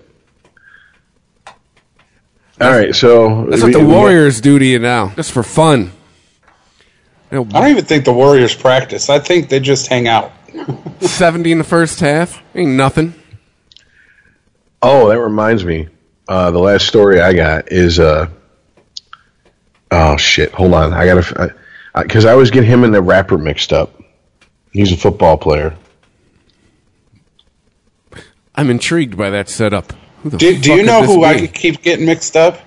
all 2.60 2.70
right 2.70 2.94
so 2.94 3.44
That's 3.46 3.62
we- 3.62 3.70
what 3.72 3.78
the 3.78 3.84
we- 3.84 3.92
Warriors 3.92 4.40
do 4.40 4.58
to 4.58 4.64
you 4.64 4.78
now, 4.78 5.10
just 5.16 5.32
for 5.32 5.42
fun. 5.42 5.92
You 7.32 7.38
know, 7.44 7.48
I 7.52 7.60
don't 7.62 7.70
even 7.70 7.84
think 7.84 8.04
the 8.04 8.12
Warriors 8.12 8.54
practice. 8.54 9.10
I 9.10 9.18
think 9.18 9.48
they 9.48 9.58
just 9.58 9.88
hang 9.88 10.06
out. 10.06 10.30
70 11.00 11.50
in 11.50 11.58
the 11.58 11.64
first 11.64 11.98
half 11.98 12.40
ain't 12.54 12.70
nothing. 12.72 13.12
Oh, 14.80 15.08
that 15.08 15.18
reminds 15.18 15.64
me. 15.64 15.88
Uh, 16.28 16.52
the 16.52 16.60
last 16.60 16.86
story 16.86 17.20
I 17.20 17.32
got 17.32 17.72
is 17.72 17.98
uh, 17.98 18.28
oh 19.90 20.16
shit. 20.16 20.52
Hold 20.52 20.74
on, 20.74 20.92
I 20.92 21.06
gotta 21.06 21.54
because 22.02 22.24
I, 22.24 22.32
always 22.32 22.50
get 22.50 22.64
him 22.64 22.84
and 22.84 22.92
the 22.94 23.02
rapper 23.02 23.38
mixed 23.38 23.72
up. 23.72 24.00
He's 24.72 24.92
a 24.92 24.96
football 24.96 25.36
player. 25.38 25.76
I'm 28.56 28.70
intrigued 28.70 29.16
by 29.16 29.30
that 29.30 29.48
setup. 29.48 29.92
Who 30.22 30.30
the 30.30 30.38
Do, 30.38 30.58
do 30.58 30.74
you 30.74 30.82
know 30.84 31.02
this 31.02 31.10
who 31.10 31.24
I 31.24 31.40
be? 31.40 31.48
keep 31.48 31.82
getting 31.82 32.06
mixed 32.06 32.36
up? 32.36 32.60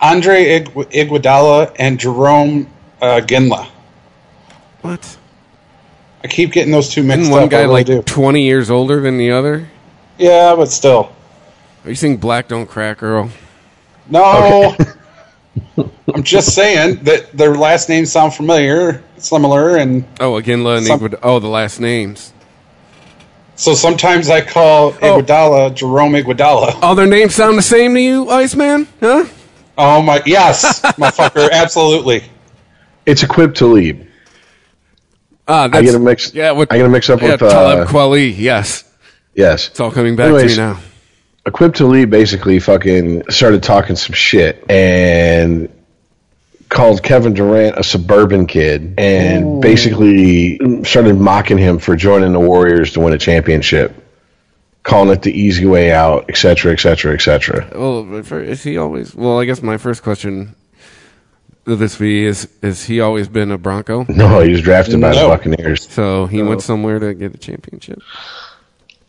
Andre 0.00 0.44
Ig- 0.44 0.72
Iguodala 0.74 1.74
and 1.78 1.98
Jerome 2.00 2.70
uh, 3.02 3.20
Ginla. 3.24 3.66
What? 4.82 5.18
I 6.22 6.28
keep 6.28 6.52
getting 6.52 6.72
those 6.72 6.88
two 6.88 7.02
mixed 7.02 7.22
Isn't 7.22 7.32
one 7.32 7.42
up. 7.42 7.46
I 7.48 7.50
guy 7.50 7.60
really 7.62 7.72
like 7.72 7.86
do. 7.86 8.02
20 8.02 8.44
years 8.44 8.70
older 8.70 9.00
than 9.00 9.18
the 9.18 9.30
other? 9.30 9.68
Yeah, 10.18 10.54
but 10.54 10.66
still. 10.66 11.12
Are 11.84 11.88
you 11.88 11.94
saying 11.94 12.18
Black 12.18 12.48
Don't 12.48 12.66
Crack, 12.66 13.02
Earl? 13.02 13.30
No. 14.08 14.76
I'm 16.14 16.22
just 16.22 16.54
saying 16.54 17.04
that 17.04 17.36
their 17.36 17.54
last 17.54 17.88
names 17.88 18.10
sound 18.10 18.34
familiar, 18.34 19.02
similar, 19.18 19.76
and 19.76 20.04
Oh, 20.18 20.36
again, 20.36 20.64
and 20.66 20.86
Some- 20.86 21.00
Iguod- 21.00 21.18
Oh, 21.22 21.38
the 21.38 21.46
last 21.48 21.78
names. 21.80 22.32
so 23.56 23.74
sometimes 23.74 24.28
I 24.30 24.40
call 24.40 24.94
Oh. 25.02 25.20
Iguodala 25.22 25.74
Jerome 25.74 26.12
Iguodala. 26.14 26.82
All 26.82 26.94
their 26.94 27.06
names 27.06 27.34
sound 27.34 27.58
the 27.58 27.62
same 27.62 27.94
to 27.94 28.00
you, 28.00 28.28
Iceman? 28.30 28.88
Huh? 29.00 29.24
Oh 29.78 30.02
my, 30.02 30.22
yes, 30.26 30.80
motherfucker, 30.82 31.50
absolutely. 31.52 32.24
It's 33.06 33.22
Aqib 33.22 33.54
Talib. 33.54 34.06
Ah, 35.48 35.68
that's, 35.68 35.78
I 35.78 35.82
get 35.84 35.94
a 35.94 35.98
mix. 35.98 36.34
Yeah, 36.34 36.52
what, 36.52 36.72
I 36.72 36.76
get 36.76 36.86
a 36.86 36.88
mix 36.88 37.08
up 37.10 37.20
yeah, 37.22 37.32
with 37.32 37.40
Talib 37.40 37.78
uh, 37.80 37.90
Kweli, 37.90 38.34
yes. 38.36 38.84
yes. 39.34 39.68
It's 39.68 39.80
all 39.80 39.90
coming 39.90 40.16
back 40.16 40.26
Anyways, 40.26 40.56
to 40.56 40.60
me 40.60 40.72
now. 40.74 40.80
Aqib 41.46 41.74
Talib 41.74 42.10
basically 42.10 42.58
fucking 42.60 43.24
started 43.30 43.62
talking 43.62 43.96
some 43.96 44.14
shit 44.14 44.64
and 44.70 45.68
called 46.70 47.02
Kevin 47.02 47.34
Durant 47.34 47.76
a 47.78 47.82
suburban 47.82 48.46
kid 48.46 48.94
and 48.96 49.60
basically 49.60 50.58
started 50.84 51.16
mocking 51.16 51.58
him 51.58 51.78
for 51.78 51.96
joining 51.96 52.32
the 52.32 52.40
Warriors 52.40 52.92
to 52.94 53.00
win 53.00 53.12
a 53.12 53.18
championship, 53.18 53.92
calling 54.84 55.10
it 55.10 55.22
the 55.22 55.32
easy 55.32 55.66
way 55.66 55.92
out, 55.92 56.26
et 56.28 56.36
cetera, 56.36 56.72
et 56.72 56.80
cetera, 56.80 57.12
et 57.12 57.20
cetera. 57.20 57.68
Well, 57.74 58.04
but 58.04 58.32
is 58.32 58.62
he 58.62 58.78
always? 58.78 59.14
Well, 59.14 59.38
I 59.38 59.44
guess 59.44 59.62
my 59.62 59.76
first 59.76 60.02
question 60.02 60.54
to 61.66 61.76
this 61.76 61.98
be 61.98 62.24
is: 62.24 62.48
Is 62.62 62.84
he 62.84 63.00
always 63.00 63.28
been 63.28 63.50
a 63.50 63.58
Bronco? 63.58 64.06
No, 64.08 64.40
he 64.40 64.52
was 64.52 64.62
drafted 64.62 65.00
by 65.00 65.10
the 65.10 65.26
Buccaneers. 65.26 65.90
So 65.90 66.26
he 66.26 66.42
went 66.42 66.62
somewhere 66.62 67.00
to 67.00 67.14
get 67.14 67.34
a 67.34 67.38
championship. 67.38 68.00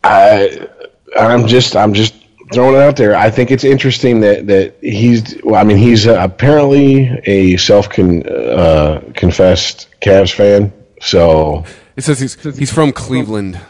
I, 0.04 0.68
I'm 1.16 1.46
just, 1.46 1.76
I'm 1.76 1.94
just 1.94 2.14
throwing 2.52 2.74
it 2.74 2.80
out 2.80 2.96
there. 2.96 3.14
I 3.16 3.30
think 3.30 3.50
it's 3.50 3.64
interesting 3.64 4.20
that 4.20 4.46
that 4.46 4.76
he's. 4.80 5.40
Well, 5.42 5.60
I 5.60 5.64
mean, 5.64 5.78
he's 5.78 6.06
uh, 6.06 6.18
apparently 6.20 7.20
a 7.24 7.56
self 7.56 7.88
con, 7.88 8.26
uh, 8.26 9.02
confessed 9.14 9.88
Cavs 10.00 10.32
fan. 10.32 10.72
So 11.00 11.64
It 11.96 12.02
says 12.02 12.20
he's 12.20 12.34
he's 12.56 12.72
from 12.72 12.92
Cleveland. 12.92 13.60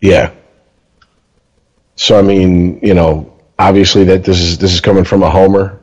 Yeah. 0.00 0.32
So 1.96 2.18
I 2.18 2.22
mean, 2.22 2.80
you 2.82 2.94
know, 2.94 3.32
obviously 3.58 4.04
that 4.04 4.24
this 4.24 4.40
is 4.40 4.58
this 4.58 4.72
is 4.72 4.80
coming 4.80 5.04
from 5.04 5.22
a 5.22 5.30
homer, 5.30 5.80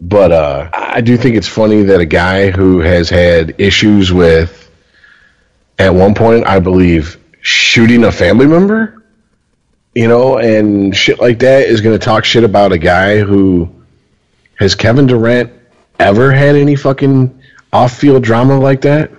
but 0.00 0.32
uh, 0.32 0.70
I 0.72 1.00
do 1.00 1.16
think 1.16 1.36
it's 1.36 1.48
funny 1.48 1.82
that 1.84 2.00
a 2.00 2.06
guy 2.06 2.50
who 2.50 2.80
has 2.80 3.08
had 3.08 3.60
issues 3.60 4.12
with, 4.12 4.70
at 5.78 5.94
one 5.94 6.14
point, 6.14 6.46
I 6.46 6.58
believe, 6.58 7.18
shooting 7.40 8.04
a 8.04 8.12
family 8.12 8.46
member, 8.46 9.01
you 9.94 10.08
know, 10.08 10.38
and 10.38 10.96
shit 10.96 11.20
like 11.20 11.38
that 11.40 11.66
is 11.66 11.80
going 11.80 11.98
to 11.98 12.04
talk 12.04 12.24
shit 12.24 12.44
about 12.44 12.72
a 12.72 12.78
guy 12.78 13.18
who 13.20 13.68
has 14.56 14.74
Kevin 14.74 15.06
Durant 15.06 15.52
ever 15.98 16.32
had 16.32 16.56
any 16.56 16.76
fucking 16.76 17.42
off-field 17.72 18.22
drama 18.22 18.58
like 18.58 18.82
that? 18.82 19.10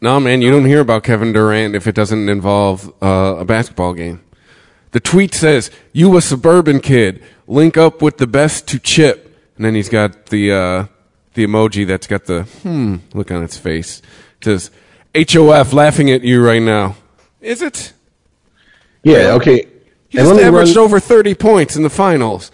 No, 0.00 0.20
man, 0.20 0.42
you 0.42 0.50
don't 0.50 0.66
hear 0.66 0.80
about 0.80 1.04
Kevin 1.04 1.32
Durant 1.32 1.74
if 1.74 1.86
it 1.86 1.94
doesn't 1.94 2.28
involve 2.28 2.92
uh, 3.02 3.36
a 3.38 3.44
basketball 3.44 3.94
game. 3.94 4.22
The 4.92 5.00
tweet 5.00 5.34
says, 5.34 5.70
"You 5.92 6.16
a 6.16 6.20
suburban 6.20 6.80
kid, 6.80 7.22
link 7.46 7.76
up 7.76 8.02
with 8.02 8.18
the 8.18 8.26
best 8.26 8.68
to 8.68 8.78
chip," 8.78 9.36
and 9.56 9.64
then 9.64 9.74
he's 9.74 9.88
got 9.88 10.26
the 10.26 10.52
uh, 10.52 10.86
the 11.34 11.46
emoji 11.46 11.86
that's 11.86 12.06
got 12.06 12.26
the 12.26 12.42
hmm 12.62 12.96
look 13.14 13.30
on 13.30 13.42
its 13.42 13.56
face. 13.56 14.00
It 14.40 14.44
says, 14.44 14.70
"HOF 15.14 15.72
laughing 15.72 16.10
at 16.10 16.22
you 16.22 16.44
right 16.44 16.62
now." 16.62 16.96
Is 17.40 17.62
it? 17.62 17.92
Yeah. 19.06 19.32
Okay. 19.34 19.66
He 20.08 20.18
And 20.18 20.28
just 20.28 20.42
averaged 20.42 20.76
run- 20.76 20.84
over 20.84 21.00
thirty 21.00 21.34
points 21.34 21.76
in 21.76 21.82
the 21.82 21.90
finals. 21.90 22.50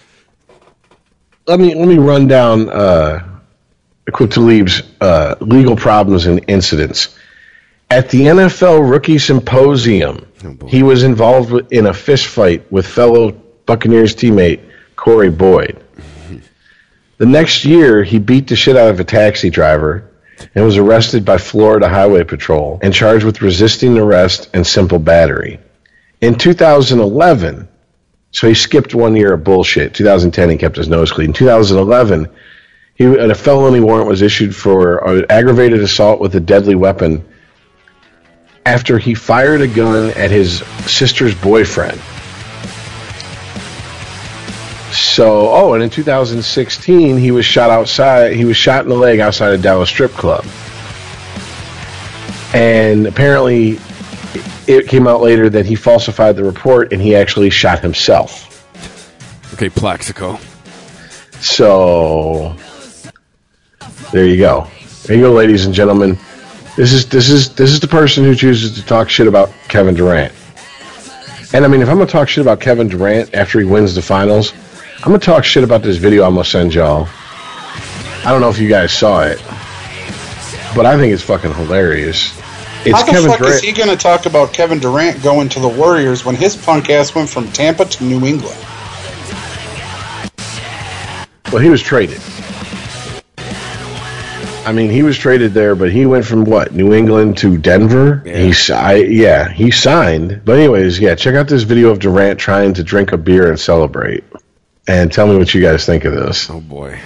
let 1.47 1.59
me 1.61 1.75
let 1.75 1.89
me 1.89 1.99
run 1.99 2.27
down 2.27 2.69
uh, 2.69 3.27
Aqib 4.11 4.29
Talib's 4.29 4.83
uh, 5.01 5.35
legal 5.41 5.77
problems 5.77 6.27
and 6.27 6.45
incidents. 6.49 7.17
At 7.91 8.09
the 8.09 8.21
NFL 8.23 8.89
Rookie 8.91 9.19
Symposium, 9.19 10.27
he 10.67 10.83
was 10.83 11.03
involved 11.03 11.73
in 11.73 11.87
a 11.87 11.93
fist 11.95 12.27
fight 12.27 12.71
with 12.73 12.87
fellow 12.87 13.33
Buccaneers 13.67 14.15
teammate 14.15 14.61
Cory 14.97 15.31
Boyd. 15.31 15.79
The 17.19 17.27
next 17.27 17.65
year, 17.65 18.03
he 18.03 18.19
beat 18.19 18.49
the 18.49 18.57
shit 18.57 18.77
out 18.77 18.89
of 18.91 18.99
a 18.99 19.05
taxi 19.05 19.49
driver 19.49 20.11
and 20.57 20.65
was 20.65 20.77
arrested 20.77 21.25
by 21.25 21.39
Florida 21.39 21.89
Highway 21.89 22.25
Patrol 22.25 22.81
and 22.83 22.93
charged 22.93 23.25
with 23.25 23.43
resisting 23.43 23.97
arrest 23.97 24.51
and 24.55 24.67
simple 24.67 24.99
battery. 24.99 25.61
In 26.23 26.37
2011, 26.37 27.69
so 28.31 28.47
he 28.47 28.55
skipped 28.55 28.95
one 28.95 29.17
year 29.17 29.33
of 29.33 29.43
bullshit. 29.43 29.93
2010, 29.93 30.51
he 30.51 30.57
kept 30.57 30.77
his 30.77 30.89
nose 30.89 31.11
clean. 31.11 31.31
In 31.31 31.33
2011, 31.33 32.29
he 32.95 33.05
a 33.05 33.35
felony 33.35 33.81
warrant 33.81 34.09
was 34.09 34.23
issued 34.23 34.55
for 34.55 35.27
aggravated 35.31 35.81
assault 35.81 36.21
with 36.21 36.37
a 36.37 36.41
deadly 36.41 36.77
weapon 36.77 37.27
after 38.65 38.99
he 38.99 39.15
fired 39.15 39.63
a 39.63 39.67
gun 39.67 40.11
at 40.11 40.31
his 40.31 40.59
sister's 40.87 41.35
boyfriend. 41.35 42.01
So, 44.93 45.51
oh, 45.51 45.75
and 45.75 45.83
in 45.83 45.91
2016, 45.91 47.19
he 47.19 47.33
was 47.33 47.45
shot 47.45 47.71
outside. 47.71 48.37
He 48.37 48.45
was 48.45 48.57
shot 48.57 48.85
in 48.85 48.91
the 48.91 48.95
leg 48.95 49.19
outside 49.19 49.55
a 49.55 49.59
Dallas 49.59 49.89
strip 49.89 50.13
club. 50.13 50.47
And 52.55 53.09
apparently, 53.09 53.81
it 54.67 54.89
came 54.89 55.07
out 55.07 55.21
later 55.21 55.51
that 55.51 55.67
he 55.67 55.75
falsified 55.75 56.37
the 56.37 56.45
report 56.45 56.93
and 56.93 57.01
he 57.01 57.15
actually 57.15 57.51
shot 57.51 57.81
himself. 57.81 58.49
Okay, 59.55 59.69
Plaxico. 59.69 60.39
So 61.41 62.57
there 64.13 64.27
you 64.27 64.37
go. 64.37 64.69
There 65.05 65.17
you 65.17 65.23
go, 65.23 65.33
ladies 65.33 65.67
and 65.67 65.75
gentlemen. 65.75 66.19
This 66.77 66.93
is 66.93 67.09
this 67.09 67.29
is 67.29 67.55
this 67.55 67.71
is 67.71 67.81
the 67.81 67.89
person 67.89 68.25
who 68.25 68.35
chooses 68.35 68.75
to 68.77 68.87
talk 68.87 69.11
shit 69.11 69.27
about 69.27 69.51
Kevin 69.69 69.95
Durant. 69.95 70.33
And 71.53 71.65
I 71.65 71.69
mean, 71.69 71.83
if 71.83 71.89
I'm 71.89 71.99
gonna 71.99 72.07
talk 72.09 72.29
shit 72.29 72.43
about 72.43 72.61
Kevin 72.61 72.89
Durant 72.89 73.35
after 73.35 73.59
he 73.59 73.65
wins 73.65 73.95
the 73.95 74.01
finals, 74.01 74.55
I'm 74.99 75.07
gonna 75.07 75.19
talk 75.19 75.45
shit 75.45 75.65
about 75.65 75.83
this 75.83 75.97
video 75.97 76.25
I'm 76.25 76.35
gonna 76.35 76.45
send 76.45 76.73
y'all. 76.73 77.09
I 78.25 78.31
don't 78.31 78.41
know 78.41 78.49
if 78.49 78.59
you 78.59 78.69
guys 78.69 78.93
saw 78.93 79.23
it, 79.23 79.39
but 80.75 80.87
I 80.87 80.97
think 80.97 81.13
it's 81.13 81.23
fucking 81.23 81.53
hilarious. 81.53 82.42
It's 82.85 82.99
How 82.99 83.05
the 83.07 83.13
Kevin 83.13 83.31
fuck 83.31 83.39
Durant. 83.39 83.55
is 83.55 83.61
he 83.61 83.73
going 83.73 83.89
to 83.91 83.97
talk 83.97 84.27
about 84.27 84.53
Kevin 84.53 84.81
Durant 84.81 85.23
going 85.23 85.49
to 85.51 85.61
the 85.61 85.69
Warriors 85.69 86.25
when 86.25 86.35
his 86.35 86.57
punk 86.57 86.91
ass 86.91 87.15
went 87.15 87.29
from 87.31 87.47
Tampa 87.53 87.85
to 87.85 88.05
New 88.05 88.27
England? 88.27 88.57
Well, 91.53 91.63
he 91.63 91.69
was 91.69 91.81
traded. 91.83 92.21
I 94.65 94.73
mean, 94.73 94.91
he 94.91 95.03
was 95.03 95.17
traded 95.19 95.55
there, 95.55 95.75
but 95.77 95.93
he 95.93 96.07
went 96.07 96.25
from 96.25 96.45
what 96.45 96.73
New 96.73 96.93
England 96.95 97.37
to 97.39 97.57
Denver. 97.59 98.23
Yeah. 98.25 98.37
He 98.39 98.53
si- 98.53 99.07
yeah, 99.23 99.49
he 99.49 99.71
signed. 99.71 100.43
But 100.45 100.59
anyways, 100.59 100.99
yeah, 100.99 101.15
check 101.15 101.35
out 101.35 101.47
this 101.49 101.63
video 101.65 101.91
of 101.91 101.99
Durant 102.01 102.39
trying 102.41 102.75
to 102.75 102.83
drink 102.83 103.13
a 103.13 103.17
beer 103.19 103.49
and 103.49 103.59
celebrate, 103.61 104.25
and 104.89 105.13
tell 105.13 105.27
me 105.27 105.37
what 105.37 105.53
you 105.53 105.61
guys 105.61 105.85
think 105.85 106.05
of 106.05 106.15
this. 106.15 106.49
Oh 106.49 106.61
boy. 106.61 106.99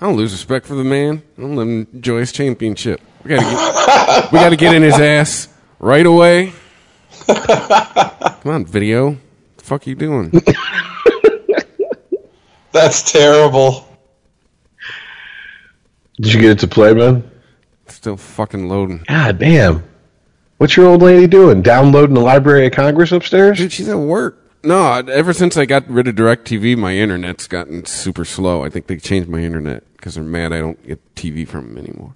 I 0.00 0.06
don't 0.06 0.16
lose 0.16 0.32
respect 0.32 0.66
for 0.66 0.74
the 0.74 0.84
man. 0.84 1.22
I 1.36 1.40
don't 1.40 1.56
let 1.56 1.62
him 1.66 1.86
enjoy 1.92 2.20
his 2.20 2.30
championship. 2.32 3.00
We 3.28 3.34
gotta 3.36 4.22
get, 4.22 4.32
we 4.32 4.38
gotta 4.38 4.56
get 4.56 4.74
in 4.74 4.82
his 4.82 4.98
ass 4.98 5.48
right 5.78 6.06
away. 6.06 6.54
Come 7.26 8.52
on, 8.52 8.64
video. 8.64 9.18
The 9.58 9.64
fuck 9.64 9.86
you 9.86 9.94
doing? 9.94 10.32
That's 12.72 13.12
terrible. 13.12 13.86
Did 16.16 16.32
you 16.32 16.40
get 16.40 16.52
it 16.52 16.58
to 16.60 16.68
play, 16.68 16.94
man? 16.94 17.30
Still 17.88 18.16
fucking 18.16 18.66
loading. 18.66 19.04
God 19.06 19.38
damn! 19.38 19.84
What's 20.56 20.74
your 20.74 20.86
old 20.86 21.02
lady 21.02 21.26
doing? 21.26 21.60
Downloading 21.60 22.14
the 22.14 22.22
Library 22.22 22.66
of 22.68 22.72
Congress 22.72 23.12
upstairs? 23.12 23.58
Dude, 23.58 23.72
she's 23.72 23.88
at 23.88 23.98
work. 23.98 24.38
No, 24.64 24.90
ever 24.94 25.34
since 25.34 25.58
I 25.58 25.66
got 25.66 25.86
rid 25.90 26.08
of 26.08 26.14
DirecTV, 26.14 26.78
my 26.78 26.96
internet's 26.96 27.46
gotten 27.46 27.84
super 27.84 28.24
slow. 28.24 28.64
I 28.64 28.70
think 28.70 28.86
they 28.86 28.96
changed 28.96 29.28
my 29.28 29.40
internet 29.40 29.84
because 29.98 30.14
they're 30.14 30.24
mad 30.24 30.54
I 30.54 30.60
don't 30.60 30.82
get 30.86 31.14
TV 31.14 31.46
from 31.46 31.74
them 31.74 31.84
anymore. 31.84 32.14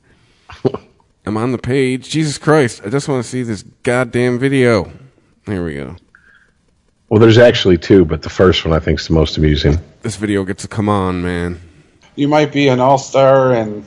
I'm 1.25 1.37
on 1.37 1.53
the 1.53 1.59
page. 1.59 2.09
Jesus 2.09 2.39
Christ. 2.39 2.83
I 2.85 2.89
just 2.89 3.09
want 3.09 3.25
to 3.25 3.29
see 3.29 3.43
this 3.43 3.63
goddamn 3.83 4.39
video. 4.39 4.91
There 5.47 5.65
we 5.65 5.75
go. 5.75 5.97
Well, 7.09 7.21
there's 7.21 7.39
actually 7.39 7.79
two, 7.79 8.05
but 8.05 8.23
the 8.23 8.31
first 8.31 8.65
one 8.65 8.75
I 8.75 8.79
think 8.79 8.99
is 9.01 9.09
the 9.09 9.15
most 9.15 9.37
amusing. 9.37 9.79
This 10.03 10.17
video 10.17 10.45
gets 10.45 10.63
to 10.63 10.69
come 10.69 10.89
on, 10.89 11.23
man. 11.23 11.61
You 12.17 12.29
might 12.29 12.53
be 12.53 12.69
an 12.69 12.81
all 12.81 12.99
star 12.99 13.53
and 13.53 13.85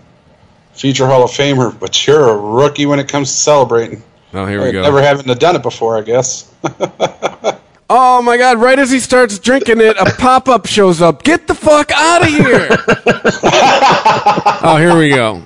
future 0.73 1.05
Hall 1.07 1.23
of 1.23 1.31
Famer, 1.31 1.77
but 1.79 2.05
you're 2.05 2.29
a 2.29 2.37
rookie 2.37 2.85
when 2.85 2.99
it 2.99 3.07
comes 3.07 3.31
to 3.31 3.37
celebrating. 3.37 4.03
Oh, 4.33 4.45
here 4.45 4.63
we 4.63 4.71
go. 4.71 4.81
Never 4.81 5.01
having 5.01 5.33
done 5.35 5.55
it 5.55 5.63
before, 5.63 5.97
I 5.97 6.01
guess. 6.01 6.51
Oh 7.87 8.21
my 8.23 8.35
god, 8.37 8.57
right 8.57 8.79
as 8.79 8.89
he 8.89 8.99
starts 8.99 9.37
drinking 9.37 9.79
it, 9.79 9.95
a 9.97 10.05
pop 10.17 10.49
up 10.49 10.65
shows 10.65 11.03
up. 11.03 11.23
Get 11.23 11.45
the 11.47 11.53
fuck 11.53 11.91
out 11.91 12.23
of 12.23 12.29
here! 12.29 12.67
oh, 14.63 14.77
here 14.79 14.97
we 14.97 15.09
go. 15.09 15.45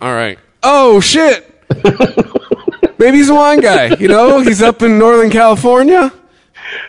Alright. 0.00 0.38
Oh 0.64 1.00
shit! 1.00 1.44
Maybe 2.98 3.18
he's 3.18 3.28
a 3.28 3.34
wine 3.34 3.60
guy, 3.60 3.94
you 3.96 4.08
know? 4.08 4.40
He's 4.40 4.62
up 4.62 4.80
in 4.82 4.98
Northern 4.98 5.30
California. 5.30 6.12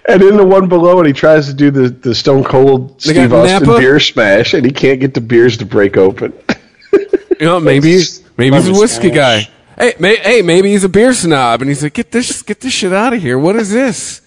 And 0.08 0.22
in 0.22 0.38
the 0.38 0.46
one 0.46 0.70
below 0.70 1.00
it, 1.02 1.08
he 1.08 1.14
tries 1.14 1.48
to 1.48 1.54
do 1.54 1.72
the, 1.72 1.90
the 1.90 2.16
Stone 2.16 2.44
Cold 2.46 3.00
They 3.02 3.12
Steve 3.14 3.34
Austin 3.34 3.68
Napa? 3.68 3.80
beer 3.80 4.00
smash, 4.00 4.54
and 4.54 4.66
he 4.66 4.72
can't 4.72 5.00
get 5.00 5.14
the 5.14 5.22
beers 5.22 5.58
to 5.58 5.66
break 5.66 5.98
open. 5.98 6.34
You 7.38 7.48
know, 7.48 7.60
maybe 7.60 7.98
maybe 8.38 8.56
he's 8.56 8.70
a 8.70 8.72
whiskey 8.72 9.10
smash. 9.12 9.48
guy. 9.48 9.50
Hey, 9.78 9.94
may, 10.00 10.16
hey, 10.16 10.42
maybe 10.42 10.72
he's 10.72 10.86
a 10.86 10.90
beer 10.90 11.14
snob, 11.14 11.60
and 11.62 11.70
he's 11.70 11.84
like, 11.84 11.94
get 11.94 12.10
this, 12.10 12.42
get 12.44 12.62
this 12.62 12.72
shit 12.72 12.94
out 12.94 13.12
of 13.12 13.22
here. 13.22 13.38
What 13.38 13.58
is 13.58 13.70
this? 13.70 14.22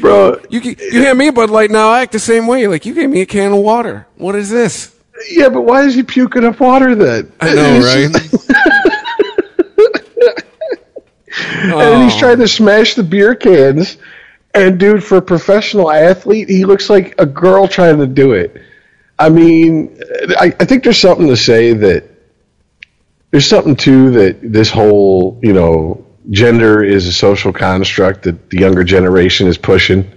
Bro, 0.00 0.40
You 0.48 0.62
gi- 0.62 0.76
you 0.90 1.02
hand 1.02 1.18
me 1.18 1.28
a 1.28 1.32
Bud 1.34 1.50
Light 1.50 1.70
now, 1.70 1.90
I 1.90 2.00
act 2.00 2.12
the 2.12 2.18
same 2.18 2.46
way. 2.46 2.66
Like 2.66 2.86
you 2.86 2.94
gave 2.94 3.10
me 3.10 3.20
a 3.20 3.26
can 3.26 3.52
of 3.52 3.58
water. 3.58 4.06
What 4.16 4.34
is 4.36 4.48
this? 4.48 4.95
Yeah, 5.30 5.48
but 5.48 5.62
why 5.62 5.82
is 5.84 5.94
he 5.94 6.02
puking 6.02 6.44
up 6.44 6.60
water 6.60 6.94
then? 6.94 7.32
I 7.40 7.54
know, 7.54 7.80
right? 7.80 8.32
And 11.38 12.04
he's 12.04 12.14
Oh. 12.14 12.18
trying 12.18 12.38
to 12.38 12.48
smash 12.48 12.94
the 12.94 13.02
beer 13.02 13.34
cans. 13.34 13.98
And 14.54 14.78
dude, 14.78 15.04
for 15.04 15.18
a 15.18 15.22
professional 15.22 15.90
athlete, 15.90 16.48
he 16.48 16.64
looks 16.64 16.88
like 16.88 17.14
a 17.18 17.26
girl 17.26 17.68
trying 17.68 17.98
to 17.98 18.06
do 18.06 18.32
it. 18.32 18.62
I 19.18 19.28
mean, 19.28 19.98
I, 20.38 20.54
I 20.58 20.64
think 20.64 20.84
there's 20.84 20.98
something 20.98 21.26
to 21.28 21.36
say 21.36 21.74
that 21.74 22.04
there's 23.30 23.46
something 23.46 23.76
too 23.76 24.10
that 24.12 24.38
this 24.40 24.70
whole, 24.70 25.38
you 25.42 25.52
know, 25.52 26.06
gender 26.30 26.82
is 26.82 27.06
a 27.06 27.12
social 27.12 27.52
construct 27.52 28.22
that 28.22 28.48
the 28.50 28.58
younger 28.58 28.84
generation 28.84 29.46
is 29.46 29.58
pushing. 29.58 30.10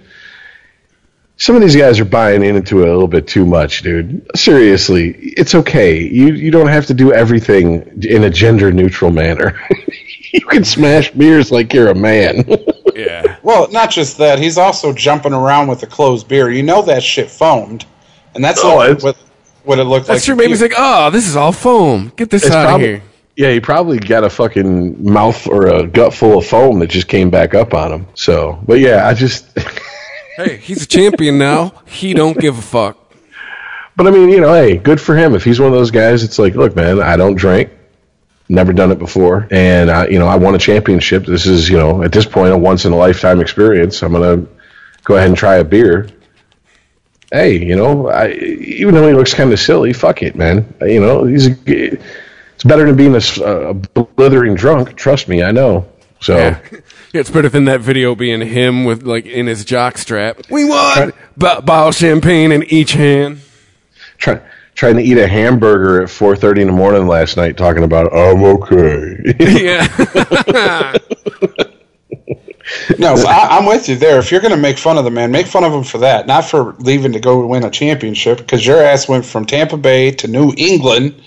Some 1.40 1.56
of 1.56 1.62
these 1.62 1.74
guys 1.74 1.98
are 1.98 2.04
buying 2.04 2.44
into 2.44 2.82
it 2.82 2.88
a 2.88 2.92
little 2.92 3.08
bit 3.08 3.26
too 3.26 3.46
much, 3.46 3.80
dude. 3.82 4.24
Seriously, 4.36 5.12
it's 5.36 5.54
okay. 5.54 5.98
You 5.98 6.34
you 6.34 6.50
don't 6.50 6.68
have 6.68 6.84
to 6.86 6.94
do 6.94 7.14
everything 7.14 8.04
in 8.04 8.24
a 8.24 8.30
gender 8.30 8.70
neutral 8.70 9.10
manner. 9.10 9.58
you 10.34 10.42
can 10.42 10.64
smash 10.64 11.10
beers 11.12 11.50
like 11.50 11.72
you're 11.72 11.88
a 11.88 11.94
man. 11.94 12.44
Yeah. 12.92 13.38
well, 13.42 13.70
not 13.70 13.90
just 13.90 14.18
that. 14.18 14.38
He's 14.38 14.58
also 14.58 14.92
jumping 14.92 15.32
around 15.32 15.68
with 15.68 15.82
a 15.84 15.86
closed 15.86 16.28
beer. 16.28 16.50
You 16.50 16.62
know 16.62 16.82
that 16.82 17.02
shit 17.02 17.30
foamed. 17.30 17.86
And 18.34 18.44
that's 18.44 18.60
Oh, 18.62 18.68
all 18.72 18.82
it's- 18.82 19.02
what, 19.02 19.16
what 19.64 19.78
it 19.78 19.84
looked 19.84 20.08
like. 20.08 20.16
That's 20.16 20.26
true. 20.26 20.36
Maybe 20.36 20.50
he's 20.50 20.60
like, 20.60 20.74
oh, 20.76 21.08
this 21.08 21.26
is 21.26 21.34
all 21.34 21.52
foam. 21.52 22.12
Get 22.16 22.28
this 22.28 22.44
It's 22.44 22.54
out 22.54 22.74
of 22.74 22.80
here. 22.82 23.02
Yeah, 23.36 23.52
he 23.52 23.60
probably 23.60 24.00
got 24.00 24.22
a 24.24 24.28
fucking 24.28 25.02
mouth 25.02 25.46
or 25.46 25.68
a 25.68 25.86
gut 25.86 26.12
full 26.12 26.36
of 26.40 26.46
foam 26.46 26.80
that 26.80 26.90
just 26.90 27.08
came 27.08 27.30
back 27.30 27.54
up 27.54 27.72
on 27.72 27.90
him. 27.90 28.06
So, 28.14 28.58
but 28.66 28.80
yeah, 28.80 29.06
I 29.08 29.14
just. 29.14 29.46
Hey, 30.42 30.56
he's 30.56 30.82
a 30.82 30.86
champion 30.86 31.36
now. 31.36 31.74
He 31.86 32.14
don't 32.14 32.38
give 32.38 32.56
a 32.56 32.62
fuck. 32.62 32.96
But 33.94 34.06
I 34.06 34.10
mean, 34.10 34.30
you 34.30 34.40
know, 34.40 34.54
hey, 34.54 34.78
good 34.78 34.98
for 34.98 35.14
him. 35.14 35.34
If 35.34 35.44
he's 35.44 35.60
one 35.60 35.70
of 35.70 35.78
those 35.78 35.90
guys, 35.90 36.22
it's 36.22 36.38
like, 36.38 36.54
look, 36.54 36.74
man, 36.74 36.98
I 37.02 37.18
don't 37.18 37.34
drink, 37.34 37.70
never 38.48 38.72
done 38.72 38.90
it 38.90 38.98
before, 38.98 39.46
and 39.50 39.90
I, 39.90 40.06
you 40.06 40.18
know, 40.18 40.26
I 40.26 40.36
won 40.36 40.54
a 40.54 40.58
championship. 40.58 41.26
This 41.26 41.44
is, 41.44 41.68
you 41.68 41.76
know, 41.76 42.02
at 42.02 42.12
this 42.12 42.24
point, 42.24 42.54
a 42.54 42.56
once 42.56 42.86
in 42.86 42.92
a 42.92 42.96
lifetime 42.96 43.42
experience. 43.42 44.02
I'm 44.02 44.12
gonna 44.12 44.46
go 45.04 45.16
ahead 45.16 45.28
and 45.28 45.36
try 45.36 45.56
a 45.56 45.64
beer. 45.64 46.08
Hey, 47.30 47.62
you 47.62 47.76
know, 47.76 48.08
I, 48.08 48.30
even 48.30 48.94
though 48.94 49.06
he 49.06 49.12
looks 49.12 49.34
kind 49.34 49.52
of 49.52 49.60
silly, 49.60 49.92
fuck 49.92 50.22
it, 50.22 50.36
man. 50.36 50.72
You 50.80 51.02
know, 51.02 51.24
he's 51.24 51.48
a, 51.48 51.56
it's 51.66 52.64
better 52.64 52.86
than 52.86 52.96
being 52.96 53.14
a 53.14 53.74
blithering 53.74 54.54
drunk. 54.54 54.96
Trust 54.96 55.28
me, 55.28 55.42
I 55.42 55.50
know. 55.50 55.86
So. 56.20 56.38
Yeah. 56.38 56.60
Yeah, 57.12 57.20
it's 57.20 57.30
better 57.30 57.48
than 57.48 57.64
that 57.66 57.80
video 57.80 58.14
being 58.14 58.40
him 58.40 58.84
with 58.84 59.02
like 59.02 59.26
in 59.26 59.46
his 59.46 59.64
jock 59.64 59.98
strap. 59.98 60.38
We 60.50 60.64
won. 60.64 61.12
B- 61.36 61.60
bottle 61.64 61.92
champagne 61.92 62.52
in 62.52 62.62
each 62.64 62.92
hand. 62.92 63.40
try, 64.18 64.40
trying 64.74 64.96
to 64.96 65.02
eat 65.02 65.18
a 65.18 65.26
hamburger 65.26 66.02
at 66.02 66.08
4.30 66.08 66.60
in 66.62 66.66
the 66.68 66.72
morning 66.72 67.06
last 67.06 67.36
night 67.36 67.56
talking 67.56 67.82
about 67.82 68.12
i'm 68.14 68.42
okay 68.44 69.16
Yeah. 69.62 70.96
No, 72.98 73.14
I, 73.14 73.58
I'm 73.58 73.66
with 73.66 73.88
you 73.88 73.96
there. 73.96 74.18
If 74.20 74.30
you're 74.30 74.40
going 74.40 74.52
to 74.54 74.56
make 74.60 74.78
fun 74.78 74.96
of 74.96 75.02
the 75.04 75.10
man, 75.10 75.32
make 75.32 75.48
fun 75.48 75.64
of 75.64 75.72
him 75.72 75.82
for 75.82 75.98
that, 75.98 76.28
not 76.28 76.44
for 76.44 76.74
leaving 76.78 77.12
to 77.12 77.18
go 77.18 77.44
win 77.44 77.64
a 77.64 77.70
championship. 77.70 78.38
Because 78.38 78.64
your 78.64 78.80
ass 78.80 79.08
went 79.08 79.24
from 79.24 79.44
Tampa 79.44 79.76
Bay 79.76 80.12
to 80.12 80.28
New 80.28 80.52
England, 80.56 81.20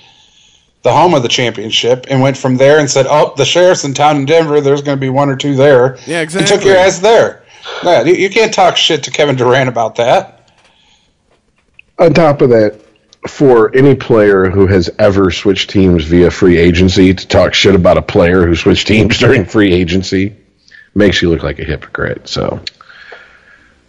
the 0.84 0.94
home 0.94 1.14
of 1.14 1.24
the 1.24 1.30
championship, 1.30 2.06
and 2.10 2.22
went 2.22 2.38
from 2.38 2.58
there 2.58 2.80
and 2.80 2.90
said, 2.90 3.08
"Oh, 3.10 3.34
the 3.36 3.46
sheriff's 3.46 3.84
in 3.84 3.94
town 3.94 4.18
in 4.18 4.26
Denver. 4.26 4.62
There's 4.62 4.82
going 4.82 4.98
to 4.98 5.02
be 5.02 5.10
one 5.10 5.30
or 5.30 5.36
two 5.36 5.56
there." 5.56 5.98
Yeah, 6.06 6.22
exactly. 6.22 6.40
And 6.54 6.62
took 6.62 6.66
your 6.68 6.78
ass 6.78 7.00
there. 7.00 7.44
Yeah, 7.84 8.04
you, 8.04 8.14
you 8.14 8.30
can't 8.30 8.54
talk 8.54 8.76
shit 8.78 9.04
to 9.04 9.12
Kevin 9.12 9.36
Durant 9.38 9.70
about 9.70 9.96
that. 9.96 10.50
on 12.00 12.14
top 12.14 12.42
of 12.42 12.50
that 12.50 12.80
for 13.28 13.74
any 13.74 13.96
player 13.96 14.50
who 14.50 14.68
has 14.68 14.90
ever 15.00 15.32
switched 15.32 15.70
teams 15.70 16.04
via 16.04 16.30
free 16.30 16.58
agency 16.58 17.14
to 17.14 17.26
talk 17.28 17.54
shit 17.54 17.74
about 17.74 17.98
a 17.98 18.02
player 18.02 18.46
who 18.46 18.54
switched 18.56 18.86
teams 18.88 19.18
during 19.24 19.46
free 19.46 19.72
agency 19.72 20.36
makes 20.94 21.22
you 21.22 21.30
look 21.30 21.42
like 21.42 21.58
a 21.60 21.64
hypocrite 21.64 22.28
so 22.28 22.60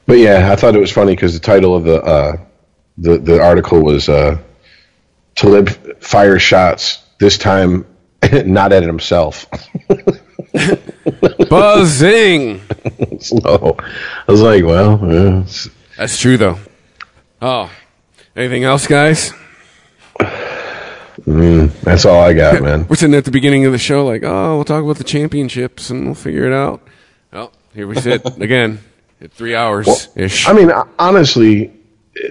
but 0.07 0.19
yeah 0.19 0.53
i 0.53 0.57
thought 0.57 0.77
it 0.77 0.79
was 0.81 0.93
funny 0.93 1.17
because 1.17 1.35
the 1.35 1.41
title 1.41 1.75
of 1.75 1.83
the 1.83 2.01
uh 2.03 2.37
the 2.99 3.19
the 3.19 3.43
article 3.43 3.83
was 3.83 4.09
uh 4.09 4.39
talib 5.35 5.69
fires 6.03 6.43
shots 6.43 7.03
this 7.19 7.39
time 7.39 7.87
not 8.45 8.73
at 8.73 8.83
himself 8.83 9.47
Buzzing. 11.49 12.61
so 13.21 13.77
i 14.29 14.31
was 14.33 14.41
like 14.43 14.65
well 14.65 14.99
yeah, 15.13 15.45
That's 15.97 16.19
true 16.19 16.37
though. 16.37 16.59
Oh, 17.43 17.71
anything 18.37 18.65
else, 18.65 18.87
guys? 18.87 19.33
Mm, 21.21 21.73
that's 21.81 22.05
all 22.05 22.21
i 22.21 22.35
got 22.35 22.61
man 22.61 22.87
We're 22.87 22.97
sitting 22.97 23.15
at 23.15 23.25
the 23.25 23.31
beginning 23.31 23.65
of 23.65 23.73
the 23.73 23.79
show, 23.79 24.05
like, 24.05 24.23
oh, 24.25 24.57
we'll 24.57 24.65
talk 24.65 24.83
about 24.85 24.97
the 24.97 25.05
championships 25.05 25.89
and 25.89 26.05
we'll 26.05 26.15
figure 26.15 26.45
it 26.45 26.53
out. 26.53 26.83
Well, 27.33 27.51
here 27.73 27.87
we 27.87 27.95
sit 27.95 28.27
again 28.43 28.81
at 29.23 29.33
three 29.33 29.55
hours 29.55 30.09
ish. 30.17 30.47
I 30.47 30.53
mean, 30.53 30.71
honestly, 30.99 31.73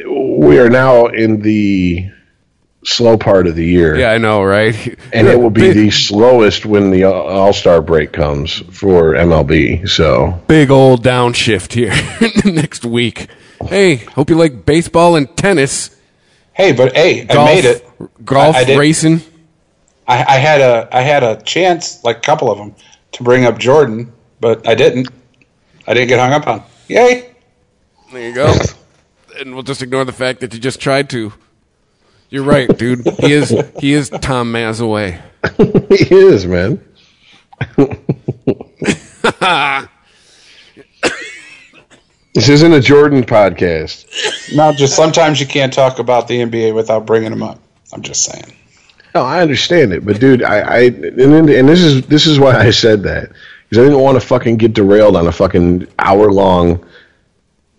we 0.05 0.59
are 0.59 0.69
now 0.69 1.07
in 1.07 1.41
the 1.41 2.11
slow 2.85 3.17
part 3.17 3.47
of 3.47 3.55
the 3.55 3.65
year. 3.65 3.95
yeah, 3.97 4.11
I 4.11 4.17
know, 4.17 4.43
right? 4.43 4.75
And 5.13 5.27
it 5.27 5.39
will 5.39 5.49
be 5.51 5.61
big, 5.61 5.75
the 5.75 5.91
slowest 5.91 6.65
when 6.65 6.89
the 6.91 7.03
All 7.05 7.53
Star 7.53 7.81
break 7.81 8.11
comes 8.13 8.53
for 8.77 9.13
MLB. 9.13 9.87
So, 9.87 10.41
big 10.47 10.71
old 10.71 11.03
downshift 11.03 11.73
here 11.73 11.93
next 12.51 12.83
week. 12.85 13.27
Hey, 13.67 13.95
hope 13.97 14.29
you 14.29 14.35
like 14.35 14.65
baseball 14.65 15.15
and 15.15 15.35
tennis. 15.37 15.95
Hey, 16.53 16.73
but 16.73 16.95
hey, 16.95 17.25
Golf, 17.25 17.49
I 17.49 17.53
made 17.53 17.65
it. 17.65 18.25
Golf 18.25 18.55
I- 18.55 18.71
I 18.73 18.75
racing. 18.77 19.21
I, 20.07 20.15
I 20.35 20.37
had 20.37 20.59
a 20.61 20.89
I 20.91 21.01
had 21.01 21.23
a 21.23 21.41
chance, 21.43 22.03
like 22.03 22.17
a 22.17 22.21
couple 22.21 22.51
of 22.51 22.57
them, 22.57 22.75
to 23.13 23.23
bring 23.23 23.45
up 23.45 23.57
Jordan, 23.57 24.11
but 24.41 24.67
I 24.67 24.75
didn't. 24.75 25.07
I 25.87 25.93
didn't 25.93 26.09
get 26.09 26.19
hung 26.19 26.33
up 26.33 26.45
on. 26.47 26.63
Yay! 26.89 27.33
There 28.11 28.27
you 28.29 28.33
go. 28.35 28.53
and 29.39 29.53
we'll 29.53 29.63
just 29.63 29.81
ignore 29.81 30.03
the 30.05 30.11
fact 30.11 30.41
that 30.41 30.53
you 30.53 30.59
just 30.59 30.81
tried 30.81 31.09
to. 31.11 31.31
You're 32.33 32.43
right, 32.43 32.67
dude. 32.79 33.07
He 33.19 33.31
is 33.31 33.55
he 33.77 33.93
is 33.93 34.09
Tom 34.09 34.51
Mazaway. 34.51 35.21
he 35.95 36.15
is, 36.15 36.47
man. 36.47 36.83
this 42.33 42.49
isn't 42.49 42.73
a 42.73 42.79
Jordan 42.79 43.21
podcast. 43.21 44.07
No, 44.55 44.73
just 44.73 44.95
sometimes 44.95 45.39
you 45.39 45.45
can't 45.45 45.71
talk 45.71 45.99
about 45.99 46.27
the 46.27 46.39
NBA 46.39 46.73
without 46.73 47.05
bringing 47.05 47.29
them 47.29 47.43
up. 47.43 47.59
I'm 47.93 48.01
just 48.01 48.23
saying. 48.23 48.51
No, 49.13 49.21
I 49.21 49.43
understand 49.43 49.93
it, 49.93 50.03
but 50.03 50.19
dude, 50.19 50.41
I, 50.41 50.59
I 50.61 50.79
and, 50.85 51.51
and 51.51 51.69
this 51.69 51.83
is 51.83 52.01
this 52.07 52.25
is 52.25 52.39
why 52.39 52.55
I 52.57 52.71
said 52.71 53.03
that 53.03 53.29
because 53.69 53.77
I 53.77 53.83
didn't 53.83 53.99
want 53.99 54.19
to 54.19 54.27
fucking 54.27 54.57
get 54.57 54.73
derailed 54.73 55.15
on 55.15 55.27
a 55.27 55.31
fucking 55.31 55.87
hour 55.99 56.31
long. 56.31 56.83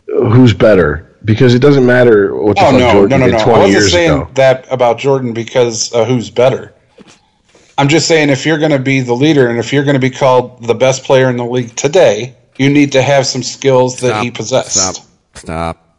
Who's 0.07 0.55
better? 0.55 1.12
Because 1.25 1.55
it 1.55 1.61
doesn't 1.61 1.86
matter 1.86 2.35
what 2.35 2.57
the 2.57 2.62
Oh 2.62 2.70
fuck 2.70 2.81
no, 2.81 2.93
Jordan 2.93 3.20
no, 3.20 3.27
no, 3.27 3.33
did 3.39 3.47
no! 3.47 3.53
I 3.55 3.59
wasn't 3.61 3.85
saying 3.85 4.11
ago. 4.11 4.31
that 4.35 4.67
about 4.70 4.99
Jordan 4.99 5.33
because 5.33 5.93
uh, 5.94 6.05
who's 6.05 6.31
better. 6.31 6.75
I'm 7.77 7.89
just 7.89 8.07
saying 8.07 8.31
if 8.31 8.47
you're 8.47 8.59
going 8.59 8.70
to 8.70 8.78
be 8.78 9.01
the 9.01 9.15
leader 9.15 9.49
and 9.49 9.59
if 9.59 9.73
you're 9.73 9.85
going 9.85 9.94
to 9.94 10.01
be 10.01 10.11
called 10.11 10.62
the 10.62 10.75
best 10.75 11.03
player 11.05 11.28
in 11.28 11.36
the 11.36 11.44
league 11.44 11.75
today, 11.75 12.36
you 12.57 12.70
need 12.70 12.93
to 12.93 13.03
have 13.03 13.27
some 13.27 13.43
skills 13.43 14.01
that 14.01 14.23
he 14.23 14.31
possessed. 14.31 14.77
Stop. 14.77 15.07
Stop. 15.35 15.99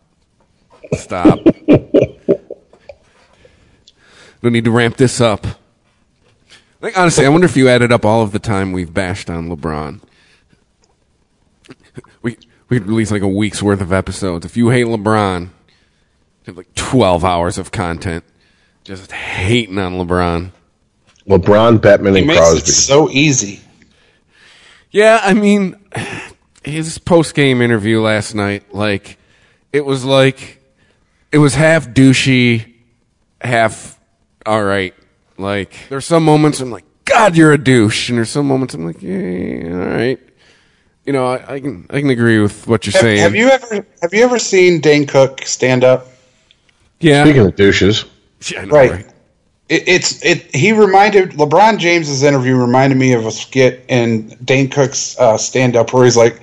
Stop. 0.94 1.40
we 4.42 4.50
need 4.50 4.64
to 4.64 4.72
ramp 4.72 4.96
this 4.98 5.20
up. 5.20 5.46
Like 6.82 6.98
honestly, 6.98 7.26
I 7.26 7.30
wonder 7.30 7.46
if 7.46 7.58
you 7.58 7.68
added 7.68 7.92
up 7.92 8.06
all 8.06 8.22
of 8.22 8.32
the 8.32 8.40
time 8.40 8.72
we've 8.72 8.94
bashed 8.94 9.30
on 9.30 9.50
LeBron. 9.50 10.02
We 12.70 12.78
we 12.78 12.80
could 12.80 12.88
release 12.90 13.12
like 13.12 13.22
a 13.22 13.28
week's 13.28 13.62
worth 13.62 13.82
of 13.82 13.94
episodes. 13.94 14.46
If 14.46 14.58
you 14.58 14.70
hate 14.70 14.86
LeBron, 14.88 15.42
you 15.44 15.50
have 16.46 16.58
like 16.58 16.74
twelve 16.76 17.24
hours 17.24 17.58
of 17.58 17.72
content 17.72 18.24
just 18.84 19.12
hating 19.12 19.78
on 19.78 19.94
LeBron. 19.94 20.52
LeBron, 21.28 21.80
Bettman, 21.80 22.14
He 22.14 22.20
and 22.20 22.28
makes 22.28 22.40
Crosby. 22.40 22.60
it 22.60 22.68
so 22.68 23.10
easy. 23.10 23.60
Yeah, 24.92 25.20
I 25.24 25.34
mean, 25.34 25.76
his 26.64 26.98
post 27.00 27.34
game 27.36 27.62
interview 27.62 28.00
last 28.00 28.36
night, 28.36 28.74
like, 28.74 29.18
it 29.74 29.84
was 29.86 30.06
like, 30.06 30.62
it 31.32 31.40
was 31.40 31.56
half 31.56 31.88
douchey, 31.90 32.76
half 33.42 34.00
all 34.46 34.64
right. 34.64 34.94
Like, 35.38 35.76
there's 35.90 36.06
some 36.06 36.24
moments 36.24 36.60
I'm 36.62 36.72
like, 36.72 36.86
God, 37.06 37.36
you're 37.36 37.52
a 37.52 37.58
douche, 37.58 38.10
and 38.10 38.18
there's 38.20 38.30
some 38.30 38.48
moments 38.48 38.74
I'm 38.76 38.86
like, 38.86 39.02
yeah, 39.02 39.72
all 39.72 39.98
right. 39.98 40.20
You 41.06 41.14
know, 41.14 41.28
I, 41.28 41.56
I 41.56 41.60
can 41.60 41.86
I 41.90 42.00
can 42.00 42.10
agree 42.10 42.40
with 42.40 42.66
what 42.68 42.86
you're 42.86 42.94
Have, 42.94 43.02
saying. 43.02 43.20
have 43.20 43.36
you 43.36 43.50
ever 43.50 43.86
have 44.02 44.14
you 44.14 44.24
ever 44.24 44.40
seen 44.40 44.82
Dane 44.82 45.06
Cook 45.06 45.42
stand 45.46 45.84
up? 45.84 46.08
yeah, 47.00 47.24
Speaking 47.24 47.46
of 47.46 47.56
douches, 47.56 48.06
Yeah, 48.52 48.62
I 48.62 48.66
know, 48.66 48.74
Right. 48.76 49.06
It, 49.70 49.88
it's 49.88 50.24
it. 50.26 50.56
He 50.56 50.72
reminded 50.72 51.32
LeBron 51.32 51.78
James's 51.80 52.24
interview 52.24 52.56
reminded 52.56 52.98
me 52.98 53.14
of 53.14 53.26
a 53.26 53.32
skit 53.32 53.84
in 53.88 54.30
Dane 54.44 54.70
Cook's 54.70 55.18
uh, 55.20 55.38
stand 55.38 55.76
up 55.76 55.92
where 55.94 56.06
he's 56.06 56.18
like, 56.18 56.40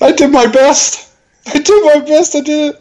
"I 0.00 0.12
did 0.12 0.30
my 0.30 0.46
best. 0.46 1.10
I 1.46 1.58
did 1.58 1.84
my 1.84 2.00
best. 2.06 2.34
I 2.36 2.40
did 2.40 2.74
it." 2.74 2.78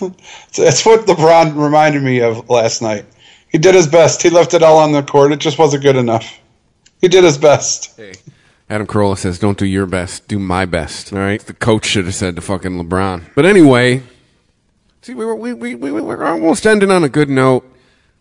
So 0.52 0.62
That's 0.64 0.84
what 0.86 1.06
LeBron 1.06 1.56
reminded 1.56 2.02
me 2.02 2.20
of 2.20 2.48
last 2.50 2.80
night. 2.82 3.04
He 3.50 3.58
did 3.58 3.74
his 3.74 3.86
best. 3.86 4.22
He 4.22 4.30
left 4.30 4.52
it 4.54 4.62
all 4.62 4.78
on 4.78 4.92
the 4.92 5.02
court. 5.02 5.32
It 5.32 5.38
just 5.38 5.58
wasn't 5.58 5.82
good 5.82 5.96
enough. 5.96 6.38
He 7.00 7.08
did 7.08 7.24
his 7.24 7.38
best. 7.38 7.96
Hey, 7.96 8.12
Adam 8.68 8.86
Carolla 8.86 9.16
says, 9.16 9.38
"Don't 9.38 9.58
do 9.58 9.66
your 9.66 9.86
best, 9.86 10.26
do 10.28 10.38
my 10.38 10.64
best." 10.64 11.12
All 11.12 11.18
right, 11.18 11.40
the 11.40 11.54
coach 11.54 11.86
should 11.86 12.06
have 12.06 12.14
said 12.14 12.36
to 12.36 12.42
fucking 12.42 12.72
LeBron. 12.82 13.22
But 13.34 13.46
anyway, 13.46 14.02
see, 15.02 15.14
we 15.14 15.24
were 15.24 15.36
we 15.36 15.52
we 15.52 15.74
we 15.74 15.92
we 15.92 16.00
we're 16.00 16.24
almost 16.24 16.66
ending 16.66 16.90
on 16.90 17.04
a 17.04 17.08
good 17.08 17.28
note. 17.28 17.64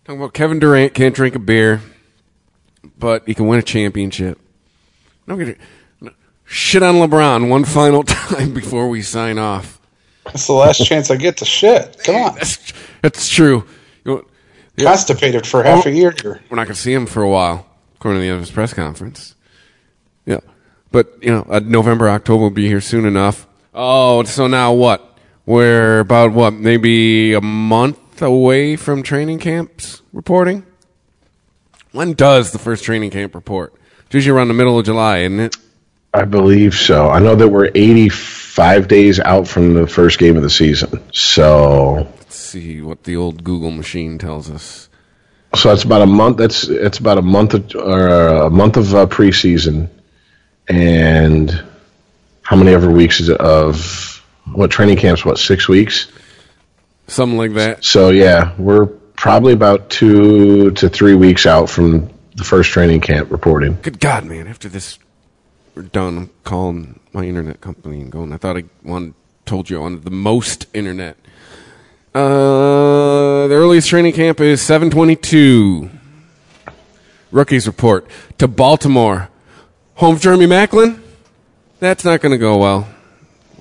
Talking 0.05 0.21
about 0.21 0.33
Kevin 0.33 0.59
Durant 0.59 0.93
can't 0.93 1.15
drink 1.15 1.33
a 1.35 1.39
beer, 1.39 1.81
but 2.97 3.27
he 3.27 3.33
can 3.33 3.47
win 3.47 3.57
a 3.59 3.63
championship. 3.63 4.39
I'm 5.27 5.39
gonna 5.39 5.55
shit 6.43 6.83
on 6.83 6.95
LeBron 6.95 7.49
one 7.49 7.65
final 7.65 8.03
time 8.03 8.53
before 8.53 8.87
we 8.87 9.01
sign 9.01 9.39
off. 9.39 9.79
That's 10.25 10.47
the 10.47 10.53
last 10.53 10.85
chance 10.85 11.11
I 11.11 11.17
get 11.17 11.37
to 11.37 11.45
shit. 11.45 11.97
Come 12.03 12.15
on. 12.15 12.35
That's 12.35 12.73
that's 13.01 13.29
true. 13.29 13.65
You 14.03 14.15
know, 14.15 14.25
yeah, 14.75 14.85
Constipated 14.85 15.47
for 15.47 15.63
half 15.63 15.85
a 15.85 15.91
year 15.91 16.13
we're 16.23 16.39
not 16.51 16.65
going 16.65 16.67
to 16.67 16.75
see 16.75 16.93
him 16.93 17.05
for 17.05 17.21
a 17.23 17.29
while, 17.29 17.65
according 17.95 18.19
to 18.19 18.21
the 18.23 18.27
end 18.27 18.35
of 18.35 18.41
his 18.41 18.51
press 18.51 18.73
conference. 18.73 19.34
Yeah, 20.25 20.39
but 20.91 21.13
you 21.21 21.31
know, 21.31 21.45
uh, 21.49 21.59
November, 21.59 22.09
October 22.09 22.43
will 22.43 22.49
be 22.49 22.67
here 22.67 22.81
soon 22.81 23.05
enough. 23.05 23.47
Oh, 23.73 24.23
so 24.23 24.47
now 24.47 24.73
what? 24.73 25.17
We're 25.45 25.99
about 25.99 26.31
what? 26.31 26.53
Maybe 26.53 27.33
a 27.33 27.41
month 27.41 28.21
away 28.21 28.75
from 28.75 29.03
training 29.03 29.39
camps 29.39 30.01
reporting. 30.13 30.65
When 31.91 32.13
does 32.13 32.51
the 32.51 32.59
first 32.59 32.83
training 32.83 33.11
camp 33.11 33.35
report? 33.35 33.73
It's 34.05 34.15
usually 34.15 34.35
around 34.35 34.47
the 34.49 34.53
middle 34.53 34.77
of 34.79 34.85
July, 34.85 35.19
isn't 35.19 35.39
it? 35.39 35.55
I 36.13 36.23
believe 36.23 36.73
so. 36.75 37.09
I 37.09 37.19
know 37.19 37.35
that 37.35 37.49
we're 37.49 37.69
85 37.75 38.87
days 38.87 39.19
out 39.19 39.47
from 39.47 39.73
the 39.73 39.85
first 39.85 40.17
game 40.17 40.37
of 40.37 40.43
the 40.43 40.49
season. 40.49 41.03
So, 41.13 42.07
Let's 42.17 42.35
see 42.35 42.81
what 42.81 43.03
the 43.03 43.15
old 43.17 43.43
Google 43.43 43.71
machine 43.71 44.17
tells 44.17 44.49
us. 44.49 44.87
so 45.55 45.69
that's 45.69 45.83
about 45.83 46.01
a 46.01 46.05
month. 46.05 46.37
That's 46.37 46.67
it's 46.69 46.99
about 46.99 47.17
a 47.17 47.21
month 47.21 47.53
of, 47.53 47.75
or 47.75 48.07
a 48.07 48.49
month 48.49 48.77
of 48.77 48.95
uh, 48.95 49.05
preseason, 49.07 49.89
and 50.67 51.63
how 52.41 52.55
many 52.55 52.73
ever 52.73 52.89
weeks 52.89 53.19
is 53.19 53.29
it 53.29 53.39
of 53.39 54.23
what 54.53 54.71
training 54.71 54.97
camps? 54.97 55.25
What 55.25 55.37
six 55.37 55.67
weeks? 55.67 56.11
Something 57.07 57.37
like 57.37 57.53
that. 57.53 57.83
So 57.83 58.09
yeah, 58.09 58.53
we're 58.57 58.85
probably 58.85 59.53
about 59.53 59.89
two 59.89 60.71
to 60.71 60.89
three 60.89 61.15
weeks 61.15 61.45
out 61.45 61.69
from 61.69 62.09
the 62.35 62.43
first 62.43 62.71
training 62.71 63.01
camp 63.01 63.31
reporting. 63.31 63.77
Good 63.81 63.99
God, 63.99 64.25
man! 64.25 64.47
After 64.47 64.69
this, 64.69 64.99
we're 65.73 65.83
done. 65.83 66.17
I'm 66.17 66.29
calling 66.43 66.99
my 67.13 67.23
internet 67.23 67.61
company 67.61 68.01
and 68.01 68.11
going. 68.11 68.33
I 68.33 68.37
thought 68.37 68.57
I 68.57 68.65
wanted, 68.83 69.13
told 69.45 69.69
you 69.69 69.77
I 69.77 69.81
wanted 69.81 70.03
the 70.03 70.11
most 70.11 70.67
internet. 70.73 71.17
Uh, 72.13 73.47
the 73.47 73.55
earliest 73.55 73.89
training 73.89 74.13
camp 74.13 74.39
is 74.39 74.61
722. 74.61 75.89
Rookies 77.31 77.67
report 77.67 78.07
to 78.37 78.47
Baltimore. 78.47 79.29
Home 79.95 80.19
Jeremy 80.19 80.45
Maclin? 80.45 81.01
That's 81.79 82.03
not 82.03 82.21
going 82.21 82.31
to 82.31 82.37
go 82.37 82.57
well. 82.57 82.87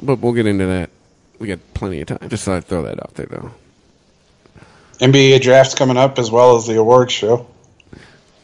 But 0.02 0.18
we'll 0.18 0.32
get 0.32 0.46
into 0.46 0.66
that. 0.66 0.90
We 1.38 1.48
got 1.48 1.60
plenty 1.74 2.00
of 2.00 2.08
time. 2.08 2.28
Just 2.28 2.44
thought 2.44 2.56
I'd 2.56 2.64
throw 2.64 2.82
that 2.82 3.00
out 3.00 3.14
there, 3.14 3.26
though. 3.26 3.52
NBA 4.98 5.40
draft's 5.42 5.74
coming 5.74 5.96
up 5.96 6.18
as 6.18 6.30
well 6.30 6.56
as 6.56 6.66
the 6.66 6.78
awards 6.78 7.12
show. 7.12 7.46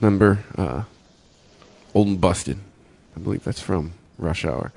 Remember, 0.01 0.39
uh, 0.57 0.85
Old 1.95 2.09
and 2.09 2.21
Busted. 2.21 2.59
I 3.17 3.21
believe 3.21 3.45
that's 3.45 3.61
from 3.61 3.93
Rush 4.19 4.45
Hour. 4.45 4.73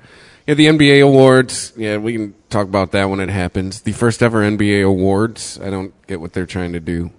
Yeah, 0.46 0.54
the 0.54 0.66
NBA 0.66 1.02
awards. 1.02 1.72
Yeah, 1.76 1.96
we 1.96 2.12
can 2.12 2.34
talk 2.50 2.66
about 2.66 2.92
that 2.92 3.08
when 3.08 3.20
it 3.20 3.30
happens. 3.30 3.80
The 3.82 3.92
first 3.92 4.22
ever 4.22 4.42
NBA 4.42 4.86
awards. 4.86 5.58
I 5.60 5.70
don't 5.70 5.94
get 6.06 6.20
what 6.20 6.32
they're 6.32 6.46
trying 6.46 6.72
to 6.74 6.80
do. 6.80 7.10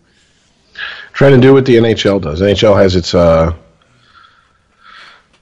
Trying 1.13 1.31
to 1.31 1.41
do 1.41 1.53
what 1.53 1.65
the 1.65 1.75
NHL 1.75 2.21
does. 2.21 2.41
NHL 2.41 2.77
has 2.77 2.95
its 2.95 3.15
uh, 3.15 3.55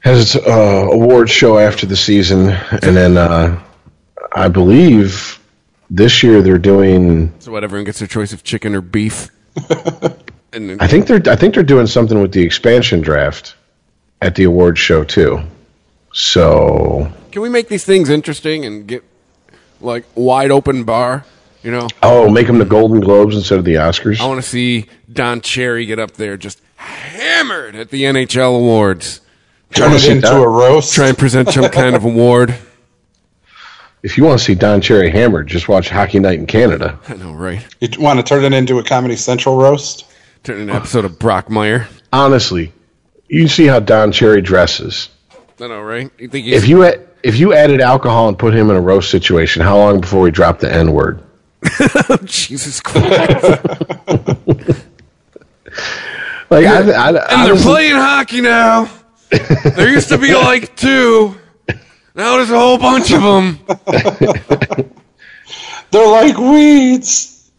has 0.03 0.35
its 0.35 0.48
uh, 0.48 0.88
awards 0.91 1.32
show 1.32 1.57
after 1.57 1.85
the 1.85 1.95
season, 1.95 2.49
and 2.49 2.95
then 2.95 3.17
uh, 3.17 3.64
I 4.33 4.49
believe 4.49 5.40
this 5.90 6.23
year 6.23 6.41
they're 6.41 6.57
doing. 6.57 7.33
So 7.40 7.51
what, 7.51 7.64
everyone 7.64 7.85
gets 7.85 7.99
their 7.99 8.07
choice 8.07 8.33
of 8.33 8.43
chicken 8.43 8.75
or 8.75 8.82
beef. 8.82 9.30
and 10.51 10.69
then, 10.69 10.77
I 10.80 10.88
think 10.88 11.07
they're 11.07 11.22
I 11.27 11.35
think 11.35 11.53
they're 11.53 11.64
doing 11.64 11.88
something 11.88 12.22
with 12.22 12.33
the 12.33 12.41
expansion 12.41 13.01
draft 13.01 13.56
at 14.22 14.35
the 14.35 14.43
awards 14.43 14.80
show 14.80 15.03
too. 15.03 15.41
So 16.11 17.11
can 17.32 17.41
we 17.41 17.49
make 17.49 17.69
these 17.69 17.85
things 17.85 18.09
interesting 18.09 18.65
and 18.65 18.88
get 18.88 19.03
like 19.80 20.06
wide 20.15 20.51
open 20.51 20.83
bar? 20.83 21.25
You 21.61 21.72
know, 21.72 21.88
oh, 22.01 22.30
make 22.30 22.48
them 22.48 22.57
the 22.57 22.65
Golden 22.65 22.99
Globes 22.99 23.38
instead 23.38 23.57
of 23.57 23.64
the 23.64 23.75
Oscars. 23.75 24.19
I 24.19 24.27
want 24.27 24.43
to 24.43 24.48
see 24.48 24.88
Don 25.11 25.40
Cherry 25.40 25.85
get 25.85 25.98
up 25.98 26.11
there 26.14 26.35
just 26.35 26.61
hammered 26.75 27.75
at 27.75 27.90
the 27.90 28.03
NHL 28.03 28.57
awards. 28.57 29.22
Turn 29.73 29.93
it 29.93 30.05
into 30.07 30.21
that? 30.21 30.33
a 30.41 30.47
roast. 30.47 30.93
Try 30.93 31.07
and 31.09 31.17
present 31.17 31.49
some 31.51 31.69
kind 31.69 31.95
of 31.95 32.03
award. 32.05 32.55
If 34.03 34.17
you 34.17 34.25
want 34.25 34.37
to 34.37 34.43
see 34.43 34.53
Don 34.53 34.81
Cherry 34.81 35.09
hammered, 35.09 35.47
just 35.47 35.69
watch 35.69 35.87
Hockey 35.87 36.19
Night 36.19 36.37
in 36.37 36.45
Canada. 36.45 36.99
I 37.07 37.13
know, 37.13 37.31
right? 37.31 37.65
You 37.79 37.87
want 38.01 38.19
to 38.19 38.23
turn 38.23 38.43
it 38.43 38.51
into 38.51 38.77
a 38.77 38.83
Comedy 38.83 39.15
Central 39.15 39.55
roast? 39.55 40.03
Turn 40.43 40.59
an 40.59 40.69
episode 40.69 41.05
of 41.05 41.13
Brockmeyer. 41.13 41.87
Honestly, 42.11 42.73
you 43.29 43.47
see 43.47 43.65
how 43.65 43.79
Don 43.79 44.11
Cherry 44.11 44.41
dresses. 44.41 45.07
I 45.57 45.67
know, 45.67 45.81
right? 45.81 46.11
You 46.19 46.27
think 46.27 46.47
If 46.47 46.67
you 46.67 46.83
a- 46.83 46.99
if 47.23 47.37
you 47.39 47.53
added 47.53 47.79
alcohol 47.79 48.27
and 48.27 48.37
put 48.37 48.53
him 48.53 48.69
in 48.69 48.75
a 48.75 48.81
roast 48.81 49.09
situation, 49.09 49.61
how 49.61 49.77
long 49.77 50.01
before 50.01 50.19
we 50.19 50.31
drop 50.31 50.59
the 50.59 50.69
N 50.69 50.91
word? 50.91 51.23
Jesus 52.25 52.81
Christ? 52.81 53.61
Like 56.49 56.65
I, 56.67 56.75
I, 56.91 57.07
and 57.07 57.17
I 57.17 57.45
they're 57.45 57.53
was- 57.53 57.63
playing 57.63 57.95
hockey 57.95 58.41
now. 58.41 58.89
There 59.75 59.89
used 59.89 60.09
to 60.09 60.17
be 60.17 60.33
like 60.35 60.75
two. 60.75 61.35
Now 62.15 62.37
there's 62.37 62.51
a 62.51 62.59
whole 62.59 62.77
bunch 62.77 63.11
of 63.11 63.21
them. 63.23 63.59
They're 65.91 66.07
like 66.07 66.37
weeds. 66.37 67.51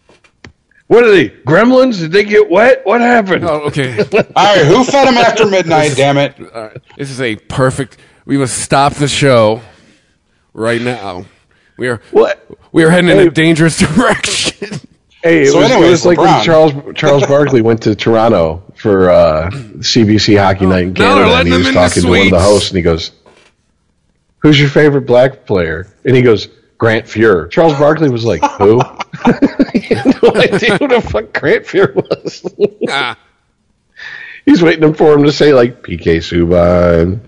What 0.86 1.04
are 1.04 1.10
they? 1.10 1.30
Gremlins? 1.30 1.98
Did 1.98 2.12
they 2.12 2.24
get 2.24 2.50
wet? 2.50 2.82
What 2.84 3.00
happened? 3.00 3.44
Oh, 3.44 3.62
okay. 3.68 3.98
All 4.12 4.56
right, 4.56 4.66
who 4.66 4.84
fed 4.84 5.08
them 5.08 5.16
after 5.16 5.46
midnight? 5.46 5.94
Damn 5.96 6.18
it! 6.18 6.34
All 6.54 6.62
right. 6.68 6.76
This 6.96 7.10
is 7.10 7.20
a 7.20 7.36
perfect. 7.36 7.96
We 8.26 8.36
must 8.38 8.58
stop 8.58 8.94
the 8.94 9.08
show 9.08 9.60
right 10.52 10.80
now. 10.80 11.24
We 11.76 11.88
are 11.88 12.00
What? 12.12 12.46
we 12.72 12.84
are 12.84 12.90
heading 12.90 13.10
in 13.10 13.18
a 13.18 13.30
dangerous 13.30 13.78
direction. 13.78 14.80
Hey, 15.24 15.44
it 15.44 15.52
So 15.52 15.58
was, 15.60 15.70
it 15.70 15.80
was 15.80 16.04
like 16.04 16.18
when 16.18 16.44
Charles 16.44 16.72
Charles 16.94 17.26
Barkley 17.26 17.62
went 17.62 17.82
to 17.84 17.94
Toronto 17.94 18.62
for 18.76 19.08
uh, 19.08 19.48
CBC 19.50 20.38
Hockey 20.38 20.66
Night 20.66 20.82
in 20.84 20.94
Canada, 20.94 21.36
and 21.36 21.48
he 21.48 21.54
was 21.54 21.62
him 21.62 21.68
in 21.68 21.74
the 21.74 21.80
talking 21.80 22.02
to 22.02 22.08
one 22.10 22.20
of 22.20 22.30
the 22.30 22.40
hosts, 22.40 22.68
and 22.68 22.76
he 22.76 22.82
goes, 22.82 23.10
"Who's 24.40 24.60
your 24.60 24.68
favorite 24.68 25.06
black 25.06 25.46
player?" 25.46 25.86
And 26.04 26.14
he 26.14 26.20
goes, 26.20 26.48
"Grant 26.76 27.06
Fuhr." 27.06 27.50
Charles 27.50 27.72
Barkley 27.78 28.10
was 28.10 28.26
like, 28.26 28.42
"Who?" 28.58 28.80
he 29.72 29.94
had 29.94 30.22
no 30.22 30.30
idea 30.34 30.76
who 30.76 30.88
the 30.88 31.00
fuck 31.00 31.32
Grant 31.32 31.64
Fuhr 31.64 31.94
was. 31.94 32.54
Ah, 32.90 33.16
He's 34.44 34.62
waiting 34.62 34.92
for 34.92 35.14
him 35.14 35.24
to 35.24 35.32
say 35.32 35.54
like 35.54 35.82
PK 35.82 36.18
Subban, 36.18 37.18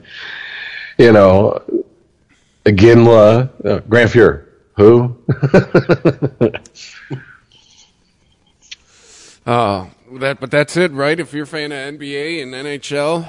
you 0.98 1.12
know, 1.12 1.62
Iginla, 2.66 3.64
uh, 3.64 3.78
Grant 3.88 4.10
Fuhr. 4.10 4.42
Who? 4.76 5.16
oh, 9.46 9.90
that. 10.14 10.40
But 10.40 10.50
that's 10.50 10.76
it, 10.76 10.92
right? 10.92 11.18
If 11.18 11.32
you're 11.32 11.44
a 11.44 11.46
fan 11.46 11.72
of 11.72 11.78
NBA 11.78 12.42
and 12.42 12.52
NHL, 12.52 13.28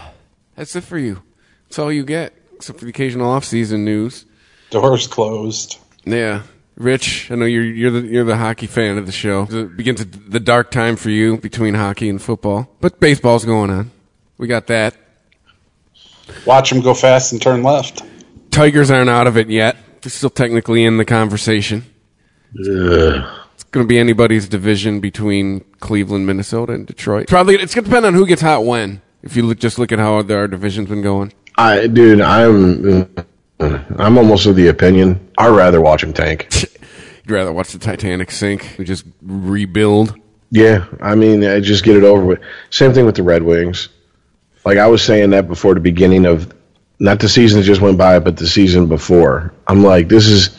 that's 0.56 0.76
it 0.76 0.84
for 0.84 0.98
you. 0.98 1.24
That's 1.68 1.80
all 1.80 1.92
you 1.92 2.04
get, 2.04 2.34
except 2.56 2.80
for 2.80 2.86
the 2.86 2.90
occasional 2.90 3.30
off-season 3.30 3.84
news. 3.86 4.26
Doors 4.70 5.08
closed. 5.08 5.80
Yeah, 6.06 6.44
Rich, 6.78 7.32
I 7.32 7.36
know 7.36 7.46
you're 7.46 7.64
you're 7.64 7.92
the 7.92 8.02
you're 8.02 8.24
the 8.24 8.38
hockey 8.38 8.68
fan 8.68 8.98
of 8.98 9.06
the 9.06 9.12
show. 9.12 9.48
It 9.50 9.76
begins 9.76 10.06
the 10.06 10.40
dark 10.40 10.70
time 10.72 10.96
for 10.96 11.10
you 11.10 11.38
between 11.38 11.74
hockey 11.74 12.08
and 12.08 12.22
football, 12.22 12.70
but 12.82 13.00
baseball's 13.00 13.46
going 13.46 13.72
on. 13.72 13.92
We 14.38 14.48
got 14.48 14.68
that. 14.68 14.96
Watch 16.46 16.70
them 16.70 16.82
go 16.82 16.94
fast 16.94 17.32
and 17.32 17.42
turn 17.42 17.64
left. 17.64 18.04
Tigers 18.52 18.92
aren't 18.92 19.10
out 19.10 19.28
of 19.28 19.38
it 19.38 19.50
yet. 19.50 19.78
They're 20.02 20.12
still 20.12 20.30
technically 20.30 20.84
in 20.84 20.98
the 20.98 21.06
conversation. 21.06 21.86
It's 22.54 22.68
going 23.72 23.86
to 23.86 23.88
be 23.88 24.00
anybody's 24.00 24.48
division 24.48 25.00
between 25.00 25.62
Cleveland, 25.80 26.26
Minnesota, 26.26 26.74
and 26.74 26.88
Detroit. 26.88 27.28
Probably 27.28 27.56
it's 27.56 27.76
going 27.76 27.86
to 27.86 27.90
depend 27.90 28.06
on 28.06 28.14
who 28.14 28.26
gets 28.26 28.42
hot 28.42 28.66
when. 28.66 29.02
If 29.24 29.36
you 29.36 29.44
look, 29.44 29.60
just 29.60 29.78
look 29.80 29.92
at 29.92 30.00
how 30.00 30.16
our 30.16 30.48
division's 30.48 30.90
been 30.90 31.02
going. 31.02 31.34
I, 31.58 31.88
dude, 31.88 32.22
I'm, 32.22 33.02
uh, 33.60 33.80
I'm 33.98 34.18
almost 34.18 34.46
of 34.46 34.56
the 34.56 34.68
opinion 34.68 35.32
I'd 35.38 35.50
rather 35.50 35.82
watch 35.82 36.04
him 36.04 36.14
tank. 36.14 36.48
You'd 37.24 37.34
rather 37.34 37.52
watch 37.52 37.72
the 37.72 37.80
Titanic 37.80 38.32
sink. 38.32 38.76
We 38.78 38.86
just 38.86 39.06
rebuild. 39.22 40.16
Yeah, 40.50 40.86
I 41.02 41.16
mean, 41.16 41.44
I 41.44 41.60
just 41.60 41.84
get 41.84 41.98
it 41.98 42.04
over 42.04 42.24
with. 42.24 42.40
Same 42.70 42.94
thing 42.94 43.06
with 43.06 43.16
the 43.16 43.24
Red 43.24 43.44
Wings. 43.44 43.90
Like 44.64 44.78
I 44.78 44.88
was 44.88 45.04
saying 45.04 45.32
that 45.32 45.48
before 45.48 45.74
the 45.74 45.80
beginning 45.80 46.26
of, 46.26 46.54
not 47.00 47.20
the 47.20 47.30
season 47.30 47.60
that 47.60 47.66
just 47.66 47.82
went 47.82 47.98
by, 47.98 48.20
but 48.20 48.38
the 48.38 48.48
season 48.48 48.88
before. 48.88 49.54
I'm 49.68 49.84
like, 49.84 50.08
this 50.08 50.28
is, 50.28 50.58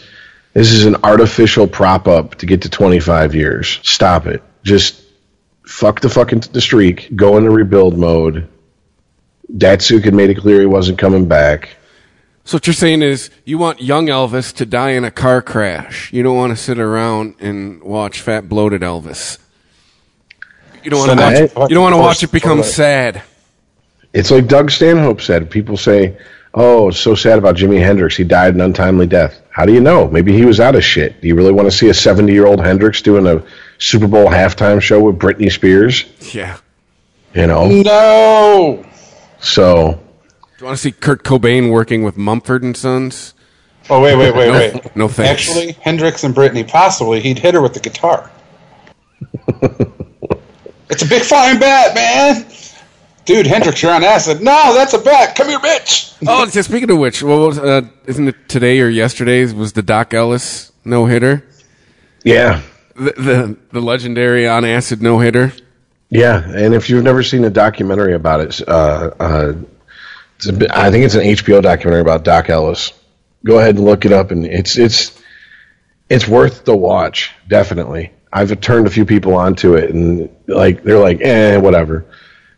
this 0.55 0.73
is 0.73 0.85
an 0.85 0.97
artificial 1.05 1.67
prop 1.67 2.09
up 2.09 2.37
to 2.37 2.47
get 2.47 2.63
to 2.63 2.69
25 2.71 3.35
years. 3.35 3.81
Stop 3.83 4.27
it. 4.27 4.43
Just 4.65 5.03
fuck 5.67 6.01
the 6.01 6.09
fucking 6.09 6.41
the 6.53 6.61
streak. 6.61 7.15
Go 7.15 7.37
into 7.37 7.51
rebuild 7.51 7.97
mode. 7.99 8.49
Datsyuk 9.53 10.05
had 10.05 10.15
made 10.15 10.31
it 10.31 10.37
clear 10.39 10.61
he 10.61 10.67
wasn't 10.67 10.99
coming 10.99 11.27
back. 11.27 11.77
So 12.45 12.57
what 12.57 12.67
you're 12.67 12.75
saying 12.75 13.03
is 13.03 13.31
you 13.45 13.59
want 13.59 13.83
young 13.83 14.07
Elvis 14.07 14.55
to 14.57 14.65
die 14.67 14.91
in 14.91 15.05
a 15.05 15.11
car 15.11 15.43
crash. 15.43 16.13
You 16.13 16.23
don't 16.23 16.37
want 16.37 16.51
to 16.51 16.57
sit 16.57 16.79
around 16.79 17.35
and 17.41 17.83
watch 17.83 18.21
fat 18.21 18.49
bloated 18.49 18.81
Elvis. 18.83 19.39
You 20.83 20.91
don't 20.91 21.01
want 21.01 21.11
to 21.19 21.25
watch. 21.25 21.35
that's- 21.35 21.71
You 21.71 21.75
don't 21.75 21.83
want 21.83 21.95
to 21.95 21.99
watch 21.99 22.23
it 22.23 22.33
become 22.33 22.63
sad. 22.63 23.23
It's 24.15 24.31
like 24.31 24.47
Doug 24.47 24.71
Stanhope 24.71 25.21
said. 25.21 25.51
People 25.51 25.77
say, 25.77 26.17
"Oh, 26.59 26.89
it's 26.89 26.99
so 26.99 27.15
sad 27.15 27.39
about 27.39 27.55
Jimi 27.57 27.81
Hendrix. 27.81 28.17
He 28.17 28.25
died 28.25 28.55
an 28.55 28.61
untimely 28.61 29.07
death." 29.07 29.41
How 29.51 29.65
do 29.65 29.73
you 29.73 29.81
know? 29.81 30.09
Maybe 30.09 30.33
he 30.33 30.45
was 30.45 30.61
out 30.61 30.75
of 30.75 30.85
shit. 30.85 31.21
Do 31.21 31.29
you 31.29 31.35
really 31.35 31.53
want 31.53 31.67
to 31.71 31.77
see 31.77 31.89
a 31.89 31.95
seventy-year-old 31.95 32.61
Hendrix 32.61 33.01
doing 33.03 33.27
a 33.27 33.43
Super 33.79 34.07
Bowl 34.07 34.27
halftime 34.27 34.81
show 34.81 35.01
with 35.01 35.19
Britney 35.19 35.51
Spears? 35.51 36.05
Yeah. 36.35 36.57
You 37.35 37.47
know. 37.47 37.69
No. 37.69 38.85
So 39.41 39.93
Do 39.93 40.49
you 40.59 40.67
want 40.67 40.77
to 40.77 40.83
see 40.83 40.93
Kurt 40.93 41.23
Cobain 41.25 41.71
working 41.71 42.03
with 42.03 42.17
Mumford 42.17 42.63
and 42.63 42.77
Sons? 42.77 43.35
Oh 43.91 44.03
wait, 44.03 44.17
wait, 44.17 44.35
wait, 44.35 44.51
wait. 44.51 44.97
No 44.97 45.09
thanks. 45.09 45.49
Actually, 45.49 45.73
Hendrix 45.73 46.25
and 46.25 46.35
Britney, 46.35 46.67
possibly 46.67 47.21
he'd 47.21 47.39
hit 47.39 47.55
her 47.55 47.63
with 47.63 47.75
the 47.75 47.81
guitar. 47.81 48.31
it's 50.91 51.03
a 51.03 51.07
big 51.09 51.23
fine 51.23 51.59
bat, 51.59 51.95
man. 51.95 52.45
Dude, 53.29 53.47
Hendrix, 53.47 53.83
you're 53.83 53.93
on 53.93 54.03
acid. 54.03 54.41
No, 54.41 54.73
that's 54.73 54.95
a 54.95 54.99
bet. 54.99 55.37
Come 55.37 55.49
here, 55.49 55.59
bitch. 55.59 56.17
Oh, 56.27 56.47
just 56.51 56.71
speaking 56.71 56.91
of 56.91 56.97
which, 56.97 57.23
what 57.23 57.37
was 57.39 57.59
uh, 57.59 57.83
isn't 58.07 58.27
it 58.27 58.49
today 58.49 58.81
or 58.81 58.89
yesterday's 58.89 59.53
was 59.53 59.75
the 59.75 59.83
Doc 59.83 60.15
Ellis 60.15 60.73
no 60.83 61.05
hitter? 61.05 61.45
Yeah, 62.25 62.63
The, 62.95 63.13
the 63.13 63.57
the 63.73 63.81
legendary 63.83 64.49
on 64.49 64.65
acid 64.65 65.03
no 65.03 65.19
hitter. 65.19 65.53
yeah. 66.09 66.43
And 66.43 66.73
if 66.73 66.89
you've 66.89 67.05
never 67.05 67.23
seen 67.23 67.45
a 67.45 67.51
documentary 67.51 68.15
about 68.15 68.41
it, 68.41 68.67
uh, 68.67 69.11
uh, 69.21 69.53
it's 70.37 70.49
a 70.49 70.67
I 70.75 70.91
think 70.91 71.05
it's 71.05 71.15
an 71.15 71.21
HBO 71.21 71.61
documentary 71.61 72.01
about 72.01 72.25
Doc 72.25 72.49
Ellis. 72.49 72.95
Go 73.45 73.59
ahead 73.59 73.77
and 73.77 73.85
look 73.85 74.07
it 74.07 74.13
up, 74.13 74.31
and 74.31 74.47
it's 74.47 74.79
it's 74.79 75.21
it's 76.09 76.27
worth 76.27 76.65
the 76.65 76.75
watch. 76.75 77.31
Definitely. 77.47 78.11
I've 78.33 78.59
turned 78.63 78.87
a 78.87 78.91
few 78.91 79.05
people 79.05 79.35
onto 79.35 79.75
it, 79.75 79.91
and 79.91 80.31
like 80.47 80.83
they're 80.83 80.99
like, 80.99 81.21
eh, 81.21 81.59
whatever. 81.59 82.07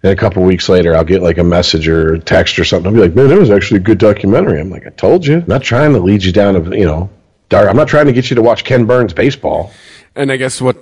And 0.02 0.12
a 0.12 0.16
couple 0.16 0.42
weeks 0.42 0.68
later, 0.68 0.96
I'll 0.96 1.04
get 1.04 1.22
like 1.22 1.38
a 1.38 1.44
message 1.44 1.86
or 1.86 2.14
a 2.14 2.18
text 2.18 2.58
or 2.58 2.64
something. 2.64 2.86
I'll 2.88 2.94
be 2.94 3.00
like, 3.00 3.14
man, 3.14 3.28
that 3.28 3.38
was 3.38 3.50
actually 3.50 3.80
a 3.80 3.82
good 3.82 3.98
documentary. 3.98 4.58
I'm 4.58 4.70
like, 4.70 4.86
I 4.86 4.90
told 4.90 5.26
you. 5.26 5.38
I'm 5.38 5.46
not 5.46 5.62
trying 5.62 5.92
to 5.92 5.98
lead 6.00 6.24
you 6.24 6.32
down 6.32 6.56
a 6.56 6.76
you 6.76 6.86
know 6.86 7.10
dark. 7.50 7.68
I'm 7.68 7.76
not 7.76 7.88
trying 7.88 8.06
to 8.06 8.12
get 8.12 8.30
you 8.30 8.36
to 8.36 8.42
watch 8.42 8.64
Ken 8.64 8.86
Burns 8.86 9.12
baseball. 9.12 9.72
And 10.16 10.32
I 10.32 10.36
guess 10.36 10.60
what 10.60 10.78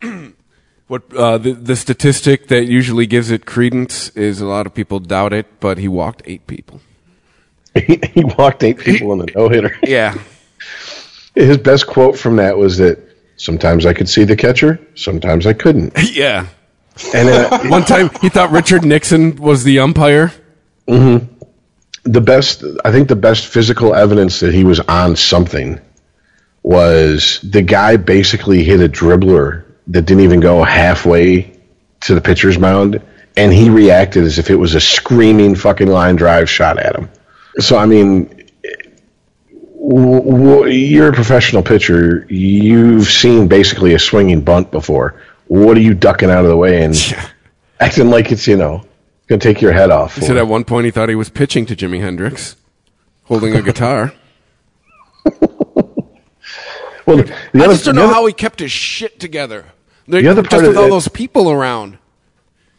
what 0.86 1.02
uh, 1.14 1.38
the 1.38 1.52
the 1.52 1.76
statistic 1.76 2.46
that 2.48 2.66
usually 2.66 3.06
gives 3.06 3.30
it 3.30 3.44
credence 3.44 4.10
is 4.10 4.40
a 4.40 4.46
lot 4.46 4.66
of 4.66 4.74
people 4.74 5.00
doubt 5.00 5.32
it, 5.32 5.60
but 5.60 5.78
he 5.78 5.88
walked 5.88 6.22
eight 6.26 6.46
people. 6.46 6.80
he, 7.74 8.00
he 8.12 8.24
walked 8.24 8.62
eight 8.62 8.78
people 8.78 9.12
in 9.12 9.18
the 9.18 9.32
no 9.34 9.48
hitter. 9.48 9.76
Yeah, 9.82 10.16
His 11.34 11.58
best 11.58 11.88
quote 11.88 12.16
from 12.16 12.36
that 12.36 12.56
was 12.56 12.78
that 12.78 12.98
sometimes 13.36 13.84
I 13.84 13.92
could 13.92 14.08
see 14.08 14.22
the 14.22 14.36
catcher, 14.36 14.78
sometimes 14.94 15.46
I 15.46 15.54
couldn't. 15.54 15.92
yeah. 16.12 16.46
And 17.14 17.28
uh, 17.28 17.58
One 17.64 17.84
time 17.84 18.10
he 18.20 18.28
thought 18.28 18.50
Richard 18.50 18.84
Nixon 18.84 19.36
was 19.36 19.64
the 19.64 19.80
umpire. 19.80 20.32
the 22.04 22.20
best, 22.20 22.62
I 22.84 22.92
think 22.92 23.08
the 23.08 23.16
best 23.16 23.46
physical 23.46 23.94
evidence 23.94 24.40
that 24.40 24.54
he 24.54 24.64
was 24.64 24.80
on 24.80 25.16
something 25.16 25.80
was 26.62 27.40
the 27.42 27.62
guy 27.62 27.96
basically 27.96 28.62
hit 28.64 28.80
a 28.80 28.88
dribbler 28.88 29.64
that 29.88 30.02
didn't 30.02 30.24
even 30.24 30.40
go 30.40 30.62
halfway 30.62 31.58
to 32.00 32.14
the 32.14 32.20
pitcher's 32.20 32.58
mound, 32.58 33.02
and 33.36 33.52
he 33.52 33.70
reacted 33.70 34.24
as 34.24 34.38
if 34.38 34.50
it 34.50 34.56
was 34.56 34.74
a 34.74 34.80
screaming 34.80 35.54
fucking 35.54 35.88
line 35.88 36.16
drive 36.16 36.48
shot 36.48 36.78
at 36.78 36.96
him. 36.96 37.10
So 37.58 37.76
I 37.76 37.86
mean, 37.86 38.48
you're 39.76 41.08
a 41.08 41.12
professional 41.12 41.62
pitcher. 41.62 42.26
You've 42.28 43.06
seen 43.06 43.48
basically 43.48 43.94
a 43.94 43.98
swinging 43.98 44.42
bunt 44.42 44.70
before. 44.70 45.20
What 45.46 45.76
are 45.76 45.80
you 45.80 45.94
ducking 45.94 46.30
out 46.30 46.44
of 46.44 46.50
the 46.50 46.56
way 46.56 46.82
and 46.84 46.94
acting 47.80 48.08
like 48.10 48.32
it's 48.32 48.46
you 48.46 48.56
know 48.56 48.84
gonna 49.26 49.40
take 49.40 49.60
your 49.60 49.72
head 49.72 49.90
off? 49.90 50.14
He 50.14 50.20
for? 50.22 50.26
said 50.28 50.36
at 50.36 50.48
one 50.48 50.64
point 50.64 50.84
he 50.86 50.90
thought 50.90 51.08
he 51.08 51.14
was 51.14 51.30
pitching 51.30 51.66
to 51.66 51.76
Jimi 51.76 52.00
Hendrix, 52.00 52.56
holding 53.24 53.54
a 53.54 53.62
guitar. 53.62 54.12
well, 57.06 57.18
the 57.18 57.34
I 57.54 57.58
just 57.66 57.84
don't 57.84 57.94
know 57.96 58.04
other- 58.04 58.14
how 58.14 58.26
he 58.26 58.32
kept 58.32 58.60
his 58.60 58.72
shit 58.72 59.18
together. 59.20 59.66
The 60.06 60.26
other 60.28 60.42
just 60.42 60.50
part 60.50 60.64
of 60.64 60.68
with 60.68 60.76
all 60.78 60.86
it- 60.86 60.90
those 60.90 61.08
people 61.08 61.50
around. 61.50 61.98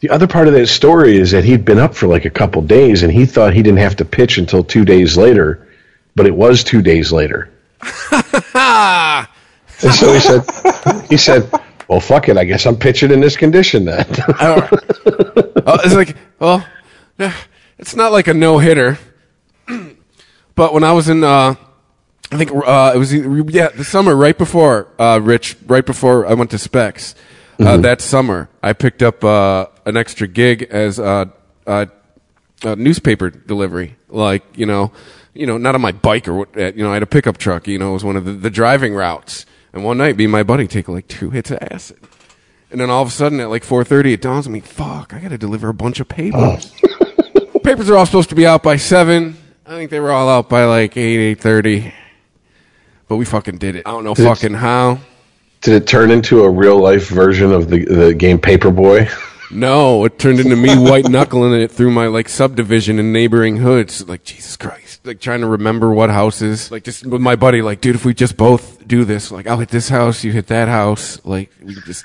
The 0.00 0.10
other 0.10 0.26
part 0.26 0.46
of 0.46 0.52
that 0.54 0.66
story 0.66 1.16
is 1.16 1.30
that 1.30 1.42
he'd 1.44 1.64
been 1.64 1.78
up 1.78 1.94
for 1.94 2.06
like 2.06 2.26
a 2.26 2.30
couple 2.30 2.60
days 2.60 3.02
and 3.02 3.10
he 3.10 3.24
thought 3.24 3.54
he 3.54 3.62
didn't 3.62 3.78
have 3.78 3.96
to 3.96 4.04
pitch 4.04 4.36
until 4.36 4.62
two 4.62 4.84
days 4.84 5.16
later, 5.16 5.66
but 6.14 6.26
it 6.26 6.34
was 6.36 6.62
two 6.62 6.82
days 6.82 7.12
later. 7.12 7.50
And 9.82 9.92
so 9.92 10.10
he 10.14 10.20
said, 10.20 10.42
he 11.10 11.16
said, 11.18 11.50
well, 11.88 12.00
fuck 12.00 12.28
it. 12.28 12.36
I 12.36 12.44
guess 12.44 12.66
I'm 12.66 12.76
pitching 12.76 13.10
in 13.10 13.20
this 13.20 13.36
condition 13.36 13.84
then. 13.84 14.06
oh, 14.40 14.68
it's 15.84 15.94
like, 15.94 16.16
well, 16.38 16.66
it's 17.78 17.94
not 17.94 18.12
like 18.12 18.28
a 18.28 18.34
no 18.34 18.58
hitter. 18.58 18.98
but 20.54 20.72
when 20.72 20.84
I 20.84 20.92
was 20.92 21.08
in, 21.08 21.22
uh, 21.24 21.54
I 22.32 22.36
think 22.36 22.50
uh, 22.52 22.92
it 22.94 22.98
was 22.98 23.14
yeah 23.14 23.68
the 23.68 23.84
summer 23.84 24.16
right 24.16 24.36
before 24.36 24.88
uh, 24.98 25.20
Rich, 25.22 25.56
right 25.66 25.86
before 25.86 26.26
I 26.26 26.34
went 26.34 26.50
to 26.50 26.58
Specs. 26.58 27.14
Uh, 27.58 27.78
that 27.78 28.02
summer, 28.02 28.50
I 28.62 28.74
picked 28.74 29.02
up 29.02 29.24
uh, 29.24 29.66
an 29.86 29.96
extra 29.96 30.28
gig 30.28 30.64
as 30.64 31.00
uh, 31.00 31.26
uh, 31.66 31.86
a 32.62 32.76
newspaper 32.76 33.30
delivery. 33.30 33.96
Like 34.08 34.42
you 34.56 34.66
know, 34.66 34.92
you 35.32 35.46
know, 35.46 35.56
not 35.56 35.74
on 35.74 35.80
my 35.80 35.92
bike 35.92 36.28
or 36.28 36.34
what. 36.34 36.54
You 36.54 36.84
know, 36.84 36.90
I 36.90 36.94
had 36.94 37.02
a 37.02 37.06
pickup 37.06 37.38
truck. 37.38 37.66
You 37.66 37.78
know, 37.78 37.90
it 37.90 37.94
was 37.94 38.04
one 38.04 38.16
of 38.16 38.24
the, 38.24 38.32
the 38.32 38.50
driving 38.50 38.94
routes. 38.94 39.46
And 39.76 39.84
one 39.84 39.98
night, 39.98 40.16
me 40.16 40.24
and 40.24 40.32
my 40.32 40.42
buddy 40.42 40.66
take 40.66 40.88
like 40.88 41.06
two 41.06 41.28
hits 41.28 41.50
of 41.50 41.58
acid. 41.60 41.98
And 42.70 42.80
then 42.80 42.88
all 42.88 43.02
of 43.02 43.08
a 43.08 43.10
sudden, 43.10 43.40
at 43.40 43.50
like 43.50 43.62
4:30, 43.62 44.14
it 44.14 44.22
dawns 44.22 44.46
on 44.46 44.54
me, 44.54 44.60
"Fuck! 44.60 45.12
I 45.12 45.18
got 45.18 45.28
to 45.28 45.36
deliver 45.36 45.68
a 45.68 45.74
bunch 45.74 46.00
of 46.00 46.08
papers. 46.08 46.72
papers 47.62 47.90
are 47.90 47.96
all 47.98 48.06
supposed 48.06 48.30
to 48.30 48.34
be 48.34 48.46
out 48.46 48.62
by 48.62 48.76
seven. 48.76 49.36
I 49.66 49.72
think 49.72 49.90
they 49.90 50.00
were 50.00 50.12
all 50.12 50.30
out 50.30 50.48
by 50.48 50.64
like 50.64 50.96
eight, 50.96 51.18
eight 51.18 51.40
thirty. 51.40 51.92
But 53.06 53.16
we 53.16 53.26
fucking 53.26 53.58
did 53.58 53.76
it. 53.76 53.82
I 53.86 53.90
don't 53.90 54.02
know 54.04 54.14
Did- 54.14 54.24
fucking 54.24 54.54
how. 54.54 54.98
Did 55.60 55.82
it 55.82 55.86
turn 55.86 56.10
into 56.10 56.42
a 56.44 56.48
real 56.48 56.78
life 56.78 57.08
version 57.10 57.52
of 57.52 57.68
the, 57.68 57.84
the 57.84 58.14
game 58.14 58.38
Paperboy? 58.38 59.10
No, 59.50 60.04
it 60.04 60.18
turned 60.18 60.40
into 60.40 60.56
me 60.56 60.76
white 60.76 61.08
knuckling 61.08 61.54
it 61.60 61.70
through 61.70 61.90
my 61.90 62.06
like 62.06 62.28
subdivision 62.28 62.98
and 62.98 63.12
neighboring 63.12 63.58
hoods. 63.58 64.06
Like 64.08 64.24
Jesus 64.24 64.56
Christ, 64.56 65.06
like 65.06 65.20
trying 65.20 65.40
to 65.40 65.46
remember 65.46 65.92
what 65.92 66.10
houses. 66.10 66.70
Like 66.70 66.84
just 66.84 67.06
with 67.06 67.20
my 67.20 67.36
buddy, 67.36 67.62
like 67.62 67.80
dude, 67.80 67.94
if 67.96 68.04
we 68.04 68.14
just 68.14 68.36
both 68.36 68.86
do 68.86 69.04
this, 69.04 69.30
like 69.30 69.46
I'll 69.46 69.58
hit 69.58 69.68
this 69.68 69.88
house, 69.88 70.24
you 70.24 70.32
hit 70.32 70.48
that 70.48 70.68
house. 70.68 71.24
Like 71.24 71.50
we 71.62 71.74
just 71.74 72.04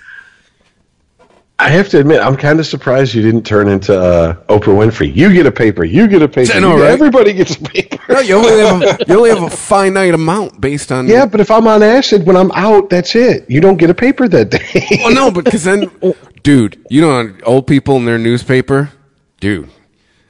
I 1.61 1.69
have 1.69 1.89
to 1.89 1.99
admit, 1.99 2.21
I'm 2.21 2.37
kind 2.37 2.59
of 2.59 2.65
surprised 2.65 3.13
you 3.13 3.21
didn't 3.21 3.45
turn 3.45 3.67
into 3.67 3.95
uh, 3.95 4.33
Oprah 4.47 4.73
Winfrey. 4.75 5.15
You 5.15 5.31
get 5.31 5.45
a 5.45 5.51
paper. 5.51 5.83
You 5.83 6.07
get 6.07 6.23
a 6.23 6.27
paper. 6.27 6.59
Know, 6.59 6.75
get- 6.75 6.81
right? 6.81 6.89
Everybody 6.91 7.33
gets 7.33 7.55
a 7.55 7.61
paper. 7.61 7.99
no, 8.11 8.19
you 8.19 8.35
only 8.35 8.49
have 8.65 8.81
a, 8.81 9.05
you 9.07 9.15
only 9.15 9.29
have 9.29 9.43
a 9.43 9.49
finite 9.51 10.15
amount 10.15 10.59
based 10.59 10.91
on 10.91 11.07
Yeah, 11.07 11.27
but 11.27 11.39
if 11.39 11.51
I'm 11.51 11.67
on 11.67 11.83
acid 11.83 12.25
when 12.25 12.35
I'm 12.35 12.51
out, 12.53 12.89
that's 12.89 13.15
it. 13.15 13.47
You 13.47 13.61
don't 13.61 13.77
get 13.77 13.91
a 13.91 13.93
paper 13.93 14.27
that 14.27 14.49
day. 14.49 14.87
Well, 15.03 15.13
no, 15.13 15.29
but 15.29 15.45
because 15.45 15.63
then, 15.63 15.91
dude, 16.43 16.83
you 16.89 17.01
know, 17.01 17.35
old 17.43 17.67
people 17.67 17.95
in 17.97 18.05
their 18.05 18.17
newspaper, 18.17 18.91
dude. 19.39 19.69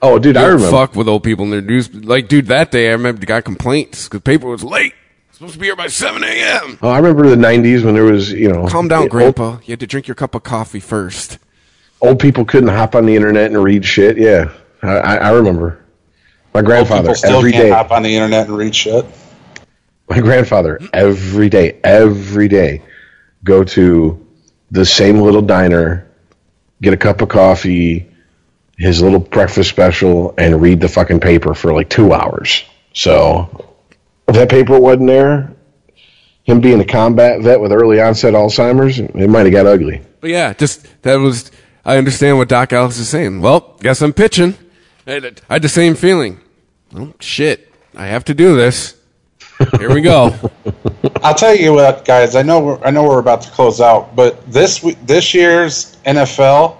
oh, 0.01 0.19
dude, 0.19 0.37
I 0.37 0.41
don't 0.41 0.53
remember. 0.55 0.71
Fuck 0.77 0.95
with 0.95 1.07
old 1.07 1.23
people 1.23 1.45
in 1.45 1.51
their 1.51 1.61
news. 1.61 1.93
Like, 1.93 2.27
dude, 2.27 2.47
that 2.47 2.71
day 2.71 2.89
I 2.89 2.93
remember 2.93 3.19
the 3.19 3.25
guy 3.25 3.41
complaints 3.41 4.05
because 4.07 4.21
paper 4.21 4.47
was 4.47 4.63
late. 4.63 4.93
Supposed 5.31 5.53
to 5.53 5.59
be 5.59 5.65
here 5.67 5.75
by 5.75 5.87
seven 5.87 6.23
a.m. 6.23 6.77
Oh, 6.81 6.89
I 6.89 6.97
remember 6.97 7.27
the 7.29 7.35
'90s 7.35 7.83
when 7.83 7.95
there 7.95 8.03
was, 8.03 8.31
you 8.31 8.51
know, 8.51 8.67
Calm 8.67 8.87
down, 8.87 9.03
old- 9.03 9.09
Grandpa. 9.11 9.57
You 9.65 9.71
had 9.71 9.79
to 9.79 9.87
drink 9.87 10.07
your 10.07 10.15
cup 10.15 10.35
of 10.35 10.43
coffee 10.43 10.79
first. 10.79 11.39
Old, 11.99 12.19
people 12.19 12.45
couldn't 12.45 12.69
hop 12.69 12.93
on 12.95 13.05
the 13.05 13.15
internet 13.15 13.51
and 13.51 13.63
read 13.63 13.83
shit. 13.85 14.17
Yeah, 14.17 14.51
I, 14.83 14.87
I 14.97 15.15
I 15.15 15.29
remember. 15.31 15.83
My 16.53 16.61
grandfather 16.61 17.03
people 17.03 17.15
still 17.15 17.37
every 17.39 17.51
can't 17.53 17.63
day. 17.65 17.69
hop 17.71 17.91
on 17.91 18.03
the 18.03 18.13
internet 18.13 18.47
and 18.47 18.57
read 18.57 18.75
shit. 18.75 19.05
My 20.09 20.19
grandfather 20.19 20.79
every 20.93 21.47
day, 21.49 21.79
every 21.83 22.47
day, 22.49 22.81
go 23.43 23.63
to 23.63 24.27
the 24.71 24.85
same 24.85 25.19
little 25.19 25.41
diner, 25.41 26.09
get 26.81 26.93
a 26.93 26.97
cup 26.97 27.21
of 27.21 27.29
coffee, 27.29 28.09
his 28.77 29.01
little 29.01 29.19
breakfast 29.19 29.69
special, 29.69 30.33
and 30.37 30.61
read 30.61 30.79
the 30.79 30.87
fucking 30.87 31.19
paper 31.19 31.53
for 31.53 31.73
like 31.73 31.89
two 31.89 32.13
hours. 32.13 32.63
So, 32.93 33.75
if 34.27 34.35
that 34.35 34.49
paper 34.49 34.79
wasn't 34.79 35.07
there, 35.07 35.53
him 36.43 36.61
being 36.61 36.79
a 36.79 36.85
combat 36.85 37.41
vet 37.41 37.59
with 37.59 37.71
early 37.71 38.01
onset 38.01 38.33
Alzheimer's, 38.33 38.99
it 38.99 39.29
might 39.29 39.45
have 39.45 39.51
got 39.51 39.67
ugly. 39.67 40.01
But 40.19 40.31
yeah, 40.31 40.53
just 40.53 40.87
that 41.03 41.15
was. 41.15 41.51
I 41.83 41.97
understand 41.97 42.37
what 42.37 42.47
Doc 42.47 42.73
Ellis 42.73 42.99
is 42.99 43.09
saying. 43.09 43.41
Well, 43.41 43.77
guess 43.81 44.01
I'm 44.01 44.13
pitching. 44.13 44.55
I 45.07 45.13
had, 45.49 45.61
the 45.63 45.69
same 45.69 45.95
feeling. 45.95 46.39
Oh 46.95 47.13
shit, 47.19 47.73
I 47.95 48.05
have 48.07 48.23
to 48.25 48.33
do 48.33 48.55
this. 48.55 48.95
Here 49.79 49.93
we 49.93 50.01
go. 50.01 50.33
I'll 51.23 51.35
tell 51.35 51.55
you 51.55 51.73
what, 51.73 52.05
guys. 52.05 52.35
I 52.35 52.41
know 52.41 52.59
we're, 52.59 52.83
I 52.83 52.91
know 52.91 53.03
we're 53.03 53.19
about 53.19 53.41
to 53.41 53.51
close 53.51 53.79
out, 53.81 54.15
but 54.15 54.49
this 54.51 54.79
this 55.03 55.33
year's 55.33 55.97
NFL, 56.05 56.77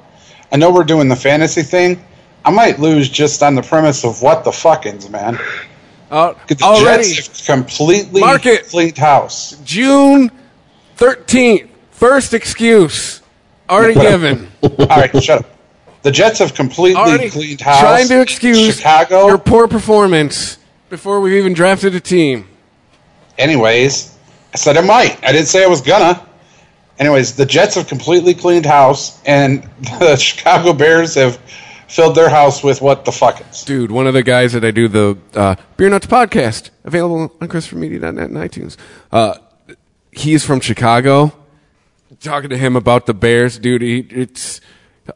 I 0.52 0.58
know 0.58 0.72
we're 0.72 0.84
doing 0.84 1.08
the 1.10 1.16
fantasy 1.16 1.62
thing. 1.64 2.04
I 2.44 2.50
might 2.52 2.80
lose 2.80 3.08
just 3.10 3.44
on 3.44 3.54
the 3.56 3.62
premise 3.62 4.04
of 4.04 4.22
what 4.22 4.44
the 4.44 4.52
fuckings, 4.52 5.10
man. 5.10 5.40
Uh, 6.10 6.34
The 6.48 6.58
already, 6.64 7.04
Jets 7.14 7.46
have 7.48 7.58
completely 7.58 8.20
Mark 8.22 8.46
it. 8.46 8.68
cleaned 8.68 8.98
house. 8.98 9.58
June 9.64 10.32
13th. 10.98 11.70
First 11.92 12.34
excuse 12.34 13.22
already 13.70 13.94
given. 13.94 14.52
All 14.64 14.70
right, 14.88 15.24
shut 15.24 15.42
up. 15.42 15.46
The 16.02 16.12
Jets 16.12 16.40
have 16.40 16.56
completely 16.56 17.00
Already 17.00 17.30
cleaned 17.30 17.62
house. 17.62 17.80
trying 17.80 18.08
to 18.08 18.22
excuse 18.22 18.78
Chicago. 18.78 19.28
your 19.28 19.38
poor 19.38 19.68
performance 19.68 20.58
before 20.90 21.22
we've 21.22 21.34
even 21.38 21.54
drafted 21.54 21.94
a 21.94 22.00
team. 22.00 22.48
Anyways, 23.42 24.16
I 24.54 24.58
said 24.58 24.78
I 24.78 24.82
might. 24.82 25.18
I 25.24 25.32
didn't 25.32 25.48
say 25.48 25.64
I 25.64 25.68
was 25.68 25.82
gonna. 25.82 26.28
Anyways, 27.00 27.36
the 27.36 27.46
Jets 27.46 27.74
have 27.74 27.88
completely 27.88 28.36
cleaned 28.36 28.68
house, 28.68 29.20
and 29.26 29.64
the 30.00 30.16
Chicago 30.16 30.74
Bears 30.74 31.16
have 31.16 31.38
filled 31.88 32.14
their 32.14 32.30
house 32.30 32.64
with 32.64 32.84
what 32.84 33.04
the 33.04 33.10
fuckins. 33.10 33.66
Dude, 33.66 33.92
one 33.92 34.06
of 34.06 34.14
the 34.14 34.22
guys 34.22 34.54
that 34.54 34.64
I 34.64 34.70
do 34.70 34.88
the 34.88 35.18
uh, 35.34 35.56
Beer 35.76 35.90
Nuts 35.90 36.06
podcast, 36.06 36.70
available 36.84 37.36
on 37.42 37.48
ChristopherMedia.net 37.48 38.30
and 38.30 38.38
iTunes. 38.38 38.78
Uh, 39.12 39.40
he's 40.12 40.46
from 40.46 40.60
Chicago. 40.60 41.34
Talking 42.20 42.52
to 42.52 42.58
him 42.58 42.76
about 42.76 43.08
the 43.08 43.16
Bears, 43.16 43.58
dude, 43.58 43.82
he, 43.82 44.00
it's 44.12 44.62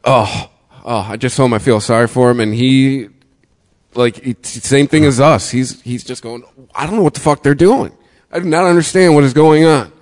oh, 0.02 0.50
oh, 0.84 1.06
I 1.08 1.16
just 1.16 1.36
told 1.36 1.50
him 1.50 1.54
I 1.54 1.60
feel 1.60 1.78
sorry 1.78 2.08
for 2.08 2.28
him, 2.30 2.40
and 2.40 2.52
he, 2.52 3.10
like, 3.94 4.18
it's 4.26 4.54
the 4.54 4.60
same 4.60 4.88
thing 4.88 5.04
as 5.04 5.20
us. 5.20 5.50
He's 5.50 5.80
he's 5.82 6.02
just 6.02 6.24
going, 6.24 6.42
I 6.74 6.86
don't 6.86 6.96
know 6.96 7.02
what 7.02 7.14
the 7.14 7.20
fuck 7.20 7.44
they're 7.44 7.54
doing. 7.54 7.96
I 8.32 8.40
do 8.40 8.48
not 8.48 8.64
understand 8.64 9.14
what 9.14 9.24
is 9.24 9.32
going 9.32 9.64
on. 9.64 9.92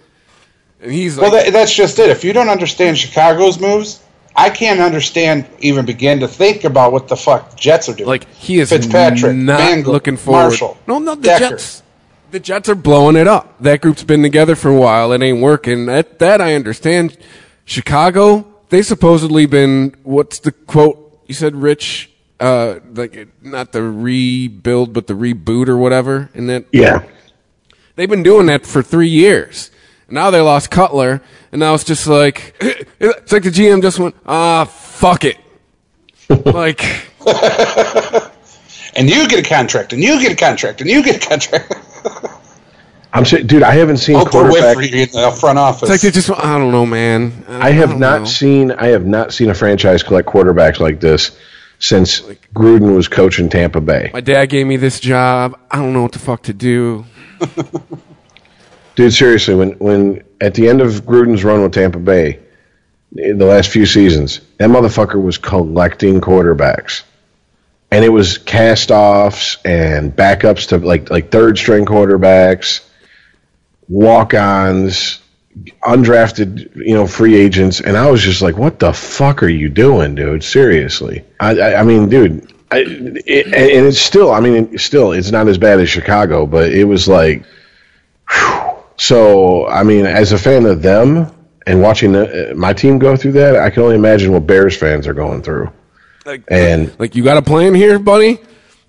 And 0.81 0.93
he's 0.93 1.17
like, 1.17 1.31
Well, 1.31 1.44
that, 1.44 1.53
that's 1.53 1.75
just 1.75 1.99
it. 1.99 2.11
If 2.11 2.25
you 2.25 2.33
don't 2.33 2.49
understand 2.49 2.99
Chicago's 2.99 3.61
moves, 3.61 4.03
I 4.36 4.51
can't 4.51 4.81
understand, 4.81 5.47
even 5.61 5.86
begin 5.86 6.20
to 6.20 6.28
think 6.28 6.65
about 6.65 6.93
what 6.93 7.09
the 7.09 7.17
fuck 7.17 7.51
the 7.51 7.57
Jets 7.57 7.89
are 7.89 7.94
doing. 7.94 8.09
like 8.09 8.28
he 8.33 8.59
is 8.59 8.70
Fitzpatrick, 8.70 9.36
not 9.36 9.59
Mangold, 9.59 9.94
looking 9.94 10.17
forward. 10.17 10.49
Marshall, 10.49 10.77
no, 10.86 10.99
no, 10.99 11.15
the 11.15 11.23
Decker. 11.23 11.51
Jets. 11.51 11.83
The 12.33 12.41
Jets 12.41 12.69
are 12.69 12.75
blowing 12.75 13.15
it 13.15 13.28
up. 13.28 13.55
That 13.61 13.81
group's 13.81 14.03
been 14.03 14.23
together 14.23 14.57
for 14.57 14.69
a 14.69 14.77
while. 14.77 15.12
It 15.12 15.23
ain't 15.23 15.41
working. 15.41 15.86
That 15.86 16.19
that 16.19 16.41
I 16.41 16.55
understand. 16.55 17.17
Chicago, 17.65 18.44
they 18.70 18.83
supposedly 18.83 19.47
been 19.47 19.94
what's 20.03 20.41
the 20.41 20.51
quote 20.51 21.23
you 21.27 21.35
said, 21.35 21.55
Rich? 21.55 22.11
Uh, 22.41 22.81
like 22.94 23.28
not 23.41 23.70
the 23.70 23.83
rebuild, 23.83 24.93
but 24.93 25.07
the 25.07 25.15
reboot 25.15 25.69
or 25.69 25.77
whatever. 25.77 26.28
And 26.35 26.51
that 26.51 26.65
Yeah. 26.73 27.05
They've 27.97 28.08
been 28.10 28.23
doing 28.23 28.47
that 28.47 28.66
for 28.66 28.82
three 28.82 29.08
years. 29.08 29.70
Now 30.08 30.31
they 30.31 30.40
lost 30.40 30.70
Cutler, 30.70 31.23
and 31.52 31.60
now 31.60 31.74
it's 31.74 31.84
just 31.84 32.06
like 32.06 32.55
it's 33.00 33.32
like 33.32 33.42
the 33.42 33.50
GM 33.50 33.82
just 33.82 33.98
went, 33.98 34.14
ah, 34.26 34.64
fuck 34.64 35.24
it. 35.24 35.39
like 36.47 36.82
and 38.97 39.08
you 39.08 39.28
get 39.28 39.44
a 39.44 39.48
contract, 39.48 39.92
and 39.92 40.02
you 40.02 40.20
get 40.20 40.32
a 40.32 40.36
contract, 40.36 40.81
and 40.81 40.90
you 40.90 41.02
get 41.02 41.24
a 41.24 41.28
contract. 41.28 41.74
I'm 43.12 43.24
saying, 43.24 43.47
dude, 43.47 43.62
I 43.62 43.73
haven't 43.73 43.98
seen 43.98 44.16
Oprah 44.16 44.31
quarterback. 44.31 44.76
Winfrey 44.76 44.92
in 44.92 45.23
the 45.23 45.31
front 45.39 45.58
office. 45.58 45.82
it's 45.82 45.90
like 45.90 46.00
they 46.00 46.10
just 46.10 46.31
I 46.31 46.58
don't 46.58 46.73
know, 46.73 46.84
man. 46.84 47.44
I 47.48 47.70
have 47.70 47.90
don't 47.90 48.00
not 48.00 48.20
know. 48.23 48.26
seen 48.26 48.73
I 48.73 48.89
have 48.89 49.06
not 49.06 49.32
seen 49.32 49.50
a 49.50 49.55
franchise 49.55 50.02
collect 50.02 50.28
quarterbacks 50.28 50.81
like 50.81 51.00
this 51.00 51.39
since 51.78 52.20
Gruden 52.55 52.94
was 52.94 53.08
coaching 53.08 53.48
Tampa 53.48 53.81
Bay. 53.81 54.10
My 54.12 54.20
dad 54.20 54.47
gave 54.47 54.66
me 54.66 54.76
this 54.76 55.00
job. 55.00 55.58
I 55.70 55.76
don't 55.76 55.92
know 55.92 56.02
what 56.02 56.12
the 56.12 56.18
fuck 56.18 56.42
to 56.44 56.52
do. 56.52 57.05
Dude, 58.94 59.12
seriously, 59.12 59.55
when 59.55 59.73
when 59.73 60.24
at 60.40 60.55
the 60.55 60.68
end 60.68 60.81
of 60.81 61.05
Gruden's 61.05 61.44
run 61.44 61.62
with 61.62 61.73
Tampa 61.73 61.98
Bay, 61.98 62.40
in 63.16 63.39
the 63.39 63.47
last 63.47 63.70
few 63.70 63.86
seasons, 63.86 64.40
that 64.58 64.70
motherfucker 64.70 65.23
was 65.23 65.39
collecting 65.39 66.20
quarterbacks. 66.20 67.02
And 67.90 68.05
it 68.05 68.08
was 68.08 68.39
cast 68.39 68.90
offs 68.90 69.58
and 69.64 70.14
backups 70.14 70.68
to 70.68 70.78
like 70.78 71.10
like 71.10 71.31
third 71.31 71.58
string 71.58 71.84
quarterbacks, 71.84 72.81
walk 73.89 74.34
ons, 74.34 75.20
undrafted, 75.82 76.74
you 76.74 76.94
know, 76.94 77.06
free 77.06 77.36
agents, 77.36 77.81
and 77.81 77.97
I 77.97 78.10
was 78.10 78.20
just 78.23 78.42
like, 78.42 78.56
"What 78.56 78.81
the 78.81 78.92
fuck 78.92 79.44
are 79.44 79.48
you 79.48 79.68
doing, 79.68 80.16
dude? 80.16 80.42
Seriously." 80.42 81.24
I, 81.39 81.56
I, 81.56 81.81
I 81.81 81.82
mean, 81.84 82.08
dude, 82.08 82.52
I, 82.75 82.85
it, 83.27 83.47
and 83.47 83.86
it's 83.86 83.99
still, 84.01 84.31
I 84.33 84.41
mean, 84.41 84.70
it's 84.73 84.85
still, 84.85 85.12
it's 85.12 85.31
not 85.31 85.49
as 85.49 85.59
bad 85.59 85.81
as 85.81 85.89
Chicago, 85.89 86.47
but 86.47 86.73
it 86.73 86.85
was 86.85 87.07
like, 87.09 87.44
whew. 88.31 88.75
so 88.97 89.67
I 89.67 89.83
mean, 89.83 90.07
as 90.07 90.33
a 90.33 90.39
fan 90.39 90.67
of 90.67 90.83
them 90.83 91.31
and 91.67 91.81
watching 91.81 92.12
the, 92.12 92.51
uh, 92.51 92.55
my 92.55 92.73
team 92.73 92.99
go 92.99 93.17
through 93.17 93.33
that, 93.33 93.57
I 93.57 93.70
can 93.70 93.83
only 93.83 93.97
imagine 93.97 94.33
what 94.33 94.47
Bears 94.47 94.77
fans 94.77 95.07
are 95.07 95.15
going 95.15 95.43
through. 95.43 95.70
Like, 96.27 96.44
And 96.49 96.94
like 96.99 97.15
you 97.15 97.23
got 97.23 97.36
a 97.36 97.43
plan 97.43 97.75
here, 97.75 97.99
buddy? 97.99 98.39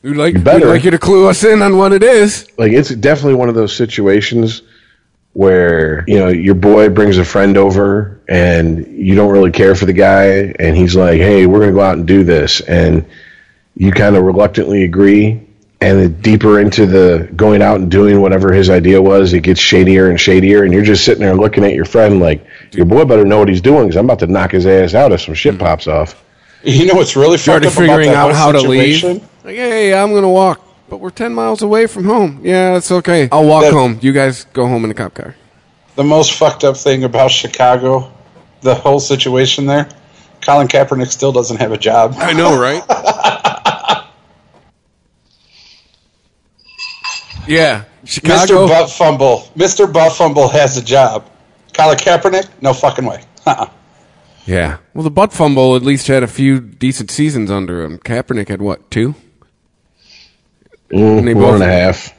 We'd 0.04 0.16
like, 0.18 0.36
we'd 0.36 0.44
better. 0.44 0.68
like 0.68 0.84
you 0.84 0.92
to 0.92 1.00
clue 1.00 1.28
us 1.28 1.44
in 1.44 1.62
on 1.62 1.78
what 1.78 1.92
it 1.92 2.04
is. 2.04 2.48
like 2.58 2.72
it's 2.72 2.90
definitely 2.90 3.36
one 3.36 3.50
of 3.50 3.56
those 3.56 3.76
situations 3.76 4.62
where 5.34 6.06
you 6.08 6.18
know 6.18 6.30
your 6.30 6.56
boy 6.56 6.88
brings 6.88 7.18
a 7.18 7.26
friend 7.26 7.58
over 7.58 8.22
and 8.30 8.88
you 8.88 9.16
don't 9.16 9.32
really 9.34 9.52
care 9.52 9.76
for 9.76 9.86
the 9.86 9.92
guy 9.92 10.54
and 10.60 10.78
he's 10.78 10.96
like 10.96 11.20
hey 11.20 11.46
we're 11.46 11.60
going 11.60 11.72
to 11.72 11.76
go 11.76 11.82
out 11.82 11.98
and 11.98 12.08
do 12.08 12.24
this 12.24 12.62
and 12.62 13.06
you 13.76 13.92
kind 13.92 14.16
of 14.16 14.24
reluctantly 14.24 14.84
agree 14.84 15.42
and 15.82 16.00
the 16.00 16.10
deeper 16.10 16.60
into 16.60 16.86
the 16.86 17.30
going 17.36 17.62
out 17.62 17.80
and 17.80 17.92
doing 17.92 18.22
whatever 18.22 18.54
his 18.54 18.70
idea 18.70 19.02
was 19.02 19.34
it 19.34 19.42
gets 19.42 19.60
shadier 19.60 20.10
and 20.10 20.20
shadier 20.20 20.64
and 20.64 20.74
you're 20.74 20.84
just 20.84 21.04
sitting 21.04 21.22
there 21.22 21.36
looking 21.36 21.66
at 21.66 21.74
your 21.74 21.86
friend 21.86 22.20
like 22.20 22.45
your 22.72 22.86
boy 22.86 23.04
better 23.04 23.26
know 23.26 23.40
what 23.40 23.50
he's 23.50 23.62
doing 23.62 23.84
because 23.84 23.98
i'm 23.98 24.06
about 24.06 24.20
to 24.20 24.28
knock 24.28 24.52
his 24.52 24.66
ass 24.66 24.94
out 24.94 25.12
if 25.12 25.22
some 25.22 25.34
shit 25.34 25.56
mm. 25.56 25.60
pops 25.60 25.88
off 25.88 26.24
you 26.66 26.86
know 26.88 26.95
what's 26.95 27.16
really 27.16 27.32
You're 27.32 27.38
fucked 27.38 27.50
already 27.50 27.68
up 27.68 27.74
about 27.74 27.82
figuring 27.82 28.08
that 28.10 28.16
out 28.16 28.32
whole 28.32 28.34
how 28.34 28.52
to 28.52 28.62
leave. 28.62 29.04
Like, 29.04 29.56
hey, 29.56 29.94
I'm 29.94 30.14
gonna 30.14 30.32
walk, 30.32 30.62
but 30.90 30.98
we're 30.98 31.12
ten 31.12 31.34
miles 31.34 31.62
away 31.62 31.86
from 31.86 32.06
home. 32.06 32.42
Yeah, 32.44 32.78
it's 32.78 32.92
okay. 32.92 33.30
I'll 33.32 33.45
walk 33.45 33.64
That- 33.64 33.74
home. 33.74 34.00
You 34.02 34.12
guys 34.12 34.45
go 34.45 34.68
home 34.68 34.84
in 34.84 34.90
the 34.90 34.95
cop 34.95 35.14
car. 35.14 35.36
The 35.95 36.04
most 36.04 36.34
fucked 36.34 36.64
up 36.64 36.76
thing 36.76 37.04
about 37.04 37.32
Chicago, 37.32 38.12
the 38.62 38.76
whole 38.76 39.00
situation 39.00 39.66
there, 39.68 39.88
Colin 40.42 40.68
Kaepernick 40.68 41.08
still 41.08 41.32
doesn't 41.32 41.58
have 41.58 41.72
a 41.72 41.78
job. 41.78 42.16
I 42.18 42.34
know, 42.34 42.60
right? 42.60 42.84
Yeah, 47.48 47.83
Mr. 48.03 48.09
Chicago. 48.09 48.67
Butt 48.67 48.90
Fumble, 48.90 49.48
Mr. 49.56 49.91
Butt 49.91 50.14
Fumble 50.14 50.48
has 50.49 50.77
a 50.77 50.83
job. 50.83 51.30
Colin 51.74 51.98
Kaepernick, 51.98 52.48
no 52.61 52.74
fucking 52.74 53.06
way. 53.06 53.24
Uh-uh. 53.45 53.69
Yeah. 54.45 54.77
Well, 54.93 55.03
the 55.03 55.09
butt 55.11 55.33
fumble 55.33 55.75
at 55.75 55.82
least 55.82 56.06
had 56.07 56.22
a 56.22 56.27
few 56.27 56.59
decent 56.59 57.09
seasons 57.09 57.49
under 57.49 57.83
him. 57.83 57.98
Kaepernick 57.98 58.48
had 58.48 58.61
what 58.61 58.90
two? 58.91 59.15
mm, 60.91 61.25
they 61.25 61.33
one 61.33 61.43
both- 61.43 61.53
and 61.56 61.64
a 61.64 61.65
half 61.67 62.14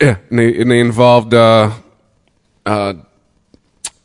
Yeah, 0.00 0.16
and 0.30 0.38
they 0.38 0.60
and 0.60 0.70
they 0.70 0.78
involved 0.80 1.32
uh, 1.34 1.70
uh, 2.66 2.94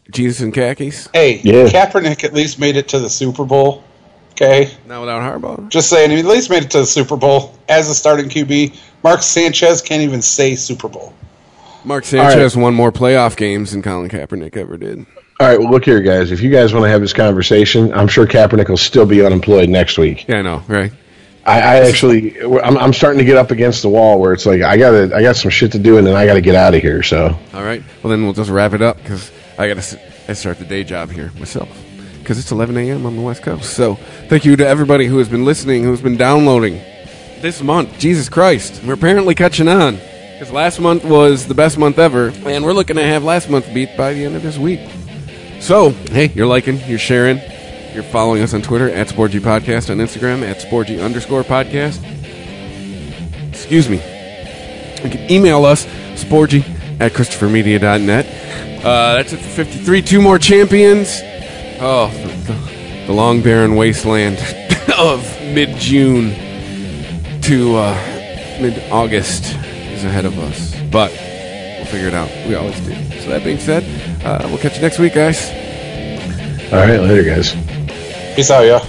Jesus 0.09 0.40
and 0.41 0.53
khakis. 0.53 1.09
Hey, 1.14 1.41
Yeah. 1.43 1.67
Kaepernick 1.67 2.23
at 2.23 2.33
least 2.33 2.59
made 2.59 2.77
it 2.77 2.88
to 2.90 2.99
the 2.99 3.09
Super 3.09 3.43
Bowl. 3.45 3.83
Okay, 4.31 4.72
Not 4.88 5.01
without 5.01 5.22
Harbaugh. 5.22 5.69
just 5.69 5.90
saying, 5.90 6.09
he 6.11 6.19
at 6.19 6.25
least 6.25 6.49
made 6.49 6.64
it 6.64 6.72
to 6.72 6.80
the 6.80 6.85
Super 6.85 7.15
Bowl 7.17 7.53
as 7.69 7.90
a 7.90 7.93
starting 7.95 8.27
QB. 8.30 8.75
Mark 9.04 9.22
Sanchez 9.22 9.82
can't 9.82 10.02
even 10.04 10.22
say 10.22 10.56
Super 10.56 10.88
Bowl. 10.88 11.14
Mark 11.84 12.06
Sanchez 12.06 12.56
won 12.56 12.74
more 12.76 12.92
playoff 12.92 13.36
games 13.36 13.72
than 13.72 13.82
Colin 13.82 14.10
Kaepernick 14.10 14.56
ever 14.56 14.78
did. 14.78 15.06
all 15.40 15.48
right 15.48 15.60
well 15.60 15.72
look 15.72 15.84
here 15.86 16.00
guys 16.02 16.32
if 16.32 16.40
you 16.42 16.52
guys 16.52 16.72
want 16.74 16.84
to 16.86 16.90
have 16.90 17.02
this 17.02 17.14
conversation 17.14 17.92
i'm 17.94 18.08
sure 18.08 18.28
kaepernick 18.28 18.70
will 18.70 18.78
still 18.78 19.08
be 19.08 19.26
unemployed 19.26 19.68
next 19.68 19.98
week 19.98 20.28
Yeah, 20.28 20.38
I 20.38 20.42
know, 20.44 20.64
right? 20.68 20.92
I, 21.44 21.58
I 21.60 21.76
actually, 21.88 22.40
I'm, 22.40 22.78
I'm 22.78 22.94
starting 22.94 23.18
to 23.18 23.26
get 23.26 23.36
up 23.36 23.50
against 23.50 23.82
the 23.82 23.90
wall 23.90 24.20
where 24.20 24.32
it's 24.32 24.46
like 24.46 24.62
I 24.62 24.78
got 24.78 25.12
I 25.12 25.24
got 25.24 25.36
some 25.36 25.50
shit 25.50 25.72
to 25.72 25.80
do, 25.80 25.98
and 25.98 26.06
then 26.06 26.16
I 26.16 26.28
got 26.28 26.36
to 26.36 26.42
get 26.42 26.54
out 26.54 26.76
of 26.76 26.82
here. 26.84 27.02
So, 27.02 27.36
All 27.56 27.64
right. 27.64 27.82
Well, 28.04 28.12
then 28.12 28.22
we'll 28.24 28.34
just 28.34 28.52
wrap 28.52 28.74
it 28.74 28.84
up 28.84 28.98
because 28.98 29.32
I 29.58 29.68
got 29.68 29.82
to 29.82 30.00
I 30.30 30.34
start 30.34 30.60
the 30.60 30.66
day 30.66 30.84
job 30.84 31.10
here 31.10 31.32
myself 31.40 31.68
because 32.20 32.38
it's 32.38 32.52
11 32.52 32.78
a.m. 32.78 33.08
on 33.08 33.16
the 33.16 33.24
West 33.24 33.42
Coast. 33.42 33.74
So 33.74 33.96
thank 34.30 34.46
you 34.46 34.56
to 34.56 34.68
everybody 34.68 35.08
who 35.08 35.18
has 35.18 35.30
been 35.30 35.44
listening, 35.44 35.84
who's 35.84 36.00
been 36.02 36.16
downloading 36.16 36.80
this 37.42 37.61
month. 37.61 37.98
Jesus 37.98 38.30
Christ, 38.30 38.84
we're 38.84 38.94
apparently 38.94 39.36
catching 39.36 39.68
on 39.68 39.95
because 39.95 40.52
last 40.52 40.80
month 40.80 41.03
was 41.03 41.48
the 41.48 41.53
best 41.53 41.78
month 41.78 42.00
ever, 42.00 42.30
and 42.45 42.64
we're 42.64 42.74
looking 42.74 42.95
to 42.95 43.03
have 43.03 43.24
last 43.24 43.50
month 43.50 43.72
beat 43.74 43.95
by 43.95 44.14
the 44.14 44.26
end 44.26 44.36
of 44.36 44.42
this 44.42 44.58
week. 44.58 44.80
So, 45.60 45.90
hey, 45.90 46.28
you're 46.34 46.48
liking, 46.48 46.80
you're 46.88 46.98
sharing, 46.98 47.40
you're 47.94 48.03
following 48.03 48.42
us 48.42 48.53
on 48.53 48.61
Twitter 48.61 48.90
at 48.90 49.08
SportG 49.08 49.40
Podcast, 49.40 49.90
on 49.90 49.98
Instagram 49.98 50.42
at 50.42 50.58
SportG 50.58 51.03
underscore 51.03 51.44
podcast. 51.44 52.00
Excuse 53.50 53.90
me. 53.90 53.98
You 55.03 55.10
can 55.10 55.32
email 55.32 55.66
us, 55.66 55.86
sporgy 56.16 56.64
at 57.00 57.11
ChristopherMedia.net. 57.11 58.26
Uh, 58.84 59.14
that's 59.14 59.34
it 59.34 59.38
for 59.38 59.64
53. 59.64 60.02
Two 60.02 60.22
more 60.22 60.40
champions. 60.40 61.20
Oh, 61.80 62.10
the, 62.45 63.06
the 63.08 63.14
long 63.14 63.42
barren 63.42 63.76
wasteland 63.76 64.38
of 64.98 65.24
mid 65.42 65.78
June 65.78 66.51
to 67.44 67.76
uh, 67.76 67.94
mid 68.61 68.92
August 68.92 69.56
is 69.56 70.03
ahead 70.03 70.26
of 70.26 70.38
us. 70.40 70.76
But 70.92 71.11
we'll 71.11 71.86
figure 71.86 72.08
it 72.08 72.14
out. 72.14 72.30
We 72.48 72.56
always 72.56 72.80
do. 72.82 72.94
So, 73.22 73.30
that 73.30 73.44
being 73.44 73.60
said, 73.60 73.84
uh, 74.24 74.48
we'll 74.48 74.58
catch 74.58 74.76
you 74.76 74.82
next 74.82 75.00
week, 75.00 75.14
guys. 75.14 75.50
all 76.72 76.80
right, 76.80 77.00
later, 77.00 77.24
guys. 77.24 77.53
Peace 78.36 78.52
out, 78.52 78.61
y'all. 78.61 78.86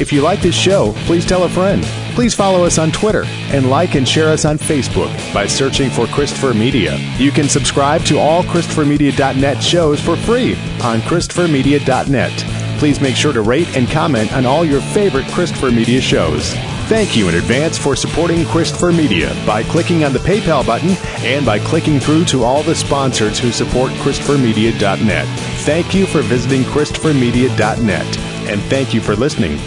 If 0.00 0.12
you 0.12 0.20
like 0.22 0.40
this 0.40 0.54
show, 0.54 0.92
please 1.06 1.26
tell 1.26 1.42
a 1.42 1.48
friend. 1.48 1.82
Please 2.14 2.34
follow 2.34 2.64
us 2.64 2.78
on 2.78 2.92
Twitter 2.92 3.24
and 3.26 3.68
like 3.68 3.94
and 3.96 4.06
share 4.08 4.28
us 4.28 4.44
on 4.44 4.58
Facebook 4.58 5.12
by 5.34 5.46
searching 5.46 5.90
for 5.90 6.06
Christopher 6.06 6.54
Media. 6.54 6.96
You 7.16 7.32
can 7.32 7.48
subscribe 7.48 8.02
to 8.04 8.18
all 8.18 8.42
ChristopherMedia.net 8.44 9.62
shows 9.62 10.00
for 10.00 10.16
free 10.16 10.54
on 10.82 11.00
ChristopherMedia.net. 11.00 12.67
Please 12.78 13.00
make 13.00 13.16
sure 13.16 13.32
to 13.32 13.42
rate 13.42 13.76
and 13.76 13.88
comment 13.88 14.32
on 14.32 14.46
all 14.46 14.64
your 14.64 14.80
favorite 14.80 15.26
Christopher 15.26 15.70
Media 15.70 16.00
shows. 16.00 16.54
Thank 16.88 17.16
you 17.16 17.28
in 17.28 17.34
advance 17.34 17.76
for 17.76 17.94
supporting 17.96 18.44
Christopher 18.46 18.92
Media 18.92 19.34
by 19.44 19.62
clicking 19.64 20.04
on 20.04 20.12
the 20.12 20.20
PayPal 20.20 20.64
button 20.64 20.90
and 21.26 21.44
by 21.44 21.58
clicking 21.58 22.00
through 22.00 22.24
to 22.26 22.44
all 22.44 22.62
the 22.62 22.74
sponsors 22.74 23.38
who 23.38 23.50
support 23.50 23.90
ChristopherMedia.net. 23.92 25.26
Thank 25.66 25.94
you 25.94 26.06
for 26.06 26.22
visiting 26.22 26.62
ChristopherMedia.net 26.62 28.18
and 28.48 28.60
thank 28.62 28.94
you 28.94 29.00
for 29.00 29.16
listening. 29.16 29.58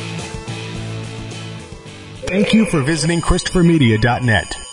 Thank 2.27 2.53
you 2.53 2.65
for 2.65 2.81
visiting 2.81 3.19
ChristopherMedia.net. 3.22 4.70